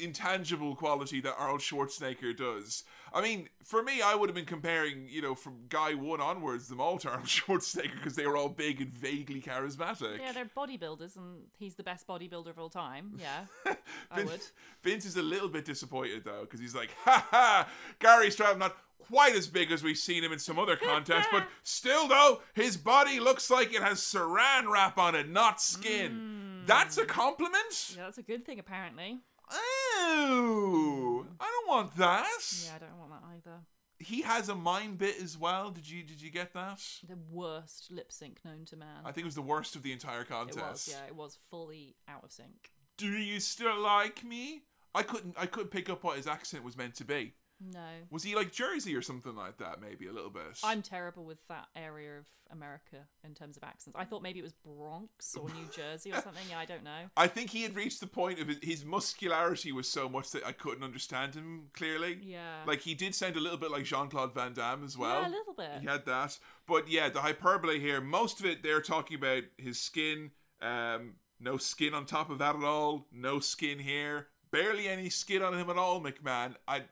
intangible 0.02 0.74
quality 0.74 1.20
that 1.20 1.34
Arnold 1.38 1.60
Schwarzenegger 1.60 2.36
does. 2.36 2.84
I 3.12 3.22
mean, 3.22 3.48
for 3.62 3.82
me, 3.82 4.02
I 4.02 4.14
would 4.14 4.28
have 4.28 4.34
been 4.34 4.44
comparing, 4.44 5.06
you 5.08 5.22
know, 5.22 5.34
from 5.34 5.54
Guy 5.68 5.94
One 5.94 6.20
onwards, 6.20 6.68
them 6.68 6.80
all 6.80 6.98
to 6.98 7.08
Arnold 7.08 7.26
Schwarzenegger 7.28 7.94
because 7.96 8.14
they 8.16 8.26
were 8.26 8.36
all 8.36 8.48
big 8.48 8.80
and 8.80 8.90
vaguely 8.92 9.40
charismatic. 9.40 10.18
yeah 10.20 10.32
they're 10.32 10.44
bodybuilders 10.56 11.16
and 11.16 11.42
he's 11.58 11.74
the 11.76 11.82
best 11.82 12.06
bodybuilder 12.06 12.48
of 12.48 12.58
all 12.58 12.70
time 12.70 13.12
yeah 13.18 13.46
i 14.10 14.22
would 14.22 14.40
Vince 14.82 15.04
is 15.04 15.16
a 15.16 15.22
little 15.22 15.48
bit 15.48 15.64
disappointed 15.64 16.24
though 16.24 16.42
because 16.42 16.60
he's 16.60 16.74
like, 16.74 16.90
ha 17.04 17.26
ha, 17.30 17.68
Gary 17.98 18.28
Strydom 18.28 18.58
not 18.58 18.76
quite 19.10 19.34
as 19.36 19.46
big 19.46 19.70
as 19.70 19.82
we've 19.84 19.96
seen 19.96 20.24
him 20.24 20.32
in 20.32 20.38
some 20.38 20.58
other 20.58 20.74
contests, 20.84 21.28
but 21.30 21.46
still 21.62 22.08
though, 22.08 22.40
his 22.54 22.76
body 22.76 23.20
looks 23.20 23.50
like 23.50 23.72
it 23.72 23.82
has 23.82 24.00
saran 24.00 24.68
wrap 24.68 24.98
on 24.98 25.14
it, 25.14 25.28
not 25.28 25.60
skin. 25.60 26.10
Hmm. 26.10 26.66
That's 26.66 26.98
a 26.98 27.04
compliment. 27.04 27.94
yeah 27.96 28.02
that's 28.04 28.18
a 28.18 28.22
good 28.22 28.44
thing 28.44 28.58
apparently 28.58 29.18
Oh, 29.50 31.26
I 31.40 31.44
don't 31.44 31.68
want 31.68 31.96
that. 31.96 32.26
yeah 32.64 32.72
i 32.76 32.78
don't 32.78 32.98
want 32.98 33.10
that 33.12 33.22
either 33.36 33.58
He 33.98 34.22
has 34.22 34.48
a 34.48 34.54
mind 34.54 34.98
bit 34.98 35.16
as 35.22 35.38
well. 35.38 35.70
Did 35.70 35.88
you 35.88 36.02
did 36.02 36.20
you 36.20 36.30
get 36.30 36.52
that? 36.54 36.80
the 37.08 37.18
worst 37.30 37.90
lip 37.90 38.12
sync 38.12 38.38
known 38.44 38.64
to 38.66 38.76
man 38.76 39.02
I 39.04 39.12
think 39.12 39.24
it 39.24 39.26
was 39.26 39.34
the 39.34 39.42
worst 39.42 39.76
of 39.76 39.82
the 39.82 39.92
entire 39.92 40.24
contest. 40.24 40.58
it 40.58 40.62
was 40.70 40.88
yeah 40.90 41.06
it 41.06 41.16
was 41.16 41.38
fully 41.50 41.96
out 42.08 42.24
of 42.24 42.32
sync 42.32 42.70
Do 42.96 43.08
you 43.08 43.40
still 43.40 43.78
like 43.80 44.24
me? 44.24 44.62
I 44.94 45.02
couldn't 45.02 45.34
I 45.38 45.46
couldn't 45.46 45.70
pick 45.70 45.88
up 45.90 46.04
what 46.04 46.16
his 46.16 46.26
accent 46.26 46.64
was 46.64 46.76
meant 46.76 46.94
to 46.96 47.04
be. 47.04 47.34
No 47.60 47.80
Was 48.10 48.22
he 48.22 48.34
like 48.34 48.52
Jersey 48.52 48.94
or 48.94 49.02
something 49.02 49.34
like 49.34 49.58
that? 49.58 49.80
Maybe 49.80 50.06
a 50.06 50.12
little 50.12 50.30
bit. 50.30 50.58
I'm 50.62 50.82
terrible 50.82 51.24
with 51.24 51.38
that 51.48 51.68
area 51.74 52.18
of 52.18 52.26
America 52.50 53.06
in 53.24 53.34
terms 53.34 53.56
of 53.56 53.64
accents. 53.64 53.96
I 53.98 54.04
thought 54.04 54.22
maybe 54.22 54.40
it 54.40 54.42
was 54.42 54.52
Bronx 54.52 55.34
or 55.36 55.48
New 55.48 55.66
Jersey 55.74 56.12
or 56.12 56.20
something. 56.22 56.44
Yeah, 56.50 56.58
I 56.58 56.64
don't 56.64 56.84
know. 56.84 57.10
I 57.16 57.26
think 57.26 57.50
he 57.50 57.62
had 57.62 57.74
reached 57.74 58.00
the 58.00 58.06
point 58.06 58.40
of 58.40 58.48
his, 58.48 58.58
his 58.62 58.84
muscularity 58.84 59.72
was 59.72 59.88
so 59.88 60.08
much 60.08 60.30
that 60.32 60.46
I 60.46 60.52
couldn't 60.52 60.84
understand 60.84 61.34
him 61.34 61.68
clearly. 61.72 62.18
Yeah. 62.22 62.62
Like 62.66 62.80
he 62.80 62.94
did 62.94 63.14
sound 63.14 63.36
a 63.36 63.40
little 63.40 63.58
bit 63.58 63.70
like 63.70 63.84
Jean 63.84 64.08
Claude 64.08 64.34
Van 64.34 64.52
Damme 64.52 64.84
as 64.84 64.96
well. 64.98 65.22
yeah, 65.22 65.28
a 65.28 65.30
little 65.30 65.54
bit. 65.54 65.80
He 65.80 65.86
had 65.86 66.04
that. 66.06 66.38
But 66.66 66.88
yeah, 66.90 67.08
the 67.08 67.20
hyperbole 67.20 67.78
here, 67.80 68.00
most 68.00 68.40
of 68.40 68.46
it 68.46 68.62
they're 68.62 68.80
talking 68.80 69.16
about 69.16 69.44
his 69.56 69.78
skin. 69.80 70.30
Um, 70.60 71.14
no 71.40 71.56
skin 71.58 71.94
on 71.94 72.06
top 72.06 72.30
of 72.30 72.38
that 72.38 72.56
at 72.56 72.64
all. 72.64 73.06
No 73.12 73.40
skin 73.40 73.78
here. 73.78 74.28
Barely 74.50 74.88
any 74.88 75.10
skin 75.10 75.42
on 75.42 75.58
him 75.58 75.68
at 75.68 75.76
all, 75.76 76.00
McMahon. 76.00 76.54
I 76.66 76.82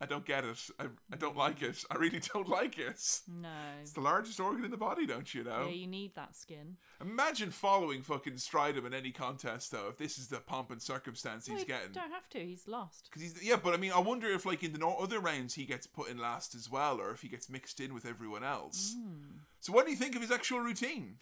I 0.00 0.06
don't 0.06 0.24
get 0.24 0.44
it. 0.44 0.58
I, 0.78 0.84
I 1.12 1.16
don't 1.16 1.36
like 1.36 1.60
it. 1.60 1.84
I 1.90 1.96
really 1.96 2.20
don't 2.32 2.48
like 2.48 2.78
it. 2.78 3.00
No. 3.26 3.48
It's 3.82 3.92
the 3.92 4.00
largest 4.00 4.38
organ 4.38 4.64
in 4.64 4.70
the 4.70 4.76
body, 4.76 5.06
don't 5.06 5.32
you 5.34 5.42
know? 5.42 5.66
Yeah, 5.66 5.74
you 5.74 5.86
need 5.88 6.14
that 6.14 6.36
skin. 6.36 6.76
Imagine 7.00 7.50
following 7.50 8.02
fucking 8.02 8.34
Strydom 8.34 8.86
in 8.86 8.94
any 8.94 9.10
contest 9.10 9.72
though, 9.72 9.88
if 9.88 9.98
this 9.98 10.16
is 10.18 10.28
the 10.28 10.38
pomp 10.38 10.70
and 10.70 10.80
circumstance 10.80 11.48
No, 11.48 11.54
he's 11.54 11.62
you 11.62 11.66
getting. 11.68 11.92
don't 11.92 12.12
have 12.12 12.28
to. 12.30 12.38
He's 12.38 12.68
lost. 12.68 13.08
Because 13.10 13.22
he's 13.22 13.42
yeah, 13.42 13.56
but 13.56 13.74
I 13.74 13.76
mean, 13.76 13.92
I 13.92 13.98
wonder 13.98 14.28
if 14.28 14.46
like 14.46 14.62
in 14.62 14.72
the 14.72 14.86
other 14.86 15.18
rounds 15.18 15.54
he 15.54 15.64
gets 15.64 15.86
put 15.86 16.08
in 16.10 16.18
last 16.18 16.54
as 16.54 16.70
well, 16.70 17.00
or 17.00 17.10
if 17.10 17.22
he 17.22 17.28
gets 17.28 17.48
mixed 17.50 17.80
in 17.80 17.92
with 17.92 18.06
everyone 18.06 18.44
else. 18.44 18.94
Hmm. 18.96 19.38
So, 19.60 19.72
what 19.72 19.84
do 19.84 19.90
you 19.90 19.96
think 19.98 20.14
of 20.14 20.22
his 20.22 20.30
actual 20.30 20.60
routine? 20.60 21.16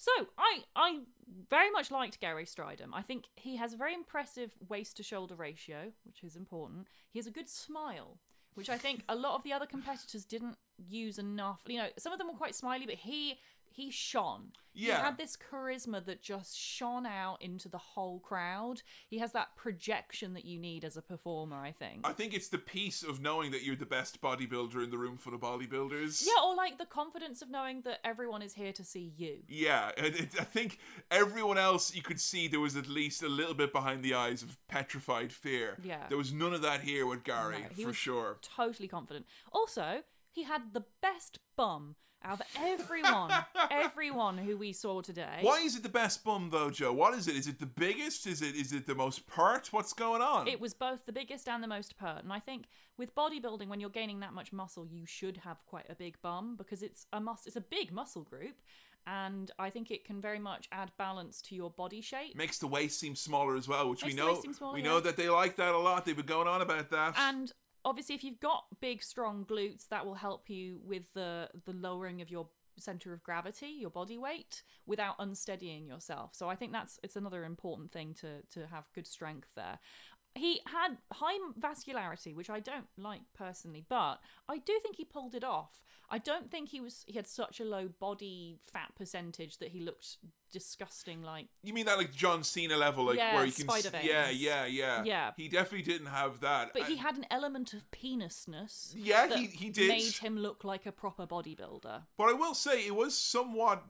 So 0.00 0.10
I 0.38 0.62
I 0.74 1.00
very 1.50 1.70
much 1.70 1.90
liked 1.90 2.20
Gary 2.20 2.46
Strydom. 2.46 2.88
I 2.94 3.02
think 3.02 3.24
he 3.36 3.56
has 3.56 3.74
a 3.74 3.76
very 3.76 3.92
impressive 3.92 4.50
waist 4.66 4.96
to 4.96 5.02
shoulder 5.02 5.34
ratio, 5.34 5.92
which 6.04 6.24
is 6.24 6.36
important. 6.36 6.86
He 7.10 7.18
has 7.18 7.26
a 7.26 7.30
good 7.30 7.50
smile, 7.50 8.16
which 8.54 8.70
I 8.70 8.78
think 8.78 9.04
a 9.10 9.14
lot 9.14 9.34
of 9.34 9.42
the 9.42 9.52
other 9.52 9.66
competitors 9.66 10.24
didn't 10.24 10.56
use 10.78 11.18
enough. 11.18 11.60
You 11.66 11.80
know, 11.80 11.88
some 11.98 12.14
of 12.14 12.18
them 12.18 12.28
were 12.28 12.34
quite 12.34 12.54
smiley, 12.54 12.86
but 12.86 12.94
he 12.94 13.38
he 13.72 13.90
shone. 13.90 14.52
Yeah. 14.72 14.96
He 14.98 15.02
had 15.02 15.18
this 15.18 15.36
charisma 15.36 16.04
that 16.06 16.22
just 16.22 16.56
shone 16.56 17.04
out 17.04 17.42
into 17.42 17.68
the 17.68 17.78
whole 17.78 18.20
crowd. 18.20 18.82
He 19.08 19.18
has 19.18 19.32
that 19.32 19.56
projection 19.56 20.34
that 20.34 20.44
you 20.44 20.58
need 20.58 20.84
as 20.84 20.96
a 20.96 21.02
performer, 21.02 21.56
I 21.56 21.72
think. 21.72 22.00
I 22.04 22.12
think 22.12 22.34
it's 22.34 22.48
the 22.48 22.58
peace 22.58 23.02
of 23.02 23.20
knowing 23.20 23.50
that 23.50 23.62
you're 23.64 23.76
the 23.76 23.86
best 23.86 24.20
bodybuilder 24.20 24.82
in 24.82 24.90
the 24.90 24.98
room 24.98 25.16
full 25.16 25.34
of 25.34 25.40
bodybuilders. 25.40 26.24
yeah, 26.24 26.44
or 26.44 26.54
like 26.54 26.78
the 26.78 26.86
confidence 26.86 27.42
of 27.42 27.50
knowing 27.50 27.82
that 27.82 27.98
everyone 28.04 28.42
is 28.42 28.54
here 28.54 28.72
to 28.72 28.84
see 28.84 29.12
you. 29.16 29.38
Yeah, 29.48 29.90
it, 29.96 30.34
I 30.38 30.44
think 30.44 30.78
everyone 31.10 31.58
else 31.58 31.94
you 31.94 32.02
could 32.02 32.20
see 32.20 32.46
there 32.46 32.60
was 32.60 32.76
at 32.76 32.88
least 32.88 33.22
a 33.22 33.28
little 33.28 33.54
bit 33.54 33.72
behind 33.72 34.02
the 34.02 34.14
eyes 34.14 34.42
of 34.42 34.56
petrified 34.68 35.32
fear. 35.32 35.76
Yeah. 35.82 36.06
There 36.08 36.18
was 36.18 36.32
none 36.32 36.54
of 36.54 36.62
that 36.62 36.82
here 36.82 37.06
with 37.06 37.24
Gary, 37.24 37.58
No, 37.60 37.66
he 37.74 37.82
for 37.82 37.88
was 37.88 37.96
sure. 37.96 38.38
Totally 38.42 38.88
confident. 38.88 39.26
Also, 39.52 40.02
he 40.30 40.44
had 40.44 40.74
the 40.74 40.84
best 41.02 41.40
bum 41.56 41.96
out 42.24 42.40
of 42.40 42.46
everyone, 42.58 43.30
everyone 43.70 44.38
who 44.38 44.56
we 44.56 44.72
saw 44.72 45.00
today. 45.00 45.38
Why 45.40 45.60
is 45.60 45.76
it 45.76 45.82
the 45.82 45.88
best 45.88 46.24
bum 46.24 46.50
though, 46.50 46.70
Joe? 46.70 46.92
What 46.92 47.14
is 47.14 47.28
it? 47.28 47.36
Is 47.36 47.46
it 47.46 47.58
the 47.58 47.66
biggest? 47.66 48.26
Is 48.26 48.42
it 48.42 48.54
is 48.54 48.72
it 48.72 48.86
the 48.86 48.94
most 48.94 49.26
pert? 49.26 49.72
What's 49.72 49.92
going 49.92 50.22
on? 50.22 50.48
It 50.48 50.60
was 50.60 50.74
both 50.74 51.06
the 51.06 51.12
biggest 51.12 51.48
and 51.48 51.62
the 51.62 51.68
most 51.68 51.96
pert. 51.98 52.22
And 52.22 52.32
I 52.32 52.40
think 52.40 52.66
with 52.96 53.14
bodybuilding, 53.14 53.68
when 53.68 53.80
you're 53.80 53.90
gaining 53.90 54.20
that 54.20 54.32
much 54.34 54.52
muscle, 54.52 54.86
you 54.86 55.06
should 55.06 55.38
have 55.38 55.64
quite 55.66 55.86
a 55.88 55.94
big 55.94 56.20
bum 56.22 56.56
because 56.56 56.82
it's 56.82 57.06
a 57.12 57.20
mus- 57.20 57.46
it's 57.46 57.56
a 57.56 57.60
big 57.60 57.92
muscle 57.92 58.22
group. 58.22 58.56
And 59.06 59.50
I 59.58 59.70
think 59.70 59.90
it 59.90 60.04
can 60.04 60.20
very 60.20 60.38
much 60.38 60.68
add 60.72 60.92
balance 60.98 61.40
to 61.42 61.54
your 61.54 61.70
body 61.70 62.02
shape. 62.02 62.36
Makes 62.36 62.58
the 62.58 62.66
waist 62.66 63.00
seem 63.00 63.16
smaller 63.16 63.56
as 63.56 63.66
well, 63.66 63.88
which 63.88 64.02
Makes 64.02 64.14
we 64.14 64.20
the 64.20 64.26
know 64.26 64.32
waist 64.32 64.42
seem 64.42 64.52
smaller, 64.52 64.74
we 64.74 64.82
yeah. 64.82 64.88
know 64.88 65.00
that 65.00 65.16
they 65.16 65.30
like 65.30 65.56
that 65.56 65.74
a 65.74 65.78
lot. 65.78 66.04
They've 66.04 66.16
been 66.16 66.26
going 66.26 66.46
on 66.46 66.60
about 66.60 66.90
that. 66.90 67.14
And 67.16 67.50
obviously, 67.84 68.14
if 68.14 68.24
you've 68.24 68.40
got 68.40 68.64
big, 68.80 69.02
strong 69.02 69.44
glutes, 69.44 69.88
that 69.88 70.06
will 70.06 70.14
help 70.14 70.48
you 70.50 70.80
with 70.84 71.12
the 71.14 71.48
the 71.64 71.72
lowering 71.72 72.20
of 72.20 72.30
your 72.30 72.48
center 72.78 73.12
of 73.12 73.22
gravity, 73.22 73.66
your 73.66 73.90
body 73.90 74.18
weight, 74.18 74.62
without 74.86 75.14
unsteadying 75.18 75.86
yourself. 75.86 76.30
So 76.34 76.48
I 76.48 76.56
think 76.56 76.72
that's 76.72 76.98
it's 77.02 77.16
another 77.16 77.44
important 77.44 77.92
thing 77.92 78.14
to 78.20 78.42
to 78.52 78.66
have 78.66 78.84
good 78.94 79.06
strength 79.06 79.48
there. 79.54 79.78
He 80.34 80.60
had 80.66 80.98
high 81.12 81.38
vascularity, 81.58 82.34
which 82.34 82.48
I 82.50 82.60
don't 82.60 82.86
like 82.96 83.22
personally, 83.34 83.84
but 83.88 84.20
I 84.48 84.58
do 84.58 84.78
think 84.82 84.96
he 84.96 85.04
pulled 85.04 85.34
it 85.34 85.42
off. 85.44 85.82
I 86.08 86.18
don't 86.18 86.50
think 86.50 86.70
he 86.70 86.80
was 86.80 87.04
he 87.06 87.14
had 87.14 87.26
such 87.28 87.60
a 87.60 87.64
low 87.64 87.88
body 87.88 88.58
fat 88.72 88.94
percentage 88.96 89.58
that 89.58 89.68
he 89.68 89.80
looked 89.80 90.18
disgusting 90.52 91.22
like 91.22 91.46
you 91.62 91.72
mean 91.72 91.86
that 91.86 91.96
like 91.98 92.12
John 92.12 92.42
Cena 92.42 92.76
level, 92.76 93.04
like 93.04 93.16
Yeah, 93.18 93.36
where 93.36 93.44
you 93.46 93.52
can 93.52 93.68
spider 93.68 93.90
Yeah, 94.02 94.28
yeah, 94.30 94.66
yeah. 94.66 95.04
Yeah. 95.04 95.30
He 95.36 95.48
definitely 95.48 95.82
didn't 95.82 96.08
have 96.08 96.40
that. 96.40 96.72
but 96.72 96.84
he 96.84 96.96
had 96.96 97.16
an 97.16 97.26
element 97.30 97.72
of 97.72 97.88
penisness. 97.92 98.92
Yeah, 98.96 99.26
that 99.28 99.38
he- 99.38 99.46
he 99.46 99.70
did. 99.70 99.88
Made 99.88 100.16
him 100.16 100.36
look 100.36 100.64
like 100.64 100.86
a 100.86 100.92
proper 100.92 101.26
bodybuilder. 101.26 102.02
But 102.16 102.28
I 102.28 102.32
will 102.32 102.54
say 102.54 102.84
it 102.86 102.94
was 102.96 103.16
somewhat 103.16 103.84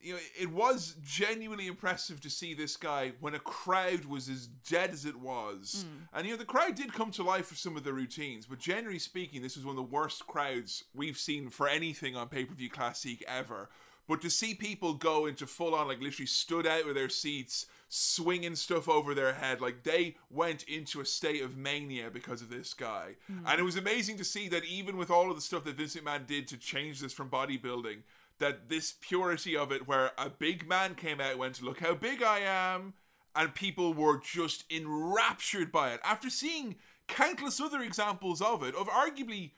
you 0.00 0.14
know, 0.14 0.20
it 0.38 0.50
was 0.50 0.96
genuinely 1.02 1.66
impressive 1.66 2.20
to 2.22 2.30
see 2.30 2.54
this 2.54 2.76
guy 2.76 3.12
when 3.20 3.34
a 3.34 3.38
crowd 3.38 4.06
was 4.06 4.28
as 4.28 4.46
dead 4.46 4.90
as 4.90 5.04
it 5.04 5.16
was. 5.16 5.84
Hmm. 5.86 6.18
And 6.18 6.26
you 6.26 6.32
know, 6.32 6.38
the 6.38 6.44
crowd 6.44 6.74
did 6.74 6.92
come 6.92 7.10
to 7.12 7.22
life 7.22 7.46
for 7.46 7.54
some 7.54 7.76
of 7.76 7.84
the 7.84 7.92
routines, 7.92 8.46
but 8.46 8.58
generally 8.58 8.98
speaking, 8.98 9.42
this 9.42 9.56
was 9.56 9.64
one 9.64 9.76
of 9.76 9.84
the 9.84 9.94
worst 9.94 10.26
crowds 10.26 10.84
we've 10.94 11.18
seen 11.18 11.50
for 11.50 11.68
anything 11.68 12.16
on 12.16 12.28
pay-per-view 12.28 12.70
classic 12.70 13.22
ever. 13.28 13.68
But 14.08 14.22
to 14.22 14.30
see 14.30 14.54
people 14.54 14.94
go 14.94 15.26
into 15.26 15.46
full 15.46 15.72
on, 15.72 15.86
like 15.86 16.00
literally 16.00 16.26
stood 16.26 16.66
out 16.66 16.88
of 16.88 16.96
their 16.96 17.08
seats, 17.08 17.66
swinging 17.88 18.56
stuff 18.56 18.88
over 18.88 19.14
their 19.14 19.34
head, 19.34 19.60
like 19.60 19.84
they 19.84 20.16
went 20.30 20.64
into 20.64 21.00
a 21.00 21.04
state 21.04 21.42
of 21.42 21.56
mania 21.56 22.10
because 22.10 22.42
of 22.42 22.50
this 22.50 22.74
guy. 22.74 23.14
Hmm. 23.28 23.46
And 23.46 23.60
it 23.60 23.62
was 23.62 23.76
amazing 23.76 24.16
to 24.16 24.24
see 24.24 24.48
that 24.48 24.64
even 24.64 24.96
with 24.96 25.10
all 25.10 25.30
of 25.30 25.36
the 25.36 25.42
stuff 25.42 25.62
that 25.64 25.76
Vince 25.76 25.94
McMahon 25.94 26.26
did 26.26 26.48
to 26.48 26.56
change 26.56 27.00
this 27.00 27.12
from 27.12 27.30
bodybuilding, 27.30 27.98
that 28.40 28.68
this 28.68 28.94
purity 29.00 29.56
of 29.56 29.72
it, 29.72 29.86
where 29.86 30.10
a 30.18 30.28
big 30.28 30.68
man 30.68 30.94
came 30.94 31.20
out 31.20 31.30
and 31.30 31.38
went, 31.38 31.54
to 31.56 31.64
Look 31.64 31.80
how 31.80 31.94
big 31.94 32.22
I 32.22 32.40
am, 32.40 32.94
and 33.34 33.54
people 33.54 33.94
were 33.94 34.18
just 34.18 34.64
enraptured 34.70 35.70
by 35.70 35.92
it. 35.92 36.00
After 36.04 36.28
seeing 36.28 36.76
countless 37.06 37.60
other 37.60 37.80
examples 37.80 38.42
of 38.42 38.62
it, 38.62 38.74
of 38.74 38.88
arguably 38.88 39.52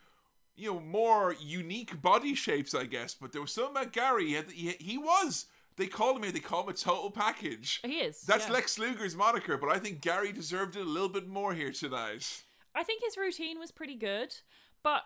you 0.57 0.75
know, 0.75 0.81
more 0.81 1.35
unique 1.41 2.01
body 2.03 2.35
shapes, 2.35 2.75
I 2.75 2.85
guess. 2.85 3.15
But 3.15 3.33
there 3.33 3.41
was 3.41 3.53
something 3.53 3.73
about 3.73 3.93
Gary. 3.93 4.27
He, 4.29 4.33
had, 4.35 4.51
he, 4.51 4.71
he 4.79 4.99
was. 4.99 5.47
They 5.77 5.87
call 5.87 6.17
him 6.17 6.23
here. 6.23 6.33
They 6.33 6.41
call 6.41 6.65
him 6.65 6.69
a 6.69 6.75
total 6.75 7.11
package. 7.11 7.81
He 7.85 8.01
is. 8.01 8.21
That's 8.23 8.47
yeah. 8.47 8.53
Lex 8.53 8.79
Luger's 8.79 9.17
moniker, 9.17 9.57
but 9.57 9.71
I 9.71 9.79
think 9.79 10.01
Gary 10.01 10.33
deserved 10.33 10.77
it 10.77 10.83
a 10.83 10.89
little 10.89 11.09
bit 11.09 11.29
more 11.29 11.55
here 11.55 11.73
tonight. 11.73 12.43
I 12.75 12.83
think 12.83 13.03
his 13.03 13.17
routine 13.17 13.59
was 13.59 13.71
pretty 13.71 13.95
good, 13.95 14.35
but 14.83 15.03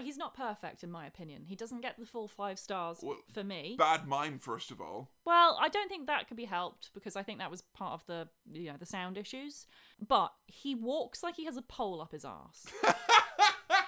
he's 0.00 0.16
not 0.16 0.34
perfect 0.34 0.82
in 0.82 0.90
my 0.90 1.06
opinion. 1.06 1.44
He 1.46 1.56
doesn't 1.56 1.82
get 1.82 1.98
the 1.98 2.06
full 2.06 2.28
five 2.28 2.58
stars 2.58 2.98
Well, 3.02 3.18
for 3.30 3.44
me. 3.44 3.76
Bad 3.78 4.06
mime, 4.06 4.38
first 4.38 4.70
of 4.70 4.80
all. 4.80 5.10
Well, 5.24 5.58
I 5.60 5.68
don't 5.68 5.88
think 5.88 6.06
that 6.06 6.28
could 6.28 6.36
be 6.36 6.44
helped 6.46 6.90
because 6.94 7.16
I 7.16 7.22
think 7.22 7.38
that 7.38 7.50
was 7.50 7.62
part 7.62 7.92
of 7.92 8.06
the 8.06 8.28
you 8.50 8.70
know 8.70 8.76
the 8.78 8.86
sound 8.86 9.18
issues. 9.18 9.66
But 10.06 10.32
he 10.46 10.74
walks 10.74 11.22
like 11.22 11.36
he 11.36 11.44
has 11.44 11.56
a 11.56 11.62
pole 11.62 12.00
up 12.00 12.12
his 12.12 12.24
arse. 12.24 12.66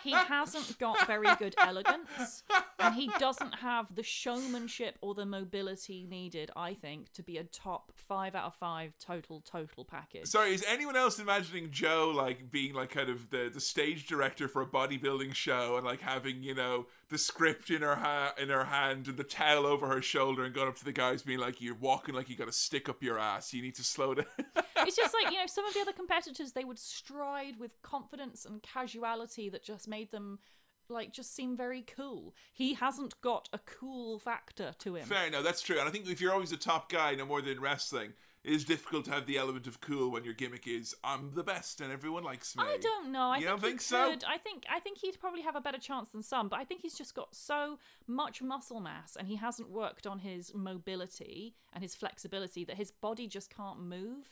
he 0.04 0.12
hasn't 0.12 0.78
got 0.78 1.06
very 1.06 1.34
good 1.38 1.54
elegance, 1.58 2.42
and 2.78 2.94
he 2.94 3.10
doesn't 3.18 3.56
have 3.56 3.94
the 3.94 4.02
showmanship 4.02 4.98
or 5.00 5.14
the 5.14 5.24
mobility 5.24 6.06
needed. 6.08 6.50
I 6.54 6.74
think 6.74 7.12
to 7.14 7.22
be 7.22 7.38
a 7.38 7.44
top 7.44 7.92
five 7.96 8.34
out 8.34 8.44
of 8.44 8.54
five 8.54 8.92
total 8.98 9.40
total 9.40 9.84
package. 9.84 10.26
Sorry, 10.26 10.52
is 10.52 10.62
anyone 10.68 10.94
else 10.94 11.18
imagining 11.18 11.70
Joe 11.70 12.12
like 12.14 12.50
being 12.50 12.74
like 12.74 12.90
kind 12.90 13.08
of 13.08 13.30
the, 13.30 13.50
the 13.52 13.60
stage 13.60 14.06
director 14.06 14.46
for 14.46 14.60
a 14.60 14.66
bodybuilding 14.66 15.34
show 15.34 15.76
and 15.76 15.86
like 15.86 16.00
having 16.00 16.42
you 16.42 16.54
know 16.54 16.86
the 17.08 17.18
script 17.18 17.70
in 17.70 17.80
her 17.80 17.96
ha- 17.96 18.34
in 18.38 18.50
her 18.50 18.64
hand 18.64 19.08
and 19.08 19.16
the 19.16 19.24
towel 19.24 19.66
over 19.66 19.86
her 19.86 20.02
shoulder 20.02 20.44
and 20.44 20.54
going 20.54 20.68
up 20.68 20.76
to 20.76 20.84
the 20.84 20.92
guys 20.92 21.22
being 21.22 21.38
like 21.38 21.60
you're 21.60 21.74
walking 21.74 22.14
like 22.14 22.28
you 22.28 22.36
got 22.36 22.48
a 22.48 22.52
stick 22.52 22.88
up 22.88 23.02
your 23.02 23.18
ass. 23.18 23.54
You 23.54 23.62
need 23.62 23.74
to 23.76 23.84
slow 23.84 24.14
down. 24.14 24.26
it's 24.78 24.96
just 24.96 25.14
like 25.14 25.32
you 25.32 25.38
know 25.38 25.46
some 25.46 25.64
of 25.64 25.72
the 25.72 25.80
other 25.80 25.92
competitors 25.92 26.52
they 26.52 26.64
would 26.64 26.78
stride 26.78 27.58
with 27.58 27.80
confidence 27.82 28.44
and 28.44 28.62
casuality 28.62 29.48
that 29.48 29.62
just 29.62 29.88
made 29.96 30.10
them 30.10 30.38
like 30.88 31.12
just 31.12 31.34
seem 31.34 31.56
very 31.56 31.82
cool 31.96 32.34
he 32.52 32.74
hasn't 32.74 33.14
got 33.22 33.48
a 33.52 33.60
cool 33.78 34.18
factor 34.18 34.68
to 34.78 34.96
him 34.96 35.06
Fair, 35.06 35.30
no, 35.30 35.42
that's 35.42 35.62
true. 35.62 35.78
And 35.78 35.88
I 35.88 35.92
think 35.92 36.08
if 36.08 36.20
you're 36.20 36.32
always 36.38 36.52
a 36.52 36.56
top 36.70 36.84
guy, 36.90 37.14
no 37.14 37.24
more 37.24 37.40
than 37.40 37.58
wrestling, 37.60 38.10
it 38.44 38.52
is 38.52 38.64
difficult 38.64 39.06
to 39.06 39.10
have 39.16 39.24
the 39.26 39.38
element 39.38 39.66
of 39.66 39.80
cool 39.80 40.10
when 40.10 40.24
your 40.24 40.34
gimmick 40.34 40.66
is 40.68 40.94
I'm 41.02 41.30
the 41.34 41.42
best 41.42 41.80
and 41.80 41.90
everyone 41.90 42.22
likes 42.32 42.54
me. 42.54 42.62
I 42.66 42.76
don't 42.88 43.10
know. 43.16 43.28
I 43.34 43.38
You 43.38 43.46
think 43.46 43.50
don't 43.60 43.68
think 43.68 43.80
so? 43.80 44.10
could. 44.10 44.24
I 44.36 44.36
think 44.46 44.64
I 44.76 44.78
think 44.84 44.98
he'd 44.98 45.18
probably 45.24 45.40
have 45.48 45.56
a 45.56 45.60
better 45.66 45.78
chance 45.90 46.10
than 46.10 46.22
some, 46.22 46.48
but 46.50 46.58
I 46.62 46.64
think 46.64 46.82
he's 46.82 46.98
just 47.02 47.14
got 47.14 47.34
so 47.34 47.78
much 48.06 48.42
muscle 48.42 48.80
mass 48.80 49.16
and 49.18 49.26
he 49.32 49.36
hasn't 49.36 49.70
worked 49.70 50.06
on 50.06 50.18
his 50.18 50.52
mobility 50.54 51.54
and 51.72 51.82
his 51.82 51.94
flexibility 51.94 52.62
that 52.66 52.76
his 52.76 52.90
body 52.90 53.26
just 53.26 53.48
can't 53.54 53.80
move 53.80 54.28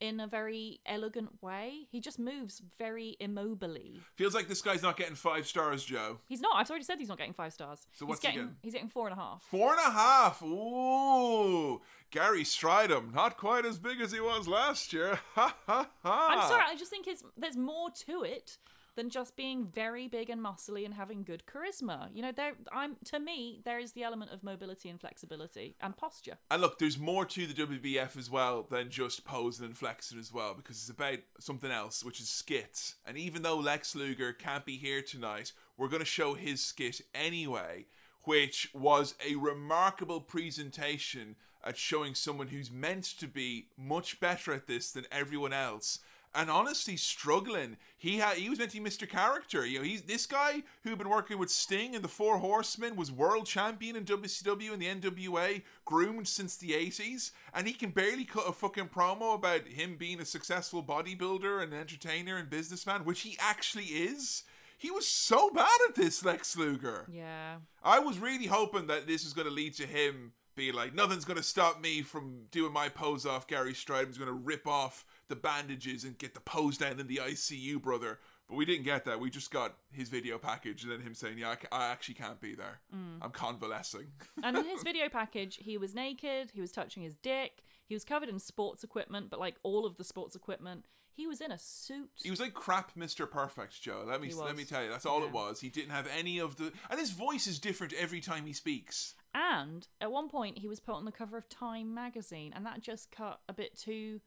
in 0.00 0.20
a 0.20 0.26
very 0.26 0.80
elegant 0.86 1.42
way. 1.42 1.86
He 1.90 2.00
just 2.00 2.18
moves 2.18 2.62
very 2.78 3.16
immobily. 3.20 4.00
Feels 4.14 4.34
like 4.34 4.48
this 4.48 4.62
guy's 4.62 4.82
not 4.82 4.96
getting 4.96 5.14
five 5.14 5.46
stars, 5.46 5.84
Joe. 5.84 6.18
He's 6.26 6.40
not. 6.40 6.56
I've 6.56 6.68
already 6.68 6.84
said 6.84 6.98
he's 6.98 7.08
not 7.08 7.18
getting 7.18 7.32
five 7.32 7.52
stars. 7.52 7.86
So 7.92 8.06
what's 8.06 8.20
he's 8.20 8.30
he 8.30 8.36
getting? 8.36 8.46
getting? 8.48 8.56
He's 8.62 8.72
getting 8.72 8.88
four 8.88 9.08
and 9.08 9.18
a 9.18 9.20
half. 9.20 9.42
Four 9.50 9.72
and 9.72 9.80
a 9.80 9.90
half. 9.90 10.42
Ooh. 10.42 11.80
Gary 12.10 12.44
Strydom, 12.44 13.12
not 13.12 13.36
quite 13.36 13.66
as 13.66 13.78
big 13.78 14.00
as 14.00 14.12
he 14.12 14.20
was 14.20 14.46
last 14.46 14.92
year. 14.92 15.18
Ha 15.34 15.54
ha 15.66 15.90
ha. 16.02 16.28
I'm 16.30 16.48
sorry. 16.48 16.64
I 16.66 16.76
just 16.76 16.90
think 16.90 17.06
it's 17.06 17.22
there's 17.36 17.56
more 17.56 17.90
to 18.06 18.22
it 18.22 18.58
than 18.96 19.10
just 19.10 19.36
being 19.36 19.66
very 19.66 20.08
big 20.08 20.30
and 20.30 20.44
muscly 20.44 20.84
and 20.84 20.94
having 20.94 21.22
good 21.22 21.44
charisma. 21.46 22.08
You 22.12 22.22
know, 22.22 22.32
there. 22.32 22.54
I'm 22.72 22.96
to 23.04 23.20
me 23.20 23.60
there 23.64 23.78
is 23.78 23.92
the 23.92 24.02
element 24.02 24.32
of 24.32 24.42
mobility 24.42 24.88
and 24.88 25.00
flexibility 25.00 25.76
and 25.80 25.96
posture. 25.96 26.38
And 26.50 26.60
look, 26.60 26.78
there's 26.78 26.98
more 26.98 27.24
to 27.26 27.46
the 27.46 27.54
WBF 27.54 28.16
as 28.16 28.30
well 28.30 28.66
than 28.68 28.90
just 28.90 29.24
posing 29.24 29.66
and 29.66 29.76
flexing 29.76 30.18
as 30.18 30.32
well, 30.32 30.54
because 30.54 30.76
it's 30.76 30.90
about 30.90 31.18
something 31.38 31.70
else, 31.70 32.02
which 32.02 32.20
is 32.20 32.28
skits. 32.28 32.96
And 33.06 33.16
even 33.16 33.42
though 33.42 33.58
Lex 33.58 33.94
Luger 33.94 34.32
can't 34.32 34.64
be 34.64 34.76
here 34.76 35.02
tonight, 35.02 35.52
we're 35.76 35.88
going 35.88 36.00
to 36.00 36.06
show 36.06 36.34
his 36.34 36.60
skit 36.60 37.02
anyway, 37.14 37.86
which 38.22 38.70
was 38.74 39.14
a 39.26 39.36
remarkable 39.36 40.20
presentation 40.20 41.36
at 41.62 41.76
showing 41.76 42.14
someone 42.14 42.48
who's 42.48 42.70
meant 42.70 43.04
to 43.04 43.26
be 43.26 43.66
much 43.76 44.20
better 44.20 44.52
at 44.52 44.66
this 44.66 44.92
than 44.92 45.04
everyone 45.10 45.52
else. 45.52 45.98
And 46.36 46.50
honestly, 46.50 46.98
struggling. 46.98 47.78
He 47.96 48.18
had 48.18 48.36
he 48.36 48.50
was 48.50 48.58
meant 48.58 48.72
to 48.72 48.80
be 48.80 48.88
Mr. 48.88 49.08
Character. 49.08 49.64
You 49.64 49.78
know, 49.78 49.84
he's 49.84 50.02
this 50.02 50.26
guy 50.26 50.62
who'd 50.82 50.98
been 50.98 51.08
working 51.08 51.38
with 51.38 51.50
Sting 51.50 51.94
and 51.94 52.04
the 52.04 52.08
Four 52.08 52.38
Horsemen 52.38 52.94
was 52.94 53.10
world 53.10 53.46
champion 53.46 53.96
in 53.96 54.04
WCW 54.04 54.72
and 54.72 54.82
the 54.82 55.10
NWA, 55.10 55.62
groomed 55.86 56.28
since 56.28 56.56
the 56.56 56.74
eighties, 56.74 57.32
and 57.54 57.66
he 57.66 57.72
can 57.72 57.90
barely 57.90 58.24
cut 58.24 58.48
a 58.48 58.52
fucking 58.52 58.88
promo 58.88 59.34
about 59.34 59.66
him 59.66 59.96
being 59.96 60.20
a 60.20 60.26
successful 60.26 60.82
bodybuilder 60.82 61.62
and 61.62 61.72
entertainer 61.72 62.36
and 62.36 62.50
businessman, 62.50 63.04
which 63.04 63.22
he 63.22 63.36
actually 63.40 63.84
is. 63.84 64.44
He 64.78 64.90
was 64.90 65.08
so 65.08 65.50
bad 65.50 65.78
at 65.88 65.94
this, 65.94 66.22
Lex 66.22 66.54
Luger. 66.54 67.06
Yeah. 67.10 67.56
I 67.82 67.98
was 67.98 68.18
really 68.18 68.46
hoping 68.46 68.88
that 68.88 69.06
this 69.06 69.24
was 69.24 69.32
going 69.32 69.48
to 69.48 69.52
lead 69.52 69.74
to 69.76 69.86
him 69.86 70.32
being 70.54 70.74
like, 70.74 70.94
nothing's 70.94 71.24
going 71.24 71.36
to 71.36 71.42
stop 71.42 71.80
me 71.80 72.02
from 72.02 72.44
doing 72.50 72.72
my 72.72 72.88
pose 72.88 73.24
off 73.24 73.46
Gary 73.46 73.74
Strydom's 73.74 74.18
going 74.18 74.28
to 74.28 74.32
rip 74.32 74.66
off 74.66 75.04
the 75.28 75.36
bandages 75.36 76.04
and 76.04 76.16
get 76.18 76.34
the 76.34 76.40
pose 76.40 76.78
down 76.78 77.00
in 77.00 77.06
the 77.06 77.16
ICU, 77.16 77.80
brother. 77.80 78.18
But 78.48 78.56
we 78.56 78.64
didn't 78.64 78.84
get 78.84 79.04
that. 79.06 79.18
We 79.18 79.30
just 79.30 79.50
got 79.50 79.76
his 79.90 80.08
video 80.08 80.38
package 80.38 80.84
and 80.84 80.92
then 80.92 81.00
him 81.00 81.14
saying, 81.14 81.38
"Yeah, 81.38 81.50
I, 81.50 81.56
ca- 81.56 81.68
I 81.72 81.88
actually 81.88 82.14
can't 82.14 82.40
be 82.40 82.54
there. 82.54 82.80
Mm. 82.94 83.18
I'm 83.22 83.30
convalescing." 83.30 84.06
And 84.42 84.56
in 84.56 84.64
his 84.64 84.82
video 84.84 85.08
package, 85.08 85.56
he 85.60 85.76
was 85.76 85.94
naked, 85.94 86.52
he 86.52 86.60
was 86.60 86.70
touching 86.70 87.02
his 87.02 87.14
dick, 87.16 87.64
he 87.86 87.94
was 87.94 88.04
covered 88.04 88.28
in 88.28 88.38
sports 88.38 88.84
equipment, 88.84 89.30
but 89.30 89.40
like 89.40 89.56
all 89.62 89.84
of 89.86 89.96
the 89.96 90.04
sports 90.04 90.36
equipment, 90.36 90.84
he 91.12 91.26
was 91.26 91.40
in 91.40 91.50
a 91.50 91.58
suit. 91.58 92.10
He 92.22 92.30
was 92.30 92.40
like 92.40 92.54
crap, 92.54 92.92
Mister 92.94 93.26
Perfect, 93.26 93.80
Joe. 93.80 94.04
Let 94.06 94.20
me 94.20 94.32
let 94.32 94.56
me 94.56 94.64
tell 94.64 94.84
you, 94.84 94.90
that's 94.90 95.06
all 95.06 95.24
it 95.24 95.32
was. 95.32 95.60
He 95.60 95.68
didn't 95.68 95.90
have 95.90 96.06
any 96.16 96.38
of 96.38 96.56
the, 96.56 96.72
and 96.90 97.00
his 97.00 97.10
voice 97.10 97.46
is 97.46 97.58
different 97.58 97.94
every 97.94 98.20
time 98.20 98.46
he 98.46 98.52
speaks. 98.52 99.14
And 99.34 99.86
at 100.00 100.12
one 100.12 100.28
point, 100.28 100.58
he 100.58 100.68
was 100.68 100.80
put 100.80 100.94
on 100.94 101.04
the 101.04 101.12
cover 101.12 101.36
of 101.36 101.48
Time 101.48 101.94
magazine, 101.94 102.52
and 102.54 102.64
that 102.66 102.80
just 102.80 103.10
cut 103.10 103.40
a 103.48 103.52
bit 103.52 103.78
too 103.78 104.20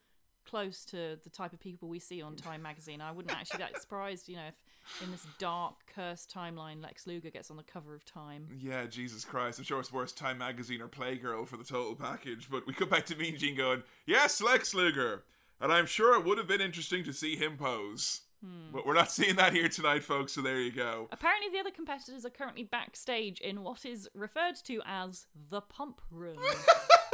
close 0.49 0.83
to 0.85 1.17
the 1.23 1.29
type 1.29 1.53
of 1.53 1.59
people 1.59 1.87
we 1.87 1.99
see 1.99 2.21
on 2.21 2.35
Time 2.35 2.61
magazine. 2.61 3.01
I 3.01 3.11
wouldn't 3.11 3.35
actually 3.35 3.57
be 3.57 3.63
that 3.63 3.81
surprised, 3.81 4.27
you 4.27 4.35
know, 4.35 4.47
if 4.47 4.55
in 5.03 5.11
this 5.11 5.25
dark, 5.37 5.75
cursed 5.93 6.33
timeline, 6.33 6.81
Lex 6.81 7.05
Luger 7.05 7.29
gets 7.29 7.51
on 7.51 7.57
the 7.57 7.63
cover 7.63 7.93
of 7.93 8.05
Time. 8.05 8.47
Yeah, 8.59 8.85
Jesus 8.87 9.23
Christ. 9.23 9.59
I'm 9.59 9.65
sure 9.65 9.79
it's 9.79 9.93
worse 9.93 10.11
Time 10.11 10.39
Magazine 10.39 10.81
or 10.81 10.87
Playgirl 10.87 11.47
for 11.47 11.57
the 11.57 11.63
total 11.63 11.95
package. 11.95 12.49
But 12.49 12.65
we 12.65 12.73
come 12.73 12.89
back 12.89 13.05
to 13.07 13.15
Mean 13.15 13.37
Gene 13.37 13.55
going, 13.55 13.83
Yes, 14.05 14.41
Lex 14.41 14.73
Luger. 14.73 15.23
And 15.61 15.71
I'm 15.71 15.85
sure 15.85 16.15
it 16.17 16.25
would 16.25 16.37
have 16.37 16.47
been 16.47 16.61
interesting 16.61 17.03
to 17.03 17.13
see 17.13 17.35
him 17.35 17.57
pose. 17.57 18.21
Hmm. 18.43 18.71
But 18.71 18.85
we're 18.85 18.93
not 18.93 19.11
seeing 19.11 19.35
that 19.35 19.53
here 19.53 19.67
tonight, 19.67 20.03
folks, 20.03 20.33
so 20.33 20.41
there 20.41 20.59
you 20.59 20.71
go. 20.71 21.09
Apparently, 21.11 21.49
the 21.51 21.59
other 21.59 21.71
competitors 21.71 22.25
are 22.25 22.29
currently 22.29 22.63
backstage 22.63 23.39
in 23.41 23.63
what 23.63 23.85
is 23.85 24.07
referred 24.13 24.55
to 24.65 24.81
as 24.85 25.27
the 25.49 25.61
pump 25.61 26.01
room. 26.09 26.39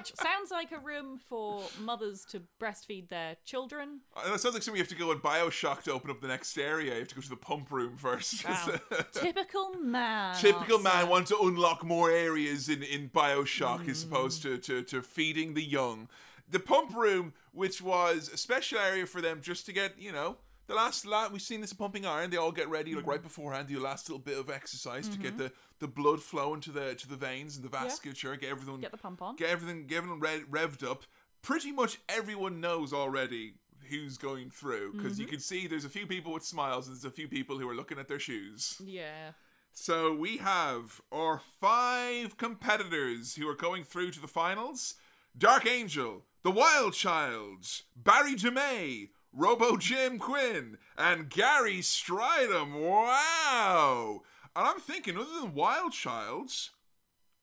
Which 0.00 0.16
sounds 0.16 0.50
like 0.50 0.72
a 0.72 0.78
room 0.78 1.18
for 1.28 1.62
mothers 1.80 2.24
to 2.30 2.42
breastfeed 2.60 3.08
their 3.08 3.36
children. 3.44 4.00
Uh, 4.16 4.30
That 4.30 4.40
sounds 4.40 4.54
like 4.54 4.62
something 4.62 4.76
you 4.78 4.82
have 4.82 4.88
to 4.88 4.94
go 4.94 5.12
in 5.12 5.18
Bioshock 5.18 5.82
to 5.84 5.92
open 5.92 6.10
up 6.10 6.20
the 6.20 6.28
next 6.28 6.56
area. 6.58 6.94
You 6.94 6.98
have 7.00 7.08
to 7.08 7.14
go 7.14 7.20
to 7.20 7.28
the 7.28 7.36
pump 7.36 7.70
room 7.70 7.96
first. 7.96 8.46
Wow. 8.48 8.74
Typical 9.12 9.74
man. 9.74 10.36
Typical 10.36 10.76
Arthur. 10.76 10.82
man 10.82 11.08
wants 11.08 11.30
to 11.30 11.38
unlock 11.40 11.84
more 11.84 12.10
areas 12.10 12.68
in, 12.68 12.82
in 12.82 13.08
Bioshock 13.10 13.80
Hmm. 13.84 13.90
as 13.90 14.02
opposed 14.04 14.42
to, 14.42 14.58
to, 14.58 14.82
to 14.84 15.02
feeding 15.02 15.54
the 15.54 15.62
young. 15.64 16.08
The 16.50 16.58
pump 16.60 16.94
room, 16.96 17.32
which 17.52 17.80
was 17.80 18.28
a 18.32 18.36
special 18.36 18.78
area 18.78 19.06
for 19.06 19.20
them 19.20 19.40
just 19.42 19.66
to 19.66 19.72
get, 19.72 19.92
you 20.00 20.10
know, 20.12 20.36
the 20.70 20.76
last 20.76 21.04
lot 21.04 21.32
we've 21.32 21.42
seen 21.42 21.60
this 21.60 21.72
pumping 21.72 22.06
iron, 22.06 22.30
they 22.30 22.36
all 22.36 22.52
get 22.52 22.68
ready 22.68 22.94
like 22.94 23.04
Hmm. 23.04 23.10
right 23.10 23.22
beforehand, 23.22 23.68
do 23.68 23.78
a 23.78 23.82
last 23.90 24.08
little 24.08 24.22
bit 24.22 24.38
of 24.38 24.48
exercise 24.48 25.06
to 25.08 25.14
Mm-hmm. 25.14 25.22
get 25.22 25.36
the, 25.38 25.52
the 25.80 25.88
blood 25.88 26.22
flowing 26.22 26.60
to 26.62 26.70
the 26.70 26.94
to 26.94 27.08
the 27.08 27.16
veins 27.16 27.56
and 27.56 27.64
the 27.64 27.68
vasculature, 27.68 28.38
get 28.40 28.50
everything 28.50 28.80
Get 28.80 28.92
the 28.92 28.96
pump 28.98 29.20
on. 29.20 29.36
get 29.36 29.50
everything 29.50 29.86
get 29.86 29.98
everything 29.98 30.20
re- 30.20 30.44
revved 30.50 30.82
up. 30.88 31.02
Pretty 31.42 31.72
much 31.72 31.98
everyone 32.08 32.60
knows 32.60 32.92
already 32.92 33.54
who's 33.88 34.16
going 34.18 34.50
through 34.50 34.92
because 34.92 35.14
Mm-hmm. 35.14 35.22
you 35.22 35.26
can 35.28 35.40
see 35.40 35.66
there's 35.66 35.84
a 35.84 35.88
few 35.98 36.06
people 36.06 36.32
with 36.32 36.44
smiles 36.44 36.86
and 36.86 36.94
there's 36.94 37.04
a 37.04 37.10
few 37.10 37.26
people 37.28 37.58
who 37.58 37.68
are 37.68 37.74
looking 37.74 37.98
at 37.98 38.06
their 38.08 38.20
shoes. 38.20 38.80
Yeah. 38.84 39.32
So 39.72 40.12
we 40.14 40.36
have 40.38 41.00
our 41.10 41.40
five 41.60 42.36
competitors 42.36 43.34
who 43.36 43.48
are 43.48 43.54
going 43.56 43.82
through 43.84 44.10
to 44.12 44.20
the 44.20 44.28
finals: 44.28 44.94
Dark 45.36 45.66
Angel, 45.66 46.24
The 46.42 46.50
Wild 46.50 46.92
Child, 46.94 47.66
Berry 47.96 48.34
DeMey, 48.34 49.08
Robo 49.32 49.76
Jim 49.76 50.18
Quinn, 50.18 50.78
and 50.98 51.28
Gary 51.30 51.78
Strydom. 51.78 52.72
Wow! 52.80 54.22
And 54.56 54.66
I'm 54.66 54.80
thinking, 54.80 55.16
other 55.16 55.40
than 55.40 55.54
Wild 55.54 55.92
Childs, 55.92 56.70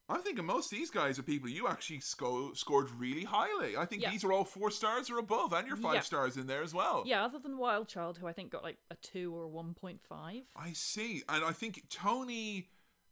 I'm 0.09 0.21
thinking 0.21 0.45
most 0.45 0.71
of 0.71 0.77
these 0.77 0.89
guys 0.89 1.17
are 1.19 1.23
people 1.23 1.49
you 1.49 1.67
actually 1.67 1.99
sco- 2.01 2.53
scored 2.53 2.89
really 2.91 3.23
highly. 3.23 3.75
I 3.77 3.85
think 3.85 4.01
Yeah. 4.01 4.11
these 4.11 4.23
are 4.23 4.31
all 4.33 4.43
four 4.45 4.71
stars 4.71 5.09
or 5.09 5.17
above, 5.17 5.53
and 5.53 5.67
your 5.67 5.77
five 5.77 5.95
Yeah. 5.95 6.01
stars 6.01 6.37
in 6.37 6.47
there 6.47 6.61
as 6.61 6.73
well. 6.73 7.03
Yeah, 7.05 7.23
other 7.23 7.39
than 7.39 7.57
Wild 7.57 7.87
Child, 7.87 8.17
who 8.17 8.27
I 8.27 8.33
think 8.33 8.51
got 8.51 8.63
like 8.63 8.77
a 8.91 8.95
2 8.95 9.33
or 9.35 9.43
a 9.43 9.49
1.5. 9.49 10.45
I 10.55 10.73
see, 10.73 11.23
and 11.29 11.43
I 11.43 11.51
think 11.53 11.87
Tony, 11.89 12.69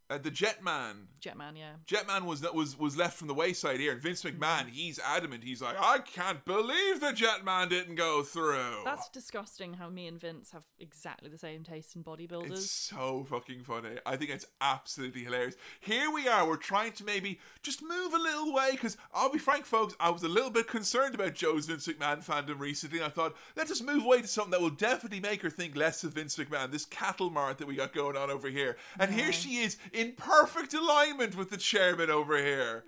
uh, 0.09 0.17
the 0.19 0.29
Jetman, 0.29 1.07
Jetman, 1.19 1.57
yeah. 1.57 1.73
Jetman 1.87 2.25
was 2.25 2.41
was 2.53 2.77
was 2.77 2.95
left 2.95 3.17
from 3.17 3.27
the 3.27 3.33
wayside 3.33 3.79
here, 3.79 3.91
and 3.91 4.01
Vince 4.01 4.23
McMahon, 4.23 4.69
he's 4.69 4.99
adamant. 4.99 5.43
He's 5.43 5.61
like, 5.61 5.75
I 5.79 5.99
can't 5.99 6.45
believe 6.45 6.99
the 6.99 7.07
Jetman 7.07 7.69
didn't 7.69 7.95
go 7.95 8.21
through. 8.21 8.81
That's 8.83 9.09
disgusting 9.09 9.73
how 9.73 9.89
me 9.89 10.05
and 10.07 10.19
Vince 10.19 10.51
have 10.51 10.65
exactly 10.79 11.29
the 11.29 11.37
same 11.37 11.63
taste 11.63 11.95
in 11.95 12.03
bodybuilders. 12.03 12.51
It's 12.51 12.71
so 12.71 13.25
fucking 13.27 13.63
funny. 13.63 13.97
I 14.05 14.15
think 14.15 14.29
it's 14.29 14.45
absolutely 14.61 15.23
hilarious. 15.23 15.55
Here 15.79 16.11
we 16.11 16.27
are. 16.27 16.47
We're 16.47 16.57
trying 16.57 16.91
to 16.93 17.03
maybe 17.03 17.39
just 17.63 17.81
move 17.81 18.13
a 18.13 18.19
little 18.19 18.53
way 18.53 18.71
because 18.71 18.97
I'll 19.13 19.31
be 19.31 19.39
frank, 19.39 19.65
folks. 19.65 19.95
I 19.99 20.11
was 20.11 20.23
a 20.23 20.29
little 20.29 20.51
bit 20.51 20.67
concerned 20.67 21.15
about 21.15 21.33
Joe's 21.33 21.65
Vince 21.65 21.87
McMahon 21.87 22.23
fandom 22.23 22.59
recently. 22.59 23.01
I 23.01 23.09
thought 23.09 23.35
let's 23.55 23.69
just 23.69 23.83
move 23.83 24.05
away 24.05 24.21
to 24.21 24.27
something 24.27 24.51
that 24.51 24.61
will 24.61 24.69
definitely 24.69 25.19
make 25.19 25.41
her 25.41 25.49
think 25.49 25.75
less 25.75 26.03
of 26.03 26.13
Vince 26.13 26.35
McMahon. 26.37 26.71
This 26.71 26.85
cattle 26.85 27.31
mart 27.31 27.57
that 27.57 27.67
we 27.67 27.75
got 27.75 27.93
going 27.93 28.15
on 28.15 28.29
over 28.29 28.49
here, 28.49 28.77
and 28.99 29.11
here 29.11 29.31
she 29.31 29.57
is 29.57 29.77
in 29.95 30.13
perfect 30.13 30.73
alignment 30.73 31.35
with 31.35 31.49
the 31.49 31.57
chairman 31.57 32.09
over 32.09 32.37
here. 32.37 32.83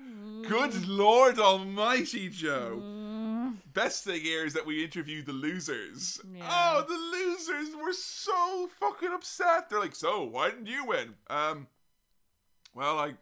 Good 0.47 0.87
Lord 0.87 1.39
Almighty, 1.39 2.29
Joe. 2.29 3.53
Best 3.73 4.03
thing 4.03 4.21
here 4.21 4.45
is 4.45 4.53
that 4.53 4.65
we 4.65 4.83
interviewed 4.83 5.25
the 5.25 5.33
losers. 5.33 6.19
Yeah. 6.33 6.47
Oh, 6.49 6.83
the 6.87 6.93
losers 7.17 7.75
were 7.75 7.93
so 7.93 8.67
fucking 8.79 9.09
upset. 9.13 9.69
They're 9.69 9.79
like, 9.79 9.95
"So, 9.95 10.23
why 10.23 10.49
didn't 10.49 10.67
you 10.67 10.85
win?" 10.85 11.13
Um, 11.29 11.67
well, 12.73 12.97
I, 12.99 13.13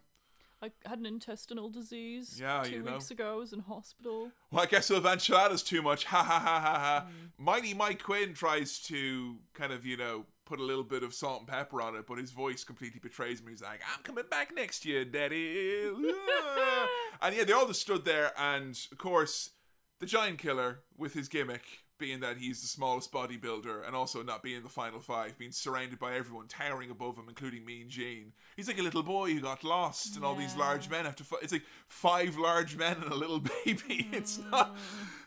I 0.61 0.71
had 0.85 0.99
an 0.99 1.05
intestinal 1.05 1.69
disease 1.69 2.39
Yeah, 2.39 2.63
two 2.63 2.71
you 2.71 2.83
know. 2.83 2.93
weeks 2.93 3.11
ago. 3.11 3.33
I 3.33 3.35
was 3.35 3.53
in 3.53 3.59
hospital. 3.59 4.31
well, 4.51 4.63
I 4.63 4.65
guess 4.65 4.89
I've 4.89 5.05
enchiladas 5.05 5.61
too 5.61 5.81
much. 5.81 6.05
Ha 6.05 6.23
ha 6.23 6.39
ha 6.39 6.59
ha 6.59 6.79
ha. 6.79 7.05
Mm. 7.07 7.43
Mighty 7.43 7.73
Mike 7.73 8.01
Quinn 8.03 8.33
tries 8.33 8.79
to 8.83 9.35
kind 9.53 9.71
of, 9.73 9.85
you 9.85 9.97
know, 9.97 10.25
put 10.45 10.59
a 10.59 10.63
little 10.63 10.83
bit 10.83 11.03
of 11.03 11.13
salt 11.13 11.39
and 11.39 11.47
pepper 11.47 11.81
on 11.81 11.95
it, 11.95 12.05
but 12.07 12.17
his 12.17 12.31
voice 12.31 12.63
completely 12.63 12.99
betrays 13.01 13.41
him. 13.41 13.47
He's 13.47 13.61
like, 13.61 13.81
"I'm 13.93 14.03
coming 14.03 14.25
back 14.29 14.55
next 14.55 14.85
year, 14.85 15.03
Daddy." 15.03 15.87
and 17.21 17.35
yeah, 17.35 17.43
they 17.43 17.53
all 17.53 17.67
just 17.67 17.81
stood 17.81 18.05
there, 18.05 18.31
and 18.37 18.79
of 18.91 18.97
course, 18.97 19.51
the 19.99 20.05
Giant 20.05 20.39
Killer 20.39 20.79
with 20.97 21.13
his 21.13 21.27
gimmick. 21.27 21.63
Being 21.97 22.19
that 22.19 22.35
he's 22.35 22.61
the 22.61 22.67
smallest 22.67 23.13
bodybuilder 23.13 23.87
and 23.87 23.95
also 23.95 24.21
not 24.21 24.43
being 24.43 24.61
the 24.63 24.67
final 24.67 24.99
five, 24.99 25.37
being 25.37 25.53
surrounded 25.53 25.97
by 25.97 26.13
everyone 26.13 26.49
towering 26.49 26.91
above 26.91 27.17
him, 27.17 27.29
including 27.29 27.63
me 27.63 27.79
and 27.79 27.89
Gene. 27.89 28.33
He's 28.57 28.67
like 28.67 28.77
a 28.77 28.83
little 28.83 29.01
boy 29.01 29.33
who 29.33 29.39
got 29.39 29.63
lost, 29.63 30.17
and 30.17 30.25
all 30.25 30.35
these 30.35 30.57
large 30.57 30.89
men 30.89 31.05
have 31.05 31.15
to 31.15 31.23
fight. 31.23 31.43
It's 31.43 31.53
like 31.53 31.63
five 31.87 32.35
large 32.35 32.75
men 32.75 32.97
and 33.01 33.13
a 33.13 33.15
little 33.15 33.39
baby. 33.65 34.09
It's 34.11 34.39
mm. 34.39 34.51
not. 34.51 34.75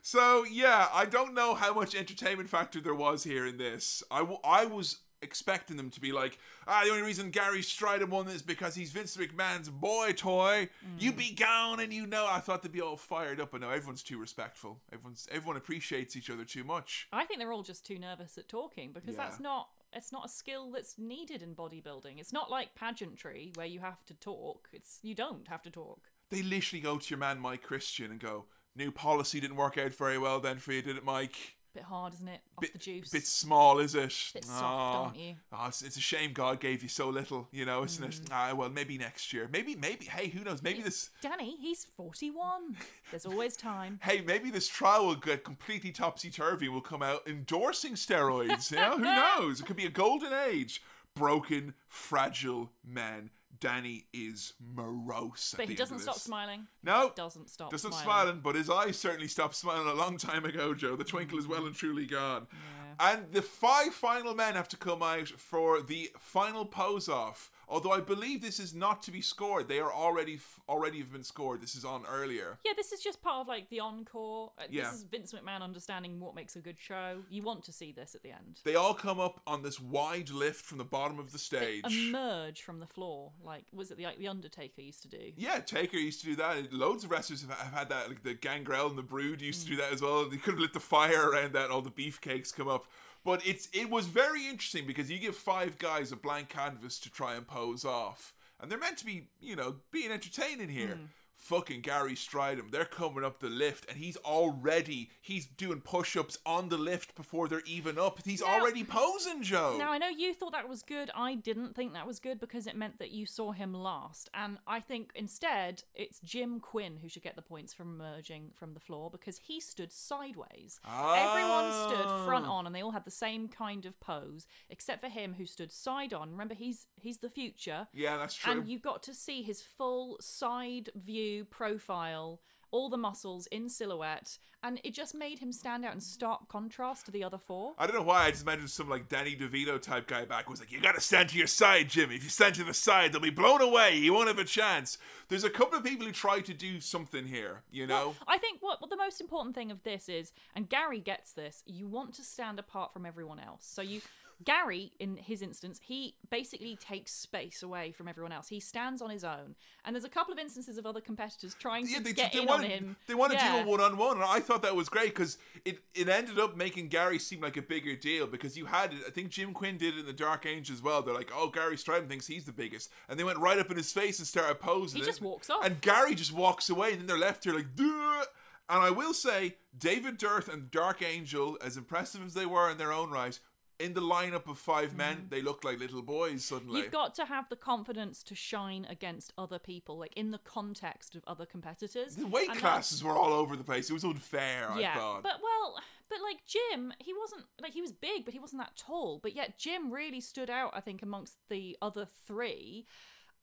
So, 0.02 0.44
yeah, 0.44 0.88
I 0.92 1.06
don't 1.06 1.32
know 1.32 1.54
how 1.54 1.72
much 1.72 1.94
entertainment 1.94 2.50
factor 2.50 2.82
there 2.82 2.94
was 2.94 3.24
here 3.24 3.46
in 3.46 3.56
this. 3.56 4.02
I, 4.10 4.18
w- 4.18 4.40
I 4.44 4.66
was 4.66 4.98
expecting 5.22 5.76
them 5.76 5.90
to 5.90 6.00
be 6.00 6.12
like, 6.12 6.38
ah, 6.66 6.82
the 6.84 6.90
only 6.90 7.02
reason 7.02 7.30
Gary 7.30 7.60
Strydom 7.60 8.10
won 8.10 8.28
is 8.28 8.42
because 8.42 8.74
he's 8.74 8.92
Vince 8.92 9.16
McMahon's 9.16 9.68
boy 9.68 10.12
toy. 10.12 10.68
You 10.98 11.12
be 11.12 11.34
gone 11.34 11.80
and 11.80 11.92
you 11.92 12.06
know. 12.06 12.26
I 12.28 12.40
thought 12.40 12.62
they'd 12.62 12.72
be 12.72 12.80
all 12.80 12.96
fired 12.96 13.40
up, 13.40 13.50
but 13.52 13.60
no, 13.60 13.70
everyone's 13.70 14.02
too 14.02 14.18
respectful. 14.18 14.80
Everyone's 14.92 15.26
everyone 15.30 15.56
appreciates 15.56 16.16
each 16.16 16.30
other 16.30 16.44
too 16.44 16.64
much. 16.64 17.08
I 17.12 17.24
think 17.24 17.40
they're 17.40 17.52
all 17.52 17.62
just 17.62 17.84
too 17.86 17.98
nervous 17.98 18.38
at 18.38 18.48
talking 18.48 18.92
because 18.92 19.14
Yeah. 19.16 19.24
that's 19.24 19.40
not 19.40 19.68
it's 19.92 20.12
not 20.12 20.26
a 20.26 20.28
skill 20.28 20.70
that's 20.70 20.98
needed 20.98 21.42
in 21.42 21.54
bodybuilding. 21.54 22.18
It's 22.18 22.32
not 22.32 22.50
like 22.50 22.74
pageantry 22.74 23.52
where 23.54 23.66
you 23.66 23.80
have 23.80 24.04
to 24.06 24.14
talk. 24.14 24.68
It's 24.72 24.98
you 25.02 25.14
don't 25.14 25.48
have 25.48 25.62
to 25.62 25.70
talk. 25.70 26.00
They 26.30 26.42
literally 26.42 26.82
go 26.82 26.98
to 26.98 27.10
your 27.10 27.18
man 27.18 27.40
Mike 27.40 27.62
Christian 27.62 28.10
and 28.10 28.20
go, 28.20 28.44
"New 28.76 28.90
policy 28.92 29.40
didn't 29.40 29.56
work 29.56 29.78
out 29.78 29.94
very 29.94 30.18
well 30.18 30.40
then 30.40 30.58
for 30.58 30.72
you, 30.72 30.82
did 30.82 30.96
it, 30.98 31.04
Mike?" 31.04 31.56
Bit 31.74 31.82
hard, 31.84 32.14
isn't 32.14 32.26
it? 32.28 32.40
Off 32.56 32.62
bit, 32.62 32.72
the 32.72 32.78
juice. 32.78 33.10
bit 33.10 33.26
small, 33.26 33.78
is 33.78 33.94
it? 33.94 34.12
Bit 34.34 34.44
soft, 34.44 34.62
Aw. 34.64 35.02
aren't 35.04 35.16
you? 35.16 35.34
Ah, 35.52 35.68
it's, 35.68 35.82
it's 35.82 35.96
a 35.96 36.00
shame 36.00 36.32
God 36.32 36.60
gave 36.60 36.82
you 36.82 36.88
so 36.88 37.08
little, 37.10 37.46
you 37.52 37.64
know, 37.66 37.84
isn't 37.84 38.02
it? 38.04 38.20
Mm. 38.24 38.28
Ah, 38.32 38.54
well, 38.54 38.68
maybe 38.70 38.96
next 38.98 39.32
year. 39.32 39.48
Maybe, 39.52 39.76
maybe. 39.76 40.06
Hey, 40.06 40.28
who 40.28 40.42
knows? 40.42 40.62
Maybe 40.62 40.80
this. 40.80 41.10
Danny, 41.20 41.56
he's 41.60 41.84
41. 41.84 42.76
There's 43.10 43.26
always 43.26 43.56
time. 43.56 44.00
Hey, 44.08 44.22
maybe 44.22 44.50
this 44.50 44.66
trial 44.68 45.06
will 45.06 45.14
get 45.16 45.44
completely 45.44 45.92
topsy 45.92 46.30
turvy. 46.30 46.66
and 46.66 46.72
We'll 46.74 46.82
come 46.82 47.02
out 47.02 47.20
endorsing 47.28 47.92
steroids. 47.94 48.70
You 48.70 48.78
know, 48.78 48.96
who 48.96 49.04
knows? 49.44 49.60
It 49.60 49.66
could 49.66 49.76
be 49.76 49.86
a 49.86 49.90
golden 49.90 50.32
age. 50.32 50.82
Broken, 51.14 51.74
fragile 51.88 52.70
men. 52.86 53.30
Danny 53.60 54.06
is 54.12 54.52
morose. 54.74 55.54
But 55.56 55.68
he 55.68 55.74
doesn't 55.74 55.98
stop 56.00 56.16
smiling. 56.18 56.66
No, 56.82 57.08
He 57.08 57.12
Doesn't 57.16 57.50
stop 57.50 57.70
doesn't 57.70 57.90
smiling. 57.92 58.04
smiling, 58.04 58.40
but 58.42 58.54
his 58.54 58.70
eyes 58.70 58.96
certainly 58.98 59.28
stopped 59.28 59.54
smiling 59.56 59.88
a 59.88 59.94
long 59.94 60.16
time 60.16 60.44
ago, 60.44 60.74
Joe. 60.74 60.94
The 60.96 61.04
twinkle 61.04 61.38
is 61.38 61.46
well 61.48 61.66
and 61.66 61.74
truly 61.74 62.06
gone. 62.06 62.46
Yeah. 62.52 63.12
And 63.14 63.32
the 63.32 63.42
five 63.42 63.94
final 63.94 64.34
men 64.34 64.54
have 64.54 64.68
to 64.68 64.76
come 64.76 65.02
out 65.02 65.28
for 65.28 65.80
the 65.82 66.10
final 66.18 66.64
pose 66.66 67.08
off 67.08 67.50
Although 67.70 67.92
I 67.92 68.00
believe 68.00 68.40
this 68.40 68.58
is 68.58 68.74
not 68.74 69.02
to 69.02 69.10
be 69.10 69.20
scored. 69.20 69.68
They 69.68 69.78
are 69.78 69.92
already 69.92 70.36
f- 70.36 70.60
already 70.68 70.98
have 71.00 71.12
been 71.12 71.22
scored. 71.22 71.60
This 71.60 71.74
is 71.74 71.84
on 71.84 72.04
earlier. 72.10 72.58
Yeah, 72.64 72.72
this 72.76 72.92
is 72.92 73.00
just 73.00 73.20
part 73.20 73.42
of 73.42 73.48
like 73.48 73.68
the 73.68 73.80
encore. 73.80 74.52
Uh, 74.58 74.62
Yeah. 74.70 74.84
This 74.84 74.94
is 74.94 75.02
Vince 75.04 75.32
McMahon 75.34 75.60
understanding 75.60 76.18
what 76.18 76.34
makes 76.34 76.56
a 76.56 76.60
good 76.60 76.78
show. 76.80 77.18
You 77.28 77.42
want 77.42 77.62
to 77.64 77.72
see 77.72 77.92
this 77.92 78.14
at 78.14 78.22
the 78.22 78.30
end. 78.30 78.60
They 78.64 78.74
all 78.74 78.94
come 78.94 79.20
up 79.20 79.40
on 79.46 79.62
this 79.62 79.78
wide 79.78 80.30
lift 80.30 80.64
from 80.64 80.78
the 80.78 80.84
bottom 80.84 81.18
of 81.18 81.32
the 81.32 81.38
stage. 81.38 81.84
Emerge 81.84 82.62
from 82.62 82.80
the 82.80 82.86
floor, 82.86 83.32
like 83.44 83.64
was 83.72 83.90
it 83.90 83.98
the 83.98 84.04
like 84.04 84.18
the 84.18 84.28
Undertaker 84.28 84.80
used 84.80 85.02
to 85.02 85.08
do? 85.08 85.32
Yeah, 85.36 85.58
Taker 85.60 85.98
used 85.98 86.20
to 86.20 86.26
do 86.26 86.36
that. 86.36 86.72
Loads 86.72 87.04
of 87.04 87.10
wrestlers 87.10 87.42
have, 87.42 87.50
have 87.50 87.72
had 87.72 87.88
that. 87.90 88.08
Like 88.08 88.22
the 88.22 88.34
Gangrel 88.34 88.86
and 88.88 88.96
the 88.96 89.02
Brood 89.02 89.42
used 89.42 89.62
to 89.64 89.68
do 89.68 89.76
that 89.76 89.92
as 89.92 90.00
well. 90.00 90.28
They 90.28 90.36
could 90.38 90.54
have 90.54 90.60
lit 90.60 90.72
the 90.72 90.80
fire 90.80 91.28
around 91.30 91.52
that. 91.52 91.70
All 91.70 91.82
the 91.82 91.90
beefcakes 91.90 92.54
come 92.54 92.68
up. 92.68 92.86
But 93.24 93.46
it's 93.46 93.68
it 93.72 93.90
was 93.90 94.06
very 94.06 94.46
interesting 94.46 94.86
because 94.86 95.10
you 95.10 95.18
give 95.18 95.36
five 95.36 95.78
guys 95.78 96.12
a 96.12 96.16
blank 96.16 96.48
canvas 96.48 96.98
to 97.00 97.10
try 97.10 97.34
and 97.34 97.46
pose 97.46 97.84
off, 97.84 98.34
and 98.60 98.70
they're 98.70 98.78
meant 98.78 98.98
to 98.98 99.04
be, 99.04 99.28
you 99.40 99.56
know, 99.56 99.76
being 99.90 100.10
entertaining 100.10 100.68
here. 100.68 100.98
Mm. 101.00 101.08
Fucking 101.38 101.82
Gary 101.82 102.14
Strydom, 102.14 102.72
they're 102.72 102.84
coming 102.84 103.24
up 103.24 103.38
the 103.38 103.48
lift, 103.48 103.88
and 103.88 103.96
he's 103.96 104.16
already 104.18 105.08
he's 105.22 105.46
doing 105.46 105.80
push-ups 105.80 106.36
on 106.44 106.68
the 106.68 106.76
lift 106.76 107.14
before 107.14 107.46
they're 107.48 107.62
even 107.64 107.96
up. 107.96 108.18
He's 108.24 108.40
Now- 108.42 108.58
already 108.60 108.82
posing, 108.82 109.42
Joe. 109.44 109.76
Now 109.78 109.92
I 109.92 109.98
know 109.98 110.08
you 110.08 110.34
thought 110.34 110.50
that 110.52 110.68
was 110.68 110.82
good. 110.82 111.10
I 111.14 111.36
didn't 111.36 111.74
think 111.76 111.92
that 111.92 112.06
was 112.08 112.18
good 112.18 112.40
because 112.40 112.66
it 112.66 112.74
meant 112.76 112.98
that 112.98 113.12
you 113.12 113.24
saw 113.24 113.52
him 113.52 113.72
last, 113.72 114.28
and 114.34 114.58
I 114.66 114.80
think 114.80 115.12
instead 115.14 115.84
it's 115.94 116.18
Jim 116.20 116.58
Quinn 116.58 116.96
who 117.00 117.08
should 117.08 117.22
get 117.22 117.36
the 117.36 117.42
points 117.42 117.72
for 117.72 117.84
emerging 117.84 118.50
from 118.54 118.74
the 118.74 118.80
floor 118.80 119.08
because 119.08 119.38
he 119.38 119.60
stood 119.60 119.92
sideways. 119.92 120.80
Everyone 120.84 121.72
stood 121.72 122.26
front 122.26 122.46
Ah. 122.46 122.52
on, 122.52 122.66
and 122.66 122.74
they 122.74 122.82
all 122.82 122.90
had 122.90 123.04
the 123.04 123.10
same 123.12 123.46
kind 123.48 123.86
of 123.86 123.98
pose, 124.00 124.46
except 124.68 125.00
for 125.00 125.08
him 125.08 125.34
who 125.34 125.46
stood 125.46 125.70
side 125.70 126.12
on. 126.12 126.32
Remember, 126.32 126.54
he's 126.54 126.88
he's 126.96 127.18
the 127.18 127.30
future. 127.30 127.86
yeah, 127.92 128.16
that's 128.16 128.34
true. 128.34 128.52
And 128.52 128.68
you 128.68 128.80
got 128.80 129.04
to 129.04 129.14
see 129.14 129.42
his 129.42 129.62
full 129.62 130.16
side 130.20 130.90
view 130.96 131.27
profile, 131.50 132.40
all 132.70 132.90
the 132.90 132.96
muscles 132.96 133.46
in 133.48 133.68
silhouette, 133.68 134.38
and 134.62 134.80
it 134.82 134.92
just 134.92 135.14
made 135.14 135.38
him 135.38 135.52
stand 135.52 135.84
out 135.84 135.94
in 135.94 136.00
stark 136.00 136.48
contrast 136.48 137.06
to 137.06 137.12
the 137.12 137.22
other 137.22 137.38
four. 137.38 137.74
I 137.78 137.86
don't 137.86 137.96
know 137.96 138.02
why. 138.02 138.24
I 138.24 138.30
just 138.30 138.42
imagined 138.42 138.70
some 138.70 138.88
like 138.88 139.08
Danny 139.08 139.36
DeVito 139.36 139.80
type 139.80 140.06
guy 140.06 140.24
back 140.24 140.50
was 140.50 140.60
like, 140.60 140.72
"You 140.72 140.80
got 140.80 140.96
to 140.96 141.00
stand 141.00 141.28
to 141.30 141.38
your 141.38 141.46
side, 141.46 141.88
Jimmy. 141.88 142.16
If 142.16 142.24
you 142.24 142.30
stand 142.30 142.56
to 142.56 142.64
the 142.64 142.74
side, 142.74 143.12
they'll 143.12 143.20
be 143.20 143.30
blown 143.30 143.60
away. 143.60 143.96
You 143.96 144.12
won't 144.12 144.28
have 144.28 144.38
a 144.38 144.44
chance." 144.44 144.98
There's 145.28 145.44
a 145.44 145.50
couple 145.50 145.78
of 145.78 145.84
people 145.84 146.06
who 146.06 146.12
try 146.12 146.40
to 146.40 146.54
do 146.54 146.80
something 146.80 147.26
here. 147.26 147.62
You 147.70 147.86
know, 147.86 148.16
I 148.26 148.38
think 148.38 148.60
what, 148.60 148.80
what 148.80 148.90
the 148.90 148.96
most 148.96 149.20
important 149.20 149.54
thing 149.54 149.70
of 149.70 149.82
this 149.84 150.08
is, 150.08 150.32
and 150.54 150.68
Gary 150.68 151.00
gets 151.00 151.32
this, 151.32 151.62
you 151.66 151.86
want 151.86 152.14
to 152.14 152.24
stand 152.24 152.58
apart 152.58 152.92
from 152.92 153.06
everyone 153.06 153.38
else. 153.38 153.64
So 153.64 153.82
you. 153.82 154.00
Gary, 154.44 154.92
in 155.00 155.16
his 155.16 155.42
instance, 155.42 155.80
he 155.82 156.14
basically 156.30 156.76
takes 156.76 157.12
space 157.12 157.62
away 157.62 157.90
from 157.90 158.06
everyone 158.06 158.30
else. 158.30 158.48
He 158.48 158.60
stands 158.60 159.02
on 159.02 159.10
his 159.10 159.24
own, 159.24 159.56
and 159.84 159.94
there's 159.96 160.04
a 160.04 160.08
couple 160.08 160.32
of 160.32 160.38
instances 160.38 160.78
of 160.78 160.86
other 160.86 161.00
competitors 161.00 161.56
trying 161.58 161.86
to 161.86 161.92
yeah, 161.92 161.98
they, 162.00 162.12
get 162.12 162.32
they 162.32 162.40
in 162.42 162.46
want 162.46 162.62
on 162.62 162.68
to 162.68 162.74
him. 162.76 162.96
they 163.08 163.14
want 163.14 163.32
to 163.32 163.38
Yeah. 163.38 163.62
do 163.62 163.68
a 163.68 163.70
one 163.70 163.80
on 163.80 163.96
one, 163.96 164.16
and 164.16 164.24
I 164.24 164.38
thought 164.40 164.62
that 164.62 164.76
was 164.76 164.88
great 164.88 165.14
because 165.14 165.38
it 165.64 165.80
it 165.94 166.08
ended 166.08 166.38
up 166.38 166.56
making 166.56 166.88
Gary 166.88 167.18
seem 167.18 167.40
like 167.40 167.56
a 167.56 167.62
bigger 167.62 167.96
deal 167.96 168.26
because 168.26 168.56
you 168.56 168.66
had 168.66 168.92
it. 168.92 169.00
I 169.06 169.10
think 169.10 169.30
Jim 169.30 169.52
Quinn 169.52 169.76
did 169.76 169.94
it 169.94 170.00
in 170.00 170.06
the 170.06 170.12
Dark 170.12 170.46
Age 170.46 170.70
as 170.70 170.80
well. 170.82 171.02
They're 171.02 171.14
like, 171.14 171.32
"Oh, 171.34 171.48
Gary 171.50 171.76
Strydom 171.76 172.08
thinks 172.08 172.26
he's 172.28 172.44
the 172.44 172.52
biggest," 172.52 172.90
and 173.08 173.18
they 173.18 173.24
went 173.24 173.38
right 173.38 173.58
up 173.58 173.70
in 173.70 173.76
his 173.76 173.92
face 173.92 174.18
and 174.18 174.28
started 174.28 174.60
posing. 174.60 175.00
He 175.00 175.06
just 175.06 175.20
walks 175.20 175.50
off. 175.50 175.64
and 175.64 175.80
Gary 175.80 176.14
just 176.14 176.32
walks 176.32 176.70
away, 176.70 176.92
and 176.92 177.00
then 177.00 177.06
they're 177.06 177.18
left 177.18 177.44
here 177.44 177.54
like, 177.54 177.74
Duh! 177.74 178.24
and 178.70 178.82
I 178.82 178.90
will 178.90 179.14
say, 179.14 179.56
David 179.76 180.18
Dearth 180.18 180.46
and 180.48 180.70
Dark 180.70 181.00
Angel, 181.02 181.56
as 181.64 181.76
impressive 181.78 182.22
as 182.24 182.34
they 182.34 182.44
were 182.44 182.70
in 182.70 182.76
their 182.76 182.92
own 182.92 183.10
right, 183.10 183.38
in 183.78 183.94
the 183.94 184.00
lineup 184.00 184.48
of 184.48 184.58
five 184.58 184.96
men, 184.96 185.26
they 185.30 185.40
look 185.40 185.62
like 185.64 185.78
little 185.78 186.02
boys 186.02 186.44
suddenly. 186.44 186.80
Mm. 186.80 186.84
You've 186.84 186.92
got 186.92 187.14
to 187.16 187.24
have 187.26 187.48
the 187.48 187.56
confidence 187.56 188.22
to 188.24 188.34
shine 188.34 188.86
against 188.88 189.32
other 189.38 189.58
people, 189.58 189.98
like 189.98 190.12
in 190.16 190.30
the 190.32 190.38
context 190.38 191.14
of 191.14 191.22
other 191.26 191.46
competitors. 191.46 192.16
the 192.16 192.26
weight 192.26 192.50
And 192.50 192.58
classes 192.58 193.04
were 193.04 193.12
all 193.12 193.32
over 193.32 193.56
the 193.56 193.64
place. 193.64 193.88
It 193.88 193.92
was 193.92 194.04
unfair, 194.04 194.70
I 194.70 194.80
yeah, 194.80 194.96
thought. 194.96 195.22
but 195.22 195.40
well, 195.42 195.76
but 196.08 196.18
like 196.22 196.38
Jim, 196.46 196.92
he 196.98 197.12
wasn't 197.14 197.44
like 197.60 197.72
he 197.72 197.80
was 197.80 197.92
big, 197.92 198.24
but 198.24 198.34
he 198.34 198.40
wasn't 198.40 198.62
that 198.62 198.76
tall. 198.76 199.20
But 199.22 199.36
yet 199.36 199.58
Jim 199.58 199.92
really 199.92 200.20
stood 200.20 200.50
out, 200.50 200.72
I 200.74 200.80
think, 200.80 201.02
amongst 201.02 201.36
the 201.48 201.76
other 201.80 202.06
three, 202.26 202.86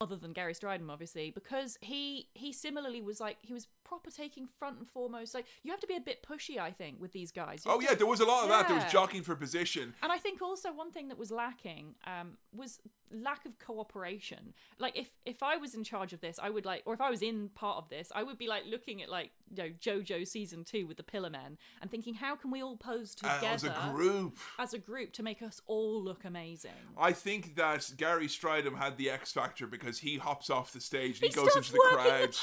other 0.02 0.18
than 0.18 0.34
Gary 0.34 0.53
Strydom, 0.53 0.90
obviously, 0.90 1.32
because 1.32 1.78
he 1.82 2.28
he 2.34 2.52
similarly 2.52 3.02
was 3.02 3.22
like 3.22 3.38
he 3.41 3.53
was 3.53 3.68
proper 3.86 4.12
taking 4.12 4.45
front 4.48 4.78
and 4.80 4.88
foremost. 4.88 5.34
Like 5.34 5.45
you 5.64 5.72
have 5.72 5.80
to 5.80 5.88
be 5.88 5.95
a 5.95 6.02
bit 6.02 6.26
pushy, 6.30 6.57
I 6.60 6.72
think, 6.72 6.99
with 6.99 7.14
these 7.14 7.32
guys. 7.32 7.64
You 7.66 7.72
oh 7.72 7.76
have 7.80 7.82
to- 7.82 7.94
yeah, 7.94 7.98
there 7.98 8.07
was 8.07 8.20
a 8.20 8.26
lot 8.26 8.44
of 8.44 8.49
that. 8.49 8.68
There 8.68 8.76
was 8.76 8.84
Yeah. 8.86 8.90
jockeying 8.90 9.24
for 9.24 9.36
position. 9.36 9.94
and 10.03 10.12
I 10.12 10.18
think 10.18 10.41
also 10.41 10.74
one 10.74 10.91
thing 10.91 11.07
that 11.10 11.18
was 11.18 11.32
lacking 11.32 11.95
um, 12.06 12.38
was 12.52 12.80
lack 13.12 13.45
of 13.45 13.57
cooperation. 13.60 14.53
Like 14.80 14.98
if 14.98 15.10
if 15.26 15.41
I 15.44 15.57
was 15.57 15.76
in 15.76 15.84
charge 15.84 16.12
of 16.14 16.22
this, 16.22 16.40
I 16.41 16.49
would 16.49 16.66
like, 16.66 16.82
or 16.86 16.94
if 16.94 17.02
I 17.02 17.10
was 17.10 17.22
in 17.22 17.49
part 17.49 17.78
of 17.78 17.90
this, 17.90 18.12
I 18.14 18.24
would 18.24 18.38
be 18.38 18.48
like 18.48 18.64
looking 18.66 19.02
at 19.03 19.10
like 19.10 19.32
you 19.56 19.64
know 19.64 19.70
JoJo 19.80 20.28
season 20.28 20.64
two 20.64 20.88
with 20.88 20.98
the 20.98 21.03
Pillar 21.03 21.30
Men 21.30 21.57
and 21.82 21.90
thinking, 21.91 22.16
how 22.16 22.36
can 22.36 22.52
we 22.52 22.62
all 22.64 22.78
pose 22.78 23.14
together 23.16 23.45
it 23.48 23.52
was 23.53 23.64
a 23.64 23.91
group. 23.94 24.38
as 24.57 24.74
a 24.74 24.80
group 24.80 25.14
to 25.14 25.24
make 25.24 25.41
us 25.41 25.62
all 25.68 26.03
look 26.03 26.26
amazing? 26.26 26.72
I 26.98 27.14
think 27.14 27.56
that 27.56 27.91
Gary 27.98 28.28
Strydom 28.28 28.78
had 28.78 28.98
the 28.98 29.10
X 29.10 29.32
factor 29.32 29.68
because 29.68 29.99
he 29.99 30.18
hops 30.18 30.49
off 30.49 30.74
the 30.74 30.82
stage 30.82 31.22
and 31.22 31.24
he, 31.24 31.28
He 31.30 31.34
goes 31.45 31.56
into 31.56 31.72
the 31.74 31.80
crowd. 31.91 32.06
the 32.06 32.28
crowd. 32.28 32.36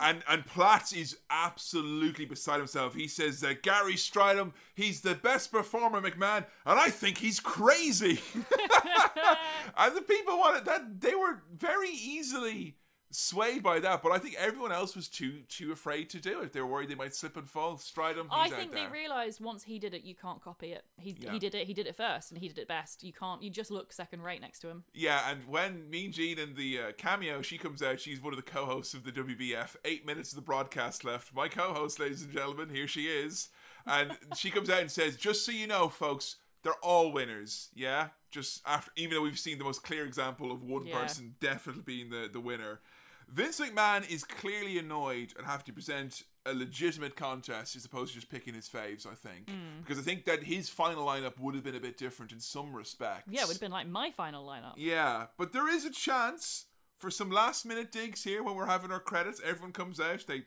And 0.00 0.22
and 0.28 0.46
Platz 0.46 0.92
is 0.92 1.18
absolutely 1.30 2.24
beside 2.24 2.58
himself. 2.58 2.94
He 2.94 3.08
says 3.08 3.40
that 3.40 3.62
Gary 3.62 3.94
Strydom, 3.94 4.52
he's 4.74 5.00
the 5.00 5.14
best 5.14 5.52
performer, 5.52 6.00
McMahon, 6.00 6.46
and 6.64 6.78
I 6.78 6.90
think 6.90 7.18
he's 7.18 7.40
crazy. 7.40 8.20
and 9.76 9.96
the 9.96 10.02
people 10.02 10.38
wanted 10.38 10.64
that 10.66 11.00
they 11.00 11.14
were 11.14 11.42
very 11.56 11.90
easily 11.90 12.76
swayed 13.18 13.62
by 13.62 13.80
that, 13.80 14.02
but 14.02 14.12
I 14.12 14.18
think 14.18 14.34
everyone 14.38 14.72
else 14.72 14.94
was 14.94 15.08
too 15.08 15.40
too 15.48 15.72
afraid 15.72 16.10
to 16.10 16.20
do 16.20 16.40
it. 16.42 16.52
They 16.52 16.60
were 16.60 16.66
worried 16.66 16.90
they 16.90 16.94
might 16.94 17.14
slip 17.14 17.36
and 17.36 17.48
fall. 17.48 17.76
Strydom, 17.76 18.26
I 18.30 18.50
think 18.50 18.72
they 18.72 18.86
realised 18.86 19.40
once 19.40 19.64
he 19.64 19.78
did 19.78 19.94
it, 19.94 20.04
you 20.04 20.14
can't 20.14 20.42
copy 20.42 20.72
it. 20.72 20.84
He 20.98 21.16
Yeah. 21.18 21.32
he 21.32 21.38
did 21.38 21.54
it. 21.54 21.66
He 21.66 21.72
did 21.72 21.86
it 21.86 21.96
first, 21.96 22.30
and 22.30 22.38
he 22.40 22.48
did 22.48 22.58
it 22.58 22.68
best. 22.68 23.02
You 23.02 23.12
can't. 23.12 23.42
You 23.42 23.48
just 23.50 23.70
look 23.70 23.92
second 23.92 24.22
rate 24.22 24.40
next 24.42 24.60
to 24.60 24.68
him. 24.68 24.84
Yeah, 24.92 25.30
and 25.30 25.46
when 25.48 25.88
Mean 25.88 26.12
Gene 26.12 26.38
in 26.38 26.54
the 26.54 26.78
uh, 26.78 26.92
cameo, 26.98 27.40
she 27.42 27.56
comes 27.58 27.82
out. 27.82 28.00
She's 28.00 28.20
one 28.20 28.32
of 28.32 28.36
the 28.36 28.42
co-hosts 28.50 28.92
of 28.94 29.04
the 29.04 29.12
WBF. 29.12 29.76
Eight 29.84 30.04
minutes 30.04 30.32
of 30.32 30.36
the 30.36 30.42
broadcast 30.42 31.02
left. 31.04 31.34
My 31.34 31.48
co-host, 31.48 31.98
ladies 31.98 32.22
and 32.22 32.32
gentlemen, 32.32 32.68
here 32.68 32.86
she 32.88 33.06
is, 33.06 33.48
and 33.86 34.12
she 34.36 34.50
comes 34.50 34.68
out 34.68 34.80
and 34.80 34.90
says, 34.90 35.16
"Just 35.16 35.46
so 35.46 35.52
you 35.52 35.66
know, 35.66 35.88
folks, 35.88 36.36
they're 36.62 36.74
all 36.82 37.12
winners. 37.12 37.70
Yeah, 37.74 38.08
just 38.30 38.60
after, 38.66 38.90
even 38.96 39.14
though 39.14 39.22
we've 39.22 39.38
seen 39.38 39.56
the 39.56 39.64
most 39.64 39.82
clear 39.82 40.04
example 40.04 40.52
of 40.52 40.62
one 40.62 40.84
Yeah. 40.86 41.00
person 41.00 41.36
definitely 41.40 41.82
being 41.82 42.10
the 42.10 42.28
the 42.30 42.40
winner." 42.40 42.80
Vince 43.28 43.58
McMahon 43.60 44.08
is 44.08 44.24
clearly 44.24 44.78
annoyed 44.78 45.32
and 45.36 45.46
have 45.46 45.64
to 45.64 45.72
present 45.72 46.22
a 46.44 46.54
legitimate 46.54 47.16
contest 47.16 47.74
as 47.74 47.84
opposed 47.84 48.12
to 48.12 48.20
just 48.20 48.30
picking 48.30 48.54
his 48.54 48.68
faves. 48.68 49.04
I 49.06 49.14
think 49.14 49.50
Hmm. 49.50 49.80
because 49.80 49.98
I 49.98 50.02
think 50.02 50.24
that 50.26 50.44
his 50.44 50.68
final 50.68 51.04
lineup 51.04 51.38
would 51.40 51.54
have 51.56 51.64
been 51.64 51.74
a 51.74 51.80
bit 51.80 51.96
different 51.98 52.30
in 52.30 52.38
some 52.38 52.72
respects. 52.72 53.24
Yeah, 53.28 53.42
it 53.42 53.48
would 53.48 53.54
have 53.54 53.60
been 53.60 53.72
like 53.72 53.88
my 53.88 54.12
final 54.12 54.46
lineup. 54.46 54.74
Yeah, 54.76 55.26
but 55.36 55.52
there 55.52 55.68
is 55.68 55.84
a 55.84 55.90
chance 55.90 56.66
for 56.98 57.10
some 57.10 57.30
last 57.30 57.66
minute 57.66 57.90
digs 57.90 58.22
here 58.22 58.42
when 58.44 58.54
we're 58.54 58.66
having 58.66 58.92
our 58.92 59.00
credits. 59.00 59.40
Everyone 59.44 59.72
comes 59.72 59.98
out, 60.00 60.24
they 60.26 60.44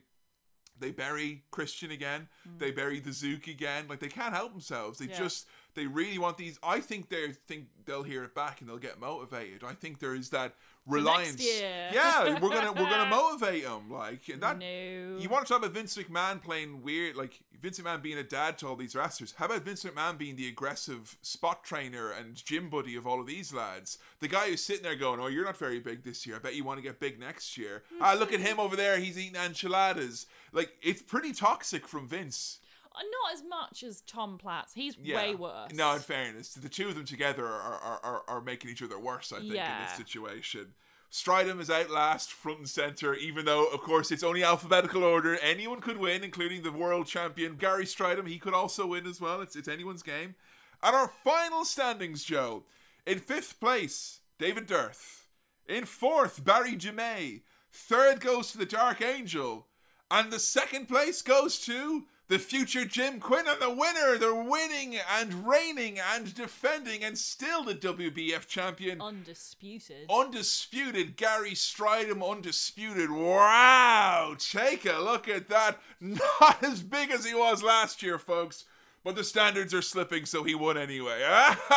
they 0.77 0.91
bury 0.91 1.43
Christian 1.51 1.91
again, 1.91 2.29
they 2.57 2.71
bury 2.71 3.01
the 3.01 3.11
Zook 3.11 3.47
again. 3.47 3.89
Like 3.89 3.99
they 3.99 4.07
can't 4.07 4.33
help 4.33 4.53
themselves. 4.53 4.97
They 4.99 5.07
Yeah. 5.07 5.17
just 5.17 5.45
they 5.73 5.85
really 5.87 6.17
want 6.17 6.37
these. 6.37 6.57
I 6.63 6.79
think 6.79 7.09
they 7.09 7.33
think 7.33 7.67
they'll 7.83 8.03
hear 8.03 8.23
it 8.23 8.33
back 8.33 8.61
and 8.61 8.69
they'll 8.69 8.77
get 8.77 8.97
motivated. 8.97 9.61
I 9.65 9.73
think 9.73 9.99
there 9.99 10.15
is 10.15 10.29
that 10.29 10.55
reliance. 10.89 11.43
year. 11.43 11.89
Yeah, 11.93 12.39
we're 12.39 12.49
gonna 12.49 12.73
we're 12.73 12.89
gonna 12.89 13.09
motivate 13.09 13.63
them. 13.63 13.89
Like 13.89 14.25
that. 14.39 14.57
no. 14.59 15.17
You 15.19 15.29
want 15.29 15.45
to 15.45 15.53
talk 15.53 15.61
about 15.61 15.73
Vince 15.73 15.95
McMahon 15.97 16.41
playing 16.41 16.81
weird, 16.81 17.15
like 17.15 17.39
Vince 17.61 17.79
McMahon 17.79 18.01
being 18.01 18.17
a 18.17 18.23
dad 18.23 18.57
to 18.59 18.67
all 18.67 18.75
these 18.75 18.95
wrestlers? 18.95 19.33
How 19.37 19.45
about 19.45 19.63
Vince 19.63 19.83
McMahon 19.83 20.17
being 20.17 20.35
the 20.35 20.47
aggressive 20.47 21.17
spot 21.21 21.63
trainer 21.63 22.11
and 22.11 22.35
gym 22.43 22.69
buddy 22.69 22.95
of 22.95 23.05
all 23.05 23.19
of 23.19 23.27
these 23.27 23.53
lads? 23.53 23.97
The 24.19 24.27
guy 24.27 24.49
who's 24.49 24.63
sitting 24.63 24.83
there 24.83 24.95
going, 24.95 25.19
"Oh, 25.19 25.27
you're 25.27 25.45
not 25.45 25.57
very 25.57 25.79
big 25.79 26.03
this 26.03 26.25
year. 26.25 26.37
I 26.37 26.39
bet 26.39 26.55
you 26.55 26.63
want 26.63 26.79
to 26.79 26.83
get 26.83 26.99
big 26.99 27.19
next 27.19 27.57
year." 27.57 27.83
ah, 28.01 28.15
look 28.17 28.33
at 28.33 28.39
him 28.39 28.59
over 28.59 28.75
there. 28.75 28.99
He's 28.99 29.17
eating 29.17 29.35
enchiladas. 29.39 30.25
Like 30.51 30.71
it's 30.81 31.01
pretty 31.01 31.33
toxic 31.33 31.87
from 31.87 32.07
Vince. 32.07 32.59
Not 32.95 33.33
as 33.33 33.43
much 33.47 33.83
as 33.83 34.01
Tom 34.01 34.37
Platz. 34.37 34.73
He's 34.73 34.97
Yeah. 34.97 35.15
way 35.15 35.35
worse. 35.35 35.71
No, 35.73 35.93
in 35.93 35.99
fairness, 36.01 36.53
the 36.53 36.69
two 36.69 36.89
of 36.89 36.95
them 36.95 37.05
together 37.05 37.45
are 37.45 37.79
are, 37.79 37.99
are, 38.03 38.23
are 38.27 38.41
making 38.41 38.71
each 38.71 38.81
other 38.83 38.99
worse. 38.99 39.31
I 39.31 39.39
think 39.39 39.51
in 39.53 39.55
this 39.55 39.95
situation. 39.97 40.73
Strydom 41.11 41.59
is 41.59 41.71
out 41.71 41.89
last, 41.89 42.31
front 42.31 42.59
and 42.59 42.69
center, 42.69 43.15
even 43.15 43.45
though, 43.45 43.65
of 43.65 43.81
course, 43.81 44.11
it's 44.11 44.21
only 44.21 44.43
alphabetical 44.43 45.03
order. 45.03 45.39
Anyone 45.41 45.81
could 45.81 45.97
win, 45.97 46.23
including 46.23 46.61
the 46.61 46.71
world 46.71 47.07
champion 47.07 47.55
Gary 47.55 47.85
Strydom. 47.85 48.27
He 48.27 48.37
could 48.37 48.53
also 48.53 48.85
win 48.85 49.07
as 49.07 49.19
well. 49.19 49.41
It's, 49.41 49.55
it's 49.55 49.67
anyone's 49.67 50.03
game. 50.03 50.35
And 50.83 50.95
our 50.95 51.07
final 51.07 51.65
standings, 51.65 52.23
Joe. 52.23 52.63
In 53.07 53.17
fifth 53.17 53.59
place, 53.59 54.19
David 54.37 54.67
Dearth. 54.67 55.27
In 55.67 55.85
fourth, 55.85 56.43
Berry 56.43 56.75
DeMey. 56.75 57.41
Third 57.71 58.19
goes 58.19 58.51
to 58.51 58.59
the 58.59 58.65
Dark 58.67 59.01
Angel. 59.01 59.65
And 60.11 60.31
the 60.31 60.39
second 60.39 60.87
place 60.87 61.23
goes 61.23 61.57
to 61.65 62.05
the 62.29 62.39
future 62.39 62.85
Jim 62.85 63.19
Quinn 63.19 63.47
and 63.47 63.59
the 63.59 63.71
winner, 63.71 64.17
the 64.17 64.35
winning 64.35 64.97
and 65.17 65.47
reigning 65.47 65.99
and 65.99 66.33
defending 66.33 67.03
and 67.03 67.17
still 67.17 67.63
the 67.63 67.73
WBF 67.73 68.45
champion. 68.47 69.01
Undisputed. 69.01 70.09
Undisputed 70.09 71.17
Gary 71.17 71.51
Strydom, 71.51 72.23
undisputed. 72.23 73.09
Wow! 73.09 74.35
Take 74.37 74.85
a 74.85 74.99
look 74.99 75.27
at 75.27 75.49
that. 75.49 75.79
Not 75.99 76.63
as 76.63 76.83
big 76.83 77.09
as 77.09 77.25
he 77.25 77.33
was 77.33 77.63
last 77.63 78.03
year, 78.03 78.19
folks. 78.19 78.65
But 79.03 79.15
the 79.15 79.23
standards 79.23 79.73
are 79.73 79.81
slipping, 79.81 80.25
so 80.25 80.43
he 80.43 80.53
won 80.53 80.77
anyway. 80.77 81.23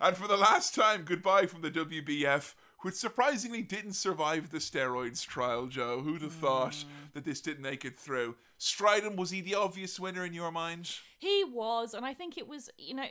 and 0.00 0.16
for 0.16 0.28
the 0.28 0.36
last 0.36 0.74
time, 0.74 1.02
goodbye 1.04 1.46
from 1.46 1.62
the 1.62 1.70
WBF 1.70 2.54
which 2.82 2.94
surprisingly 2.96 3.62
didn't 3.62 3.92
survive 3.92 4.50
the 4.50 4.58
steroids 4.58 5.24
trial, 5.24 5.66
Joe. 5.66 6.00
Who'd 6.00 6.22
have 6.22 6.32
thought 6.32 6.74
hmm. 6.74 6.88
that 7.14 7.24
this 7.24 7.40
didn't 7.40 7.62
make 7.62 7.84
it 7.84 7.98
through? 7.98 8.34
Strydom, 8.62 9.16
was 9.16 9.30
he 9.30 9.40
the 9.40 9.56
obvious 9.56 9.98
winner 9.98 10.24
in 10.24 10.32
your 10.32 10.52
mind? 10.52 10.94
He 11.18 11.42
was, 11.44 11.94
and 11.94 12.06
I 12.06 12.14
think 12.14 12.38
it 12.38 12.46
was, 12.46 12.70
you 12.78 12.94
know, 12.94 13.06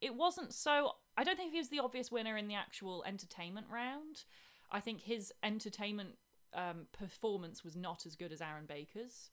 it 0.00 0.16
wasn't 0.16 0.52
so. 0.52 0.92
I 1.16 1.22
don't 1.22 1.36
think 1.36 1.52
he 1.52 1.58
was 1.58 1.68
the 1.68 1.78
obvious 1.78 2.10
winner 2.10 2.36
in 2.36 2.48
the 2.48 2.56
actual 2.56 3.04
entertainment 3.06 3.68
round. 3.72 4.24
I 4.72 4.80
think 4.80 5.02
his 5.02 5.32
entertainment 5.40 6.16
um, 6.52 6.86
performance 6.92 7.62
was 7.62 7.76
not 7.76 8.06
as 8.06 8.16
good 8.16 8.32
as 8.32 8.40
Aaron 8.40 8.66
Baker's. 8.66 9.30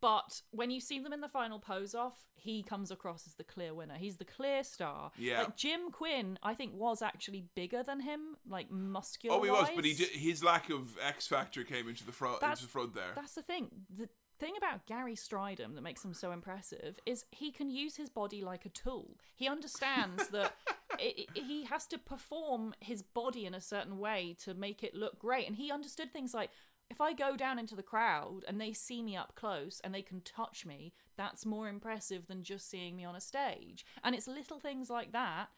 But 0.00 0.40
when 0.50 0.72
you 0.72 0.80
see 0.80 0.98
them 0.98 1.12
in 1.12 1.20
the 1.20 1.28
final 1.28 1.60
pose 1.60 1.94
off, 1.94 2.26
he 2.34 2.62
comes 2.64 2.90
across 2.90 3.24
as 3.26 3.34
the 3.34 3.44
clear 3.44 3.72
winner. 3.72 3.94
He's 3.98 4.16
the 4.16 4.24
clear 4.24 4.64
star. 4.64 5.12
Yeah. 5.16 5.42
Like 5.42 5.56
Jim 5.56 5.92
Quinn, 5.92 6.38
I 6.42 6.54
think 6.54 6.72
was 6.74 7.02
actually 7.02 7.44
bigger 7.54 7.84
than 7.84 8.00
him, 8.00 8.36
like 8.48 8.68
muscular. 8.68 9.36
Oh, 9.36 9.42
he 9.42 9.50
was, 9.50 9.68
but 9.76 9.84
he 9.84 9.94
did, 9.94 10.08
his 10.08 10.42
lack 10.42 10.70
of 10.70 10.98
X 11.06 11.28
factor 11.28 11.62
came 11.62 11.88
into 11.88 12.04
the 12.04 12.12
front. 12.12 12.40
That's- 12.40 12.58
into 12.58 12.66
the 12.66 12.72
front 12.72 12.94
there. 12.94 13.12
That's 13.14 13.34
the 13.34 13.42
thing. 13.42 13.68
The 13.96 14.08
thing 14.42 14.54
about 14.58 14.86
Gary 14.86 15.14
Strydom 15.14 15.74
that 15.76 15.82
makes 15.82 16.04
him 16.04 16.12
so 16.12 16.32
impressive 16.32 16.98
is 17.06 17.24
he 17.30 17.52
can 17.52 17.70
use 17.70 17.94
his 17.96 18.10
body 18.10 18.42
like 18.42 18.66
a 18.66 18.70
tool. 18.70 19.16
He 19.36 19.46
understands 19.46 20.28
that 20.28 20.52
it, 20.98 21.28
it- 21.36 21.42
he 21.44 21.64
has 21.66 21.86
to 21.86 21.98
perform 21.98 22.74
his 22.80 23.02
body 23.02 23.46
in 23.46 23.54
a 23.54 23.60
certain 23.60 23.98
way 23.98 24.34
to 24.42 24.54
make 24.54 24.82
it 24.82 24.96
look 24.96 25.18
great. 25.20 25.46
And 25.46 25.54
he 25.56 25.70
understood 25.70 26.12
things 26.12 26.34
like 26.34 26.50
if 26.90 27.00
I 27.00 27.12
go 27.12 27.36
down 27.36 27.58
into 27.58 27.76
the 27.76 27.82
crowd 27.84 28.40
and 28.48 28.60
they 28.60 28.72
see 28.72 29.00
me 29.00 29.16
up 29.16 29.34
close 29.36 29.80
and 29.84 29.94
they 29.94 30.02
can 30.02 30.20
touch 30.22 30.66
me, 30.66 30.92
that's 31.16 31.46
more 31.46 31.68
impressive 31.68 32.26
than 32.26 32.42
just 32.42 32.68
seeing 32.68 32.96
me 32.96 33.04
on 33.04 33.14
a 33.14 33.20
stage. 33.20 33.86
And 34.02 34.14
it's 34.14 34.26
little 34.26 34.58
things 34.58 34.90
like 34.90 35.12
that 35.12 35.50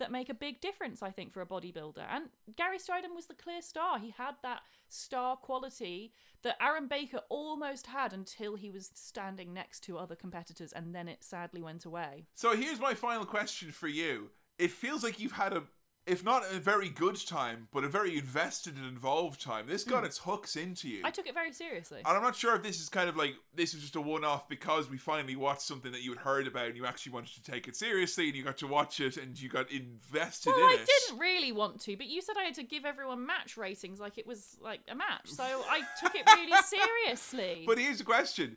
that 0.00 0.10
make 0.10 0.28
a 0.28 0.34
big 0.34 0.60
difference, 0.60 1.02
I 1.02 1.10
think, 1.10 1.32
for 1.32 1.40
a 1.40 1.46
bodybuilder. 1.46 2.04
And 2.10 2.30
Gary 2.56 2.78
Strydom 2.78 3.14
was 3.14 3.26
the 3.26 3.34
clear 3.34 3.62
star. 3.62 3.98
He 3.98 4.10
had 4.10 4.34
that 4.42 4.62
star 4.88 5.36
quality 5.36 6.12
that 6.42 6.56
Aaron 6.60 6.88
Baker 6.88 7.20
almost 7.28 7.86
had 7.86 8.12
until 8.12 8.56
he 8.56 8.70
was 8.70 8.90
standing 8.94 9.52
next 9.52 9.80
to 9.84 9.98
other 9.98 10.16
competitors, 10.16 10.72
and 10.72 10.94
then 10.94 11.06
it 11.06 11.22
sadly 11.22 11.62
went 11.62 11.84
away. 11.84 12.26
So 12.34 12.56
here's 12.56 12.80
my 12.80 12.94
final 12.94 13.24
question 13.24 13.70
for 13.70 13.88
you. 13.88 14.30
It 14.58 14.72
feels 14.72 15.04
like 15.04 15.20
you've 15.20 15.32
had 15.32 15.52
a, 15.52 15.62
if 16.10 16.24
not 16.24 16.42
a 16.52 16.58
very 16.58 16.88
good 16.88 17.16
time, 17.24 17.68
but 17.72 17.84
a 17.84 17.88
very 17.88 18.18
invested 18.18 18.76
and 18.76 18.84
involved 18.84 19.40
time. 19.40 19.66
This 19.68 19.84
got 19.84 20.00
hmm. 20.00 20.06
its 20.06 20.18
hooks 20.18 20.56
into 20.56 20.88
you. 20.88 21.02
I 21.04 21.10
took 21.10 21.28
it 21.28 21.34
very 21.34 21.52
seriously. 21.52 21.98
And 22.04 22.16
I'm 22.16 22.22
not 22.22 22.34
sure 22.34 22.56
if 22.56 22.64
this 22.64 22.80
is 22.80 22.88
kind 22.88 23.08
of 23.08 23.16
like 23.16 23.34
this 23.54 23.74
is 23.74 23.80
just 23.80 23.94
a 23.94 24.00
one 24.00 24.24
off 24.24 24.48
because 24.48 24.90
we 24.90 24.98
finally 24.98 25.36
watched 25.36 25.62
something 25.62 25.92
that 25.92 26.02
you 26.02 26.10
had 26.10 26.18
heard 26.18 26.48
about 26.48 26.66
and 26.66 26.76
you 26.76 26.84
actually 26.84 27.12
wanted 27.12 27.34
to 27.34 27.42
take 27.48 27.68
it 27.68 27.76
seriously 27.76 28.26
and 28.26 28.36
you 28.36 28.42
got 28.42 28.58
to 28.58 28.66
watch 28.66 28.98
it 28.98 29.16
and 29.16 29.40
you 29.40 29.48
got 29.48 29.70
invested 29.70 30.50
well, 30.50 30.58
in 30.58 30.78
I 30.78 30.82
it. 30.82 30.88
didn't 30.88 31.20
really 31.20 31.52
want 31.52 31.80
to, 31.82 31.96
but 31.96 32.06
you 32.06 32.20
said 32.20 32.34
I 32.36 32.42
had 32.42 32.54
to 32.54 32.64
give 32.64 32.84
everyone 32.84 33.24
match 33.24 33.56
ratings 33.56 34.00
like 34.00 34.18
it 34.18 34.26
was 34.26 34.56
like 34.60 34.80
a 34.88 34.96
match. 34.96 35.28
So 35.28 35.44
I 35.44 35.82
took 36.02 36.16
it 36.16 36.28
really 36.34 36.60
seriously. 36.64 37.64
But 37.66 37.78
here's 37.78 37.98
the 37.98 38.04
question. 38.04 38.56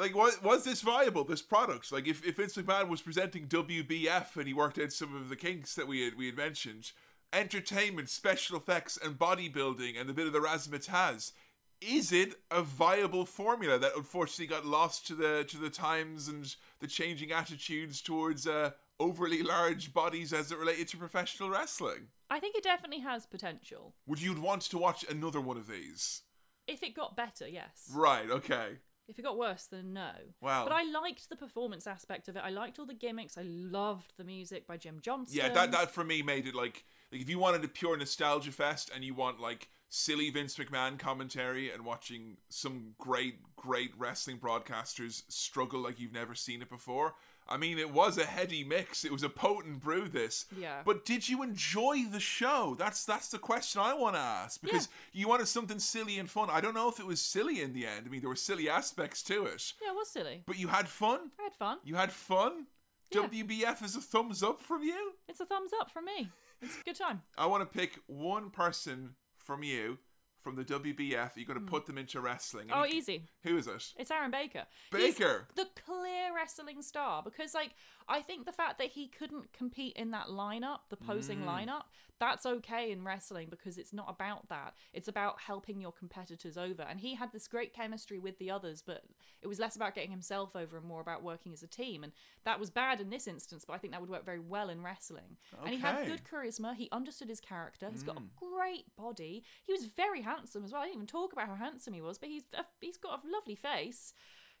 Like, 0.00 0.14
was, 0.14 0.42
was 0.42 0.64
this 0.64 0.80
viable, 0.80 1.24
this 1.24 1.42
product? 1.42 1.92
Like, 1.92 2.08
if, 2.08 2.26
if 2.26 2.36
Vince 2.36 2.56
McMahon 2.56 2.88
was 2.88 3.02
presenting 3.02 3.46
WBF 3.46 4.34
and 4.36 4.46
he 4.46 4.54
worked 4.54 4.78
out 4.78 4.92
some 4.92 5.14
of 5.14 5.28
the 5.28 5.36
kinks 5.36 5.74
that 5.74 5.86
we 5.86 6.02
had, 6.02 6.16
we 6.16 6.24
had 6.24 6.38
mentioned, 6.38 6.92
entertainment, 7.34 8.08
special 8.08 8.56
effects, 8.56 8.98
and 9.04 9.18
bodybuilding, 9.18 10.00
and 10.00 10.08
a 10.08 10.14
bit 10.14 10.26
of 10.26 10.32
the 10.32 10.40
razzmatazz, 10.40 11.32
is 11.82 12.12
it 12.12 12.34
a 12.50 12.62
viable 12.62 13.26
formula 13.26 13.78
that 13.78 13.92
unfortunately 13.94 14.46
got 14.46 14.64
lost 14.66 15.06
to 15.06 15.14
the 15.14 15.44
to 15.48 15.56
the 15.58 15.70
times 15.70 16.28
and 16.28 16.54
the 16.80 16.86
changing 16.86 17.32
attitudes 17.32 18.02
towards 18.02 18.46
uh, 18.46 18.70
overly 18.98 19.42
large 19.42 19.92
bodies 19.92 20.32
as 20.32 20.50
it 20.50 20.58
related 20.58 20.88
to 20.88 20.96
professional 20.96 21.50
wrestling? 21.50 22.08
I 22.30 22.40
think 22.40 22.54
it 22.54 22.64
definitely 22.64 23.00
has 23.00 23.26
potential. 23.26 23.94
Would 24.06 24.22
you 24.22 24.34
want 24.40 24.62
to 24.62 24.78
watch 24.78 25.04
another 25.08 25.40
one 25.40 25.56
of 25.56 25.68
these? 25.68 26.22
If 26.66 26.82
it 26.82 26.94
got 26.94 27.16
better, 27.16 27.48
yes. 27.48 27.90
Right. 27.92 28.30
Okay. 28.30 28.78
If 29.10 29.18
it 29.18 29.22
got 29.22 29.36
worse, 29.36 29.66
then 29.68 29.92
no. 29.92 30.12
Wow. 30.40 30.62
But 30.64 30.72
I 30.72 30.84
liked 30.84 31.28
the 31.28 31.34
performance 31.34 31.88
aspect 31.88 32.28
of 32.28 32.36
it. 32.36 32.42
I 32.44 32.50
liked 32.50 32.78
all 32.78 32.86
the 32.86 32.94
gimmicks. 32.94 33.36
I 33.36 33.42
loved 33.42 34.12
the 34.16 34.22
music 34.22 34.68
by 34.68 34.76
Jim 34.76 35.00
Johnston. 35.02 35.36
Yeah, 35.36 35.48
that 35.48 35.72
that 35.72 35.90
for 35.90 36.04
me 36.04 36.22
made 36.22 36.46
it 36.46 36.54
like 36.54 36.84
like 37.10 37.20
if 37.20 37.28
you 37.28 37.40
wanted 37.40 37.64
a 37.64 37.68
pure 37.68 37.96
nostalgia 37.96 38.52
fest 38.52 38.88
and 38.94 39.02
you 39.02 39.14
want 39.14 39.40
like 39.40 39.68
silly 39.88 40.30
Vince 40.30 40.56
McMahon 40.56 40.96
commentary 40.96 41.72
and 41.72 41.84
watching 41.84 42.36
some 42.50 42.94
great 42.98 43.40
great 43.56 43.90
wrestling 43.98 44.38
broadcasters 44.38 45.24
struggle 45.28 45.80
like 45.80 45.98
you've 45.98 46.12
never 46.12 46.36
seen 46.36 46.62
it 46.62 46.70
before. 46.70 47.14
I 47.50 47.56
mean, 47.56 47.78
it 47.78 47.90
was 47.90 48.16
a 48.16 48.24
heady 48.24 48.62
mix. 48.62 49.04
It 49.04 49.10
was 49.12 49.22
a 49.24 49.28
potent 49.28 49.80
brew. 49.80 50.08
This, 50.08 50.46
Yeah. 50.56 50.82
But 50.84 51.04
did 51.04 51.28
you 51.28 51.42
enjoy 51.42 52.04
the 52.10 52.20
show? 52.20 52.76
That's 52.78 53.04
that's 53.04 53.28
the 53.28 53.38
question 53.38 53.80
I 53.80 53.92
want 53.94 54.14
to 54.14 54.20
ask 54.20 54.60
because 54.62 54.88
you 55.12 55.26
wanted 55.28 55.48
something 55.48 55.78
silly 55.80 56.18
and 56.18 56.30
fun. 56.30 56.48
I 56.50 56.60
don't 56.60 56.74
know 56.74 56.88
if 56.88 57.00
it 57.00 57.06
was 57.06 57.20
silly 57.20 57.60
in 57.60 57.72
the 57.72 57.86
end. 57.86 58.04
I 58.06 58.08
mean, 58.08 58.20
there 58.20 58.28
were 58.30 58.36
silly 58.36 58.68
aspects 58.68 59.22
to 59.24 59.44
it, 59.46 59.72
Yeah, 59.82 59.90
it 59.90 59.96
was 59.96 60.08
silly. 60.08 60.44
but 60.46 60.58
you 60.58 60.68
had 60.68 60.88
fun. 60.88 61.32
I 61.40 61.42
had 61.44 61.54
fun. 61.54 61.78
You 61.84 61.96
had 61.96 62.12
fun. 62.12 62.66
Yeah. 63.12 63.22
WBF 63.22 63.82
is 63.82 63.96
a 63.96 64.00
thumbs 64.00 64.42
up 64.42 64.60
from 64.62 64.84
you. 64.84 65.14
It's 65.28 65.40
a 65.40 65.44
thumbs 65.46 65.72
up 65.80 65.90
from 65.90 66.04
me. 66.04 66.30
It's 66.62 66.76
a 66.80 66.84
good 66.84 66.94
time. 66.96 67.22
I 67.36 67.46
want 67.46 67.62
to 67.62 67.78
pick 67.78 67.98
one 68.06 68.50
person 68.50 69.16
from 69.38 69.64
you 69.64 69.98
from 70.42 70.56
the 70.56 70.64
WBF. 70.64 71.32
You're 71.36 71.46
going 71.46 71.58
to 71.58 71.60
hmm. 71.60 71.66
put 71.66 71.86
them 71.86 71.98
into 71.98 72.20
wrestling. 72.20 72.70
and 72.70 72.80
Oh, 72.80 72.84
you 72.84 72.98
easy. 72.98 73.28
Who 73.44 73.56
is 73.56 73.66
it? 73.66 73.84
It's 73.98 74.10
Aaron 74.10 74.30
Baker. 74.30 74.64
He's 74.94 75.18
Baker. 75.18 75.46
the 75.54 75.66
clear 75.84 76.34
wrestling 76.34 76.82
star 76.82 77.22
because, 77.22 77.54
like, 77.54 77.70
I 78.10 78.22
think 78.22 78.44
the 78.44 78.52
fact 78.52 78.78
that 78.78 78.88
he 78.88 79.06
couldn't 79.06 79.52
compete 79.52 79.96
in 79.96 80.10
that 80.10 80.26
lineup, 80.26 80.80
the 80.88 80.96
posing 80.96 81.42
mm. 81.42 81.46
lineup, 81.46 81.84
that's 82.18 82.44
okay 82.44 82.90
in 82.90 83.04
wrestling 83.04 83.46
because 83.48 83.78
it's 83.78 83.92
not 83.92 84.06
about 84.08 84.48
that. 84.48 84.74
It's 84.92 85.06
about 85.06 85.40
helping 85.40 85.80
your 85.80 85.92
competitors 85.92 86.58
over. 86.58 86.82
And 86.82 86.98
he 86.98 87.14
had 87.14 87.32
this 87.32 87.46
great 87.46 87.72
chemistry 87.72 88.18
with 88.18 88.36
the 88.38 88.50
others, 88.50 88.82
but 88.84 89.04
it 89.40 89.46
was 89.46 89.60
less 89.60 89.76
about 89.76 89.94
getting 89.94 90.10
himself 90.10 90.56
over 90.56 90.76
and 90.76 90.84
more 90.84 91.00
about 91.00 91.22
working 91.22 91.52
as 91.52 91.62
a 91.62 91.68
team. 91.68 92.02
And 92.02 92.12
that 92.44 92.58
was 92.58 92.68
bad 92.68 93.00
in 93.00 93.10
this 93.10 93.28
instance, 93.28 93.64
but 93.64 93.74
I 93.74 93.78
think 93.78 93.92
that 93.92 94.00
would 94.00 94.10
work 94.10 94.26
very 94.26 94.40
well 94.40 94.68
in 94.70 94.82
wrestling. 94.82 95.36
Okay. 95.54 95.62
And 95.64 95.74
he 95.74 95.80
had 95.80 96.04
good 96.06 96.22
charisma. 96.24 96.74
He 96.74 96.88
understood 96.90 97.28
his 97.28 97.40
character. 97.40 97.88
He's 97.92 98.02
got 98.02 98.16
a 98.16 98.20
mm. 98.20 98.28
great 98.36 98.84
body. 98.96 99.44
He 99.64 99.72
was 99.72 99.84
very 99.84 100.22
handsome 100.22 100.64
as 100.64 100.72
well. 100.72 100.82
I 100.82 100.86
didn't 100.86 100.96
even 100.96 101.06
talk 101.06 101.32
about 101.32 101.46
how 101.46 101.54
handsome 101.54 101.94
he 101.94 102.02
was, 102.02 102.18
but 102.18 102.28
he's 102.28 102.42
a, 102.58 102.64
he's 102.80 102.96
got 102.96 103.22
a 103.24 103.30
lovely 103.32 103.54
face. 103.54 104.14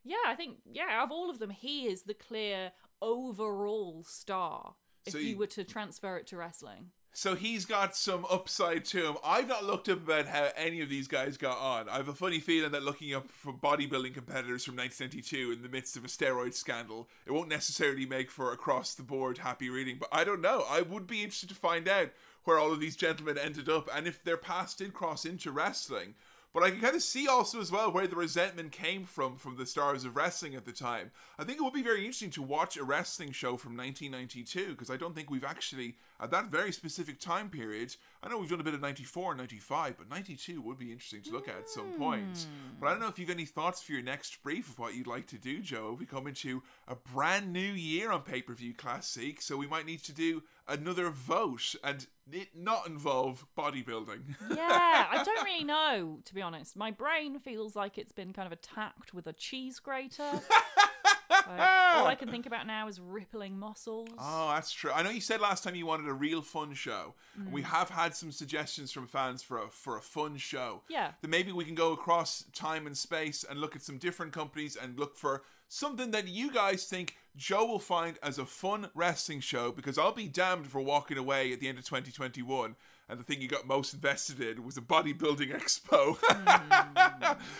Yeah, 0.04 0.16
I 0.26 0.34
think 0.34 0.58
yeah, 0.70 1.02
of 1.02 1.10
all 1.10 1.28
of 1.28 1.40
them, 1.40 1.50
he 1.50 1.86
is 1.86 2.04
the 2.04 2.14
clear 2.14 2.72
overall 3.02 4.04
star. 4.04 4.74
If 5.06 5.12
So 5.12 5.18
you 5.18 5.30
you- 5.30 5.38
were 5.38 5.46
to 5.48 5.64
transfer 5.64 6.16
it 6.18 6.26
to 6.28 6.36
wrestling, 6.36 6.92
So 7.12 7.34
he's 7.34 7.64
got 7.64 7.96
some 7.96 8.24
upside 8.30 8.84
to 8.86 9.04
him. 9.08 9.16
I've 9.24 9.48
not 9.48 9.64
looked 9.64 9.88
up 9.88 9.98
about 9.98 10.26
how 10.26 10.50
any 10.54 10.80
of 10.80 10.88
these 10.88 11.08
guys 11.08 11.36
got 11.36 11.58
on. 11.58 11.88
I 11.88 11.96
have 11.96 12.06
a 12.08 12.14
funny 12.14 12.38
feeling 12.38 12.70
that 12.70 12.84
looking 12.84 13.12
up 13.14 13.28
for 13.32 13.52
bodybuilding 13.52 14.14
competitors 14.14 14.64
from 14.64 14.76
1992 14.76 15.50
in 15.50 15.62
the 15.62 15.68
midst 15.68 15.96
of 15.96 16.04
a 16.04 16.08
steroid 16.08 16.54
scandal, 16.54 17.08
it 17.26 17.32
won't 17.32 17.48
necessarily 17.48 18.06
make 18.06 18.30
for 18.30 18.52
across 18.52 18.94
the 18.94 19.02
board 19.02 19.38
happy 19.38 19.68
reading. 19.70 19.96
But 19.98 20.10
I 20.12 20.22
don't 20.22 20.40
know. 20.40 20.64
I 20.68 20.82
would 20.82 21.08
be 21.08 21.24
interested 21.24 21.48
to 21.48 21.54
find 21.56 21.88
out 21.88 22.10
where 22.44 22.58
all 22.58 22.72
of 22.72 22.78
these 22.78 22.94
gentlemen 22.96 23.36
ended 23.38 23.68
up 23.68 23.88
and 23.92 24.06
if 24.06 24.22
their 24.22 24.36
past 24.36 24.78
did 24.78 24.94
cross 24.94 25.24
into 25.24 25.50
wrestling. 25.50 26.14
But 26.52 26.64
I 26.64 26.70
can 26.70 26.80
kind 26.80 26.96
of 26.96 27.02
see 27.02 27.28
also 27.28 27.60
as 27.60 27.70
well 27.70 27.92
where 27.92 28.08
the 28.08 28.16
resentment 28.16 28.72
came 28.72 29.04
from 29.04 29.36
from 29.36 29.56
the 29.56 29.66
stars 29.66 30.04
of 30.04 30.16
wrestling 30.16 30.56
at 30.56 30.64
the 30.64 30.72
time. 30.72 31.12
I 31.38 31.44
think 31.44 31.58
it 31.58 31.62
would 31.62 31.72
be 31.72 31.82
very 31.82 32.00
interesting 32.00 32.30
to 32.30 32.42
watch 32.42 32.76
a 32.76 32.82
wrestling 32.82 33.30
show 33.30 33.56
from 33.56 33.76
1992 33.76 34.70
because 34.70 34.90
I 34.90 34.96
don't 34.96 35.14
think 35.14 35.30
we've 35.30 35.44
actually 35.44 35.94
at 36.20 36.30
that 36.30 36.46
very 36.46 36.72
specific 36.72 37.20
time 37.20 37.48
period. 37.48 37.96
I 38.22 38.28
know 38.28 38.38
we've 38.38 38.50
done 38.50 38.60
a 38.60 38.64
bit 38.64 38.74
of 38.74 38.80
94 38.80 39.32
and 39.32 39.38
95, 39.38 39.96
but 39.98 40.10
92 40.10 40.60
would 40.60 40.78
be 40.78 40.92
interesting 40.92 41.22
to 41.22 41.32
look 41.32 41.48
at 41.48 41.56
at 41.56 41.68
some 41.68 41.92
point. 41.92 42.46
But 42.78 42.86
I 42.88 42.90
don't 42.90 43.00
know 43.00 43.08
if 43.08 43.18
you've 43.18 43.30
any 43.30 43.46
thoughts 43.46 43.82
for 43.82 43.92
your 43.92 44.02
next 44.02 44.42
brief 44.42 44.68
of 44.68 44.78
what 44.78 44.94
you'd 44.94 45.06
like 45.06 45.26
to 45.28 45.38
do, 45.38 45.60
Joe. 45.60 45.96
We 45.98 46.06
come 46.06 46.26
into 46.26 46.62
a 46.86 46.96
brand 46.96 47.52
new 47.52 47.60
year 47.60 48.10
on 48.12 48.22
pay 48.22 48.42
per 48.42 48.54
view 48.54 48.74
Classic, 48.74 49.40
so 49.40 49.56
we 49.56 49.66
might 49.66 49.86
need 49.86 50.02
to 50.04 50.12
do 50.12 50.42
another 50.68 51.10
vote 51.10 51.74
and 51.82 52.06
it 52.32 52.48
not 52.54 52.86
involve 52.86 53.44
bodybuilding. 53.58 54.22
yeah, 54.50 55.06
I 55.10 55.22
don't 55.24 55.44
really 55.44 55.64
know 55.64 56.18
to 56.24 56.34
be 56.34 56.42
honest. 56.42 56.76
My 56.76 56.90
brain 56.90 57.38
feels 57.38 57.74
like 57.74 57.98
it's 57.98 58.12
been 58.12 58.32
kind 58.32 58.46
of 58.46 58.52
attacked 58.52 59.14
with 59.14 59.26
a 59.26 59.32
cheese 59.32 59.78
grater. 59.78 60.40
All 61.30 62.06
I 62.06 62.14
can 62.18 62.28
think 62.30 62.46
about 62.46 62.66
now 62.66 62.88
is 62.88 63.00
rippling 63.00 63.58
muscles. 63.58 64.08
Oh, 64.18 64.50
that's 64.54 64.72
true. 64.72 64.90
I 64.92 65.02
know 65.02 65.10
you 65.10 65.20
said 65.20 65.40
last 65.40 65.64
time 65.64 65.74
you 65.74 65.86
wanted 65.86 66.08
a 66.08 66.12
real 66.12 66.42
fun 66.42 66.74
show. 66.74 67.14
and 67.36 67.48
Mm. 67.48 67.52
We 67.52 67.62
have 67.62 67.88
had 67.90 68.14
some 68.14 68.32
suggestions 68.32 68.90
from 68.92 69.06
fans 69.06 69.42
for 69.42 69.58
a 69.58 69.68
for 69.68 69.96
a 69.96 70.02
fun 70.02 70.36
show. 70.36 70.82
Yeah. 70.88 71.12
That 71.22 71.28
maybe 71.28 71.52
we 71.52 71.64
can 71.64 71.74
go 71.74 71.92
across 71.92 72.44
time 72.52 72.86
and 72.86 72.96
space 72.96 73.44
and 73.48 73.60
look 73.60 73.76
at 73.76 73.82
some 73.82 73.98
different 73.98 74.32
companies 74.32 74.76
and 74.76 74.98
look 74.98 75.16
for 75.16 75.42
something 75.68 76.10
that 76.10 76.26
you 76.28 76.50
guys 76.50 76.84
think 76.84 77.16
Joe 77.36 77.64
will 77.64 77.78
find 77.78 78.18
as 78.22 78.38
a 78.38 78.44
fun 78.44 78.90
wrestling 78.94 79.40
show 79.40 79.70
because 79.70 79.96
I'll 79.98 80.12
be 80.12 80.26
damned 80.26 80.66
for 80.66 80.80
walking 80.80 81.16
away 81.16 81.52
at 81.52 81.60
the 81.60 81.68
end 81.68 81.78
of 81.78 81.84
2021 81.84 82.74
and 83.08 83.18
the 83.18 83.24
thing 83.24 83.40
you 83.40 83.48
got 83.48 83.66
most 83.66 83.94
invested 83.94 84.40
in 84.40 84.64
was 84.64 84.76
a 84.76 84.80
bodybuilding 84.80 85.52
expo. 85.60 86.16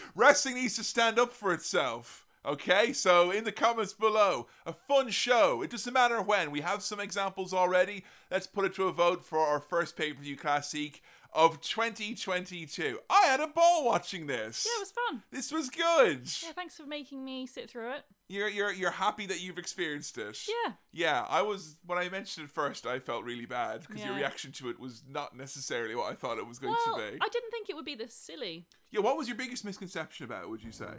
Wrestling 0.15 0.55
needs 0.57 0.77
to 0.77 0.85
stand 0.85 1.19
up 1.19 1.33
for 1.33 1.53
itself. 1.53 2.27
Okay, 2.45 2.95
so 2.95 3.31
in 3.31 3.45
the 3.45 3.53
comments 3.53 3.93
below, 3.93 4.47
a 4.65 4.73
fun 4.73 5.11
show. 5.11 5.61
It 5.61 5.71
doesn't 5.71 5.93
matter 5.93 6.23
when. 6.23 6.51
We 6.51 6.63
have 6.63 6.83
some 6.83 6.99
examples 6.99 7.53
already. 7.53 8.05
Let's 8.31 8.47
put 8.47 8.65
it 8.65 8.75
to 8.77 8.89
a 8.89 8.93
vote 8.93 9.25
for 9.25 9.41
our 9.41 9.61
first 9.61 9.95
pay 9.97 10.15
per 10.15 10.23
view 10.23 10.37
classic 10.37 11.03
of 11.35 11.61
2022. 11.61 12.99
I 13.11 13.27
had 13.27 13.41
a 13.41 13.47
ball 13.47 13.85
watching 13.85 14.27
this. 14.27 14.67
Yeah, 14.67 14.79
it 14.79 14.81
was 14.81 14.93
fun. 14.93 15.23
This 15.31 15.53
was 15.53 15.69
good. 15.69 16.31
Yeah, 16.43 16.53
thanks 16.55 16.77
for 16.77 16.87
making 16.87 17.25
me 17.25 17.47
sit 17.47 17.69
through 17.69 17.93
it. 17.93 18.05
You're 18.31 18.49
you're 18.49 18.73
you're 18.73 18.93
happy 18.93 19.27
that 19.27 19.43
you've 19.43 19.59
experienced 19.59 20.17
it. 20.17 20.39
Yeah. 20.47 20.73
Yeah, 20.93 21.27
I 21.29 21.43
was 21.43 21.77
when 21.85 21.99
I 21.99 22.09
mentioned 22.09 22.45
it 22.45 22.51
first, 22.53 22.87
I 22.87 23.01
felt 23.01 23.25
really 23.25 23.45
bad 23.45 23.81
because 23.81 24.05
your 24.05 24.15
reaction 24.15 24.53
to 24.53 24.71
it 24.71 24.79
was 24.79 25.03
not 25.09 25.37
necessarily 25.37 25.97
what 25.97 26.13
I 26.13 26.15
thought 26.15 26.39
it 26.39 26.47
was 26.47 26.61
going 26.61 26.73
Well, 26.87 26.97
to 26.97 27.11
be. 27.11 27.19
I 27.21 27.29
didn't 27.29 27.51
think 27.51 27.69
it 27.69 27.75
would 27.75 27.85
be 27.85 27.97
this 27.97 28.15
silly. 28.15 28.69
Yeah, 28.93 29.01
what 29.01 29.17
was 29.17 29.27
your 29.27 29.37
biggest 29.37 29.65
misconception 29.65 30.27
about? 30.27 30.45
it, 30.45 30.51
Would 30.51 30.63
you 30.63 30.71
say? 30.71 30.93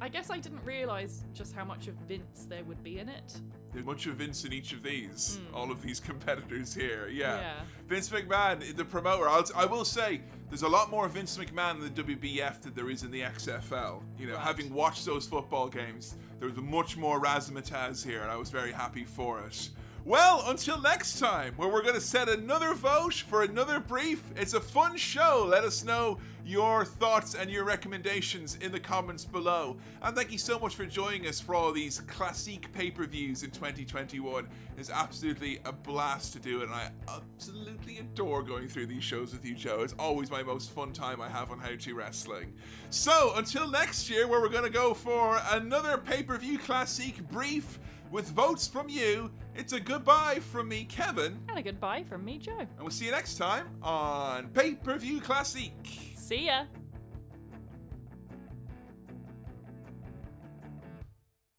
I 0.00 0.08
guess 0.08 0.30
I 0.30 0.38
didn't 0.38 0.64
realize 0.64 1.24
just 1.32 1.54
how 1.54 1.64
much 1.64 1.86
of 1.86 1.94
Vince 2.08 2.46
there 2.48 2.64
would 2.64 2.82
be 2.82 2.98
in 2.98 3.08
it. 3.08 3.40
There's 3.72 3.84
much 3.84 4.06
of 4.06 4.16
Vince 4.16 4.44
in 4.44 4.52
each 4.52 4.72
of 4.72 4.82
these, 4.82 5.38
hmm. 5.48 5.54
all 5.54 5.70
of 5.70 5.80
these 5.80 6.00
competitors 6.10 6.74
here. 6.74 7.08
Yeah. 7.08 7.38
Yeah. 7.38 7.54
Vince 7.86 8.08
McMahon, 8.08 8.76
the 8.76 8.84
promoter. 8.84 9.28
I'll, 9.28 9.44
I 9.54 9.64
will 9.64 9.84
say, 9.84 10.22
there's 10.54 10.62
a 10.62 10.68
lot 10.68 10.88
more 10.88 11.08
Vince 11.08 11.36
McMahon 11.36 11.80
in 11.84 11.92
the 11.92 12.02
WBF 12.04 12.60
than 12.62 12.74
there 12.74 12.88
is 12.88 13.02
in 13.02 13.10
the 13.10 13.22
XFL. 13.22 14.04
You 14.16 14.28
know, 14.28 14.34
Right. 14.34 14.42
having 14.44 14.72
watched 14.72 15.04
those 15.04 15.26
football 15.26 15.68
games, 15.68 16.14
there 16.38 16.48
was 16.48 16.56
much 16.58 16.96
more 16.96 17.20
razzmatazz 17.20 18.04
here, 18.06 18.22
and 18.22 18.30
I 18.30 18.36
was 18.36 18.50
very 18.50 18.70
happy 18.70 19.02
for 19.02 19.40
it. 19.40 19.70
Well, 20.06 20.44
until 20.48 20.78
next 20.82 21.18
time, 21.18 21.54
where 21.56 21.70
we're 21.70 21.80
going 21.80 21.94
to 21.94 22.00
set 22.00 22.28
another 22.28 22.74
vote 22.74 23.14
for 23.14 23.42
another 23.42 23.80
brief. 23.80 24.22
It's 24.36 24.52
a 24.52 24.60
fun 24.60 24.98
show. 24.98 25.46
Let 25.48 25.64
us 25.64 25.82
know 25.82 26.18
your 26.44 26.84
thoughts 26.84 27.34
and 27.34 27.50
your 27.50 27.64
recommendations 27.64 28.56
in 28.56 28.70
the 28.70 28.78
comments 28.78 29.24
below. 29.24 29.78
And 30.02 30.14
thank 30.14 30.30
you 30.30 30.36
so 30.36 30.58
much 30.58 30.74
for 30.74 30.84
joining 30.84 31.26
us 31.26 31.40
for 31.40 31.54
all 31.54 31.72
these 31.72 32.00
classic 32.00 32.70
pay 32.74 32.90
per 32.90 33.06
views 33.06 33.44
in 33.44 33.50
2021. 33.50 34.46
It's 34.76 34.90
absolutely 34.90 35.60
a 35.64 35.72
blast 35.72 36.34
to 36.34 36.38
do 36.38 36.60
and 36.60 36.70
I 36.70 36.90
absolutely 37.08 37.96
adore 37.96 38.42
going 38.42 38.68
through 38.68 38.88
these 38.88 39.04
shows 39.04 39.32
with 39.32 39.42
you, 39.42 39.54
Joe. 39.54 39.80
It's 39.80 39.94
always 39.98 40.30
my 40.30 40.42
most 40.42 40.72
fun 40.72 40.92
time 40.92 41.22
I 41.22 41.30
have 41.30 41.50
on 41.50 41.58
How 41.58 41.76
to 41.76 41.94
Wrestling. 41.94 42.52
So, 42.90 43.32
until 43.36 43.70
next 43.70 44.10
year, 44.10 44.28
where 44.28 44.42
we're 44.42 44.50
going 44.50 44.64
to 44.64 44.70
go 44.70 44.92
for 44.92 45.40
another 45.52 45.96
pay 45.96 46.22
per 46.22 46.36
view 46.36 46.58
classic 46.58 47.26
brief 47.30 47.78
with 48.14 48.30
votes 48.30 48.68
from 48.68 48.88
you, 48.88 49.28
it's 49.56 49.72
a 49.72 49.80
goodbye 49.80 50.38
from 50.52 50.68
me, 50.68 50.84
Kevin, 50.84 51.36
And 51.48 51.58
a 51.58 51.62
goodbye 51.62 52.04
from 52.04 52.24
me, 52.24 52.38
Joe. 52.38 52.60
and 52.60 52.68
we'll 52.78 52.90
see 52.90 53.06
you 53.06 53.10
next 53.10 53.36
time 53.36 53.66
on 53.82 54.46
Pay 54.50 54.76
Per 54.76 54.96
View 54.98 55.20
Classic. 55.20 55.72
See 56.14 56.46
ya. 56.46 56.66